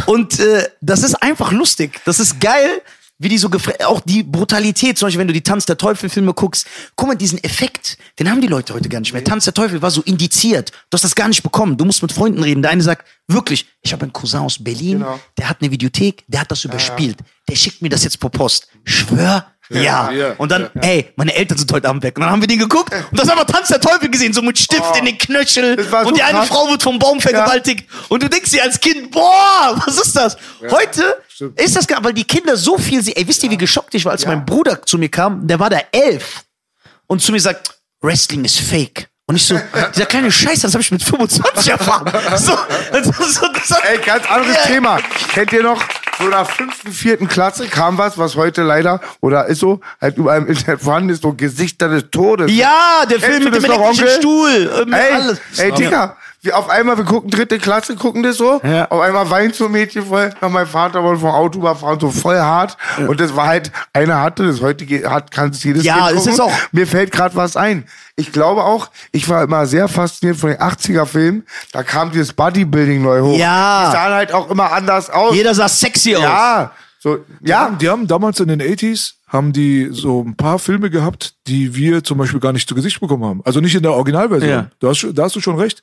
Und 0.05 0.39
äh, 0.39 0.69
das 0.81 1.03
ist 1.03 1.15
einfach 1.15 1.51
lustig. 1.51 1.99
Das 2.05 2.19
ist 2.19 2.39
geil, 2.39 2.81
wie 3.19 3.29
die 3.29 3.37
so 3.37 3.49
auch 3.85 4.01
die 4.01 4.23
Brutalität, 4.23 4.97
zum 4.97 5.07
Beispiel, 5.07 5.19
wenn 5.19 5.27
du 5.27 5.33
die 5.33 5.41
Tanz 5.43 5.65
der 5.65 5.77
Teufel-Filme 5.77 6.33
guckst, 6.33 6.67
guck 6.95 7.07
mal, 7.07 7.15
diesen 7.15 7.41
Effekt, 7.43 7.97
den 8.19 8.29
haben 8.29 8.41
die 8.41 8.47
Leute 8.47 8.73
heute 8.73 8.89
gar 8.89 8.99
nicht 8.99 9.13
mehr. 9.13 9.23
Tanz 9.23 9.45
der 9.45 9.53
Teufel 9.53 9.81
war 9.81 9.91
so 9.91 10.01
indiziert. 10.01 10.71
Du 10.89 10.95
hast 10.95 11.03
das 11.03 11.15
gar 11.15 11.27
nicht 11.27 11.43
bekommen. 11.43 11.77
Du 11.77 11.85
musst 11.85 12.01
mit 12.01 12.11
Freunden 12.11 12.43
reden. 12.43 12.61
Der 12.61 12.71
eine 12.71 12.83
sagt, 12.83 13.07
wirklich, 13.27 13.67
ich 13.81 13.93
habe 13.93 14.03
einen 14.03 14.13
Cousin 14.13 14.41
aus 14.41 14.61
Berlin, 14.63 14.99
Genau. 14.99 15.19
der 15.37 15.49
hat 15.49 15.57
eine 15.61 15.71
Videothek, 15.71 16.23
der 16.27 16.41
hat 16.41 16.51
das 16.51 16.65
überspielt. 16.65 17.17
Der 17.47 17.55
schickt 17.55 17.81
mir 17.81 17.89
das 17.89 18.03
jetzt 18.03 18.19
per 18.19 18.29
Post. 18.29 18.67
Schwör. 18.83 19.52
Ja. 19.81 20.11
ja, 20.11 20.33
Und 20.37 20.51
dann, 20.51 20.69
ey, 20.81 21.11
meine 21.15 21.33
Eltern 21.35 21.57
sind 21.57 21.71
heute 21.71 21.89
Abend 21.89 22.03
weg. 22.03 22.15
Und 22.17 22.21
dann 22.23 22.31
haben 22.31 22.41
wir 22.41 22.47
den 22.47 22.59
geguckt 22.59 22.93
und 23.11 23.19
das 23.19 23.29
haben 23.29 23.37
wir 23.37 23.45
Tanz 23.45 23.69
der 23.69 23.79
Teufel 23.81 24.09
gesehen, 24.09 24.33
so 24.33 24.41
mit 24.41 24.57
Stift 24.59 24.95
in 24.97 25.05
den 25.05 25.17
Knöchel. 25.17 25.83
So 25.89 25.97
Und 25.97 26.17
die 26.17 26.23
eine 26.23 26.39
krass. 26.39 26.47
Frau 26.49 26.69
wird 26.69 26.83
vom 26.83 26.99
Baum 26.99 27.19
vergewaltigt. 27.21 27.89
Und 28.09 28.23
du 28.23 28.29
denkst 28.29 28.51
dir 28.51 28.63
als 28.63 28.79
Kind, 28.79 29.11
boah, 29.11 29.81
was 29.85 29.97
ist 29.99 30.15
das? 30.15 30.37
Heute 30.69 31.17
stimmt. 31.27 31.59
ist 31.59 31.75
das 31.75 31.87
weil 32.01 32.13
die 32.13 32.23
Kinder 32.25 32.55
so 32.57 32.77
viel 32.77 33.01
sehen. 33.03 33.15
Ey, 33.15 33.27
wisst 33.27 33.43
ihr, 33.43 33.49
wie 33.51 33.57
geschockt 33.57 33.93
ich 33.95 34.05
war, 34.05 34.11
als 34.11 34.25
mein 34.25 34.45
Bruder 34.45 34.81
zu 34.83 34.97
mir 34.97 35.09
kam, 35.09 35.47
der 35.47 35.59
war 35.59 35.69
da 35.69 35.79
elf 35.91 36.43
und 37.07 37.21
zu 37.21 37.31
mir 37.31 37.39
sagt, 37.39 37.73
Wrestling 38.01 38.43
ist 38.45 38.59
fake. 38.59 39.07
Und 39.25 39.37
ich 39.37 39.45
so, 39.45 39.57
dieser 39.95 40.05
kleine 40.05 40.29
Scheiße, 40.29 40.63
das 40.63 40.73
habe 40.73 40.81
ich 40.81 40.91
mit 40.91 41.01
25 41.01 41.69
erfahren. 41.69 42.11
So, 42.37 42.51
so, 42.51 43.47
das 43.53 43.71
hat, 43.71 43.83
Ey, 43.85 43.97
ganz 43.99 44.29
anderes 44.29 44.55
Ja. 44.55 44.61
Thema. 44.63 44.99
Kennt 45.33 45.53
ihr 45.53 45.63
noch, 45.63 45.81
so 46.19 46.27
nach 46.27 46.49
fünften, 46.49 46.91
vierten 46.91 47.27
Klasse 47.27 47.67
kam 47.67 47.97
was, 47.97 48.17
was 48.17 48.35
heute 48.35 48.63
leider, 48.63 49.01
oder 49.21 49.45
ist 49.45 49.59
so, 49.59 49.81
halt 50.01 50.17
überall 50.17 50.39
im 50.39 50.47
Internet 50.47 50.81
vorhanden 50.81 51.09
ist, 51.09 51.23
so 51.23 51.33
Gesichter 51.33 51.89
des 51.89 52.09
Todes. 52.11 52.51
Ja, 52.51 53.05
der 53.09 53.17
Kennst 53.17 53.25
Film 53.25 53.43
mit 53.45 53.55
dem 53.55 53.65
elektrischen 53.65 54.03
Onkel? 54.03 54.19
Stuhl. 54.19 54.87
Ey, 54.91 55.13
alles. 55.13 55.41
ey, 55.57 55.71
Digga, 55.71 56.17
wir 56.43 56.57
auf 56.57 56.69
einmal, 56.69 56.97
wir 56.97 57.05
gucken 57.05 57.29
dritte 57.31 57.57
Klasse, 57.57 57.95
gucken 57.95 58.21
das 58.21 58.37
so. 58.37 58.61
Ja. 58.63 58.87
Auf 58.91 59.01
einmal 59.01 59.29
weint 59.29 59.55
so 59.55 59.65
ein 59.65 59.71
Mädchen 59.71 60.05
voll. 60.05 60.31
Nach 60.41 60.49
mein 60.49 60.67
Vater 60.67 61.03
wollte 61.03 61.21
vom 61.21 61.31
Auto 61.31 61.59
überfahren, 61.59 61.99
so 61.99 62.11
voll 62.11 62.37
hart. 62.37 62.77
Und 63.07 63.19
das 63.19 63.35
war 63.35 63.47
halt, 63.47 63.71
einer 63.93 64.21
hatte 64.21 64.45
das, 64.45 64.61
heute 64.61 64.85
hat, 65.09 65.31
kann 65.31 65.49
es 65.49 65.63
jedes 65.63 65.83
Ja, 65.83 66.09
es 66.11 66.27
ist 66.27 66.37
gucken. 66.37 66.53
auch- 66.53 66.57
Mir 66.71 66.85
fällt 66.85 67.11
gerade 67.11 67.35
was 67.35 67.55
ein. 67.57 67.85
Ich 68.15 68.31
glaube 68.31 68.63
auch, 68.63 68.89
ich 69.11 69.27
war 69.29 69.43
immer 69.43 69.65
sehr 69.65 69.87
fasziniert 69.87 70.37
von 70.37 70.49
den 70.51 70.59
80er-Filmen. 70.59 71.43
Da 71.71 71.81
kam 71.83 72.11
dieses 72.11 72.33
Bodybuilding 72.33 73.01
neu 73.01 73.21
hoch. 73.21 73.37
Ja. 73.37 73.87
Die 73.87 73.91
sahen 73.93 74.13
halt 74.13 74.33
auch 74.33 74.49
immer 74.51 74.71
anders 74.71 75.09
aus. 75.09 75.33
Jeder 75.33 75.55
sah 75.55 75.67
sexy 75.67 76.15
aus. 76.15 76.21
ja. 76.23 76.71
So, 76.99 77.17
Ja, 77.41 77.67
ja. 77.67 77.69
die 77.79 77.89
haben 77.89 78.07
damals 78.07 78.39
in 78.39 78.47
den 78.47 78.61
80s 78.61 79.15
haben 79.27 79.51
die 79.51 79.89
so 79.91 80.21
ein 80.23 80.35
paar 80.37 80.59
Filme 80.59 80.89
gehabt, 80.89 81.33
die 81.47 81.75
wir 81.75 82.03
zum 82.03 82.17
Beispiel 82.19 82.39
gar 82.39 82.53
nicht 82.53 82.69
zu 82.69 82.75
Gesicht 82.75 82.99
bekommen 83.01 83.25
haben. 83.25 83.41
Also 83.43 83.59
nicht 83.61 83.73
in 83.75 83.81
der 83.81 83.93
Originalversion. 83.93 84.49
Ja. 84.49 84.67
Du 84.79 84.87
hast, 84.89 85.05
da 85.13 85.23
hast 85.23 85.35
du 85.35 85.41
schon 85.41 85.57
recht. 85.59 85.81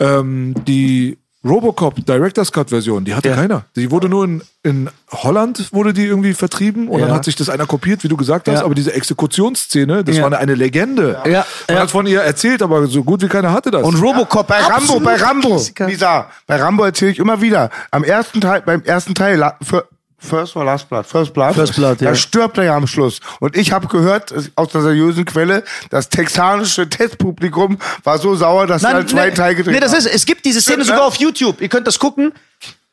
Ähm, 0.00 0.54
die 0.66 1.18
Robocop 1.44 2.04
Director's 2.04 2.50
Cut 2.52 2.68
Version, 2.70 3.04
die 3.04 3.14
hatte 3.14 3.28
Ja. 3.28 3.36
keiner. 3.36 3.64
Die 3.76 3.90
wurde 3.92 4.08
nur 4.08 4.24
in, 4.24 4.42
in 4.64 4.90
Holland 5.12 5.72
wurde 5.72 5.92
die 5.94 6.04
irgendwie 6.04 6.34
vertrieben 6.34 6.88
und 6.88 6.98
Ja. 7.00 7.06
dann 7.06 7.14
hat 7.14 7.24
sich 7.24 7.36
das 7.36 7.48
einer 7.48 7.64
kopiert, 7.64 8.02
wie 8.02 8.08
du 8.08 8.16
gesagt 8.16 8.48
hast, 8.48 8.58
Ja. 8.58 8.64
aber 8.64 8.74
diese 8.74 8.92
Exekutionsszene, 8.92 10.02
das 10.02 10.16
Ja. 10.16 10.22
war 10.22 10.26
eine, 10.28 10.38
eine 10.38 10.54
Legende. 10.56 11.20
Ja. 11.24 11.46
Man 11.68 11.76
Ja. 11.76 11.82
hat 11.82 11.90
von 11.92 12.06
ihr 12.06 12.20
erzählt, 12.22 12.60
aber 12.60 12.86
so 12.88 13.04
gut 13.04 13.22
wie 13.22 13.28
keiner 13.28 13.52
hatte 13.52 13.70
das. 13.70 13.84
Und 13.84 13.96
Robocop 14.02 14.48
Bei 14.48 14.58
Rambo, 14.60 14.98
bei 15.00 15.14
Rambo. 15.14 15.62
Lisa, 15.86 16.26
bei 16.46 16.56
Rambo 16.56 16.84
erzähle 16.84 17.12
ich 17.12 17.18
immer 17.20 17.40
wieder. 17.40 17.70
Am 17.92 18.02
ersten 18.04 18.40
Teil, 18.40 18.62
beim 18.62 18.82
ersten 18.82 19.14
Teil, 19.14 19.38
Fir- 19.62 19.84
First 20.20 20.56
or 20.56 20.64
Last 20.64 20.88
Blood? 20.88 21.06
First 21.06 21.32
Blood. 21.32 21.54
First 21.54 21.76
Blood, 21.76 22.00
ja. 22.00 22.10
Da 22.10 22.16
stirbt 22.16 22.58
er 22.58 22.64
ja 22.64 22.76
am 22.76 22.88
Schluss. 22.88 23.20
Und 23.38 23.56
ich 23.56 23.70
habe 23.70 23.86
gehört, 23.86 24.32
äh, 24.32 24.42
aus 24.56 24.68
der 24.68 24.82
seriösen 24.82 25.24
Quelle, 25.24 25.62
das 25.90 26.08
texanische 26.08 26.88
Testpublikum 26.88 27.78
war 28.02 28.18
so 28.18 28.34
sauer, 28.34 28.66
dass 28.66 28.82
sie 28.82 28.88
einen 28.88 29.06
zweiten 29.06 29.36
Teil 29.36 29.54
gedreht 29.54 29.74
nee, 29.74 29.80
das 29.80 29.92
ist, 29.92 30.06
es 30.06 30.26
gibt 30.26 30.44
diese 30.44 30.60
Szene 30.60 30.78
Stimmt, 30.78 30.86
sogar 30.86 31.00
ne? 31.02 31.06
auf 31.06 31.16
YouTube. 31.16 31.60
Ihr 31.60 31.68
könnt 31.68 31.86
das 31.86 31.98
gucken. 31.98 32.32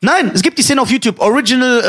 Nein, 0.02 0.30
es 0.34 0.42
gibt 0.42 0.58
die 0.58 0.62
Szene 0.62 0.82
auf 0.82 0.90
YouTube. 0.90 1.18
Original 1.20 1.80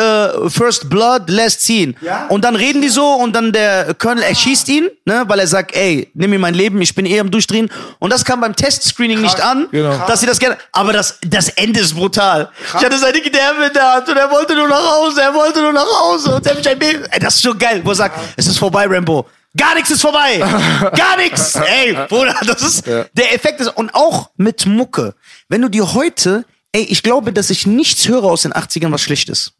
äh, 0.45 0.49
First 0.49 0.89
Blood, 0.89 1.23
Last 1.29 1.61
Scene. 1.61 1.93
Ja? 2.01 2.25
Und 2.27 2.45
dann 2.45 2.55
reden 2.55 2.81
die 2.81 2.87
so 2.87 3.05
und 3.15 3.33
dann 3.35 3.51
der 3.51 3.93
Colonel 3.95 4.23
erschießt 4.23 4.69
ihn, 4.69 4.89
ne, 5.03 5.25
weil 5.27 5.39
er 5.39 5.45
sagt, 5.45 5.75
ey, 5.75 6.09
nimm 6.13 6.29
mir 6.29 6.39
mein 6.39 6.53
Leben, 6.53 6.81
ich 6.81 6.95
bin 6.95 7.05
eh 7.05 7.19
am 7.19 7.29
Durchdrehen. 7.29 7.69
Und 7.99 8.11
das 8.13 8.23
kam 8.23 8.39
beim 8.39 8.55
Testscreening 8.55 9.21
nicht 9.21 9.41
an, 9.41 9.67
Genau. 9.71 10.07
dass 10.07 10.21
sie 10.21 10.25
das 10.25 10.39
gerne. 10.39 10.57
Aber 10.71 10.93
das, 10.93 11.19
das 11.27 11.49
Ende 11.49 11.81
ist 11.81 11.95
brutal. 11.95 12.49
Ich 12.65 12.73
hatte 12.85 12.97
seine 12.97 13.19
Gedärme 13.21 13.67
in 13.67 13.73
der 13.73 13.91
Hand 13.95 14.07
und 14.07 14.15
er 14.17 14.31
wollte 14.31 14.55
nur 14.55 14.69
nach 14.69 14.89
Hause, 14.95 15.21
er 15.21 15.33
wollte 15.33 15.61
nur 15.61 15.73
nach 15.73 15.85
Hause. 16.01 16.33
Und 16.35 16.45
er 16.45 16.51
hat 16.51 16.57
mich 16.59 16.69
ein 16.69 16.79
Baby. 16.79 17.03
Ey, 17.11 17.19
das 17.19 17.35
ist 17.35 17.43
schon 17.43 17.59
geil, 17.59 17.81
wo 17.83 17.89
er 17.89 17.95
sagt, 17.95 18.17
es 18.37 18.47
ist 18.47 18.57
vorbei, 18.57 18.85
Rambo. 18.87 19.27
Gar 19.55 19.75
nichts 19.75 19.89
ist 19.91 20.01
vorbei. 20.01 20.37
Gar 20.95 21.17
nichts. 21.17 21.55
Ey, 21.55 21.93
Bruder, 22.07 22.35
das 22.45 22.61
ist 22.61 22.85
der 22.87 23.33
Effekt 23.35 23.59
ist 23.59 23.67
und 23.75 23.93
auch 23.93 24.29
mit 24.37 24.65
Mucke. 24.65 25.13
Wenn 25.49 25.61
du 25.61 25.67
dir 25.69 25.93
heute, 25.93 26.45
ey, 26.73 26.83
ich 26.83 27.03
glaube, 27.03 27.33
dass 27.33 27.49
ich 27.49 27.65
nichts 27.67 28.07
höre 28.07 28.23
aus 28.23 28.43
den 28.43 28.53
80ern, 28.53 28.91
was 28.91 29.01
schlecht 29.01 29.29
ist. 29.29 29.53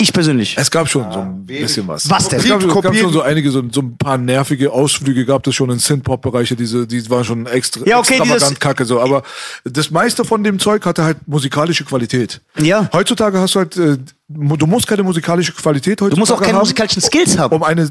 Ich 0.00 0.12
persönlich. 0.12 0.56
es 0.56 0.70
gab 0.70 0.88
schon 0.88 1.10
so 1.10 1.18
ein 1.20 1.44
bisschen 1.44 1.88
was. 1.88 2.08
Was 2.08 2.28
denn? 2.28 2.38
Es 2.38 2.48
gab, 2.48 2.62
es 2.62 2.82
gab 2.82 2.94
schon 2.94 3.12
so 3.12 3.22
einige, 3.22 3.50
so, 3.50 3.62
so 3.72 3.80
ein 3.80 3.96
paar 3.96 4.16
nervige 4.16 4.70
Ausflüge 4.70 5.24
gab 5.24 5.44
es 5.46 5.54
schon 5.56 5.70
in 5.70 5.78
Synth-Pop-Bereiche, 5.78 6.54
diese, 6.54 6.86
die 6.86 7.08
waren 7.10 7.24
schon 7.24 7.46
extra, 7.46 7.84
Ja, 7.84 7.98
okay, 7.98 8.18
extravagant 8.18 8.60
kacke 8.60 8.84
so. 8.84 9.00
Aber 9.00 9.22
das 9.64 9.90
meiste 9.90 10.24
von 10.24 10.44
dem 10.44 10.60
Zeug 10.60 10.84
hatte 10.86 11.02
halt 11.02 11.26
musikalische 11.26 11.84
Qualität. 11.84 12.40
Ja. 12.60 12.88
Heutzutage 12.92 13.40
hast 13.40 13.54
du 13.56 13.58
halt, 13.60 13.76
äh, 13.76 13.96
du 14.28 14.66
musst 14.66 14.86
keine 14.86 15.02
musikalische 15.02 15.52
Qualität 15.52 16.00
heutzutage 16.00 16.14
Du 16.14 16.20
musst 16.20 16.32
auch 16.32 16.40
keine 16.40 16.52
haben, 16.52 16.60
musikalischen 16.60 17.02
Skills 17.02 17.36
haben. 17.36 17.56
um 17.56 17.62
eine 17.64 17.90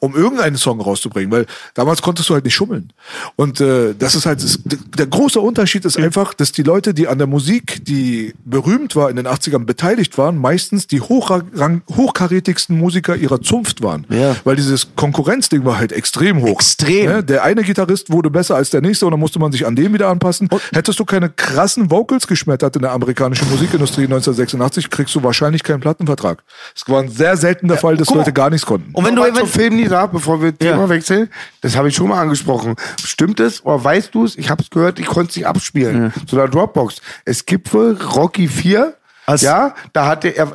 um 0.00 0.14
irgendeinen 0.14 0.56
Song 0.56 0.80
rauszubringen, 0.80 1.30
weil 1.30 1.46
damals 1.74 2.02
konntest 2.02 2.28
du 2.28 2.34
halt 2.34 2.44
nicht 2.44 2.54
schummeln. 2.54 2.92
Und 3.36 3.60
äh, 3.60 3.94
das 3.98 4.14
ist 4.14 4.26
halt 4.26 4.42
das, 4.42 4.58
der 4.64 5.06
große 5.06 5.40
Unterschied 5.40 5.84
ist 5.84 5.98
einfach, 5.98 6.34
dass 6.34 6.52
die 6.52 6.62
Leute, 6.62 6.92
die 6.92 7.08
an 7.08 7.18
der 7.18 7.26
Musik, 7.26 7.84
die 7.84 8.34
berühmt 8.44 8.96
war 8.96 9.08
in 9.08 9.16
den 9.16 9.26
80ern 9.26 9.64
beteiligt 9.64 10.18
waren, 10.18 10.36
meistens 10.36 10.86
die 10.86 11.00
hochrang, 11.00 11.82
hochkarätigsten 11.94 12.76
Musiker 12.76 13.16
ihrer 13.16 13.40
Zunft 13.40 13.82
waren. 13.82 14.06
Ja. 14.08 14.36
Weil 14.44 14.56
dieses 14.56 14.88
Konkurrenzding 14.96 15.64
war 15.64 15.78
halt 15.78 15.92
extrem 15.92 16.42
hoch. 16.42 16.60
Extrem. 16.60 17.06
Ne? 17.06 17.24
Der 17.24 17.44
eine 17.44 17.62
Gitarrist 17.62 18.10
wurde 18.10 18.30
besser 18.30 18.56
als 18.56 18.70
der 18.70 18.80
nächste 18.82 19.06
und 19.06 19.12
dann 19.12 19.20
musste 19.20 19.38
man 19.38 19.52
sich 19.52 19.66
an 19.66 19.76
dem 19.76 19.94
wieder 19.94 20.08
anpassen. 20.08 20.48
Hättest 20.72 20.98
du 20.98 21.04
keine 21.04 21.30
krassen 21.30 21.90
Vocals 21.90 22.26
geschmettert 22.26 22.76
in 22.76 22.82
der 22.82 22.92
amerikanischen 22.92 23.48
Musikindustrie 23.50 24.04
1986, 24.04 24.90
kriegst 24.90 25.14
du 25.14 25.22
wahrscheinlich 25.22 25.62
keinen 25.62 25.80
Plattenvertrag. 25.80 26.42
Es 26.74 26.88
war 26.88 27.02
ein 27.02 27.10
sehr 27.10 27.36
selten 27.36 27.68
der 27.68 27.78
Fall, 27.78 27.96
dass. 27.96 28.16
Leute 28.16 28.32
gar 28.32 28.50
nichts 28.50 28.66
konnten. 28.66 28.90
Und 28.92 29.04
wenn 29.04 29.14
du, 29.14 29.22
Nochmal 29.22 29.46
Nisa, 29.86 30.06
bevor 30.06 30.42
wir 30.42 30.56
Thema 30.56 30.82
Ja. 30.82 30.88
wechseln, 30.88 31.28
das 31.60 31.76
habe 31.76 31.88
ich 31.88 31.94
schon 31.94 32.08
mal 32.08 32.20
angesprochen. 32.20 32.74
Stimmt 33.04 33.40
es 33.40 33.64
oder 33.64 33.82
weißt 33.82 34.14
du 34.14 34.24
es? 34.24 34.36
Ich 34.36 34.50
habe 34.50 34.62
es 34.62 34.70
gehört, 34.70 34.98
ich 34.98 35.06
konnte 35.06 35.30
es 35.30 35.36
nicht 35.36 35.46
abspielen. 35.46 36.12
Zu 36.26 36.36
der 36.36 36.48
Dropbox. 36.48 36.96
Es 37.24 37.46
gibt 37.46 37.72
wohl 37.72 37.96
Rocky 37.96 38.48
4. 38.48 38.94
Als- 39.28 39.42
ja, 39.42 39.74
da 39.92 40.06
hat 40.06 40.22
der, 40.22 40.36
er, 40.36 40.46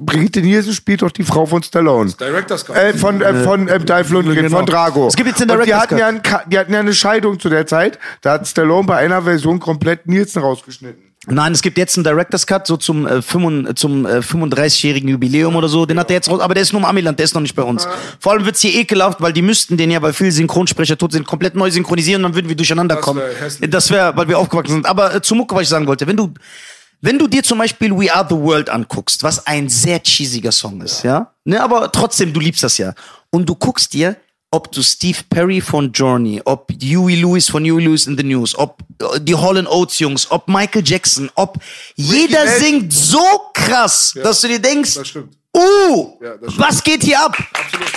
Brigitte 0.00 0.42
Nielsen 0.42 0.74
spielt 0.74 1.00
doch 1.00 1.10
die 1.12 1.22
Frau 1.24 1.46
von 1.46 1.62
Stallone. 1.62 2.12
Director's 2.12 2.62
Cut. 2.66 2.76
Äh, 2.76 2.92
von, 2.92 3.22
äh, 3.22 3.42
von 3.42 3.68
äh, 3.68 3.78
Dolph 3.80 4.10
Lundgren, 4.10 4.36
Genau. 4.36 4.58
von 4.58 4.66
Drago. 4.66 5.08
Es 5.08 5.16
gibt 5.16 5.28
jetzt 5.30 5.40
den 5.40 5.50
Und 5.50 5.60
die 5.60 5.64
Director's 5.70 5.82
hatten, 6.02 6.20
Cut. 6.22 6.30
ja 6.32 6.38
Ka- 6.38 6.44
die 6.46 6.58
hatten 6.58 6.72
ja 6.74 6.80
eine 6.80 6.92
Scheidung 6.92 7.40
zu 7.40 7.48
der 7.48 7.66
Zeit. 7.66 7.98
Da 8.20 8.32
hat 8.32 8.46
Stallone 8.46 8.86
bei 8.86 8.98
einer 8.98 9.22
Version 9.22 9.58
komplett 9.60 10.06
Nielsen 10.08 10.42
rausgeschnitten. 10.42 11.11
Nein, 11.26 11.52
es 11.52 11.62
gibt 11.62 11.78
jetzt 11.78 11.96
einen 11.96 12.04
Director's 12.04 12.46
Cut, 12.46 12.66
so 12.66 12.76
zum, 12.76 13.06
äh, 13.06 13.22
35 13.22 13.76
zum 13.76 14.06
äh, 14.06 14.18
35-jährigen 14.18 15.08
Jubiläum 15.08 15.54
oder 15.54 15.68
so. 15.68 15.86
Den 15.86 15.98
hat 15.98 16.10
er 16.10 16.14
jetzt 16.14 16.28
raus, 16.28 16.40
aber 16.40 16.54
der 16.54 16.64
ist 16.64 16.72
nur 16.72 16.80
im 16.80 16.84
Amiland, 16.84 17.18
der 17.18 17.24
ist 17.24 17.34
noch 17.34 17.40
nicht 17.40 17.54
bei 17.54 17.62
uns. 17.62 17.86
Vor 18.18 18.32
allem 18.32 18.44
wird's 18.44 18.60
hier 18.60 18.74
ekelhaft, 18.74 19.20
weil 19.20 19.32
die 19.32 19.42
müssten 19.42 19.76
den 19.76 19.90
ja, 19.92 20.02
weil 20.02 20.12
viele 20.12 20.32
Synchronsprecher 20.32 20.98
tot 20.98 21.12
sind, 21.12 21.24
komplett 21.26 21.54
neu 21.54 21.70
synchronisieren 21.70 22.24
und 22.24 22.30
dann 22.30 22.34
würden 22.34 22.48
wir 22.48 22.56
durcheinander 22.56 22.96
kommen. 22.96 23.20
wär. 23.20 23.68
Das 23.68 23.90
wäre, 23.90 24.16
weil 24.16 24.26
wir 24.26 24.38
aufgewachsen 24.38 24.72
sind. 24.72 24.86
Aber 24.86 25.14
äh, 25.14 25.22
zu 25.22 25.36
Mucke, 25.36 25.54
was 25.54 25.62
ich 25.62 25.68
sagen 25.68 25.86
wollte, 25.86 26.08
wenn 26.08 26.16
du, 26.16 26.34
wenn 27.00 27.18
du 27.18 27.28
dir 27.28 27.44
zum 27.44 27.58
Beispiel 27.58 27.96
We 27.96 28.12
Are 28.12 28.26
the 28.28 28.36
World 28.36 28.68
anguckst, 28.68 29.22
was 29.22 29.46
ein 29.46 29.68
sehr 29.68 30.00
cheesiger 30.00 30.50
Song 30.50 30.80
ist, 30.80 31.04
ja, 31.04 31.32
ne, 31.44 31.62
aber 31.62 31.92
trotzdem, 31.92 32.32
du 32.32 32.40
liebst 32.40 32.64
das 32.64 32.78
ja. 32.78 32.94
Und 33.30 33.48
du 33.48 33.54
guckst 33.54 33.92
dir, 33.92 34.16
ob 34.52 34.70
du 34.70 34.82
Steve 34.82 35.18
Perry 35.28 35.60
von 35.60 35.90
Journey, 35.92 36.40
ob 36.44 36.70
Huey 36.70 37.16
Lewis 37.16 37.48
von 37.48 37.64
Huey 37.64 37.84
Lewis 37.84 38.06
in 38.06 38.16
the 38.16 38.22
News, 38.22 38.56
ob 38.56 38.78
äh, 39.00 39.18
die 39.18 39.34
Hall 39.34 39.66
Oates 39.66 39.98
Jungs, 39.98 40.30
ob 40.30 40.46
Michael 40.46 40.82
Jackson, 40.84 41.30
ob 41.34 41.58
jeder 41.96 42.44
Nash. 42.44 42.58
singt 42.58 42.92
so 42.92 43.24
krass, 43.54 44.14
dass 44.22 44.42
du 44.42 44.48
dir 44.48 44.60
denkst, 44.60 44.94
das 44.94 45.08
stimmt. 45.08 45.34
uh, 45.56 46.18
Ja, 46.20 46.34
was 46.40 46.84
geht 46.84 47.02
hier 47.02 47.20
ab? 47.24 47.36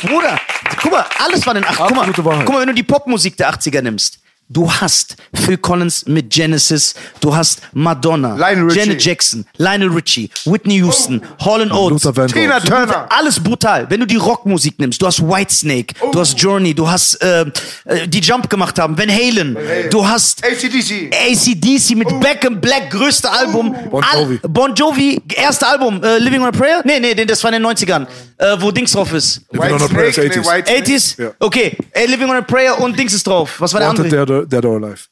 Bruder, 0.01 0.39
guck 0.81 0.91
mal, 0.91 1.05
alles 1.19 1.45
war 1.45 1.55
in 1.55 1.61
den 1.61 1.69
80ern. 1.71 2.13
Guck 2.15 2.25
mal, 2.25 2.43
guck 2.45 2.53
mal, 2.53 2.61
wenn 2.61 2.69
du 2.69 2.73
die 2.73 2.83
Popmusik 2.83 3.35
der 3.37 3.53
80er 3.53 3.81
nimmst. 3.81 4.19
Du 4.47 4.71
hast 4.71 5.15
Phil 5.33 5.57
Collins 5.57 6.05
mit 6.05 6.29
Genesis, 6.29 6.93
du 7.19 7.35
hast 7.35 7.61
Madonna. 7.73 8.37
Janet 8.75 9.03
Jackson, 9.03 9.43
Lionel 9.57 9.89
Richie, 9.89 10.29
Whitney 10.45 10.75
Houston, 10.77 11.19
Hall 11.43 11.71
Oates. 11.71 12.03
Tina 12.31 12.59
Turner. 12.59 13.07
alles 13.09 13.39
brutal. 13.39 13.87
Wenn 13.89 14.01
du 14.01 14.05
die 14.05 14.17
Rockmusik 14.17 14.77
nimmst, 14.79 15.01
du 15.01 15.07
hast 15.07 15.19
Whitesnake, 15.23 15.95
du 16.11 16.19
hast 16.19 16.39
Journey, 16.39 16.75
du 16.75 16.87
hast 16.87 17.15
äh, 17.23 17.41
äh, 17.85 18.07
die 18.07 18.19
Jump 18.19 18.47
gemacht 18.47 18.77
haben, 18.77 18.95
Van 18.95 19.09
Halen, 19.09 19.57
du 19.89 20.07
hast 20.07 20.43
ACDC. 20.45 21.11
ACDC 21.11 21.95
mit 21.95 22.07
Back 22.19 22.43
in 22.43 22.61
Black, 22.61 22.91
größte 22.91 23.31
Album. 23.31 23.75
Bon 23.89 24.03
Al- 24.03 24.21
Jovi. 24.21 24.39
Bon 24.47 24.75
Jovi, 24.75 25.21
erste 25.33 25.65
Album, 25.65 26.03
äh, 26.03 26.19
Living 26.19 26.41
on 26.41 26.49
a 26.49 26.51
Prayer? 26.51 26.81
Nee, 26.85 26.99
nee, 26.99 27.15
das 27.25 27.43
war 27.43 27.51
in 27.51 27.63
den 27.63 27.65
90ern, 27.71 28.05
äh, 28.37 28.55
wo 28.59 28.69
Dings 28.69 28.91
drauf 28.91 29.11
ist. 29.11 29.41
Living 29.51 29.73
on 29.73 29.81
a 29.81 29.87
Prayer 29.87 30.09
ist 30.09 30.19
80s. 30.19 30.47
80s? 30.67 31.21
Ja. 31.23 31.31
Okay, 31.39 31.75
äh, 31.93 32.05
Living 32.05 32.29
on 32.29 32.35
a 32.35 32.41
Prayer 32.41 32.79
und 32.79 32.97
Dings 32.99 33.13
ist 33.13 33.25
drauf. 33.25 33.55
Was 33.59 33.73
war 33.73 33.79
der 33.79 33.89
Wanted 33.89 34.13
andere? 34.13 34.34
Dead, 34.41 34.51
Dead 34.51 34.65
or 34.65 34.77
Alive. 34.83 35.07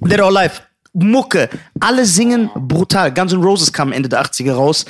Dead 0.00 0.20
or 0.20 0.26
Alive. 0.28 0.60
Mucke. 0.94 1.48
Alle 1.80 2.04
singen 2.04 2.50
brutal. 2.54 3.12
Guns 3.12 3.32
N' 3.32 3.42
Roses 3.42 3.72
kam 3.72 3.92
Ende 3.92 4.08
der 4.08 4.22
80er 4.24 4.52
raus. 4.52 4.84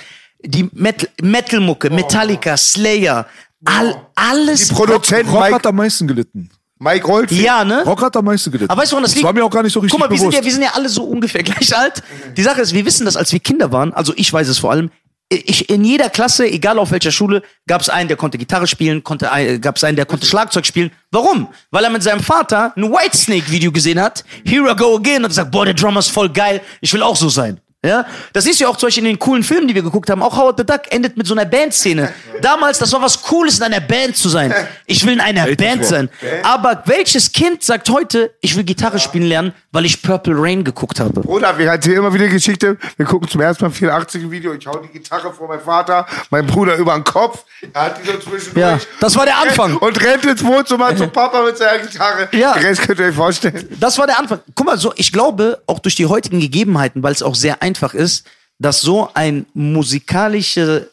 Die 0.45 0.69
Metal- 0.73 1.09
Metal-Mucke, 1.23 1.91
Metallica, 1.91 2.57
Slayer, 2.57 3.27
all, 3.65 3.95
alles. 4.17 4.69
Die 4.69 4.75
Produzent 4.75 5.29
Rock 5.31 5.41
Mike, 5.41 5.55
hat 5.55 5.67
am 5.67 5.77
meisten 5.77 6.09
gelitten. 6.09 6.51
Mike 6.81 7.09
Oldfield. 7.09 7.41
ja, 7.45 7.65
ne? 7.65 7.85
Rock 7.85 8.03
hat 8.03 8.17
am 8.17 8.25
meisten 8.25 8.51
gelitten. 8.51 8.69
Aber 8.69 8.83
weißt 8.83 8.91
du, 8.91 8.97
woran 8.97 9.05
das 9.05 9.15
liegt? 9.15 9.25
war 9.25 9.33
mir 9.33 9.45
auch 9.45 9.51
gar 9.51 9.63
nicht 9.63 9.73
so 9.73 9.79
richtig 9.79 9.93
Guck 9.93 10.01
mal, 10.01 10.11
wir 10.11 10.19
sind, 10.19 10.35
ja, 10.35 10.43
wir 10.43 10.51
sind 10.51 10.63
ja 10.63 10.71
alle 10.75 10.89
so 10.89 11.05
ungefähr 11.05 11.45
gleich 11.45 11.77
alt. 11.77 12.03
Die 12.37 12.43
Sache 12.43 12.61
ist, 12.61 12.75
wir 12.75 12.85
wissen 12.85 13.05
das, 13.05 13.17
als 13.17 13.33
wir 13.33 13.39
Kinder 13.39 13.71
waren, 13.71 13.93
also 13.95 14.13
ich 14.17 14.33
weiß 14.33 14.49
es 14.49 14.59
vor 14.59 14.73
allem, 14.73 14.91
ich, 15.33 15.69
in 15.71 15.85
jeder 15.85 16.11
Klasse, 16.11 16.47
egal 16.47 16.79
auf 16.79 16.91
welcher 16.91 17.13
Schule, 17.13 17.43
gab 17.67 17.81
es 17.81 17.89
einen, 17.89 18.09
der 18.09 18.17
konnte 18.17 18.39
Gitarre 18.39 18.67
spielen, 18.67 19.03
konnte, 19.03 19.29
gab 19.61 19.77
es 19.77 19.85
einen, 19.85 19.97
der 19.97 20.07
konnte 20.07 20.27
Schlagzeug 20.27 20.67
spielen. 20.67 20.91
Warum? 21.11 21.49
Weil 21.71 21.85
er 21.85 21.91
mit 21.91 22.03
seinem 22.03 22.23
Vater 22.23 22.73
ein 22.77 22.85
Whitesnake-Video 22.85 23.73
gesehen 23.73 24.01
hat, 24.01 24.25
Here 24.45 24.71
I 24.71 24.77
Go 24.77 24.97
Again, 24.97 25.25
und 25.25 25.33
sagt, 25.33 25.51
boah, 25.51 25.65
der 25.65 25.75
Drummer 25.75 26.01
ist 26.01 26.11
voll 26.11 26.29
geil, 26.29 26.61
ich 26.81 26.93
will 26.93 27.03
auch 27.03 27.17
so 27.17 27.29
sein. 27.29 27.61
Ja, 27.85 28.07
das 28.33 28.47
ist 28.47 28.61
ja 28.61 28.69
auch 28.69 28.77
zum 28.77 28.87
Beispiel 28.87 29.03
in 29.05 29.11
den 29.11 29.19
coolen 29.19 29.43
Filmen, 29.43 29.67
die 29.67 29.75
wir 29.75 29.83
geguckt 29.83 30.09
haben. 30.09 30.23
Auch 30.23 30.37
Howard 30.37 30.57
the 30.57 30.65
Duck 30.65 30.83
endet 30.91 31.17
mit 31.17 31.27
so 31.27 31.35
einer 31.35 31.45
Bandszene. 31.45 32.13
Damals, 32.41 32.79
das 32.79 32.93
war 32.93 33.03
was 33.03 33.21
Cooles, 33.21 33.59
in 33.59 33.65
einer 33.65 33.81
Band 33.81 34.17
zu 34.17 34.29
sein. 34.29 34.55
Ich 34.87 35.05
will 35.05 35.15
in 35.15 35.21
einer 35.21 35.47
Band 35.57 35.85
sein. 35.85 36.09
Aber 36.45 36.85
welches 36.87 37.33
Kind 37.33 37.65
sagt 37.65 37.91
heute, 37.91 38.35
ich 38.41 38.57
will 38.57 38.63
Gitarre 38.63 39.01
spielen 39.01 39.25
lernen, 39.25 39.53
weil 39.73 39.85
ich 39.85 40.01
Purple 40.01 40.35
Rain 40.37 40.63
geguckt 40.63 41.01
habe? 41.01 41.23
Bruder, 41.23 41.59
wir 41.59 41.67
erzählen 41.67 41.97
immer 41.97 42.15
wieder 42.15 42.29
Geschichte. 42.29 42.79
Wir 42.97 43.05
gucken 43.05 43.29
zum 43.29 43.41
ersten 43.41 43.65
Mal 43.65 43.71
84 43.73 44.31
Video. 44.31 44.55
Ich 44.55 44.65
hau 44.65 44.79
die 44.79 44.89
Gitarre 44.89 45.33
vor 45.33 45.49
meinem 45.49 45.63
Vater, 45.63 46.07
mein 46.31 46.47
Bruder 46.47 46.77
über 46.77 46.95
den 46.95 47.03
Kopf. 47.03 47.45
Er 47.73 47.87
hat 47.87 47.99
die 48.01 48.07
so 48.07 48.17
zwischendurch. 48.19 48.65
Ja, 48.65 48.79
das 49.01 49.17
war 49.17 49.25
der 49.25 49.39
Anfang. 49.39 49.77
Und 49.77 50.01
rennt 50.01 50.25
ins 50.25 50.45
Wohnzimmer 50.45 50.95
zum 50.97 51.11
Papa 51.11 51.43
mit 51.43 51.59
seiner 51.59 51.81
Gitarre. 51.81 52.29
Ja. 52.31 52.55
Den 52.55 52.65
Rest 52.65 52.83
könnt 52.83 53.01
ihr 53.01 53.07
euch 53.07 53.15
vorstellen. 53.15 53.69
Das 53.81 53.99
war 53.99 54.07
der 54.07 54.21
Anfang. 54.21 54.39
Guck 54.55 54.67
mal, 54.67 54.79
so, 54.79 54.93
ich 54.95 55.11
glaube, 55.11 55.61
auch 55.67 55.81
durch 55.81 55.97
die 55.97 56.07
heutigen 56.07 56.39
Gegebenheiten, 56.39 57.03
weil 57.03 57.13
es 57.13 57.25
auch 57.25 57.35
sehr 57.35 57.61
einfach 57.61 57.72
ist, 57.95 58.27
dass 58.59 58.81
so 58.81 59.09
ein 59.15 59.47
musikalisches 59.55 60.89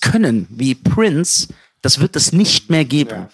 Können 0.00 0.46
wie 0.50 0.74
Prince, 0.74 1.48
das 1.82 2.00
wird 2.00 2.16
es 2.16 2.32
nicht 2.32 2.70
mehr 2.70 2.84
geben. 2.84 3.28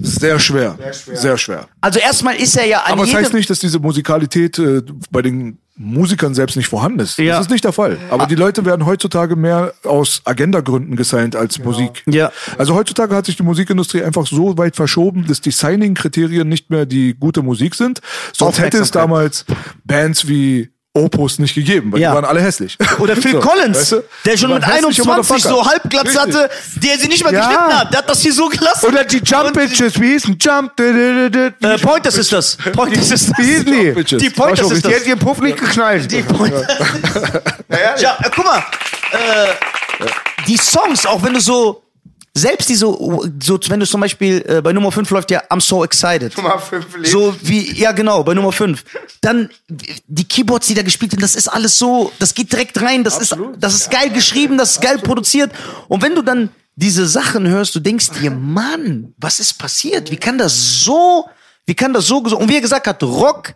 Sehr 0.00 0.38
schwer. 0.38 0.78
Sehr 0.92 1.36
schwer. 1.36 1.68
Also 1.80 1.98
erstmal 1.98 2.36
ist 2.36 2.56
er 2.56 2.66
ja 2.66 2.82
an 2.82 2.92
Aber 2.92 3.04
es 3.04 3.14
heißt 3.14 3.34
nicht, 3.34 3.50
dass 3.50 3.58
diese 3.58 3.80
Musikalität 3.80 4.58
äh, 4.58 4.82
bei 5.10 5.22
den 5.22 5.58
Musikern 5.78 6.34
selbst 6.34 6.56
nicht 6.56 6.68
vorhanden 6.68 7.00
ist. 7.00 7.18
Ja. 7.18 7.36
Das 7.36 7.46
ist 7.46 7.50
nicht 7.50 7.64
der 7.64 7.72
Fall. 7.72 7.98
Aber 8.08 8.26
die 8.26 8.34
Leute 8.34 8.64
werden 8.64 8.86
heutzutage 8.86 9.36
mehr 9.36 9.74
aus 9.84 10.22
Agendagründen 10.24 10.96
gesigned 10.96 11.36
als 11.36 11.58
Musik. 11.58 12.02
Ja. 12.06 12.32
Also 12.56 12.74
heutzutage 12.74 13.14
hat 13.14 13.26
sich 13.26 13.36
die 13.36 13.42
Musikindustrie 13.42 14.02
einfach 14.02 14.26
so 14.26 14.56
weit 14.56 14.76
verschoben, 14.76 15.26
dass 15.26 15.42
die 15.42 15.50
Signing-Kriterien 15.50 16.48
nicht 16.48 16.70
mehr 16.70 16.86
die 16.86 17.14
gute 17.14 17.42
Musik 17.42 17.74
sind. 17.74 18.00
Sonst 18.32 18.58
hätte 18.58 18.78
es 18.78 18.90
damals 18.90 19.44
Bands 19.84 20.28
wie 20.28 20.70
Opus 20.96 21.38
nicht 21.38 21.54
gegeben, 21.54 21.92
weil 21.92 22.00
Ja. 22.00 22.10
die 22.10 22.14
waren 22.16 22.24
alle 22.24 22.40
hässlich. 22.40 22.76
Oder 22.98 23.14
Phil 23.22 23.32
So, 23.32 23.40
Collins, 23.40 23.78
weißt 23.78 23.92
du? 23.92 24.02
der 24.24 24.36
schon 24.36 24.48
Die 24.48 24.54
mit 24.54 24.62
waren 24.64 24.72
hässliche 24.72 25.02
21 25.02 25.42
so 25.50 25.66
halbglatz 25.66 26.16
hatte, 26.16 26.50
der 26.76 26.98
sie 26.98 27.08
nicht 27.08 27.22
mal 27.24 27.32
Ja. 27.32 27.40
geschnitten 27.46 27.78
hat. 27.78 27.92
Der 27.92 27.98
hat 27.98 28.10
das 28.10 28.20
hier 28.20 28.32
so 28.32 28.48
gelassen. 28.48 28.86
Oder 28.86 29.04
die 29.04 29.18
Jump 29.24 29.52
Bitches, 29.54 30.00
wie 30.00 30.12
hießen 30.12 30.36
Jump? 30.40 30.78
äh, 30.80 31.78
Pointers 31.78 32.16
ist 32.16 32.32
das. 32.32 32.56
Pointers 32.72 33.10
ist 33.10 33.28
das. 33.30 33.38
Wie 33.38 33.44
hießen 33.44 33.66
die? 34.04 34.16
Die 34.18 34.30
Pointers 34.30 34.70
ist 34.70 34.84
Die 34.84 34.90
das. 34.90 35.00
hat 35.00 35.06
ihren 35.06 35.18
Puff 35.18 35.38
nicht 35.40 35.58
geschnallt. 35.58 36.10
Die 36.10 36.22
Pointers. 36.22 36.66
ja, 38.00 38.16
guck 38.34 38.44
mal. 38.44 38.58
Äh, 39.12 40.06
die 40.46 40.56
Songs, 40.56 41.06
auch 41.06 41.22
wenn 41.22 41.34
du 41.34 41.40
so, 41.40 41.82
selbst 42.36 42.68
die 42.68 42.74
so, 42.74 43.24
wenn 43.68 43.80
du 43.80 43.86
zum 43.86 44.02
Beispiel, 44.02 44.44
äh, 44.46 44.60
bei 44.60 44.74
Nummer 44.74 44.92
5 44.92 45.08
läuft 45.10 45.30
ja 45.30 45.42
I'm 45.48 45.60
So 45.60 45.82
Excited. 45.82 46.36
Nummer 46.36 46.58
fünf 46.58 46.94
lebt. 46.94 47.08
So 47.08 47.34
wie, 47.40 47.72
ja 47.72 47.92
genau, 47.92 48.22
bei 48.22 48.34
Nummer 48.34 48.52
5. 48.52 48.84
Dann 49.22 49.48
die 50.06 50.24
Keyboards, 50.24 50.66
die 50.66 50.74
da 50.74 50.82
gespielt 50.82 51.12
werden, 51.12 51.22
das 51.22 51.34
ist 51.34 51.48
alles 51.48 51.78
so, 51.78 52.12
das 52.18 52.34
geht 52.34 52.52
direkt 52.52 52.80
rein, 52.82 53.04
das 53.04 53.18
ist, 53.18 53.34
das 53.58 53.74
ist 53.74 53.90
geil 53.90 54.10
geschrieben, 54.10 54.58
das 54.58 54.72
ist 54.72 54.82
geil 54.82 54.98
produziert. 54.98 55.50
Und 55.88 56.02
wenn 56.02 56.14
du 56.14 56.20
dann 56.20 56.50
diese 56.74 57.06
Sachen 57.06 57.48
hörst, 57.48 57.74
du 57.74 57.80
denkst 57.80 58.10
dir, 58.20 58.30
Mann, 58.30 59.14
was 59.16 59.40
ist 59.40 59.54
passiert? 59.54 60.10
Wie 60.10 60.18
kann 60.18 60.36
das 60.36 60.84
so, 60.84 61.24
wie 61.64 61.74
kann 61.74 61.94
das 61.94 62.06
so, 62.06 62.18
und 62.18 62.48
wie 62.50 62.56
er 62.56 62.60
gesagt 62.60 62.86
hat, 62.86 63.02
Rock 63.02 63.54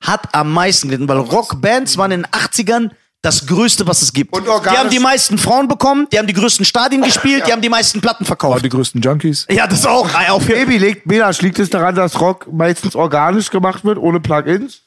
hat 0.00 0.32
am 0.32 0.52
meisten 0.52 0.88
gelitten, 0.88 1.08
weil 1.08 1.18
Rockbands 1.18 1.98
waren 1.98 2.12
in 2.12 2.22
den 2.22 2.30
80ern 2.30 2.90
das 3.22 3.46
Größte, 3.46 3.86
was 3.86 4.00
es 4.02 4.12
gibt. 4.12 4.32
Und 4.34 4.46
die 4.46 4.50
haben 4.70 4.88
die 4.90 4.98
meisten 4.98 5.36
Frauen 5.36 5.68
bekommen, 5.68 6.06
die 6.12 6.18
haben 6.18 6.26
die 6.26 6.32
größten 6.32 6.64
Stadien 6.64 7.02
gespielt, 7.02 7.44
die 7.46 7.52
haben 7.52 7.60
die 7.60 7.68
meisten 7.68 8.00
Platten 8.00 8.24
verkauft. 8.24 8.64
die 8.64 8.68
größten 8.70 9.00
Junkies. 9.02 9.46
Ja, 9.50 9.66
das 9.66 9.84
auch. 9.84 10.08
Ah, 10.14 10.30
Auf 10.32 10.46
Baby 10.46 10.78
legt 10.78 11.06
Belasch, 11.06 11.42
liegt 11.42 11.58
es 11.58 11.68
daran, 11.68 11.94
dass 11.94 12.18
Rock 12.20 12.50
meistens 12.52 12.94
organisch 12.96 13.50
gemacht 13.50 13.84
wird, 13.84 13.98
ohne 13.98 14.20
Plugins? 14.20 14.82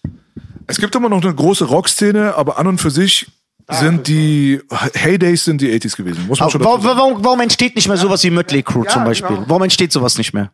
Es 0.65 0.77
gibt 0.77 0.95
immer 0.95 1.09
noch 1.09 1.21
eine 1.21 1.33
große 1.33 1.65
Rockszene, 1.65 2.35
aber 2.35 2.57
an 2.57 2.67
und 2.67 2.79
für 2.81 2.89
sich 2.89 3.27
sind 3.69 4.07
die 4.07 4.59
Heydays 4.93 5.45
sind 5.45 5.61
die 5.61 5.71
80s 5.79 5.95
gewesen. 5.95 6.25
Muss 6.27 6.39
man 6.39 6.49
schon 6.49 6.63
Warum, 6.63 6.81
sagen. 6.81 6.97
warum, 6.97 7.23
warum 7.23 7.39
entsteht 7.41 7.75
nicht 7.75 7.87
mehr 7.87 7.97
sowas 7.97 8.23
wie 8.23 8.29
Mötley 8.29 8.63
Crew 8.63 8.83
zum 8.85 9.03
Beispiel? 9.03 9.35
genau. 9.35 9.43
Warum 9.47 9.63
entsteht 9.63 9.91
sowas 9.91 10.17
nicht 10.17 10.33
mehr? 10.33 10.51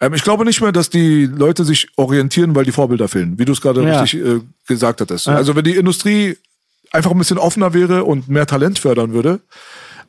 Ähm, 0.00 0.14
ich 0.14 0.22
glaube 0.22 0.44
nicht 0.44 0.60
mehr, 0.60 0.72
dass 0.72 0.90
die 0.90 1.26
Leute 1.26 1.64
sich 1.64 1.88
orientieren, 1.96 2.54
weil 2.54 2.64
die 2.64 2.72
Vorbilder 2.72 3.06
fehlen, 3.08 3.38
wie 3.38 3.44
du 3.44 3.52
es 3.52 3.60
gerade 3.60 3.82
Ja. 3.86 4.00
richtig 4.00 4.20
äh, 4.24 4.40
gesagt 4.66 5.00
hattest. 5.00 5.28
Also 5.28 5.54
wenn 5.56 5.64
die 5.64 5.76
Industrie 5.76 6.36
einfach 6.90 7.10
ein 7.10 7.18
bisschen 7.18 7.38
offener 7.38 7.74
wäre 7.74 8.04
und 8.04 8.28
mehr 8.28 8.46
Talent 8.46 8.78
fördern 8.78 9.12
würde. 9.12 9.40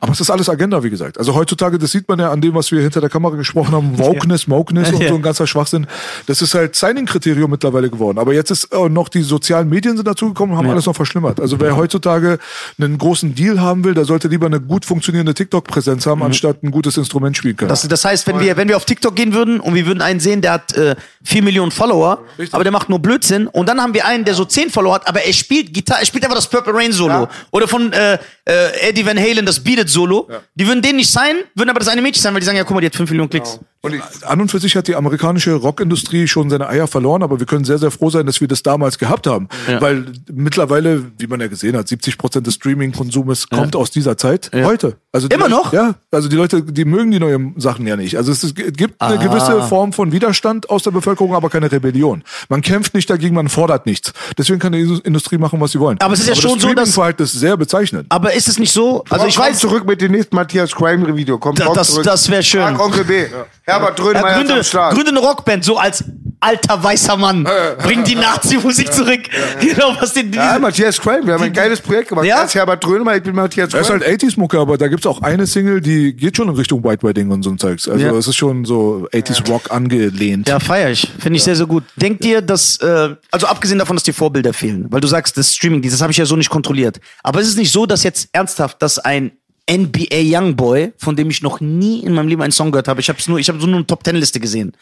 Aber 0.03 0.13
es 0.13 0.19
ist 0.19 0.31
alles 0.31 0.49
Agenda, 0.49 0.81
wie 0.83 0.89
gesagt. 0.89 1.19
Also 1.19 1.35
heutzutage, 1.35 1.77
das 1.77 1.91
sieht 1.91 2.07
man 2.09 2.17
ja 2.19 2.31
an 2.31 2.41
dem, 2.41 2.55
was 2.55 2.71
wir 2.71 2.81
hinter 2.81 3.01
der 3.01 3.09
Kamera 3.09 3.35
gesprochen 3.35 3.71
haben, 3.73 3.99
Wokeness, 3.99 4.47
Mokeness 4.47 4.91
und 4.91 4.99
Ja. 5.01 5.09
so 5.09 5.15
ein 5.15 5.21
ganzer 5.21 5.45
Schwachsinn. 5.45 5.85
Das 6.25 6.41
ist 6.41 6.55
halt 6.55 6.75
Signing-Kriterium 6.75 7.49
mittlerweile 7.51 7.89
geworden. 7.89 8.17
Aber 8.17 8.33
jetzt 8.33 8.49
ist 8.49 8.65
äh, 8.73 8.89
noch 8.89 9.09
die 9.09 9.21
sozialen 9.21 9.69
Medien 9.69 9.95
sind 9.95 10.07
dazugekommen 10.07 10.53
und 10.53 10.57
haben 10.63 10.69
alles 10.71 10.87
noch 10.87 10.95
verschlimmert. 10.95 11.39
Also 11.39 11.59
wer 11.59 11.75
heutzutage 11.77 12.39
einen 12.79 12.97
großen 12.97 13.35
Deal 13.35 13.61
haben 13.61 13.83
will, 13.83 13.93
der 13.93 14.05
sollte 14.05 14.27
lieber 14.27 14.47
eine 14.47 14.59
gut 14.59 14.85
funktionierende 14.85 15.35
TikTok-Präsenz 15.35 16.05
haben, 16.07 16.23
anstatt 16.23 16.63
ein 16.63 16.71
gutes 16.71 16.97
Instrument 16.97 17.37
spielen 17.37 17.55
können. 17.55 17.69
Das, 17.69 17.87
das 17.87 18.03
heißt, 18.03 18.25
wenn 18.25 18.39
wir, 18.39 18.57
wenn 18.57 18.67
wir 18.67 18.77
auf 18.77 18.85
TikTok 18.85 19.15
gehen 19.15 19.33
würden 19.33 19.59
und 19.59 19.75
wir 19.75 19.85
würden 19.85 20.01
einen 20.01 20.19
sehen, 20.19 20.41
der 20.41 20.53
hat 20.53 20.73
äh, 20.75 20.95
4 21.23 21.43
Millionen 21.43 21.71
Follower, 21.71 22.19
aber 22.51 22.63
der 22.63 22.71
macht 22.71 22.89
nur 22.89 22.97
Blödsinn 22.99 23.45
und 23.47 23.69
dann 23.69 23.79
haben 23.79 23.93
wir 23.93 24.05
einen, 24.07 24.25
der 24.25 24.33
so 24.33 24.45
10 24.45 24.71
Follower 24.71 24.95
hat, 24.95 25.07
aber 25.07 25.23
er 25.23 25.33
spielt 25.33 25.73
Gitarre, 25.73 25.99
er 25.99 26.05
spielt 26.07 26.23
einfach 26.23 26.37
das 26.37 26.47
Purple 26.47 26.73
Rain 26.73 26.91
Solo. 26.91 27.27
Oder 27.51 27.67
von 27.67 27.93
äh, 27.93 28.17
äh, 28.45 28.89
Eddie 28.89 29.05
Van 29.05 29.17
Halen 29.19 29.45
das 29.45 29.59
Beat 29.59 29.90
Solo. 29.91 30.27
Die 30.55 30.65
würden 30.67 30.81
den 30.81 30.95
nicht 30.95 31.11
sein, 31.11 31.35
würden 31.55 31.69
aber 31.69 31.79
das 31.79 31.87
eine 31.89 32.01
Mädchen 32.01 32.21
sein, 32.21 32.33
weil 32.33 32.39
die 32.41 32.45
sagen, 32.45 32.57
ja 32.57 32.63
guck 32.63 32.73
mal, 32.75 32.81
die 32.81 32.87
hat 32.87 32.95
5 32.95 33.09
Millionen 33.11 33.29
Klicks. 33.29 33.59
Und 33.83 33.95
an 34.27 34.39
und 34.39 34.51
für 34.51 34.59
sich 34.59 34.75
hat 34.75 34.87
die 34.87 34.95
amerikanische 34.95 35.53
Rockindustrie 35.55 36.27
schon 36.27 36.51
seine 36.51 36.69
Eier 36.69 36.85
verloren, 36.87 37.23
aber 37.23 37.39
wir 37.39 37.47
können 37.47 37.65
sehr, 37.65 37.79
sehr 37.79 37.89
froh 37.89 38.11
sein, 38.11 38.27
dass 38.27 38.39
wir 38.39 38.47
das 38.47 38.61
damals 38.61 38.99
gehabt 38.99 39.25
haben. 39.25 39.47
Weil 39.79 40.05
mittlerweile, 40.31 41.03
wie 41.17 41.25
man 41.27 41.39
ja 41.39 41.47
gesehen 41.47 41.75
hat, 41.77 41.87
70 41.87 42.17
Prozent 42.17 42.45
des 42.47 42.55
Streaming-Konsumes 42.55 43.49
kommt 43.49 43.75
aus 43.75 43.89
dieser 43.91 44.17
Zeit. 44.17 44.51
Heute. 44.53 44.97
Also 45.11 45.27
Immer 45.27 45.49
Leute, 45.49 45.51
noch? 45.51 45.73
Ja. 45.73 45.95
Also 46.11 46.29
die 46.29 46.35
Leute, 46.35 46.61
die 46.63 46.85
mögen 46.85 47.11
die 47.11 47.19
neuen 47.19 47.53
Sachen 47.59 47.85
ja 47.87 47.95
nicht. 47.97 48.17
Also 48.17 48.31
es 48.31 48.43
ist, 48.43 48.57
es 48.59 48.73
gibt 48.73 49.01
eine 49.01 49.19
Ah. 49.19 49.23
gewisse 49.23 49.61
Form 49.63 49.93
von 49.93 50.11
Widerstand 50.11 50.69
aus 50.69 50.83
der 50.83 50.91
Bevölkerung, 50.91 51.33
aber 51.35 51.49
keine 51.49 51.71
Rebellion. 51.71 52.23
Man 52.49 52.61
kämpft 52.61 52.93
nicht 52.93 53.09
dagegen, 53.09 53.35
man 53.35 53.49
fordert 53.49 53.85
nichts. 53.85 54.13
Deswegen 54.37 54.59
kann 54.59 54.71
die 54.73 54.81
Industrie 55.03 55.37
machen, 55.37 55.59
was 55.59 55.71
sie 55.71 55.79
wollen. 55.79 55.97
Aber 56.01 56.13
es 56.13 56.19
ist 56.21 56.27
ja 56.29 56.35
schon 56.35 56.53
das 56.53 56.61
so, 56.61 56.67
dass- 56.67 56.89
Streaming-Verhalten 56.89 57.23
ist 57.23 57.33
sehr 57.33 57.57
bezeichnend. 57.57 58.05
Aber 58.09 58.33
ist 58.33 58.47
es 58.47 58.57
nicht 58.59 58.71
so? 58.71 59.03
Also 59.09 59.25
ich 59.25 59.37
weiß, 59.37 59.59
zurück 59.59 59.80
mit 59.85 60.01
dem 60.01 60.11
nächsten 60.11 60.35
Matthias 60.35 60.71
Crime 60.73 61.15
Video. 61.15 61.37
Komm, 61.37 61.55
Da- 61.55 61.73
das- 61.73 61.89
zurück. 61.89 62.03
das 62.05 62.29
wär 62.29 62.41
schön. 62.41 62.61
Frag 62.61 62.79
Onkel 62.79 63.03
B. 63.03 63.25
Herbert 63.63 63.97
ja, 63.99 64.03
Drönemeyer 64.05 64.29
ist 64.31 64.35
gründe, 64.37 64.53
am 64.55 64.63
Start. 64.63 64.93
gründe 64.95 65.11
eine 65.11 65.19
Rockband, 65.19 65.63
so 65.63 65.77
als 65.77 66.03
alter 66.39 66.83
weißer 66.83 67.17
Mann. 67.17 67.47
Bring 67.83 68.03
die 68.03 68.15
Nazi-Musik 68.15 68.91
zurück. 68.91 69.21
Genau, 69.61 69.95
was 69.99 70.13
den, 70.13 70.33
Ja, 70.33 70.57
Matthias 70.57 70.99
Crime, 70.99 71.25
wir 71.25 71.35
haben 71.35 71.43
ein 71.43 71.53
geiles 71.53 71.79
Projekt 71.79 72.09
gemacht. 72.09 72.25
Ja? 72.25 72.41
Ist 72.43 72.55
Herbert 72.55 72.83
Drönemeyer, 72.83 73.17
ich 73.17 73.23
bin 73.23 73.35
Matthias 73.35 73.69
Das 73.69 73.81
ist 73.81 73.87
Crime. 73.87 74.03
halt 74.03 74.21
80s-Mucke, 74.23 74.57
aber 74.59 74.75
da 74.77 74.87
gibt's 74.87 75.05
auch 75.05 75.21
eine 75.21 75.45
Single, 75.45 75.81
die 75.81 76.13
geht 76.15 76.35
schon 76.37 76.49
in 76.49 76.55
Richtung 76.55 76.83
White 76.83 77.03
Wedding 77.07 77.29
und 77.29 77.43
so 77.43 77.51
ein 77.51 77.59
Zeugs. 77.59 77.87
Also 77.87 78.03
Ja. 78.03 78.11
es 78.13 78.27
ist 78.27 78.35
schon 78.37 78.65
so 78.65 79.07
80s-Rock 79.13 79.69
angelehnt. 79.71 80.49
Ja, 80.49 80.59
feier 80.59 80.89
ich. 80.89 81.11
Finde 81.19 81.37
ich 81.37 81.43
sehr, 81.43 81.55
sehr 81.55 81.67
gut. 81.67 81.83
Denkt 81.95 82.25
ihr, 82.25 82.41
dass, 82.41 82.77
äh, 82.77 83.09
also 83.29 83.45
abgesehen 83.45 83.77
davon, 83.77 83.95
dass 83.95 84.03
die 84.03 84.13
Vorbilder 84.13 84.53
fehlen, 84.53 84.87
weil 84.89 84.99
du 85.01 85.07
sagst, 85.07 85.37
das 85.37 85.53
Streaming, 85.53 85.83
das 85.83 86.01
habe 86.01 86.11
ich 86.11 86.17
ja 86.17 86.25
so 86.25 86.35
nicht 86.35 86.49
kontrolliert. 86.49 86.99
Aber 87.21 87.39
ist 87.39 87.49
es 87.49 87.55
nicht 87.57 87.71
so, 87.71 87.85
dass 87.85 88.01
jetzt 88.03 88.29
ernsthaft, 88.31 88.81
dass 88.81 88.97
ein 88.97 89.31
NBA 89.71 90.39
Youngboy, 90.39 90.93
von 90.97 91.15
dem 91.15 91.29
ich 91.29 91.41
noch 91.41 91.61
nie 91.61 91.99
in 92.01 92.13
meinem 92.13 92.27
Leben 92.27 92.41
einen 92.41 92.51
Song 92.51 92.71
gehört 92.71 92.87
habe, 92.87 92.99
ich 92.99 93.09
habe 93.09 93.19
nur, 93.27 93.39
ich 93.39 93.47
habe 93.47 93.59
so 93.59 93.67
nur 93.67 93.77
eine 93.77 93.87
Top 93.87 94.03
Ten 94.03 94.15
Liste 94.15 94.39
gesehen, 94.39 94.73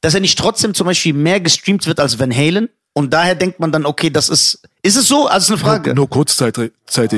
dass 0.00 0.14
er 0.14 0.20
nicht 0.20 0.38
trotzdem 0.38 0.74
zum 0.74 0.86
Beispiel 0.86 1.12
mehr 1.12 1.40
gestreamt 1.40 1.86
wird 1.86 2.00
als 2.00 2.18
Van 2.18 2.34
Halen? 2.34 2.68
Und 2.94 3.14
daher 3.14 3.34
denkt 3.34 3.58
man 3.58 3.72
dann, 3.72 3.86
okay, 3.86 4.10
das 4.10 4.28
ist, 4.28 4.60
ist 4.82 4.96
es 4.96 5.08
so? 5.08 5.26
Also 5.26 5.54
ist 5.54 5.62
eine 5.62 5.66
Frage. 5.66 5.94
Nur 5.94 6.10
kurzzeitig, 6.10 6.72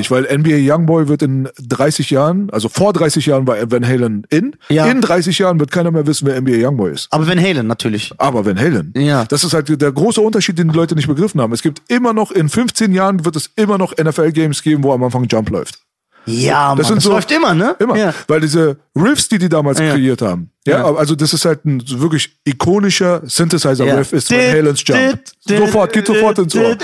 weil 0.09 0.23
NBA 0.23 0.73
Youngboy 0.73 1.09
wird 1.09 1.21
in 1.21 1.49
30 1.59 2.11
Jahren, 2.11 2.49
also 2.51 2.69
vor 2.69 2.93
30 2.93 3.25
Jahren 3.25 3.45
war 3.45 3.57
Van 3.69 3.85
Halen 3.85 4.25
in. 4.29 4.55
Ja. 4.69 4.85
In 4.85 5.01
30 5.01 5.37
Jahren 5.37 5.59
wird 5.59 5.71
keiner 5.71 5.91
mehr 5.91 6.07
wissen, 6.07 6.27
wer 6.27 6.39
NBA 6.39 6.65
Youngboy 6.65 6.93
ist. 6.93 7.07
Aber 7.11 7.27
Van 7.27 7.41
Halen 7.41 7.67
natürlich. 7.67 8.13
Aber 8.17 8.45
Van 8.45 8.57
Halen. 8.57 8.93
Ja. 8.95 9.25
Das 9.25 9.43
ist 9.43 9.53
halt 9.53 9.81
der 9.81 9.91
große 9.91 10.21
Unterschied, 10.21 10.57
den 10.57 10.69
die 10.69 10.75
Leute 10.77 10.95
nicht 10.95 11.07
begriffen 11.07 11.41
haben. 11.41 11.51
Es 11.51 11.61
gibt 11.61 11.81
immer 11.89 12.13
noch, 12.13 12.31
in 12.31 12.47
15 12.47 12.93
Jahren 12.93 13.25
wird 13.25 13.35
es 13.35 13.49
immer 13.57 13.77
noch 13.77 13.93
NFL-Games 13.97 14.63
geben, 14.63 14.81
wo 14.81 14.93
am 14.93 15.03
Anfang 15.03 15.25
Jump 15.25 15.49
läuft. 15.49 15.79
Ja, 16.25 16.69
Mann, 16.69 16.77
das, 16.77 16.87
sind 16.87 17.01
so- 17.01 17.11
läuft 17.11 17.31
immer, 17.31 17.53
ne? 17.53 17.75
Immer. 17.79 17.95
Ja. 17.97 18.13
Weil 18.27 18.41
diese 18.41 18.77
Riffs, 18.95 19.27
die 19.29 19.37
die 19.37 19.49
damals 19.49 19.79
Ja. 19.79 19.91
kreiert 19.91 20.21
haben. 20.21 20.49
Ja, 20.65 20.79
Ja. 20.79 20.95
also 20.95 21.15
das 21.15 21.33
ist 21.33 21.45
halt 21.45 21.63
ein 21.65 21.83
wirklich 21.99 22.35
ikonischer 22.45 23.21
Synthesizer-Riff, 23.25 24.11
Ja. 24.11 24.17
ist 24.17 24.31
Van 24.31 24.39
Halens 24.39 24.83
Jump. 24.85 25.19
Sofort, 25.47 25.93
geht 25.93 26.07
sofort 26.07 26.39
ins 26.39 26.55
Ohr. 26.55 26.75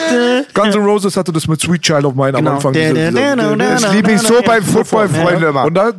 Guns 0.53 0.75
N' 0.75 0.83
Roses 0.83 1.17
hatte 1.17 1.31
das 1.31 1.47
mit 1.47 1.59
Sweet 1.59 1.81
Child 1.81 2.05
of 2.05 2.13
Mine 2.15 2.29
am 2.29 2.35
Genau. 2.35 2.51
Anfang. 2.51 2.73
diese- 2.73 2.93
diese- 2.93 3.11
Das 3.57 3.93
liebe 3.93 4.11
ich 4.11 4.21
so 4.21 4.41
beim 4.45 4.63
Football, 4.63 5.09
Freunde, 5.09 5.47
immer. 5.47 5.65
und 5.65 5.73
da 5.73 5.91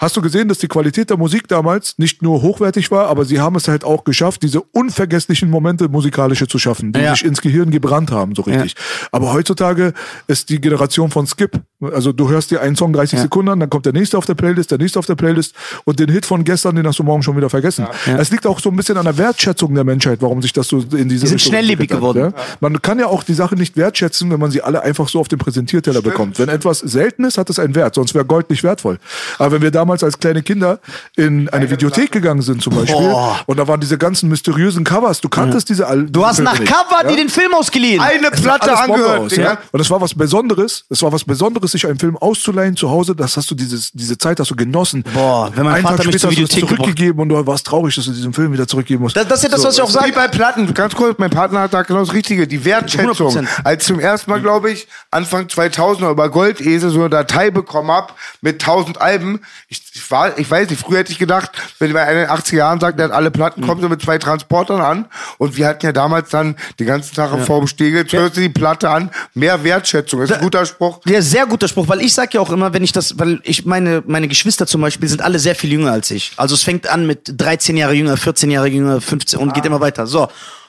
hast 0.00 0.16
du 0.16 0.22
gesehen, 0.22 0.48
dass 0.48 0.58
die 0.58 0.66
Qualität 0.68 1.10
der 1.10 1.16
Musik 1.18 1.46
damals 1.46 1.98
nicht 1.98 2.22
nur 2.22 2.42
hochwertig 2.42 2.90
war, 2.90 3.06
aber 3.08 3.24
sie 3.24 3.38
haben 3.38 3.54
es 3.56 3.68
halt 3.68 3.84
auch 3.84 4.02
geschafft, 4.04 4.42
diese 4.42 4.62
unvergesslichen 4.62 5.50
Momente 5.50 5.88
musikalische 5.88 6.48
zu 6.48 6.58
schaffen, 6.58 6.92
die 6.92 7.00
Ja. 7.00 7.14
sich 7.14 7.24
ins 7.24 7.40
Gehirn 7.40 7.70
gebrannt 7.70 8.10
haben, 8.10 8.34
so 8.34 8.42
richtig. 8.42 8.74
Aber 9.12 9.32
heutzutage 9.32 9.92
ist 10.26 10.48
die 10.48 10.60
Generation 10.60 11.10
von 11.10 11.26
Skip. 11.26 11.60
Also 11.80 12.12
du 12.12 12.28
hörst 12.28 12.50
dir 12.50 12.60
einen 12.60 12.76
Song 12.76 12.92
30 12.92 13.20
Sekunden 13.20 13.50
an, 13.50 13.60
dann 13.60 13.70
kommt 13.70 13.86
der 13.86 13.92
nächste 13.92 14.16
auf 14.18 14.26
der 14.26 14.34
Playlist, 14.34 14.70
der 14.70 14.78
nächste 14.78 14.98
auf 14.98 15.06
der 15.06 15.14
Playlist 15.14 15.54
und 15.84 15.98
den 16.00 16.10
Hit 16.10 16.26
von 16.26 16.44
gestern, 16.44 16.76
den 16.76 16.86
hast 16.86 16.98
du 16.98 17.02
morgen 17.04 17.22
schon 17.22 17.36
wieder 17.36 17.50
vergessen. 17.50 17.86
Es 18.18 18.30
liegt 18.30 18.46
auch 18.46 18.58
so 18.60 18.70
ein 18.70 18.76
bisschen 18.76 18.96
an 18.96 19.04
der 19.04 19.18
Wertschätzung 19.18 19.74
der 19.74 19.84
Menschheit, 19.84 20.18
warum 20.22 20.40
sich 20.42 20.52
das 20.52 20.68
so 20.68 20.78
in 20.78 20.86
diese 20.86 20.96
Die 20.96 21.16
sind 21.18 21.22
Richtung 21.34 21.38
schnelllebig 21.38 21.90
geworden. 21.90 22.32
Ja? 22.36 22.42
Man 22.60 22.80
kann 22.82 22.98
ja 22.98 23.06
auch 23.06 23.22
die 23.22 23.34
Sache 23.34 23.54
nicht 23.54 23.76
wertschätzen, 23.76 24.30
wenn 24.30 24.40
man 24.40 24.50
sie 24.50 24.62
alle 24.62 24.82
einfach 24.82 25.08
so 25.08 25.20
auf 25.20 25.28
dem 25.28 25.38
Präsentierteller 25.38 26.00
bekommt. 26.02 26.38
Wenn 26.38 26.48
etwas 26.48 26.78
selten 26.78 27.24
ist, 27.24 27.36
hat 27.38 27.50
es 27.50 27.58
einen 27.58 27.74
Wert, 27.74 27.94
sonst 27.94 28.14
wäre 28.14 28.24
Gold 28.24 28.48
nicht 28.50 28.62
wertvoll. 28.62 28.98
Aber 29.38 29.52
wenn 29.52 29.62
wir 29.62 29.70
damals 29.70 29.89
als 29.90 30.18
kleine 30.18 30.42
Kinder 30.42 30.80
in 31.16 31.48
eine 31.48 31.70
Videothek 31.70 32.12
gegangen 32.12 32.42
sind 32.42 32.62
zum 32.62 32.74
Beispiel 32.74 32.96
Boah. 32.96 33.40
und 33.46 33.58
da 33.58 33.68
waren 33.68 33.80
diese 33.80 33.98
ganzen 33.98 34.28
mysteriösen 34.28 34.84
Covers, 34.84 35.20
du 35.20 35.28
kanntest 35.28 35.68
diese 35.68 35.86
all 35.86 36.04
Du 36.04 36.26
hast 36.26 36.40
nach 36.40 36.58
Cover 36.64 37.08
die 37.08 37.16
den 37.16 37.28
Film 37.28 37.54
ausgeliehen. 37.54 38.00
Eine 38.00 38.30
Platte 38.30 38.76
angehört. 38.76 39.20
aus, 39.20 39.36
ja? 39.36 39.58
Und 39.72 39.80
es 39.80 39.90
war 39.90 40.00
was 40.00 40.14
Besonderes. 40.14 40.84
Es 40.88 41.02
war 41.02 41.12
was 41.12 41.24
Besonderes, 41.24 41.72
sich 41.72 41.86
einen 41.86 41.98
Film 41.98 42.16
auszuleihen 42.16 42.76
zu 42.76 42.90
Hause. 42.90 43.14
Das 43.14 43.36
hast 43.36 43.50
du 43.50 43.54
dieses, 43.54 43.90
diese 43.92 44.18
Zeit 44.18 44.40
hast 44.40 44.50
du 44.50 44.56
genossen. 44.56 45.04
Boah, 45.14 45.50
wenn 45.54 45.64
mein 45.64 45.74
Einen 45.74 45.84
Vater 45.84 45.96
Tag 45.98 46.06
mich 46.06 46.16
später 46.16 46.34
zur 46.34 46.44
es 46.44 46.50
Videothek 46.50 46.68
zurückgegeben 46.68 47.20
und 47.20 47.28
du 47.28 47.46
warst 47.46 47.66
traurig, 47.66 47.94
dass 47.94 48.04
du 48.04 48.12
diesen 48.12 48.32
Film 48.32 48.52
wieder 48.52 48.66
zurückgeben 48.66 49.02
musst. 49.02 49.16
Das, 49.16 49.26
das 49.28 49.38
ist 49.38 49.44
ja 49.44 49.48
das, 49.50 49.64
was 49.64 49.74
ich 49.74 49.82
auch 49.82 49.88
Wie 49.88 49.92
sage. 49.92 50.12
bei 50.12 50.28
Platten, 50.28 50.72
ganz 50.74 50.94
kurz, 50.94 51.18
mein 51.18 51.30
Partner 51.30 51.60
hat 51.60 51.74
da 51.74 51.82
genau 51.82 52.00
das 52.00 52.12
Richtige, 52.12 52.46
die 52.46 52.64
Wertschätzung. 52.64 53.30
100%. 53.30 53.46
Als 53.64 53.82
ich 53.82 53.86
zum 53.86 54.00
ersten 54.00 54.30
Mal, 54.30 54.40
glaube 54.40 54.70
ich, 54.70 54.88
Anfang 55.10 55.48
2000 55.48 56.10
über 56.10 56.28
Goldesel 56.28 56.90
so 56.90 57.00
eine 57.00 57.10
Datei 57.10 57.50
bekommen 57.50 57.90
hab 57.90 58.16
mit 58.40 58.62
1000 58.62 59.00
Alben, 59.00 59.40
ich, 59.68 59.79
ich 59.92 60.10
war, 60.10 60.38
ich 60.38 60.48
weiß 60.48 60.70
nicht, 60.70 60.80
früher 60.80 60.98
hätte 60.98 61.10
ich 61.10 61.18
gedacht, 61.18 61.50
wenn 61.78 61.90
man 61.92 62.08
in 62.08 62.14
den 62.16 62.28
80er 62.28 62.56
Jahren 62.56 62.80
sagt, 62.80 62.98
der 62.98 63.06
hat 63.06 63.12
alle 63.12 63.30
Platten, 63.30 63.66
kommt 63.66 63.82
so 63.82 63.88
mit 63.88 64.00
zwei 64.00 64.18
Transportern 64.18 64.80
an 64.80 65.06
und 65.38 65.56
wir 65.56 65.66
hatten 65.66 65.84
ja 65.84 65.92
damals 65.92 66.30
dann 66.30 66.56
den 66.78 66.86
ganzen 66.86 67.14
Tag 67.14 67.32
ja. 67.32 67.38
vorm 67.38 67.66
Stegel, 67.66 68.04
hörst 68.08 68.36
du 68.36 68.40
die 68.40 68.48
Platte 68.48 68.88
an, 68.88 69.10
mehr 69.34 69.64
Wertschätzung, 69.64 70.22
ist 70.22 70.32
ein 70.32 70.40
guter 70.40 70.64
Spruch. 70.64 71.00
Ja, 71.06 71.20
sehr 71.20 71.46
guter 71.46 71.66
Spruch, 71.66 71.88
weil 71.88 72.00
ich 72.02 72.12
sag 72.12 72.32
ja 72.34 72.40
auch 72.40 72.50
immer, 72.50 72.72
wenn 72.72 72.84
ich 72.84 72.92
das, 72.92 73.18
weil 73.18 73.40
ich 73.42 73.64
meine, 73.64 74.02
meine 74.06 74.28
Geschwister 74.28 74.66
zum 74.66 74.80
Beispiel 74.80 75.08
sind 75.08 75.22
alle 75.22 75.38
sehr 75.38 75.56
viel 75.56 75.72
jünger 75.72 75.90
als 75.92 76.10
ich. 76.10 76.32
Also 76.36 76.54
es 76.54 76.62
fängt 76.62 76.88
an 76.88 77.06
mit 77.06 77.34
13 77.36 77.76
Jahre 77.76 77.94
jünger, 77.94 78.16
14 78.16 78.50
Jahre 78.50 78.68
jünger, 78.68 79.00
15 79.00 79.40
und 79.40 79.54
geht 79.54 79.64
immer 79.64 79.80
weiter. 79.80 80.06
So. 80.06 80.28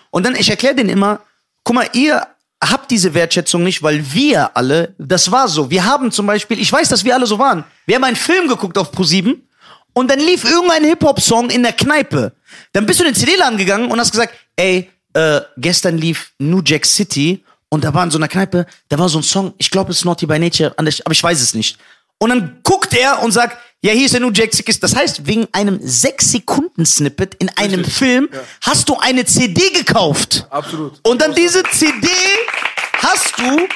Und 0.10 0.26
dann, 0.26 0.36
ich 0.36 0.50
erkläre 0.50 0.76
denen 0.76 0.90
immer, 0.90 1.20
guck 1.64 1.76
mal, 1.76 1.88
ihr 1.94 2.26
hab 2.62 2.88
diese 2.88 3.14
Wertschätzung 3.14 3.64
nicht, 3.64 3.82
weil 3.82 4.14
wir 4.14 4.56
alle, 4.56 4.94
das 4.98 5.32
war 5.32 5.48
so. 5.48 5.70
Wir 5.72 5.86
haben 5.86 6.12
zum 6.12 6.28
Beispiel, 6.28 6.60
ich 6.60 6.72
weiß, 6.72 6.90
dass 6.90 7.04
wir 7.04 7.16
alle 7.16 7.26
so 7.26 7.40
waren. 7.40 7.64
Wir 7.86 7.96
haben 7.96 8.04
einen 8.04 8.16
Film 8.16 8.48
geguckt 8.48 8.78
auf 8.78 8.94
Pro7 8.94 9.36
und 9.94 10.12
dann 10.12 10.20
lief 10.20 10.44
irgendein 10.46 10.84
Hip-Hop-Song 10.84 11.50
in 11.50 11.64
der 11.64 11.74
Kneipe. 11.74 12.34
Dann 12.74 12.86
bist 12.86 13.00
du 13.00 13.04
in 13.04 13.14
den 13.14 13.20
CD-Laden 13.20 13.58
gegangen 13.58 13.92
und 13.92 14.00
hast 14.00 14.12
gesagt, 14.12 14.34
ey, 14.56 14.90
äh, 15.14 15.42
gestern 15.58 15.98
lief 15.98 16.34
New 16.38 16.62
Jack 16.64 16.86
City 16.86 17.44
und 17.70 17.84
da 17.84 17.94
war 17.94 18.04
in 18.04 18.12
so 18.12 18.18
einer 18.18 18.28
Kneipe, 18.28 18.66
da 18.90 19.00
war 19.00 19.10
so 19.10 19.20
ein 19.20 19.24
Song, 19.24 19.54
ich 19.58 19.72
glaube, 19.72 19.92
es 19.92 19.98
ist 19.98 20.06
Naughty 20.06 20.26
by 20.26 20.38
Nature, 20.38 20.74
aber 20.78 20.88
ich 20.88 21.24
weiß 21.24 21.42
es 21.42 21.54
nicht. 21.54 21.78
Und 22.20 22.30
dann 22.30 22.60
guckt 22.64 22.94
er 22.94 23.24
und 23.24 23.32
sagt, 23.32 23.58
ja, 23.84 23.94
hier 23.94 24.06
ist 24.06 24.14
der 24.14 24.22
New 24.22 24.32
Jack 24.32 24.54
City. 24.54 24.80
Das 24.80 24.96
heißt, 24.96 25.26
wegen 25.26 25.48
einem 25.54 25.80
6-Sekunden-Snippet 25.80 27.36
in 27.36 27.50
einem 27.58 27.84
Film 27.84 28.30
hast 28.62 28.88
du 28.88 28.98
eine 28.98 29.26
CD 29.26 29.72
gekauft. 29.72 30.46
Absolut. 30.52 31.00
Und 31.04 31.20
dann 31.22 31.34
diese 31.34 31.64
CD 31.64 32.08
hast 33.00 33.34
du 33.40 33.68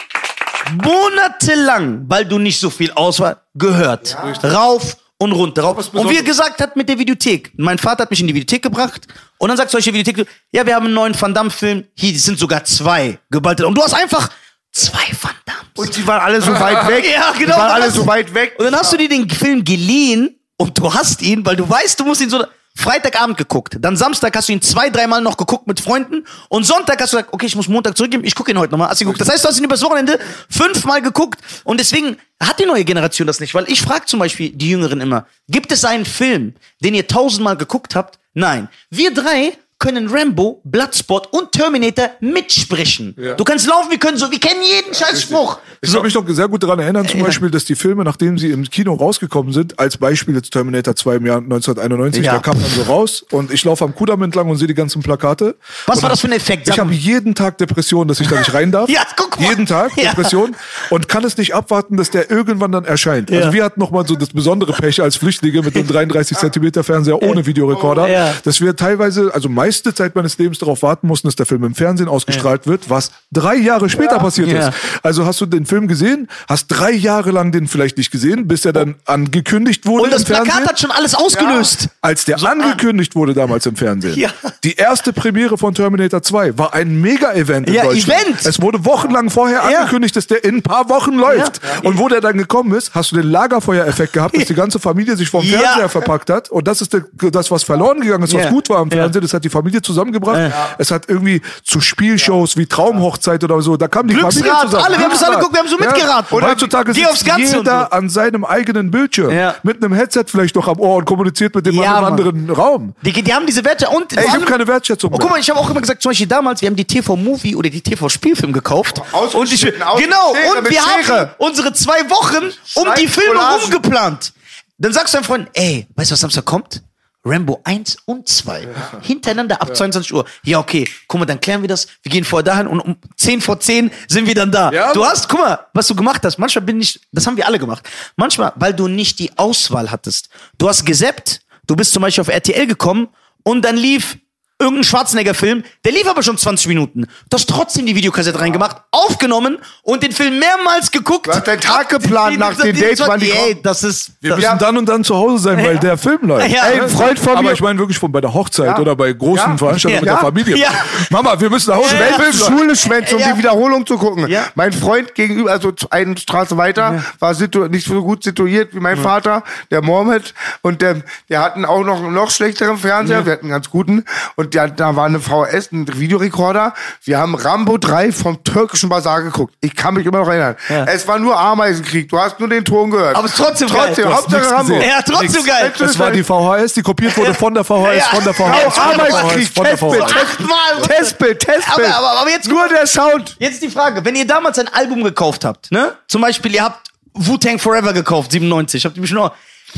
monatelang, 0.84 2.06
weil 2.08 2.26
du 2.26 2.38
nicht 2.38 2.60
so 2.60 2.70
viel 2.70 2.92
Auswahl, 2.92 3.38
gehört. 3.56 4.16
Rauf 4.44 4.98
und 5.18 5.32
runter. 5.32 5.64
Rauf. 5.64 5.94
Und 5.94 6.10
wie 6.10 6.18
er 6.18 6.24
gesagt 6.24 6.62
hat 6.62 6.76
mit 6.76 6.88
der 6.88 7.00
Videothek. 7.00 7.52
Mein 7.58 7.80
Vater 7.80 8.04
hat 8.04 8.12
mich 8.12 8.20
in 8.20 8.28
die 8.28 8.36
Videothek 8.36 8.62
gebracht 8.62 9.08
und 9.40 9.50
dann 9.50 9.58
sagt 9.58 9.72
solche 9.72 9.92
Videothek, 9.92 10.28
ja, 10.52 10.66
wir 10.66 10.76
haben 10.76 10.86
einen 10.86 10.94
neuen 10.94 11.20
Van 11.20 11.34
Damme-Film. 11.34 11.86
Hier 11.96 12.18
sind 12.20 12.38
sogar 12.38 12.64
zwei 12.64 13.18
geballte. 13.32 13.66
Und 13.66 13.76
du 13.76 13.82
hast 13.82 13.94
einfach 13.94 14.30
zwei 14.76 15.08
Van 15.20 15.32
Damme. 15.46 15.60
Und 15.76 15.96
die 15.96 16.06
waren 16.06 16.22
alle 16.22 16.42
so 16.42 16.52
weit 16.60 16.88
weg. 16.88 17.06
Ja, 17.12 17.32
genau. 17.32 17.56
Die 17.56 17.60
waren 17.60 17.72
alle 17.72 17.92
so 17.92 18.06
weit 18.06 18.34
weg. 18.34 18.56
Und 18.60 18.66
dann 18.66 18.76
hast 18.76 18.94
du 18.94 18.98
dir 18.98 19.10
den 19.10 19.30
Film 19.30 19.64
geliehen 19.64 20.38
und 20.58 20.78
du 20.78 20.94
hast 20.94 21.22
ihn, 21.22 21.46
weil 21.46 21.56
du 21.56 21.68
weißt, 21.68 22.00
du 22.00 22.06
musst 22.06 22.22
ihn 22.22 22.30
so 22.30 22.44
Freitagabend 22.78 23.38
geguckt. 23.38 23.78
Dann 23.80 23.96
Samstag 23.96 24.36
hast 24.36 24.50
du 24.50 24.54
ihn 24.54 24.62
zwei, 24.62 24.90
dreimal 24.90 25.22
noch 25.22 25.38
geguckt 25.38 25.66
mit 25.66 25.80
Freunden 25.80 26.26
und 26.50 26.66
Sonntag 26.66 27.02
hast 27.02 27.14
du 27.14 27.18
gesagt, 27.18 27.34
okay, 27.34 27.46
ich 27.46 27.56
muss 27.56 27.70
Montag 27.70 27.96
zurückgeben, 27.96 28.26
ich 28.26 28.36
gucke 28.36 28.52
ihn 28.52 28.60
heute 28.60 28.72
nochmal. 28.72 28.90
Hast 28.90 29.00
ihn 29.00 29.06
geguckt. 29.06 29.22
Das 29.22 29.30
heißt, 29.30 29.46
du 29.46 29.48
hast 29.48 29.58
ihn 29.58 29.64
übers 29.64 29.82
Wochenende 29.82 30.20
fünfmal 30.50 31.02
geguckt 31.02 31.40
und 31.64 31.80
deswegen 31.80 32.18
hat 32.44 32.60
die 32.60 32.66
neue 32.66 32.84
Generation 32.84 33.28
das 33.28 33.40
nicht, 33.40 33.56
weil 33.56 33.70
ich 33.72 33.82
frage 33.82 34.06
zum 34.06 34.20
Beispiel 34.20 34.50
die 34.50 34.70
Jüngeren 34.70 35.00
immer, 35.00 35.26
gibt 35.48 35.72
es 35.72 35.86
einen 35.86 36.06
Film, 36.06 36.54
den 36.84 36.94
ihr 36.94 37.08
tausendmal 37.08 37.56
geguckt 37.56 37.96
habt? 37.96 38.20
Nein. 38.34 38.68
Wir 38.90 39.14
drei 39.14 39.54
können 39.78 40.08
Rambo, 40.10 40.62
Bloodsport 40.64 41.32
und 41.34 41.52
Terminator 41.52 42.10
mitsprechen. 42.22 43.16
Du 43.38 43.44
kannst 43.44 43.68
laufen, 43.68 43.92
wir 43.92 43.98
können 44.00 44.18
so, 44.18 44.32
wir 44.32 44.40
kennen 44.40 44.62
jeden 44.64 44.94
Scheißspruch. 44.94 45.60
Ich 45.82 45.92
kann 45.94 46.02
mich 46.04 46.14
noch 46.14 46.24
sehr 46.30 46.48
gut 46.48 46.64
daran 46.64 46.80
erinnern, 46.80 47.08
zum 47.08 47.22
Beispiel, 47.22 47.50
dass 47.52 47.66
die 47.66 47.76
Filme, 47.76 48.04
nachdem 48.04 48.38
sie 48.38 48.52
im 48.52 48.64
Kino 48.70 48.94
rausgekommen 48.94 49.52
sind, 49.54 49.78
als 49.78 49.98
Beispiel 49.98 50.34
jetzt 50.36 50.52
Terminator 50.52 50.96
2 50.96 51.16
im 51.18 51.26
Jahr 51.26 51.38
1991, 51.38 52.24
Ja. 52.26 52.34
da 52.34 52.40
kam 52.40 52.60
dann 52.60 52.70
so 52.70 52.84
raus 52.84 53.26
und 53.32 53.52
ich 53.52 53.64
laufe 53.66 53.84
am 53.84 53.94
Kudamm 53.94 54.22
entlang 54.24 54.50
und 54.50 54.56
sehe 54.58 54.68
die 54.68 54.74
ganzen 54.74 55.02
Plakate. 55.04 55.56
Was 55.88 56.02
war 56.02 56.10
das 56.10 56.22
für 56.22 56.28
ein 56.28 56.34
Effekt? 56.34 56.68
Ich 56.70 56.80
habe 56.80 56.94
jeden 56.94 57.36
Tag 57.36 57.58
Depression, 57.58 58.08
dass 58.08 58.20
ich 58.20 58.28
da 58.28 58.40
nicht 58.40 58.54
rein 58.54 58.72
darf. 58.72 58.90
Ja, 58.96 59.02
guck 59.18 59.40
mal. 59.40 59.50
Jeden 59.50 59.66
Tag 59.66 59.92
Ja. 59.98 60.12
Depression 60.12 60.56
und 60.90 61.10
kann 61.10 61.24
es 61.26 61.38
nicht 61.38 61.54
abwarten, 61.54 61.98
dass 61.98 62.10
der 62.12 62.32
irgendwann 62.32 62.72
dann 62.72 62.86
erscheint. 62.86 63.30
Ja. 63.30 63.40
Also 63.40 63.54
wir 63.54 63.64
hatten 63.64 63.80
noch 63.80 63.92
mal 63.92 64.08
so 64.08 64.16
das 64.16 64.30
besondere 64.30 64.72
Pech 64.74 65.02
als 65.02 65.18
Flüchtlinge 65.18 65.62
mit 65.62 65.76
dem 65.76 65.86
33 65.96 66.38
Zentimeter 66.38 66.84
Fernseher 66.84 67.22
ohne 67.22 67.46
Videorekorder, 67.46 68.08
Ja. 68.08 68.34
dass 68.46 68.62
wir 68.62 68.76
teilweise, 68.76 69.32
also 69.34 69.50
meiste 69.66 69.94
Zeit 69.94 70.16
meines 70.16 70.38
Lebens 70.38 70.60
darauf 70.60 70.82
warten 70.84 71.08
mussten, 71.08 71.28
dass 71.28 71.36
der 71.36 71.46
Film 71.46 71.64
im 71.64 71.76
Fernsehen 71.76 72.08
ausgestrahlt 72.08 72.68
wird, 72.68 72.90
was 72.90 73.12
drei 73.32 73.56
Jahre 73.56 73.90
später 73.90 74.20
passiert 74.20 74.50
Ja. 74.50 74.70
ist. 74.70 74.78
Also 75.04 75.26
hast 75.26 75.42
du 75.42 75.46
den 75.46 75.66
Film 75.66 75.88
gesehen, 75.88 76.28
hast 76.48 76.68
drei 76.68 76.92
Jahre 76.92 77.32
lang 77.32 77.52
den 77.52 77.68
vielleicht 77.68 77.98
nicht 77.98 78.12
gesehen, 78.12 78.48
bis 78.48 78.66
er 78.66 78.74
dann 78.74 78.96
angekündigt 79.06 79.86
wurde 79.86 80.04
Und 80.06 80.14
das 80.14 80.22
im 80.22 80.28
Fernsehen. 80.28 80.52
Plakat 80.52 80.70
hat 80.70 80.80
schon 80.80 80.92
alles 80.92 81.16
ausgelöst. 81.16 81.90
Als 82.02 82.26
der 82.26 82.42
angekündigt 82.44 83.16
wurde 83.16 83.34
damals 83.34 83.66
im 83.66 83.76
Fernsehen. 83.76 84.16
Ja. 84.26 84.30
Die 84.64 84.76
erste 84.76 85.14
Premiere 85.14 85.58
von 85.58 85.74
Terminator 85.74 86.22
2 86.22 86.58
war 86.58 86.74
ein 86.74 87.00
Mega-Event 87.02 87.68
in 87.68 87.74
Ja, 87.76 87.84
Deutschland. 87.84 88.22
Event. 88.24 88.46
Es 88.46 88.62
wurde 88.62 88.84
wochenlang 88.86 89.30
vorher 89.30 89.58
Ja. 89.70 89.80
angekündigt, 89.80 90.16
dass 90.16 90.28
der 90.28 90.44
in 90.44 90.58
ein 90.58 90.62
paar 90.62 90.90
Wochen 90.90 91.14
läuft. 91.16 91.60
Und 91.84 91.98
wo 92.00 92.08
der 92.08 92.22
dann 92.22 92.38
gekommen 92.38 92.74
ist, 92.74 92.94
hast 92.96 93.12
du 93.12 93.16
den 93.18 93.30
Lagerfeuereffekt 93.30 94.14
gehabt, 94.14 94.36
dass 94.38 94.46
die 94.46 94.54
ganze 94.54 94.80
Familie 94.80 95.16
sich 95.18 95.30
vom 95.30 95.44
Ja. 95.44 95.60
Fernseher 95.60 95.90
verpackt 95.90 96.30
hat. 96.30 96.50
Und 96.50 96.68
das 96.68 96.82
ist 96.82 96.96
das, 97.32 97.52
was 97.52 97.64
verloren 97.64 98.00
gegangen 98.02 98.24
ist, 98.24 98.34
was 98.34 98.44
Ja. 98.44 98.50
gut 98.50 98.70
war 98.70 98.78
am 98.80 98.90
Ja. 98.90 98.98
Fernsehen. 98.98 99.22
Das 99.22 99.34
hat 99.34 99.44
die 99.44 99.50
Familie 99.56 99.82
zusammengebracht. 99.82 100.52
Es 100.78 100.92
hat 100.92 101.06
irgendwie 101.08 101.42
zu 101.64 101.80
Spielshows 101.82 102.58
wie 102.58 102.66
Traumhochzeit 102.66 103.44
oder 103.44 103.62
so, 103.62 103.78
da 103.78 103.88
kam 103.88 104.08
die 104.08 104.16
Familie 104.16 104.32
zusammen. 104.62 104.76
alle, 104.86 104.98
wir 104.98 105.04
haben 105.06 105.12
das 105.12 105.24
alle 105.24 105.36
geguckt, 105.38 105.54
wir 105.54 105.60
haben 105.62 105.68
so 105.70 105.78
mitgeraten. 105.78 106.38
Und 106.38 106.44
heutzutage 106.44 106.94
sitzt 106.94 107.08
aufs 107.10 107.24
Ganze 107.24 107.60
und 107.60 107.66
jeder 107.66 107.88
so. 107.92 107.98
an 107.98 108.10
seinem 108.10 108.44
eigenen 108.46 108.92
Bildschirm. 108.92 109.32
Ja. 109.32 109.56
Mit 109.64 109.84
einem 109.84 109.94
Headset 109.94 110.26
vielleicht 110.28 110.56
noch 110.56 110.68
am 110.68 110.80
Ohr 110.80 110.98
und 110.98 111.06
kommuniziert 111.06 111.56
mit 111.56 111.66
dem 111.66 111.76
Ja, 111.76 112.02
Mann 112.02 112.18
im 112.20 112.28
anderen 112.28 112.50
Raum. 112.50 112.94
Die, 113.02 113.12
die 113.14 113.34
haben 113.34 113.46
diese 113.46 113.64
Werte 113.64 113.88
und 113.90 114.16
Ey, 114.18 114.26
ich 114.26 114.32
habe 114.34 114.46
keine 114.46 114.68
Wertschätzung 114.68 115.10
Oh, 115.10 115.12
mehr. 115.18 115.20
guck 115.22 115.30
mal, 115.32 115.40
ich 115.40 115.50
habe 115.50 115.60
auch 115.60 115.70
immer 115.70 115.82
gesagt, 115.82 116.02
zum 116.02 116.10
Beispiel 116.12 116.28
damals, 116.28 116.62
wir 116.62 116.68
haben 116.68 116.76
die 116.76 116.86
TV-Movie 116.86 117.56
oder 117.56 117.70
die 117.70 117.82
TV-Spielfilm 117.82 118.52
gekauft. 118.54 119.02
Und 119.34 119.52
ich, 119.52 119.66
aus- 119.84 120.00
genau, 120.02 120.34
Schere, 120.36 120.60
und 120.60 120.70
wir 120.70 120.82
haben 120.82 121.04
Schere. 121.04 121.36
unsere 121.38 121.74
zwei 121.74 122.10
Wochen 122.10 122.52
um 122.76 122.86
die 123.00 123.08
Filme 123.08 123.40
rumgeplant. 123.62 124.34
Dann 124.78 124.92
sagst 124.92 125.14
du 125.14 125.18
deinem 125.18 125.26
Freund, 125.26 125.48
ey, 125.54 125.88
weißt 125.96 126.12
du, 126.12 126.14
was 126.14 126.20
Samstag 126.20 126.44
kommt? 126.46 126.82
Rambo 127.26 127.60
1 127.64 127.98
und 128.06 128.28
2. 128.28 128.68
Hintereinander 129.02 129.62
ab 129.62 129.76
22 129.76 130.14
Uhr. 130.14 130.26
Ja, 130.44 130.60
okay, 130.60 130.88
guck 131.08 131.20
mal, 131.20 131.26
dann 131.26 131.42
klären 131.42 131.62
wir 131.62 131.68
das. 131.68 131.88
Wir 132.04 132.12
gehen 132.12 132.24
vorher 132.24 132.44
dahin 132.44 132.68
und 132.68 132.80
um 132.80 132.96
10 133.18 133.42
vor 133.42 133.60
10 133.60 133.92
sind 134.08 134.28
wir 134.28 134.36
dann 134.36 134.52
da. 134.52 134.72
Ja, 134.72 134.94
du 134.94 135.04
hast, 135.04 135.28
guck 135.28 135.40
mal, 135.40 135.60
was 135.74 135.88
du 135.88 135.96
gemacht 135.96 136.24
hast. 136.24 136.38
Manchmal 136.38 136.64
bin 136.64 136.80
ich, 136.80 137.00
das 137.12 137.26
haben 137.26 137.36
wir 137.36 137.48
alle 137.48 137.58
gemacht. 137.58 137.90
Manchmal, 138.16 138.54
weil 138.56 138.74
du 138.74 138.88
nicht 138.88 139.18
die 139.20 139.36
Auswahl 139.38 139.90
hattest. 139.90 140.30
Du 140.58 140.70
hast 140.70 140.86
gesappt, 140.86 141.42
du 141.66 141.76
bist 141.76 141.92
zum 141.92 142.04
Beispiel 142.04 142.22
auf 142.22 142.30
RTL 142.30 142.68
gekommen 142.68 143.08
und 143.44 143.66
dann 143.66 143.76
lief 143.76 144.18
irgendein 144.58 144.86
Schwarzenegger-Film, 144.86 145.64
der 145.84 145.92
lief 145.92 146.08
aber 146.08 146.24
schon 146.24 146.38
20 146.38 146.68
Minuten. 146.68 147.08
Du 147.30 147.36
hast 147.36 147.50
trotzdem 147.50 147.86
die 147.86 147.96
Videokassette 147.96 148.40
reingemacht, 148.40 148.78
aufgenommen 148.92 149.58
und 149.84 150.02
den 150.02 150.14
Film 150.14 150.40
mehrmals 150.40 150.92
geguckt. 150.92 151.28
Du 151.28 151.32
hast 151.32 151.46
deinen 151.46 151.60
Tag 151.60 151.90
geplant 151.90 152.40
nach 152.40 152.56
den 152.56 152.74
Dates, 152.80 153.02
wann 153.06 153.20
die 153.20 153.32
Ey, 153.32 153.62
das 153.62 153.84
ist... 153.84 154.12
Wir 154.22 154.32
das, 154.32 154.40
müssen 154.40 154.58
dann 154.60 154.78
und 154.78 154.88
dann 154.88 155.04
zu 155.04 155.16
Hause 155.16 155.40
sein, 155.44 155.64
weil 155.64 155.78
der 155.78 155.98
Film 155.98 156.20
läuft. 156.22 156.50
Ja. 156.50 156.68
Ey, 156.68 156.80
ein 156.80 156.90
Freund 156.90 157.20
von 157.20 157.34
Aber 157.34 157.42
mir- 157.42 157.52
ich 157.54 157.60
meine 157.62 157.78
wirklich 157.80 158.00
von 158.00 158.12
bei 158.12 158.22
der 158.22 158.34
Hochzeit 158.34 158.68
Ja. 158.68 158.80
oder 158.80 158.96
bei 158.96 159.12
großen 159.12 159.52
Ja. 159.52 159.58
Veranstaltungen 159.58 160.02
mit 160.02 160.08
Ja. 160.08 160.14
der 160.16 160.22
Familie. 160.22 160.58
Ja. 160.58 160.70
Mama, 161.10 161.40
wir 161.40 161.50
müssen 161.50 161.72
nach 161.72 161.78
Hause. 161.78 161.96
Ja. 161.98 162.34
Schule 162.34 162.76
schwänzen, 162.78 163.16
um 163.16 163.22
Ja. 163.22 163.34
die 163.34 163.40
Wiederholung 163.40 163.86
zu 163.86 163.98
gucken. 163.98 164.28
Ja. 164.30 164.46
Mein 164.56 164.72
Freund 164.72 165.14
gegenüber, 165.16 165.52
also 165.52 165.74
eine 165.90 166.18
Straße 166.18 166.56
weiter, 166.56 167.04
war 167.20 167.36
situ 167.36 167.66
nicht 167.68 167.86
so 167.88 168.02
gut 168.02 168.24
situiert 168.24 168.74
wie 168.74 168.80
mein 168.80 168.98
Vater, 168.98 169.44
der 169.70 169.82
Mohammed. 169.82 170.34
Und 170.62 170.82
der, 170.82 171.02
der 171.30 171.42
hatten 171.42 171.66
auch 171.66 171.84
noch 171.84 172.02
noch 172.10 172.32
schlechteren 172.32 172.78
Fernseher. 172.78 173.26
Wir 173.26 173.34
hatten 173.34 173.46
einen 173.46 173.52
ganz 173.52 173.70
guten. 173.70 174.06
Und 174.36 174.45
der, 174.46 174.70
da 174.70 174.96
war 174.96 175.06
eine 175.06 175.20
VHS, 175.20 175.72
ein 175.72 175.88
Videorekorder. 176.00 176.74
Wir 177.04 177.18
haben 177.18 177.36
Rambo 177.36 177.78
3 177.78 178.12
vom 178.12 178.44
türkischen 178.44 178.90
Bazar 178.90 179.22
geguckt. 179.24 179.54
Ich 179.62 179.76
kann 179.76 179.94
mich 179.96 180.06
immer 180.06 180.20
noch 180.20 180.28
erinnern. 180.28 180.56
Ja. 180.70 180.86
Es 180.86 181.08
war 181.08 181.18
nur 181.20 181.38
Ameisenkrieg. 181.40 182.10
Du 182.10 182.20
hast 182.20 182.40
nur 182.40 182.50
den 182.50 182.64
Ton 182.66 182.92
gehört. 182.92 183.16
Aber 183.16 183.26
es 183.26 183.32
ist 183.34 183.38
trotzdem 183.44 183.68
geil. 183.70 183.86
Trotzdem, 183.88 184.06
hast 184.10 184.16
Hauptsache 184.24 184.52
Rambo. 184.52 184.74
gesehen. 184.76 184.90
ja, 184.90 185.02
trotzdem 185.02 185.44
geil. 185.46 185.74
Das 185.78 186.00
war 186.00 186.12
die 186.12 186.24
VHS, 186.24 186.74
die 186.74 186.82
kopiert 186.82 187.18
wurde 187.18 187.34
von 187.34 187.54
der 187.54 187.64
VHS, 187.64 187.98
Ja. 187.98 188.04
von 188.16 188.24
der 188.24 188.34
Genau, 188.34 188.50
VHS, 188.50 188.74
von 188.76 188.98
der 188.98 189.06
VHS, 189.06 189.14
Ameisenkrieg, 189.14 189.48
von 189.54 189.64
der 189.64 189.72
Testbild, 189.78 190.04
VHS. 190.04 190.14
Testbild. 190.14 190.84
Testbild, 190.88 191.40
Testbild. 191.40 191.88
Aber- 191.88 191.98
aber- 192.12 192.20
aber 192.22 192.30
jetzt- 192.30 192.48
nur 192.48 192.68
der 192.68 192.88
Sound. 192.88 193.36
Jetzt 193.40 193.62
die 193.62 193.70
Frage, 193.70 194.04
wenn 194.06 194.16
ihr 194.16 194.26
damals 194.28 194.58
ein 194.60 194.68
Album 194.74 195.04
gekauft 195.04 195.46
habt, 195.46 195.72
ne? 195.72 195.94
Zum 196.08 196.22
Beispiel, 196.22 196.54
ihr 196.54 196.64
habt 196.64 196.90
Wu-Tang 197.14 197.60
Forever 197.60 197.94
gekauft, 197.94 198.32
97, 198.32 198.86
habt 198.86 198.98
ihr 198.98 199.02
mich 199.02 199.12
nur. 199.12 199.32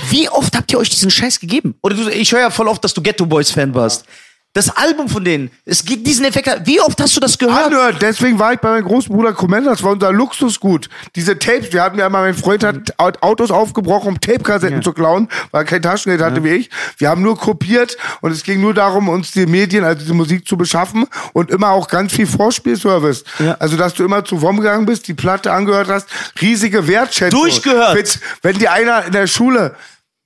Wie 0.09 0.29
oft 0.29 0.55
habt 0.55 0.71
ihr 0.71 0.77
euch 0.79 0.89
diesen 0.89 1.09
Scheiß 1.09 1.39
gegeben? 1.39 1.75
Oder 1.81 1.95
du, 1.95 2.09
ich 2.09 2.31
höre 2.31 2.41
ja 2.41 2.49
voll 2.51 2.67
oft, 2.67 2.83
dass 2.83 2.93
du 2.93 3.01
Ghetto 3.01 3.25
Boys 3.25 3.49
Fan 3.51 3.73
warst. 3.73 4.05
Das 4.57 4.75
Album 4.75 5.07
von 5.07 5.23
denen, 5.23 5.51
es 5.65 5.85
gibt 5.85 6.07
diesen 6.07 6.25
Effekt. 6.25 6.49
Wie 6.65 6.81
oft 6.81 6.99
hast 6.99 7.15
du 7.15 7.19
das 7.19 7.37
gehört? 7.37 7.67
Anhört. 7.67 8.01
Deswegen 8.01 8.39
war 8.39 8.53
ich 8.53 8.59
bei 8.59 8.71
meinem 8.71 8.85
großen 8.85 9.15
Bruder 9.15 9.31
Commander. 9.31 9.69
Das 9.69 9.83
war 9.83 9.91
unser 9.91 10.11
Luxusgut. 10.11 10.89
Diese 11.15 11.37
Tapes, 11.37 11.71
wir 11.73 11.83
hatten 11.83 11.99
ja 11.99 12.07
immer, 12.07 12.21
mein 12.21 12.33
Freund 12.33 12.63
hat 12.63 12.97
Au- 12.97 13.11
Autos 13.21 13.51
aufgebrochen, 13.51 14.07
um 14.07 14.19
Tape-Kassetten 14.19 14.81
zu 14.81 14.93
klauen, 14.93 15.29
weil 15.51 15.61
er 15.61 15.65
kein 15.65 15.83
Taschengeld 15.83 16.23
hatte 16.23 16.43
wie 16.43 16.53
ich. 16.53 16.71
Wir 16.97 17.09
haben 17.09 17.21
nur 17.21 17.37
kopiert 17.37 17.97
und 18.21 18.31
es 18.31 18.41
ging 18.41 18.59
nur 18.59 18.73
darum, 18.73 19.09
uns 19.09 19.31
die 19.31 19.45
Medien, 19.45 19.83
also 19.83 20.03
die 20.03 20.13
Musik 20.13 20.47
zu 20.47 20.57
beschaffen 20.57 21.05
und 21.33 21.51
immer 21.51 21.69
auch 21.69 21.87
ganz 21.87 22.13
viel 22.13 22.25
Vorspielservice. 22.25 23.25
Ja. 23.37 23.57
Also, 23.59 23.77
dass 23.77 23.93
du 23.93 24.05
immer 24.05 24.25
zu 24.25 24.41
WOM 24.41 24.57
gegangen 24.57 24.87
bist, 24.87 25.07
die 25.07 25.13
Platte 25.13 25.51
angehört 25.51 25.89
hast, 25.89 26.07
riesige 26.41 26.87
Wertschätzung. 26.87 27.41
Durchgehört. 27.41 27.95
Wenn, 27.95 28.05
wenn 28.41 28.57
dir 28.57 28.71
einer 28.71 29.05
in 29.05 29.11
der 29.11 29.27
Schule 29.27 29.75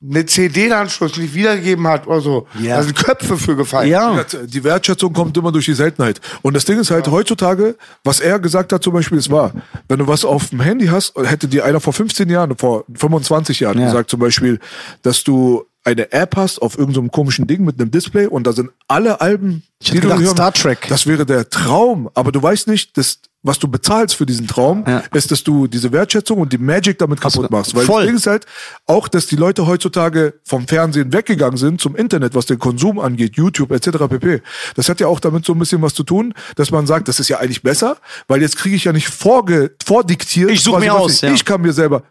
eine 0.03 0.25
CD-Anschluss 0.25 1.17
nicht 1.17 1.33
wiedergegeben 1.33 1.87
hat 1.87 2.07
oder 2.07 2.21
so, 2.21 2.47
Ja. 2.59 2.77
da 2.77 2.83
sind 2.83 2.95
Köpfe 2.95 3.37
für 3.37 3.55
gefallen. 3.55 3.89
Ja. 3.89 4.23
Die 4.45 4.63
Wertschätzung 4.63 5.13
kommt 5.13 5.37
immer 5.37 5.51
durch 5.51 5.65
die 5.65 5.73
Seltenheit. 5.73 6.19
Und 6.41 6.55
das 6.55 6.65
Ding 6.65 6.79
ist 6.79 6.89
halt 6.91 7.07
heutzutage, 7.09 7.75
was 8.03 8.19
er 8.19 8.39
gesagt 8.39 8.73
hat 8.73 8.81
zum 8.83 8.93
Beispiel, 8.93 9.17
es 9.19 9.29
war, 9.29 9.51
wenn 9.87 9.99
du 9.99 10.07
was 10.07 10.25
auf 10.25 10.49
dem 10.49 10.61
Handy 10.61 10.87
hast, 10.87 11.13
hätte 11.15 11.47
dir 11.47 11.65
einer 11.65 11.79
vor 11.79 11.93
15 11.93 12.29
Jahren, 12.29 12.57
vor 12.57 12.85
25 12.95 13.59
Jahren 13.59 13.77
Ja. 13.79 13.85
gesagt 13.85 14.09
zum 14.09 14.19
Beispiel, 14.19 14.59
dass 15.03 15.23
du 15.23 15.65
eine 15.83 16.11
App 16.11 16.35
hast 16.35 16.61
auf 16.61 16.77
irgendeinem 16.77 17.09
komischen 17.11 17.47
Ding 17.47 17.63
mit 17.65 17.79
einem 17.79 17.89
Display 17.91 18.27
und 18.27 18.45
da 18.45 18.53
sind 18.53 18.69
alle 18.87 19.19
Alben, 19.21 19.63
Ich 19.79 19.89
hätte 19.91 20.01
gedacht, 20.01 20.27
Star 20.27 20.53
Trek. 20.53 20.85
Das 20.89 21.07
wäre 21.07 21.25
der 21.25 21.49
Traum, 21.49 22.09
aber 22.13 22.31
du 22.31 22.41
weißt 22.41 22.67
nicht, 22.67 22.97
dass 22.97 23.19
was 23.43 23.57
du 23.57 23.67
bezahlst 23.67 24.15
für 24.15 24.25
diesen 24.25 24.47
Traum, 24.47 24.83
Ja. 24.87 25.03
ist, 25.13 25.31
dass 25.31 25.43
du 25.43 25.65
diese 25.67 25.91
Wertschätzung 25.91 26.37
und 26.39 26.53
die 26.53 26.57
Magic 26.59 26.99
damit 26.99 27.19
kaputt 27.19 27.49
machst. 27.49 27.73
Weil 27.75 27.85
voll. 27.85 28.01
das 28.01 28.07
Ding 28.07 28.15
ist 28.17 28.27
halt 28.27 28.45
auch, 28.85 29.07
dass 29.07 29.25
die 29.27 29.35
Leute 29.35 29.65
heutzutage 29.65 30.35
vom 30.43 30.67
Fernsehen 30.67 31.11
weggegangen 31.11 31.57
sind 31.57 31.81
zum 31.81 31.95
Internet, 31.95 32.35
was 32.35 32.45
den 32.45 32.59
Konsum 32.59 32.99
angeht, 32.99 33.35
YouTube 33.35 33.71
etc. 33.71 33.97
pp. 34.09 34.41
Das 34.75 34.89
hat 34.89 34.99
ja 34.99 35.07
auch 35.07 35.19
damit 35.19 35.45
so 35.45 35.53
ein 35.53 35.59
bisschen 35.59 35.81
was 35.81 35.93
zu 35.95 36.03
tun, 36.03 36.33
dass 36.55 36.69
man 36.71 36.85
sagt, 36.85 37.07
das 37.07 37.19
ist 37.19 37.29
ja 37.29 37.39
eigentlich 37.39 37.63
besser, 37.63 37.97
weil 38.27 38.41
jetzt 38.41 38.57
kriege 38.57 38.75
ich 38.75 38.83
ja 38.83 38.93
nicht 38.93 39.07
vorge 39.09 39.71
vordiktiert. 39.83 40.51
Ich 40.51 40.61
such 40.61 40.73
quasi, 40.73 40.85
mir 40.85 40.93
aus, 40.93 41.13
Ich, 41.15 41.21
ja. 41.21 41.33
ich 41.33 41.43
kann 41.45 41.61
mir 41.61 41.73
selber. 41.73 42.03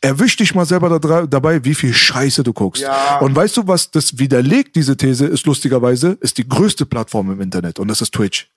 Erwisch 0.00 0.36
dich 0.36 0.54
mal 0.54 0.66
selber 0.66 0.98
da, 1.00 1.26
dabei, 1.26 1.64
wie 1.64 1.74
viel 1.74 1.94
Scheiße 1.94 2.42
du 2.42 2.52
guckst. 2.52 2.82
Ja. 2.82 3.18
Und 3.20 3.34
weißt 3.34 3.56
du, 3.56 3.66
was 3.66 3.90
das 3.90 4.18
widerlegt, 4.18 4.76
diese 4.76 4.96
These, 4.98 5.24
ist 5.26 5.46
lustigerweise, 5.46 6.18
ist 6.20 6.36
die 6.36 6.46
größte 6.46 6.84
Plattform 6.84 7.30
im 7.32 7.40
Internet 7.40 7.78
und 7.78 7.88
das 7.88 8.02
ist 8.02 8.12
Twitch. 8.12 8.50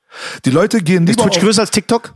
Die 0.45 0.49
Leute 0.49 0.81
gehen 0.81 1.07
Ist 1.07 1.17
lieber 1.17 1.23
Twitch 1.23 1.38
auf, 1.38 1.43
größer 1.43 1.61
als 1.61 1.71
TikTok? 1.71 2.13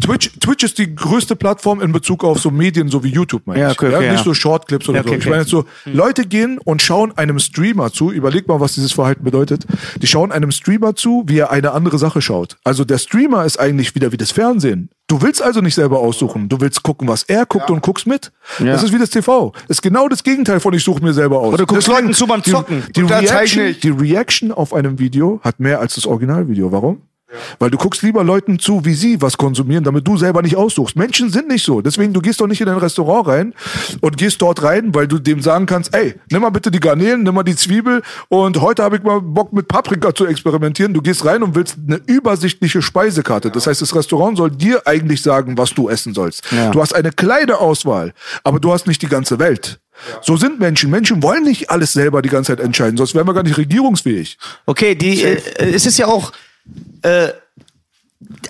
Twitch, 0.00 0.32
Twitch 0.40 0.64
ist 0.64 0.78
die 0.78 0.94
größte 0.94 1.36
Plattform 1.36 1.80
in 1.80 1.92
Bezug 1.92 2.22
auf 2.22 2.38
so 2.38 2.50
Medien, 2.50 2.88
so 2.88 3.02
wie 3.02 3.08
YouTube, 3.08 3.46
meine 3.46 3.60
Ja, 3.60 3.70
ich. 3.70 3.78
okay, 3.78 3.94
okay, 3.94 4.10
Nicht 4.10 4.18
ja. 4.18 4.24
so 4.24 4.34
Shortclips 4.34 4.88
oder 4.88 4.98
Ja, 4.98 5.02
okay, 5.02 5.10
so. 5.10 5.14
Ich 5.14 5.20
okay. 5.20 5.24
Hm. 5.24 5.30
meine 5.30 5.42
jetzt 5.42 5.50
so, 5.50 5.64
Leute 5.86 6.26
gehen 6.26 6.58
und 6.58 6.82
schauen 6.82 7.16
einem 7.16 7.38
Streamer 7.38 7.90
zu, 7.92 8.10
überleg 8.12 8.46
mal, 8.46 8.60
was 8.60 8.74
dieses 8.74 8.92
Verhalten 8.92 9.24
bedeutet. 9.24 9.64
Die 10.02 10.06
schauen 10.06 10.32
einem 10.32 10.50
Streamer 10.50 10.96
zu, 10.96 11.24
wie 11.26 11.38
er 11.38 11.50
eine 11.50 11.72
andere 11.72 11.98
Sache 11.98 12.20
schaut. 12.20 12.58
Also 12.64 12.84
der 12.84 12.98
Streamer 12.98 13.44
ist 13.44 13.58
eigentlich 13.58 13.94
wieder 13.94 14.12
wie 14.12 14.18
das 14.18 14.32
Fernsehen. 14.32 14.90
Du 15.10 15.20
willst 15.20 15.42
also 15.42 15.60
nicht 15.60 15.74
selber 15.74 15.98
aussuchen. 15.98 16.48
Du 16.48 16.60
willst 16.60 16.84
gucken, 16.84 17.08
was 17.08 17.24
er 17.24 17.44
guckt 17.44 17.68
und 17.68 17.82
guckst 17.82 18.06
mit. 18.06 18.30
Das 18.60 18.84
ist 18.84 18.92
wie 18.92 18.98
das 18.98 19.10
TV. 19.10 19.50
Das 19.66 19.78
ist 19.78 19.82
genau 19.82 20.06
das 20.06 20.22
Gegenteil 20.22 20.60
von 20.60 20.72
ich 20.72 20.84
suche 20.84 21.02
mir 21.02 21.12
selber 21.12 21.40
aus. 21.40 21.48
Oder 21.48 21.66
du 21.66 21.66
guckst 21.66 21.88
Leuten 21.88 22.14
zu 22.14 22.28
beim 22.28 22.42
die- 22.42 22.52
Zocken. 22.52 22.84
Die, 22.94 23.04
zeig 23.04 23.22
Reaction, 23.28 23.74
die 23.82 23.88
Reaction 23.88 24.52
auf 24.52 24.72
einem 24.72 25.00
Video 25.00 25.40
hat 25.42 25.58
mehr 25.58 25.80
als 25.80 25.96
das 25.96 26.06
Originalvideo. 26.06 26.70
Warum? 26.70 27.02
Weil 27.58 27.70
du 27.70 27.78
guckst 27.78 28.02
lieber 28.02 28.24
Leuten 28.24 28.58
zu, 28.58 28.84
wie 28.84 28.94
sie 28.94 29.22
was 29.22 29.36
konsumieren, 29.36 29.84
damit 29.84 30.06
du 30.06 30.16
selber 30.16 30.42
nicht 30.42 30.56
aussuchst. 30.56 30.96
Menschen 30.96 31.30
sind 31.30 31.48
nicht 31.48 31.64
so. 31.64 31.80
Deswegen, 31.80 32.12
du 32.12 32.20
gehst 32.20 32.40
doch 32.40 32.46
nicht 32.46 32.60
in 32.60 32.68
ein 32.68 32.78
Restaurant 32.78 33.28
rein 33.28 33.54
und 34.00 34.16
gehst 34.16 34.42
dort 34.42 34.62
rein, 34.62 34.94
weil 34.94 35.06
du 35.06 35.18
dem 35.18 35.40
sagen 35.40 35.66
kannst, 35.66 35.94
ey, 35.94 36.14
nimm 36.30 36.42
mal 36.42 36.50
bitte 36.50 36.70
die 36.70 36.80
Garnelen, 36.80 37.22
nimm 37.22 37.34
mal 37.34 37.42
die 37.42 37.56
Zwiebel 37.56 38.02
und 38.28 38.60
heute 38.60 38.82
habe 38.82 38.96
ich 38.96 39.02
mal 39.02 39.20
Bock 39.20 39.52
mit 39.52 39.68
Paprika 39.68 40.14
zu 40.14 40.26
experimentieren. 40.26 40.94
Du 40.94 41.02
gehst 41.02 41.24
rein 41.24 41.42
und 41.42 41.54
willst 41.54 41.76
eine 41.86 42.00
übersichtliche 42.06 42.82
Speisekarte. 42.82 43.50
Das 43.50 43.66
heißt, 43.66 43.80
das 43.80 43.94
Restaurant 43.94 44.36
soll 44.36 44.50
dir 44.50 44.86
eigentlich 44.86 45.22
sagen, 45.22 45.56
was 45.56 45.70
du 45.74 45.88
essen 45.88 46.14
sollst. 46.14 46.42
Ja. 46.50 46.70
Du 46.70 46.80
hast 46.80 46.94
eine 46.94 47.12
kleine 47.12 47.58
Auswahl, 47.58 48.12
aber 48.44 48.58
du 48.60 48.72
hast 48.72 48.86
nicht 48.86 49.02
die 49.02 49.08
ganze 49.08 49.38
Welt. 49.38 49.80
So 50.22 50.36
sind 50.36 50.58
Menschen. 50.60 50.90
Menschen 50.90 51.22
wollen 51.22 51.44
nicht 51.44 51.70
alles 51.70 51.92
selber 51.92 52.22
die 52.22 52.28
ganze 52.28 52.52
Zeit 52.52 52.64
entscheiden, 52.64 52.96
sonst 52.96 53.14
wären 53.14 53.26
wir 53.26 53.34
gar 53.34 53.42
nicht 53.42 53.58
regierungsfähig. 53.58 54.38
Okay, 54.66 54.94
die, 54.94 55.22
äh, 55.22 55.40
es 55.58 55.86
ist 55.86 55.98
ja 55.98 56.06
auch, 56.06 56.32
äh, 57.02 57.28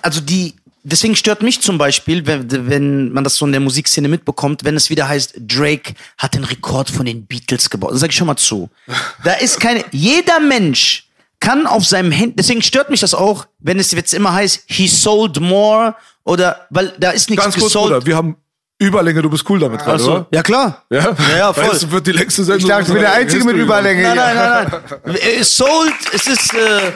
also 0.01 0.21
die, 0.21 0.55
deswegen 0.83 1.15
stört 1.15 1.41
mich 1.41 1.61
zum 1.61 1.77
Beispiel, 1.77 2.25
wenn, 2.25 2.69
wenn 2.69 3.11
man 3.11 3.23
das 3.23 3.35
so 3.35 3.45
in 3.45 3.51
der 3.51 3.61
Musikszene 3.61 4.07
mitbekommt, 4.07 4.63
wenn 4.63 4.75
es 4.75 4.89
wieder 4.89 5.07
heißt, 5.07 5.35
Drake 5.39 5.93
hat 6.17 6.33
den 6.33 6.43
Rekord 6.43 6.89
von 6.89 7.05
den 7.05 7.25
Beatles 7.25 7.69
gebaut. 7.69 7.91
Dann 7.91 7.97
sag 7.97 8.09
ich 8.09 8.15
schon 8.15 8.27
mal 8.27 8.37
zu. 8.37 8.69
Da 9.23 9.33
ist 9.33 9.59
keine, 9.59 9.83
jeder 9.91 10.39
Mensch 10.39 11.07
kann 11.39 11.65
auf 11.65 11.85
seinem 11.85 12.11
Handy, 12.11 12.35
deswegen 12.35 12.61
stört 12.61 12.89
mich 12.89 12.99
das 12.99 13.13
auch, 13.13 13.47
wenn 13.59 13.79
es 13.79 13.91
jetzt 13.91 14.13
immer 14.13 14.33
heißt, 14.33 14.63
he 14.67 14.87
sold 14.87 15.39
more 15.39 15.95
oder, 16.23 16.67
weil 16.69 16.93
da 16.99 17.11
ist 17.11 17.29
nichts 17.29 17.43
Ganz 17.43 17.55
kurz, 17.55 17.65
gesold. 17.65 17.93
Bruder, 17.93 18.05
wir 18.05 18.15
haben 18.15 18.37
Überlänge, 18.81 19.21
du 19.21 19.29
bist 19.29 19.47
cool 19.47 19.59
damit 19.59 19.79
gerade, 19.79 19.93
Achso, 19.93 20.11
oder? 20.11 20.27
ja 20.31 20.41
klar. 20.41 20.83
Ja, 20.89 21.15
ja, 21.31 21.37
ja 21.37 21.53
voll. 21.53 21.69
Das 21.69 21.89
wird 21.91 22.07
die 22.07 22.13
längste 22.13 22.43
Sendung. 22.43 22.61
Ich 22.61 22.67
dachte, 22.67 22.83
ich 22.87 22.93
bin 22.93 23.01
der 23.01 23.13
Einzige 23.13 23.43
mit. 23.43 23.55
Überlänge. 23.55 24.01
Nein, 24.01 24.15
nein, 24.15 24.35
nein, 24.35 24.81
nein. 25.05 25.15
Äh, 25.21 25.43
Sold, 25.43 25.93
es 26.13 26.25
ist, 26.25 26.53
äh, 26.55 26.91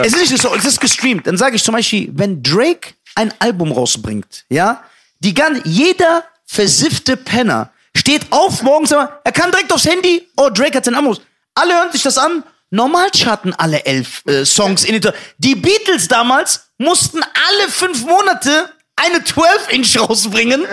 es 0.00 0.14
ist 0.14 0.30
nicht 0.30 0.42
so, 0.42 0.54
es 0.54 0.64
ist 0.64 0.80
gestreamt. 0.80 1.26
Dann 1.26 1.36
sage 1.36 1.56
ich 1.56 1.64
zum 1.64 1.74
Beispiel, 1.74 2.10
wenn 2.14 2.42
Drake 2.42 2.94
ein 3.14 3.32
Album 3.38 3.72
rausbringt, 3.72 4.44
ja, 4.48 4.82
die 5.20 5.34
gan 5.34 5.60
jeder 5.64 6.24
versiffte 6.46 7.16
Penner 7.16 7.70
steht 7.96 8.26
auf 8.30 8.62
morgens, 8.62 8.90
er 8.90 9.32
kann 9.32 9.50
direkt 9.50 9.72
aufs 9.72 9.86
Handy, 9.86 10.26
oh, 10.36 10.48
Drake 10.50 10.76
hat 10.76 10.84
sein 10.84 10.94
raus. 10.94 11.20
Alle 11.54 11.74
hören 11.74 11.92
sich 11.92 12.02
das 12.02 12.18
an. 12.18 12.44
Normal 12.70 13.10
charten 13.14 13.52
alle 13.54 13.84
elf 13.84 14.22
äh, 14.26 14.46
Songs 14.46 14.84
in 14.84 14.98
den 14.98 15.12
Die 15.36 15.54
Beatles 15.54 16.08
damals 16.08 16.68
mussten 16.78 17.20
alle 17.22 17.68
fünf 17.68 18.04
Monate 18.06 18.70
eine 18.96 19.18
12-Inch 19.18 19.98
rausbringen 20.00 20.64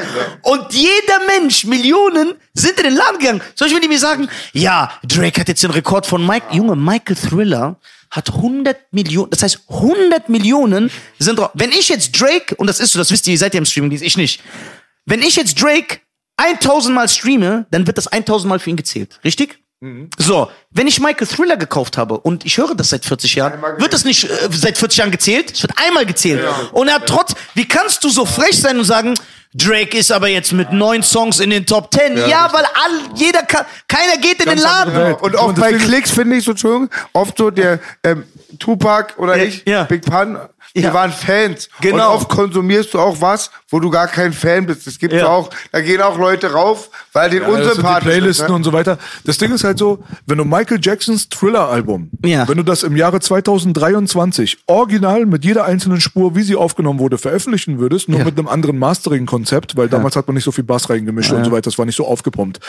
und 0.44 0.74
jeder 0.74 1.20
Mensch, 1.28 1.66
Millionen, 1.66 2.36
sind 2.54 2.78
in 2.78 2.84
den 2.86 2.96
Laden 2.96 3.20
gegangen. 3.20 3.42
Zum 3.56 3.66
Beispiel, 3.66 3.76
wenn 3.76 3.82
die 3.82 3.88
mir 3.88 4.00
sagen, 4.00 4.30
ja, 4.54 4.92
Drake 5.04 5.42
hat 5.42 5.48
jetzt 5.48 5.64
den 5.64 5.72
Rekord 5.72 6.06
von 6.06 6.26
Mike, 6.26 6.48
Junge, 6.52 6.76
Michael 6.76 7.16
Thriller 7.16 7.76
hat 8.12 8.30
100 8.30 8.92
Millionen, 8.92 9.30
das 9.30 9.44
heißt 9.44 9.66
100 9.70 10.30
Millionen 10.30 10.92
sind 11.20 11.40
drauf. 11.40 11.52
Wenn 11.54 11.72
ich 11.72 11.90
jetzt 11.90 12.20
Drake, 12.20 12.56
und 12.56 12.68
das 12.68 12.80
ist 12.80 12.94
so, 12.94 13.00
das 13.00 13.12
wisst 13.12 13.28
ihr, 13.28 13.34
ihr 13.34 13.38
seid 13.38 13.54
ja 13.54 13.60
im 13.60 13.66
Streaming, 13.66 13.92
ich 13.92 14.18
nicht. 14.18 14.42
Wenn 15.06 15.22
ich 15.22 15.36
jetzt 15.36 15.62
Drake 15.62 16.00
1000 16.38 16.96
Mal 16.96 17.08
streame, 17.10 17.68
dann 17.72 17.86
wird 17.86 17.98
das 17.98 18.08
1000 18.08 18.50
Mal 18.50 18.60
für 18.60 18.70
ihn 18.70 18.78
gezählt. 18.78 19.20
Richtig? 19.24 19.60
So, 20.18 20.52
wenn 20.72 20.88
ich 20.88 21.00
Michael 21.00 21.26
Thriller 21.26 21.56
gekauft 21.56 21.98
habe 21.98 22.20
und 22.20 22.46
ich 22.46 22.58
höre 22.58 22.76
das 22.76 22.90
seit 22.90 23.06
40 23.06 23.36
Jahren, 23.36 23.62
wird 23.78 23.94
das 23.94 24.04
nicht 24.04 24.26
äh, 24.26 24.50
seit 24.52 24.78
40 24.78 24.98
Jahren 24.98 25.12
gezählt? 25.12 25.52
Es 25.54 25.62
wird 25.62 25.74
einmal 25.78 26.06
gezählt. 26.06 26.46
Und 26.74 26.90
er 26.90 26.96
hat 26.96 27.08
trotz, 27.08 27.34
wie 27.54 27.66
kannst 27.66 28.04
du 28.04 28.10
so 28.10 28.26
frech 28.26 28.60
sein 28.60 28.78
und 28.78 28.84
sagen, 28.84 29.14
Drake 29.54 29.98
ist 29.98 30.12
aber 30.12 30.28
jetzt 30.28 30.52
mit 30.52 30.74
neun 30.74 31.02
Songs 31.02 31.40
in 31.40 31.50
den 31.50 31.66
Top 31.66 31.94
10? 31.94 32.18
Ja, 32.28 32.50
weil 32.52 32.66
all, 32.66 33.16
jeder 33.16 33.42
kann, 33.44 33.66
keiner 33.88 34.18
geht 34.18 34.42
in 34.44 34.50
den 34.50 34.60
Laden. 34.60 34.94
Welt. 34.94 35.22
Und 35.22 35.36
oft 35.36 35.48
Und 35.50 35.60
bei 35.60 35.72
Klicks 35.72 36.12
finde 36.12 36.36
ich 36.36 36.44
so, 36.44 36.52
Entschuldigung, 36.52 36.90
oft 37.14 37.38
so 37.38 37.50
der 37.50 37.80
ähm, 38.04 38.26
Tupac 38.60 39.14
oder 39.18 39.38
Ja, 39.38 39.44
ich, 39.44 39.64
ja. 39.66 39.84
Big 39.84 40.02
Pun, 40.02 40.38
wir 40.74 40.84
Ja. 40.84 40.94
waren 40.94 41.12
Fans. 41.12 41.70
Genau. 41.82 42.10
Und 42.12 42.16
oft 42.18 42.30
konsumierst 42.30 42.94
du 42.94 43.00
auch 43.00 43.20
was, 43.22 43.52
wo 43.70 43.80
du 43.80 43.90
gar 43.90 44.08
kein 44.08 44.34
Fan 44.34 44.66
bist. 44.66 44.86
Das 44.88 44.98
gibt's 45.00 45.18
Ja. 45.18 45.28
auch, 45.28 45.50
da 45.72 45.82
gehen 45.82 46.02
auch 46.02 46.18
Leute 46.18 46.52
rauf, 46.52 46.90
weil 47.14 47.30
den 47.30 47.42
Ja, 47.42 47.48
sind 47.50 47.58
die 47.62 47.68
unsympathisch 47.70 48.04
Playlisten 48.10 48.46
ist. 48.46 48.50
Ne? 48.50 48.56
und 48.56 48.64
so 48.64 48.74
weiter. 48.74 48.98
Das 49.26 49.38
Ding 49.38 49.52
ist 49.52 49.64
halt 49.64 49.78
so, 49.80 50.04
wenn 50.26 50.38
du 50.38 50.46
Michael 50.46 50.80
Jacksons 50.82 51.30
Thriller-Album, 51.30 52.10
Ja. 52.26 52.48
wenn 52.48 52.58
du 52.58 52.64
das 52.64 52.84
im 52.84 52.96
Jahre 52.96 53.20
2023 53.20 54.58
original 54.68 55.26
mit 55.26 55.46
jeder 55.46 55.66
einzelnen 55.66 56.02
Spur, 56.02 56.36
wie 56.36 56.44
sie 56.44 56.56
aufgenommen 56.56 57.00
wurde, 57.00 57.18
veröffentlichen 57.18 57.80
würdest, 57.80 58.10
nur 58.10 58.20
Ja. 58.20 58.26
mit 58.26 58.38
einem 58.38 58.48
anderen 58.48 58.78
Mastering-Konzept, 58.80 59.76
weil 59.78 59.90
damals 59.90 60.16
hat 60.16 60.28
man 60.28 60.36
nicht 60.36 60.44
so 60.44 60.52
viel 60.52 60.64
Bass 60.64 60.90
reingemischt 60.90 61.32
und 61.32 61.44
so 61.46 61.52
weiter, 61.52 61.64
das 61.64 61.78
war 61.78 61.86
nicht 61.86 61.96
so 61.96 62.06
aufgepumpt. 62.06 62.60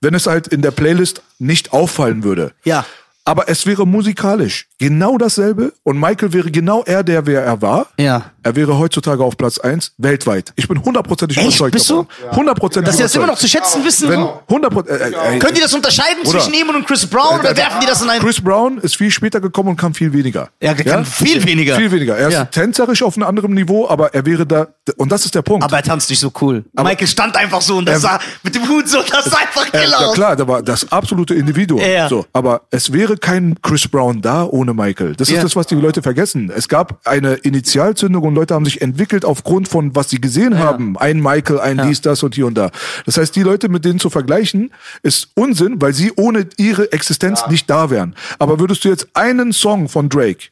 Wenn 0.00 0.14
es 0.14 0.26
halt 0.26 0.48
in 0.48 0.62
der 0.62 0.70
Playlist 0.70 1.22
nicht 1.38 1.72
auffallen 1.72 2.24
würde. 2.24 2.52
Ja. 2.64 2.84
Aber 3.24 3.48
es 3.48 3.66
wäre 3.66 3.86
musikalisch 3.86 4.68
genau 4.78 5.16
dasselbe 5.16 5.72
und 5.84 5.98
Michael 6.00 6.32
wäre 6.32 6.50
genau 6.50 6.82
er, 6.82 7.04
der 7.04 7.26
wer 7.26 7.42
er 7.44 7.62
war. 7.62 7.86
Ja. 7.98 8.31
Er 8.42 8.56
wäre 8.56 8.78
heutzutage 8.78 9.22
auf 9.24 9.36
Platz 9.36 9.58
eins 9.58 9.92
weltweit. 9.98 10.52
Ich 10.56 10.66
bin 10.68 10.82
hundertprozentig 10.82 11.38
überzeugt 11.40 11.72
Bist 11.72 11.88
du? 11.90 12.06
davon. 12.20 12.36
Hundertprozentig 12.36 12.86
Dass 12.88 12.96
sie 12.96 13.02
das 13.02 13.14
immer 13.14 13.26
noch 13.26 13.38
zu 13.38 13.48
schätzen 13.48 13.84
wissen? 13.84 14.08
Wenn 14.08 14.20
100 14.48 14.88
äh, 14.88 15.34
äh, 15.34 15.38
Können 15.38 15.54
die 15.54 15.60
das 15.60 15.72
unterscheiden 15.74 16.22
Bruder. 16.24 16.40
zwischen 16.40 16.54
ihm 16.54 16.68
und 16.70 16.86
Chris 16.86 17.06
Brown 17.06 17.40
oder 17.40 17.56
werfen 17.56 17.80
die 17.80 17.86
das 17.86 18.02
in 18.02 18.10
einen... 18.10 18.20
Chris 18.22 18.40
Brown 18.40 18.78
ist 18.78 18.96
viel 18.96 19.10
später 19.10 19.40
gekommen 19.40 19.70
und 19.70 19.76
kam 19.76 19.94
viel 19.94 20.12
weniger. 20.12 20.48
Ja, 20.60 20.72
er 20.72 20.74
kann 20.84 21.04
viel 21.04 21.44
weniger. 21.44 21.76
Viel 21.76 21.90
weniger. 21.92 22.16
Er 22.16 22.28
ist 22.28 22.34
Ja. 22.34 22.44
tänzerisch 22.46 23.02
auf 23.02 23.16
einem 23.16 23.26
anderen 23.28 23.52
Niveau, 23.54 23.88
aber 23.88 24.14
er 24.14 24.26
wäre 24.26 24.46
da, 24.46 24.68
und 24.96 25.12
das 25.12 25.24
ist 25.24 25.34
der 25.34 25.42
Punkt. 25.42 25.64
Aber 25.64 25.76
er 25.76 25.82
tanzt 25.82 26.10
nicht 26.10 26.20
so 26.20 26.32
cool. 26.40 26.64
Michael 26.72 27.06
stand 27.06 27.36
einfach 27.36 27.60
so 27.62 27.76
und 27.76 27.86
das 27.86 28.02
sah 28.02 28.18
mit 28.42 28.54
dem 28.54 28.68
Hut 28.68 28.88
so, 28.88 28.98
das 29.02 29.26
sah 29.26 29.38
einfach 29.38 29.66
Er, 29.72 29.80
killer 29.82 30.00
ja 30.00 30.06
aus. 30.08 30.14
klar, 30.14 30.36
da 30.36 30.48
war 30.48 30.62
das 30.62 30.90
absolute 30.90 31.34
Individuum. 31.34 31.80
Ja. 31.80 32.08
So, 32.08 32.26
aber 32.32 32.62
es 32.70 32.92
wäre 32.92 33.16
kein 33.16 33.56
Chris 33.62 33.86
Brown 33.88 34.20
da 34.20 34.44
ohne 34.44 34.74
Michael. 34.74 35.14
Das 35.14 35.28
Ja. 35.28 35.36
ist 35.36 35.44
das, 35.44 35.56
was 35.56 35.66
die 35.66 35.74
Leute 35.76 36.02
vergessen. 36.02 36.50
Es 36.54 36.68
gab 36.68 36.98
eine 37.06 37.34
Initialzündung 37.34 38.22
und 38.32 38.36
Leute 38.36 38.54
haben 38.54 38.64
sich 38.64 38.80
entwickelt 38.80 39.24
aufgrund 39.24 39.68
von, 39.68 39.94
was 39.94 40.10
sie 40.10 40.20
gesehen 40.20 40.58
haben. 40.58 40.96
Ein 40.98 41.20
Michael, 41.20 41.60
ein 41.60 41.80
dies, 41.86 42.00
das 42.00 42.22
und 42.22 42.34
hier 42.34 42.46
und 42.46 42.54
da. 42.54 42.70
Das 43.06 43.16
heißt, 43.16 43.36
die 43.36 43.42
Leute 43.42 43.68
mit 43.68 43.84
denen 43.84 43.98
zu 43.98 44.10
vergleichen, 44.10 44.72
ist 45.02 45.28
Unsinn, 45.34 45.80
weil 45.80 45.92
sie 45.92 46.12
ohne 46.16 46.48
ihre 46.56 46.92
Existenz 46.92 47.46
nicht 47.48 47.68
da 47.68 47.90
wären. 47.90 48.14
Aber 48.38 48.58
würdest 48.58 48.84
du 48.84 48.88
jetzt 48.88 49.08
einen 49.14 49.52
Song 49.52 49.88
von 49.88 50.08
Drake 50.08 50.48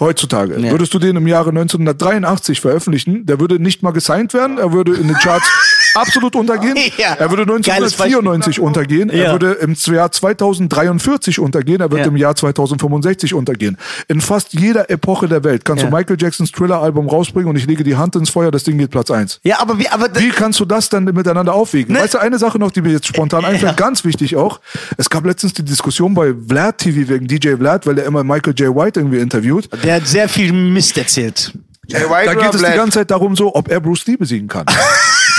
Heutzutage. 0.00 0.58
Ja. 0.58 0.70
Würdest 0.70 0.94
du 0.94 0.98
den 0.98 1.16
im 1.16 1.26
Jahre 1.26 1.50
1983 1.50 2.60
veröffentlichen, 2.60 3.26
der 3.26 3.38
würde 3.38 3.60
nicht 3.60 3.82
mal 3.82 3.92
gesigned 3.92 4.32
werden, 4.32 4.58
er 4.58 4.72
würde 4.72 4.94
in 4.94 5.06
den 5.06 5.16
Charts 5.16 5.46
absolut 5.94 6.34
untergehen. 6.36 6.76
Ja. 6.98 7.14
Er 7.14 7.30
würde 7.30 7.44
Geiles 7.46 7.94
Beispiel. 7.94 8.18
1994 8.18 8.60
untergehen, 8.60 9.08
Ja. 9.10 9.24
er 9.24 9.32
würde 9.32 9.52
im 9.52 9.74
Jahr 9.74 10.10
2043 10.12 11.38
untergehen, 11.40 11.80
er 11.80 11.90
wird 11.90 12.00
Ja. 12.02 12.06
im 12.06 12.16
Jahr 12.16 12.34
2065 12.34 13.34
untergehen. 13.34 13.76
In 14.08 14.20
fast 14.20 14.52
jeder 14.52 14.90
Epoche 14.90 15.28
der 15.28 15.42
Welt 15.44 15.64
kannst 15.64 15.84
du 15.84 15.88
Michael 15.88 16.16
Jacksons 16.20 16.52
Thriller-Album 16.52 17.08
rausbringen 17.08 17.48
und 17.48 17.56
ich 17.56 17.66
lege 17.66 17.82
die 17.84 17.96
Hand 17.96 18.14
ins 18.16 18.30
Feuer, 18.30 18.50
das 18.50 18.64
Ding 18.64 18.78
geht 18.78 18.90
Platz 18.90 19.10
eins. 19.10 19.40
Ja, 19.42 19.60
aber 19.60 19.78
wie, 19.78 19.88
aber 19.88 20.08
Wie 20.14 20.30
kannst 20.30 20.60
du 20.60 20.64
das 20.64 20.88
dann 20.88 21.04
miteinander 21.04 21.54
aufwiegen? 21.54 21.94
Ne? 21.94 22.00
Weißt 22.00 22.14
du, 22.14 22.18
eine 22.18 22.38
Sache 22.38 22.58
noch, 22.58 22.70
die 22.70 22.82
mir 22.82 22.92
jetzt 22.92 23.06
spontan 23.06 23.44
einfällt, 23.46 23.76
ganz 23.76 24.04
wichtig 24.04 24.36
auch. 24.36 24.60
Es 24.96 25.08
gab 25.10 25.24
letztens 25.26 25.54
die 25.54 25.64
Diskussion 25.64 26.14
bei 26.14 26.34
Vlad 26.48 26.78
TV 26.78 27.08
wegen 27.08 27.26
DJ 27.26 27.56
Vlad, 27.56 27.86
weil 27.86 27.94
der 27.96 28.04
immer 28.04 28.22
Michael 28.24 28.54
J. 28.56 28.74
White 28.74 29.00
irgendwie 29.00 29.18
interviewt. 29.18 29.68
der 29.84 29.96
hat 29.96 30.06
sehr 30.06 30.28
viel 30.28 30.52
Mist 30.52 30.96
erzählt. 30.98 31.52
Jay 31.88 32.00
White 32.08 32.26
Da 32.26 32.34
geht 32.34 32.44
es 32.44 32.50
die 32.52 32.58
Black? 32.58 32.76
ganze 32.76 32.98
Zeit 33.00 33.10
darum 33.10 33.34
so, 33.34 33.54
ob 33.54 33.68
er 33.68 33.80
Bruce 33.80 34.06
Lee 34.06 34.16
besiegen 34.16 34.48
kann. 34.48 34.66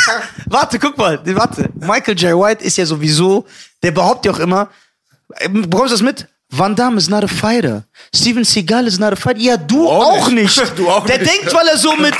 Warte, 0.48 0.80
guck 0.80 0.98
mal, 0.98 1.20
warte. 1.36 1.70
Michael 1.76 2.18
J. 2.18 2.40
White 2.40 2.64
ist 2.64 2.78
ja 2.78 2.86
sowieso, 2.86 3.46
der 3.82 3.92
behauptet 3.92 4.26
ja 4.32 4.38
auch 4.38 4.40
immer, 4.44 4.70
äh, 5.36 5.50
bekommst 5.50 5.92
du 5.92 5.96
das 5.96 6.02
mit? 6.02 6.28
Van 6.56 6.76
Damme 6.76 6.98
is 6.98 7.10
not 7.10 7.24
a 7.24 7.28
fighter. 7.28 7.84
Steven 8.16 8.44
Seagal 8.44 8.86
is 8.86 9.00
not 9.00 9.14
a 9.14 9.16
fighter. 9.16 9.40
Ja, 9.40 9.58
du 9.58 9.88
Auch 9.88 10.20
auch 10.20 10.30
nicht. 10.30 10.58
nicht. 10.60 10.74
Du 10.78 10.88
auch 10.90 11.06
der 11.06 11.18
nicht. 11.18 11.32
denkt, 11.32 11.54
weil 11.54 11.68
er 11.68 11.78
so 11.78 11.96
mit, 11.96 12.16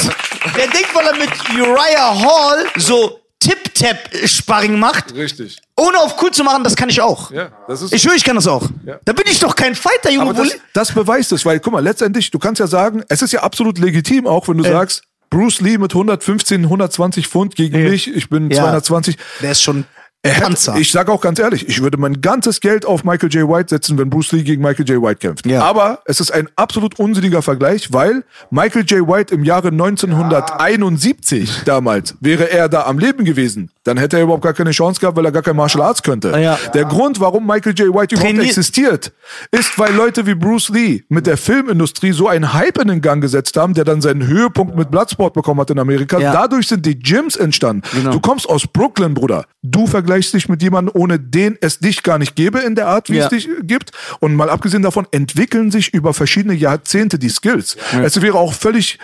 der 0.58 0.68
denkt, 0.68 0.90
weil 0.94 1.06
er 1.06 1.16
mit 1.18 1.30
Uriah 1.56 2.20
Hall 2.20 2.66
so 2.78 3.20
Tip-Tap-Sparring 3.40 4.80
macht, 4.80 5.14
Richtig. 5.14 5.58
ohne 5.78 5.98
auf 6.00 6.22
cool 6.22 6.32
zu 6.32 6.44
machen, 6.44 6.64
das 6.64 6.76
kann 6.76 6.90
ich 6.90 7.02
auch. 7.02 7.30
Ja, 7.32 7.50
das 7.68 7.82
ist 7.82 7.94
Ich 7.94 8.06
höre, 8.08 8.16
ich 8.16 8.24
kann 8.24 8.36
das 8.36 8.48
auch. 8.48 8.68
Ja. 8.86 9.00
Da 9.06 9.14
bin 9.14 9.26
ich 9.28 9.40
doch 9.40 9.56
kein 9.56 9.76
Fighter, 9.76 10.10
Junge. 10.12 10.34
Das, 10.34 10.50
das 10.74 10.92
beweist 10.94 11.32
es, 11.34 11.46
weil, 11.46 11.60
guck 11.60 11.74
mal, 11.74 11.84
letztendlich, 11.84 12.32
du 12.32 12.40
kannst 12.40 12.60
ja 12.60 12.68
sagen, 12.68 13.04
es 13.10 13.22
ist 13.22 13.34
ja 13.34 13.42
absolut 13.44 13.78
legitim, 13.80 14.28
auch 14.28 14.48
wenn 14.48 14.58
du 14.58 14.64
sagst, 14.64 15.04
Bruce 15.34 15.62
Lee 15.62 15.78
mit 15.78 15.94
115, 15.94 16.64
120 16.70 17.28
Pfund 17.28 17.56
gegen 17.56 17.78
Ja. 17.80 17.90
mich, 17.90 18.14
ich 18.14 18.30
bin 18.30 18.50
Ja. 18.52 18.58
220. 18.64 19.18
der 19.42 19.52
ist 19.52 19.62
schon 19.64 19.86
Er 20.26 20.36
Panzer. 20.36 20.72
hätte, 20.74 20.82
ich 20.82 20.92
sage 20.92 21.12
auch 21.12 21.20
ganz 21.20 21.38
ehrlich, 21.40 21.68
ich 21.68 21.82
würde 21.82 21.98
mein 21.98 22.22
ganzes 22.22 22.62
Geld 22.62 22.86
auf 22.86 23.04
Michael 23.04 23.30
J. 23.30 23.50
White 23.50 23.70
setzen, 23.72 23.98
wenn 23.98 24.10
Bruce 24.10 24.32
Lee 24.32 24.44
gegen 24.44 24.62
Michael 24.62 24.88
J. 24.88 25.02
White 25.02 25.16
kämpft. 25.18 25.46
Ja. 25.46 25.62
Aber 25.64 26.00
es 26.06 26.22
ist 26.22 26.32
ein 26.32 26.48
absolut 26.56 26.98
unsinniger 26.98 27.42
Vergleich, 27.42 27.92
weil 27.92 28.24
Michael 28.50 28.86
J. 28.86 29.06
White 29.08 29.34
im 29.36 29.44
Jahre 29.44 29.72
1971 29.72 31.64
damals 31.66 32.16
wäre 32.22 32.50
er 32.50 32.70
da 32.70 32.84
am 32.84 33.00
Leben 33.00 33.26
gewesen. 33.26 33.70
Dann 33.86 33.98
hätte 33.98 34.16
er 34.18 34.24
überhaupt 34.24 34.44
gar 34.44 34.54
keine 34.54 34.72
Chance 34.72 35.00
gehabt, 35.02 35.18
weil 35.18 35.26
er 35.26 35.32
gar 35.34 35.42
kein 35.44 35.56
Martial 35.58 35.84
Arts 35.84 36.02
könnte. 36.02 36.30
Ja. 36.40 36.58
Der 36.74 36.86
Grund, 36.86 37.20
warum 37.20 37.46
Michael 37.46 37.74
J. 37.74 37.94
White 37.94 38.16
überhaupt 38.16 38.34
Trainier- 38.34 38.46
existiert, 38.46 39.12
ist, 39.52 39.78
weil 39.78 39.94
Leute 39.94 40.26
wie 40.26 40.36
Bruce 40.36 40.70
Lee 40.70 41.04
mit 41.10 41.28
der 41.28 41.36
Filmindustrie 41.38 42.14
so 42.14 42.28
einen 42.30 42.54
Hype 42.54 42.78
in 42.80 42.88
den 42.88 43.02
Gang 43.02 43.22
gesetzt 43.22 43.58
haben, 43.58 43.74
der 43.74 43.84
dann 43.84 44.02
seinen 44.02 44.26
Höhepunkt 44.26 44.76
mit 44.78 44.90
Bloodsport 44.90 45.34
bekommen 45.34 45.60
hat 45.60 45.70
in 45.70 45.80
Amerika. 45.80 46.18
Ja. 46.20 46.32
Dadurch 46.32 46.68
sind 46.68 46.86
die 46.86 46.98
Gyms 46.98 47.36
entstanden. 47.36 47.82
Genau. 47.94 48.12
Du 48.12 48.20
kommst 48.22 48.48
aus 48.48 48.66
Brooklyn, 48.68 49.14
Bruder. 49.14 49.46
Du 49.64 49.86
vergleichst 49.86 50.34
dich 50.34 50.48
mit 50.48 50.62
jemandem, 50.64 50.94
ohne 50.96 51.20
den 51.20 51.58
es 51.60 51.80
dich 51.80 52.04
gar 52.04 52.18
nicht 52.20 52.36
gäbe 52.36 52.60
in 52.60 52.76
der 52.76 52.88
Art, 52.88 53.10
wie 53.10 53.18
Ja. 53.18 53.26
es 53.26 53.30
dich 53.32 53.50
äh, 53.50 53.64
gibt. 53.64 53.92
Und 54.22 54.36
mal 54.36 54.50
abgesehen 54.50 54.84
davon 54.84 55.08
entwickeln 55.12 55.72
sich 55.72 55.94
über 55.94 56.14
verschiedene 56.14 56.54
Jahrzehnte 56.54 57.20
die 57.20 57.30
Skills. 57.30 57.76
Es 58.02 58.22
wäre 58.22 58.38
auch 58.38 58.54
völlig 58.54 58.98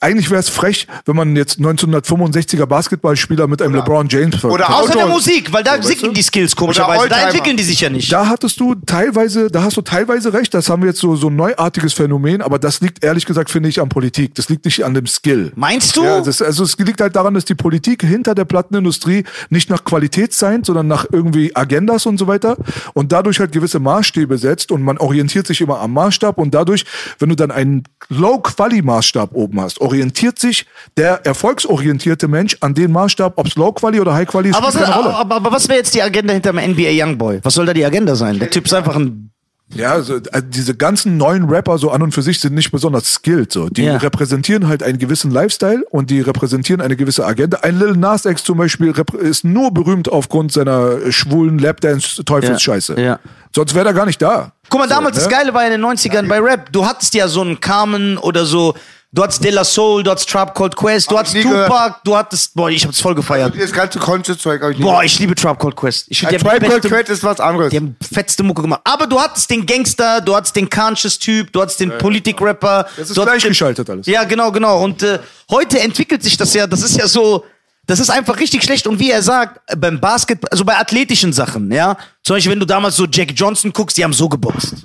eigentlich 0.00 0.30
wäre 0.30 0.40
es 0.40 0.48
frech, 0.48 0.86
wenn 1.06 1.16
man 1.16 1.36
jetzt 1.36 1.58
1965er 1.58 2.66
Basketballspieler 2.66 3.46
mit 3.46 3.62
einem 3.62 3.74
LeBron 3.74 4.08
James 4.08 4.44
Oder 4.44 4.74
Außer 4.74 4.94
der 4.94 5.06
Musik, 5.06 5.52
weil 5.52 5.62
da 5.62 5.82
sinken 5.82 6.12
die 6.12 6.22
Skills 6.22 6.54
komischerweise. 6.54 7.08
Da 7.08 7.28
entwickeln 7.28 7.56
die 7.56 7.62
sich 7.62 7.80
ja 7.80 7.90
nicht. 7.90 8.12
Da 8.12 8.26
hattest 8.28 8.60
du 8.60 8.74
teilweise, 8.74 9.50
da 9.50 9.62
hast 9.62 9.76
du 9.76 9.82
teilweise 9.82 10.32
recht, 10.32 10.52
das 10.54 10.68
haben 10.68 10.82
wir 10.82 10.88
jetzt 10.88 11.00
so, 11.00 11.16
so 11.16 11.28
ein 11.28 11.36
neuartiges 11.36 11.92
Phänomen, 11.92 12.42
aber 12.42 12.58
das 12.58 12.80
liegt 12.80 13.04
ehrlich 13.04 13.26
gesagt, 13.26 13.50
finde 13.50 13.68
ich, 13.68 13.80
an 13.80 13.88
Politik. 13.88 14.34
Das 14.34 14.48
liegt 14.48 14.64
nicht 14.64 14.84
an 14.84 14.94
dem 14.94 15.06
Skill. 15.06 15.52
Meinst 15.56 15.96
du? 15.96 16.04
Ja, 16.04 16.20
das, 16.20 16.42
also 16.42 16.64
es 16.64 16.76
liegt 16.78 17.00
halt 17.00 17.16
daran, 17.16 17.34
dass 17.34 17.44
die 17.44 17.54
Politik 17.54 18.02
hinter 18.02 18.34
der 18.34 18.44
Plattenindustrie 18.44 19.24
nicht 19.48 19.70
nach 19.70 19.84
Qualität 19.84 20.32
sein, 20.32 20.64
sondern 20.64 20.88
nach 20.88 21.06
irgendwie 21.10 21.54
Agendas 21.54 22.06
und 22.06 22.18
so 22.18 22.26
weiter 22.26 22.56
und 22.94 23.12
dadurch 23.12 23.40
halt 23.40 23.52
gewisse 23.52 23.78
Maßstäbe 23.78 24.38
setzt 24.38 24.72
und 24.72 24.82
man 24.82 24.98
orientiert 24.98 25.46
sich 25.46 25.60
immer 25.60 25.80
am 25.80 25.92
Maßstab 25.92 26.38
und 26.38 26.54
dadurch, 26.54 26.84
wenn 27.18 27.28
du 27.28 27.34
dann 27.34 27.50
einen 27.50 27.84
Low-Quali-Maßstab 28.08 29.34
oben 29.34 29.60
hast, 29.60 29.69
orientiert 29.78 30.38
sich 30.38 30.66
der 30.96 31.24
erfolgsorientierte 31.26 32.28
Mensch 32.28 32.56
an 32.60 32.74
den 32.74 32.92
Maßstab, 32.92 33.34
ob 33.36 33.46
es 33.46 33.54
Low-Quali 33.56 34.00
oder 34.00 34.14
High-Quali 34.14 34.50
ist, 34.50 34.56
aber, 34.56 34.68
Rolle. 34.68 35.14
aber, 35.14 35.34
aber 35.36 35.52
was 35.52 35.68
wäre 35.68 35.78
jetzt 35.78 35.94
die 35.94 36.02
Agenda 36.02 36.32
hinter 36.32 36.52
dem 36.52 36.70
NBA 36.72 37.04
Youngboy? 37.04 37.40
Was 37.42 37.54
soll 37.54 37.66
da 37.66 37.74
die 37.74 37.84
Agenda 37.84 38.14
sein? 38.16 38.38
Der 38.38 38.50
Typ 38.50 38.66
ist 38.66 38.74
einfach 38.74 38.96
ein. 38.96 39.26
Ja, 39.72 39.92
also, 39.92 40.16
äh, 40.16 40.42
diese 40.44 40.74
ganzen 40.74 41.16
neuen 41.16 41.44
Rapper 41.48 41.78
so 41.78 41.92
an 41.92 42.02
und 42.02 42.12
für 42.12 42.22
sich 42.22 42.40
sind 42.40 42.54
nicht 42.54 42.72
besonders 42.72 43.14
skilled. 43.14 43.52
So. 43.52 43.68
Die 43.68 43.84
Ja. 43.84 43.98
repräsentieren 43.98 44.66
halt 44.66 44.82
einen 44.82 44.98
gewissen 44.98 45.30
Lifestyle 45.30 45.84
und 45.90 46.10
die 46.10 46.20
repräsentieren 46.20 46.80
eine 46.80 46.96
gewisse 46.96 47.24
Agenda. 47.24 47.58
Ein 47.62 47.78
Lil 47.78 47.92
Nas 47.92 48.24
X 48.24 48.42
zum 48.42 48.58
Beispiel 48.58 48.92
ist 49.20 49.44
nur 49.44 49.72
berühmt 49.72 50.08
aufgrund 50.10 50.50
seiner 50.50 51.12
schwulen 51.12 51.60
Lapdance-Teufelsscheiße. 51.60 52.94
Ja. 52.96 53.00
Ja. 53.00 53.18
Sonst 53.54 53.74
wäre 53.74 53.86
er 53.86 53.94
gar 53.94 54.06
nicht 54.06 54.20
da. 54.20 54.52
Guck 54.68 54.80
mal, 54.80 54.88
damals 54.88 55.16
ne? 55.16 55.22
das 55.22 55.30
Geile 55.30 55.54
war 55.54 55.64
in 55.64 55.70
den 55.70 55.84
90ern 55.84 56.28
bei 56.28 56.40
Rap. 56.40 56.72
Du 56.72 56.84
hattest 56.86 57.14
ja 57.14 57.28
so 57.28 57.40
einen 57.40 57.60
Carmen 57.60 58.18
oder 58.18 58.44
so. 58.44 58.74
Du 59.12 59.24
hattest 59.24 59.42
De 59.42 59.50
La 59.50 59.64
Soul, 59.64 60.04
du 60.04 60.10
hattest 60.12 60.30
Trap 60.30 60.54
Called 60.54 60.76
Quest, 60.76 61.10
du 61.10 61.14
Hab 61.16 61.20
hattest 61.20 61.34
nie 61.34 61.42
gehört. 61.42 61.66
Tupac, 61.68 61.96
du 62.04 62.16
hattest. 62.16 62.54
Boah, 62.54 62.70
ich 62.70 62.84
hab's 62.86 63.00
voll 63.00 63.16
gefeiert. 63.16 63.52
Das 63.60 63.72
ganze 63.72 63.98
Conscious-Zeug 63.98 64.62
habe 64.62 64.70
ich 64.72 64.78
nicht. 64.78 64.86
Boah, 64.86 65.02
ich 65.02 65.18
liebe 65.18 65.34
Trap 65.34 65.58
Called 65.58 65.74
Quest. 65.74 66.06
Ich 66.10 66.20
finde, 66.20 66.36
Ein 66.36 66.38
die 66.38 66.44
haben 66.48 66.54
die 66.54 66.60
Tribe 66.60 66.70
Called 66.70 66.82
beste- 66.82 66.96
Quest 66.96 67.10
ist 67.10 67.24
was 67.24 67.40
anderes. 67.40 67.70
Die 67.70 67.76
haben 67.78 67.96
fetzte 68.00 68.44
Mucke 68.44 68.62
gemacht. 68.62 68.82
Aber 68.84 69.08
du 69.08 69.20
hattest 69.20 69.50
den 69.50 69.66
Gangster, 69.66 70.20
du 70.20 70.36
hattest 70.36 70.54
den 70.54 70.70
Conscious-Typ, 70.70 71.52
du 71.52 71.60
hattest 71.60 71.80
den 71.80 71.98
Politik-Rapper. 71.98 72.84
Das 72.96 73.08
ist 73.10 73.16
du 73.16 73.22
hattest 73.22 73.34
den- 73.34 73.40
gleichgeschaltet 73.40 73.90
alles. 73.90 74.06
Ja, 74.06 74.22
genau, 74.22 74.52
genau. 74.52 74.80
Und 74.84 75.02
äh, 75.02 75.18
heute 75.50 75.80
entwickelt 75.80 76.22
sich 76.22 76.36
das 76.36 76.54
ja, 76.54 76.68
das 76.68 76.82
ist 76.82 76.96
ja 76.96 77.08
so, 77.08 77.44
das 77.88 77.98
ist 77.98 78.10
einfach 78.10 78.38
richtig 78.38 78.62
schlecht. 78.62 78.86
Und 78.86 79.00
wie 79.00 79.10
er 79.10 79.22
sagt, 79.22 79.60
äh, 79.72 79.74
beim 79.74 79.98
Basketball, 79.98 80.50
also 80.52 80.64
bei 80.64 80.76
athletischen 80.78 81.32
Sachen, 81.32 81.72
ja, 81.72 81.96
zum 82.22 82.36
Beispiel, 82.36 82.52
wenn 82.52 82.60
du 82.60 82.66
damals 82.66 82.94
so 82.94 83.06
Jack 83.10 83.32
Johnson 83.34 83.72
guckst, 83.72 83.96
die 83.98 84.04
haben 84.04 84.12
so 84.12 84.28
geboxt. 84.28 84.74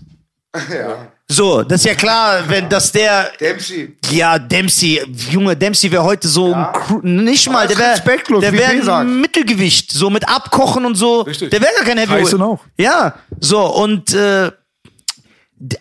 Ja. 0.74 1.10
So, 1.28 1.64
das 1.64 1.82
ist 1.82 1.86
ja 1.88 1.96
klar, 1.96 2.48
wenn 2.48 2.70
das 2.70 2.92
der, 2.92 3.32
Dempsey. 3.40 3.96
ja, 4.12 4.38
Dempsey, 4.38 5.02
Junge, 5.32 5.58
Dempsey 5.58 5.92
wäre 5.92 6.04
heute 6.04 6.28
so 6.28 6.54
ein 6.54 6.64
Cru- 6.66 7.04
nicht 7.04 7.50
mal, 7.50 7.68
der 7.68 7.78
wäre 7.80 7.92
respektlos, 7.94 8.42
der 8.42 8.54
wäre 8.54 9.04
Mittelgewicht, 9.04 9.92
so 9.92 10.12
mit 10.12 10.28
Abkochen 10.28 10.86
und 10.86 10.94
so. 10.94 11.22
Richtig. 11.22 11.50
Der 11.50 11.62
wäre 11.62 11.72
gar 11.78 11.86
kein 11.86 11.98
Heavyweight. 11.98 12.26
Tyson 12.26 12.42
auch. 12.44 12.60
Ja, 12.78 13.16
so 13.40 13.60
und 13.76 14.14
äh, 14.14 14.52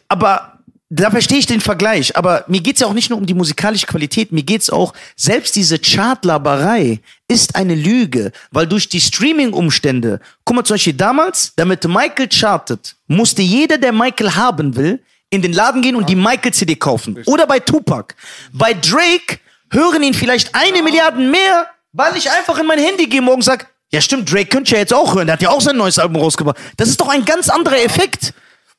aber 0.09 0.59
da 0.89 1.11
verstehe 1.11 1.39
ich 1.39 1.47
den 1.47 1.61
Vergleich, 1.61 2.17
aber 2.17 2.45
mir 2.47 2.61
geht's 2.63 2.81
ja 2.81 2.87
auch 2.87 2.93
nicht 2.95 3.11
nur 3.11 3.19
um 3.19 3.27
die 3.27 3.35
musikalische 3.35 3.87
Qualität, 3.87 4.33
mir 4.33 4.45
geht's 4.45 4.71
auch, 4.71 4.95
selbst 5.15 5.57
diese 5.57 5.79
Chartlaberei 5.79 7.01
ist 7.29 7.55
eine 7.57 7.75
Lüge, 7.75 8.33
weil 8.51 8.67
durch 8.67 8.89
die 8.89 9.01
Streaming-Umstände, 9.01 10.21
guck 10.45 10.57
mal 10.57 10.65
zum 10.65 10.75
Beispiel 10.75 10.93
damals, 10.95 11.53
damit 11.57 11.85
Michael 11.87 12.29
chartet, 12.29 12.97
musste 13.09 13.43
jeder, 13.43 13.77
der 13.77 13.93
Michael 13.93 14.35
haben 14.37 14.77
will, 14.77 15.01
in 15.35 15.43
den 15.43 15.53
Laden 15.53 15.83
gehen 15.83 15.97
und 15.97 16.09
die 16.09 16.17
Michael-CD 16.17 16.77
kaufen. 16.77 17.23
Oder 17.27 17.47
bei 17.47 17.59
Tupac. 17.61 18.15
Bei 18.53 18.75
Drake 18.75 19.39
hören 19.71 20.03
ihn 20.03 20.15
vielleicht 20.15 20.55
eine 20.55 20.83
Milliarde 20.83 21.19
mehr, 21.19 21.67
weil 21.93 22.17
ich 22.17 22.31
einfach 22.31 22.59
in 22.59 22.67
mein 22.67 22.79
Handy 22.79 23.07
gehe 23.07 23.21
morgen 23.21 23.37
und 23.37 23.43
sag, 23.43 23.67
ja 23.93 24.01
stimmt, 24.01 24.33
Drake 24.33 24.47
könnte 24.47 24.69
ich 24.69 24.71
ja 24.73 24.79
jetzt 24.79 24.95
auch 24.95 25.15
hören, 25.15 25.27
der 25.27 25.35
hat 25.35 25.43
ja 25.43 25.51
auch 25.51 25.61
sein 25.61 25.77
neues 25.77 25.99
Album 25.99 26.23
rausgebracht. 26.23 26.57
Das 26.77 26.89
ist 26.89 27.01
doch 27.01 27.09
ein 27.09 27.25
ganz 27.25 27.49
anderer 27.49 27.83
Effekt. 27.83 28.33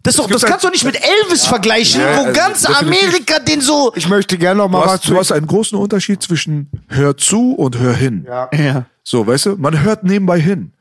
Das, 0.04 0.18
doch, 0.18 0.28
das 0.30 0.44
kannst 0.44 0.64
du 0.64 0.70
nicht 0.70 0.84
mit 0.84 1.00
Elvis 1.02 1.48
vergleichen, 1.48 2.00
Ja, 2.00 2.18
wo 2.18 2.22
also 2.26 2.34
ganz 2.34 2.62
definitiv. 2.62 3.04
Amerika 3.04 3.40
den 3.40 3.60
so... 3.60 3.92
Ich 3.96 4.08
möchte 4.08 4.38
gerne 4.38 4.60
noch 4.60 4.68
Du 4.68 4.72
mal 4.74 4.86
was 4.86 4.92
hast, 4.92 5.10
du 5.10 5.18
hast 5.18 5.32
einen 5.32 5.48
großen 5.48 5.76
Unterschied 5.80 6.22
zwischen 6.22 6.70
hör 6.90 7.18
zu 7.18 7.54
und 7.54 7.80
hör 7.80 7.96
hin. 7.96 8.24
Ja. 8.28 8.50
Ja. 8.56 8.86
So, 9.04 9.26
weißt 9.26 9.48
du, 9.48 9.56
man 9.56 9.82
hört 9.82 10.04
nebenbei 10.04 10.40
hin. 10.40 10.74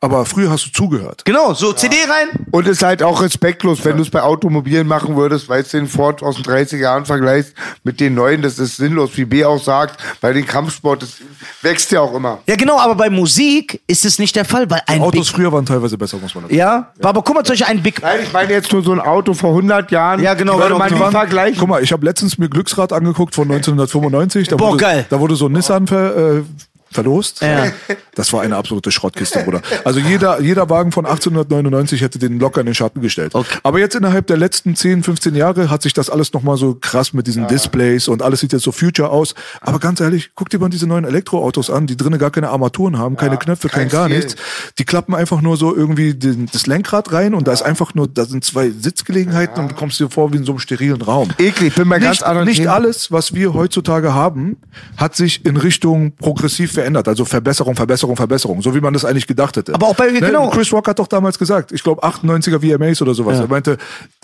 Aber 0.00 0.24
früher 0.24 0.48
hast 0.48 0.64
du 0.66 0.70
zugehört. 0.70 1.24
Genau, 1.24 1.54
so 1.54 1.72
CD 1.72 1.96
rein. 2.08 2.46
Und 2.52 2.68
ist 2.68 2.84
halt 2.84 3.02
auch 3.02 3.20
respektlos, 3.20 3.84
wenn 3.84 3.96
du 3.96 4.02
es 4.02 4.10
bei 4.10 4.22
Automobilen 4.22 4.86
machen 4.86 5.16
würdest, 5.16 5.48
weil 5.48 5.64
du 5.64 5.70
den 5.70 5.88
Ford 5.88 6.22
aus 6.22 6.36
den 6.36 6.44
30er 6.44 6.76
Jahren 6.76 7.04
vergleichst 7.04 7.52
mit 7.82 7.98
den 7.98 8.14
neuen, 8.14 8.42
das 8.42 8.60
ist 8.60 8.76
sinnlos, 8.76 9.10
wie 9.16 9.24
B 9.24 9.44
auch 9.44 9.60
sagt, 9.60 10.00
bei 10.20 10.32
den 10.32 10.46
Kampfsport, 10.46 11.02
das 11.02 11.14
wächst 11.62 11.90
ja 11.90 12.00
auch 12.00 12.14
immer. 12.14 12.38
Ja 12.46 12.54
genau, 12.54 12.78
aber 12.78 12.94
bei 12.94 13.10
Musik 13.10 13.80
ist 13.88 14.04
es 14.04 14.20
nicht 14.20 14.36
der 14.36 14.44
Fall, 14.44 14.70
weil 14.70 14.82
ein 14.86 15.02
Autos 15.02 15.26
Big... 15.26 15.34
früher 15.34 15.52
waren 15.52 15.66
teilweise 15.66 15.98
besser, 15.98 16.18
muss 16.18 16.32
man 16.32 16.44
sagen. 16.44 16.54
Ja, 16.54 16.92
aber 17.02 17.22
guck 17.22 17.34
mal, 17.34 17.42
zum 17.42 17.54
Beispiel 17.54 17.66
ein 17.66 17.82
Big... 17.82 18.00
Nein, 18.00 18.20
ich 18.22 18.32
meine 18.32 18.52
jetzt 18.52 18.72
nur 18.72 18.84
so 18.84 18.92
ein 18.92 19.00
Auto 19.00 19.34
vor 19.34 19.50
100 19.50 19.90
Jahren. 19.90 20.22
Ja, 20.22 20.34
genau, 20.34 20.60
würde 20.60 20.76
man 20.76 20.92
nie 20.92 21.10
vergleichen. 21.10 21.58
Guck 21.58 21.68
mal, 21.68 21.82
ich 21.82 21.90
habe 21.90 22.06
letztens 22.06 22.38
mir 22.38 22.48
Glücksrad 22.48 22.92
angeguckt 22.92 23.34
von 23.34 23.50
1995. 23.50 24.46
Da 24.46 24.54
Boah, 24.54 24.68
wurde, 24.68 24.78
geil. 24.78 25.06
Da 25.10 25.18
wurde 25.18 25.34
so 25.34 25.46
ein 25.46 25.52
Nissan 25.52 25.88
ver, 25.88 26.36
äh, 26.36 26.42
verlost. 26.90 27.42
Ja. 27.42 27.66
Das 28.18 28.32
war 28.32 28.42
eine 28.42 28.56
absolute 28.56 28.90
Schrottkiste, 28.90 29.44
Bruder. 29.44 29.62
Also 29.84 30.00
jeder, 30.00 30.40
jeder 30.40 30.68
Wagen 30.68 30.90
von 30.90 31.06
1899 31.06 32.00
hätte 32.00 32.18
den 32.18 32.40
locker 32.40 32.60
in 32.60 32.66
den 32.66 32.74
Schatten 32.74 33.00
gestellt. 33.00 33.32
Okay. 33.32 33.58
Aber 33.62 33.78
jetzt 33.78 33.94
innerhalb 33.94 34.26
der 34.26 34.36
letzten 34.36 34.74
10, 34.74 35.04
15 35.04 35.36
Jahre 35.36 35.70
hat 35.70 35.82
sich 35.82 35.92
das 35.92 36.10
alles 36.10 36.32
nochmal 36.32 36.56
so 36.56 36.74
krass 36.74 37.12
mit 37.12 37.28
diesen 37.28 37.46
Displays 37.46 38.08
und 38.08 38.22
alles 38.22 38.40
sieht 38.40 38.52
jetzt 38.52 38.64
so 38.64 38.72
future 38.72 39.10
aus. 39.10 39.36
Aber 39.60 39.78
ganz 39.78 40.00
ehrlich, 40.00 40.30
guck 40.34 40.50
dir 40.50 40.58
mal 40.58 40.68
diese 40.68 40.88
neuen 40.88 41.04
Elektroautos 41.04 41.70
an, 41.70 41.86
die 41.86 41.96
drinnen 41.96 42.18
gar 42.18 42.32
keine 42.32 42.48
Armaturen 42.48 42.98
haben, 42.98 43.16
keine 43.16 43.36
Knöpfe, 43.36 43.68
kein, 43.68 43.82
kein 43.82 43.90
gar 43.90 44.08
nichts. 44.08 44.34
Die 44.78 44.84
klappen 44.84 45.14
einfach 45.14 45.40
nur 45.40 45.56
so 45.56 45.76
irgendwie 45.76 46.14
den, 46.14 46.46
das 46.52 46.66
Lenkrad 46.66 47.12
rein 47.12 47.34
und 47.34 47.46
da 47.46 47.52
ist 47.52 47.62
einfach 47.62 47.94
nur, 47.94 48.08
da 48.08 48.24
sind 48.24 48.44
zwei 48.44 48.70
Sitzgelegenheiten 48.70 49.62
und 49.62 49.70
du 49.70 49.74
kommst 49.76 50.00
dir 50.00 50.10
vor 50.10 50.32
wie 50.32 50.38
in 50.38 50.44
so 50.44 50.52
einem 50.52 50.58
sterilen 50.58 51.02
Raum. 51.02 51.28
Eklig, 51.38 51.76
bin 51.76 51.88
bei 51.88 52.00
ganz 52.00 52.18
Nicht, 52.18 52.22
anderen 52.24 52.48
nicht 52.48 52.56
Themen. 52.56 52.68
alles, 52.70 53.12
was 53.12 53.32
wir 53.32 53.54
heutzutage 53.54 54.12
haben, 54.12 54.56
hat 54.96 55.14
sich 55.14 55.46
in 55.46 55.56
Richtung 55.56 56.16
progressiv 56.16 56.72
verändert. 56.72 57.06
Also 57.06 57.24
Verbesserung, 57.24 57.76
Verbesserung, 57.76 58.07
Verbesserung. 58.16 58.62
So 58.62 58.74
wie 58.74 58.80
man 58.80 58.92
das 58.94 59.04
eigentlich 59.04 59.26
gedacht 59.26 59.56
hätte. 59.56 59.74
Aber 59.74 59.86
auch 59.88 59.94
bei- 59.96 60.08
genau. 60.10 60.48
Chris 60.50 60.72
Rock 60.72 60.88
hat 60.88 60.98
doch 60.98 61.06
damals 61.06 61.38
gesagt, 61.38 61.72
ich 61.72 61.82
glaube 61.82 62.02
98er 62.02 62.60
VMAs 62.60 63.02
oder 63.02 63.14
sowas. 63.14 63.36
Ja. 63.38 63.42
Er 63.44 63.48
meinte, 63.48 63.78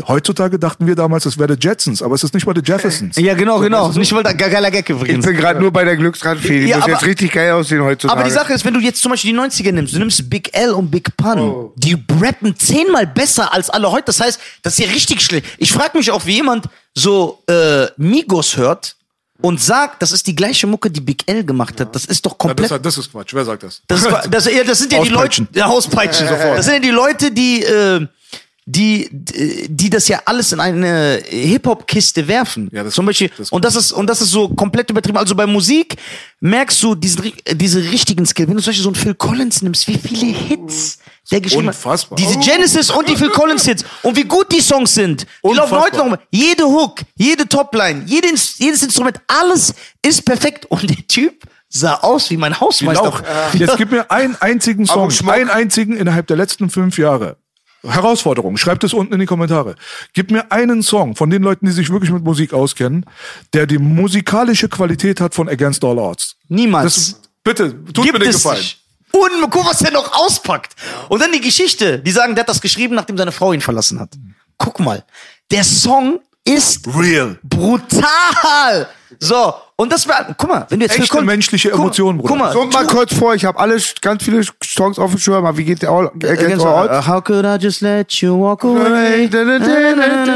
heutzutage 0.09 0.59
dachten 0.59 0.86
wir 0.86 0.94
damals, 0.94 1.27
es 1.27 1.39
wäre 1.39 1.52
The 1.55 1.59
Jetsons, 1.61 2.02
aber 2.02 2.15
es 2.15 2.24
ist 2.24 2.35
nicht 2.35 2.47
mal 2.47 2.55
The 2.55 2.62
Jeffersons. 2.65 3.16
Ja, 3.16 3.35
genau, 3.35 3.59
genau. 3.61 3.86
weißt 3.86 3.97
du, 3.97 4.01
Nicht 4.01 4.12
weil 4.12 4.23
da 4.23 4.32
gar 4.32 4.48
geiler 4.51 4.70
Gag 4.70 4.89
Ich 4.89 4.94
übrigens. 4.97 5.24
bin 5.27 5.36
gerade 5.36 5.61
nur 5.61 5.73
bei 5.73 5.85
der 5.85 5.97
Glücksradfee. 5.97 6.61
Die 6.62 6.66
Ja, 6.69 6.77
muss 6.77 6.85
aber- 6.85 6.93
jetzt 6.94 7.06
richtig 7.06 7.32
geil 7.32 7.52
aussehen 7.52 7.82
heutzutage. 7.82 8.19
Aber 8.20 8.28
die 8.28 8.35
Sache 8.35 8.52
ist, 8.52 8.65
wenn 8.65 8.74
du 8.74 8.81
jetzt 8.81 9.01
zum 9.02 9.11
Beispiel 9.11 9.32
die 9.32 9.36
90er 9.39 9.73
nimmst, 9.73 9.94
du 9.94 9.98
nimmst 9.98 10.28
Big 10.31 10.51
L 10.56 10.73
und 10.73 10.90
Big 10.90 11.16
Pun, 11.16 11.39
Oh. 11.39 11.73
die 11.77 11.97
rappen 12.20 12.56
zehnmal 12.59 13.06
besser 13.06 13.52
als 13.52 13.70
alle 13.70 13.90
heute. 13.90 14.05
Das 14.06 14.20
heißt, 14.20 14.40
das 14.62 14.78
ist 14.78 14.86
ja 14.86 14.93
richtig 14.93 15.20
schlecht. 15.20 15.47
Ich 15.59 15.73
frage 15.73 15.97
mich 15.98 16.11
auch, 16.11 16.27
wie 16.27 16.36
jemand 16.36 16.66
so 16.94 17.43
äh, 17.48 17.86
Migos 17.97 18.56
hört 18.56 18.97
und 19.44 19.60
sagt, 19.60 20.00
das 20.00 20.10
ist 20.10 20.26
die 20.26 20.34
gleiche 20.34 20.66
Mucke, 20.66 20.90
die 20.90 21.02
Big 21.02 21.22
L 21.28 21.44
gemacht 21.44 21.78
hat. 21.78 21.94
Das 21.94 22.06
ist 22.06 22.24
doch 22.24 22.32
Ja, 22.32 22.36
komplett. 22.38 22.70
das, 22.70 22.80
das 22.80 22.96
ist 22.98 23.12
Quatsch. 23.12 23.34
Wer 23.34 23.44
sagt 23.44 23.62
das? 23.62 23.82
Das, 23.86 24.02
war- 24.10 24.26
das, 24.26 24.46
ja, 24.50 24.64
das 24.64 24.78
sind 24.78 24.90
ja 24.92 25.02
die 25.02 25.10
Leute. 25.10 25.46
Ja, 25.52 25.66
auspeitschen 25.66 26.26
sofort. 26.28 26.56
Das 26.58 26.64
sind 26.64 26.74
ja 26.74 26.80
die 26.80 26.88
Leute, 26.90 27.30
die, 27.30 27.62
äh, 27.62 28.06
die, 28.66 29.08
die 29.12 29.90
das 29.90 30.08
ja 30.08 30.22
alles 30.24 30.52
in 30.52 30.60
eine 30.60 31.22
Hip-Hop-Kiste 31.28 32.26
werfen. 32.28 32.70
Ja, 32.72 32.82
das- 32.82 32.94
Zum 32.94 33.04
Beispiel, 33.04 33.30
das- 33.36 33.50
und 33.52 33.62
das 33.64 33.76
ist, 33.76 33.92
und 33.92 34.06
das 34.08 34.22
ist 34.22 34.30
so 34.30 34.48
komplett 34.48 34.88
übertrieben. 34.90 35.18
Also 35.18 35.34
bei 35.34 35.46
Musik 35.46 35.96
merkst 36.40 36.82
du 36.82 36.94
diesen, 36.94 37.24
äh, 37.44 37.54
diese 37.54 37.80
richtigen 37.82 38.24
Skill. 38.24 38.48
Wenn 38.48 38.56
du 38.56 38.62
zum 38.62 38.70
Beispiel 38.70 38.82
so 38.84 38.88
einen 38.88 38.94
Phil 38.96 39.14
Collins 39.14 39.60
nimmst, 39.60 39.86
wie 39.86 39.98
viele 39.98 40.32
Hits 40.34 40.98
der 41.30 41.40
geschrieben 41.42 41.68
Unfassbar. 41.68 42.18
hat. 42.18 42.26
Diese 42.26 42.38
Genesis 42.38 42.90
und 42.90 43.06
die 43.08 43.16
Phil 43.16 43.28
Collins 43.30 43.64
Hits. 43.66 43.84
Und 44.02 44.16
wie 44.16 44.24
gut 44.24 44.50
die 44.50 44.60
Songs 44.60 44.94
sind. 44.94 45.22
Die 45.22 45.48
laufen 45.54 45.74
Unfassbar. 45.74 45.82
heute 45.82 46.10
noch. 46.10 46.18
Jede 46.30 46.64
Hook, 46.64 47.00
jede 47.16 47.46
Topline, 47.46 48.02
jede, 48.06 48.28
Ins- 48.28 48.58
jedes 48.58 48.82
Instrument, 48.82 49.18
alles 49.26 49.74
ist 50.02 50.24
perfekt. 50.24 50.64
Und 50.70 50.88
der 50.88 51.06
Typ 51.06 51.44
sah 51.68 51.94
aus 51.96 52.30
wie 52.30 52.36
mein 52.38 52.58
Hausmeister. 52.58 53.04
Lauch. 53.04 53.22
Jetzt 53.54 53.76
gib 53.76 53.90
mir 53.90 54.10
einen 54.10 54.36
einzigen 54.40 54.86
Song, 54.86 55.10
einen 55.28 55.50
einzigen 55.50 55.96
innerhalb 55.96 56.26
der 56.28 56.36
letzten 56.38 56.70
fünf 56.70 56.96
Jahre. 56.98 57.36
Herausforderung, 57.86 58.56
schreibt 58.56 58.85
es 58.85 58.93
unten 58.93 59.12
in 59.15 59.20
die 59.20 59.27
Kommentare. 59.27 59.77
Gib 60.12 60.31
mir 60.31 60.51
einen 60.51 60.82
Song 60.82 61.16
von 61.16 61.31
den 61.31 61.43
Leuten, 61.43 61.66
die 61.66 61.73
sich 61.73 61.90
wirklich 61.90 62.11
mit 62.11 62.24
Musik 62.24 62.52
auskennen, 62.52 63.05
der 63.52 63.66
die 63.66 63.78
musikalische 63.78 64.69
Qualität 64.69 65.20
hat 65.20 65.35
von 65.35 65.48
Against 65.48 65.85
All 65.85 65.98
Odds. 65.98 66.36
Niemals. 66.48 66.94
Das, 66.94 67.20
bitte, 67.43 67.70
tut 67.93 68.05
Gibt 68.05 68.19
mir 68.19 68.24
den 68.24 68.32
Gefallen. 68.32 68.59
nicht. 68.59 68.81
Und 69.12 69.51
guck, 69.51 69.65
was 69.66 69.78
der 69.78 69.93
noch 69.93 70.12
auspackt. 70.12 70.74
Und 71.09 71.20
dann 71.23 71.31
die 71.31 71.40
Geschichte. 71.40 72.01
Die 72.01 72.11
sagen, 72.11 72.35
der 72.35 72.43
hat 72.43 72.48
das 72.48 72.61
geschrieben, 72.61 72.94
nachdem 72.97 73.16
seine 73.16 73.31
Frau 73.32 73.52
ihn 73.52 73.61
verlassen 73.61 74.01
hat. 74.01 74.11
Guck 74.59 74.81
mal. 74.81 75.05
Der 75.52 75.62
Song 75.62 76.20
ist 76.44 76.86
Real. 76.97 77.39
brutal. 77.44 78.89
So. 79.20 79.54
Und 79.76 79.92
das 79.92 80.06
war, 80.06 80.34
guck 80.38 80.48
mal, 80.48 80.66
wenn 80.68 80.78
du 80.78 80.86
jetzt 80.86 80.98
Echte 80.98 81.22
menschliche 81.22 81.70
guck, 81.70 81.80
Emotionen, 81.80 82.18
Bruder. 82.18 82.28
Guck 82.28 82.38
mal. 82.38 82.52
So 82.52 82.64
mal 82.64 82.86
kurz 82.86 83.14
vor, 83.14 83.34
ich 83.34 83.44
habe 83.44 83.58
alle 83.58 83.76
ganz 84.00 84.22
viele 84.22 84.42
Songs 84.64 84.98
auf 84.98 85.10
dem 85.10 85.18
Schirm, 85.18 85.44
aber 85.44 85.56
wie 85.56 85.64
geht 85.64 85.82
der 85.82 85.90
All, 85.90 86.06
Against 86.08 86.64
All 86.64 86.88
Odds? 86.88 87.08
How 87.08 87.22
could 87.22 87.44
I 87.44 87.56
just 87.60 87.80
let 87.80 88.12
you 88.14 88.38
walk 88.38 88.64
away? 88.64 89.28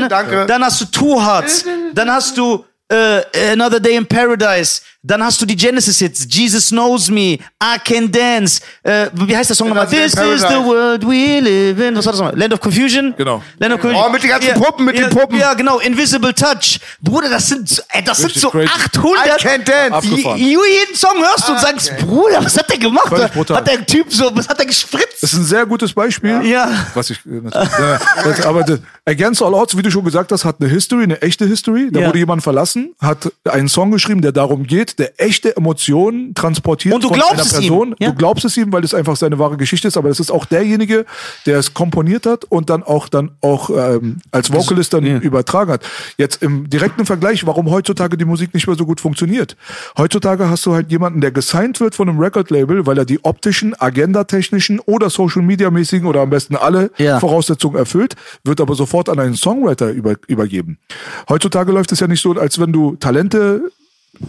Danke. 0.08 0.46
Dann 0.46 0.64
hast 0.64 0.80
du 0.80 0.84
Two 0.86 1.20
Hearts. 1.20 1.64
Dann 1.94 2.10
hast 2.10 2.36
du 2.36 2.64
äh, 2.88 3.52
Another 3.52 3.80
Day 3.80 3.96
in 3.96 4.06
Paradise. 4.06 4.80
Dann 5.08 5.24
hast 5.24 5.40
du 5.40 5.46
die 5.46 5.56
Genesis 5.56 5.98
Hits. 5.98 6.26
Jesus 6.28 6.68
Knows 6.68 7.08
Me. 7.10 7.38
I 7.62 7.78
Can 7.82 8.12
Dance. 8.12 8.60
Äh, 8.82 9.06
wie 9.14 9.34
heißt 9.34 9.48
der 9.48 9.56
Song 9.56 9.68
nochmal? 9.68 9.86
This 9.88 10.12
is 10.14 10.42
the 10.42 10.56
world 10.62 11.02
we 11.02 11.40
live 11.40 11.80
in. 11.80 11.96
Was 11.96 12.04
war 12.04 12.12
das 12.12 12.20
nochmal? 12.20 12.38
Land 12.38 12.52
of 12.52 12.60
Confusion? 12.60 13.14
Genau. 13.16 13.42
Land 13.58 13.74
of 13.74 13.80
Confusion. 13.80 14.06
Oh, 14.06 14.12
mit 14.12 14.22
den 14.22 14.30
ganzen 14.30 14.54
Puppen, 14.54 14.84
mit 14.84 14.98
ja, 14.98 15.08
den 15.08 15.16
Puppen. 15.18 15.38
Ja, 15.38 15.54
genau. 15.54 15.78
Invisible 15.78 16.34
Touch. 16.34 16.78
Bruder, 17.00 17.30
das 17.30 17.48
sind, 17.48 17.68
so- 17.68 17.82
ey, 17.88 18.04
das 18.04 18.18
Richtig 18.22 18.42
sind 18.42 18.42
so 18.42 18.50
crazy. 18.50 18.68
800. 18.68 19.26
I 19.26 19.42
Can 19.42 19.64
Dance. 19.64 20.08
Jeden 20.36 20.94
Song 20.94 21.16
hörst 21.18 21.48
du 21.48 21.52
und 21.52 21.60
sagst, 21.60 21.96
Bruder, 21.98 22.44
was 22.44 22.56
hat 22.58 22.68
der 22.68 22.78
gemacht? 22.78 23.10
Hat 23.10 23.66
der 23.66 23.86
Typ 23.86 24.12
so, 24.12 24.30
was 24.36 24.46
hat 24.46 24.58
der 24.58 24.66
gespritzt? 24.66 25.22
Das 25.22 25.32
ist 25.32 25.38
ein 25.38 25.44
sehr 25.44 25.64
gutes 25.64 25.92
Beispiel. 25.94 26.42
Ja. 26.44 26.68
Was 26.94 27.08
ich, 27.10 27.18
äh, 27.26 27.40
ja, 27.50 27.98
das, 28.24 28.44
aber 28.44 28.62
das, 28.62 28.80
Against 29.06 29.42
All 29.42 29.54
Odds, 29.54 29.74
wie 29.76 29.80
du 29.82 29.90
schon 29.90 30.04
gesagt 30.04 30.30
hast, 30.32 30.44
hat 30.44 30.56
eine 30.60 30.68
History, 30.68 31.04
eine 31.04 31.22
echte 31.22 31.46
History. 31.46 31.88
Da 31.90 32.00
Ja. 32.00 32.08
wurde 32.08 32.18
jemand 32.18 32.42
verlassen, 32.42 32.94
hat 33.00 33.32
einen 33.44 33.68
Song 33.68 33.90
geschrieben, 33.90 34.20
der 34.20 34.32
darum 34.32 34.66
geht, 34.66 34.97
der 34.98 35.20
echte 35.20 35.56
Emotionen 35.56 36.34
transportiert 36.34 36.94
Und 36.94 37.04
du 37.04 37.08
von 37.08 37.16
glaubst 37.16 37.34
einer 37.34 37.42
es 37.42 37.52
Person. 37.52 37.88
ihm, 37.90 37.96
ja. 37.98 38.10
Du 38.10 38.14
glaubst 38.16 38.44
es 38.44 38.56
ihm, 38.56 38.72
weil 38.72 38.84
es 38.84 38.94
einfach 38.94 39.16
seine 39.16 39.38
wahre 39.38 39.56
Geschichte 39.56 39.88
ist, 39.88 39.96
aber 39.96 40.08
das 40.08 40.20
ist 40.20 40.30
auch 40.30 40.44
derjenige, 40.44 41.06
der 41.46 41.58
es 41.58 41.72
komponiert 41.74 42.26
hat 42.26 42.44
und 42.44 42.68
dann 42.70 42.82
auch 42.82 43.08
dann 43.08 43.30
auch 43.40 43.70
ähm, 43.70 44.20
als 44.32 44.52
Vocalist 44.52 44.92
dann 44.92 45.04
übertragen 45.20 45.70
hat. 45.72 45.82
Jetzt 46.16 46.42
im 46.42 46.68
direkten 46.68 47.06
Vergleich, 47.06 47.46
warum 47.46 47.70
heutzutage 47.70 48.16
die 48.16 48.24
Musik 48.24 48.52
nicht 48.54 48.66
mehr 48.66 48.76
so 48.76 48.84
gut 48.86 49.00
funktioniert. 49.00 49.56
Heutzutage 49.96 50.48
hast 50.50 50.66
du 50.66 50.74
halt 50.74 50.90
jemanden, 50.90 51.20
der 51.20 51.30
gesigned 51.30 51.80
wird 51.80 51.94
von 51.94 52.08
einem 52.08 52.18
Record-Label, 52.18 52.86
weil 52.86 52.98
er 52.98 53.04
die 53.04 53.24
optischen, 53.24 53.74
agendatechnischen 53.80 54.80
oder 54.80 55.10
Social-Media-mäßigen 55.10 56.06
oder 56.06 56.20
am 56.22 56.30
besten 56.30 56.56
alle 56.56 56.90
Ja. 56.98 57.20
Voraussetzungen 57.20 57.76
erfüllt, 57.76 58.14
wird 58.44 58.60
aber 58.60 58.74
sofort 58.74 59.08
an 59.08 59.18
einen 59.18 59.34
Songwriter 59.34 59.90
über, 59.90 60.16
übergeben. 60.26 60.78
Heutzutage 61.28 61.72
läuft 61.72 61.92
es 61.92 62.00
ja 62.00 62.06
nicht 62.06 62.20
so, 62.20 62.32
als 62.32 62.58
wenn 62.58 62.72
du 62.72 62.96
Talente 62.96 63.62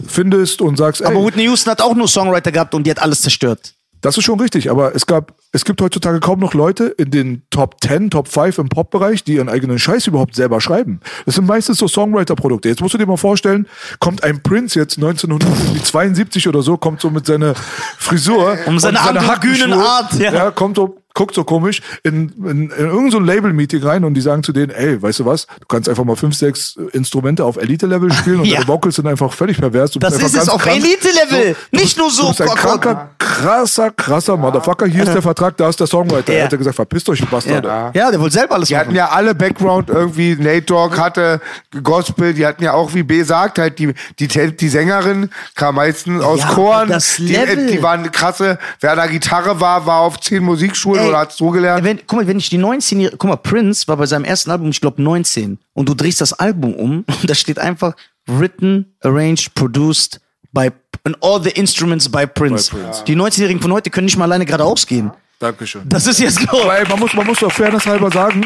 findest 0.06 0.60
und 0.60 0.76
sagst, 0.76 1.02
Aber 1.02 1.16
ey, 1.16 1.26
Whitney 1.26 1.44
Houston 1.44 1.70
hat 1.70 1.80
auch 1.80 1.94
nur 1.94 2.08
Songwriter 2.08 2.52
gehabt 2.52 2.74
und 2.74 2.84
die 2.84 2.90
hat 2.90 3.00
alles 3.00 3.22
zerstört. 3.22 3.74
das 4.02 4.16
ist 4.16 4.24
schon 4.24 4.40
richtig, 4.40 4.70
aber 4.70 4.94
es 4.94 5.06
gab, 5.06 5.34
es 5.52 5.64
gibt 5.64 5.80
heutzutage 5.82 6.20
kaum 6.20 6.40
noch 6.40 6.54
Leute 6.54 6.84
in 6.84 7.10
den 7.10 7.42
Top 7.50 7.76
10, 7.82 8.10
Top 8.10 8.28
5 8.28 8.58
im 8.58 8.68
Pop-Bereich, 8.68 9.24
die 9.24 9.34
ihren 9.34 9.48
eigenen 9.48 9.78
Scheiß 9.78 10.06
überhaupt 10.06 10.34
selber 10.34 10.60
schreiben. 10.60 11.00
Das 11.26 11.34
sind 11.34 11.46
meistens 11.46 11.78
so 11.78 11.88
Songwriter-Produkte. 11.88 12.68
Jetzt 12.68 12.80
musst 12.80 12.94
du 12.94 12.98
dir 12.98 13.06
mal 13.06 13.16
vorstellen, 13.16 13.66
kommt 13.98 14.22
ein 14.24 14.42
Prince 14.42 14.78
jetzt 14.78 14.96
1972 14.96 16.48
oder 16.48 16.62
so, 16.62 16.76
kommt 16.76 17.00
so 17.00 17.10
mit 17.10 17.26
seiner 17.26 17.54
Frisur. 17.98 18.56
Um 18.66 18.78
seine 18.78 19.00
androgynen 19.00 19.28
Hackenschuhe, 19.28 19.84
Art, 19.84 20.14
ja. 20.14 20.32
ja. 20.32 20.50
kommt 20.50 20.76
so, 20.76 20.99
guckt 21.14 21.34
so 21.34 21.44
komisch 21.44 21.82
in, 22.02 22.30
in, 22.44 22.70
in 22.70 22.70
irgendein 22.70 23.10
so 23.10 23.18
Label-Meeting 23.18 23.82
rein 23.82 24.04
und 24.04 24.14
die 24.14 24.20
sagen 24.20 24.42
zu 24.42 24.52
denen, 24.52 24.70
ey, 24.70 25.00
weißt 25.02 25.20
du 25.20 25.26
was, 25.26 25.46
du 25.46 25.66
kannst 25.68 25.88
einfach 25.88 26.04
mal 26.04 26.16
fünf, 26.16 26.34
sechs 26.36 26.76
Instrumente 26.92 27.44
auf 27.44 27.56
Elite-Level 27.56 28.12
spielen 28.12 28.40
und 28.40 28.46
Ja. 28.50 28.56
deine 28.56 28.68
Vocals 28.68 28.96
sind 28.96 29.06
einfach 29.06 29.32
völlig 29.32 29.58
pervers. 29.58 29.90
Du 29.92 29.98
Das 29.98 30.16
bist 30.18 30.34
ist 30.34 30.42
es 30.42 30.48
auf. 30.48 30.64
Elite-Level. 30.66 31.56
du 31.72 31.78
Nicht 31.78 31.96
nur 31.98 32.10
so. 32.10 32.22
Du 32.22 32.28
bist 32.28 32.40
ein 32.42 32.48
kranker, 32.48 33.10
krasser, 33.18 33.90
krasser 33.90 34.36
Motherfucker. 34.36 34.86
Hier 34.86 35.04
ist 35.04 35.12
der 35.14 35.22
Vertrag, 35.22 35.56
da 35.56 35.68
ist 35.68 35.78
der 35.80 35.86
Songwriter. 35.86 36.32
Ja. 36.32 36.38
Er 36.40 36.44
hat 36.46 36.52
ja 36.52 36.58
gesagt, 36.58 36.76
verpisst 36.76 37.08
euch, 37.08 37.24
Bastarde. 37.28 37.68
Ja. 37.68 37.90
ja, 37.94 38.10
der 38.10 38.20
wollte 38.20 38.34
selber 38.34 38.54
alles 38.54 38.68
Die 38.68 38.76
hatten 38.76 38.88
machen. 38.88 38.96
ja 38.96 39.08
alle 39.10 39.34
Background 39.34 39.88
irgendwie, 39.88 40.36
Nate 40.36 40.62
Dogg 40.62 40.96
hatte 40.98 41.40
Gospel, 41.82 42.34
die 42.34 42.46
hatten 42.46 42.62
ja 42.64 42.72
auch, 42.72 42.94
wie 42.94 43.02
B 43.02 43.22
sagt, 43.22 43.58
halt 43.58 43.78
die, 43.78 43.92
die, 44.18 44.28
die 44.28 44.68
Sängerin 44.68 45.30
kam 45.54 45.76
meistens 45.76 46.22
aus 46.22 46.40
Ja, 46.40 46.48
Choren. 46.48 46.88
das 46.88 47.16
die, 47.16 47.28
Level. 47.28 47.66
die 47.68 47.82
waren 47.82 48.10
krasse, 48.10 48.58
wer 48.80 48.96
da 48.96 49.06
Gitarre 49.06 49.60
war, 49.60 49.86
war 49.86 50.00
auf 50.00 50.20
zehn 50.20 50.42
Musikschulen 50.42 50.99
Ey, 51.02 51.08
oder 51.08 51.18
hat 51.18 51.32
so 51.32 51.50
gelernt. 51.50 51.84
Wenn, 51.84 52.00
guck 52.06 52.20
mal, 52.20 52.26
wenn 52.26 52.38
ich 52.38 52.48
die 52.48 52.58
19 52.58 53.00
Jahre, 53.00 53.16
guck 53.16 53.28
mal, 53.28 53.36
Prince 53.36 53.88
war 53.88 53.96
bei 53.96 54.06
seinem 54.06 54.24
ersten 54.24 54.50
Album, 54.50 54.70
ich 54.70 54.80
glaube 54.80 55.02
19, 55.02 55.58
und 55.72 55.88
du 55.88 55.94
drehst 55.94 56.20
das 56.20 56.32
Album 56.32 56.74
um 56.74 57.04
und 57.06 57.30
da 57.30 57.34
steht 57.34 57.58
einfach 57.58 57.94
written, 58.26 58.94
arranged, 59.02 59.54
produced 59.54 60.20
by 60.52 60.70
and 61.04 61.16
all 61.22 61.42
the 61.42 61.50
instruments 61.50 62.08
by 62.08 62.26
Prince. 62.26 62.70
By 62.70 62.82
Prince. 62.82 63.04
Die 63.04 63.16
19-Jährigen 63.16 63.62
von 63.62 63.72
heute 63.72 63.90
können 63.90 64.06
nicht 64.06 64.16
mal 64.16 64.24
alleine 64.24 64.44
geradeaus 64.46 64.86
gehen. 64.86 65.10
Dankeschön. 65.38 65.88
Das 65.88 66.06
ist 66.06 66.20
jetzt. 66.20 66.46
Aber 66.48 66.78
ey, 66.78 66.86
man 66.88 66.98
muss, 67.00 67.14
man 67.14 67.26
muss 67.26 67.38
doch 67.38 67.50
fairness 67.50 67.86
halber 67.86 68.10
sagen, 68.10 68.44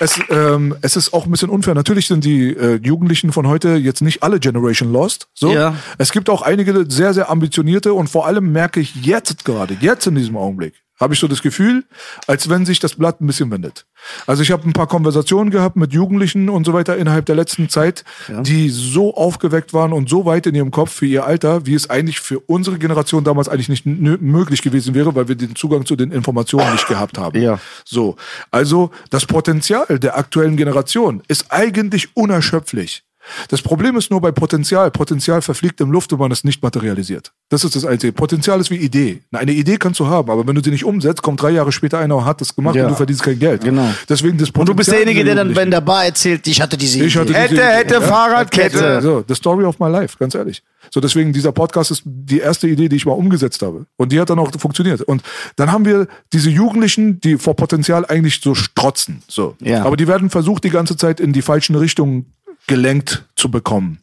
es, 0.00 0.18
ähm, 0.30 0.76
es 0.80 0.96
ist 0.96 1.12
auch 1.12 1.26
ein 1.26 1.30
bisschen 1.30 1.50
unfair. 1.50 1.74
Natürlich 1.74 2.06
sind 2.06 2.24
die 2.24 2.56
äh, 2.56 2.80
Jugendlichen 2.82 3.32
von 3.32 3.46
heute 3.46 3.76
jetzt 3.76 4.00
nicht 4.00 4.22
alle 4.22 4.40
Generation 4.40 4.92
Lost. 4.92 5.28
So. 5.34 5.52
Ja. 5.52 5.76
Es 5.98 6.10
gibt 6.10 6.30
auch 6.30 6.42
einige 6.42 6.86
sehr, 6.88 7.14
sehr 7.14 7.30
ambitionierte 7.30 7.92
und 7.94 8.08
vor 8.08 8.26
allem 8.26 8.50
merke 8.50 8.80
ich 8.80 8.94
jetzt 8.96 9.44
gerade, 9.44 9.76
jetzt 9.80 10.06
in 10.06 10.14
diesem 10.14 10.36
Augenblick, 10.36 10.74
habe 11.00 11.14
ich 11.14 11.20
so 11.20 11.26
das 11.26 11.42
Gefühl, 11.42 11.84
als 12.26 12.48
wenn 12.50 12.66
sich 12.66 12.78
das 12.78 12.94
Blatt 12.94 13.20
ein 13.20 13.26
bisschen 13.26 13.50
wendet. 13.50 13.86
Also 14.26 14.42
ich 14.42 14.50
habe 14.50 14.68
ein 14.68 14.72
paar 14.72 14.86
Konversationen 14.86 15.50
gehabt 15.50 15.76
mit 15.76 15.92
Jugendlichen 15.92 16.48
und 16.48 16.64
so 16.64 16.72
weiter 16.72 16.96
innerhalb 16.96 17.26
der 17.26 17.36
letzten 17.36 17.68
Zeit, 17.68 18.04
die 18.28 18.68
so 18.68 19.14
aufgeweckt 19.14 19.72
waren 19.72 19.92
und 19.92 20.08
so 20.08 20.26
weit 20.26 20.46
in 20.46 20.54
ihrem 20.54 20.70
Kopf 20.70 20.92
für 20.92 21.06
ihr 21.06 21.24
Alter, 21.24 21.66
wie 21.66 21.74
es 21.74 21.88
eigentlich 21.88 22.20
für 22.20 22.40
unsere 22.40 22.78
Generation 22.78 23.24
damals 23.24 23.48
eigentlich 23.48 23.68
nicht 23.68 23.86
möglich 23.86 24.62
gewesen 24.62 24.94
wäre, 24.94 25.14
weil 25.14 25.28
wir 25.28 25.36
den 25.36 25.56
Zugang 25.56 25.86
zu 25.86 25.96
den 25.96 26.12
Informationen 26.12 26.72
nicht 26.72 26.86
gehabt 26.86 27.18
haben. 27.18 27.40
Ja. 27.40 27.58
So, 27.84 28.16
also 28.50 28.90
das 29.08 29.26
Potenzial 29.26 29.98
der 29.98 30.18
aktuellen 30.18 30.56
Generation 30.56 31.22
ist 31.28 31.46
eigentlich 31.50 32.14
unerschöpflich. 32.14 33.02
Das 33.48 33.62
Problem 33.62 33.96
ist 33.96 34.10
nur 34.10 34.20
bei 34.20 34.30
Potenzial. 34.32 34.90
Potenzial 34.90 35.42
verfliegt 35.42 35.80
im 35.80 35.90
Luft, 35.90 36.12
wenn 36.12 36.18
man 36.18 36.30
es 36.30 36.44
nicht 36.44 36.62
materialisiert. 36.62 37.32
Das 37.48 37.64
ist 37.64 37.74
das 37.76 37.84
Einzige. 37.84 38.12
Potenzial 38.12 38.60
ist 38.60 38.70
wie 38.70 38.76
Idee. 38.76 39.20
Eine 39.32 39.52
Idee 39.52 39.76
kannst 39.76 40.00
du 40.00 40.06
haben, 40.06 40.30
aber 40.30 40.46
wenn 40.46 40.54
du 40.54 40.62
sie 40.62 40.70
nicht 40.70 40.84
umsetzt, 40.84 41.22
kommt 41.22 41.42
drei 41.42 41.50
Jahre 41.50 41.72
später 41.72 41.98
einer 41.98 42.16
und 42.16 42.24
hat 42.24 42.40
das 42.40 42.54
gemacht 42.54 42.76
Ja. 42.76 42.84
und 42.84 42.90
du 42.90 42.96
verdienst 42.96 43.22
kein 43.22 43.38
Geld. 43.38 43.64
Genau. 43.64 43.88
Deswegen 44.08 44.38
das 44.38 44.50
Und 44.50 44.68
du 44.68 44.74
bist 44.74 44.88
Potenzial 44.90 45.04
derjenige, 45.04 45.24
der 45.24 45.34
dann 45.34 45.54
bei 45.54 45.64
der 45.64 45.80
Bar 45.80 46.04
erzählt, 46.04 46.46
ich 46.46 46.60
hatte 46.60 46.76
diese 46.76 47.04
Ich 47.04 47.16
hatte 47.16 47.30
Idee. 47.32 47.48
diese 47.50 47.62
Hätte, 47.62 47.76
hätte, 47.76 47.94
Ja. 47.94 48.00
Fahrradkette. 48.02 49.00
so, 49.02 49.24
the 49.26 49.34
story 49.34 49.64
of 49.64 49.78
my 49.78 49.88
life, 49.88 50.16
ganz 50.18 50.34
ehrlich. 50.34 50.62
So, 50.92 51.00
deswegen, 51.00 51.32
dieser 51.32 51.52
Podcast 51.52 51.90
ist 51.90 52.02
die 52.04 52.38
erste 52.38 52.66
Idee, 52.66 52.88
die 52.88 52.96
ich 52.96 53.04
mal 53.06 53.12
umgesetzt 53.12 53.62
habe. 53.62 53.86
Und 53.96 54.12
die 54.12 54.20
hat 54.20 54.30
dann 54.30 54.38
auch 54.38 54.50
funktioniert. 54.58 55.02
Und 55.02 55.22
dann 55.56 55.70
haben 55.70 55.84
wir 55.84 56.08
diese 56.32 56.50
Jugendlichen, 56.50 57.20
die 57.20 57.36
vor 57.36 57.54
Potenzial 57.54 58.06
eigentlich 58.06 58.40
so 58.42 58.54
strotzen. 58.54 59.22
So. 59.28 59.56
Ja. 59.60 59.84
Aber 59.84 59.96
die 59.96 60.08
werden 60.08 60.30
versucht, 60.30 60.64
die 60.64 60.70
ganze 60.70 60.96
Zeit 60.96 61.20
in 61.20 61.32
die 61.32 61.42
falschen 61.42 61.76
Richtungen 61.76 62.32
gelenkt 62.70 63.24
zu 63.34 63.50
bekommen. 63.50 63.98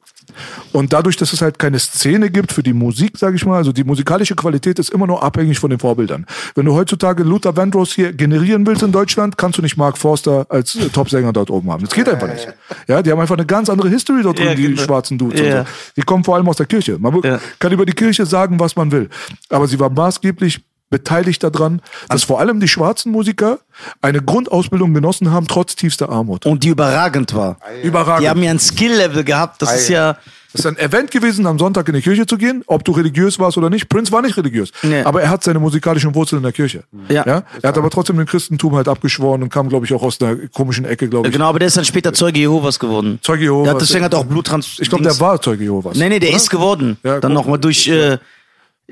Und 0.72 0.94
dadurch, 0.94 1.16
dass 1.16 1.34
es 1.34 1.42
halt 1.42 1.58
keine 1.58 1.80
Szene 1.80 2.30
gibt 2.30 2.52
für 2.52 2.62
die 2.62 2.74
Musik, 2.74 3.18
sage 3.18 3.36
ich 3.38 3.46
mal, 3.46 3.56
also 3.58 3.72
die 3.72 3.84
musikalische 3.84 4.36
Qualität 4.36 4.78
ist 4.78 4.92
immer 4.92 5.08
nur 5.08 5.24
abhängig 5.24 5.58
von 5.58 5.70
den 5.72 5.80
Vorbildern. 5.80 6.28
Wenn 6.54 6.66
du 6.66 6.74
heutzutage 6.76 7.24
Luther 7.24 7.56
Vandross 7.56 7.94
hier 7.94 8.14
generieren 8.14 8.68
willst 8.68 8.84
in 8.84 8.92
Deutschland, 8.92 9.38
kannst 9.38 9.58
du 9.58 9.64
nicht 9.64 9.78
Mark 9.78 9.98
Forster 9.98 10.46
als 10.50 10.76
äh, 10.76 10.90
Topsänger 10.90 11.34
dort 11.34 11.50
oben 11.50 11.72
haben. 11.72 11.86
Das 11.86 11.94
geht 11.94 12.08
einfach 12.08 12.28
nicht. 12.28 12.48
Ja, 12.88 13.02
die 13.02 13.10
haben 13.12 13.20
einfach 13.20 13.38
eine 13.38 13.48
ganz 13.48 13.68
andere 13.70 13.90
History 13.90 14.22
dort 14.22 14.38
Ja, 14.38 14.48
drin, 14.48 14.58
die 14.58 14.64
genau. 14.68 14.82
schwarzen 14.84 15.18
Dudes. 15.18 15.40
Ja. 15.42 15.64
So. 15.64 15.70
Die 15.96 16.02
kommen 16.02 16.24
vor 16.24 16.36
allem 16.36 16.48
aus 16.50 16.58
der 16.58 16.68
Kirche. 16.68 16.98
Man 17.00 17.20
Ja. 17.24 17.40
kann 17.58 17.72
über 17.72 17.86
die 17.88 17.94
Kirche 17.94 18.26
sagen, 18.28 18.60
was 18.60 18.76
man 18.76 18.92
will. 18.92 19.10
Aber 19.50 19.68
sie 19.68 19.80
war 19.80 19.90
maßgeblich 19.90 20.60
beteiligt 20.90 21.44
daran, 21.44 21.82
dass 22.10 22.24
vor 22.24 22.40
allem 22.40 22.60
die 22.60 22.68
schwarzen 22.68 23.12
Musiker 23.12 23.60
eine 24.02 24.22
Grundausbildung 24.22 24.94
genossen 24.94 25.32
haben, 25.32 25.48
trotz 25.48 25.76
tiefster 25.76 26.10
Armut. 26.10 26.46
Und 26.46 26.64
die 26.64 26.70
überragend 26.70 27.34
war. 27.34 27.58
Überragend. 27.84 28.24
Die 28.24 28.30
haben 28.30 28.44
ja 28.44 28.52
ein 28.52 28.60
Skill-Level 28.60 29.24
gehabt. 29.24 29.62
Das 29.62 29.76
ist 29.76 29.90
ja. 29.90 30.18
Es 30.54 30.62
ist 30.62 30.66
ein 30.66 30.78
Event 30.78 31.12
gewesen, 31.12 31.46
am 31.46 31.60
Sonntag 31.60 31.88
in 31.90 31.94
die 31.94 32.02
Kirche 32.02 32.26
zu 32.26 32.38
gehen, 32.38 32.64
ob 32.68 32.84
du 32.84 32.94
religiös 32.94 33.38
warst 33.38 33.58
oder 33.58 33.70
nicht. 33.70 33.90
Prince 33.90 34.12
war 34.14 34.22
nicht 34.22 34.38
religiös, 34.38 34.72
Nee. 34.82 35.02
aber 35.02 35.22
er 35.22 35.30
hat 35.30 35.44
seine 35.44 35.60
musikalischen 35.60 36.16
Wurzeln 36.16 36.38
in 36.40 36.44
der 36.44 36.54
Kirche. 36.54 36.84
Ja. 37.10 37.24
Er 37.24 37.44
hat 37.64 37.78
aber 37.78 37.90
trotzdem 37.90 38.18
den 38.18 38.26
Christentum 38.26 38.74
halt 38.74 38.88
abgeschworen 38.88 39.44
und 39.44 39.50
kam, 39.50 39.68
glaube 39.68 39.86
ich, 39.86 39.94
auch 39.94 40.02
aus 40.02 40.20
einer 40.22 40.36
komischen 40.48 40.86
Ecke, 40.86 41.10
glaube 41.10 41.28
ich. 41.28 41.34
Genau, 41.34 41.50
aber 41.50 41.60
der 41.60 41.68
ist 41.68 41.78
dann 41.78 41.86
später 41.86 42.14
Zeuge 42.14 42.40
Jehovas 42.40 42.80
geworden. 42.80 43.20
Zeuge 43.22 43.44
Jehovas. 43.44 43.74
Hat, 43.74 43.82
deswegen 43.82 44.06
hat 44.06 44.14
er 44.14 44.20
auch 44.20 44.26
Bluttrans. 44.26 44.78
Ich 44.80 44.90
glaube, 44.90 45.04
der 45.04 45.20
war 45.20 45.40
Zeuge 45.42 45.66
Jehovas. 45.66 45.98
Nee, 45.98 46.10
nee, 46.10 46.18
der 46.20 46.30
oder? 46.30 46.38
ist 46.38 46.50
geworden. 46.50 46.98
Ja, 47.04 47.20
dann 47.20 47.34
nochmal 47.34 47.60
durch. 47.60 47.88
Äh, 47.90 48.18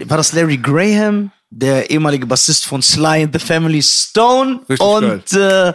war 0.03 0.17
das 0.17 0.33
Larry 0.33 0.57
Graham, 0.57 1.31
der 1.49 1.89
ehemalige 1.89 2.25
Bassist 2.25 2.65
von 2.65 2.81
Sly 2.81 3.23
and 3.23 3.33
the 3.33 3.39
Family 3.39 3.81
Stone? 3.81 4.59
Richtig 4.69 4.85
und 4.85 5.33
äh, 5.33 5.73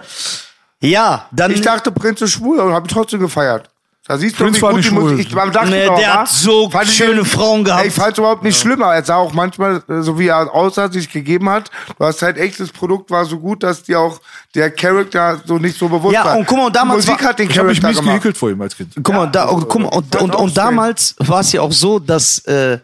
ja, 0.82 1.26
dann. 1.32 1.50
Ich 1.52 1.60
dachte, 1.60 1.90
Prinz 1.92 2.20
ist 2.22 2.32
schwul 2.32 2.58
und 2.58 2.72
habe 2.72 2.88
trotzdem 2.88 3.20
gefeiert. 3.20 3.68
Da 4.06 4.18
siehst 4.18 4.40
du, 4.40 4.42
Prince 4.44 4.58
wie 4.58 4.62
war 4.62 4.72
gut 4.74 4.84
die 4.84 4.90
Musik. 4.90 5.08
schwul. 5.10 5.20
Ich, 5.20 5.34
man 5.34 5.52
dachte 5.52 5.70
Nee, 5.70 5.86
der 5.86 6.14
hat 6.20 6.28
so 6.28 6.68
Fand 6.68 6.88
ich 6.88 6.96
schöne 6.96 7.20
ihn- 7.20 7.24
Frauen 7.26 7.62
gehabt. 7.62 7.82
Ey, 7.82 7.88
ich 7.88 7.94
fand 7.94 8.12
es 8.12 8.18
überhaupt 8.18 8.42
nicht 8.42 8.58
schlimmer. 8.58 8.92
Er 8.92 9.04
sah 9.04 9.16
auch 9.16 9.32
manchmal, 9.32 9.84
äh, 9.88 10.00
so 10.02 10.18
wie 10.18 10.26
er 10.26 10.52
aussah, 10.52 10.90
sich 10.90 11.08
gegeben 11.12 11.48
hat. 11.48 11.70
Du 11.96 12.04
hast 12.04 12.20
halt 12.22 12.36
echt, 12.36 12.58
das 12.58 12.70
Produkt 12.70 13.10
war 13.10 13.24
so 13.24 13.38
gut, 13.38 13.62
dass 13.62 13.84
dir 13.84 14.00
auch 14.00 14.20
der 14.54 14.70
Charakter 14.72 15.40
so 15.44 15.58
nicht 15.58 15.78
so 15.78 15.88
bewusst 15.88 16.14
Ja, 16.14 16.24
war. 16.24 16.38
und 16.38 16.46
guck 16.46 16.56
mal, 16.58 16.64
und 16.66 16.74
Die 16.74 16.78
damals 16.80 17.06
Musik 17.06 17.22
war- 17.22 17.28
hat 17.28 17.38
den 17.38 17.50
Ich 17.50 17.58
habe 17.58 17.68
mich 17.68 17.80
Charakter 17.80 18.02
gemacht. 18.02 18.36
vor 18.36 18.50
ihm 18.50 18.60
als 18.62 18.76
Kind. 18.76 18.92
Guck 19.00 19.14
mal, 19.14 19.26
da, 19.26 19.44
und, 19.44 19.68
guck 19.68 19.80
mal 19.82 19.88
und, 19.88 20.16
und, 20.16 20.34
auch 20.34 20.40
und 20.40 20.56
damals 20.56 21.14
war 21.18 21.40
es 21.40 21.52
ja 21.52 21.60
auch 21.60 21.72
so, 21.72 22.00
dass 22.00 22.38
äh, 22.46 22.78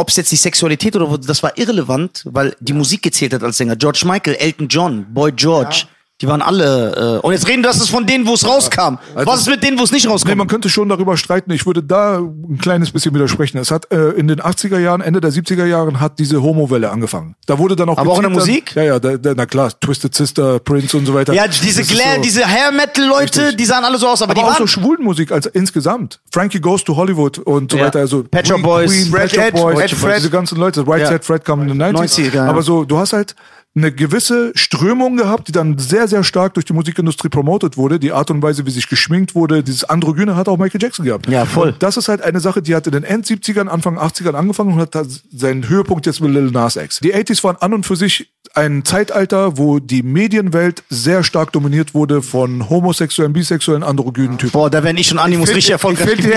ob 0.00 0.08
es 0.08 0.16
jetzt 0.16 0.32
die 0.32 0.36
Sexualität 0.36 0.96
oder 0.96 1.18
das 1.18 1.42
war 1.42 1.56
irrelevant, 1.58 2.22
weil 2.24 2.56
die 2.60 2.72
Musik 2.72 3.02
gezählt 3.02 3.34
hat 3.34 3.42
als 3.42 3.58
Sänger. 3.58 3.76
George 3.76 4.02
Michael, 4.06 4.36
Elton 4.36 4.66
John, 4.68 5.06
Boy 5.12 5.30
George, 5.30 5.84
die 6.20 6.28
waren 6.28 6.42
alle. 6.42 7.18
Äh, 7.22 7.26
und 7.26 7.32
jetzt 7.32 7.48
reden 7.48 7.62
das 7.62 7.76
ist 7.78 7.88
von 7.90 8.06
denen, 8.06 8.26
wo 8.26 8.34
es 8.34 8.46
rauskam. 8.46 8.98
Was 9.14 9.40
ist 9.40 9.48
mit 9.48 9.62
denen, 9.62 9.78
wo 9.78 9.84
es 9.84 9.90
nicht 9.92 10.04
Nee, 10.06 10.10
rauskam? 10.12 10.36
man 10.36 10.48
könnte 10.48 10.68
schon 10.68 10.88
darüber 10.88 11.16
streiten. 11.16 11.50
Ich 11.52 11.64
würde 11.66 11.82
da 11.82 12.18
ein 12.18 12.58
kleines 12.60 12.90
bisschen 12.90 13.14
widersprechen. 13.14 13.58
Es 13.58 13.70
hat 13.70 13.90
äh, 13.92 14.10
in 14.10 14.28
den 14.28 14.40
80er 14.40 14.78
Jahren, 14.78 15.00
Ende 15.00 15.20
der 15.20 15.30
70er 15.32 15.64
Jahren 15.66 16.00
hat 16.00 16.18
diese 16.18 16.42
Homo-Welle 16.42 16.90
angefangen. 16.90 17.34
Da 17.46 17.58
wurde 17.58 17.76
dann 17.76 17.88
auch 17.88 17.98
Aber 17.98 18.12
auch 18.12 18.16
in 18.16 18.22
der 18.22 18.30
Musik? 18.30 18.72
Dann, 18.74 18.84
ja, 18.84 18.92
ja, 18.94 18.98
da, 19.00 19.16
da, 19.16 19.32
na 19.36 19.46
klar, 19.46 19.70
Twisted 19.80 20.14
Sister, 20.14 20.58
Prince 20.58 20.96
und 20.96 21.06
so 21.06 21.14
weiter. 21.14 21.32
ja, 21.32 21.46
diese 21.48 21.80
Das 21.80 21.88
Glam, 21.88 22.16
so- 22.16 22.20
diese 22.22 22.46
Hair 22.46 22.72
Metal 22.72 23.04
Leute, 23.06 23.40
Richtig. 23.42 23.56
die 23.56 23.64
sahen 23.64 23.84
alle 23.84 23.98
so 23.98 24.06
aus, 24.08 24.20
aber, 24.22 24.32
aber 24.32 24.40
die 24.40 24.46
auch 24.46 24.52
so 24.52 24.58
waren 24.60 24.68
Schwulenmusik 24.68 25.32
als 25.32 25.46
insgesamt. 25.46 26.20
Frankie 26.32 26.60
Goes 26.60 26.84
to 26.84 26.96
Hollywood 26.96 27.38
und 27.38 27.70
so 27.72 27.78
Ja. 27.78 27.86
weiter. 27.86 28.00
Also 28.00 28.22
Pet 28.24 28.46
Shop 28.46 28.60
Boys, 28.62 28.90
Queen, 28.90 29.12
Red 29.14 29.20
Pet 29.22 29.34
Shop 29.34 29.44
Ed, 29.44 29.52
Boys, 29.54 29.80
Ed 29.80 29.90
Fred. 29.92 30.16
diese 30.18 30.30
ganzen 30.30 30.58
Leute. 30.58 30.86
Right 30.86 31.00
Ja. 31.02 31.08
Set 31.08 31.24
Fred 31.24 31.44
kam 31.44 31.62
in 31.62 31.68
den 31.68 31.78
90s. 31.78 32.18
90er, 32.18 32.34
ja. 32.34 32.46
Aber 32.46 32.62
so, 32.62 32.84
du 32.84 32.98
hast 32.98 33.12
halt 33.12 33.34
eine 33.76 33.92
gewisse 33.92 34.50
Strömung 34.56 35.16
gehabt, 35.16 35.46
die 35.46 35.52
dann 35.52 35.78
sehr, 35.78 36.08
sehr 36.08 36.24
stark 36.24 36.54
durch 36.54 36.66
die 36.66 36.72
Musikindustrie 36.72 37.28
promotet 37.28 37.76
wurde. 37.76 38.00
Die 38.00 38.10
Art 38.10 38.30
und 38.32 38.42
Weise, 38.42 38.66
wie 38.66 38.70
sich 38.70 38.88
geschminkt 38.88 39.36
wurde, 39.36 39.62
dieses 39.62 39.84
Androgyne 39.84 40.34
hat 40.34 40.48
auch 40.48 40.58
Michael 40.58 40.82
Jackson 40.82 41.04
gehabt. 41.04 41.28
Ja, 41.28 41.44
voll. 41.44 41.68
Und 41.68 41.82
das 41.82 41.96
ist 41.96 42.08
halt 42.08 42.20
eine 42.22 42.40
Sache, 42.40 42.62
die 42.62 42.74
hat 42.74 42.86
in 42.88 42.92
den 42.92 43.04
End 43.04 43.26
70ern, 43.26 43.68
Anfang 43.68 43.96
80ern 43.96 44.32
angefangen 44.34 44.72
und 44.74 44.80
hat 44.80 44.98
seinen 45.32 45.68
Höhepunkt 45.68 46.04
jetzt 46.06 46.20
mit 46.20 46.32
Lil 46.32 46.50
Nas 46.50 46.74
X. 46.74 46.98
Die 46.98 47.14
80s 47.14 47.44
waren 47.44 47.56
an 47.60 47.72
und 47.72 47.86
für 47.86 47.94
sich 47.94 48.30
ein 48.54 48.84
Zeitalter, 48.84 49.56
wo 49.56 49.78
die 49.78 50.02
Medienwelt 50.02 50.82
sehr 50.88 51.22
stark 51.22 51.52
dominiert 51.52 51.94
wurde 51.94 52.22
von 52.22 52.68
homosexuellen, 52.68 53.32
bisexuellen, 53.32 53.84
androgynen 53.84 54.38
Typen. 54.38 54.50
Boah, 54.52 54.68
da 54.68 54.82
werden 54.82 54.96
ich 54.96 55.16
Animus 55.16 55.50
richtig 55.50 55.66
Ich 55.66 55.70
erfolgreich. 55.70 56.08
finde 56.08 56.36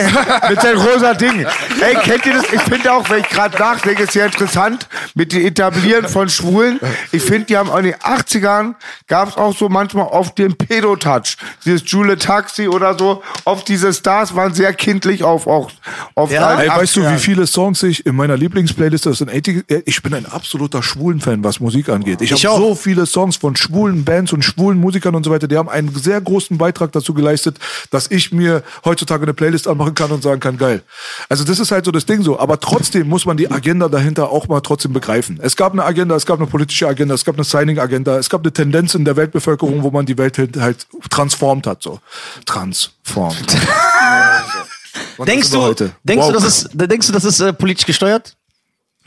mit 0.50 0.62
dem 0.64 0.78
rosa 0.78 1.16
Ding. 1.16 1.46
Ey, 1.82 1.96
kennt 2.04 2.26
ihr 2.28 2.34
das? 2.34 2.44
Ich 2.54 2.62
finde 2.62 2.92
auch, 2.94 3.10
wenn 3.10 3.22
ich 3.22 3.30
gerade 3.30 3.58
nachdenke, 3.58 4.04
ist 4.04 4.14
ja 4.14 4.26
interessant 4.28 4.88
mit 5.16 5.34
dem 5.34 5.44
Etablieren 5.44 6.08
von 6.08 6.30
Schwulen. 6.30 6.80
Ich 7.12 7.23
finde, 7.24 7.48
die 7.48 7.58
haben 7.58 7.70
auch 7.70 7.80
in 7.80 7.86
den 7.86 7.96
80ern 7.96 8.76
gab 9.08 9.30
es 9.30 9.38
auch 9.38 9.56
so 9.56 9.70
manchmal 9.70 10.08
oft 10.08 10.38
den 10.38 10.56
Pedo-Touch. 10.56 11.38
Dieses 11.66 11.84
Jule 11.92 12.18
Taxi 12.18 12.68
oder 12.68 12.98
so. 12.98 13.22
Oft 13.46 13.68
diese 13.68 13.94
Stars 13.94 14.36
waren 14.36 14.54
sehr 14.54 14.74
kindlich 14.74 15.24
auf 15.24 15.48
auch 15.48 15.72
auf 16.16 16.32
Ja? 16.32 16.60
Ey, 16.60 16.70
weißt 16.70 16.96
du, 16.96 17.02
wie 17.02 17.20
viel 17.20 17.34
viele 17.34 17.48
Songs 17.48 17.82
ich 17.82 18.06
in 18.06 18.16
meiner 18.16 18.38
Lieblingsplaylist 18.38 19.08
das 19.08 19.18
sind 19.18 19.30
80 19.30 19.66
Ich 19.86 20.04
bin 20.04 20.14
ein 20.14 20.28
absoluter 20.28 20.84
Schwulen-Fan, 20.84 21.44
was 21.44 21.60
Musik 21.60 21.90
angeht. 21.90 22.22
Ich, 22.22 22.32
Ich 22.32 22.46
habe 22.46 22.58
so 22.58 22.76
viele 22.76 23.06
Songs 23.08 23.38
von 23.38 23.56
schwulen 23.56 24.06
Bands 24.06 24.34
und 24.34 24.44
schwulen 24.44 24.80
Musikern 24.80 25.16
und 25.16 25.24
so 25.24 25.32
weiter. 25.32 25.48
Die 25.48 25.58
haben 25.58 25.70
einen 25.70 25.94
sehr 25.96 26.22
großen 26.22 26.58
Beitrag 26.58 26.92
dazu 26.92 27.14
geleistet, 27.16 27.58
dass 27.90 28.12
ich 28.12 28.32
mir 28.32 28.62
heutzutage 28.86 29.24
eine 29.24 29.34
Playlist 29.34 29.68
anmachen 29.68 29.96
kann 29.96 30.12
und 30.12 30.22
sagen 30.22 30.40
kann, 30.40 30.58
geil. 30.58 30.84
Also 31.28 31.44
das 31.44 31.60
ist 31.60 31.72
halt 31.72 31.86
so 31.86 31.92
das 31.92 32.06
Ding 32.06 32.22
so. 32.22 32.40
Aber 32.40 32.60
trotzdem 32.60 33.08
muss 33.10 33.26
man 33.26 33.38
die 33.38 33.50
Agenda 33.50 33.90
dahinter 33.90 34.30
auch 34.30 34.48
mal 34.48 34.62
trotzdem 34.62 34.94
begreifen. 34.94 35.40
Es 35.42 35.56
gab 35.56 35.74
eine 35.74 35.84
Agenda, 35.84 36.16
es 36.16 36.28
gab 36.28 36.38
eine 36.38 36.48
politische 36.48 36.88
Agenda, 36.88 37.13
es 37.14 37.26
gab 37.26 37.36
eine 37.36 37.44
Signing-Agenda, 37.44 38.18
es 38.18 38.30
gab 38.30 38.42
eine 38.42 38.52
Tendenz 38.52 38.96
in 38.96 39.06
der 39.06 39.16
Weltbevölkerung, 39.16 39.84
wo 39.84 39.92
man 39.92 40.06
die 40.06 40.18
Welt 40.18 40.38
halt, 40.38 40.58
halt 40.58 40.88
transformt 41.10 41.68
hat. 41.68 41.84
So. 41.84 42.00
Transformt. 42.46 43.58
Denkst 45.26 45.52
du, 45.52 45.62
heute. 45.62 45.92
denkst, 46.04 46.26
Wow. 46.26 46.34
du, 46.34 46.40
das 46.40 46.46
ist, 46.46 46.70
denkst 46.74 47.08
du, 47.08 47.14
das 47.14 47.24
ist 47.26 47.40
äh, 47.40 47.54
politisch 47.54 47.86
gesteuert? 47.86 48.36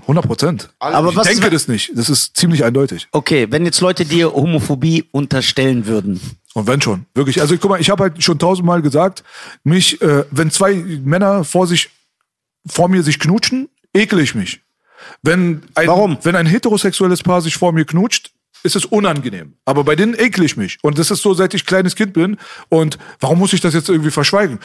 100 0.02 0.24
Prozent. 0.24 0.68
Aber 0.78 1.10
Ich 1.10 1.16
was 1.16 1.26
denke 1.26 1.50
das 1.50 1.66
nicht. 1.66 1.90
Das 1.94 2.08
ist 2.08 2.36
ziemlich 2.36 2.64
eindeutig. 2.64 3.08
Okay, 3.10 3.48
wenn 3.50 3.64
jetzt 3.64 3.80
Leute 3.80 4.04
dir 4.04 4.32
Homophobie 4.32 5.04
unterstellen 5.10 5.86
würden. 5.86 6.20
Und 6.54 6.66
wenn 6.68 6.80
schon. 6.80 7.06
Wirklich. 7.14 7.40
Also 7.40 7.56
guck 7.58 7.70
mal, 7.70 7.80
ich 7.80 7.90
habe 7.90 8.04
halt 8.04 8.22
schon 8.22 8.38
tausendmal 8.38 8.82
gesagt, 8.82 9.24
mich, 9.64 10.00
äh, 10.00 10.24
wenn 10.30 10.50
zwei 10.50 10.74
Männer 10.74 11.42
vor 11.44 11.66
sich, 11.66 11.90
vor 12.66 12.88
mir 12.88 13.02
sich 13.02 13.18
knutschen, 13.18 13.68
ekel 13.92 14.20
ich 14.20 14.34
mich. 14.34 14.60
Wenn 15.22 15.62
ein, 15.74 15.88
Warum? 15.88 16.18
Wenn 16.22 16.36
ein 16.36 16.46
heterosexuelles 16.46 17.22
Paar 17.22 17.40
sich 17.40 17.56
vor 17.56 17.72
mir 17.72 17.84
knutscht, 17.84 18.32
ist 18.62 18.76
es 18.76 18.84
unangenehm. 18.84 19.54
Aber 19.64 19.84
bei 19.84 19.96
denen 19.96 20.14
ekel 20.14 20.44
ich 20.44 20.56
mich. 20.56 20.78
Und 20.82 20.98
das 20.98 21.10
ist 21.10 21.22
so, 21.22 21.34
seit 21.34 21.54
ich 21.54 21.66
kleines 21.66 21.94
Kind 21.94 22.12
bin. 22.12 22.36
Und 22.68 22.98
warum 23.20 23.38
muss 23.38 23.52
ich 23.52 23.60
das 23.60 23.74
jetzt 23.74 23.88
irgendwie 23.88 24.10
verschweigen? 24.10 24.58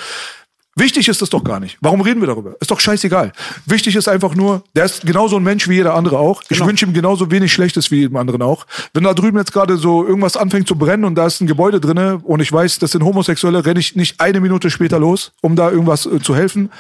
Wichtig 0.82 1.08
ist 1.08 1.22
das 1.22 1.30
doch 1.30 1.44
gar 1.44 1.60
nicht. 1.60 1.78
Warum 1.80 2.02
reden 2.02 2.22
wir 2.22 2.28
darüber? 2.28 2.56
Ist 2.60 2.72
doch 2.72 2.80
scheißegal. 2.80 3.34
Wichtig 3.68 3.96
ist 3.96 4.08
einfach 4.08 4.34
nur, 4.34 4.64
der 4.76 4.86
ist 4.86 5.06
genauso 5.06 5.36
ein 5.36 5.44
Mensch 5.44 5.68
wie 5.70 5.76
jeder 5.76 5.94
andere 5.94 6.18
auch. 6.18 6.42
Ich 6.50 6.60
wünsche 6.66 6.88
ihm 6.88 6.94
genauso 6.94 7.30
wenig 7.30 7.54
Schlechtes 7.54 7.92
wie 7.92 7.98
jedem 7.98 8.18
anderen 8.18 8.42
auch. 8.42 8.66
Wenn 8.92 9.04
da 9.04 9.14
drüben 9.14 9.38
jetzt 9.38 9.54
gerade 9.54 9.78
so 9.78 10.04
irgendwas 10.04 10.36
anfängt 10.36 10.68
zu 10.68 10.76
brennen 10.76 11.04
und 11.04 11.14
da 11.14 11.28
ist 11.28 11.40
ein 11.40 11.46
Gebäude 11.46 11.80
drinne 11.80 12.20
und 12.24 12.40
ich 12.40 12.52
weiß, 12.52 12.80
das 12.80 12.94
sind 12.94 13.04
Homosexuelle, 13.04 13.64
renne 13.64 13.80
ich 13.80 13.96
nicht 13.96 14.20
eine 14.20 14.40
Minute 14.40 14.72
später 14.72 14.98
los, 14.98 15.34
um 15.42 15.56
da 15.56 15.70
irgendwas 15.70 16.08
äh, 16.08 16.20
zu 16.20 16.36
helfen. 16.36 16.72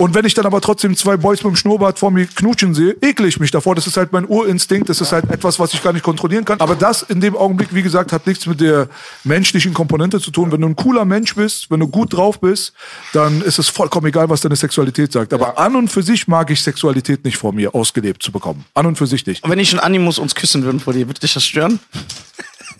Und 0.00 0.14
wenn 0.14 0.24
ich 0.24 0.32
dann 0.32 0.46
aber 0.46 0.62
trotzdem 0.62 0.96
zwei 0.96 1.18
Boys 1.18 1.44
mit 1.44 1.52
dem 1.52 1.56
Schnurrbart 1.56 1.98
vor 1.98 2.10
mir 2.10 2.24
knutschen 2.26 2.74
sehe, 2.74 2.96
ekle 3.02 3.28
ich 3.28 3.38
mich 3.38 3.50
davor. 3.50 3.74
Das 3.74 3.86
ist 3.86 3.98
halt 3.98 4.12
mein 4.12 4.26
Urinstinkt. 4.26 4.88
Das 4.88 5.02
ist 5.02 5.12
halt 5.12 5.30
etwas, 5.30 5.58
was 5.58 5.74
ich 5.74 5.82
gar 5.82 5.92
nicht 5.92 6.02
kontrollieren 6.02 6.46
kann. 6.46 6.58
Aber 6.60 6.74
das 6.74 7.02
in 7.02 7.20
dem 7.20 7.36
Augenblick, 7.36 7.74
wie 7.74 7.82
gesagt, 7.82 8.10
hat 8.10 8.26
nichts 8.26 8.46
mit 8.46 8.62
der 8.62 8.88
menschlichen 9.24 9.74
Komponente 9.74 10.18
zu 10.18 10.30
tun. 10.30 10.52
Wenn 10.52 10.62
du 10.62 10.68
ein 10.68 10.76
cooler 10.76 11.04
Mensch 11.04 11.34
bist, 11.34 11.70
wenn 11.70 11.80
du 11.80 11.88
gut 11.88 12.14
drauf 12.14 12.40
bist, 12.40 12.72
dann 13.12 13.29
ist 13.42 13.58
es 13.58 13.68
vollkommen 13.68 14.06
egal, 14.06 14.28
was 14.28 14.40
deine 14.40 14.56
Sexualität 14.56 15.12
sagt. 15.12 15.32
Aber 15.32 15.58
an 15.58 15.76
und 15.76 15.88
für 15.88 16.02
sich 16.02 16.28
mag 16.28 16.50
ich 16.50 16.62
Sexualität 16.62 17.24
nicht 17.24 17.36
vor 17.36 17.52
mir 17.52 17.74
ausgelebt 17.74 18.22
zu 18.22 18.32
bekommen. 18.32 18.64
An 18.74 18.86
und 18.86 18.96
für 18.96 19.06
sich 19.06 19.26
nicht. 19.26 19.42
Und 19.44 19.50
wenn 19.50 19.58
ich 19.58 19.72
und 19.72 19.80
Animus 19.80 20.18
uns 20.18 20.34
küssen 20.34 20.62
würden 20.64 20.80
vor 20.80 20.92
dir, 20.92 21.06
würde 21.08 21.20
dich 21.20 21.34
das 21.34 21.44
stören? 21.44 21.78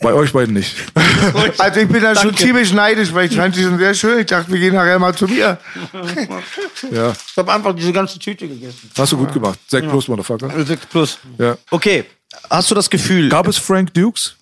Bei 0.02 0.12
euch 0.14 0.32
beiden 0.32 0.54
nicht. 0.54 0.74
Also 1.58 1.80
ich 1.80 1.88
bin 1.88 2.02
da 2.02 2.14
schon 2.16 2.34
ziemlich 2.36 2.72
neidisch, 2.72 3.12
weil 3.12 3.28
ich 3.30 3.36
fand 3.36 3.54
die 3.54 3.62
schon 3.62 3.76
sehr 3.78 3.92
schön. 3.94 4.18
Ich 4.20 4.26
dachte, 4.26 4.50
wir 4.50 4.58
gehen 4.58 4.74
nachher 4.74 4.98
mal 4.98 5.14
zu 5.14 5.26
mir. 5.26 5.58
Ja, 6.90 7.12
Ich 7.12 7.36
habe 7.36 7.52
einfach 7.52 7.74
diese 7.74 7.92
ganze 7.92 8.18
Tüte 8.18 8.48
gegessen. 8.48 8.90
hast 8.96 9.12
du 9.12 9.16
gut 9.18 9.32
gemacht. 9.32 9.58
Sek 9.68 9.88
plus, 9.88 10.08
Motherfucker. 10.08 10.64
6 10.64 10.86
plus. 10.86 11.18
Ja. 11.38 11.56
Okay, 11.70 12.04
hast 12.48 12.70
du 12.70 12.74
das 12.74 12.88
Gefühl, 12.88 13.28
Gab 13.28 13.46
es 13.48 13.58
Frank 13.58 13.92
Dukes? 13.94 14.36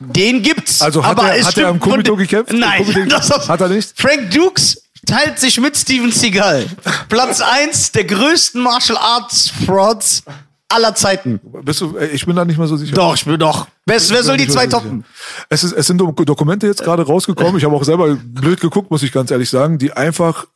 den 0.00 0.42
gibt's? 0.42 0.80
Also 0.82 1.04
hat 1.04 1.18
aber 1.18 1.32
er- 1.34 1.44
hat 1.44 1.56
er 1.58 1.68
am 1.68 1.78
Kumito 1.78 2.16
gekämpft? 2.16 2.52
Nein, 2.52 2.82
Kumito- 2.84 3.08
das 3.08 3.48
Hat 3.48 3.60
er 3.60 3.68
nicht? 3.68 3.92
Frank 3.94 4.30
Dukes 4.32 4.82
teilt 5.06 5.38
sich 5.38 5.60
mit 5.60 5.76
Steven 5.76 6.10
Seagal. 6.12 6.66
Platz 7.08 7.40
1 7.40 7.92
der 7.92 8.04
größten 8.04 8.62
Martial 8.62 8.98
Arts 8.98 9.52
Frauds 9.66 10.22
aller 10.68 10.94
Zeiten. 10.94 11.40
Bist 11.62 11.80
du, 11.82 11.96
äh, 11.96 12.06
ich 12.08 12.24
bin 12.24 12.34
da 12.36 12.44
nicht 12.44 12.58
mehr 12.58 12.66
so 12.66 12.76
sicher. 12.76 12.94
Doch, 12.94 13.14
ich 13.14 13.24
bin 13.24 13.38
doch. 13.38 13.66
Wer, 13.84 14.00
wer 14.08 14.22
soll 14.22 14.36
die 14.38 14.48
zwei 14.48 14.64
Sicher. 14.64 14.70
toppen? 14.78 15.04
Es, 15.48 15.64
ist, 15.64 15.72
es 15.72 15.86
sind 15.86 15.98
Dok- 15.98 16.24
Dokumente 16.24 16.66
jetzt 16.66 16.82
gerade 16.82 17.02
rausgekommen. 17.04 17.56
Ich 17.58 17.64
habe 17.64 17.74
auch 17.74 17.84
selber 17.84 18.14
blöd 18.16 18.60
geguckt, 18.60 18.90
muss 18.90 19.02
ich 19.02 19.12
ganz 19.12 19.30
ehrlich 19.30 19.50
sagen, 19.50 19.76
die 19.78 19.92
einfach, 19.92 20.46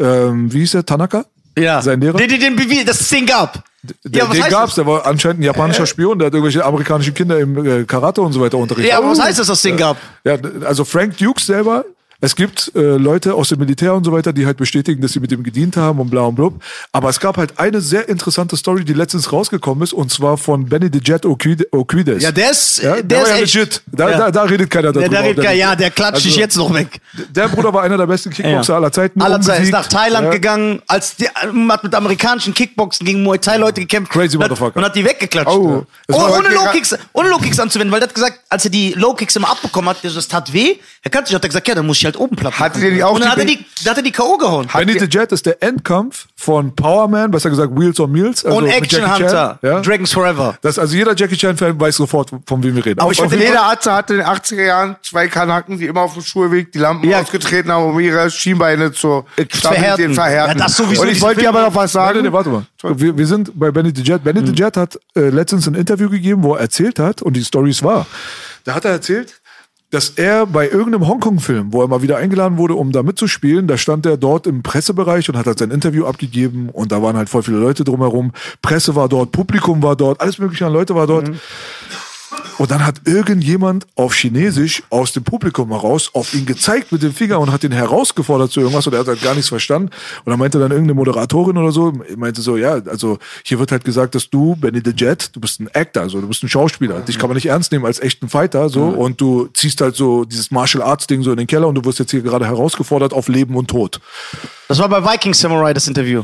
ähm, 0.00 0.52
wie 0.52 0.60
hieß 0.60 0.72
der, 0.72 0.86
Tanaka? 0.86 1.24
Ja. 1.56 1.82
Sein 1.82 2.00
Lehrer? 2.00 2.16
Den, 2.16 2.28
den, 2.28 2.56
den 2.56 2.88
es 2.88 3.08
den 3.08 3.26
gab. 3.26 3.62
Der, 4.04 4.24
ja, 4.24 4.30
den 4.30 4.40
gab's, 4.50 4.70
das? 4.70 4.74
der 4.76 4.86
war 4.86 5.06
anscheinend 5.06 5.40
ein 5.40 5.44
japanischer 5.44 5.86
Spion, 5.86 6.18
der 6.18 6.26
hat 6.26 6.34
irgendwelche 6.34 6.64
amerikanischen 6.64 7.14
Kinder 7.14 7.38
im 7.38 7.64
äh, 7.64 7.84
Karate 7.84 8.20
und 8.22 8.32
so 8.32 8.40
weiter 8.40 8.58
unterrichtet. 8.58 8.90
Ja, 8.92 8.98
aber 8.98 9.10
was 9.10 9.20
heißt 9.20 9.38
das, 9.38 9.48
es 9.48 9.62
den 9.62 9.76
gab? 9.76 9.96
Ja, 10.24 10.36
also 10.66 10.84
Frank 10.84 11.16
Dukes 11.16 11.46
selber 11.46 11.84
Es 12.20 12.36
gibt 12.36 12.70
äh, 12.74 12.80
Leute 12.96 13.34
aus 13.34 13.48
dem 13.48 13.58
Militär 13.60 13.94
und 13.94 14.04
so 14.04 14.12
weiter, 14.12 14.32
die 14.32 14.44
halt 14.46 14.56
bestätigen, 14.58 15.00
dass 15.00 15.12
sie 15.12 15.20
mit 15.20 15.32
ihm 15.32 15.42
gedient 15.42 15.76
haben 15.76 15.98
und 16.00 16.10
bla 16.10 16.22
und 16.22 16.34
blub. 16.34 16.62
Aber 16.92 17.08
es 17.08 17.18
gab 17.18 17.36
halt 17.38 17.58
eine 17.58 17.80
sehr 17.80 18.08
interessante 18.08 18.56
Story, 18.56 18.84
die 18.84 18.92
letztens 18.92 19.32
rausgekommen 19.32 19.82
ist, 19.84 19.92
und 19.92 20.10
zwar 20.12 20.36
von 20.36 20.66
Benny 20.66 20.90
the 20.92 21.00
Jet 21.02 21.24
Oquid- 21.24 21.66
Oquides. 21.72 22.22
Ja, 22.22 22.30
der 22.30 22.50
ist, 22.50 22.82
Ja, 22.82 22.94
der, 22.96 23.02
der, 23.04 23.22
ist 23.22 23.28
war 23.30 23.36
ja 23.36 23.42
echt. 23.42 23.54
legit. 23.54 23.82
Da, 23.86 24.10
Ja. 24.10 24.18
da, 24.18 24.30
da 24.30 24.42
redet 24.42 24.68
keiner 24.70 24.92
darüber. 24.92 25.08
Der, 25.08 25.22
der, 25.22 25.30
redet, 25.30 25.56
ja, 25.58 25.74
der 25.76 25.90
klatscht 25.90 26.14
Also- 26.16 26.28
dich 26.28 26.36
jetzt 26.36 26.56
noch 26.56 26.72
weg. 26.74 27.00
Der 27.30 27.48
Bruder 27.48 27.72
war 27.72 27.82
einer 27.82 27.96
der 27.96 28.06
besten 28.06 28.30
Kickboxer 28.34 28.72
Ja. 28.72 28.76
aller 28.78 28.92
Zeiten. 28.92 29.20
Aller 29.22 29.40
Zeit 29.40 29.62
ist 29.62 29.72
nach 29.72 29.86
Thailand 29.86 30.26
Ja. 30.26 30.30
gegangen, 30.32 30.82
als 30.88 31.16
die, 31.16 31.26
hat 31.28 31.82
mit 31.82 31.94
amerikanischen 31.94 32.52
Kickboxen 32.54 33.06
gegen 33.06 33.22
Muay 33.22 33.38
Thai 33.38 33.56
Leute 33.56 33.80
gekämpft. 33.80 34.12
Crazy 34.12 34.36
und 34.36 34.42
Motherfucker. 34.42 34.76
Und 34.76 34.84
hat 34.84 34.94
die 34.94 35.04
weggeklatscht. 35.04 35.48
Oh. 35.56 35.86
Oh 36.12 36.14
ohne 36.36 36.48
Low 36.50 36.66
Kicks, 36.72 36.94
ohne 37.14 37.30
Low 37.30 37.38
Kicks 37.38 37.58
anzuwenden, 37.58 37.92
weil 37.92 38.00
der 38.00 38.08
hat 38.08 38.14
gesagt, 38.14 38.40
als 38.50 38.64
er 38.64 38.70
die 38.70 38.92
Low 38.92 39.14
Kicks 39.14 39.36
immer 39.36 39.48
abbekommen 39.50 39.88
hat, 39.88 39.98
das 40.02 40.28
tat 40.28 40.52
weh. 40.52 40.76
Er 41.02 41.10
kannte 41.10 41.28
sich, 41.28 41.34
hat 41.34 41.42
er 41.44 41.48
gesagt, 41.48 41.66
ja, 41.66 41.74
dann 41.74 41.86
muss 41.86 41.96
ich 41.98 42.09
halt 42.14 42.20
oben 42.20 42.36
platten. 42.36 42.58
Hatte 42.58 42.78
nicht 42.80 43.02
auch 43.04 43.14
und 43.14 43.20
dann 43.20 43.28
die 43.28 43.30
hat 43.32 43.38
er 43.38 43.44
die, 43.44 43.88
hat 43.88 43.96
er 43.96 44.02
die 44.02 44.12
K.O. 44.12 44.36
gehauen. 44.38 44.68
Benny 44.72 44.98
the 44.98 45.06
Jet 45.06 45.32
ist 45.32 45.46
der 45.46 45.62
Endkampf 45.62 46.26
von 46.36 46.74
Power 46.74 47.08
Man, 47.08 47.30
besser 47.30 47.50
gesagt 47.50 47.72
Wheels 47.78 47.98
on 48.00 48.10
Meals. 48.12 48.44
Also 48.44 48.58
und 48.58 48.66
Action 48.66 49.00
Jackie 49.02 49.22
Hunter, 49.24 49.58
Chan. 49.60 49.70
Ja? 49.70 49.80
Dragons 49.80 50.12
Forever. 50.12 50.56
Das, 50.62 50.78
also 50.78 50.96
jeder 50.96 51.14
Jackie 51.14 51.36
Chan-Fan 51.36 51.78
weiß 51.80 51.96
sofort, 51.96 52.30
von 52.46 52.62
wem 52.62 52.74
wir 52.76 52.84
reden. 52.84 53.00
Aber 53.00 53.12
ich 53.12 53.20
finde 53.20 53.36
Jeder 53.36 53.62
Arzt 53.62 53.86
hatte 53.88 54.14
in 54.14 54.20
den 54.20 54.28
80er 54.28 54.62
Jahren 54.64 54.96
zwei 55.02 55.28
Kanaken, 55.28 55.78
die 55.78 55.86
immer 55.86 56.02
auf 56.02 56.14
dem 56.14 56.22
Schulweg 56.22 56.72
die 56.72 56.78
Lampen 56.78 57.08
Ja. 57.08 57.20
ausgetreten 57.20 57.70
haben, 57.70 57.84
um 57.84 58.00
ihre 58.00 58.30
Schienbeine 58.30 58.92
zu 58.92 59.24
verhärten. 59.48 60.14
verhärten. 60.14 60.58
Ja, 60.58 60.64
das 60.64 60.76
sowieso, 60.76 61.02
Und 61.02 61.08
ich 61.08 61.20
wollte 61.20 61.40
dir 61.40 61.48
aber 61.48 61.62
noch 61.62 61.74
was 61.74 61.92
sagen. 61.92 62.16
nein, 62.16 62.24
nein, 62.24 62.32
warte 62.32 62.50
mal. 62.50 62.64
Wir, 62.82 63.16
wir 63.16 63.26
sind 63.26 63.52
bei 63.58 63.70
Benny 63.70 63.92
the 63.94 64.02
Jet. 64.02 64.24
Benny 64.24 64.44
the 64.46 64.52
Jet 64.52 64.76
hat 64.76 64.98
äh, 65.14 65.28
letztens 65.28 65.66
ein 65.68 65.74
Interview 65.74 66.08
gegeben, 66.08 66.42
wo 66.42 66.54
er 66.54 66.60
erzählt 66.62 66.98
hat, 66.98 67.22
und 67.22 67.34
die 67.34 67.44
Stories 67.44 67.82
war, 67.82 68.06
da 68.64 68.74
hat 68.74 68.84
er 68.84 68.92
erzählt, 68.92 69.39
dass 69.90 70.10
er 70.10 70.46
bei 70.46 70.68
irgendeinem 70.68 71.08
Hongkong-Film, 71.08 71.72
wo 71.72 71.82
er 71.82 71.88
mal 71.88 72.00
wieder 72.00 72.16
eingeladen 72.16 72.58
wurde, 72.58 72.74
um 72.74 72.92
da 72.92 73.02
mitzuspielen, 73.02 73.66
da 73.66 73.76
stand 73.76 74.06
er 74.06 74.16
dort 74.16 74.46
im 74.46 74.62
Pressebereich 74.62 75.28
und 75.28 75.36
hat 75.36 75.46
halt 75.46 75.58
sein 75.58 75.72
Interview 75.72 76.06
abgegeben 76.06 76.68
und 76.70 76.92
da 76.92 77.02
waren 77.02 77.16
halt 77.16 77.28
voll 77.28 77.42
viele 77.42 77.58
Leute 77.58 77.82
drumherum. 77.82 78.32
Presse 78.62 78.94
war 78.94 79.08
dort, 79.08 79.32
Publikum 79.32 79.82
war 79.82 79.96
dort, 79.96 80.20
alles 80.20 80.38
mögliche 80.38 80.66
an 80.66 80.72
Leute 80.72 80.94
war 80.94 81.06
dort. 81.06 81.28
Und 82.58 82.70
dann 82.70 82.84
hat 82.86 83.02
irgendjemand 83.06 83.86
auf 83.94 84.14
Chinesisch 84.14 84.82
aus 84.90 85.12
dem 85.12 85.24
Publikum 85.24 85.70
heraus 85.70 86.10
auf 86.14 86.34
ihn 86.34 86.46
gezeigt 86.46 86.92
mit 86.92 87.02
dem 87.02 87.12
Finger 87.12 87.40
und 87.40 87.50
hat 87.50 87.64
ihn 87.64 87.72
herausgefordert 87.72 88.50
zu 88.50 88.60
irgendwas 88.60 88.86
und 88.86 88.92
er 88.92 89.00
hat 89.00 89.08
halt 89.08 89.22
gar 89.22 89.34
nichts 89.34 89.48
verstanden. 89.48 89.90
Und 90.24 90.30
dann 90.30 90.38
meinte 90.38 90.58
dann 90.58 90.70
irgendeine 90.70 90.94
Moderatorin 90.94 91.56
oder 91.56 91.72
so, 91.72 91.92
meinte 92.16 92.42
so, 92.42 92.56
ja, 92.56 92.72
also 92.86 93.18
hier 93.44 93.58
wird 93.58 93.72
halt 93.72 93.84
gesagt, 93.84 94.14
dass 94.14 94.30
du, 94.30 94.56
Benny 94.56 94.80
the 94.84 94.92
Jet, 94.94 95.34
du 95.34 95.40
bist 95.40 95.60
ein 95.60 95.68
Actor, 95.74 96.02
also 96.02 96.20
du 96.20 96.28
bist 96.28 96.42
ein 96.42 96.48
Schauspieler. 96.48 97.00
Dich 97.00 97.18
kann 97.18 97.28
man 97.28 97.36
nicht 97.36 97.46
ernst 97.46 97.72
nehmen 97.72 97.86
als 97.86 98.00
echten 98.00 98.28
Fighter, 98.28 98.68
so. 98.68 98.84
Und 98.84 99.20
du 99.20 99.48
ziehst 99.54 99.80
halt 99.80 99.96
so 99.96 100.24
dieses 100.24 100.50
Martial 100.50 100.82
Arts 100.82 101.06
Ding 101.06 101.22
so 101.22 101.30
in 101.30 101.38
den 101.38 101.46
Keller 101.46 101.68
und 101.68 101.74
du 101.74 101.84
wirst 101.84 101.98
jetzt 101.98 102.10
hier 102.10 102.22
gerade 102.22 102.46
herausgefordert 102.46 103.12
auf 103.12 103.28
Leben 103.28 103.56
und 103.56 103.68
Tod. 103.68 104.00
Das 104.68 104.78
war 104.78 104.88
bei 104.88 105.04
Viking 105.04 105.34
Samurai 105.34 105.72
das 105.72 105.88
Interview. 105.88 106.22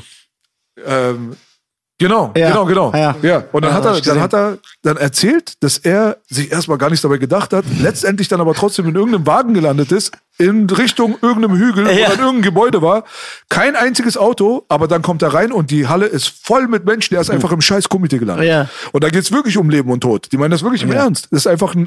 Ähm, 0.84 1.36
genau, 1.98 2.32
Ja. 2.36 2.48
genau, 2.50 2.64
genau. 2.66 2.92
Ja. 2.92 3.14
Ja. 3.22 3.44
Und 3.52 3.64
dann 3.64 3.72
Ja, 3.72 3.76
hat 3.76 3.84
er, 3.84 4.00
dann 4.00 4.20
hat 4.20 4.34
er 4.34 4.58
dann 4.82 4.96
erzählt, 4.96 5.62
dass 5.62 5.78
er 5.78 6.18
sich 6.28 6.50
erstmal 6.52 6.78
gar 6.78 6.90
nichts 6.90 7.02
dabei 7.02 7.18
gedacht 7.18 7.52
hat, 7.52 7.64
letztendlich 7.80 8.28
dann 8.28 8.40
aber 8.40 8.54
trotzdem 8.54 8.88
in 8.88 8.94
irgendeinem 8.94 9.26
Wagen 9.26 9.54
gelandet 9.54 9.92
ist, 9.92 10.12
in 10.38 10.68
Richtung 10.68 11.16
irgendeinem 11.22 11.56
Hügel, 11.58 11.86
Ja. 11.86 11.92
wo 12.06 12.10
dann 12.10 12.18
irgendein 12.20 12.42
Gebäude 12.42 12.82
war. 12.82 13.04
Kein 13.48 13.74
einziges 13.76 14.16
Auto, 14.18 14.64
aber 14.68 14.86
dann 14.88 15.02
kommt 15.02 15.22
er 15.22 15.32
rein 15.32 15.50
und 15.52 15.70
die 15.70 15.86
Halle 15.88 16.06
ist 16.06 16.30
voll 16.42 16.68
mit 16.68 16.84
Menschen. 16.84 17.14
Er 17.14 17.20
ist 17.22 17.30
einfach 17.30 17.52
im 17.52 17.60
scheiß 17.60 17.88
Komitee 17.88 18.18
gelandet. 18.18 18.46
Ja. 18.46 18.68
Und 18.92 19.02
da 19.04 19.08
geht's 19.08 19.32
wirklich 19.32 19.56
um 19.56 19.70
Leben 19.70 19.90
und 19.90 20.00
Tod. 20.00 20.28
Die 20.32 20.36
meinen 20.36 20.50
das 20.50 20.62
wirklich 20.62 20.82
im 20.82 20.92
Ernst. 20.92 21.28
Das 21.30 21.40
ist 21.40 21.46
einfach 21.46 21.74
eine 21.74 21.86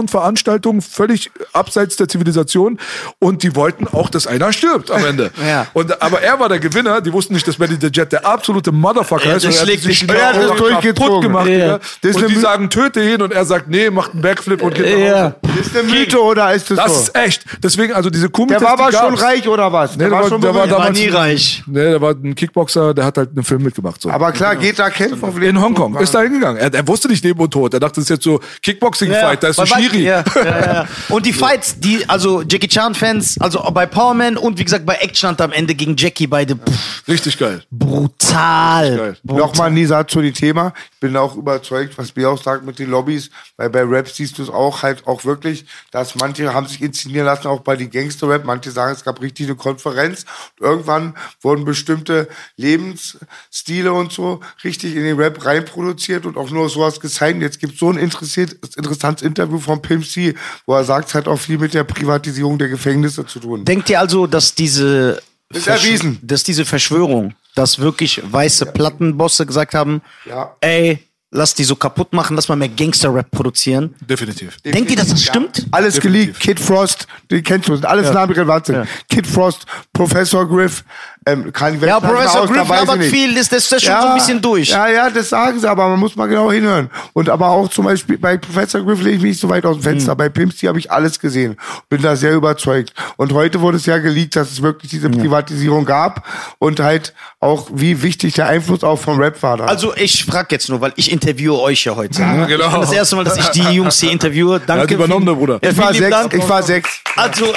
Underground-Veranstaltung, 0.00 0.82
völlig 0.82 1.30
abseits 1.52 1.96
der 1.96 2.08
Zivilisation. 2.08 2.78
Und 3.18 3.42
die 3.42 3.54
wollten 3.56 3.86
auch, 3.88 4.10
dass 4.10 4.26
einer 4.26 4.52
stirbt 4.52 4.90
am 4.90 5.04
Ende. 5.04 5.30
Ja. 5.46 5.66
Und, 5.74 6.02
aber 6.02 6.22
er 6.22 6.40
war 6.40 6.48
der 6.48 6.58
Gewinner. 6.58 7.00
Die 7.00 7.12
wussten 7.12 7.34
nicht, 7.34 7.46
dass 7.46 7.56
Benny 7.56 7.76
the 7.80 7.86
Jet 7.92 8.10
der 8.10 8.26
absolute 8.26 8.72
Motherfucker 8.72 9.28
Ja, 9.28 9.36
ist. 9.36 9.42
der 9.44 9.50
Und 9.50 9.54
er 9.56 9.60
hat 9.60 9.66
schlägt 9.68 9.82
sich 9.84 9.98
sich 10.00 10.08
genau 10.08 10.18
Er 10.18 10.26
hat 10.28 10.36
das 10.36 10.46
kaputt 10.48 10.70
durchgezogen. 10.70 11.20
gemacht. 11.22 11.46
Ja. 11.46 11.56
Ja. 11.56 11.74
Und 12.02 12.28
die 12.30 12.34
sagen, 12.36 12.68
töte 12.70 13.00
ihn. 13.08 13.22
Und 13.22 13.32
er 13.32 13.44
sagt, 13.44 13.68
nee, 13.68 13.90
macht 13.90 14.12
einen 14.12 14.22
Backflip 14.22 14.62
und 14.62 14.74
geht 14.74 14.86
nach 14.86 14.92
Hause. 14.92 15.04
Ja. 15.04 15.60
Ist 15.60 15.76
eine 15.76 15.88
Mythe 15.88 16.20
oder 16.20 16.52
ist 16.52 16.70
das, 16.70 16.78
Das 16.78 16.92
so? 16.94 17.00
ist 17.02 17.16
echt. 17.16 17.44
Deswegen, 17.62 17.85
also 17.92 18.10
diese 18.10 18.28
Kumites, 18.30 18.58
Der 18.58 18.66
war 18.66 18.78
aber 18.78 18.92
schon 18.92 19.14
reich 19.14 19.46
oder 19.48 19.72
was? 19.72 19.96
Nee, 19.96 20.04
der 20.04 20.12
war- 20.12 20.22
der 20.22 20.30
war 20.30 20.38
berühmt. 20.38 20.44
Der 20.44 20.54
war 20.54 20.66
damals- 20.66 20.98
nie 20.98 21.08
reich. 21.08 21.62
Nee, 21.66 21.74
der 21.90 22.00
war 22.00 22.12
ein 22.12 22.34
Kickboxer, 22.34 22.94
der 22.94 23.04
hat 23.04 23.18
halt 23.18 23.30
einen 23.34 23.44
Film 23.44 23.62
mitgemacht. 23.62 24.00
So. 24.00 24.10
Aber 24.10 24.32
klar, 24.32 24.56
geht 24.56 24.78
da 24.78 24.90
kämpfen 24.90 25.22
auf 25.22 25.40
in 25.40 25.60
Hongkong. 25.60 25.96
Ist 25.98 26.14
da 26.14 26.22
hingegangen. 26.22 26.60
Er, 26.60 26.72
er 26.72 26.86
wusste 26.88 27.08
nicht 27.08 27.22
Leben 27.24 27.40
und 27.40 27.50
Tod. 27.50 27.74
Er 27.74 27.80
dachte, 27.80 27.96
das 27.96 28.04
ist 28.04 28.10
jetzt 28.10 28.24
so 28.24 28.40
Kickboxing-Fight, 28.62 29.42
da 29.42 29.48
ist 29.48 29.58
ein 29.60 29.68
bei 29.68 29.80
Schiri. 29.82 30.02
Ja, 30.04 30.24
ja, 30.36 30.44
ja. 30.44 30.88
Und 31.08 31.26
die 31.26 31.32
Fights, 31.32 31.78
die, 31.78 32.08
also 32.08 32.42
Jackie 32.42 32.68
Chan-Fans, 32.68 33.36
also 33.40 33.60
bei 33.72 33.86
Powerman 33.86 34.36
und 34.36 34.58
wie 34.58 34.64
gesagt 34.64 34.86
bei 34.86 34.94
Action 34.96 35.34
am 35.40 35.52
Ende 35.52 35.74
gegen 35.74 35.96
Jackie, 35.96 36.26
beide 36.26 36.56
pff, 36.56 37.02
Richtig 37.08 37.38
geil. 37.38 37.62
brutal. 37.70 38.96
Geil. 38.96 39.16
Nochmal, 39.22 39.70
Nisa, 39.70 40.06
zu 40.06 40.20
dem 40.22 40.34
Thema. 40.34 40.72
Ich 40.94 41.00
bin 41.00 41.16
auch 41.16 41.36
überzeugt, 41.36 41.96
was 41.98 42.12
auch 42.26 42.42
sagt 42.42 42.64
mit 42.64 42.78
den 42.78 42.90
Lobbys, 42.90 43.30
weil 43.56 43.70
bei 43.70 43.82
Rap 43.82 44.08
siehst 44.08 44.38
du 44.38 44.42
es 44.42 44.50
auch 44.50 44.82
halt 44.82 45.06
auch 45.06 45.24
wirklich, 45.24 45.66
dass 45.90 46.14
manche 46.16 46.52
haben 46.52 46.66
sich 46.66 46.82
inszenieren 46.82 47.26
lassen, 47.26 47.46
auch 47.48 47.60
bei 47.60 47.75
den 47.76 47.90
Gangster-Rap. 47.90 48.44
Manche 48.44 48.70
sagen, 48.70 48.92
es 48.94 49.04
gab 49.04 49.20
richtig 49.20 49.46
eine 49.46 49.56
Konferenz. 49.56 50.24
Und 50.58 50.66
irgendwann 50.66 51.14
wurden 51.42 51.64
bestimmte 51.64 52.28
Lebensstile 52.56 53.92
und 53.92 54.12
so 54.12 54.40
richtig 54.64 54.94
in 54.96 55.02
den 55.02 55.16
Rap 55.16 55.44
reinproduziert 55.44 56.26
und 56.26 56.36
auch 56.36 56.50
nur 56.50 56.68
sowas 56.68 57.00
gesigned. 57.00 57.42
Jetzt 57.42 57.60
gibt 57.60 57.74
es 57.74 57.78
so 57.80 57.90
ein 57.90 57.98
interessantes 57.98 59.22
Interview 59.26 59.58
von 59.58 59.82
Pimp 59.82 60.06
C, 60.06 60.34
wo 60.66 60.74
er 60.74 60.84
sagt, 60.84 61.08
es 61.08 61.14
hat 61.14 61.28
auch 61.28 61.38
viel 61.38 61.58
mit 61.58 61.74
der 61.74 61.84
Privatisierung 61.84 62.58
der 62.58 62.68
Gefängnisse 62.68 63.26
zu 63.26 63.40
tun. 63.40 63.64
Denkt 63.64 63.90
ihr 63.90 64.00
also, 64.00 64.26
dass 64.26 64.54
diese 64.54 65.20
Ist 65.50 65.66
erwiesen. 65.66 66.18
dass 66.22 66.42
diese 66.42 66.64
Verschwörung, 66.64 67.34
dass 67.54 67.78
wirklich 67.78 68.20
weiße 68.24 68.66
Plattenbosse 68.66 69.46
gesagt 69.46 69.74
haben, 69.74 70.02
Ja. 70.24 70.56
ey, 70.60 71.05
lass 71.36 71.54
die 71.54 71.64
so 71.64 71.76
kaputt 71.76 72.12
machen, 72.12 72.34
lass 72.34 72.48
mal 72.48 72.56
mehr 72.56 72.68
Gangster-Rap 72.68 73.30
produzieren. 73.30 73.94
Definitiv. 74.00 74.56
Denkt 74.64 74.90
ihr, 74.90 74.96
dass 74.96 75.08
das 75.08 75.22
stimmt? 75.22 75.66
Alles 75.70 75.94
Definitiv. 75.94 76.38
geleakt. 76.38 76.40
Kid 76.40 76.60
Frost, 76.60 77.06
den 77.30 77.42
kennst 77.42 77.68
du, 77.68 77.74
alles 77.86 78.12
Namen, 78.12 78.32
die 78.32 78.38
relevant 78.40 78.66
sind. 78.66 78.88
Kid 79.08 79.26
Frost, 79.26 79.66
Professor 79.92 80.48
Griff, 80.48 80.84
ähm, 81.26 81.52
kann 81.52 81.74
ich 81.74 81.82
Ja, 81.82 81.98
Professor 81.98 82.42
aus, 82.42 82.48
da 82.48 82.54
Griff 82.54 82.68
weiß 82.68 82.82
ich 82.82 82.86
labert 82.86 82.98
nicht. 83.00 83.10
viel, 83.10 83.36
ist 83.36 83.52
das, 83.52 83.68
das 83.68 83.82
schon 83.82 84.00
so 84.00 84.08
ein 84.08 84.14
bisschen 84.14 84.40
durch. 84.40 84.68
Ja, 84.68 84.88
ja, 84.88 85.10
das 85.10 85.28
sagen 85.28 85.58
sie, 85.58 85.68
aber 85.68 85.88
man 85.88 85.98
muss 85.98 86.14
mal 86.14 86.26
genau 86.26 86.52
hinhören. 86.52 86.88
Und 87.14 87.28
aber 87.28 87.48
auch 87.48 87.68
zum 87.68 87.84
Beispiel 87.84 88.16
bei 88.16 88.36
Professor 88.36 88.80
Griff 88.82 89.00
lege 89.02 89.16
ich 89.16 89.22
mich 89.22 89.30
nicht 89.30 89.40
so 89.40 89.48
weit 89.48 89.66
aus 89.66 89.76
dem 89.76 89.82
Fenster. 89.82 90.12
Hm. 90.12 90.18
Bei 90.18 90.28
Pimps, 90.28 90.56
die 90.58 90.68
habe 90.68 90.78
ich 90.78 90.90
alles 90.90 91.18
gesehen. 91.18 91.56
Bin 91.88 92.00
da 92.00 92.14
sehr 92.14 92.34
überzeugt. 92.34 92.92
Und 93.16 93.32
heute 93.32 93.60
wurde 93.60 93.76
es 93.76 93.86
ja 93.86 93.98
geleakt, 93.98 94.36
dass 94.36 94.52
es 94.52 94.62
wirklich 94.62 94.90
diese 94.90 95.10
Privatisierung 95.10 95.84
gab 95.84 96.24
und 96.58 96.78
halt 96.78 97.12
auch, 97.40 97.68
wie 97.72 98.02
wichtig 98.02 98.34
der 98.34 98.46
Einfluss 98.46 98.84
auch 98.84 98.96
vom 98.96 99.18
Rap 99.18 99.42
war 99.42 99.56
da. 99.56 99.64
Also 99.64 99.94
ich 99.96 100.24
frage 100.24 100.48
jetzt 100.50 100.68
nur, 100.68 100.80
weil 100.80 100.92
ich 100.94 101.10
interviewe 101.10 101.58
euch 101.58 101.84
ja 101.84 101.96
heute. 101.96 102.22
ne? 102.22 102.46
genau. 102.46 102.80
Das 102.80 102.92
erste 102.92 103.16
Mal, 103.16 103.24
dass 103.24 103.36
ich 103.36 103.48
die 103.48 103.62
Jungs 103.62 103.98
hier 103.98 104.12
interviewe. 104.12 104.60
Danke. 104.66 104.82
Hat 104.84 104.90
übernommen, 104.92 105.26
Bruder. 105.36 105.58
Ja, 105.60 105.70
ich 105.70 105.78
war 105.78 105.92
sechs, 105.92 106.10
Dank. 106.10 106.34
ich 106.34 106.48
war 106.48 106.62
sechs. 106.62 107.00
Also, 107.16 107.52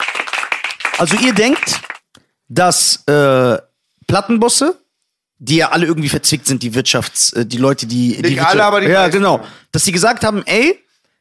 also 0.98 1.16
ihr 1.16 1.32
denkt, 1.32 1.80
dass 2.50 3.02
äh, 3.06 3.56
Plattenbosse, 4.06 4.76
die 5.38 5.56
ja 5.56 5.70
alle 5.70 5.86
irgendwie 5.86 6.08
verzwickt 6.10 6.46
sind, 6.46 6.62
die 6.62 6.74
Wirtschafts, 6.74 7.32
äh, 7.32 7.46
die 7.46 7.56
Leute, 7.56 7.86
die, 7.86 8.16
die 8.16 8.22
Nicht 8.22 8.30
Wirtschaft- 8.36 8.50
alle, 8.50 8.64
aber 8.64 8.80
die 8.82 8.88
ja 8.88 9.02
meisten. 9.02 9.16
genau, 9.18 9.40
dass 9.72 9.84
sie 9.84 9.92
gesagt 9.92 10.22
haben, 10.24 10.42
ey, 10.44 10.78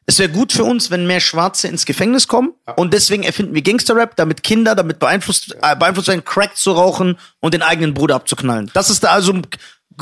es 0.07 0.17
wäre 0.17 0.29
gut 0.29 0.51
für 0.51 0.63
uns, 0.63 0.89
wenn 0.89 1.05
mehr 1.05 1.19
Schwarze 1.19 1.67
ins 1.67 1.85
Gefängnis 1.85 2.27
kommen 2.27 2.53
und 2.77 2.95
deswegen 2.95 3.21
erfinden 3.21 3.53
wir 3.53 3.61
Gangsterrap, 3.61 4.15
damit 4.15 4.41
Kinder 4.41 4.73
damit 4.73 4.97
beeinflusst, 4.97 5.55
äh, 5.61 5.75
beeinflusst 5.75 6.07
werden, 6.07 6.25
Crack 6.25 6.57
zu 6.57 6.71
rauchen 6.71 7.17
und 7.41 7.53
den 7.53 7.61
eigenen 7.61 7.93
Bruder 7.93 8.15
abzuknallen. 8.15 8.71
Das 8.73 8.89
ist 8.89 9.03
da 9.03 9.09
also 9.11 9.39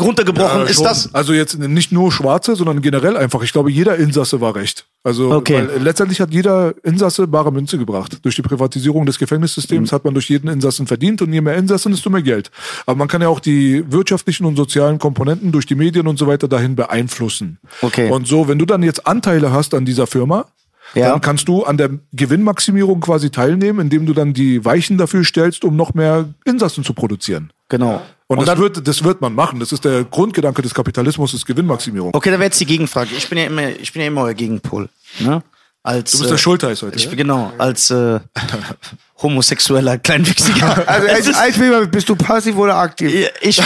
runtergebrochen, 0.02 0.64
ist 0.68 0.76
schon. 0.76 0.84
das 0.86 1.14
Also 1.14 1.34
jetzt 1.34 1.58
nicht 1.60 1.92
nur 1.92 2.12
Schwarze, 2.12 2.56
sondern 2.56 2.82
generell 2.82 3.16
einfach. 3.18 3.42
Ich 3.44 3.52
glaube, 3.54 3.72
jeder 3.72 3.96
Insasse 3.98 4.42
war 4.42 4.56
recht. 4.56 4.86
Also 5.04 5.32
Okay. 5.32 5.68
weil 5.70 5.82
letztendlich 5.82 6.20
hat 6.22 6.32
jeder 6.34 6.74
Insasse 6.84 7.28
bare 7.28 7.52
Münze 7.52 7.78
gebracht. 7.78 8.18
Durch 8.24 8.36
die 8.36 8.42
Privatisierung 8.42 9.06
des 9.06 9.18
Gefängnissystems 9.20 9.92
hat 9.92 10.04
man 10.06 10.14
durch 10.14 10.30
jeden 10.30 10.48
Insassen 10.50 10.88
verdient 10.88 11.22
und 11.22 11.32
je 11.34 11.42
mehr 11.42 11.56
Insassen, 11.56 11.92
desto 11.92 12.10
mehr 12.10 12.22
Geld. 12.22 12.52
Aber 12.86 12.98
man 12.98 13.08
kann 13.08 13.22
ja 13.22 13.28
auch 13.30 13.40
die 13.40 13.84
wirtschaftlichen 13.92 14.46
und 14.46 14.56
sozialen 14.56 15.00
Komponenten 15.00 15.52
durch 15.52 15.66
die 15.66 15.76
Medien 15.76 16.08
und 16.08 16.18
so 16.20 16.28
weiter 16.28 16.48
dahin 16.48 16.76
beeinflussen. 16.76 17.60
Okay. 17.82 18.10
Und 18.12 18.28
so, 18.28 18.48
wenn 18.48 18.60
du 18.60 18.66
dann 18.66 18.84
jetzt 18.84 19.08
Anteile 19.08 19.52
hast 19.52 19.74
an 19.74 19.86
dieser 19.86 20.08
Firma, 20.08 20.46
Ja. 20.96 21.12
dann 21.12 21.20
kannst 21.22 21.48
du 21.50 21.64
an 21.64 21.78
der 21.78 21.90
Gewinnmaximierung 22.14 23.00
quasi 23.02 23.30
teilnehmen, 23.30 23.80
indem 23.80 24.06
du 24.06 24.14
dann 24.14 24.34
die 24.34 24.64
Weichen 24.64 24.98
dafür 24.98 25.24
stellst, 25.26 25.64
um 25.66 25.76
noch 25.76 25.94
mehr 25.94 26.30
Insassen 26.46 26.84
zu 26.84 26.94
produzieren. 26.94 27.52
Genau. 27.70 28.02
Und, 28.30 28.40
Und 28.40 28.46
das, 28.48 28.56
dann- 28.56 28.60
wird, 28.62 28.88
das 28.88 29.04
wird 29.04 29.22
man 29.22 29.34
machen. 29.34 29.60
Das 29.60 29.72
ist 29.72 29.86
der 29.86 30.04
Grundgedanke 30.04 30.62
des 30.62 30.74
Kapitalismus, 30.74 31.34
ist 31.34 31.46
Gewinnmaximierung. 31.46 32.14
Okay, 32.14 32.30
da 32.30 32.36
wäre 32.38 32.46
jetzt 32.46 32.60
die 32.60 32.66
Gegenfrage. 32.66 33.10
Ich 33.16 33.30
bin 33.30 33.38
ja 33.38 33.46
immer, 33.46 33.70
ich 33.70 33.92
bin 33.94 34.02
ja 34.02 34.08
immer 34.10 34.24
euer 34.24 34.34
Gegenpol. 34.34 34.90
Ne? 35.20 35.42
Als, 35.84 36.12
Du 36.12 36.20
bist 36.20 36.32
der 36.32 36.38
Schulteis 36.38 36.82
heute. 36.82 36.98
Ich 36.98 37.04
ja? 37.06 37.10
bin 37.10 37.18
genau, 37.20 37.54
als 37.58 37.90
äh, 37.92 38.20
homosexueller 39.22 39.98
Kleinwüchsiger. 39.98 40.84
Also, 40.88 41.08
Es 41.08 41.14
als, 41.16 41.28
ist- 41.28 41.36
als 41.38 41.60
Weber, 41.60 41.86
bist 41.88 42.10
du 42.10 42.16
passiv 42.16 42.56
oder 42.58 42.76
aktiv? 42.76 43.30
ich, 43.42 43.62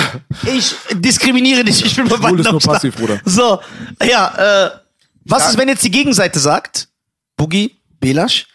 ich 0.46 0.76
diskriminiere 0.94 1.64
dich, 1.64 1.84
ich 1.86 1.96
bin 1.96 2.08
bei 2.08 2.18
Schwul 2.18 2.40
ist 2.40 2.52
nur 2.52 2.60
passiv, 2.60 2.96
Bruder. 2.96 3.20
So, 3.26 3.60
ja, 4.04 4.68
äh, 4.68 4.72
was 5.26 5.50
ist, 5.50 5.58
wenn 5.58 5.68
jetzt 5.68 5.84
die 5.84 5.92
Gegenseite 5.92 6.40
sagt, 6.40 6.88
Boogie, 7.38 7.76
Belasch, 8.00 8.48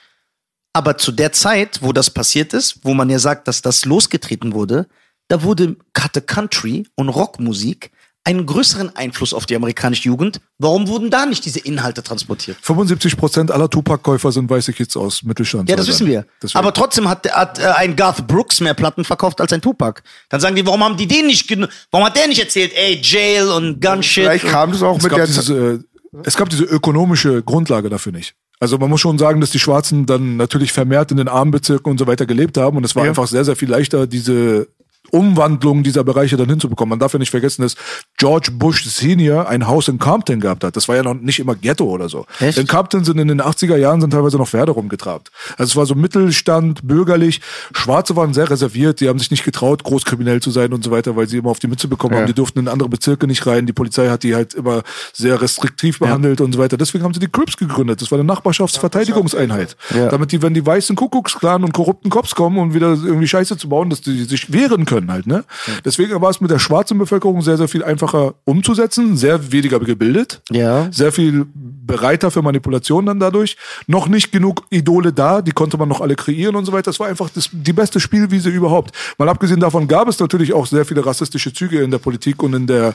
Aber 0.73 0.99
zu 0.99 1.11
der 1.13 1.33
Zeit, 1.33 1.81
wo 1.83 1.93
das 1.93 2.11
passiert 2.11 2.53
ist, 2.53 2.79
wo 2.83 2.95
man 2.95 3.09
ja 3.11 3.19
sagt, 3.19 3.49
dass 3.49 3.63
das 3.63 3.85
losgetreten 3.85 4.53
wurde, 4.53 4.87
da 5.29 5.43
wurde 5.43 5.77
hatte 5.97 6.21
Country 6.23 6.87
und 6.95 7.09
Rockmusik 7.09 7.91
einen 8.25 8.45
größeren 8.45 8.97
Einfluss 8.97 9.33
auf 9.33 9.47
die 9.47 9.55
amerikanische 9.55 10.05
Jugend. 10.09 10.41
Warum 10.59 10.89
wurden 10.89 11.11
da 11.11 11.27
nicht 11.27 11.45
diese 11.45 11.61
Inhalte 11.61 12.03
transportiert? 12.03 12.57
75 12.61 13.17
Prozent 13.17 13.53
aller 13.53 13.71
Tupac-Käufer 13.71 14.33
sind 14.33 14.51
weiße 14.51 14.73
Kids 14.73 14.97
aus 14.97 15.23
Mittelstand. 15.23 15.71
Ja, 15.71 15.77
das 15.77 15.87
wissen 15.87 16.09
wir. 16.09 16.27
Deswegen. 16.43 16.59
Aber 16.59 16.75
trotzdem 16.75 17.09
hat, 17.09 17.31
hat 17.33 17.61
äh, 17.61 17.67
ein 17.77 17.95
Garth 17.95 18.27
Brooks 18.27 18.61
mehr 18.61 18.75
Platten 18.75 19.05
verkauft 19.05 19.41
als 19.41 19.53
ein 19.53 19.63
Tupac. 19.63 20.03
Dann 20.29 20.41
sagen 20.41 20.57
die, 20.57 20.67
warum 20.67 20.83
haben 20.83 20.97
die 20.97 21.07
den 21.07 21.27
nicht 21.29 21.49
genu- 21.49 21.69
Warum 21.93 22.05
hat 22.05 22.17
der 22.17 22.27
nicht 22.27 22.41
erzählt, 22.41 22.73
ey, 22.75 22.99
Jail 23.01 23.49
und 23.49 23.81
Gunshit? 23.81 24.25
Vielleicht 24.25 24.47
kam 24.49 24.73
das 24.73 24.83
auch 24.83 24.97
es 24.97 25.05
mit 25.05 25.11
gab, 25.11 25.19
der 25.19 25.27
dieses, 25.27 25.49
äh, 25.49 25.79
es 26.25 26.37
gab 26.37 26.49
diese 26.51 26.65
ökonomische 26.65 27.45
Grundlage 27.45 27.89
dafür 27.91 28.11
nicht. 28.11 28.35
Also 28.59 28.77
man 28.79 28.89
muss 28.91 29.03
schon 29.03 29.19
sagen, 29.19 29.41
dass 29.41 29.51
die 29.51 29.59
Schwarzen 29.61 30.05
dann 30.07 30.37
natürlich 30.39 30.73
vermehrt 30.73 31.11
in 31.13 31.19
den 31.19 31.29
armen 31.29 31.51
Bezirken 31.53 31.91
und 31.91 31.99
so 31.99 32.07
weiter 32.09 32.27
gelebt 32.27 32.57
haben 32.57 32.77
und 32.77 32.85
es 32.85 32.97
war 32.97 33.05
Ja. 33.05 33.11
einfach 33.11 33.29
sehr, 33.29 33.45
sehr 33.45 33.55
viel 33.55 33.69
leichter, 33.71 34.07
diese 34.09 34.67
Umwandlung 35.11 35.83
dieser 35.83 36.05
Bereiche 36.05 36.37
dann 36.37 36.49
hinzubekommen. 36.49 36.91
Man 36.91 36.99
darf 36.99 37.13
ja 37.13 37.19
nicht 37.19 37.31
vergessen, 37.31 37.63
dass 37.63 37.75
George 38.17 38.51
Bush 38.53 38.85
Senior 38.85 39.49
ein 39.49 39.67
Haus 39.67 39.89
in 39.89 39.99
Compton 39.99 40.41
gehabt 40.41 40.65
hat. 40.65 40.77
Das 40.77 40.89
war 40.89 40.97
ja 40.97 41.03
noch 41.03 41.15
nicht 41.15 41.39
immer 41.39 41.55
Ghetto 41.55 41.85
oder 41.85 42.09
so. 42.09 42.27
Echt? 42.41 42.59
In 42.59 42.67
Compton 42.67 43.05
sind 43.05 43.19
in 43.19 43.29
den 43.29 43.41
80er 43.43 43.77
Jahren 43.77 44.01
sind 44.01 44.11
teilweise 44.11 44.37
noch 44.39 44.49
Pferde 44.49 44.73
rumgetrabt. 44.73 45.31
Also 45.57 45.71
es 45.71 45.77
war 45.77 45.87
so 45.87 45.95
Mittelstand, 45.95 46.87
bürgerlich. 46.87 47.41
Schwarze 47.75 48.17
waren 48.17 48.35
sehr 48.35 48.51
reserviert, 48.51 49.01
die 49.01 49.09
haben 49.09 49.19
sich 49.19 49.31
nicht 49.31 49.45
getraut, 49.45 49.85
großkriminell 49.85 50.41
zu 50.41 50.51
sein 50.51 50.73
und 50.73 50.83
so 50.85 50.91
weiter, 50.91 51.17
weil 51.17 51.29
sie 51.29 51.39
immer 51.39 51.51
auf 51.51 51.59
die 51.59 51.69
Mütze 51.69 51.89
bekommen 51.89 52.15
Ja. 52.15 52.21
haben. 52.21 52.27
Die 52.27 52.35
durften 52.35 52.59
in 52.61 52.69
andere 52.69 52.89
Bezirke 52.89 53.27
nicht 53.27 53.47
rein. 53.47 53.67
Die 53.67 53.73
Polizei 53.73 54.09
hat 54.09 54.23
die 54.23 54.35
halt 54.35 54.55
immer 54.55 54.83
sehr 55.13 55.41
restriktiv 55.41 55.99
behandelt 55.99 56.41
und 56.41 56.53
so 56.53 56.59
weiter. 56.59 56.77
Deswegen 56.77 57.05
haben 57.05 57.15
sie 57.15 57.21
die 57.21 57.29
Crips 57.29 57.57
gegründet. 57.57 58.01
Das 58.03 58.11
war 58.11 58.19
eine 58.19 58.27
Nachbarschaftsverteidigungseinheit. 58.27 59.77
Ja. 59.95 60.09
Damit 60.09 60.33
die, 60.33 60.43
wenn 60.43 60.55
die 60.55 60.65
weißen 60.65 60.97
Kuckucksklan 60.97 61.65
und 61.65 61.73
korrupten 61.73 62.11
Cops 62.11 62.35
kommen 62.35 62.59
und 62.59 62.75
wieder 62.75 62.89
irgendwie 62.89 63.29
Scheiße 63.29 63.57
zu 63.57 63.69
bauen, 63.69 63.91
dass 63.91 64.01
die 64.01 64.25
sich 64.25 64.53
wehren 64.53 64.85
können 64.85 64.96
halt, 65.11 65.27
ne? 65.27 65.45
Deswegen 65.85 66.21
war 66.21 66.31
es 66.31 66.41
mit 66.41 66.51
der 66.51 66.59
schwarzen 66.59 66.99
Bevölkerung 66.99 67.43
sehr, 67.43 67.57
sehr 67.57 67.69
viel 67.69 67.85
einfacher 67.85 68.35
umzusetzen, 68.45 69.17
sehr 69.17 69.53
weniger 69.53 69.79
gebildet. 69.81 70.41
Ja. 70.51 70.91
Sehr 70.93 71.13
viel 71.13 71.47
bereiter 71.55 72.31
für 72.31 72.43
Manipulation 72.43 73.07
dann 73.07 73.21
dadurch. 73.21 73.57
Noch 73.87 74.09
nicht 74.09 74.33
genug 74.33 74.63
Idole 74.71 75.13
da, 75.13 75.43
die 75.43 75.53
konnte 75.53 75.77
man 75.77 75.89
noch 75.89 76.01
alle 76.01 76.17
kreieren 76.17 76.57
und 76.57 76.65
so 76.65 76.73
weiter. 76.73 76.91
Das 76.91 77.01
war 77.01 77.09
einfach 77.09 77.31
das, 77.31 77.49
die 77.53 77.73
beste 77.73 78.01
Spielwiese 78.01 78.51
überhaupt. 78.51 78.95
Mal 79.19 79.29
abgesehen 79.29 79.61
davon 79.61 79.89
gab 79.89 80.09
es 80.09 80.19
natürlich 80.19 80.53
auch 80.53 80.67
sehr 80.67 80.85
viele 80.85 81.05
rassistische 81.05 81.53
Züge 81.53 81.83
in 81.83 81.91
der 81.91 81.99
Politik 81.99 82.43
und 82.43 82.55
in 82.55 82.67
der 82.67 82.95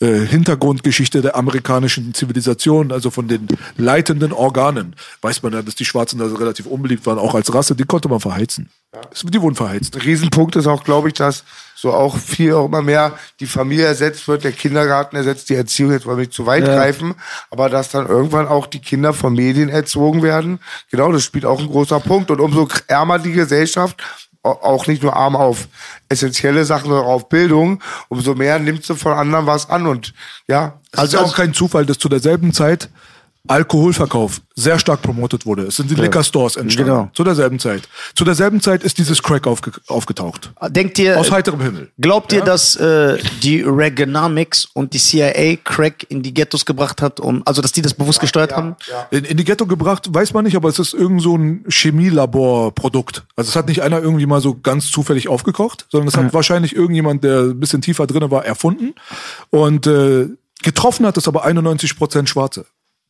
äh, 0.00 0.20
Hintergrundgeschichte 0.20 1.20
der 1.22 1.36
amerikanischen 1.36 2.14
Zivilisation, 2.14 2.92
also 2.92 3.10
von 3.10 3.26
den 3.26 3.48
leitenden 3.76 4.32
Organen. 4.32 4.94
Weiß 5.22 5.42
man 5.42 5.52
ja, 5.52 5.62
dass 5.62 5.74
die 5.74 5.84
Schwarzen 5.84 6.18
da 6.18 6.26
relativ 6.26 6.66
unbeliebt 6.66 7.04
waren, 7.06 7.18
auch 7.18 7.34
als 7.34 7.52
Rasse, 7.52 7.74
die 7.74 7.84
konnte 7.84 8.08
man 8.08 8.20
verheizen. 8.20 8.68
Die 9.24 9.40
wurden 9.40 9.54
verheizt. 9.54 10.02
Riesenpunkt 10.04 10.56
ist 10.56 10.66
auch, 10.66 10.82
glaube 10.82 11.08
ich, 11.08 11.14
dass 11.14 11.37
so 11.74 11.92
auch 11.92 12.16
viel 12.18 12.54
auch 12.54 12.66
immer 12.66 12.82
mehr 12.82 13.12
die 13.38 13.46
Familie 13.46 13.86
ersetzt 13.86 14.26
wird, 14.26 14.42
der 14.42 14.50
Kindergarten 14.52 15.14
ersetzt, 15.14 15.48
die 15.48 15.54
Erziehung 15.54 15.92
jetzt 15.92 16.06
wollen 16.06 16.16
wir 16.18 16.22
nicht 16.22 16.32
zu 16.32 16.44
weit 16.46 16.64
greifen, 16.64 17.14
aber 17.50 17.68
dass 17.68 17.90
dann 17.90 18.08
irgendwann 18.08 18.48
auch 18.48 18.66
die 18.66 18.80
Kinder 18.80 19.12
von 19.12 19.32
Medien 19.32 19.68
erzogen 19.68 20.22
werden. 20.22 20.58
Genau, 20.90 21.12
das 21.12 21.22
spielt 21.22 21.44
auch 21.44 21.60
ein 21.60 21.68
großer 21.68 22.00
Punkt. 22.00 22.30
Und 22.32 22.40
umso 22.40 22.68
ärmer 22.88 23.20
die 23.20 23.30
Gesellschaft, 23.32 23.96
au- 24.42 24.50
auch 24.60 24.86
nicht 24.88 25.04
nur 25.04 25.14
arm 25.14 25.36
auf 25.36 25.68
essentielle 26.08 26.64
Sachen, 26.64 26.88
sondern 26.90 27.06
auch 27.06 27.12
auf 27.14 27.28
Bildung, 27.28 27.80
umso 28.08 28.34
mehr 28.34 28.58
nimmt 28.58 28.84
sie 28.84 28.96
von 28.96 29.12
anderen 29.12 29.46
was 29.46 29.70
an. 29.70 29.86
Und 29.86 30.14
ja, 30.48 30.80
ja 31.12 31.20
auch 31.20 31.36
kein 31.36 31.54
Zufall, 31.54 31.86
dass 31.86 31.98
zu 31.98 32.08
derselben 32.08 32.52
Zeit 32.52 32.88
Alkoholverkauf 33.48 34.40
sehr 34.54 34.78
stark 34.78 35.02
promotet 35.02 35.46
wurde. 35.46 35.62
Es 35.62 35.76
sind 35.76 35.90
die 35.90 35.94
Liquor 35.94 36.22
Stores 36.22 36.56
entstanden. 36.56 36.90
Genau. 36.90 37.10
Zu 37.14 37.24
derselben 37.24 37.58
Zeit. 37.58 37.88
Zu 38.14 38.24
derselben 38.24 38.60
Zeit 38.60 38.82
ist 38.82 38.98
dieses 38.98 39.22
Crack 39.22 39.46
aufge 39.46 39.72
aufgetaucht. 39.86 40.52
Denkt 40.68 40.98
ihr, 40.98 41.18
Aus 41.18 41.30
heiterem 41.30 41.60
Himmel. 41.60 41.90
glaubt 41.98 42.32
ihr, 42.32 42.42
dass 42.42 42.76
äh, 42.76 43.18
die 43.42 43.62
Reaganomics 43.62 44.68
und 44.72 44.92
die 44.94 44.98
CIA 44.98 45.56
Crack 45.64 46.06
in 46.08 46.22
die 46.22 46.34
Ghettos 46.34 46.64
gebracht 46.64 47.00
hat, 47.00 47.20
um, 47.20 47.42
also 47.44 47.62
dass 47.62 47.72
die 47.72 47.82
das 47.82 47.94
bewusst 47.94 48.20
gesteuert 48.20 48.52
haben? 48.52 48.76
In, 49.10 49.24
in 49.24 49.36
die 49.36 49.44
Ghetto 49.44 49.66
gebracht, 49.66 50.12
weiß 50.12 50.32
man 50.34 50.44
nicht, 50.44 50.56
aber 50.56 50.68
es 50.68 50.78
ist 50.78 50.94
irgend 50.94 51.22
so 51.22 51.36
ein 51.36 51.64
Chemielaborprodukt. 51.68 53.24
Also 53.36 53.48
es 53.48 53.56
hat 53.56 53.68
nicht 53.68 53.82
einer 53.82 54.00
irgendwie 54.00 54.26
mal 54.26 54.40
so 54.40 54.58
ganz 54.58 54.90
zufällig 54.90 55.28
aufgekocht, 55.28 55.86
sondern 55.90 56.08
es 56.08 56.16
hat 56.16 56.34
wahrscheinlich 56.34 56.74
irgendjemand, 56.74 57.24
der 57.24 57.40
ein 57.40 57.60
bisschen 57.60 57.80
tiefer 57.82 58.06
drin 58.06 58.30
war, 58.30 58.44
erfunden. 58.44 58.94
Und 59.50 59.86
äh, 59.86 60.28
getroffen 60.62 61.06
hat 61.06 61.16
es 61.16 61.28
aber 61.28 61.46
91% 61.46 62.26
Schwarze, 62.26 62.66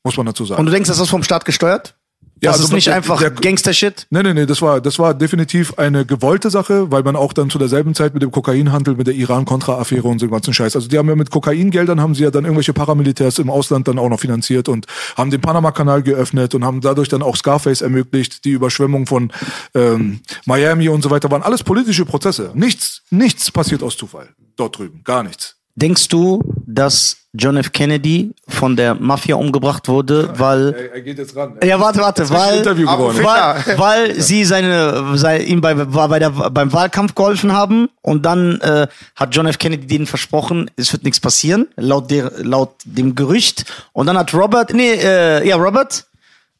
muss 0.09 0.17
man 0.17 0.27
dazu 0.27 0.45
sagen. 0.47 0.59
Und 0.61 0.67
du 0.67 0.73
denkst, 0.73 0.89
das 0.89 0.99
ist 0.99 1.11
vom 1.11 1.23
Staat 1.23 1.45
gesteuert? 1.45 1.95
Ja, 2.41 2.53
das 2.53 2.61
also 2.61 2.69
ist 2.69 2.73
nicht 2.75 2.87
der- 2.87 2.95
einfach 2.95 3.21
Gangster-Shit? 3.41 4.07
Nee, 4.11 4.23
nee, 4.23 4.33
nee, 4.33 4.47
das 4.47 4.63
war, 4.63 4.81
das 4.81 4.97
war 5.01 5.13
definitiv 5.13 5.77
eine 5.77 6.07
gewollte 6.07 6.51
Sache, 6.51 6.89
weil 6.93 7.03
man 7.03 7.17
auch 7.17 7.33
dann 7.33 7.51
zu 7.51 7.59
derselben 7.59 7.97
Zeit 7.97 8.15
mit 8.15 8.23
dem 8.23 8.31
Kokainhandel, 8.31 8.95
mit 8.95 9.09
der 9.09 9.15
Iran-Contra-Affäre 9.15 10.07
und 10.07 10.21
so 10.21 10.27
dem 10.27 10.31
ganzen 10.33 10.55
Scheiß. 10.55 10.77
Also 10.77 10.87
die 10.89 10.97
haben 10.99 11.09
ja 11.09 11.17
mit 11.17 11.31
Kokaingeldern 11.33 12.01
haben 12.01 12.15
sie 12.15 12.23
ja 12.23 12.31
dann 12.31 12.45
irgendwelche 12.45 12.73
Paramilitärs 12.73 13.41
im 13.41 13.51
Ausland 13.51 13.89
dann 13.89 13.99
auch 13.99 14.09
noch 14.09 14.21
finanziert 14.21 14.69
und 14.69 14.87
haben 15.17 15.33
den 15.33 15.41
Panama-Kanal 15.41 16.05
geöffnet 16.05 16.55
und 16.55 16.65
haben 16.65 16.81
dadurch 16.81 17.09
dann 17.09 17.23
auch 17.23 17.35
Scarface 17.35 17.81
ermöglicht, 17.81 18.45
die 18.45 18.53
Überschwemmung 18.53 19.07
von 19.07 19.33
ähm, 19.75 20.21
Miami 20.47 20.89
und 20.91 21.03
so 21.03 21.11
weiter, 21.11 21.31
waren 21.33 21.43
alles 21.43 21.65
politische 21.65 22.05
Prozesse. 22.05 22.53
Nichts, 22.55 23.03
nichts 23.11 23.51
passiert 23.51 23.83
aus 23.83 23.97
Zufall 23.97 24.29
dort 24.57 24.79
drüben, 24.79 25.03
gar 25.03 25.25
nichts. 25.25 25.57
Denkst 25.75 26.09
du, 26.09 26.41
dass 26.71 27.17
John 27.33 27.57
F. 27.57 27.73
Kennedy 27.73 28.35
von 28.47 28.77
der 28.77 28.95
Mafia 28.95 29.37
umgebracht 29.37 29.89
wurde, 29.89 30.39
weil 30.39 30.91
Er, 30.93 31.01
geht 31.01 31.17
jetzt 31.17 31.35
ran. 31.35 31.57
Ja, 31.65 31.81
warte, 31.81 32.01
warte, 32.01 32.29
weil, 32.29 32.59
Interview 32.59 32.87
Aber 32.87 33.15
geworden. 33.15 33.25
weil, 33.25 33.79
weil 33.79 34.21
sie 34.21 34.45
seine, 34.45 35.17
sei, 35.17 35.39
ihm 35.39 35.63
bei, 35.63 35.75
war 35.95 36.09
bei 36.11 36.19
der, 36.19 36.29
beim 36.31 36.71
Wahlkampf 36.71 37.15
geholfen 37.15 37.55
haben 37.55 37.89
und 38.03 38.27
dann 38.27 38.61
äh, 38.61 38.87
hat 39.17 39.35
John 39.35 39.47
F. 39.47 39.57
Kennedy 39.57 39.87
denen 39.87 40.07
versprochen, 40.07 40.71
es 40.77 40.93
wird 40.93 41.05
nichts 41.05 41.21
passieren, 41.21 41.69
laut, 41.77 42.11
der, 42.11 42.33
laut 42.37 42.75
dem 42.85 43.15
Gerücht. 43.15 43.65
Und 43.95 44.07
dann 44.07 44.19
hat 44.19 44.35
Robert, 44.35 44.75
nee, 44.75 44.93
äh, 44.93 45.49
ja, 45.49 45.57
Robert 45.57 46.05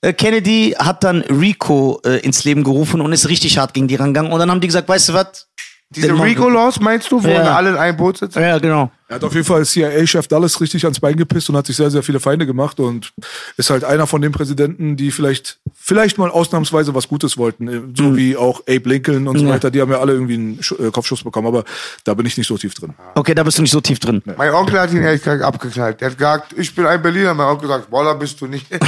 äh, 0.01 0.15
Kennedy 0.15 0.75
hat 0.79 1.05
dann 1.05 1.21
Rico 1.21 2.01
äh, 2.07 2.21
ins 2.21 2.45
Leben 2.45 2.65
gerufen 2.65 3.03
und 3.03 3.13
ist 3.13 3.29
richtig 3.29 3.59
hart 3.59 3.75
gegen 3.75 3.89
die 3.89 3.97
rangegangen. 3.97 4.33
Und 4.33 4.39
dann 4.39 4.51
haben 4.51 4.63
die 4.63 4.69
gesagt, 4.69 4.89
weißt 4.89 5.11
du 5.11 5.13
was? 5.13 5.49
Diese. 5.91 6.13
Rico-Laws 6.13 6.81
meinst 6.81 7.11
du, 7.11 7.23
wo 7.23 7.29
Ja. 7.29 7.57
alle 7.57 7.71
in 7.71 7.77
einem 7.77 7.97
Boot 7.97 8.19
sitzen? 8.19 8.41
Ja, 8.43 8.59
genau. 8.59 8.91
Er 9.11 9.15
hat 9.15 9.25
auf 9.25 9.33
jeden 9.33 9.47
Fall 9.47 9.65
CIA-Chef 9.65 10.29
Dallas 10.29 10.61
richtig 10.61 10.85
ans 10.85 11.01
Bein 11.01 11.17
gepisst 11.17 11.49
und 11.49 11.57
hat 11.57 11.67
sich 11.67 11.77
sehr, 11.77 11.91
sehr 11.91 12.03
viele 12.03 12.21
Feinde 12.21 12.45
gemacht 12.45 12.79
und 12.79 13.11
ist 13.57 13.71
halt 13.71 13.83
einer 13.83 14.07
von 14.07 14.21
den 14.21 14.33
Präsidenten, 14.33 14.99
die 14.99 15.11
vielleicht, 15.11 15.59
vielleicht 15.75 16.19
mal 16.19 16.29
ausnahmsweise 16.31 16.95
was 16.95 17.09
Gutes 17.09 17.39
wollten. 17.39 17.69
äh, 17.69 17.81
So 17.97 18.15
wie 18.19 18.37
auch 18.37 18.61
Abe 18.69 18.83
Lincoln 18.87 19.27
und 19.27 19.39
so 19.39 19.47
Ja. 19.47 19.53
weiter. 19.53 19.71
Die 19.71 19.81
haben 19.81 19.91
ja 19.91 19.99
alle 20.01 20.13
irgendwie 20.13 20.35
einen 20.35 20.63
Schu- 20.63 20.77
äh, 20.77 20.91
Kopfschuss 20.91 21.25
bekommen, 21.25 21.47
aber 21.47 21.65
da 22.05 22.13
bin 22.13 22.27
ich 22.27 22.37
nicht 22.37 22.49
so 22.49 22.59
tief 22.59 22.75
drin. 22.75 22.93
Okay, 23.15 23.35
da 23.35 23.43
bist 23.43 23.57
du 23.57 23.63
nicht 23.63 23.71
so 23.71 23.81
tief 23.81 23.99
drin. 23.99 24.23
Mein 24.37 24.53
Onkel 24.53 24.79
hat 24.79 24.93
ihn 24.93 25.03
ehrlich 25.03 25.23
gesagt 25.23 25.43
abgeknallt. 25.43 26.03
Der 26.03 26.11
hat 26.11 26.19
gesagt, 26.19 26.53
ich 26.59 26.75
bin 26.75 26.85
ein 26.85 27.01
Berliner. 27.01 27.33
Mein 27.33 27.47
Onkel 27.47 27.67
sagt, 27.69 27.89
Boah, 27.89 28.15
bist 28.19 28.39
du 28.43 28.47
nicht. 28.47 28.67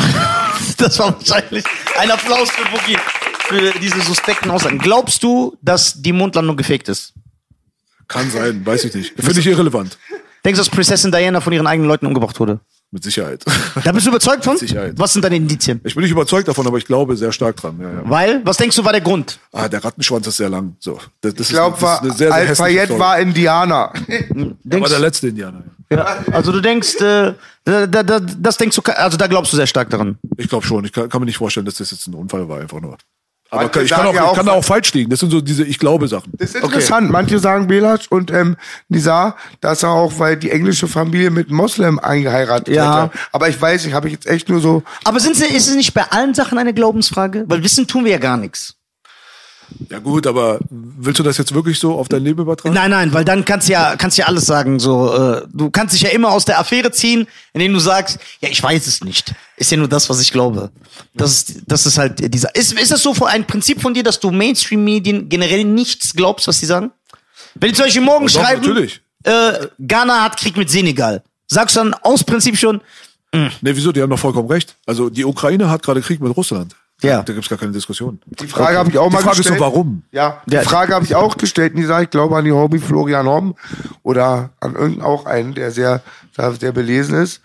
Das 0.77 0.99
war 0.99 1.15
wahrscheinlich 1.19 1.65
ein 1.99 2.11
Applaus 2.11 2.51
für 2.51 2.65
Boogie 2.70 2.99
für 3.51 3.79
diese 3.81 4.01
suspekten 4.01 4.51
Aussagen. 4.51 4.79
Glaubst 4.79 5.23
du, 5.23 5.57
dass 5.61 6.01
die 6.01 6.12
Mondlandung 6.12 6.57
gefaked 6.57 6.89
ist? 6.89 7.12
Kann 8.09 8.31
sein, 8.31 8.65
weiß 8.65 8.85
ich 8.85 8.95
nicht. 8.95 9.15
Finde 9.17 9.41
ich 9.41 9.47
irrelevant. 9.47 9.99
Denkst 10.45 10.59
du, 10.59 10.65
dass 10.65 10.70
Prinzessin 10.70 11.11
Diana 11.12 11.41
von 11.41 11.53
ihren 11.53 11.67
eigenen 11.67 11.89
Leuten 11.89 12.07
umgebracht 12.07 12.39
wurde? 12.41 12.61
Mit 12.93 13.05
Sicherheit. 13.05 13.45
Da 13.85 13.93
bist 13.93 14.07
du 14.07 14.11
überzeugt 14.11 14.43
von? 14.43 14.57
Sicherheit. 14.57 14.95
Was 14.97 15.12
sind 15.12 15.25
deine 15.25 15.37
Indizien? 15.37 15.81
Ich 15.85 15.95
bin 15.95 16.03
nicht 16.03 16.11
überzeugt 16.11 16.49
davon, 16.49 16.67
aber 16.67 16.77
ich 16.79 16.85
glaube 16.87 17.17
sehr 17.17 17.31
stark 17.31 17.57
dran. 17.57 17.79
Ja, 17.81 17.89
ja. 17.89 18.03
Weil, 18.05 18.45
was 18.45 18.57
denkst 18.57 18.75
du, 18.75 18.85
war 18.85 18.91
der 18.91 19.01
Grund? 19.01 19.39
Ah, 19.53 19.69
der 19.69 19.85
Rattenschwanz 19.85 20.27
ist 20.27 20.39
sehr 20.39 20.49
lang. 20.49 20.75
So, 20.81 20.99
das, 21.20 21.35
das 21.35 21.47
Ich 21.47 21.53
glaube, 21.53 21.77
Al-Fayed 21.89 22.99
war 22.99 23.19
Indianer. 23.20 23.93
Er 24.09 24.29
war 24.37 24.55
Denkst, 24.65 24.91
der 24.91 24.99
letzte 24.99 25.29
Indianer. 25.29 25.62
ja, 25.91 26.25
also 26.33 26.51
du 26.51 26.61
denkst, 26.61 26.97
äh, 26.97 27.35
da, 27.65 27.87
da, 27.87 28.03
da, 28.03 28.19
das 28.20 28.57
denkst 28.57 28.77
du, 28.77 28.83
also 28.83 29.17
da 29.17 29.27
glaubst 29.29 29.53
du 29.53 29.57
sehr 29.57 29.67
stark 29.69 29.91
daran. 29.91 30.19
Ich 30.37 30.49
glaube 30.49 30.67
schon. 30.67 30.85
Ich 30.85 30.93
kann, 30.93 31.09
kann 31.09 31.20
mir 31.20 31.27
nicht 31.27 31.39
vorstellen, 31.39 31.67
dass 31.67 31.77
das 31.77 31.93
jetzt 31.93 32.09
ein 32.09 32.15
Unfall 32.15 32.49
war, 32.49 32.61
einfach 32.61 32.81
nur. 32.81 32.97
Aber 33.51 33.62
Manche 33.65 33.83
ich 33.83 33.91
kann, 33.91 34.07
auch, 34.07 34.15
ja 34.15 34.23
ich 34.23 34.29
auch- 34.29 34.37
kann 34.37 34.47
da 34.47 34.53
auch 34.53 34.65
falsch 34.65 34.93
liegen. 34.95 35.11
Das 35.11 35.20
sind 35.20 35.31
so 35.31 35.41
diese 35.41 35.65
Ich 35.65 35.79
glaube 35.79 36.07
Sachen. 36.09 36.33
Das 36.39 36.51
ist 36.55 36.62
interessant. 36.62 37.11
Manche 37.11 37.39
sagen 37.39 37.67
Belasch 37.67 38.07
und 38.09 38.31
ähm, 38.31 38.57
Nizar, 38.89 39.37
dass 39.61 39.83
er 39.83 39.91
auch, 39.91 40.19
weil 40.19 40.37
die 40.37 40.51
englische 40.51 40.87
Familie 40.87 41.31
mit 41.31 41.51
Moslem 41.51 41.99
eingeheiratet 41.99 42.75
Ja. 42.75 43.05
hätte. 43.05 43.19
Aber 43.33 43.49
ich 43.49 43.61
weiß 43.61 43.85
nicht, 43.85 43.95
habe 43.95 44.07
ich 44.09 44.15
jetzt 44.15 44.27
echt 44.27 44.49
nur 44.49 44.61
so. 44.61 44.83
Aber 45.05 45.19
sind 45.20 45.35
sie, 45.37 45.47
ist 45.47 45.69
es 45.69 45.75
nicht 45.75 45.95
bei 45.95 46.05
allen 46.11 46.35
Sachen 46.35 46.59
eine 46.59 46.73
Glaubensfrage? 46.75 47.45
Weil 47.49 47.62
wissen 47.65 47.87
tun 47.87 48.05
wir 48.05 48.12
ja 48.12 48.19
gar 48.19 48.37
nichts. 48.37 48.77
Ja 49.89 49.99
gut, 49.99 50.26
aber 50.26 50.60
willst 50.70 51.18
du 51.18 51.23
das 51.23 51.39
jetzt 51.39 51.55
wirklich 51.55 51.78
so 51.78 51.99
auf 51.99 52.08
dein 52.08 52.23
Leben 52.23 52.40
übertragen? 52.40 52.74
Nein, 52.74 52.90
nein, 52.90 53.12
weil 53.12 53.24
dann 53.24 53.44
kannst 53.44 53.68
du 53.68 53.73
ja, 53.73 53.97
kannst 53.97 54.18
ja 54.18 54.26
alles 54.26 54.47
sagen. 54.47 54.78
So, 54.78 55.12
äh, 55.12 55.42
du 55.52 55.70
kannst 55.70 55.94
dich 55.94 56.02
ja 56.02 56.10
immer 56.10 56.31
aus 56.31 56.44
der 56.44 56.58
Affäre 56.58 56.90
ziehen, 56.90 57.26
indem 57.52 57.73
du 57.73 57.78
sagst, 57.78 58.18
ja, 58.40 58.49
ich 58.49 58.62
weiß 58.62 58.86
es 58.86 59.02
nicht. 59.02 59.34
Ist 59.57 59.70
ja 59.70 59.76
nur 59.76 59.89
das, 59.89 60.08
was 60.08 60.20
ich 60.20 60.32
glaube. 60.32 60.70
Das 61.15 61.32
ist, 61.32 61.62
das 61.66 61.86
ist 61.86 61.99
halt 61.99 62.32
dieser. 62.32 62.55
Ist, 62.55 62.73
ist 62.73 62.90
das 62.90 63.02
so 63.02 63.15
ein 63.24 63.47
Prinzip 63.47 63.81
von 63.81 63.94
dir, 63.94 64.02
dass 64.02 64.20
du 64.20 64.31
Mainstream-Medien 64.31 65.28
generell 65.28 65.65
nichts 65.65 66.15
glaubst, 66.15 66.47
was 66.47 66.60
sie 66.60 66.66
sagen? 66.66 66.92
Wenn 67.55 67.70
die 67.70 67.74
zum 67.74 67.86
Beispiel 67.86 68.02
morgen 68.02 68.26
Doch, 68.26 68.32
schreiben, 68.32 68.60
natürlich. 68.60 69.00
Äh, 69.24 69.66
Ghana 69.78 70.24
hat 70.24 70.39
Krieg 70.39 70.57
mit 70.57 70.70
Senegal, 70.70 71.23
sagst 71.47 71.76
du 71.76 71.81
dann 71.81 71.94
aus 71.94 72.24
Prinzip 72.24 72.57
schon, 72.57 72.81
Nee, 73.32 73.50
wieso? 73.62 73.92
Die 73.92 74.02
haben 74.02 74.10
doch 74.10 74.18
vollkommen 74.18 74.49
recht. 74.49 74.76
Also 74.86 75.08
die 75.08 75.24
Ukraine 75.24 75.70
hat 75.70 75.82
gerade 75.82 76.00
Krieg 76.00 76.20
mit 76.20 76.36
Russland. 76.36 76.74
Ja. 77.03 77.23
Da 77.23 77.33
gibt's 77.33 77.49
gar 77.49 77.59
keine 77.59 77.73
Diskussion. 77.73 78.20
Die 78.27 78.47
Frage 78.47 78.77
habe 78.79 78.91
ich 78.91 78.99
auch 78.99 79.09
Die 79.09 79.15
mal 79.15 79.20
Frage 79.23 79.33
ist 79.33 79.37
gestellt. 79.39 79.59
so, 79.59 79.65
warum? 79.65 80.03
Ja, 80.12 80.43
die 80.47 80.55
Ja. 80.55 80.62
Frage 80.62 80.95
habe 80.95 81.05
ich 81.05 81.15
auch 81.15 81.37
gestellt, 81.37 81.75
Nisa. 81.75 82.01
Ich 82.03 82.11
glaube 82.11 82.37
an 82.37 82.45
die 82.45 82.53
Hobby 82.53 82.79
Florian 82.79 83.27
Homm 83.27 83.55
oder 84.03 84.51
an 84.61 84.75
irgendeinen 84.75 85.03
auch 85.03 85.27
einen, 85.27 85.55
der 85.55 85.70
sehr, 85.70 86.03
der 86.37 86.53
sehr 86.53 86.73
belesen 86.73 87.15
ist. 87.23 87.41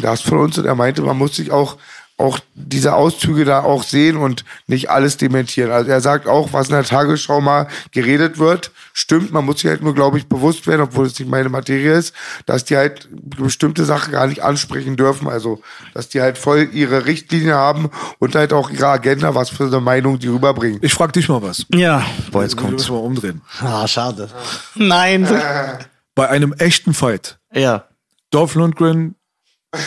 Gast 0.00 0.24
von 0.24 0.38
uns 0.38 0.56
und 0.58 0.66
er 0.66 0.74
meinte, 0.74 1.02
man 1.02 1.18
muss 1.18 1.34
sich 1.36 1.50
auch 1.50 1.76
auch 2.20 2.38
diese 2.54 2.94
Auszüge 2.94 3.44
da 3.44 3.62
auch 3.62 3.82
sehen 3.82 4.16
und 4.16 4.44
nicht 4.66 4.90
alles 4.90 5.16
dementieren. 5.16 5.70
Also 5.72 5.90
er 5.90 6.00
sagt 6.00 6.26
auch, 6.28 6.52
was 6.52 6.68
in 6.68 6.74
der 6.74 6.84
Tagesschau 6.84 7.40
mal 7.40 7.66
geredet 7.92 8.38
wird, 8.38 8.70
stimmt. 8.92 9.32
Man 9.32 9.44
muss 9.44 9.60
sich 9.60 9.70
halt 9.70 9.82
nur, 9.82 9.94
glaube 9.94 10.18
ich, 10.18 10.26
bewusst 10.28 10.66
werden, 10.66 10.82
obwohl 10.82 11.06
es 11.06 11.18
nicht 11.18 11.28
meine 11.30 11.48
Materie 11.48 11.94
ist, 11.94 12.14
dass 12.46 12.64
die 12.64 12.76
halt 12.76 13.08
bestimmte 13.10 13.84
Sachen 13.84 14.12
gar 14.12 14.26
nicht 14.26 14.42
ansprechen 14.42 14.96
dürfen. 14.96 15.26
Also, 15.28 15.60
dass 15.94 16.08
die 16.08 16.20
halt 16.20 16.38
voll 16.38 16.68
ihre 16.72 17.06
Richtlinie 17.06 17.54
haben 17.54 17.90
und 18.18 18.34
halt 18.34 18.52
auch 18.52 18.70
ihre 18.70 18.86
Agenda, 18.88 19.34
was 19.34 19.50
für 19.50 19.64
eine 19.64 19.80
Meinung 19.80 20.18
die 20.18 20.28
rüberbringen. 20.28 20.78
Ich 20.82 20.94
frag 20.94 21.12
dich 21.12 21.28
mal 21.28 21.42
was. 21.42 21.66
Ja. 21.74 22.04
Boah, 22.30 22.42
jetzt 22.42 22.56
Wir 22.56 22.62
kommt's. 22.62 22.82
müssen 22.84 22.92
mal 22.94 23.00
umdrehen. 23.02 23.40
Ah, 23.60 23.86
schade. 23.88 24.28
Nein. 24.74 25.26
Bei 26.14 26.28
einem 26.28 26.52
echten 26.52 26.92
Fight. 26.92 27.38
Ja. 27.52 27.84
Dolph 28.30 28.54
Lundgren, 28.54 29.14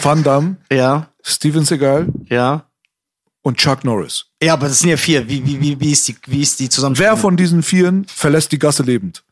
Van 0.01 0.23
Damme, 0.23 0.57
Ja. 0.71 1.07
Steven 1.23 1.65
Seagal 1.65 2.07
Ja. 2.29 2.65
und 3.41 3.57
Chuck 3.57 3.83
Norris. 3.83 4.25
Ja, 4.41 4.53
aber 4.53 4.67
das 4.67 4.79
sind 4.79 4.89
ja 4.89 4.97
vier. 4.97 5.27
Wie, 5.27 5.45
wie, 5.45 5.59
wie, 5.59 5.79
wie 5.79 5.91
ist 5.91 6.07
die, 6.07 6.15
wie 6.27 6.41
ist 6.41 6.59
die 6.59 6.69
Wer 6.69 7.17
von 7.17 7.37
diesen 7.37 7.63
Vieren 7.63 8.05
verlässt 8.05 8.51
die 8.51 8.59
Gasse 8.59 8.83
lebend? 8.83 9.23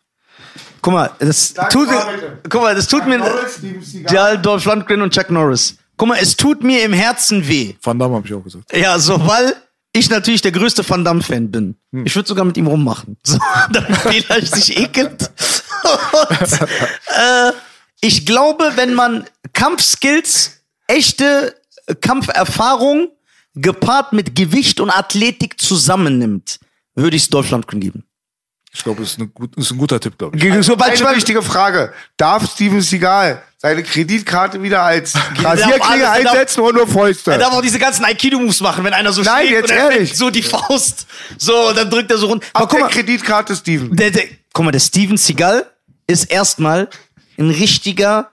Guck 0.81 0.93
mal, 0.93 1.11
das 1.19 1.53
tut, 1.69 1.87
mal 1.87 2.13
bitte. 2.15 2.39
guck 2.49 2.61
mal, 2.61 2.73
das 2.73 2.87
tut 2.87 3.05
mir, 3.05 3.21
ja, 4.09 4.35
Dolph 4.35 4.65
Lundgren 4.65 5.01
und 5.01 5.13
Chuck 5.13 5.29
Norris. 5.29 5.75
Guck 5.95 6.07
mal, 6.07 6.17
es 6.19 6.35
tut 6.35 6.63
mir 6.63 6.83
im 6.83 6.93
Herzen 6.93 7.47
weh. 7.47 7.75
Van 7.83 7.99
Damme 7.99 8.15
habe 8.15 8.27
ich 8.27 8.33
auch 8.33 8.43
gesagt. 8.43 8.75
Ja, 8.75 8.97
so, 8.97 9.27
weil 9.27 9.55
ich 9.93 10.09
natürlich 10.09 10.41
der 10.41 10.51
größte 10.51 10.87
Van 10.89 11.05
Damme-Fan 11.05 11.51
bin. 11.51 11.75
Ich 12.05 12.15
würde 12.15 12.27
sogar 12.27 12.45
mit 12.45 12.57
ihm 12.57 12.65
rummachen. 12.65 13.17
So, 13.23 13.37
damit 13.71 13.95
vielleicht 13.97 14.55
sich 14.55 14.77
ekelt. 14.77 15.29
Und, 15.83 16.61
äh, 16.61 17.51
ich 18.01 18.25
glaube, 18.25 18.71
wenn 18.75 18.95
man 18.95 19.25
Kampfskills, 19.53 20.63
echte 20.87 21.55
Kampferfahrung 21.95 23.09
gepaart 23.55 24.13
mit 24.13 24.35
Gewicht 24.35 24.79
und 24.79 24.89
Athletik 24.89 25.59
zusammennimmt, 25.59 26.59
würde 26.95 27.17
ich 27.17 27.23
es 27.23 27.49
Lundgren 27.51 27.79
geben. 27.79 28.03
Ich 28.73 28.83
glaube, 28.83 29.01
das 29.01 29.17
ist, 29.17 29.33
gut, 29.33 29.55
ist 29.57 29.71
ein 29.71 29.77
guter 29.77 29.99
Tipp, 29.99 30.17
glaube 30.17 30.37
ich. 30.37 30.65
Sobald 30.65 30.93
ich 30.93 31.05
Eine 31.05 31.17
wichtige 31.17 31.41
Frage. 31.41 31.91
Darf 32.15 32.49
Steven 32.53 32.81
Seagal 32.81 33.43
seine 33.57 33.83
Kreditkarte 33.83 34.61
wieder 34.63 34.81
als 34.81 35.13
Rasierklinge 35.43 36.03
er 36.03 36.11
einsetzen 36.13 36.61
oder 36.61 36.77
nur 36.77 36.87
Fäuste? 36.87 37.31
Er 37.31 37.37
darf 37.37 37.53
auch 37.53 37.61
diese 37.61 37.79
ganzen 37.79 38.05
Aikido-Moves 38.05 38.61
machen, 38.61 38.85
wenn 38.85 38.93
einer 38.93 39.11
so 39.11 39.23
Nein, 39.23 39.47
schlägt 39.47 39.61
jetzt 39.61 39.71
und 39.71 39.77
er 39.77 39.83
ehrlich. 39.91 40.07
fängt 40.09 40.17
so 40.17 40.29
die 40.29 40.41
Faust. 40.41 41.05
So, 41.37 41.67
und 41.69 41.77
dann 41.77 41.89
drückt 41.89 42.11
er 42.11 42.17
so 42.17 42.27
rund. 42.27 42.45
Aber 42.53 42.63
Ab 42.63 42.69
guck 42.71 42.79
mal, 42.79 42.89
Kreditkarte 42.89 43.57
Steven. 43.57 43.93
der, 43.93 44.11
der, 44.11 44.23
guck 44.53 44.63
mal, 44.63 44.71
der 44.71 44.79
Steven 44.79 45.17
Seagal 45.17 45.69
ist 46.07 46.31
erstmal 46.31 46.89
ein 47.37 47.49
richtiger 47.49 48.31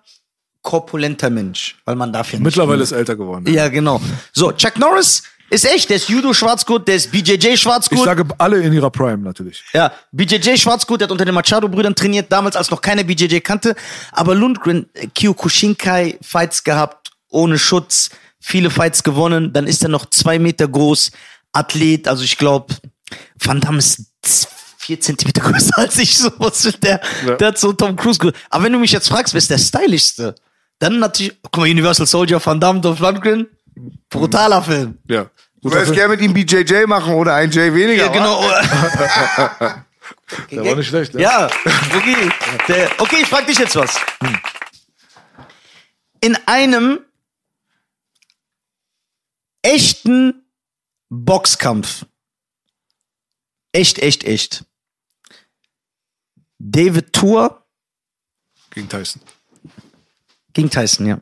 korpulenter 0.63 1.31
Mensch, 1.31 1.77
weil 1.85 1.95
man 1.97 2.13
darf 2.13 2.33
ja 2.33 2.39
nicht. 2.39 2.45
Mittlerweile 2.45 2.83
ist 2.83 2.93
er 2.93 2.99
älter 2.99 3.17
geworden. 3.17 3.45
Ja, 3.53 3.69
genau. 3.69 4.01
So, 4.33 4.53
Chuck 4.53 4.79
Norris 4.79 5.23
ist 5.51 5.65
echt, 5.65 5.89
der 5.89 5.97
ist 5.97 6.09
Judo-Schwarzgurt, 6.11 6.87
der 6.89 6.97
ist 6.97 7.11
BJJ 7.11 7.49
Ich 7.55 7.63
sage 7.63 8.25
alle 8.37 8.61
in 8.61 8.73
ihrer 8.73 8.91
Prime 8.91 9.19
natürlich. 9.19 9.65
Ja, 9.73 9.93
BJJ 10.13 10.57
Schwarzgurt, 10.59 11.01
der 11.01 11.07
hat 11.07 11.13
unter 11.13 11.25
den 11.25 11.35
Machado-Brüdern 11.35 11.95
trainiert, 11.95 12.31
damals 12.31 12.55
als 12.57 12.71
noch 12.71 12.83
keiner 12.83 13.03
BJJ 13.05 13.39
kannte. 13.41 13.75
Aber 14.13 14.35
Lundgren, 14.35 14.87
äh, 14.93 15.07
Kyokushinkai 15.07 16.19
Fights 16.21 16.65
gehabt, 16.65 17.13
ohne 17.31 17.59
Schutz, 17.59 18.11
viele 18.41 18.69
Fights 18.71 19.03
gewonnen. 19.03 19.53
Dann 19.55 19.67
ist 19.67 19.83
er 19.83 19.89
noch 19.89 20.07
zwei 20.11 20.39
Meter 20.39 20.69
groß, 20.69 21.13
Athlet. 21.53 22.09
Also 22.09 22.25
ich 22.25 22.37
glaube, 22.37 22.75
Van 23.43 23.61
Damme 23.61 23.79
ist 23.79 24.03
vier 24.77 25.01
Zentimeter 25.01 25.41
größer 25.51 25.79
als 25.79 25.97
ich. 25.99 26.19
So 26.19 26.31
was 26.39 26.65
will 26.67 26.73
der, 26.83 27.01
der 27.39 27.49
hat 27.49 27.59
so 27.59 27.73
Tom 27.73 27.97
Cruise. 27.97 28.19
ge- 28.19 28.33
Aber 28.51 28.65
wenn 28.65 28.73
du 28.75 28.79
mich 28.79 28.93
jetzt 28.93 29.09
fragst, 29.09 29.33
wer 29.33 29.39
ist 29.39 29.49
der 29.51 29.57
stylischste? 29.59 30.35
Dann 30.79 30.99
natürlich, 30.99 31.37
guck 31.43 31.59
mal, 31.59 31.65
Universal 31.65 32.07
Soldier, 32.07 32.45
Van 32.45 32.61
Damme, 32.61 32.81
Dolph 32.81 33.01
Lundgren. 33.01 33.47
Brutaler 34.09 34.63
Film. 34.63 34.99
Ja. 35.09 35.31
Du 35.61 35.71
würdest 35.73 35.93
gerne 35.93 36.15
mit 36.17 36.21
ihm 36.21 36.33
BJJ 36.33 36.87
machen 36.87 37.15
oder 37.15 37.35
ein 37.35 37.51
J 37.51 37.75
weniger. 37.75 38.07
Ja, 38.07 38.13
genau. 38.13 38.41
Der 40.51 40.65
war 40.65 40.77
nicht 40.77 40.89
schlecht. 40.89 41.15
ne? 41.15 41.23
Ja, 41.23 41.47
okay. 41.47 42.31
Der, 42.69 42.91
okay, 43.01 43.17
ich 43.23 43.29
frag 43.29 43.47
dich 43.47 43.59
jetzt 43.59 43.75
was. 43.77 43.99
In 46.21 46.37
einem 46.47 47.01
echten 49.63 50.45
Boxkampf, 51.09 52.05
echt, 53.73 53.99
echt, 53.99 54.25
echt, 54.25 54.65
David 56.59 57.13
Tour 57.13 57.65
Gegen 58.71 58.89
Tyson. 58.89 59.23
Gegen 60.53 60.71
Tyson, 60.71 61.07
ja. 61.07 61.21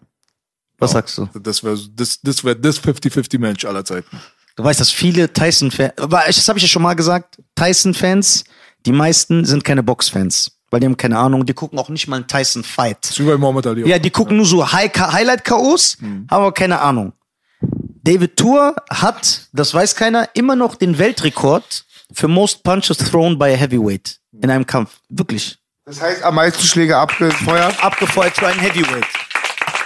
Was 0.78 0.92
sagst 0.92 1.16
du? 1.18 1.28
Das 1.40 1.64
wäre 1.64 1.78
das, 1.94 2.20
das, 2.20 2.44
wär 2.44 2.54
das 2.54 2.82
50-50 2.82 3.38
Match 3.38 3.64
aller 3.64 3.84
Zeiten. 3.84 4.20
Du 4.56 4.64
weißt, 4.64 4.80
dass 4.80 4.90
viele 4.90 5.32
Tyson-Fans, 5.32 5.92
aber 5.98 6.22
das 6.26 6.48
habe 6.48 6.58
ich 6.58 6.62
ja 6.62 6.68
schon 6.68 6.82
mal 6.82 6.94
gesagt, 6.94 7.38
Tyson-Fans, 7.54 8.44
die 8.84 8.92
meisten 8.92 9.44
sind 9.44 9.64
keine 9.64 9.82
Box-Fans. 9.82 10.52
Weil 10.70 10.80
die 10.80 10.86
haben 10.86 10.96
keine 10.96 11.18
Ahnung, 11.18 11.46
die 11.46 11.54
gucken 11.54 11.78
auch 11.78 11.88
nicht 11.88 12.08
mal 12.08 12.16
einen 12.16 12.26
Tyson-Fight. 12.26 12.98
Das 13.02 13.10
ist 13.10 13.20
wie 13.20 13.24
bei 13.24 13.36
Muhammad 13.36 13.66
Ali. 13.66 13.84
auch. 13.84 13.88
Ja, 13.88 13.98
die 13.98 14.10
gucken 14.10 14.36
nur 14.36 14.46
so 14.46 14.72
High 14.72 14.92
Highlight-KOs, 14.94 15.98
haben 16.00 16.26
aber 16.28 16.52
keine 16.52 16.80
Ahnung. 16.80 17.12
David 18.02 18.36
Tour 18.36 18.76
hat, 18.90 19.48
das 19.52 19.74
weiß 19.74 19.94
keiner, 19.94 20.28
immer 20.34 20.56
noch 20.56 20.74
den 20.74 20.98
Weltrekord 20.98 21.84
für 22.12 22.28
Most 22.28 22.62
Punches 22.62 22.98
Thrown 22.98 23.38
by 23.38 23.46
a 23.46 23.56
Heavyweight 23.56 24.20
in 24.32 24.50
einem 24.50 24.66
Kampf. 24.66 25.00
Wirklich. 25.08 25.58
Das 25.88 26.00
heißt, 26.00 26.24
am 26.24 26.34
meisten 26.34 26.64
Schläge 26.64 26.96
abgefeuert. 26.96 27.82
Abgefeuert 27.82 28.34
für 28.36 28.48
einen 28.48 28.58
Heavyweight. 28.58 29.06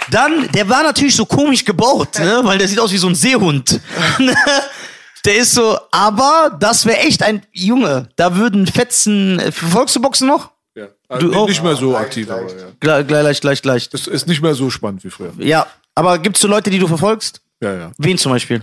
Dann, 0.09 0.47
der 0.51 0.67
war 0.67 0.81
natürlich 0.81 1.15
so 1.15 1.27
komisch 1.27 1.63
gebaut, 1.63 2.17
ne? 2.17 2.41
weil 2.43 2.57
der 2.57 2.67
sieht 2.67 2.79
aus 2.79 2.91
wie 2.91 2.97
so 2.97 3.07
ein 3.07 3.13
Seehund. 3.13 3.79
der 5.25 5.35
ist 5.35 5.53
so, 5.53 5.77
aber 5.91 6.57
das 6.59 6.87
wäre 6.87 6.97
echt 7.01 7.21
ein 7.21 7.45
Junge. 7.51 8.09
Da 8.15 8.35
würden 8.35 8.65
Fetzen. 8.65 9.39
Verfolgst 9.51 9.95
du 9.95 10.01
Boxen 10.01 10.27
noch? 10.27 10.49
Ja. 10.73 10.87
Also 11.07 11.27
Du 11.29 11.37
auch? 11.37 11.47
nicht 11.47 11.61
mehr 11.63 11.75
so 11.75 11.95
aktiv, 11.95 12.27
aber 12.31 12.49
ja. 12.49 12.71
Gleich, 12.79 13.05
gleich, 13.05 13.39
gleich, 13.41 13.61
gleich. 13.61 13.89
Das 13.89 14.07
ist 14.07 14.27
nicht 14.27 14.41
mehr 14.41 14.55
so 14.55 14.71
spannend 14.71 15.03
wie 15.03 15.11
früher. 15.11 15.33
Ja, 15.37 15.67
aber 15.93 16.17
gibt's 16.17 16.41
so 16.41 16.47
Leute, 16.47 16.71
die 16.71 16.79
du 16.79 16.87
verfolgst? 16.87 17.41
Ja, 17.61 17.75
ja. 17.75 17.91
Wen 17.99 18.17
zum 18.17 18.31
Beispiel? 18.31 18.59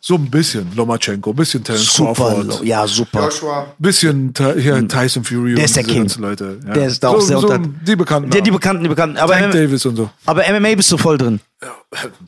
So 0.00 0.14
ein 0.14 0.30
bisschen 0.30 0.68
Lomachenko, 0.74 1.30
ein 1.30 1.36
bisschen 1.36 1.62
Terence 1.64 1.92
Super, 1.94 2.14
Crawford, 2.14 2.64
ja, 2.64 2.86
super. 2.86 3.24
Joshua. 3.24 3.66
bisschen 3.78 4.32
hier 4.58 4.86
Tyson 4.88 5.24
Fury 5.24 5.50
Der 5.54 5.58
und 5.58 5.64
ist 5.64 5.76
der 5.76 5.84
King. 5.84 5.98
ganzen 5.98 6.22
Leute. 6.22 6.58
Ja. 6.66 6.72
Der 6.74 6.86
ist 6.86 7.02
da 7.02 7.08
auch 7.08 7.20
so, 7.20 7.26
sehr 7.26 7.38
so 7.38 7.48
unter- 7.48 7.68
Die 7.84 7.96
Bekannten. 7.96 8.30
Der, 8.30 8.40
die 8.40 8.50
Bekannten, 8.50 8.82
die 8.82 8.88
Bekannten. 8.88 9.16
Aber, 9.18 9.34
Tank 9.34 9.52
Davis 9.52 9.84
und 9.86 9.96
so. 9.96 10.10
aber 10.26 10.42
MMA 10.48 10.74
bist 10.74 10.90
du 10.92 10.96
voll 10.98 11.18
drin. 11.18 11.40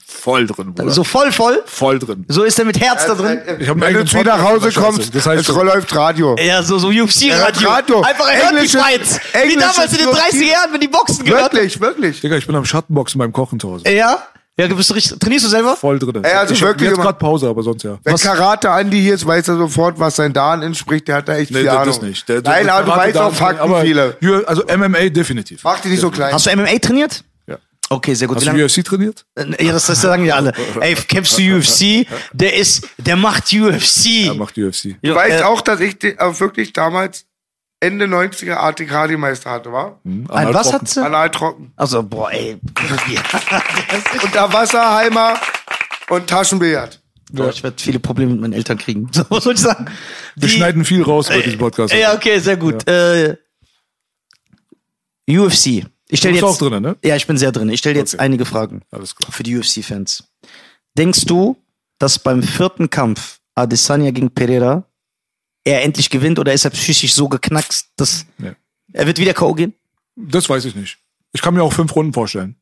Voll 0.07 0.47
drin, 0.47 0.75
Bruder. 0.75 0.91
So 0.91 1.05
voll, 1.05 1.31
voll. 1.31 1.63
voll 1.67 1.99
drin. 1.99 2.25
So 2.29 2.43
ist 2.43 2.59
er 2.59 2.65
mit 2.65 2.81
Herz 2.81 3.07
da 3.07 3.15
drin. 3.15 3.39
Ich 3.61 3.69
hab 3.69 3.75
einen 3.77 3.81
Wenn 3.81 3.81
du 3.81 3.87
eigenen 3.87 4.07
zu 4.09 4.23
nach 4.23 4.43
Hause 4.43 4.73
kommst, 4.73 5.15
Das 5.15 5.27
heißt 5.27 5.49
es 5.49 5.55
so- 5.55 5.63
läuft 5.63 5.95
Radio. 5.95 6.37
Ja, 6.45 6.63
so, 6.63 6.79
so 6.79 6.89
UFC-Radio. 6.89 7.69
Radio. 7.69 8.01
Einfach, 8.03 8.27
er 8.29 8.43
hört 8.43 8.53
die 8.53 8.57
Englisches- 8.57 8.81
Fights. 8.83 9.21
Wie 9.47 9.55
damals 9.57 9.93
in 9.93 9.99
den 9.99 10.07
Justiz- 10.09 10.23
30er 10.41 10.47
Jahren, 10.51 10.73
wenn 10.73 10.81
die 10.81 10.89
Boxen 10.89 11.25
gehört 11.25 11.53
Wirklich, 11.53 11.81
wirklich. 11.81 12.21
Digga, 12.21 12.37
ich 12.37 12.47
bin 12.47 12.57
am 12.57 12.65
Schattenboxen 12.65 13.19
beim 13.19 13.33
Kochen 13.33 13.61
zu 13.61 13.71
Hause. 13.71 13.89
Ja? 13.89 14.19
Ja, 14.61 14.75
bist 14.75 14.91
du 14.91 14.95
richtig, 14.95 15.19
trainierst 15.19 15.47
du 15.47 15.49
selber? 15.51 15.77
Voll 15.77 15.99
drin. 15.99 16.23
Ey, 16.23 16.33
also 16.35 16.55
ich 16.55 16.61
hab 16.63 16.69
wirklich 16.69 16.89
jetzt 16.89 16.95
immer- 16.97 17.05
gerade 17.07 17.19
Pause, 17.19 17.49
aber 17.49 17.63
sonst 17.63 17.83
ja. 17.83 17.99
Wenn 18.05 18.15
Was- 18.15 18.23
Karate 18.23 18.71
Andi 18.71 19.01
hier 19.01 19.15
ist, 19.15 19.27
weiß 19.27 19.49
er 19.49 19.57
sofort, 19.57 19.99
was 19.99 20.17
sein 20.17 20.33
Dan 20.33 20.63
entspricht. 20.63 21.09
Der 21.09 21.17
hat 21.17 21.29
da 21.29 21.37
echt 21.37 21.51
Nee, 21.51 21.59
viel 21.59 21.67
das 21.67 21.77
Ahnung. 21.77 22.09
nicht. 22.09 22.29
Der, 22.29 22.43
Nein, 22.43 22.65
der 22.67 22.75
aber 22.75 22.85
du 22.85 22.91
Karate 22.91 23.09
weißt 23.09 23.19
auch 23.19 23.35
Fakten 23.35 23.63
aber 23.63 23.81
viele. 23.83 24.17
Also 24.47 24.63
MMA 24.67 25.09
definitiv. 25.09 25.65
Mach 25.65 25.81
dich 25.81 25.91
nicht 25.93 26.01
so 26.01 26.11
klein. 26.11 26.33
Hast 26.33 26.47
du 26.47 26.51
MMA 26.51 26.79
trainiert? 26.79 27.25
Ja. 27.47 27.57
Okay, 27.89 28.15
sehr 28.15 28.29
gut. 28.29 28.37
Hast 28.37 28.43
Wie 28.43 28.51
du 28.51 28.53
lange? 28.53 28.65
UFC 28.67 28.85
trainiert? 28.85 29.25
Ja, 29.59 29.73
das, 29.73 29.87
das 29.87 30.01
sagen 30.01 30.25
ja 30.25 30.37
alle. 30.37 30.53
Ey, 30.81 30.95
kämpfst 30.95 31.39
du 31.39 31.43
UFC? 31.57 32.07
Der 32.33 32.55
ist, 32.57 32.87
der 32.99 33.17
macht 33.17 33.53
UFC. 33.53 34.27
Er 34.29 34.35
macht 34.35 34.57
UFC. 34.59 34.97
Du 35.03 35.15
weißt 35.15 35.43
auch, 35.43 35.61
dass 35.63 35.81
ich 35.81 35.99
die- 35.99 36.17
äh, 36.19 36.41
wirklich 36.41 36.73
damals 36.73 37.25
Ende 37.83 38.05
90er 38.05 38.57
ATK-Meister 38.57 39.51
hatte, 39.51 39.73
war? 39.73 40.01
Ein 40.05 40.29
was 40.29 40.73
hat 40.73 40.87
sie? 40.87 41.03
Anal 41.03 41.31
trocken. 41.31 41.73
Also, 41.77 42.03
boah, 42.03 42.31
ey. 42.31 42.59
Unter 44.23 44.53
Wasserheimer 44.53 45.39
und 46.11 46.27
Taschenbillard. 46.29 47.01
Boah, 47.33 47.49
ich 47.49 47.63
werde 47.63 47.81
viele 47.83 47.99
Probleme 48.01 48.33
mit 48.33 48.41
meinen 48.43 48.53
Eltern 48.53 48.77
kriegen. 48.77 49.09
So, 49.15 49.25
was 49.31 49.45
soll 49.45 49.55
ich 49.55 49.61
sagen? 49.61 49.87
Wir 50.37 50.49
Die- 50.49 50.55
schneiden 50.55 50.85
viel 50.85 51.03
raus 51.03 51.29
bei 51.29 51.41
diesem 51.41 51.59
Podcast. 51.59 51.95
Ja, 51.95 52.15
okay, 52.15 52.39
sehr 52.39 52.57
gut. 52.59 52.87
Äh, 52.87 53.37
UFC. 55.29 55.87
Ich 56.13 56.19
stell 56.19 56.33
Du 56.33 56.41
bist 56.41 56.43
jetzt, 56.43 56.63
auch 56.63 56.69
drin, 56.69 56.83
ne? 56.83 56.97
Ja, 57.05 57.15
ich 57.17 57.27
bin 57.27 57.39
sehr 57.39 57.53
drin. 57.53 57.69
Ich 57.69 57.79
stelle 57.79 57.97
jetzt 57.99 58.15
Okay. 58.15 58.23
einige 58.25 58.45
Fragen 58.45 58.83
Alles 58.91 59.15
klar. 59.15 59.31
für 59.33 59.45
die 59.45 59.57
UFC-Fans. 59.57 60.25
Denkst 60.99 61.25
du, 61.27 61.57
dass 61.99 62.19
beim 62.19 62.43
vierten 62.43 62.91
Kampf 62.91 63.39
Adesanya 63.55 64.11
gegen 64.11 64.31
Pereira 64.33 64.85
er 65.65 65.83
endlich 65.83 66.11
gewinnt 66.11 66.39
oder 66.39 66.53
ist 66.53 66.65
er 66.65 66.71
psychisch 66.71 67.13
so 67.15 67.29
geknackst, 67.29 67.89
dass 67.97 68.27
Nee. 68.39 68.53
er 68.93 69.07
wird 69.07 69.19
wieder 69.19 69.35
K.O. 69.35 69.55
gehen? 69.55 69.75
Das 70.17 70.49
weiß 70.49 70.65
ich 70.65 70.75
nicht. 70.75 70.99
Ich 71.33 71.43
kann 71.43 71.55
mir 71.55 71.63
auch 71.63 71.73
fünf 71.73 71.95
Runden 71.95 72.13
vorstellen. 72.13 72.57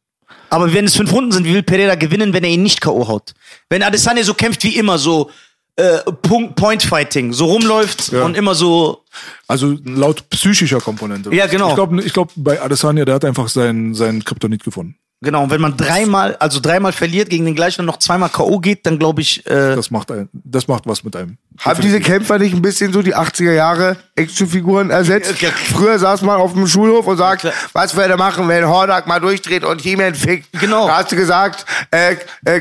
Aber 0.50 0.72
wenn 0.74 0.84
es 0.84 0.96
fünf 0.96 1.12
Runden 1.12 1.32
sind, 1.32 1.44
wie 1.46 1.54
will 1.54 1.62
Pereira 1.62 1.94
gewinnen, 1.94 2.32
wenn 2.32 2.44
er 2.44 2.50
ihn 2.50 2.62
nicht 2.62 2.80
K.O. 2.80 3.08
haut? 3.08 3.34
Wenn 3.70 3.82
Adesanya 3.82 4.22
so 4.24 4.34
kämpft 4.34 4.62
wie 4.64 4.76
immer, 4.76 4.98
so 4.98 5.30
äh, 5.76 5.98
Punkt, 6.22 6.56
Point 6.56 6.82
Fighting, 6.82 7.32
so 7.32 7.46
rumläuft 7.46 8.12
Ja. 8.12 8.24
und 8.24 8.36
immer 8.36 8.54
so. 8.54 9.04
Also 9.46 9.76
laut 9.84 10.28
psychischer 10.30 10.80
Komponente. 10.80 11.32
Ja, 11.34 11.46
genau. 11.46 11.68
Ich 11.70 11.74
glaube, 11.76 12.02
ich 12.02 12.12
glaub, 12.12 12.30
bei 12.34 12.60
Adesanya, 12.60 13.04
der 13.04 13.14
hat 13.14 13.24
einfach 13.24 13.48
seinen, 13.48 13.94
seinen 13.94 14.24
Kryptonit 14.24 14.64
gefunden. 14.64 14.96
Genau, 15.20 15.42
und 15.42 15.50
wenn 15.50 15.60
man 15.60 15.76
dreimal, 15.76 16.36
also 16.36 16.60
dreimal 16.60 16.92
verliert 16.92 17.28
gegen 17.28 17.44
den 17.44 17.56
gleichen 17.56 17.80
und 17.80 17.86
noch 17.86 17.96
zweimal 17.98 18.28
K.O. 18.28 18.60
geht, 18.60 18.86
dann 18.86 19.00
glaube 19.00 19.20
ich, 19.20 19.44
äh, 19.46 19.74
Das 19.74 19.90
macht, 19.90 20.12
ein, 20.12 20.28
das 20.32 20.68
macht 20.68 20.84
was 20.86 21.02
mit 21.02 21.16
einem. 21.16 21.38
Haben 21.58 21.80
diese 21.80 21.98
Kämpfer 21.98 22.38
nicht 22.38 22.54
ein 22.54 22.62
bisschen 22.62 22.92
so 22.92 23.02
die 23.02 23.16
80er 23.16 23.50
Jahre 23.52 23.96
Actionfiguren 24.14 24.90
ersetzt? 24.90 25.40
Ja. 25.42 25.50
Früher 25.50 25.98
saß 25.98 26.22
man 26.22 26.36
auf 26.36 26.52
dem 26.52 26.68
Schulhof 26.68 27.04
und 27.08 27.16
sagt, 27.16 27.40
klar. 27.40 27.52
was 27.72 27.96
würde 27.96 28.10
er 28.10 28.16
machen, 28.16 28.46
wenn 28.46 28.64
Hordak 28.68 29.08
mal 29.08 29.18
durchdreht 29.18 29.64
und 29.64 29.80
He-Man 29.80 30.14
fickt? 30.14 30.46
Genau. 30.60 30.86
Da 30.86 30.98
hast 30.98 31.10
du 31.10 31.16
gesagt, 31.16 31.66
äh, 31.90 32.14
äh, 32.44 32.60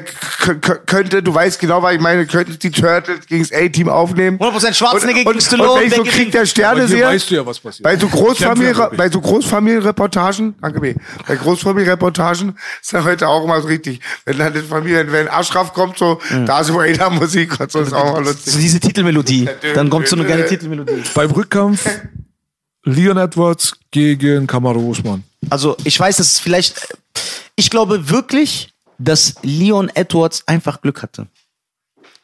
könnte, 0.87 1.21
du 1.21 1.35
weißt 1.35 1.59
genau, 1.59 1.83
was 1.83 1.93
ich 1.93 2.01
meine, 2.01 2.25
könnten 2.25 2.57
die 2.57 2.71
Turtles 2.71 3.27
gegen 3.27 3.43
das 3.43 3.51
A-Team 3.53 3.87
aufnehmen. 3.87 4.39
100% 4.39 4.73
Schwarzenegger 4.73 5.19
gegen 5.19 5.29
und, 5.29 5.43
Stallone, 5.43 5.71
Und 5.73 5.79
wenn 5.81 5.87
ich 5.89 5.93
so? 5.95 6.03
Krieg 6.03 6.31
der 6.31 6.47
Sterne 6.47 6.87
sehe, 6.87 7.05
weißt 7.05 7.29
du 7.29 7.35
ja, 7.35 7.45
was 7.45 7.59
passiert. 7.59 7.83
bei 7.83 7.95
so, 7.97 8.07
Großfamilie, 8.07 8.73
Großfamilienreportagen, 8.73 10.55
danke 10.59 10.79
B, 10.79 10.95
bei 11.27 11.35
Großfamilienreportagen 11.35 12.46
ist 12.81 12.91
ja 12.91 13.03
heute 13.03 13.27
auch 13.27 13.43
immer 13.43 13.61
so 13.61 13.67
richtig, 13.67 13.99
wenn 14.25 14.37
dann 14.37 14.53
die 14.53 14.61
Familie, 14.61 15.11
wenn 15.11 15.27
Ashraf 15.27 15.73
kommt, 15.73 15.97
so, 15.97 16.19
da 16.45 16.61
ist 16.61 16.73
Rainer 16.73 17.09
Musik 17.09 17.59
und 17.59 17.71
so, 17.71 17.79
ist 17.79 17.93
auch 17.93 18.13
mal 18.13 18.23
lustig. 18.23 18.53
so 18.53 18.59
diese 18.59 18.79
Titelmelodie. 18.79 19.49
Dann 19.75 19.89
kommt 19.89 20.07
so 20.07 20.15
eine 20.15 20.25
geile 20.25 20.45
Titelmelodie. 20.45 21.03
Beim 21.13 21.31
Rückkampf 21.31 21.87
Leon 22.87 23.17
Edwards 23.17 23.73
gegen 23.91 24.47
Kamaru 24.47 24.89
Usman. 24.89 25.23
Also 25.49 25.75
ich 25.83 25.99
weiß, 25.99 26.17
dass 26.17 26.31
es 26.31 26.39
vielleicht, 26.39 26.95
ich 27.55 27.69
glaube 27.69 28.09
wirklich, 28.09 28.73
dass 28.97 29.35
Leon 29.43 29.89
Edwards 29.93 30.43
einfach 30.47 30.81
Glück 30.81 31.03
hatte. 31.03 31.27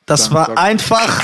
Das 0.06 0.32
war 0.32 0.58
einfach, 0.58 1.24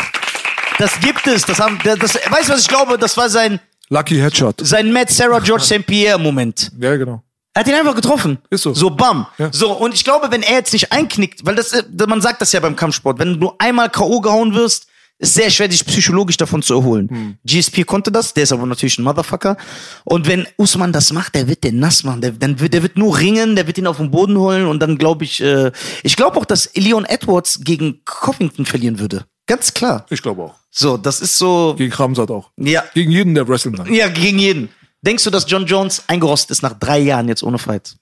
das 0.78 1.00
gibt 1.00 1.26
es. 1.28 1.44
Das 1.44 1.60
haben, 1.60 1.80
das, 1.84 2.00
das, 2.00 2.16
weißt 2.16 2.50
du 2.50 2.54
was 2.54 2.62
ich 2.62 2.68
glaube? 2.68 2.98
Das 2.98 3.18
war 3.18 3.30
sein, 3.30 3.60
Lucky 3.90 4.18
Headshot. 4.18 4.62
sein 4.66 4.92
Matt 4.92 5.10
Sarah 5.10 5.40
George 5.40 5.64
St. 5.64 5.86
Pierre 5.86 6.20
Moment. 6.20 6.72
Ja, 6.80 6.96
genau. 6.96 7.24
Er 7.54 7.62
hat 7.62 7.68
ihn 7.68 7.74
einfach 7.74 7.96
getroffen. 7.96 8.38
Ist 8.50 8.62
so. 8.64 8.74
So, 8.74 8.90
bam. 8.92 9.26
Ja. 9.38 9.50
So, 9.52 9.72
und 9.74 9.94
ich 9.94 10.04
glaube, 10.04 10.28
wenn 10.32 10.44
er 10.44 10.54
jetzt 10.56 10.72
nicht 10.74 10.92
einknickt, 10.92 11.46
weil 11.46 11.56
das, 11.56 11.72
äh, 11.74 11.84
man 12.08 12.22
sagt 12.22 12.42
das 12.42 12.52
ja 12.52 12.60
beim 12.60 12.76
Kampfsport, 12.76 13.18
wenn 13.20 13.40
du 13.40 13.54
einmal 13.58 13.90
K.O. 13.90 14.22
gehauen 14.22 14.54
wirst, 14.54 14.88
ist 15.22 15.34
sehr 15.34 15.50
schwer, 15.50 15.68
dich 15.68 15.86
psychologisch 15.86 16.38
davon 16.38 16.62
zu 16.62 16.76
erholen. 16.76 17.10
Hm. 17.10 17.38
GSP 17.44 17.84
konnte 17.86 18.10
das, 18.12 18.34
der 18.34 18.44
ist 18.44 18.54
aber 18.54 18.66
natürlich 18.66 18.98
ein 19.00 19.04
Motherfucker. 19.04 19.58
Und 20.06 20.28
wenn 20.28 20.48
Usman 20.58 20.94
das 20.94 21.12
macht, 21.12 21.36
der 21.36 21.48
wird 21.50 21.64
den 21.66 21.80
nass 21.80 22.06
machen. 22.06 22.22
Der, 22.22 22.32
dann 22.32 22.60
wird, 22.62 22.74
der 22.74 22.84
wird 22.84 22.98
nur 22.98 23.18
ringen, 23.18 23.56
der 23.58 23.68
wird 23.68 23.78
ihn 23.78 23.88
auf 23.88 23.98
den 23.98 24.12
Boden 24.12 24.38
holen 24.38 24.66
und 24.66 24.80
dann 24.80 24.98
glaube 24.98 25.26
ich, 25.26 25.42
äh, 25.42 25.72
ich 26.04 26.16
glaube 26.16 26.38
auch, 26.40 26.46
dass 26.46 26.70
Leon 26.76 27.04
Edwards 27.04 27.60
gegen 27.66 28.00
Covington 28.06 28.66
verlieren 28.66 29.00
würde. 29.00 29.26
Ganz 29.46 29.74
klar. 29.74 30.06
Ich 30.10 30.22
glaube 30.22 30.44
auch. 30.44 30.56
So, 30.72 30.96
das 30.96 31.20
ist 31.20 31.38
so, 31.38 31.74
Gegen 31.78 31.92
Kramsat 31.92 32.30
auch. 32.32 32.52
ja, 32.58 32.84
Gegen 32.94 33.12
jeden, 33.12 33.34
der 33.36 33.46
wrestlen 33.48 33.76
kann. 33.76 33.92
ja, 33.92 34.08
gegen 34.08 34.38
jeden. 34.40 34.70
Denkst 35.02 35.24
du, 35.24 35.30
dass 35.30 35.46
John 35.50 35.66
Jones 35.66 36.04
eingerostet 36.08 36.52
ist 36.52 36.62
nach 36.62 36.74
drei 36.78 37.00
Jahren 37.00 37.28
jetzt 37.28 37.44
ohne 37.44 37.58
Fight? 37.58 37.96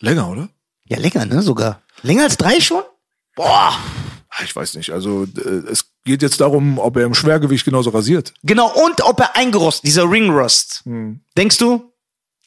Länger, 0.00 0.28
oder? 0.28 0.48
Ja, 0.84 0.98
länger, 0.98 1.24
ne, 1.26 1.42
sogar. 1.42 1.80
Länger 2.02 2.24
als 2.24 2.36
drei 2.36 2.60
schon? 2.60 2.82
Boah. 3.34 3.72
Ah, 4.28 4.42
Ich 4.44 4.54
weiß 4.54 4.74
nicht. 4.74 4.90
Also 4.90 5.24
äh, 5.24 5.70
es 5.70 5.86
geht 6.04 6.22
jetzt 6.22 6.40
darum, 6.40 6.78
ob 6.78 6.96
er 6.96 7.04
im 7.06 7.14
Schwergewicht 7.14 7.64
genauso 7.64 7.90
rasiert. 7.90 8.34
Genau, 8.42 8.70
und 8.84 9.02
ob 9.02 9.20
er 9.20 9.36
eingerostet, 9.36 9.84
dieser 9.84 10.10
Ringrust. 10.10 10.82
Denkst 11.36 11.58
du? 11.58 11.92